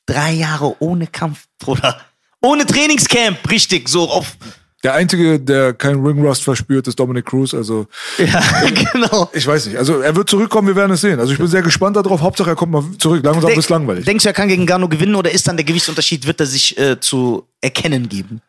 Drei 0.05 0.33
Jahre 0.33 0.75
ohne 0.81 1.07
Kampf, 1.07 1.47
Bruder. 1.57 1.99
Ohne 2.41 2.65
Trainingscamp, 2.65 3.49
richtig, 3.49 3.89
so 3.89 4.09
auf. 4.09 4.37
Der 4.85 4.93
Einzige, 4.93 5.39
der 5.39 5.73
keinen 5.73 6.05
Ringrust 6.05 6.43
verspürt, 6.43 6.87
ist 6.87 6.99
Dominic 6.99 7.25
Cruz. 7.25 7.53
Also 7.53 7.87
Ja, 8.17 8.41
genau. 8.69 9.29
ich 9.33 9.45
weiß 9.45 9.65
nicht. 9.65 9.77
Also 9.77 9.99
er 9.99 10.15
wird 10.15 10.29
zurückkommen, 10.29 10.67
wir 10.67 10.75
werden 10.75 10.91
es 10.91 11.01
sehen. 11.01 11.19
Also 11.19 11.33
ich 11.33 11.37
bin 11.39 11.47
sehr 11.47 11.61
gespannt 11.63 11.95
darauf. 11.97 12.21
Hauptsache 12.21 12.51
er 12.51 12.55
kommt 12.55 12.71
mal 12.71 12.83
zurück. 12.99 13.23
Langsam 13.25 13.45
Denk- 13.47 13.55
bis 13.57 13.67
langweilig. 13.69 14.05
Denkst 14.05 14.23
du, 14.23 14.29
er 14.29 14.33
kann 14.33 14.47
gegen 14.47 14.65
Gano 14.65 14.87
gewinnen 14.87 15.15
oder 15.15 15.31
ist 15.31 15.47
dann 15.47 15.57
der 15.57 15.65
Gewichtsunterschied, 15.65 16.25
wird 16.27 16.39
er 16.39 16.45
sich 16.45 16.77
äh, 16.77 16.99
zu 16.99 17.47
erkennen 17.61 18.07
geben? 18.07 18.41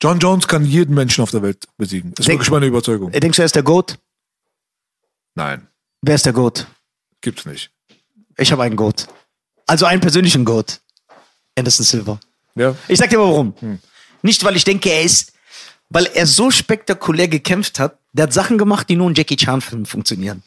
John 0.00 0.18
Jones 0.20 0.46
kann 0.48 0.64
jeden 0.64 0.94
Menschen 0.94 1.22
auf 1.22 1.30
der 1.32 1.42
Welt 1.42 1.64
besiegen. 1.76 2.10
Ist 2.10 2.28
Denk- 2.28 2.38
wirklich 2.38 2.50
meine 2.50 2.66
Überzeugung. 2.66 3.12
Äh, 3.12 3.20
Denkst 3.20 3.36
du, 3.36 3.42
er 3.42 3.46
ist 3.46 3.54
der 3.56 3.62
GOAT? 3.64 3.98
Nein, 5.34 5.66
Wer 6.02 6.14
ist 6.16 6.26
der 6.26 6.32
GOAT? 6.32 6.66
gibt's 7.20 7.44
nicht. 7.46 7.70
Ich 8.36 8.50
habe 8.52 8.62
einen 8.64 8.76
GOAT. 8.76 9.06
Also 9.66 9.86
einen 9.86 10.00
persönlichen 10.00 10.44
GOAT. 10.44 10.80
Anderson 11.56 11.84
Silva. 11.84 12.18
Ja, 12.54 12.74
Ich 12.88 12.98
sag 12.98 13.10
dir 13.10 13.18
mal 13.18 13.24
warum. 13.24 13.54
Nicht, 14.22 14.42
weil 14.44 14.56
ich 14.56 14.64
denke, 14.64 14.88
er 14.90 15.02
ist, 15.02 15.31
weil 15.92 16.06
er 16.14 16.26
so 16.26 16.50
spektakulär 16.50 17.28
gekämpft 17.28 17.78
hat. 17.78 17.96
Der 18.14 18.24
hat 18.24 18.32
Sachen 18.34 18.58
gemacht, 18.58 18.90
die 18.90 18.96
nur 18.96 19.08
in 19.08 19.14
Jackie 19.14 19.36
Chan-Filmen 19.36 19.86
funktionieren. 19.86 20.42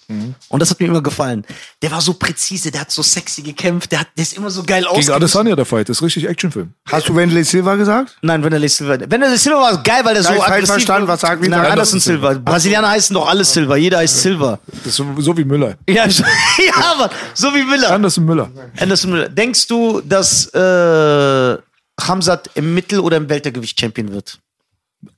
Und 0.49 0.59
das 0.61 0.69
hat 0.69 0.80
mir 0.80 0.85
immer 0.85 1.01
gefallen. 1.01 1.43
Der 1.82 1.90
war 1.90 1.99
so 1.99 2.14
präzise, 2.14 2.69
der 2.69 2.82
hat 2.82 2.91
so 2.91 3.01
sexy 3.01 3.41
gekämpft, 3.41 3.91
der, 3.91 4.01
hat, 4.01 4.07
der 4.15 4.22
ist 4.22 4.38
immer 4.38 4.51
so 4.51 4.61
geil 4.64 4.82
gegen 4.82 4.91
ausgesehen. 4.91 5.15
Adesanya 5.15 5.56
der 5.56 5.65
Fight. 5.65 5.90
Das 5.90 5.98
ist 5.98 6.03
richtig 6.03 6.27
Actionfilm. 6.27 6.74
Hast 6.91 7.09
du 7.09 7.15
Wendley 7.15 7.43
Silva 7.43 7.74
gesagt? 7.75 8.17
Nein, 8.22 8.43
Wanderlei 8.43 8.67
Silva. 8.67 8.99
Wanderlei 9.09 9.35
Silva 9.38 9.57
war 9.61 9.82
geil, 9.82 10.01
weil 10.06 10.14
der 10.14 10.22
Da 10.22 10.33
so 10.35 10.43
aggressiv 10.43 10.67
verstanden. 10.67 11.07
Was 11.07 11.22
sagt- 11.22 11.41
Nein, 11.41 11.53
Anderson 11.53 11.72
Anderson 11.72 11.99
Silva. 12.01 12.33
Brasilianer 12.35 12.90
heißen 12.90 13.14
doch 13.15 13.27
alle 13.27 13.43
Silva. 13.43 13.75
Jeder 13.77 13.98
heißt 13.98 14.22
Silva. 14.22 14.59
Das 14.67 14.85
ist 14.85 14.95
so, 14.98 15.07
so 15.17 15.35
wie 15.35 15.43
Müller. 15.43 15.75
Ja, 15.90 16.07
so- 16.07 16.24
ja, 16.67 16.95
Mann. 16.99 17.09
So 17.33 17.48
wie 17.56 17.64
Miller. 17.64 17.90
Anderson 17.91 18.25
Müller. 18.25 18.51
Anderson 18.80 19.09
Miller. 19.11 19.30
Denkst 19.30 19.65
du, 19.65 20.01
dass 20.01 20.45
äh, 20.53 21.57
Hamzat 21.99 22.51
im 22.53 22.75
Mittel- 22.75 22.99
oder 22.99 23.17
im 23.17 23.27
Weltergewicht 23.27 23.80
Champion 23.80 24.11
wird? 24.11 24.38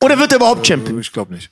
Oder 0.01 0.17
wird 0.19 0.31
er 0.31 0.37
überhaupt 0.37 0.65
Champion? 0.67 0.99
Ich 0.99 1.11
glaube 1.11 1.33
nicht. 1.33 1.51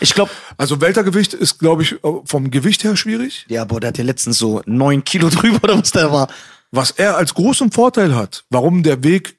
Ich 0.00 0.12
glaube, 0.14 0.30
Also 0.56 0.80
Weltergewicht 0.80 1.34
ist, 1.34 1.58
glaube 1.58 1.82
ich, 1.82 1.96
vom 2.24 2.50
Gewicht 2.50 2.82
her 2.84 2.96
schwierig. 2.96 3.46
ja, 3.48 3.64
boah, 3.64 3.78
der 3.80 3.88
hat 3.88 3.98
ja 3.98 4.04
letztens 4.04 4.38
so 4.38 4.60
neun 4.66 5.04
Kilo 5.04 5.28
drüber 5.30 5.60
oder 5.62 5.78
was 5.78 5.92
der 5.92 6.10
war. 6.10 6.28
Was 6.72 6.90
er 6.90 7.16
als 7.16 7.34
großen 7.34 7.70
Vorteil 7.70 8.16
hat, 8.16 8.44
warum 8.50 8.82
der 8.82 9.04
Weg 9.04 9.38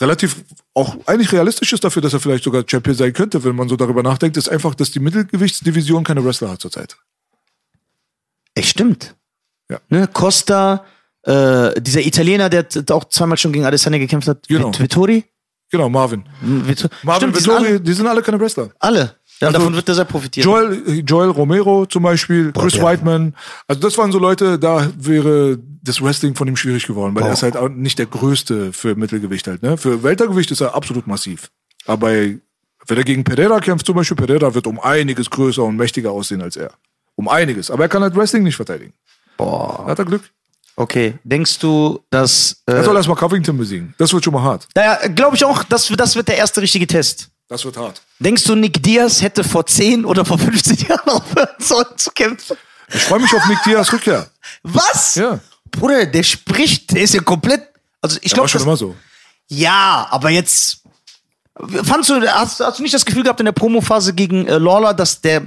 relativ 0.00 0.44
auch 0.74 0.96
eigentlich 1.06 1.32
realistisch 1.32 1.72
ist 1.72 1.82
dafür, 1.84 2.02
dass 2.02 2.12
er 2.12 2.20
vielleicht 2.20 2.44
sogar 2.44 2.64
Champion 2.66 2.94
sein 2.96 3.12
könnte, 3.14 3.42
wenn 3.44 3.56
man 3.56 3.68
so 3.68 3.76
darüber 3.76 4.02
nachdenkt, 4.02 4.36
ist 4.36 4.48
einfach, 4.50 4.74
dass 4.74 4.90
die 4.90 5.00
Mittelgewichtsdivision 5.00 6.04
keine 6.04 6.24
Wrestler 6.24 6.50
hat 6.50 6.60
zurzeit. 6.60 6.96
Echt 8.54 8.68
stimmt. 8.70 9.14
Ja. 9.70 9.80
Ne, 9.88 10.08
Costa, 10.08 10.84
äh, 11.22 11.80
dieser 11.80 12.00
Italiener, 12.04 12.48
der 12.50 12.66
auch 12.90 13.04
zweimal 13.06 13.38
schon 13.38 13.52
gegen 13.52 13.64
Adesanya 13.64 13.98
gekämpft 13.98 14.28
hat. 14.28 14.46
Genau. 14.48 14.68
Vit- 14.70 14.80
Vittori? 14.80 15.24
Genau, 15.70 15.88
Marvin. 15.88 16.24
Vittori. 16.40 16.92
Marvin 17.02 17.20
Stimmt, 17.30 17.36
die 17.36 17.40
sind 17.42 17.52
Vittori, 17.52 17.68
alle. 17.68 17.80
die 17.80 17.92
sind 17.92 18.06
alle 18.06 18.22
keine 18.22 18.40
Wrestler. 18.40 18.70
alle. 18.78 19.14
Ja, 19.40 19.46
Also, 19.46 19.58
davon 19.58 19.74
wird 19.74 19.88
er 19.88 19.94
sehr 19.94 20.04
profitieren. 20.04 20.46
Joel, 20.50 21.02
Joel 21.06 21.30
Romero 21.30 21.86
zum 21.86 22.02
Beispiel, 22.02 22.52
Chris 22.52 22.74
der- 22.74 22.82
Whiteman. 22.84 23.34
Also 23.68 23.80
das 23.80 23.96
waren 23.96 24.12
so 24.12 24.18
Leute, 24.18 24.58
da 24.58 24.90
wäre 24.98 25.58
das 25.82 26.02
Wrestling 26.02 26.34
von 26.34 26.46
ihm 26.46 26.56
schwierig 26.56 26.86
geworden, 26.86 27.14
weil 27.14 27.22
er 27.22 27.32
ist 27.32 27.42
halt 27.42 27.56
auch 27.56 27.70
nicht 27.70 27.98
der 27.98 28.04
Größte 28.04 28.74
für 28.74 28.96
Mittelgewicht 28.96 29.46
halt. 29.46 29.62
Ne? 29.62 29.78
Für 29.78 30.02
Weltergewicht 30.02 30.50
ist 30.50 30.60
er 30.60 30.74
absolut 30.74 31.06
massiv. 31.06 31.50
Aber 31.86 32.10
wenn 32.10 32.98
er 32.98 33.04
gegen 33.04 33.24
Pereira 33.24 33.60
kämpft 33.60 33.86
zum 33.86 33.96
Beispiel, 33.96 34.16
Pereira 34.16 34.52
wird 34.54 34.66
um 34.66 34.78
einiges 34.78 35.30
größer 35.30 35.62
und 35.64 35.76
mächtiger 35.76 36.10
aussehen 36.10 36.42
als 36.42 36.56
er. 36.56 36.72
Um 37.14 37.26
einiges. 37.28 37.70
Aber 37.70 37.84
er 37.84 37.88
kann 37.88 38.02
halt 38.02 38.14
Wrestling 38.16 38.42
nicht 38.42 38.56
verteidigen. 38.56 38.92
Boah. 39.38 39.84
Da 39.86 39.92
hat 39.92 39.98
er 40.00 40.04
Glück. 40.04 40.22
Okay, 40.80 41.18
denkst 41.24 41.58
du, 41.58 42.00
dass. 42.08 42.62
Äh, 42.64 42.72
Er 42.72 42.84
soll 42.84 42.96
erstmal 42.96 43.14
Covington 43.18 43.58
besiegen. 43.58 43.94
Das 43.98 44.14
wird 44.14 44.24
schon 44.24 44.32
mal 44.32 44.42
hart. 44.42 44.66
naja, 44.74 45.08
glaube 45.08 45.36
ich 45.36 45.44
auch, 45.44 45.62
das, 45.64 45.88
das 45.94 46.16
wird 46.16 46.26
der 46.28 46.38
erste 46.38 46.62
richtige 46.62 46.86
Test. 46.86 47.28
Das 47.48 47.66
wird 47.66 47.76
hart. 47.76 48.00
Denkst 48.18 48.44
du, 48.44 48.54
Nick 48.54 48.82
Diaz 48.82 49.20
hätte 49.20 49.44
vor 49.44 49.66
10 49.66 50.06
oder 50.06 50.24
vor 50.24 50.38
15 50.38 50.78
Jahren 50.88 51.06
aufhören 51.10 51.48
sollen 51.58 51.98
zu 51.98 52.10
kämpfen? 52.12 52.56
Ich 52.94 53.02
freue 53.02 53.20
mich 53.20 53.34
auf 53.34 53.46
Nick 53.46 53.58
Diaz 53.66 53.92
Rückkehr. 53.92 54.26
Was? 54.62 55.16
Ja. 55.16 55.38
Bruder, 55.70 56.06
der 56.06 56.22
spricht, 56.22 56.90
der 56.92 57.02
ist 57.02 57.12
ja 57.12 57.20
komplett. 57.20 57.68
Also 58.00 58.18
ich 58.22 58.32
glaube, 58.32 58.48
schon 58.48 58.62
immer 58.62 58.76
so. 58.78 58.96
ja, 59.48 60.06
aber 60.10 60.30
jetzt. 60.30 60.78
Fandst 61.84 62.08
du, 62.08 62.22
hast, 62.26 62.60
hast 62.60 62.78
du 62.78 62.82
nicht 62.82 62.94
das 62.94 63.04
Gefühl 63.04 63.22
gehabt 63.24 63.40
in 63.40 63.44
der 63.44 63.52
Promophase 63.52 64.14
gegen 64.14 64.46
äh, 64.46 64.56
Lawler, 64.56 64.94
dass 64.94 65.20
der 65.20 65.46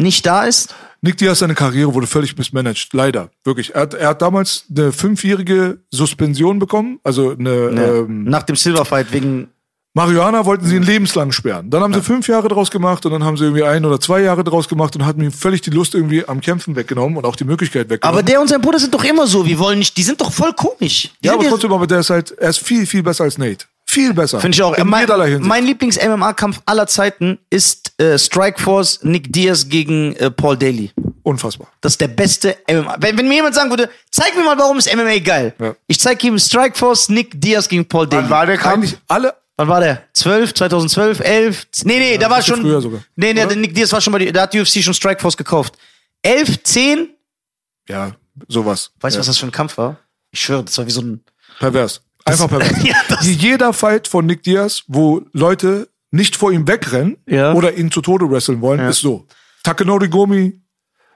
nicht 0.00 0.26
da 0.26 0.46
ist? 0.46 0.74
Nick 1.04 1.18
Diaz, 1.18 1.40
seine 1.40 1.54
Karriere 1.54 1.92
wurde 1.92 2.06
völlig 2.06 2.34
mismanaged. 2.38 2.94
Leider. 2.94 3.28
Wirklich. 3.44 3.74
Er 3.74 3.82
hat, 3.82 3.92
er 3.92 4.08
hat 4.08 4.22
damals 4.22 4.64
eine 4.74 4.90
fünfjährige 4.90 5.80
Suspension 5.90 6.58
bekommen. 6.58 6.98
Also 7.04 7.36
eine 7.38 7.50
ähm, 7.50 8.24
Nach 8.24 8.42
dem 8.42 8.56
Silverfight 8.56 9.12
wegen. 9.12 9.48
Marihuana 9.92 10.46
wollten 10.46 10.64
sie 10.64 10.76
ihn 10.76 10.82
lebenslang 10.82 11.30
sperren. 11.30 11.68
Dann 11.68 11.82
haben 11.82 11.92
sie 11.92 12.00
fünf 12.00 12.26
Jahre 12.26 12.48
draus 12.48 12.70
gemacht 12.70 13.04
und 13.04 13.12
dann 13.12 13.22
haben 13.22 13.36
sie 13.36 13.44
irgendwie 13.44 13.64
ein 13.64 13.84
oder 13.84 14.00
zwei 14.00 14.22
Jahre 14.22 14.44
draus 14.44 14.66
gemacht 14.66 14.96
und 14.96 15.04
hatten 15.04 15.20
ihm 15.20 15.30
völlig 15.30 15.60
die 15.60 15.70
Lust 15.70 15.94
irgendwie 15.94 16.26
am 16.26 16.40
Kämpfen 16.40 16.74
weggenommen 16.74 17.18
und 17.18 17.26
auch 17.26 17.36
die 17.36 17.44
Möglichkeit 17.44 17.90
weggenommen. 17.90 18.18
Aber 18.18 18.22
der 18.22 18.40
und 18.40 18.48
sein 18.48 18.62
Bruder 18.62 18.78
sind 18.78 18.94
doch 18.94 19.04
immer 19.04 19.26
so. 19.26 19.44
Wir 19.44 19.58
wollen 19.58 19.80
nicht. 19.80 19.98
Die 19.98 20.02
sind 20.02 20.22
doch 20.22 20.32
voll 20.32 20.54
komisch. 20.54 21.10
Die 21.22 21.26
ja, 21.26 21.34
aber 21.34 21.46
trotzdem, 21.46 21.70
aber 21.70 21.86
der 21.86 22.00
ist 22.00 22.08
halt, 22.08 22.30
er 22.30 22.48
ist 22.48 22.60
viel, 22.60 22.86
viel 22.86 23.02
besser 23.02 23.24
als 23.24 23.36
Nate. 23.36 23.66
Viel 23.94 24.12
besser. 24.12 24.40
Finde 24.40 24.56
ich 24.56 24.62
auch. 24.62 24.74
In 24.74 24.88
mein 24.88 25.06
mein 25.40 25.64
Lieblings-MMA-Kampf 25.64 26.62
aller 26.66 26.88
Zeiten 26.88 27.38
ist 27.48 27.98
äh, 28.00 28.18
Strikeforce 28.18 29.04
Nick 29.04 29.32
Diaz 29.32 29.68
gegen 29.68 30.16
äh, 30.16 30.32
Paul 30.32 30.56
Daly. 30.56 30.90
Unfassbar. 31.22 31.68
Das 31.80 31.92
ist 31.92 32.00
der 32.00 32.08
beste 32.08 32.56
MMA. 32.68 32.96
Wenn, 32.98 33.16
wenn 33.16 33.28
mir 33.28 33.34
jemand 33.34 33.54
sagen 33.54 33.70
würde, 33.70 33.88
zeig 34.10 34.36
mir 34.36 34.42
mal, 34.42 34.58
warum 34.58 34.78
ist 34.78 34.92
MMA 34.92 35.18
geil. 35.18 35.54
Ja. 35.60 35.76
Ich 35.86 36.00
zeige 36.00 36.26
ihm 36.26 36.36
Strikeforce 36.36 37.08
Nick 37.10 37.40
Diaz 37.40 37.68
gegen 37.68 37.86
Paul 37.86 38.08
Daly. 38.08 38.24
Wann 38.24 38.30
war 38.30 38.46
der 38.46 38.58
Kampf? 38.58 38.74
Eigentlich 38.74 38.98
alle, 39.06 39.34
Wann 39.56 39.68
war 39.68 39.78
der? 39.78 40.02
12, 40.12 40.54
2012, 40.54 41.20
11? 41.20 41.66
Nee, 41.84 41.98
nee, 42.00 42.18
da 42.18 42.28
war 42.28 42.42
schon. 42.42 42.62
früher 42.62 42.80
sogar. 42.80 43.00
Nee, 43.14 43.32
nee, 43.32 43.46
der 43.46 43.56
Nick 43.56 43.76
Diaz 43.76 43.92
war 43.92 44.00
schon 44.00 44.12
bei 44.12 44.18
die, 44.18 44.32
da 44.32 44.42
hat 44.42 44.54
UFC 44.56 44.82
schon 44.82 44.94
Strikeforce 44.94 45.36
gekauft. 45.36 45.78
11, 46.22 46.64
10? 46.64 47.08
Ja, 47.88 48.10
sowas. 48.48 48.90
Weißt 49.00 49.14
du, 49.14 49.18
ja. 49.18 49.20
was 49.20 49.26
das 49.28 49.38
für 49.38 49.46
ein 49.46 49.52
Kampf 49.52 49.78
war? 49.78 49.98
Ich 50.32 50.40
schwöre, 50.40 50.64
das 50.64 50.76
war 50.78 50.86
wie 50.86 50.90
so 50.90 51.00
ein. 51.00 51.22
Pervers. 51.60 52.00
Einfach 52.24 52.48
pervers. 52.48 52.72
Ja, 52.84 52.94
Jeder 53.20 53.72
Fight 53.72 54.08
von 54.08 54.26
Nick 54.26 54.42
Diaz, 54.42 54.82
wo 54.86 55.22
Leute 55.32 55.88
nicht 56.10 56.36
vor 56.36 56.52
ihm 56.52 56.66
wegrennen 56.66 57.16
Ja. 57.28 57.52
oder 57.52 57.74
ihn 57.76 57.90
zu 57.90 58.00
Tode 58.00 58.30
wresteln 58.30 58.60
wollen, 58.60 58.80
ist 58.88 59.00
so. 59.00 59.26
Takenori 59.62 60.08
Gomi, 60.08 60.60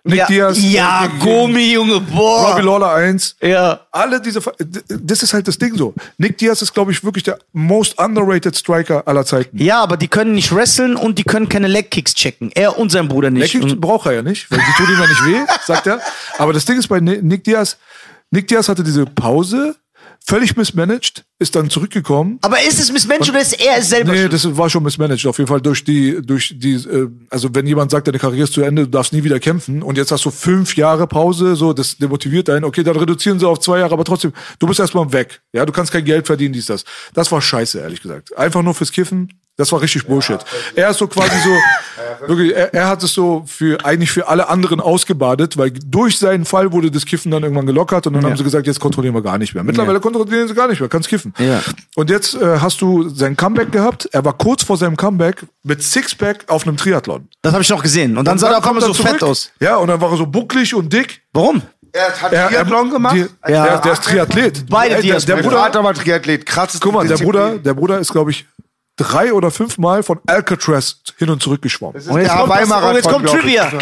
Nick 0.04 0.18
ja, 0.18 0.26
Diaz, 0.26 0.56
Ja, 0.60 1.06
Gomi, 1.20 1.72
Junge, 1.72 2.00
boah. 2.00 2.50
Robbie 2.52 2.62
Lawler 2.62 2.92
1. 2.94 3.36
Ja. 3.42 3.80
Alle 3.92 4.20
diese, 4.20 4.40
das 4.88 5.22
ist 5.22 5.34
halt 5.34 5.46
das 5.48 5.58
Ding 5.58 5.76
so. 5.76 5.92
Nick 6.16 6.38
Diaz 6.38 6.62
ist, 6.62 6.72
glaube 6.72 6.92
ich, 6.92 7.04
wirklich 7.04 7.24
der 7.24 7.38
most 7.52 7.98
underrated 7.98 8.56
Striker 8.56 9.06
aller 9.06 9.24
Zeiten. 9.26 9.62
Ja, 9.62 9.82
aber 9.82 9.96
die 9.96 10.08
können 10.08 10.34
nicht 10.34 10.54
wresteln 10.54 10.96
und 10.96 11.18
die 11.18 11.24
können 11.24 11.48
keine 11.48 11.66
Legkicks 11.68 12.14
checken. 12.14 12.50
Er 12.54 12.78
und 12.78 12.90
sein 12.90 13.08
Bruder 13.08 13.30
nicht. 13.30 13.54
Und- 13.56 13.80
braucht 13.80 14.06
er 14.06 14.12
ja 14.12 14.22
nicht, 14.22 14.50
weil 14.50 14.60
die 14.60 14.82
tun 14.82 14.94
ihm 14.94 15.00
ja 15.00 15.06
nicht 15.08 15.26
weh, 15.26 15.52
sagt 15.66 15.86
er. 15.86 16.00
Aber 16.38 16.52
das 16.52 16.64
Ding 16.64 16.78
ist 16.78 16.88
bei 16.88 17.00
Ni- 17.00 17.20
Nick 17.22 17.44
Diaz, 17.44 17.76
Nick 18.30 18.48
Diaz 18.48 18.68
hatte 18.68 18.84
diese 18.84 19.04
Pause, 19.04 19.76
völlig 20.28 20.56
mismanaged, 20.56 21.24
ist 21.38 21.56
dann 21.56 21.70
zurückgekommen. 21.70 22.38
Aber 22.42 22.60
ist 22.60 22.78
es 22.78 22.92
Missmensch 22.92 23.30
oder 23.30 23.40
ist 23.40 23.58
er 23.58 23.78
es 23.78 23.88
selber? 23.88 24.12
Nee, 24.12 24.20
schuld? 24.20 24.32
das 24.34 24.56
war 24.56 24.68
schon 24.68 24.82
mismanaged, 24.82 25.26
auf 25.26 25.38
jeden 25.38 25.48
Fall 25.48 25.62
durch 25.62 25.82
die, 25.84 26.20
durch 26.20 26.54
die, 26.54 26.74
äh, 26.74 27.08
also 27.30 27.48
wenn 27.54 27.66
jemand 27.66 27.90
sagt, 27.90 28.08
deine 28.08 28.18
Karriere 28.18 28.44
ist 28.44 28.52
zu 28.52 28.60
Ende, 28.60 28.82
du 28.82 28.90
darfst 28.90 29.14
nie 29.14 29.24
wieder 29.24 29.40
kämpfen 29.40 29.82
und 29.82 29.96
jetzt 29.96 30.12
hast 30.12 30.26
du 30.26 30.30
fünf 30.30 30.76
Jahre 30.76 31.06
Pause, 31.06 31.56
so, 31.56 31.72
das 31.72 31.96
demotiviert 31.96 32.50
einen, 32.50 32.64
okay, 32.66 32.82
dann 32.82 32.96
reduzieren 32.96 33.38
sie 33.38 33.48
auf 33.48 33.60
zwei 33.60 33.78
Jahre, 33.78 33.94
aber 33.94 34.04
trotzdem, 34.04 34.34
du 34.58 34.66
bist 34.66 34.80
erstmal 34.80 35.10
weg, 35.14 35.40
ja, 35.54 35.64
du 35.64 35.72
kannst 35.72 35.92
kein 35.92 36.04
Geld 36.04 36.26
verdienen, 36.26 36.52
dies, 36.52 36.66
das. 36.66 36.84
Das 37.14 37.32
war 37.32 37.40
scheiße, 37.40 37.80
ehrlich 37.80 38.02
gesagt. 38.02 38.36
Einfach 38.36 38.62
nur 38.62 38.74
fürs 38.74 38.92
Kiffen, 38.92 39.32
das 39.58 39.72
war 39.72 39.82
richtig 39.82 40.06
Bullshit. 40.06 40.38
Er 40.76 40.90
ist 40.90 40.98
so 40.98 41.08
quasi 41.08 41.34
so, 41.42 41.50
wirklich, 42.28 42.54
er, 42.54 42.72
er 42.72 42.86
hat 42.88 43.02
es 43.02 43.12
so 43.12 43.42
für, 43.46 43.84
eigentlich 43.84 44.10
für 44.12 44.28
alle 44.28 44.48
anderen 44.48 44.80
ausgebadet, 44.80 45.58
weil 45.58 45.72
durch 45.72 46.16
seinen 46.16 46.44
Fall 46.44 46.72
wurde 46.72 46.92
das 46.92 47.04
Kiffen 47.04 47.32
dann 47.32 47.42
irgendwann 47.42 47.66
gelockert 47.66 48.06
und 48.06 48.12
dann 48.14 48.24
haben 48.24 48.36
sie 48.36 48.44
gesagt, 48.44 48.68
jetzt 48.68 48.78
kontrollieren 48.78 49.14
wir 49.16 49.22
gar 49.22 49.36
nicht 49.36 49.54
mehr. 49.54 49.64
Mittlerweile 49.64 49.98
kontrollieren 49.98 50.46
sie 50.46 50.54
gar 50.54 50.68
nicht 50.68 50.78
mehr, 50.78 50.88
kannst 50.88 51.08
kiffen. 51.08 51.34
Ja. 51.38 51.60
Und 51.96 52.08
jetzt 52.08 52.34
äh, 52.34 52.58
hast 52.60 52.80
du 52.80 53.08
sein 53.08 53.36
Comeback 53.36 53.72
gehabt. 53.72 54.08
Er 54.12 54.24
war 54.24 54.32
kurz 54.38 54.62
vor 54.62 54.76
seinem 54.76 54.96
Comeback 54.96 55.44
mit 55.64 55.82
Sixpack 55.82 56.44
auf 56.46 56.64
einem 56.66 56.76
Triathlon. 56.76 57.28
Das 57.42 57.52
habe 57.52 57.62
ich 57.62 57.68
noch 57.68 57.82
gesehen. 57.82 58.16
Und 58.16 58.26
dann 58.26 58.38
sah 58.38 58.50
er 58.52 58.58
auf 58.58 58.66
einmal 58.66 58.82
so 58.82 58.94
fett 58.94 59.22
aus. 59.24 59.50
Ja, 59.58 59.76
und 59.76 59.88
dann 59.88 60.00
war 60.00 60.12
er 60.12 60.16
so 60.18 60.26
bucklig 60.26 60.72
und 60.72 60.92
dick. 60.92 61.20
Warum? 61.32 61.62
Er 61.92 62.12
hat 62.22 62.32
Er, 62.32 62.48
Triathlon 62.48 62.90
gemacht. 62.90 63.16
Die, 63.16 63.26
Ja. 63.52 63.64
der, 63.64 63.78
der 63.78 63.92
ist 63.92 64.04
Triathlet. 64.04 64.66
Beide 64.70 64.96
Ey, 64.96 65.02
der, 65.02 65.18
der 65.18 65.34
Mein 65.36 65.44
Bruder, 65.44 65.56
Vater 65.58 65.82
war 65.82 65.94
Triathlet. 65.94 66.46
Krasses 66.46 66.80
guck 66.80 66.92
mal, 66.92 67.08
der 67.08 67.16
Bruder, 67.16 67.58
der 67.58 67.74
Bruder 67.74 67.98
ist, 67.98 68.12
glaube 68.12 68.30
ich, 68.30 68.46
drei 68.98 69.32
oder 69.32 69.50
fünfmal 69.50 70.02
von 70.02 70.20
Alcatraz 70.26 70.96
hin 71.16 71.30
und 71.30 71.42
zurück 71.42 71.62
geschwommen. 71.62 71.94
Und 72.06 72.20
jetzt 72.20 72.30
kommt, 72.30 72.50
das, 72.50 72.70
und 72.70 72.94
jetzt 72.94 73.08
kommt. 73.08 73.28
Trivia. 73.28 73.72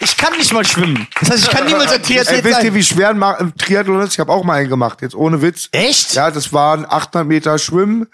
Ich 0.00 0.16
kann 0.16 0.32
nicht 0.36 0.52
mal 0.52 0.64
schwimmen. 0.64 1.06
Das 1.20 1.30
heißt, 1.30 1.44
ich 1.44 1.50
kann 1.50 1.66
niemals 1.66 1.92
ein 1.92 2.00
Ey, 2.00 2.06
Triathlet 2.06 2.44
wisst 2.44 2.58
ihr, 2.58 2.62
sein. 2.66 2.74
wie 2.74 2.82
schwer 2.84 3.10
ein 3.10 3.52
Triathlon 3.56 4.00
ist? 4.00 4.14
Ich 4.14 4.20
habe 4.20 4.32
auch 4.32 4.44
mal 4.44 4.54
einen 4.54 4.68
gemacht, 4.68 5.02
jetzt 5.02 5.14
ohne 5.14 5.42
Witz. 5.42 5.68
Echt? 5.72 6.14
Ja, 6.14 6.30
das 6.30 6.52
waren 6.52 6.84
800 6.88 7.26
Meter 7.26 7.58
Schwimmen, 7.58 8.06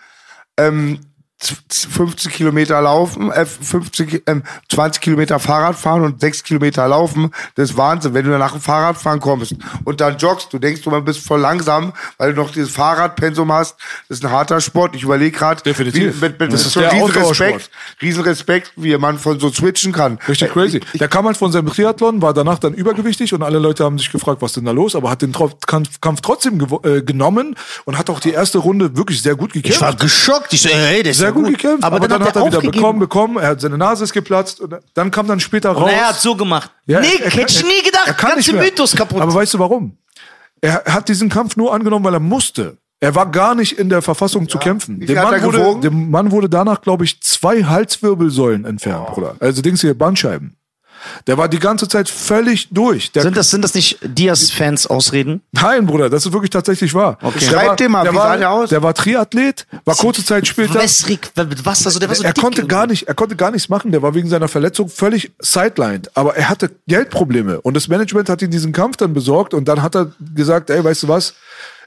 ähm, 0.56 1.00
z- 1.38 1.56
z- 1.68 1.90
50 1.92 2.32
Kilometer 2.32 2.80
laufen, 2.80 3.30
äh, 3.30 3.44
50, 3.46 4.22
ähm, 4.26 4.42
20 4.70 5.02
Kilometer 5.02 5.38
Fahrrad 5.38 5.76
fahren 5.76 6.02
und 6.04 6.20
6 6.20 6.42
Kilometer 6.42 6.86
laufen. 6.88 7.30
Das 7.56 7.70
ist 7.70 7.76
Wahnsinn, 7.76 8.14
wenn 8.14 8.24
du 8.24 8.36
nach 8.38 8.52
dem 8.52 8.60
Fahrradfahren 8.60 9.20
kommst 9.20 9.54
und 9.84 10.00
dann 10.00 10.16
joggst. 10.16 10.52
Du 10.52 10.58
denkst, 10.58 10.82
du 10.82 10.90
bist 11.02 11.20
voll 11.26 11.40
langsam, 11.40 11.92
weil 12.18 12.32
du 12.34 12.40
noch 12.42 12.50
dieses 12.52 12.70
Fahrradpensum 12.70 13.52
hast. 13.52 13.76
Das 14.08 14.18
ist 14.18 14.24
ein 14.24 14.30
harter 14.30 14.60
Sport. 14.60 14.94
Ich 14.96 15.02
überlege 15.02 15.36
gerade, 15.36 15.62
Definitiv. 15.62 16.20
mit, 16.20 16.38
mit, 16.40 16.52
Das 16.52 16.60
das 16.62 16.66
ist 16.66 16.72
schon 16.74 16.82
der 16.82 16.92
riesen. 16.92 17.10
Respekt, 17.10 17.70
riesen 18.00 18.22
Respekt, 18.22 18.72
wie 18.76 18.96
man 18.96 19.18
von 19.18 19.38
so 19.40 19.50
switchen 19.52 19.92
kann. 19.92 20.18
Richtig 20.28 20.52
crazy. 20.52 20.80
Der 20.94 21.08
kam 21.08 21.26
halt 21.26 21.36
von 21.36 21.52
seinem 21.52 21.68
Triathlon, 21.68 22.22
war 22.22 22.32
danach 22.32 22.58
dann 22.58 22.74
übergewichtig 22.74 23.32
und 23.34 23.42
alle 23.42 23.58
Leute 23.58 23.84
haben 23.84 23.98
sich 23.98 24.10
gefragt, 24.10 24.40
was 24.40 24.52
denn 24.54 24.64
da 24.64 24.70
los, 24.70 24.94
aber 24.96 25.10
hat 25.10 25.22
den 25.22 25.32
Tro- 25.32 25.50
Kampf, 25.66 26.00
Kampf 26.00 26.20
trotzdem 26.20 26.66
äh, 26.84 27.02
genommen 27.02 27.54
und 27.84 27.98
hat 27.98 28.08
auch 28.10 28.20
die 28.20 28.30
erste 28.32 28.58
Runde 28.58 28.96
wirklich 28.96 29.20
sehr 29.22 29.34
gut 29.34 29.52
gekämpft. 29.52 29.76
Ich 29.76 29.82
war 29.82 29.94
geschockt. 29.94 30.52
Ich 30.52 30.62
so, 30.62 30.68
hey, 30.68 31.02
der 31.02 31.12
ist 31.12 31.18
gut 31.34 31.46
gekämpft, 31.48 31.84
aber, 31.84 32.00
dann, 32.00 32.22
hat 32.24 32.36
er, 32.36 32.42
wieder 32.46 32.56
aufgegeben. 32.58 32.72
bekommen, 32.72 32.98
bekommen, 33.00 33.36
er 33.38 33.48
hat 33.48 33.60
seine 33.60 33.76
Nase 33.78 34.04
ist 34.04 34.12
geplatzt 34.12 34.60
und 34.60 34.74
dann 34.94 35.10
kam 35.10 35.26
dann 35.26 35.40
später 35.40 35.70
raus. 35.72 35.82
Und 35.84 35.90
er 35.90 36.08
hat 36.08 36.20
so 36.20 36.34
gemacht. 36.36 36.70
Ja, 36.86 37.00
Nick, 37.00 37.20
er- 37.20 37.26
er- 37.26 37.30
hätte 37.32 37.52
ich 37.52 37.62
nie 37.64 37.82
gedacht. 37.84 38.06
er 38.06 38.14
Ganze. 38.14 38.52
Mythos 38.54 38.94
kaputt. 38.96 39.20
Aber 39.20 39.34
weißt 39.34 39.54
du 39.54 39.58
warum? 39.58 39.96
Er 40.60 40.82
hat 40.86 41.08
diesen 41.08 41.28
Kampf 41.28 41.56
nur 41.56 41.74
angenommen, 41.74 42.04
weil 42.04 42.14
er 42.14 42.20
musste. 42.20 42.78
Er 43.00 43.14
war 43.14 43.30
gar 43.30 43.54
nicht 43.54 43.78
in 43.78 43.90
der 43.90 44.00
Verfassung 44.00 44.48
zu 44.48 44.56
kämpfen. 44.58 44.98
Dem 45.00 45.14
Mann, 45.14 45.42
wurde, 45.42 45.80
dem 45.80 46.10
Mann 46.10 46.30
wurde 46.30 46.48
danach, 46.48 46.80
glaube 46.80 47.04
ich, 47.04 47.20
zwei 47.20 47.62
Halswirbelsäulen 47.64 48.64
entfernt, 48.64 49.08
Bruder. 49.08 49.36
Also 49.40 49.60
Dings 49.60 49.82
hier, 49.82 49.92
Bandscheiben. 49.98 50.56
Der 51.26 51.38
war 51.38 51.48
die 51.48 51.58
ganze 51.58 51.88
Zeit 51.88 52.08
völlig 52.08 52.68
durch. 52.70 53.12
Der, 53.12 53.22
sind, 53.22 53.36
das, 53.36 53.50
sind 53.50 53.62
das 53.62 53.74
nicht 53.74 53.98
Diaz-Fans 54.02 54.86
Ausreden? 54.86 55.42
Nein, 55.52 55.86
Bruder, 55.86 56.10
das 56.10 56.26
ist 56.26 56.32
wirklich 56.32 56.50
tatsächlich 56.50 56.94
wahr. 56.94 57.18
Okay. 57.22 57.44
Schreib 57.44 57.76
dir 57.76 57.88
mal, 57.88 58.04
der 58.04 58.12
wie 58.12 58.16
war, 58.16 58.28
sah 58.28 58.36
der 58.36 58.50
aus? 58.50 58.70
Der 58.70 58.82
war 58.82 58.94
Triathlet, 58.94 59.66
war 59.84 59.94
kurze 59.94 60.24
Zeit 60.24 60.46
später. 60.46 60.74
Wässrig, 60.74 61.30
mit 61.36 61.64
Wasser, 61.64 61.90
so, 61.90 61.98
der 61.98 62.08
war 62.08 62.16
so 62.16 62.22
er 62.22 62.32
dick 62.32 62.42
konnte 62.42 62.66
gar 62.66 62.86
nicht, 62.86 63.08
er 63.08 63.14
konnte 63.14 63.36
gar 63.36 63.50
nichts 63.50 63.68
machen. 63.68 63.92
Der 63.92 64.02
war 64.02 64.14
wegen 64.14 64.28
seiner 64.28 64.48
Verletzung 64.48 64.88
völlig 64.88 65.32
sidelined. 65.40 66.10
Aber 66.16 66.36
er 66.36 66.48
hatte 66.48 66.70
Geldprobleme 66.86 67.60
und 67.60 67.74
das 67.74 67.88
Management 67.88 68.28
hat 68.28 68.42
ihm 68.42 68.50
diesen 68.50 68.72
Kampf 68.72 68.96
dann 68.96 69.14
besorgt 69.14 69.54
und 69.54 69.66
dann 69.66 69.82
hat 69.82 69.94
er 69.94 70.12
gesagt, 70.34 70.70
ey, 70.70 70.82
weißt 70.82 71.04
du 71.04 71.08
was? 71.08 71.34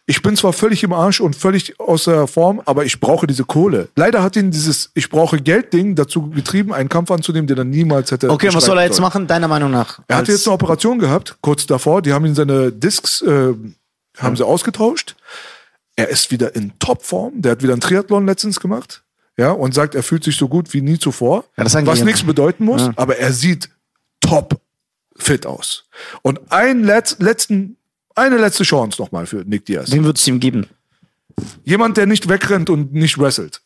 Ich 0.09 0.21
bin 0.21 0.37
zwar 0.37 0.53
völlig 0.53 0.83
im 0.83 0.93
Arsch 0.93 1.19
und 1.19 1.35
völlig 1.35 1.81
außer 1.81 2.27
Form, 2.27 2.61
aber 2.65 2.85
ich 2.85 3.01
brauche 3.01 3.27
diese 3.27 3.43
Kohle. 3.43 3.89
Leider 3.97 4.23
hat 4.23 4.37
ihn 4.37 4.51
dieses 4.51 4.89
Ich 4.93 5.09
brauche 5.09 5.41
Geld-Ding 5.41 5.95
dazu 5.95 6.29
getrieben, 6.29 6.73
einen 6.73 6.87
Kampf 6.87 7.11
anzunehmen, 7.11 7.45
den 7.45 7.57
er 7.57 7.65
niemals 7.65 8.11
hätte. 8.11 8.29
Okay, 8.29 8.49
was 8.53 8.63
soll 8.63 8.77
er 8.77 8.85
jetzt 8.85 8.95
sollen. 8.95 9.03
machen, 9.03 9.27
deiner 9.27 9.49
Meinung 9.49 9.69
nach? 9.69 9.99
Er 10.07 10.15
hatte 10.15 10.31
jetzt 10.31 10.47
eine 10.47 10.53
Operation 10.53 10.97
gehabt, 10.97 11.35
kurz 11.41 11.65
davor. 11.65 12.01
Die 12.01 12.13
haben 12.13 12.25
ihn 12.25 12.35
seine 12.35 12.71
Discs, 12.71 13.21
äh, 13.21 13.53
haben 14.17 14.37
sie 14.37 14.45
ausgetauscht. 14.45 15.17
Er 15.97 16.07
ist 16.07 16.31
wieder 16.31 16.55
in 16.55 16.79
Topform. 16.79 17.41
Der 17.41 17.51
hat 17.51 17.61
wieder 17.61 17.73
einen 17.73 17.81
Triathlon 17.81 18.25
letztens 18.25 18.61
gemacht. 18.61 19.03
Ja, 19.35 19.51
und 19.51 19.73
sagt, 19.73 19.93
er 19.93 20.03
fühlt 20.03 20.23
sich 20.23 20.37
so 20.37 20.47
gut 20.47 20.73
wie 20.73 20.81
nie 20.81 20.97
zuvor. 20.97 21.43
Ja, 21.57 21.65
das 21.65 21.75
was 21.85 21.99
ja. 21.99 22.05
nichts 22.05 22.23
bedeuten 22.23 22.63
muss, 22.63 22.89
aber 22.95 23.17
er 23.17 23.33
sieht 23.33 23.69
top 24.21 24.59
fit 25.17 25.45
aus. 25.45 25.85
Und 26.21 26.39
ein 26.51 26.83
Letz, 26.83 27.17
letzten, 27.19 27.76
eine 28.17 28.37
letzte 28.37 28.63
Chance 28.63 29.01
nochmal 29.01 29.25
für 29.25 29.43
Nick 29.45 29.65
Diaz. 29.65 29.91
Wen 29.91 30.03
würdest 30.03 30.25
du 30.27 30.31
ihm 30.31 30.39
geben? 30.39 30.67
Jemand, 31.63 31.97
der 31.97 32.05
nicht 32.05 32.29
wegrennt 32.29 32.69
und 32.69 32.93
nicht 32.93 33.17
wrestelt. 33.19 33.61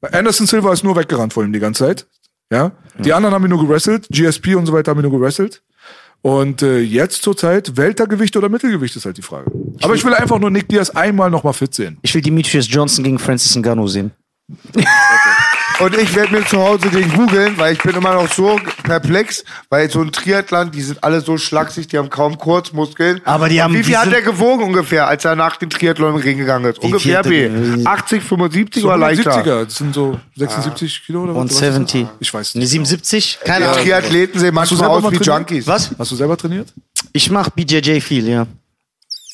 Bei 0.00 0.12
Anderson 0.12 0.46
Silva 0.46 0.72
ist 0.72 0.82
nur 0.82 0.96
weggerannt 0.96 1.32
vor 1.32 1.44
ihm 1.44 1.52
die 1.52 1.58
ganze 1.58 1.84
Zeit. 1.84 2.06
Ja. 2.50 2.72
Die 2.98 3.12
anderen 3.12 3.34
haben 3.34 3.44
ihn 3.44 3.50
nur 3.50 3.60
gewrestelt. 3.60 4.08
GSP 4.08 4.56
und 4.56 4.66
so 4.66 4.72
weiter 4.72 4.90
haben 4.90 4.98
ihn 4.98 5.02
nur 5.02 5.12
gewrestelt. 5.12 5.62
Und 6.22 6.62
äh, 6.62 6.80
jetzt 6.80 7.22
zurzeit 7.22 7.76
Weltergewicht 7.76 8.36
oder 8.36 8.48
Mittelgewicht 8.48 8.96
ist 8.96 9.06
halt 9.06 9.16
die 9.16 9.22
Frage. 9.22 9.50
Aber 9.82 9.94
ich 9.94 10.04
will 10.04 10.14
einfach 10.14 10.38
nur 10.38 10.50
Nick 10.50 10.68
Diaz 10.68 10.90
einmal 10.90 11.30
nochmal 11.30 11.54
fit 11.54 11.74
sehen. 11.74 11.98
Ich 12.02 12.14
will 12.14 12.20
Demetrius 12.20 12.66
Johnson 12.68 13.04
gegen 13.04 13.18
Francis 13.18 13.56
Ngannou 13.56 13.86
sehen. 13.86 14.10
Und 15.82 15.96
ich 15.96 16.14
werde 16.14 16.32
mir 16.32 16.44
zu 16.44 16.58
Hause 16.58 16.90
den 16.90 17.10
googeln, 17.12 17.56
weil 17.56 17.72
ich 17.72 17.82
bin 17.82 17.94
immer 17.96 18.12
noch 18.14 18.30
so 18.32 18.60
perplex, 18.82 19.44
weil 19.70 19.90
so 19.90 20.02
ein 20.02 20.12
Triathlon, 20.12 20.70
die 20.70 20.82
sind 20.82 21.02
alle 21.02 21.20
so 21.22 21.38
schlaksig, 21.38 21.86
die 21.88 21.96
haben 21.96 22.10
kaum 22.10 22.36
Kurzmuskeln. 22.36 23.20
Aber 23.24 23.48
die 23.48 23.56
Und 23.56 23.62
haben- 23.62 23.72
Wie 23.74 23.78
die 23.78 23.84
viel 23.84 23.96
hat 23.96 24.12
der 24.12 24.20
gewogen 24.20 24.64
ungefähr, 24.64 25.06
als 25.08 25.24
er 25.24 25.36
nach 25.36 25.56
dem 25.56 25.70
Triathlon 25.70 26.16
im 26.16 26.20
Ring 26.20 26.36
gegangen 26.36 26.66
ist? 26.66 26.80
Ungefähr 26.80 27.22
B. 27.22 27.48
der- 27.48 27.86
80, 27.86 28.22
75 28.22 28.82
So 28.82 28.88
oder 28.88 28.98
leichter? 28.98 29.32
70er, 29.32 29.64
das 29.64 29.74
sind 29.76 29.94
so 29.94 30.20
76 30.36 31.02
Kilo 31.06 31.22
oder 31.22 31.34
was? 31.34 31.40
Und 31.40 31.50
Was 31.50 31.52
ist 31.54 31.62
das? 31.62 31.74
70. 31.76 32.06
Ich 32.20 32.34
weiß 32.34 32.54
nicht. 32.56 32.68
77? 32.68 33.38
Keine 33.42 33.64
Die 33.64 33.70
Ahnung. 33.70 33.82
Triathleten 33.84 34.38
sehen 34.40 34.54
manchmal 34.54 34.88
aus 34.90 35.10
wie? 35.10 35.16
Junkies. 35.16 35.66
Was? 35.66 35.90
Hast 35.98 36.10
du 36.12 36.16
selber 36.16 36.36
trainiert? 36.36 36.72
Ich 37.12 37.30
mach 37.30 37.48
BJJ 37.50 38.00
viel, 38.00 38.28
ja. 38.28 38.46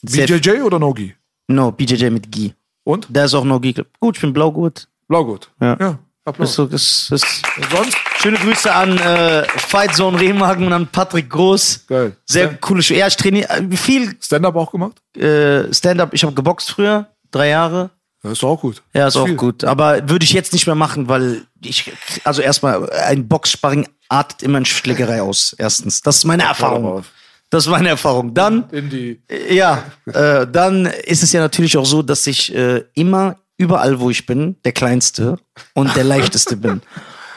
BJJ 0.03 0.63
oder 0.63 0.79
Nogi? 0.79 1.15
No, 1.49 1.73
BJJ 1.73 2.11
mit 2.11 2.31
Gi. 2.31 2.55
Und? 2.85 3.07
Da 3.11 3.25
ist 3.25 3.35
auch 3.35 3.45
No 3.45 3.59
Gi. 3.59 3.75
Gut, 3.99 4.17
ich 4.17 4.21
bin 4.21 4.33
blaugurt. 4.33 4.87
Blaugurt. 5.09 5.51
Ja. 5.61 5.77
ja 5.81 5.99
Applaus. 6.27 6.59
ist, 6.59 7.13
ist. 7.13 7.43
Und 7.57 7.71
sonst? 7.71 7.97
Schöne 8.21 8.37
Grüße 8.39 8.75
an 8.75 8.99
äh, 8.99 9.45
Fight 9.45 9.95
Zone 9.95 10.19
Remagen 10.19 10.67
und 10.67 10.73
an 10.73 10.89
Patrick 10.89 11.31
Groß. 11.31 11.87
Geil. 11.87 12.17
Sehr 12.27 12.55
coole 12.57 12.83
Show. 12.83 12.95
Ja, 12.95 13.07
ich 13.07 13.17
trainiere 13.17 13.49
äh, 13.49 13.77
viel 13.77 14.17
Stand-up 14.21 14.57
auch 14.57 14.73
gemacht? 14.73 15.01
äh, 15.17 15.73
Stand-up. 15.73 16.13
Ich 16.13 16.25
habe 16.25 16.35
geboxt 16.35 16.71
früher, 16.71 17.07
drei 17.31 17.51
Jahre. 17.51 17.91
Ja, 18.25 18.33
ist 18.33 18.43
doch 18.43 18.49
auch 18.49 18.61
gut. 18.61 18.83
Ja, 18.93 19.07
ist 19.07 19.17
auch 19.17 19.27
viel. 19.27 19.37
gut. 19.37 19.63
Aber 19.63 20.09
würde 20.09 20.25
ich 20.25 20.33
jetzt 20.33 20.53
nicht 20.53 20.67
mehr 20.67 20.75
machen, 20.75 21.09
weil 21.09 21.47
ich, 21.63 21.93
also 22.25 22.43
erstmal, 22.43 22.91
ein 22.91 23.29
Boxsparring 23.29 23.87
artet 24.09 24.43
immer 24.43 24.59
in 24.59 24.65
Schlägerei 24.65 25.23
aus. 25.23 25.55
Erstens. 25.57 26.01
Das 26.01 26.17
ist 26.17 26.25
meine 26.25 26.43
Erfahrung. 26.43 27.05
Das 27.51 27.67
ist 27.67 27.71
meine 27.71 27.91
Erfahrung. 27.91 28.35
Dann, 28.35 28.69
die. 28.73 29.23
ja, 29.51 29.85
äh, 30.07 30.45
dann 30.51 30.87
ist 30.87 31.23
es 31.23 31.33
ja 31.33 31.41
natürlich 31.41 31.77
auch 31.77 31.87
so, 31.87 32.03
dass 32.03 32.27
ich 32.27 32.53
äh, 32.53 32.83
immer 32.95 33.37
überall, 33.59 34.01
wo 34.01 34.11
ich 34.11 34.27
bin, 34.27 34.57
der 34.65 34.73
Kleinste 34.73 35.39
und 35.75 35.95
der 35.97 36.05
Leichteste 36.05 36.57
bin. 36.57 36.83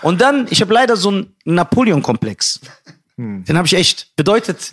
Und 0.01 0.21
dann, 0.21 0.47
ich 0.49 0.61
habe 0.61 0.73
leider 0.73 0.95
so 0.95 1.09
einen 1.09 1.35
Napoleon-Komplex. 1.45 2.59
Den 3.17 3.57
habe 3.57 3.67
ich 3.67 3.73
echt. 3.73 4.15
Bedeutet, 4.15 4.71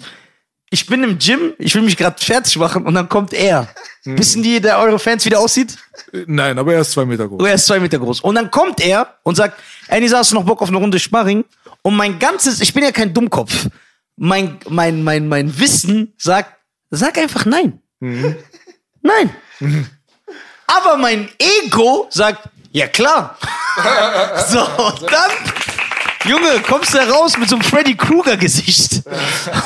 ich 0.70 0.86
bin 0.86 1.02
im 1.02 1.18
Gym, 1.18 1.54
ich 1.58 1.74
will 1.74 1.82
mich 1.82 1.96
gerade 1.96 2.22
fertig 2.22 2.56
machen 2.56 2.86
und 2.86 2.94
dann 2.94 3.08
kommt 3.08 3.32
er. 3.32 3.68
Mhm. 4.04 4.18
Wissen 4.18 4.42
die, 4.42 4.60
der 4.60 4.78
eure 4.78 4.98
Fans, 4.98 5.24
wie 5.24 5.30
der 5.30 5.40
aussieht? 5.40 5.76
Nein, 6.26 6.58
aber 6.58 6.74
er 6.74 6.80
ist 6.80 6.92
zwei 6.92 7.04
Meter 7.04 7.26
groß. 7.28 7.40
Oh, 7.40 7.44
er 7.44 7.54
ist 7.54 7.66
zwei 7.66 7.80
Meter 7.80 7.98
groß. 7.98 8.20
Und 8.20 8.34
dann 8.36 8.50
kommt 8.50 8.80
er 8.80 9.16
und 9.22 9.34
sagt, 9.36 9.60
Nisa, 9.90 10.18
hast 10.18 10.32
du 10.32 10.36
noch 10.36 10.44
Bock 10.44 10.62
auf 10.62 10.68
eine 10.68 10.78
Runde 10.78 10.98
Sparring? 10.98 11.44
Und 11.82 11.96
mein 11.96 12.18
ganzes, 12.18 12.60
ich 12.60 12.72
bin 12.72 12.82
ja 12.82 12.92
kein 12.92 13.14
Dummkopf. 13.14 13.68
Mein, 14.16 14.58
mein, 14.68 15.02
mein, 15.02 15.28
mein 15.28 15.58
Wissen 15.58 16.14
sagt, 16.16 16.52
sag 16.90 17.18
einfach 17.18 17.46
nein. 17.46 17.80
Nein. 19.02 19.30
Aber 20.66 20.96
mein 20.96 21.28
Ego 21.38 22.08
sagt, 22.10 22.48
ja 22.72 22.86
klar. 22.88 23.36
so, 24.48 24.60
und 24.60 25.02
dann, 25.10 25.30
Junge, 26.24 26.60
kommst 26.60 26.94
du 26.94 26.98
raus 26.98 27.36
mit 27.38 27.48
so 27.48 27.56
einem 27.56 27.64
Freddy 27.64 27.96
Krueger 27.96 28.36
Gesicht. 28.36 29.02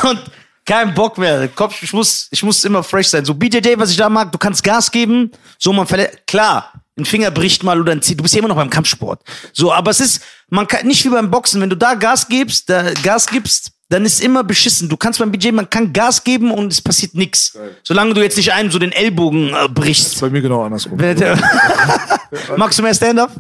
Und 0.03 0.21
kein 0.67 0.95
Bock 0.95 1.19
mehr. 1.19 1.49
Kopf, 1.49 1.83
ich 1.83 1.93
muss, 1.93 2.29
ich 2.31 2.43
muss 2.43 2.65
immer 2.65 2.83
fresh 2.83 3.09
sein. 3.09 3.25
So 3.25 3.35
BJJ, 3.35 3.75
was 3.77 3.91
ich 3.91 3.97
da 3.97 4.09
mag, 4.09 4.31
du 4.31 4.39
kannst 4.39 4.63
Gas 4.63 4.91
geben, 4.91 5.33
so 5.59 5.73
man 5.73 5.87
verletzt, 5.87 6.27
klar, 6.27 6.73
ein 6.97 7.05
Finger 7.05 7.31
bricht 7.31 7.63
mal 7.63 7.81
oder 7.81 7.93
ein 7.93 8.03
Zeh, 8.03 8.15
du 8.15 8.23
bist 8.23 8.35
ja 8.35 8.39
immer 8.39 8.49
noch 8.49 8.57
beim 8.57 8.71
Kampfsport. 8.71 9.21
So, 9.53 9.73
aber 9.73 9.91
es 9.91 10.01
ist, 10.01 10.23
man 10.49 10.69
kann, 10.69 10.87
nicht 10.87 11.05
wie 11.05 11.09
beim 11.09 11.31
Boxen, 11.31 11.61
wenn 11.61 11.71
du 11.71 11.77
da 11.77 11.95
Gas 11.95 12.29
gibst, 12.29 12.69
da 12.69 12.93
Gas 13.03 13.27
gibst, 13.27 13.73
dann 13.91 14.05
ist 14.05 14.21
immer 14.23 14.45
beschissen. 14.45 14.89
Du 14.89 14.97
kannst 14.97 15.19
beim 15.19 15.33
BJJ, 15.33 15.51
man 15.51 15.69
kann 15.69 15.93
Gas 15.93 16.23
geben 16.23 16.53
und 16.53 16.73
es 16.73 16.81
passiert 16.81 17.15
nichts. 17.15 17.59
Solange 17.83 18.15
du 18.15 18.23
jetzt 18.23 18.37
nicht 18.37 18.53
einem 18.53 18.71
so 18.71 18.79
den 18.79 18.93
Ellbogen 18.93 19.53
äh, 19.53 19.69
brichst. 19.69 20.21
Bei 20.21 20.31
mir 20.31 20.41
genau 20.41 20.65
andersrum. 20.65 20.97
Magst 22.57 22.79
du 22.79 22.83
mehr 22.85 22.95
Stand-up? 22.95 23.33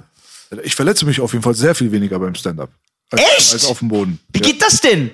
Ich 0.64 0.74
verletze 0.74 1.06
mich 1.06 1.20
auf 1.20 1.32
jeden 1.32 1.44
Fall 1.44 1.54
sehr 1.54 1.74
viel 1.74 1.92
weniger 1.92 2.18
beim 2.18 2.34
Stand-up. 2.34 2.70
Echt? 3.12 3.52
Als 3.52 3.64
auf 3.64 3.78
dem 3.78 3.88
Boden. 3.88 4.18
Wie 4.32 4.40
geht 4.40 4.60
das 4.60 4.80
denn? 4.80 5.12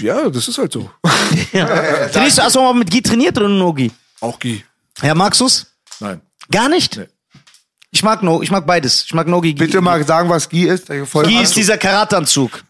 Ja. 0.00 0.22
ja, 0.22 0.30
das 0.30 0.46
ist 0.46 0.58
halt 0.58 0.72
so. 0.72 0.88
Trainierst 1.52 2.38
du, 2.38 2.42
hast 2.42 2.54
du 2.54 2.60
mal 2.60 2.74
mit 2.74 2.90
Gi 2.90 3.02
trainiert 3.02 3.36
oder 3.36 3.48
nur 3.48 3.74
Gi? 3.74 3.90
Auch 4.20 4.38
Gi. 4.38 4.64
Ja, 5.02 5.14
magst 5.14 5.40
du's? 5.40 5.66
Nein. 5.98 6.20
Gar 6.50 6.68
nicht? 6.68 6.96
Nee. 6.96 7.06
Ich 7.90 8.02
mag 8.02 8.22
no, 8.22 8.42
ich 8.42 8.50
mag 8.50 8.66
beides. 8.66 9.04
Ich 9.06 9.14
mag 9.14 9.26
Nogi. 9.26 9.54
Gi. 9.54 9.58
Bitte 9.64 9.80
mal 9.80 10.04
sagen, 10.06 10.28
was 10.28 10.48
Gi 10.50 10.66
ist. 10.68 10.88
Voll 11.06 11.24
Gi 11.26 11.40
ist 11.42 11.56
dieser 11.56 11.78
Karateanzug. 11.78 12.62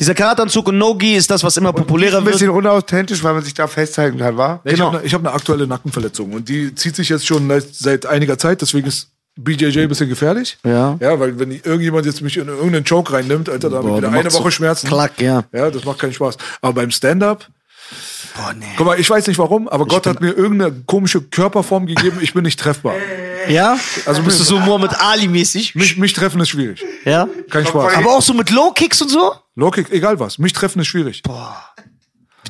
Dieser 0.00 0.14
Karateanzug 0.14 0.68
und 0.68 0.78
No-Gi 0.78 1.16
ist 1.16 1.30
das, 1.30 1.44
was 1.44 1.56
immer 1.58 1.72
populärer 1.74 2.18
ein 2.18 2.24
wird. 2.24 2.34
bisschen 2.36 2.50
unauthentisch, 2.50 3.22
weil 3.22 3.34
man 3.34 3.42
sich 3.42 3.52
da 3.54 3.66
festhalten 3.66 4.18
kann, 4.18 4.36
wa? 4.38 4.60
Ich 4.64 4.72
Genau. 4.72 4.86
habe 4.86 4.98
eine 4.98 5.06
ich 5.06 5.12
hab 5.12 5.20
eine 5.20 5.32
aktuelle 5.32 5.66
Nackenverletzung 5.66 6.32
und 6.32 6.48
die 6.48 6.74
zieht 6.74 6.96
sich 6.96 7.10
jetzt 7.10 7.26
schon 7.26 7.50
seit, 7.72 8.06
einiger 8.06 8.38
Zeit, 8.38 8.62
deswegen 8.62 8.88
ist 8.88 9.08
BJJ 9.36 9.80
ein 9.82 9.88
bisschen 9.88 10.08
gefährlich. 10.08 10.56
Ja. 10.64 10.96
Ja, 10.98 11.20
weil 11.20 11.38
wenn 11.38 11.50
irgendjemand 11.52 12.06
jetzt 12.06 12.22
mich 12.22 12.36
in 12.38 12.48
irgendeinen 12.48 12.84
Choke 12.84 13.12
reinnimmt, 13.12 13.48
Alter, 13.50 13.68
da 13.70 13.76
habe 13.76 13.90
ich 13.90 13.96
wieder 13.98 14.08
eine 14.10 14.32
Woche 14.32 14.50
Schmerzen. 14.50 14.88
Klack, 14.88 15.20
ja. 15.20 15.44
Ja, 15.52 15.70
das 15.70 15.84
macht 15.84 15.98
keinen 15.98 16.14
Spaß. 16.14 16.38
Aber 16.62 16.72
beim 16.72 16.90
Stand-up, 16.90 17.46
Boah, 18.36 18.52
nee. 18.52 18.66
guck 18.76 18.86
mal, 18.86 19.00
ich 19.00 19.08
weiß 19.08 19.26
nicht 19.26 19.38
warum, 19.38 19.68
aber 19.68 19.86
Gott 19.86 20.06
hat 20.06 20.20
mir 20.20 20.32
irgendeine 20.32 20.72
komische 20.86 21.20
Körperform 21.20 21.86
gegeben, 21.86 22.18
ich 22.20 22.34
bin 22.34 22.44
nicht 22.44 22.58
treffbar. 22.58 22.94
Ja? 23.48 23.78
Also 24.04 24.22
bist 24.22 24.38
du 24.40 24.44
so 24.44 24.58
Muhammad 24.58 25.00
Ali-mäßig? 25.00 25.74
Mich, 25.74 25.96
mich 25.96 26.12
treffen 26.12 26.38
ist 26.42 26.50
schwierig. 26.50 26.84
Ja? 27.06 27.26
Kein 27.48 27.64
Spaß. 27.64 27.94
Aber 27.94 28.10
auch 28.10 28.20
so 28.20 28.34
mit 28.34 28.50
Low-Kicks 28.50 29.00
und 29.00 29.08
so? 29.08 29.32
Low-Kick, 29.54 29.90
egal 29.90 30.20
was. 30.20 30.38
Mich 30.38 30.52
treffen 30.52 30.80
ist 30.80 30.88
schwierig. 30.88 31.22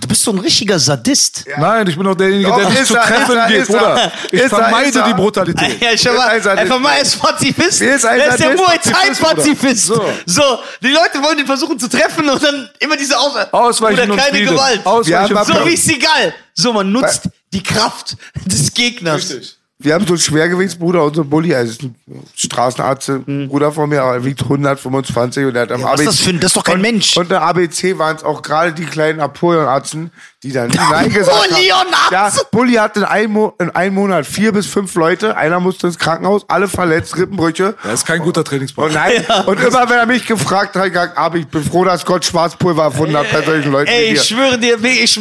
Du 0.01 0.07
bist 0.09 0.23
so 0.23 0.31
ein 0.33 0.39
richtiger 0.39 0.79
Sadist. 0.79 1.45
Nein, 1.59 1.87
ich 1.89 1.97
bin 1.97 2.05
doch 2.05 2.15
derjenige, 2.15 2.51
der 2.51 2.69
nicht 2.69 2.81
ist 2.81 2.89
zu 2.89 2.97
er, 2.97 3.03
treffen 3.03 3.33
ist 3.33 3.37
er, 3.37 3.47
geht, 3.49 3.63
ist 3.63 3.71
er. 3.71 3.79
Bruder. 3.79 4.13
Ich 4.27 4.33
Ist 4.33 4.43
er, 4.43 4.49
vermeide 4.49 4.89
ist 4.89 4.97
er. 4.97 5.03
die 5.09 5.15
Brutalität. 5.15 5.81
Ja, 5.83 5.93
ich 5.93 6.01
schau 6.03 6.13
mal, 6.13 6.37
ist 6.37 6.47
ein 6.47 6.59
einfach 6.59 6.79
mal 6.79 6.99
als 6.99 7.17
Pazifist. 7.17 7.81
Wer 7.81 7.97
ist 7.97 8.05
ein 8.07 8.19
Der 8.19 8.29
ist 8.29 8.41
der? 8.41 8.55
Muay 8.55 8.79
Thai-Pazifist. 8.79 9.87
So. 9.87 10.05
So, 10.27 10.43
die 10.83 10.89
Leute 10.89 11.23
wollen 11.23 11.39
ihn 11.39 11.47
versuchen 11.47 11.79
zu 11.79 11.89
treffen 11.89 12.29
und 12.29 12.43
dann 12.43 12.71
immer 12.79 12.97
diese 12.97 13.19
Aus 13.19 13.35
Ausweichen 13.53 14.01
Oder 14.03 14.13
und 14.13 14.19
keine 14.19 14.39
Friede. 14.39 14.53
Gewalt. 14.53 14.87
Ausweichen 14.87 15.37
So 15.45 15.67
wie 15.67 15.75
ist 15.75 15.89
egal. 15.91 16.35
So, 16.55 16.73
man 16.73 16.91
nutzt 16.93 17.29
die 17.53 17.63
Kraft 17.63 18.17
des 18.45 18.73
Gegners. 18.73 19.17
Richtig. 19.31 19.58
Wir 19.81 19.95
haben 19.95 20.05
so 20.07 20.15
einen 20.15 20.19
Schwergewichtsbruder, 20.19 21.05
unser 21.05 21.23
Bulli, 21.23 21.55
also 21.55 21.71
ist 21.71 21.83
ein 21.85 21.95
Straßenarzt, 22.35 23.11
ein 23.11 23.47
Bruder 23.49 23.71
von 23.71 23.89
mir, 23.89 24.03
aber 24.03 24.15
er 24.15 24.25
wiegt 24.25 24.43
125 24.43 25.45
und 25.47 25.55
er 25.55 25.63
hat 25.63 25.71
am 25.73 25.83
Hm. 25.83 25.89
was 25.89 26.01
ist 26.01 26.07
das 26.09 26.21
für 26.21 26.31
ein- 26.31 26.41
das 26.41 26.49
ist 26.51 26.57
doch 26.57 26.65
kein 26.65 26.77
und, 26.77 26.83
Mensch. 26.83 27.17
Und 27.17 27.31
der 27.31 27.43
ABC 27.43 27.97
waren 27.97 28.17
es 28.17 28.25
auch 28.25 28.43
gerade 28.43 28.73
die 28.73 28.85
kleinen 28.87 29.21
Apollon-Arzten, 29.21 30.11
die 30.43 30.51
dann 30.51 30.69
Nein 30.91 31.13
gesagt 31.13 31.37
haben. 31.53 31.63
Ja, 32.11 32.33
Bulli 32.51 32.75
hatte 32.75 33.01
in 33.01 33.05
einem, 33.05 33.33
Mo 33.33 33.55
in 33.61 33.71
einem 33.71 33.95
Monat 33.95 34.27
vier 34.27 34.51
bis 34.53 34.67
fünf 34.67 34.95
Leute, 34.97 35.37
einer 35.37 35.61
musste 35.61 35.87
ins 35.87 35.99
Krankenhaus, 35.99 36.45
alle 36.49 36.67
verletzt, 36.67 37.17
Rippenbrüche. 37.17 37.75
Das 37.85 37.95
ist 37.95 38.07
kein 38.07 38.21
guter 38.21 38.41
Und 38.41 38.49
Trainingspartner. 38.49 38.99
nein, 38.99 39.25
und 39.47 39.61
immer 39.63 39.89
wenn 39.89 39.99
er 39.99 40.07
mich 40.07 40.27
gefragt 40.27 40.75
hat, 40.75 40.87
gesagt, 40.89 41.17
aber 41.17 41.37
ich 41.37 41.47
bin 41.47 41.63
froh, 41.63 41.85
dass 41.85 42.05
Gott 42.05 42.25
Schwarzpulver 42.25 42.83
erfunden 42.83 43.17
hat 43.17 43.31
bei 43.33 43.43
solchen 43.43 43.71
Leuten 43.71 43.91
Ey, 43.93 44.11
wie 44.11 44.15
ich 44.17 44.23
schwöre 44.25 44.59
dir, 44.59 44.83
ich 44.83 45.13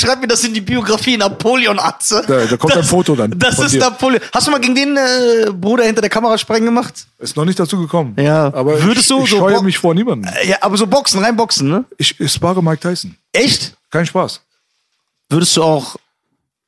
schreib 0.00 0.22
mir 0.22 0.28
das 0.28 0.42
in 0.44 0.54
die 0.54 0.62
Biografie, 0.62 1.18
Napoleon-Atze. 1.18 2.24
Da- 2.26 2.46
da 2.46 2.56
kommt 2.56 2.76
ein 2.76 2.84
Foto 2.84 3.14
dann 3.14 3.38
Das 3.38 3.56
von 3.56 3.66
ist 3.66 3.74
dir. 3.74 3.80
Napoleon. 4.10 4.30
Hast 4.32 4.46
du 4.46 4.50
mal 4.50 4.60
gegen 4.60 4.74
den 4.74 4.96
äh, 4.96 5.50
Bruder 5.52 5.84
hinter 5.84 6.00
der 6.00 6.10
Kamera 6.10 6.36
sprengen 6.38 6.64
gemacht? 6.66 7.06
Ist 7.18 7.36
noch 7.36 7.44
nicht 7.44 7.58
dazu 7.58 7.78
gekommen. 7.78 8.14
Ja. 8.18 8.46
Aber 8.54 8.82
Würdest 8.82 9.10
ich, 9.10 9.16
du 9.16 9.24
ich 9.24 9.30
so 9.30 9.36
scheue 9.38 9.54
Bock- 9.54 9.64
mich 9.64 9.78
vor 9.78 9.94
niemandem. 9.94 10.32
Äh, 10.42 10.48
Ja, 10.48 10.56
aber 10.60 10.76
so 10.76 10.86
Boxen, 10.86 11.22
rein 11.22 11.36
Boxen, 11.36 11.68
ne? 11.68 11.84
Ich, 11.98 12.18
ich 12.20 12.32
spare 12.32 12.62
Mike 12.62 12.80
Tyson. 12.80 13.16
Echt? 13.32 13.76
Kein 13.90 14.06
Spaß. 14.06 14.40
Würdest 15.28 15.56
du 15.56 15.62
auch 15.62 15.96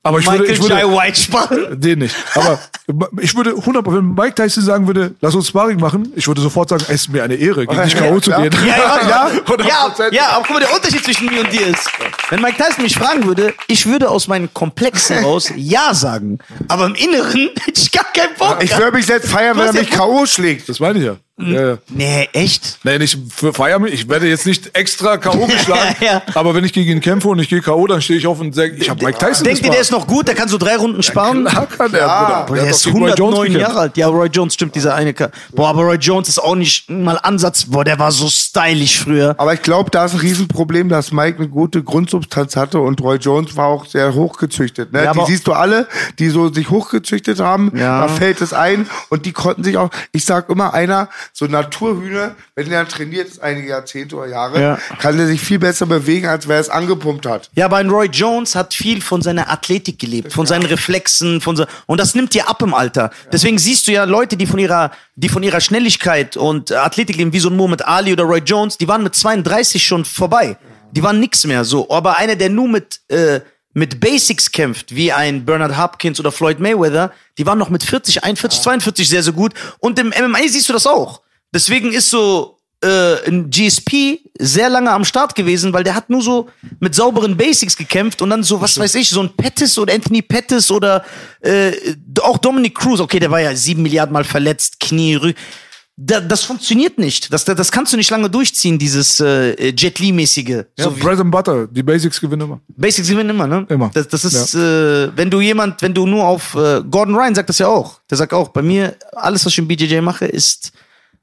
Aber 0.08 0.20
ich 0.20 0.24
Michael 0.24 0.40
würde, 0.40 0.52
ich 0.52 0.58
J. 0.58 0.70
würde 0.70 0.96
White 0.96 1.20
sparen? 1.20 1.80
den 1.80 1.98
nicht. 1.98 2.16
Aber 2.34 2.58
ich 3.20 3.36
würde 3.36 3.50
100, 3.50 3.86
wenn 3.92 4.14
Mike 4.14 4.34
Tyson 4.34 4.64
sagen 4.64 4.86
würde, 4.86 5.14
lass 5.20 5.34
uns 5.34 5.48
Sparring 5.48 5.78
machen, 5.78 6.10
ich 6.16 6.26
würde 6.26 6.40
sofort 6.40 6.70
sagen, 6.70 6.82
es 6.88 7.02
ist 7.02 7.08
mir 7.12 7.22
eine 7.22 7.34
Ehre, 7.34 7.66
gegen 7.66 7.82
dich 7.82 7.94
K.O. 7.94 8.18
zu 8.18 8.30
gehen. 8.30 8.50
Ja, 8.66 8.76
ja, 8.76 9.08
ja. 9.08 9.30
100%. 9.46 10.14
Ja, 10.14 10.28
aber 10.30 10.46
guck 10.46 10.54
mal, 10.54 10.60
der 10.60 10.74
Unterschied 10.74 11.04
zwischen 11.04 11.26
mir 11.26 11.42
und 11.42 11.52
dir 11.52 11.66
ist, 11.66 11.90
wenn 12.30 12.40
Mike 12.40 12.56
Tyson 12.56 12.84
mich 12.84 12.94
fragen 12.94 13.26
würde, 13.26 13.52
ich 13.66 13.84
würde 13.84 14.08
aus 14.08 14.28
meinen 14.28 14.52
Komplexen 14.54 15.22
raus 15.22 15.52
Ja 15.56 15.92
sagen. 15.92 16.38
Aber 16.68 16.86
im 16.86 16.94
Inneren 16.94 17.50
hätte 17.60 17.78
ich 17.82 17.92
gar 17.92 18.06
keinen 18.14 18.34
Bock. 18.38 18.62
Ich 18.62 18.74
würde 18.78 18.96
mich 18.96 19.06
jetzt 19.06 19.28
feiern, 19.28 19.58
wenn 19.58 19.66
er 19.66 19.72
mich 19.74 19.90
K.O. 19.90 20.24
schlägt. 20.24 20.70
Das 20.70 20.80
meine 20.80 20.98
ich 20.98 21.04
ja. 21.04 21.16
Ja, 21.38 21.68
ja. 21.70 21.78
nee, 21.88 22.28
echt? 22.32 22.78
Nee, 22.84 22.98
nicht 22.98 23.18
für 23.34 23.52
feiern 23.52 23.82
mich. 23.82 23.94
Ich 23.94 24.08
werde 24.08 24.26
jetzt 24.28 24.46
nicht 24.46 24.74
extra 24.76 25.16
K.O. 25.16 25.46
geschlagen. 25.46 25.96
Ja. 26.00 26.22
Aber 26.34 26.54
wenn 26.54 26.64
ich 26.64 26.72
gegen 26.72 26.90
ihn 26.90 27.00
kämpfe 27.00 27.28
und 27.28 27.38
ich 27.38 27.48
gehe 27.48 27.60
K.O., 27.60 27.86
dann 27.86 28.02
stehe 28.02 28.18
ich 28.18 28.26
auf 28.26 28.40
und 28.40 28.54
sage, 28.54 28.74
ich 28.76 28.90
habe 28.90 29.04
Mike 29.04 29.18
Tyson 29.18 29.44
Denkt 29.44 29.64
ihr, 29.64 29.70
der 29.70 29.80
ist 29.80 29.92
noch 29.92 30.06
gut? 30.06 30.26
Der 30.28 30.34
kann 30.34 30.48
so 30.48 30.58
drei 30.58 30.76
Runden 30.76 31.02
sparen? 31.02 31.44
Klar 31.44 31.66
kann 31.66 31.92
der, 31.92 32.00
Ja. 32.00 32.46
Der 32.50 32.62
hat 32.62 32.68
ist 32.70 32.84
doch 32.86 32.92
gegen 32.92 33.04
Roy 33.04 33.10
Jones 33.14 33.20
109 33.38 33.46
gekämpft. 33.52 33.68
Jahre 33.68 33.80
alt. 33.80 33.96
Ja, 33.96 34.06
Roy 34.08 34.28
Jones 34.28 34.54
stimmt, 34.54 34.74
dieser 34.74 34.94
eine. 34.94 35.14
Ka- 35.14 35.30
Boah, 35.52 35.68
aber 35.68 35.82
Roy 35.82 35.96
Jones 35.96 36.28
ist 36.28 36.38
auch 36.38 36.54
nicht 36.54 36.90
mal 36.90 37.18
Ansatz. 37.22 37.64
Boah, 37.66 37.84
der 37.84 37.98
war 37.98 38.10
so 38.12 38.28
stylisch 38.28 38.98
früher. 38.98 39.34
Aber 39.38 39.54
ich 39.54 39.62
glaube, 39.62 39.90
da 39.90 40.04
ist 40.04 40.14
ein 40.14 40.20
Riesenproblem, 40.20 40.88
dass 40.88 41.12
Mike 41.12 41.38
eine 41.38 41.48
gute 41.48 41.82
Grundsubstanz 41.82 42.56
hatte 42.56 42.80
und 42.80 43.00
Roy 43.00 43.16
Jones 43.18 43.56
war 43.56 43.66
auch 43.66 43.86
sehr 43.86 44.14
hochgezüchtet. 44.14 44.92
Ne? 44.92 45.04
Ja, 45.04 45.12
die 45.12 45.18
aber- 45.18 45.26
siehst 45.26 45.46
du 45.46 45.52
alle, 45.52 45.86
die 46.18 46.28
so 46.30 46.52
sich 46.52 46.70
hochgezüchtet 46.70 47.40
haben, 47.40 47.72
Ja. 47.76 48.02
da 48.02 48.08
fällt 48.08 48.40
es 48.40 48.52
ein 48.52 48.88
und 49.08 49.26
die 49.26 49.32
konnten 49.32 49.64
sich 49.64 49.76
auch, 49.76 49.90
ich 50.12 50.24
sag 50.24 50.48
immer, 50.50 50.74
einer, 50.74 51.08
so 51.32 51.46
Naturhühner, 51.46 52.34
wenn 52.54 52.68
der 52.68 52.86
trainiert 52.88 53.28
ist, 53.28 53.42
einige 53.42 53.68
Jahrzehnte 53.68 54.16
oder 54.16 54.26
Jahre, 54.26 54.60
Ja. 54.60 54.78
kann 54.98 55.16
der 55.16 55.26
sich 55.26 55.40
viel 55.40 55.58
besser 55.58 55.86
bewegen, 55.86 56.26
als 56.28 56.48
wer 56.48 56.58
es 56.58 56.68
angepumpt 56.68 57.26
hat. 57.26 57.50
Ja, 57.54 57.66
aber 57.66 57.76
ein 57.76 57.90
Roy 57.90 58.06
Jones 58.06 58.54
hat 58.54 58.74
viel 58.74 59.00
von 59.00 59.22
seiner 59.22 59.50
Athletik 59.50 59.98
gelebt, 59.98 60.32
von 60.32 60.46
seinen 60.46 60.66
Reflexen, 60.66 61.40
von 61.40 61.56
so, 61.56 61.64
und 61.86 62.00
das 62.00 62.14
nimmt 62.14 62.34
dir 62.34 62.48
ab 62.48 62.62
im 62.62 62.74
Alter. 62.74 63.10
Deswegen 63.32 63.58
siehst 63.58 63.86
du 63.88 63.92
ja 63.92 64.04
Leute, 64.04 64.36
die 64.36 64.46
von 64.46 64.58
ihrer, 64.58 64.90
die 65.16 65.28
von 65.28 65.42
ihrer 65.42 65.60
Schnelligkeit 65.60 66.36
und 66.36 66.72
Athletik 66.72 67.16
leben, 67.16 67.32
wie 67.32 67.40
so 67.40 67.50
ein 67.50 67.56
Muhammad 67.56 67.86
Ali 67.86 68.12
oder 68.12 68.24
Roy 68.24 68.40
Jones, 68.44 68.78
die 68.78 68.88
waren 68.88 69.02
mit 69.02 69.14
32 69.14 69.82
schon 69.84 70.04
vorbei. 70.04 70.56
Die 70.92 71.02
waren 71.02 71.20
nix 71.20 71.44
mehr, 71.44 71.64
so. 71.64 71.90
Aber 71.90 72.16
einer, 72.18 72.34
der 72.34 72.48
nur 72.48 72.66
mit, 72.68 73.00
äh, 73.08 73.40
mit 73.74 74.00
Basics 74.00 74.50
kämpft, 74.50 74.94
wie 74.94 75.12
ein 75.12 75.44
Bernard 75.44 75.76
Hopkins 75.76 76.18
oder 76.18 76.32
Floyd 76.32 76.58
Mayweather, 76.58 77.12
die 77.36 77.46
waren 77.46 77.58
noch 77.58 77.70
mit 77.70 77.82
40, 77.82 78.24
41, 78.24 78.60
42 78.62 79.08
sehr, 79.08 79.22
sehr 79.22 79.32
gut. 79.32 79.54
Und 79.78 79.98
im 79.98 80.08
MMA 80.08 80.40
siehst 80.48 80.68
du 80.68 80.72
das 80.72 80.86
auch. 80.86 81.22
Deswegen 81.52 81.92
ist 81.92 82.10
so, 82.10 82.58
äh, 82.82 83.28
ein 83.28 83.50
GSP 83.50 84.20
sehr 84.38 84.68
lange 84.68 84.90
am 84.90 85.04
Start 85.04 85.34
gewesen, 85.34 85.72
weil 85.72 85.82
der 85.82 85.94
hat 85.94 86.10
nur 86.10 86.22
so 86.22 86.48
mit 86.78 86.94
sauberen 86.94 87.36
Basics 87.36 87.76
gekämpft 87.76 88.22
und 88.22 88.30
dann 88.30 88.44
so, 88.44 88.60
was 88.60 88.78
weiß 88.78 88.94
ich, 88.94 89.08
so 89.08 89.20
ein 89.20 89.30
Pettis 89.36 89.76
oder 89.78 89.92
Anthony 89.92 90.22
Pettis 90.22 90.70
oder 90.70 91.04
äh, 91.40 91.72
auch 92.20 92.38
Dominic 92.38 92.76
Cruz, 92.76 93.00
okay, 93.00 93.18
der 93.18 93.30
war 93.30 93.40
ja 93.40 93.54
sieben 93.56 93.82
Milliarden 93.82 94.12
Mal 94.12 94.24
verletzt, 94.24 94.78
Knie, 94.78 95.16
Rü 95.16 95.32
da, 96.00 96.20
das 96.20 96.44
funktioniert 96.44 96.96
nicht. 96.96 97.32
Das, 97.32 97.44
das 97.44 97.72
kannst 97.72 97.92
du 97.92 97.96
nicht 97.96 98.08
lange 98.10 98.30
durchziehen, 98.30 98.78
dieses 98.78 99.18
äh, 99.18 99.70
Jet 99.72 99.98
Li-mäßige. 99.98 100.48
Ja, 100.78 100.84
so 100.84 100.92
Bread 100.92 101.18
and 101.18 101.30
Butter, 101.32 101.66
die 101.66 101.82
Basics 101.82 102.20
gewinnen 102.20 102.42
immer. 102.42 102.60
Basics 102.68 103.08
gewinnen 103.08 103.30
immer, 103.30 103.48
ne? 103.48 103.66
Immer. 103.68 103.90
Das, 103.92 104.06
das 104.06 104.24
ist, 104.24 104.54
äh, 104.54 105.16
wenn 105.16 105.28
du 105.28 105.40
jemand, 105.40 105.82
wenn 105.82 105.92
du 105.92 106.06
nur 106.06 106.24
auf, 106.24 106.54
äh, 106.54 106.82
Gordon 106.88 107.16
Ryan 107.16 107.34
sagt 107.34 107.48
das 107.48 107.58
ja 107.58 107.66
auch. 107.66 107.98
Der 108.08 108.16
sagt 108.16 108.32
auch, 108.32 108.48
bei 108.50 108.62
mir, 108.62 108.94
alles, 109.16 109.44
was 109.44 109.52
ich 109.52 109.58
im 109.58 109.66
BJJ 109.66 110.00
mache, 110.00 110.26
ist 110.26 110.70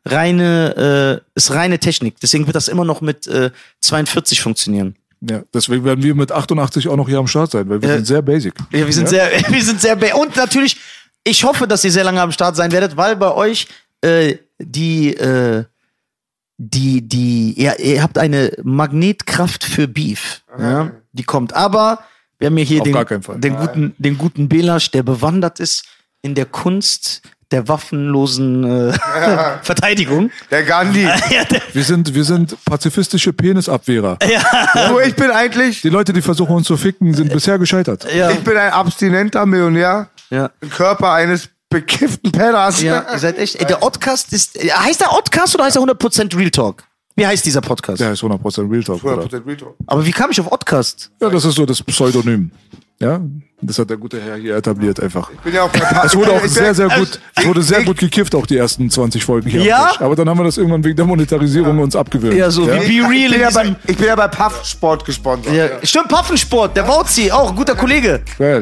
reine, 0.06 1.22
äh, 1.24 1.30
ist 1.36 1.52
reine 1.52 1.80
Technik. 1.80 2.20
Deswegen 2.22 2.46
wird 2.46 2.56
das 2.56 2.68
immer 2.68 2.86
noch 2.86 3.00
mit 3.02 3.28
äh, 3.28 3.52
42 3.82 4.42
funktionieren. 4.42 4.96
Ja, 5.22 5.42
deswegen 5.54 5.84
werden 5.86 6.04
wir 6.04 6.14
mit 6.16 6.32
88 6.32 6.88
auch 6.90 6.98
noch 6.98 7.08
hier 7.08 7.18
am 7.20 7.28
Start 7.28 7.52
sein, 7.52 7.68
weil 7.70 7.82
wir 7.82 7.88
Ja. 7.90 7.96
sind 7.96 8.06
sehr 8.08 8.22
basic. 8.22 8.54
Ja, 8.72 8.86
wir 8.86 8.94
sind 8.94 9.08
sehr, 9.10 9.30
wir 9.50 9.64
sind 9.64 9.82
sehr, 9.82 9.96
ba- 9.96 10.14
und 10.16 10.36
natürlich, 10.36 10.78
ich 11.24 11.44
hoffe, 11.44 11.66
dass 11.66 11.84
ihr 11.84 11.92
sehr 11.92 12.04
lange 12.04 12.22
am 12.22 12.32
Start 12.32 12.56
sein 12.56 12.72
werdet, 12.72 12.98
weil 12.98 13.16
bei 13.16 13.32
euch, 13.34 13.68
äh, 14.02 14.36
die, 14.60 15.16
äh, 15.16 15.66
die, 16.58 17.08
die, 17.08 17.54
ihr, 17.54 17.80
ihr 17.80 18.02
habt 18.02 18.18
eine 18.18 18.52
Magnetkraft 18.64 19.64
für 19.64 19.88
Beef. 19.88 20.44
Ja, 20.58 20.92
die 21.12 21.24
kommt. 21.24 21.54
Aber 21.54 22.00
wir 22.40 22.48
haben 22.48 22.58
hier, 22.58 22.84
hier 22.84 22.98
Auf 22.98 23.08
den, 23.08 23.42
den 23.42 23.56
guten, 23.56 23.96
den 23.98 24.18
guten 24.18 24.50
Belasch, 24.50 24.92
der 24.92 25.04
bewandert 25.04 25.60
ist 25.60 25.86
in 26.22 26.36
der 26.36 26.46
Kunst 26.46 27.22
der 27.52 27.68
waffenlosen 27.68 28.90
äh, 28.90 28.94
Verteidigung. 29.62 30.32
Der 30.50 30.64
Gandhi. 30.64 31.04
ja, 31.04 31.46
Wir 31.74 31.84
sind, 31.84 32.14
wir 32.14 32.24
sind 32.24 32.58
pazifistische 32.66 33.34
Penisabwehrer. 33.34 34.18
Du, 34.90 35.00
ich 35.00 35.16
bin 35.16 35.32
eigentlich, 35.32 35.82
Die 35.82 35.90
Leute, 35.90 36.12
die 36.12 36.22
versuchen 36.22 36.56
uns 36.56 36.68
zu 36.68 36.76
ficken, 36.76 37.14
sind 37.14 37.32
bisher 37.32 37.58
gescheitert. 37.60 38.08
ja, 38.14 38.32
ich 38.32 38.40
bin 38.40 38.58
ein 38.58 38.72
abstinenter 38.72 39.46
Millionär. 39.46 40.10
ja. 40.30 40.50
Im 40.60 40.70
Körper 40.70 41.12
eines 41.14 41.50
bekifften 41.76 42.32
Penners. 42.32 42.82
Ja, 42.82 43.06
ihr 43.12 43.20
seid 43.20 43.38
echt. 43.38 43.56
Ey, 43.56 43.66
der 43.66 43.84
Oddcast 43.84 44.32
ist. 44.32 44.58
Heißt 44.58 45.02
der 45.02 45.14
Oddcast 45.14 45.56
oder 45.56 45.66
heißt 45.66 45.76
er 45.76 45.84
100% 45.84 46.38
Real 46.38 46.50
Talk? 46.50 46.84
Wie 47.18 47.26
heißt 47.26 47.46
dieser 47.46 47.62
Podcast? 47.62 48.00
Der 48.00 48.12
ist 48.12 48.24
100% 48.24 48.70
Real 48.70 48.84
Talk. 48.84 49.04
Oder? 49.04 49.24
100% 49.24 49.46
Reto. 49.46 49.76
Aber 49.88 50.06
wie 50.06 50.12
kam 50.12 50.32
ich 50.32 50.40
auf 50.40 50.52
Oddcast? 50.52 51.12
Ja, 51.22 51.30
das 51.30 51.46
ist 51.46 51.56
so 51.56 51.66
das 51.66 51.82
Pseudonym. 51.82 52.52
Ja, 53.00 53.22
das 53.68 53.80
hat 53.80 53.90
der 53.90 53.98
gute 53.98 54.22
Herr 54.22 54.36
hier 54.36 54.56
etabliert 54.56 55.00
einfach. 55.00 55.30
Ich 55.32 55.40
bin 55.40 55.54
ja 55.54 55.64
auch 55.64 55.70
Es 56.06 56.16
wurde 56.16 56.32
auch 56.32 56.46
sehr, 56.46 56.74
sehr 56.74 56.88
gut, 56.90 57.20
es 57.36 57.46
wurde 57.46 57.62
sehr 57.62 57.84
gut 57.84 57.98
gekifft, 57.98 58.36
auch 58.36 58.46
die 58.46 58.58
ersten 58.58 58.90
20 58.90 59.24
Folgen 59.24 59.50
hier. 59.50 59.62
Ja? 59.64 59.92
Aber 60.00 60.16
dann 60.16 60.30
haben 60.30 60.38
wir 60.40 60.44
das 60.44 60.58
irgendwann 60.58 60.84
wegen 60.84 60.96
der 60.96 61.06
Monetarisierung 61.06 61.80
uns 61.80 61.96
abgewöhnt. 61.96 62.34
Ja, 62.36 62.50
so 62.52 62.68
wie 62.68 62.72
Ich, 62.78 63.02
Be 63.04 63.10
Real 63.10 63.14
ich, 63.14 63.32
bin 63.32 63.34
in 63.34 63.42
ja 63.42 63.50
bei, 63.52 63.76
ich 63.88 63.98
bin 63.98 64.08
ja 64.08 64.16
bei 64.16 64.28
Puff 64.28 64.66
Sport 64.66 65.06
gesponsert. 65.06 65.54
Ja, 65.54 65.68
stimmt, 65.84 66.10
Paffensport, 66.10 66.76
der 66.76 66.88
Wauzi, 66.88 67.32
auch 67.32 67.50
ein 67.50 67.56
guter 67.56 67.76
Kollege. 67.76 68.22
Ja. 68.40 68.60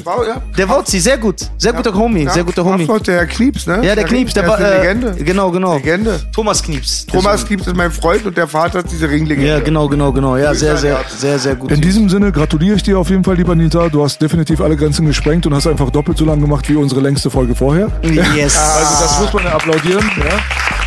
Der 0.57 0.69
Wauzi, 0.69 0.99
sehr 0.99 1.17
gut. 1.17 1.37
Sehr 1.57 1.73
guter 1.73 1.93
Homie, 1.93 2.27
sehr 2.29 2.43
guter 2.43 2.63
Homie. 2.63 2.85
Puff, 2.85 3.01
der 3.03 3.15
Herr 3.15 3.25
Knieps, 3.25 3.67
ne? 3.67 3.81
Ja, 3.83 3.95
der 3.95 4.03
Knieps, 4.05 4.33
der 4.33 4.43
ist 4.43 4.49
war. 4.49 4.57
eine 4.57 4.67
Äh, 4.67 4.77
Legende. 4.93 5.15
genau, 5.23 5.51
genau. 5.51 5.75
Legende. 5.75 6.19
Thomas 6.33 6.61
Knieps. 6.63 7.05
Thomas 7.05 7.45
Knieps 7.45 7.67
ist 7.67 7.75
mein 7.75 7.91
Freund 7.91 8.25
und 8.25 8.37
der 8.37 8.47
Vater 8.47 8.79
ist 8.79 8.91
diese 8.91 9.09
Ringlegende. 9.09 9.49
Ja, 9.49 9.59
genau, 9.59 9.87
genau, 9.87 10.11
genau. 10.11 10.37
Ja, 10.37 10.53
sehr, 10.53 10.77
sehr, 10.77 10.99
sehr, 11.07 11.39
sehr 11.39 11.55
gut. 11.55 11.71
In 11.71 11.81
diesem 11.81 12.09
Sinne 12.09 12.31
gratuliere 12.31 12.75
ich 12.75 12.83
dir 12.83 12.99
auf 12.99 13.09
jeden 13.09 13.23
Fall, 13.23 13.35
lieber 13.35 13.55
Nita. 13.55 13.89
Du 13.89 14.03
hast 14.03 14.21
definitiv 14.21 14.61
alle 14.61 14.75
Grenzen 14.77 14.92
gesprengt 15.01 15.45
und 15.45 15.53
hast 15.53 15.67
einfach 15.67 15.89
doppelt 15.89 16.17
so 16.17 16.25
lang 16.25 16.39
gemacht 16.39 16.67
wie 16.69 16.75
unsere 16.75 17.01
längste 17.01 17.29
Folge 17.29 17.55
vorher. 17.55 17.89
Yes. 18.35 18.57
Also 18.83 19.03
das 19.03 19.19
muss 19.19 19.33
man 19.33 19.43
ja 19.45 19.51
applaudieren. 19.53 20.03
Ja? 20.17 20.35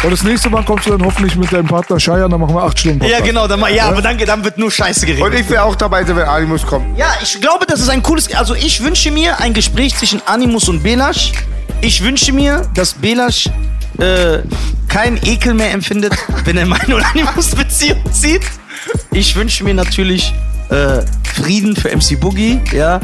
Und 0.05 0.11
das 0.11 0.23
nächste 0.23 0.51
Mal 0.51 0.63
kommst 0.65 0.87
du 0.87 0.91
dann 0.91 1.05
hoffentlich 1.05 1.35
mit 1.37 1.53
deinem 1.53 1.67
Partner 1.67 1.99
Scheiern, 1.99 2.31
dann 2.31 2.41
machen 2.41 2.55
wir 2.55 2.63
acht 2.63 2.79
Stunden 2.79 2.99
Ja, 3.01 3.05
Podcast. 3.07 3.25
genau, 3.25 3.49
dann, 3.49 3.61
mal- 3.61 3.75
ja, 3.75 3.89
aber 3.89 4.03
danke, 4.03 4.25
dann 4.27 4.45
wird 4.45 4.59
nur 4.59 4.71
Scheiße 4.71 5.07
geredet. 5.07 5.25
Und 5.25 5.35
ich 5.35 5.49
will 5.49 5.59
auch 5.59 5.75
dabei 5.75 6.07
wenn 6.07 6.19
Animus 6.19 6.65
kommt. 6.67 6.97
Ja, 6.99 7.07
ich 7.23 7.41
glaube, 7.41 7.67
das 7.67 7.81
ist 7.81 7.89
ein 7.89 8.03
cooles. 8.03 8.33
Also 8.35 8.55
ich 8.55 8.83
wünsche 8.83 9.11
mir 9.11 9.41
ein 9.41 9.53
Gespräch 9.55 9.97
zwischen 9.97 10.21
Animus 10.27 10.69
und 10.69 10.83
Belasch. 10.83 11.33
Ich 11.81 12.03
wünsche 12.03 12.33
mir, 12.33 12.63
dass 12.75 12.93
Belasch 12.95 13.49
äh, 13.99 14.39
keinen 14.89 15.17
Ekel 15.25 15.55
mehr 15.55 15.73
empfindet, 15.73 16.13
wenn 16.45 16.57
er 16.57 16.67
meine 16.67 16.95
und 16.97 17.03
Animus 17.15 17.55
Beziehung 17.55 17.99
sieht. 18.13 18.43
Ich 19.13 19.35
wünsche 19.35 19.65
mir 19.65 19.75
natürlich 19.75 20.33
äh, 20.71 21.03
Frieden 21.35 21.77
für 21.77 21.95
MC 21.95 22.19
Boogie, 22.19 22.61
ja. 22.73 23.01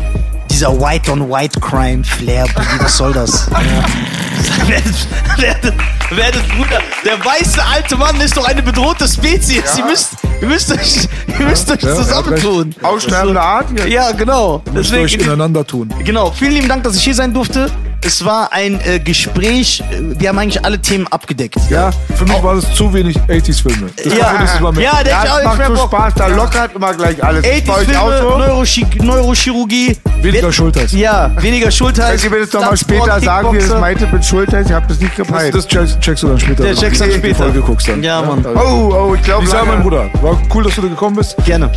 Dieser 0.51 0.79
White-on-White-Crime-Flair, 0.79 2.47
Boogie, 2.55 2.81
was 2.81 2.97
soll 2.97 3.13
das? 3.13 3.49
Ja. 3.51 4.69
werdet, 4.69 4.95
werdet, 5.39 5.75
werdet, 6.11 6.49
Bruder, 6.49 6.81
der 7.05 7.25
weiße 7.25 7.65
alte 7.65 7.97
Mann 7.97 8.21
ist 8.21 8.37
doch 8.37 8.47
eine 8.47 8.63
bedrohte 8.63 9.09
Spezies. 9.09 9.79
Ihr, 9.79 9.85
müsst, 9.85 10.17
ihr 10.41 10.49
müsst 10.49 10.73
euch, 10.73 11.09
ihr 11.39 11.47
müsst 11.47 11.71
euch 11.71 11.83
Ja, 11.83 11.95
zusammentun. 11.95 12.75
Aussterbende 12.83 13.41
Art 13.41 13.67
hier. 13.75 13.89
Ja, 13.89 14.13
genau. 14.13 14.63
Müsst 14.73 14.93
ihr 14.93 15.01
euch 15.01 15.15
ineinander 15.15 15.67
tun. 15.67 15.93
Genau, 16.05 16.31
vielen 16.31 16.53
lieben 16.53 16.69
Dank, 16.69 16.85
dass 16.85 16.97
ich 16.97 17.05
hier 17.05 17.15
sein 17.15 17.33
durfte. 17.33 17.71
Es 18.05 18.25
war 18.25 18.53
ein 18.53 18.81
äh, 18.85 18.99
Gespräch. 18.99 19.81
äh, 19.93 20.01
Wir 20.21 20.31
haben 20.31 20.39
eigentlich 20.39 20.65
alle 20.65 20.81
Themen 20.81 21.07
abgedeckt. 21.09 21.57
Ja, 21.71 21.91
Für 22.17 22.25
mich 22.25 22.43
war 22.43 22.57
das 22.57 22.75
zu 22.75 22.93
wenig 22.93 23.17
80s-Filme. 23.17 23.91
Das 23.97 24.13
Ja. 24.17 24.45
Mal 24.61 24.73
mit. 24.73 24.83
ja 24.83 24.91
es 25.05 25.31
auch 25.31 25.37
nicht 25.37 25.45
macht 25.45 25.59
mehr 25.59 25.67
so 25.69 25.75
Bock. 25.75 25.87
Spaß, 25.93 26.15
da 26.17 26.27
lockert 26.27 26.75
immer 26.75 26.93
gleich 26.95 27.23
alles. 27.23 27.47
Ist 27.47 27.67
bei 27.67 27.75
80s 27.75 27.79
euch 27.91 27.99
auch 27.99 28.09
Filme, 28.11 28.21
so? 28.31 28.39
Neurochi 28.39 28.87
Neurochirurgie. 29.03 29.97
Weniger 30.21 30.43
Wir- 30.49 30.53
Schulters. 30.53 30.93
Ja, 30.93 31.31
weniger 31.41 31.71
Schulter. 31.71 32.11
Könnt 32.11 32.25
ihr 32.25 32.31
mir 32.31 32.41
das 32.41 32.51
doch 32.51 32.61
mal 32.61 32.77
später 32.77 33.21
sagen, 33.21 33.53
wie 33.53 33.59
das 33.59 33.79
meinte 33.81 34.07
mit 34.09 34.25
Schulter? 34.25 34.61
Ich 34.61 34.73
hab 34.73 34.87
das 34.89 34.99
nicht 34.99 35.17
Das, 35.19 35.27
gepeilt. 35.27 35.55
das 35.55 35.67
checkst, 35.69 36.01
checkst 36.01 36.23
du 36.25 36.29
dann 36.29 36.41
später. 36.41 36.63
Der 36.65 36.75
checkst 36.75 37.01
wenn 37.01 37.11
dann 37.11 37.21
du 37.21 37.27
die 37.29 37.33
später. 37.35 37.45
Folge 37.45 37.61
guckst 37.61 37.89
dann. 37.89 38.03
Ja, 38.03 38.23
Mann. 38.23 38.45
Oh, 38.55 38.93
oh, 39.11 39.15
ich 39.15 39.23
glaube, 39.23 39.45
Ich 39.45 39.51
sag, 39.51 39.67
mein 39.67 39.83
Bruder, 39.83 40.11
war 40.21 40.41
cool, 40.55 40.65
dass 40.65 40.75
du 40.75 40.83
da 40.83 40.89
gekommen 40.89 41.17
bist. 41.17 41.37
Gerne. 41.45 41.71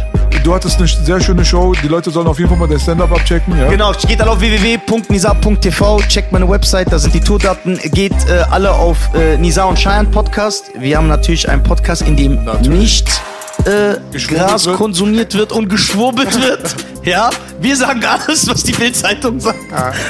Du 0.44 0.54
hattest 0.54 0.78
eine 0.78 0.88
sehr 0.88 1.20
schöne 1.22 1.44
Show. 1.44 1.74
Die 1.82 1.88
Leute 1.88 2.12
sollen 2.12 2.28
auf 2.28 2.38
jeden 2.38 2.50
Fall 2.50 2.60
mal 2.60 2.68
dein 2.68 2.80
Stand-Up 2.80 3.12
abchecken. 3.12 3.58
Ja? 3.58 3.68
Genau, 3.70 3.92
geht 4.08 4.22
alle 4.22 4.30
auf 4.32 4.40
www.nisa.tv, 4.40 6.02
checkt 6.16 6.32
meine 6.32 6.48
Website, 6.48 6.94
da 6.94 6.98
sind 6.98 7.14
die 7.14 7.20
Tourdaten, 7.20 7.78
geht 7.92 8.14
äh, 8.30 8.46
alle 8.50 8.72
auf 8.72 9.14
äh, 9.16 9.38
Nisa 9.38 9.66
und 9.66 9.78
Cheyenne 9.78 10.08
Podcast. 10.08 10.72
Wir 10.80 10.96
haben 10.96 11.10
natürlich 11.10 11.50
einen 11.50 11.62
Podcast, 11.62 12.04
in 12.04 12.16
dem 12.16 12.42
Natürlich. 12.46 12.70
nicht 12.70 13.22
äh, 13.66 13.98
Gras 14.28 14.66
wird. 14.66 14.78
konsumiert 14.78 15.34
wird 15.34 15.52
und 15.52 15.70
geschwurbelt 15.70 16.40
wird. 16.42 16.76
Ja, 17.04 17.30
wir 17.60 17.76
sagen 17.76 18.04
alles, 18.04 18.48
was 18.50 18.64
die 18.64 18.72
Bildzeitung 18.72 19.40
sagt. 19.40 19.60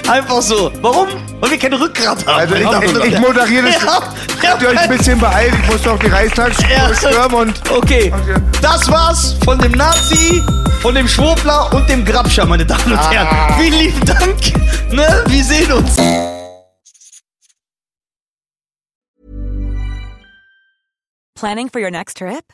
Einfach 0.10 0.42
so. 0.42 0.72
Warum? 0.82 1.08
Weil 1.42 1.52
wir 1.52 1.58
kein 1.60 1.74
Rückgrat 1.74 2.26
haben. 2.26 2.40
Also 2.40 2.56
ich, 2.56 2.62
ich, 3.06 3.14
ich 3.14 3.20
moderiere 3.20 3.66
das. 3.66 3.84
Ja, 3.84 4.02
Könnt 4.52 4.62
ihr 4.62 4.70
euch 4.70 4.80
ein 4.80 4.98
bisschen 4.98 5.20
beeilen? 5.20 5.54
Ich 5.64 5.72
muss 5.72 5.82
doch 5.82 6.00
die 6.00 6.08
Reichstagsschwur 6.08 7.12
Ja. 7.12 7.26
und... 7.26 7.54
Okay, 7.72 8.14
das 8.62 8.90
war's 8.90 9.36
von 9.44 9.60
dem 9.60 9.74
Nazi, 9.74 10.42
von 10.82 10.96
dem 10.96 11.08
Schwurbler 11.08 11.74
und 11.74 11.90
dem 11.90 12.06
Grabscher, 12.06 12.46
meine 12.46 12.66
Damen 12.66 12.94
und 12.94 13.12
Herren. 13.12 13.60
Vielen 13.60 13.74
lieben 13.80 14.06
Dank. 14.06 14.38
Ne? 14.92 15.24
Wir 15.28 15.44
sehen 15.44 15.72
uns. 15.74 15.98
Planning 21.36 21.70
for 21.70 21.82
your 21.82 21.92
next 21.92 22.18
trip? 22.18 22.54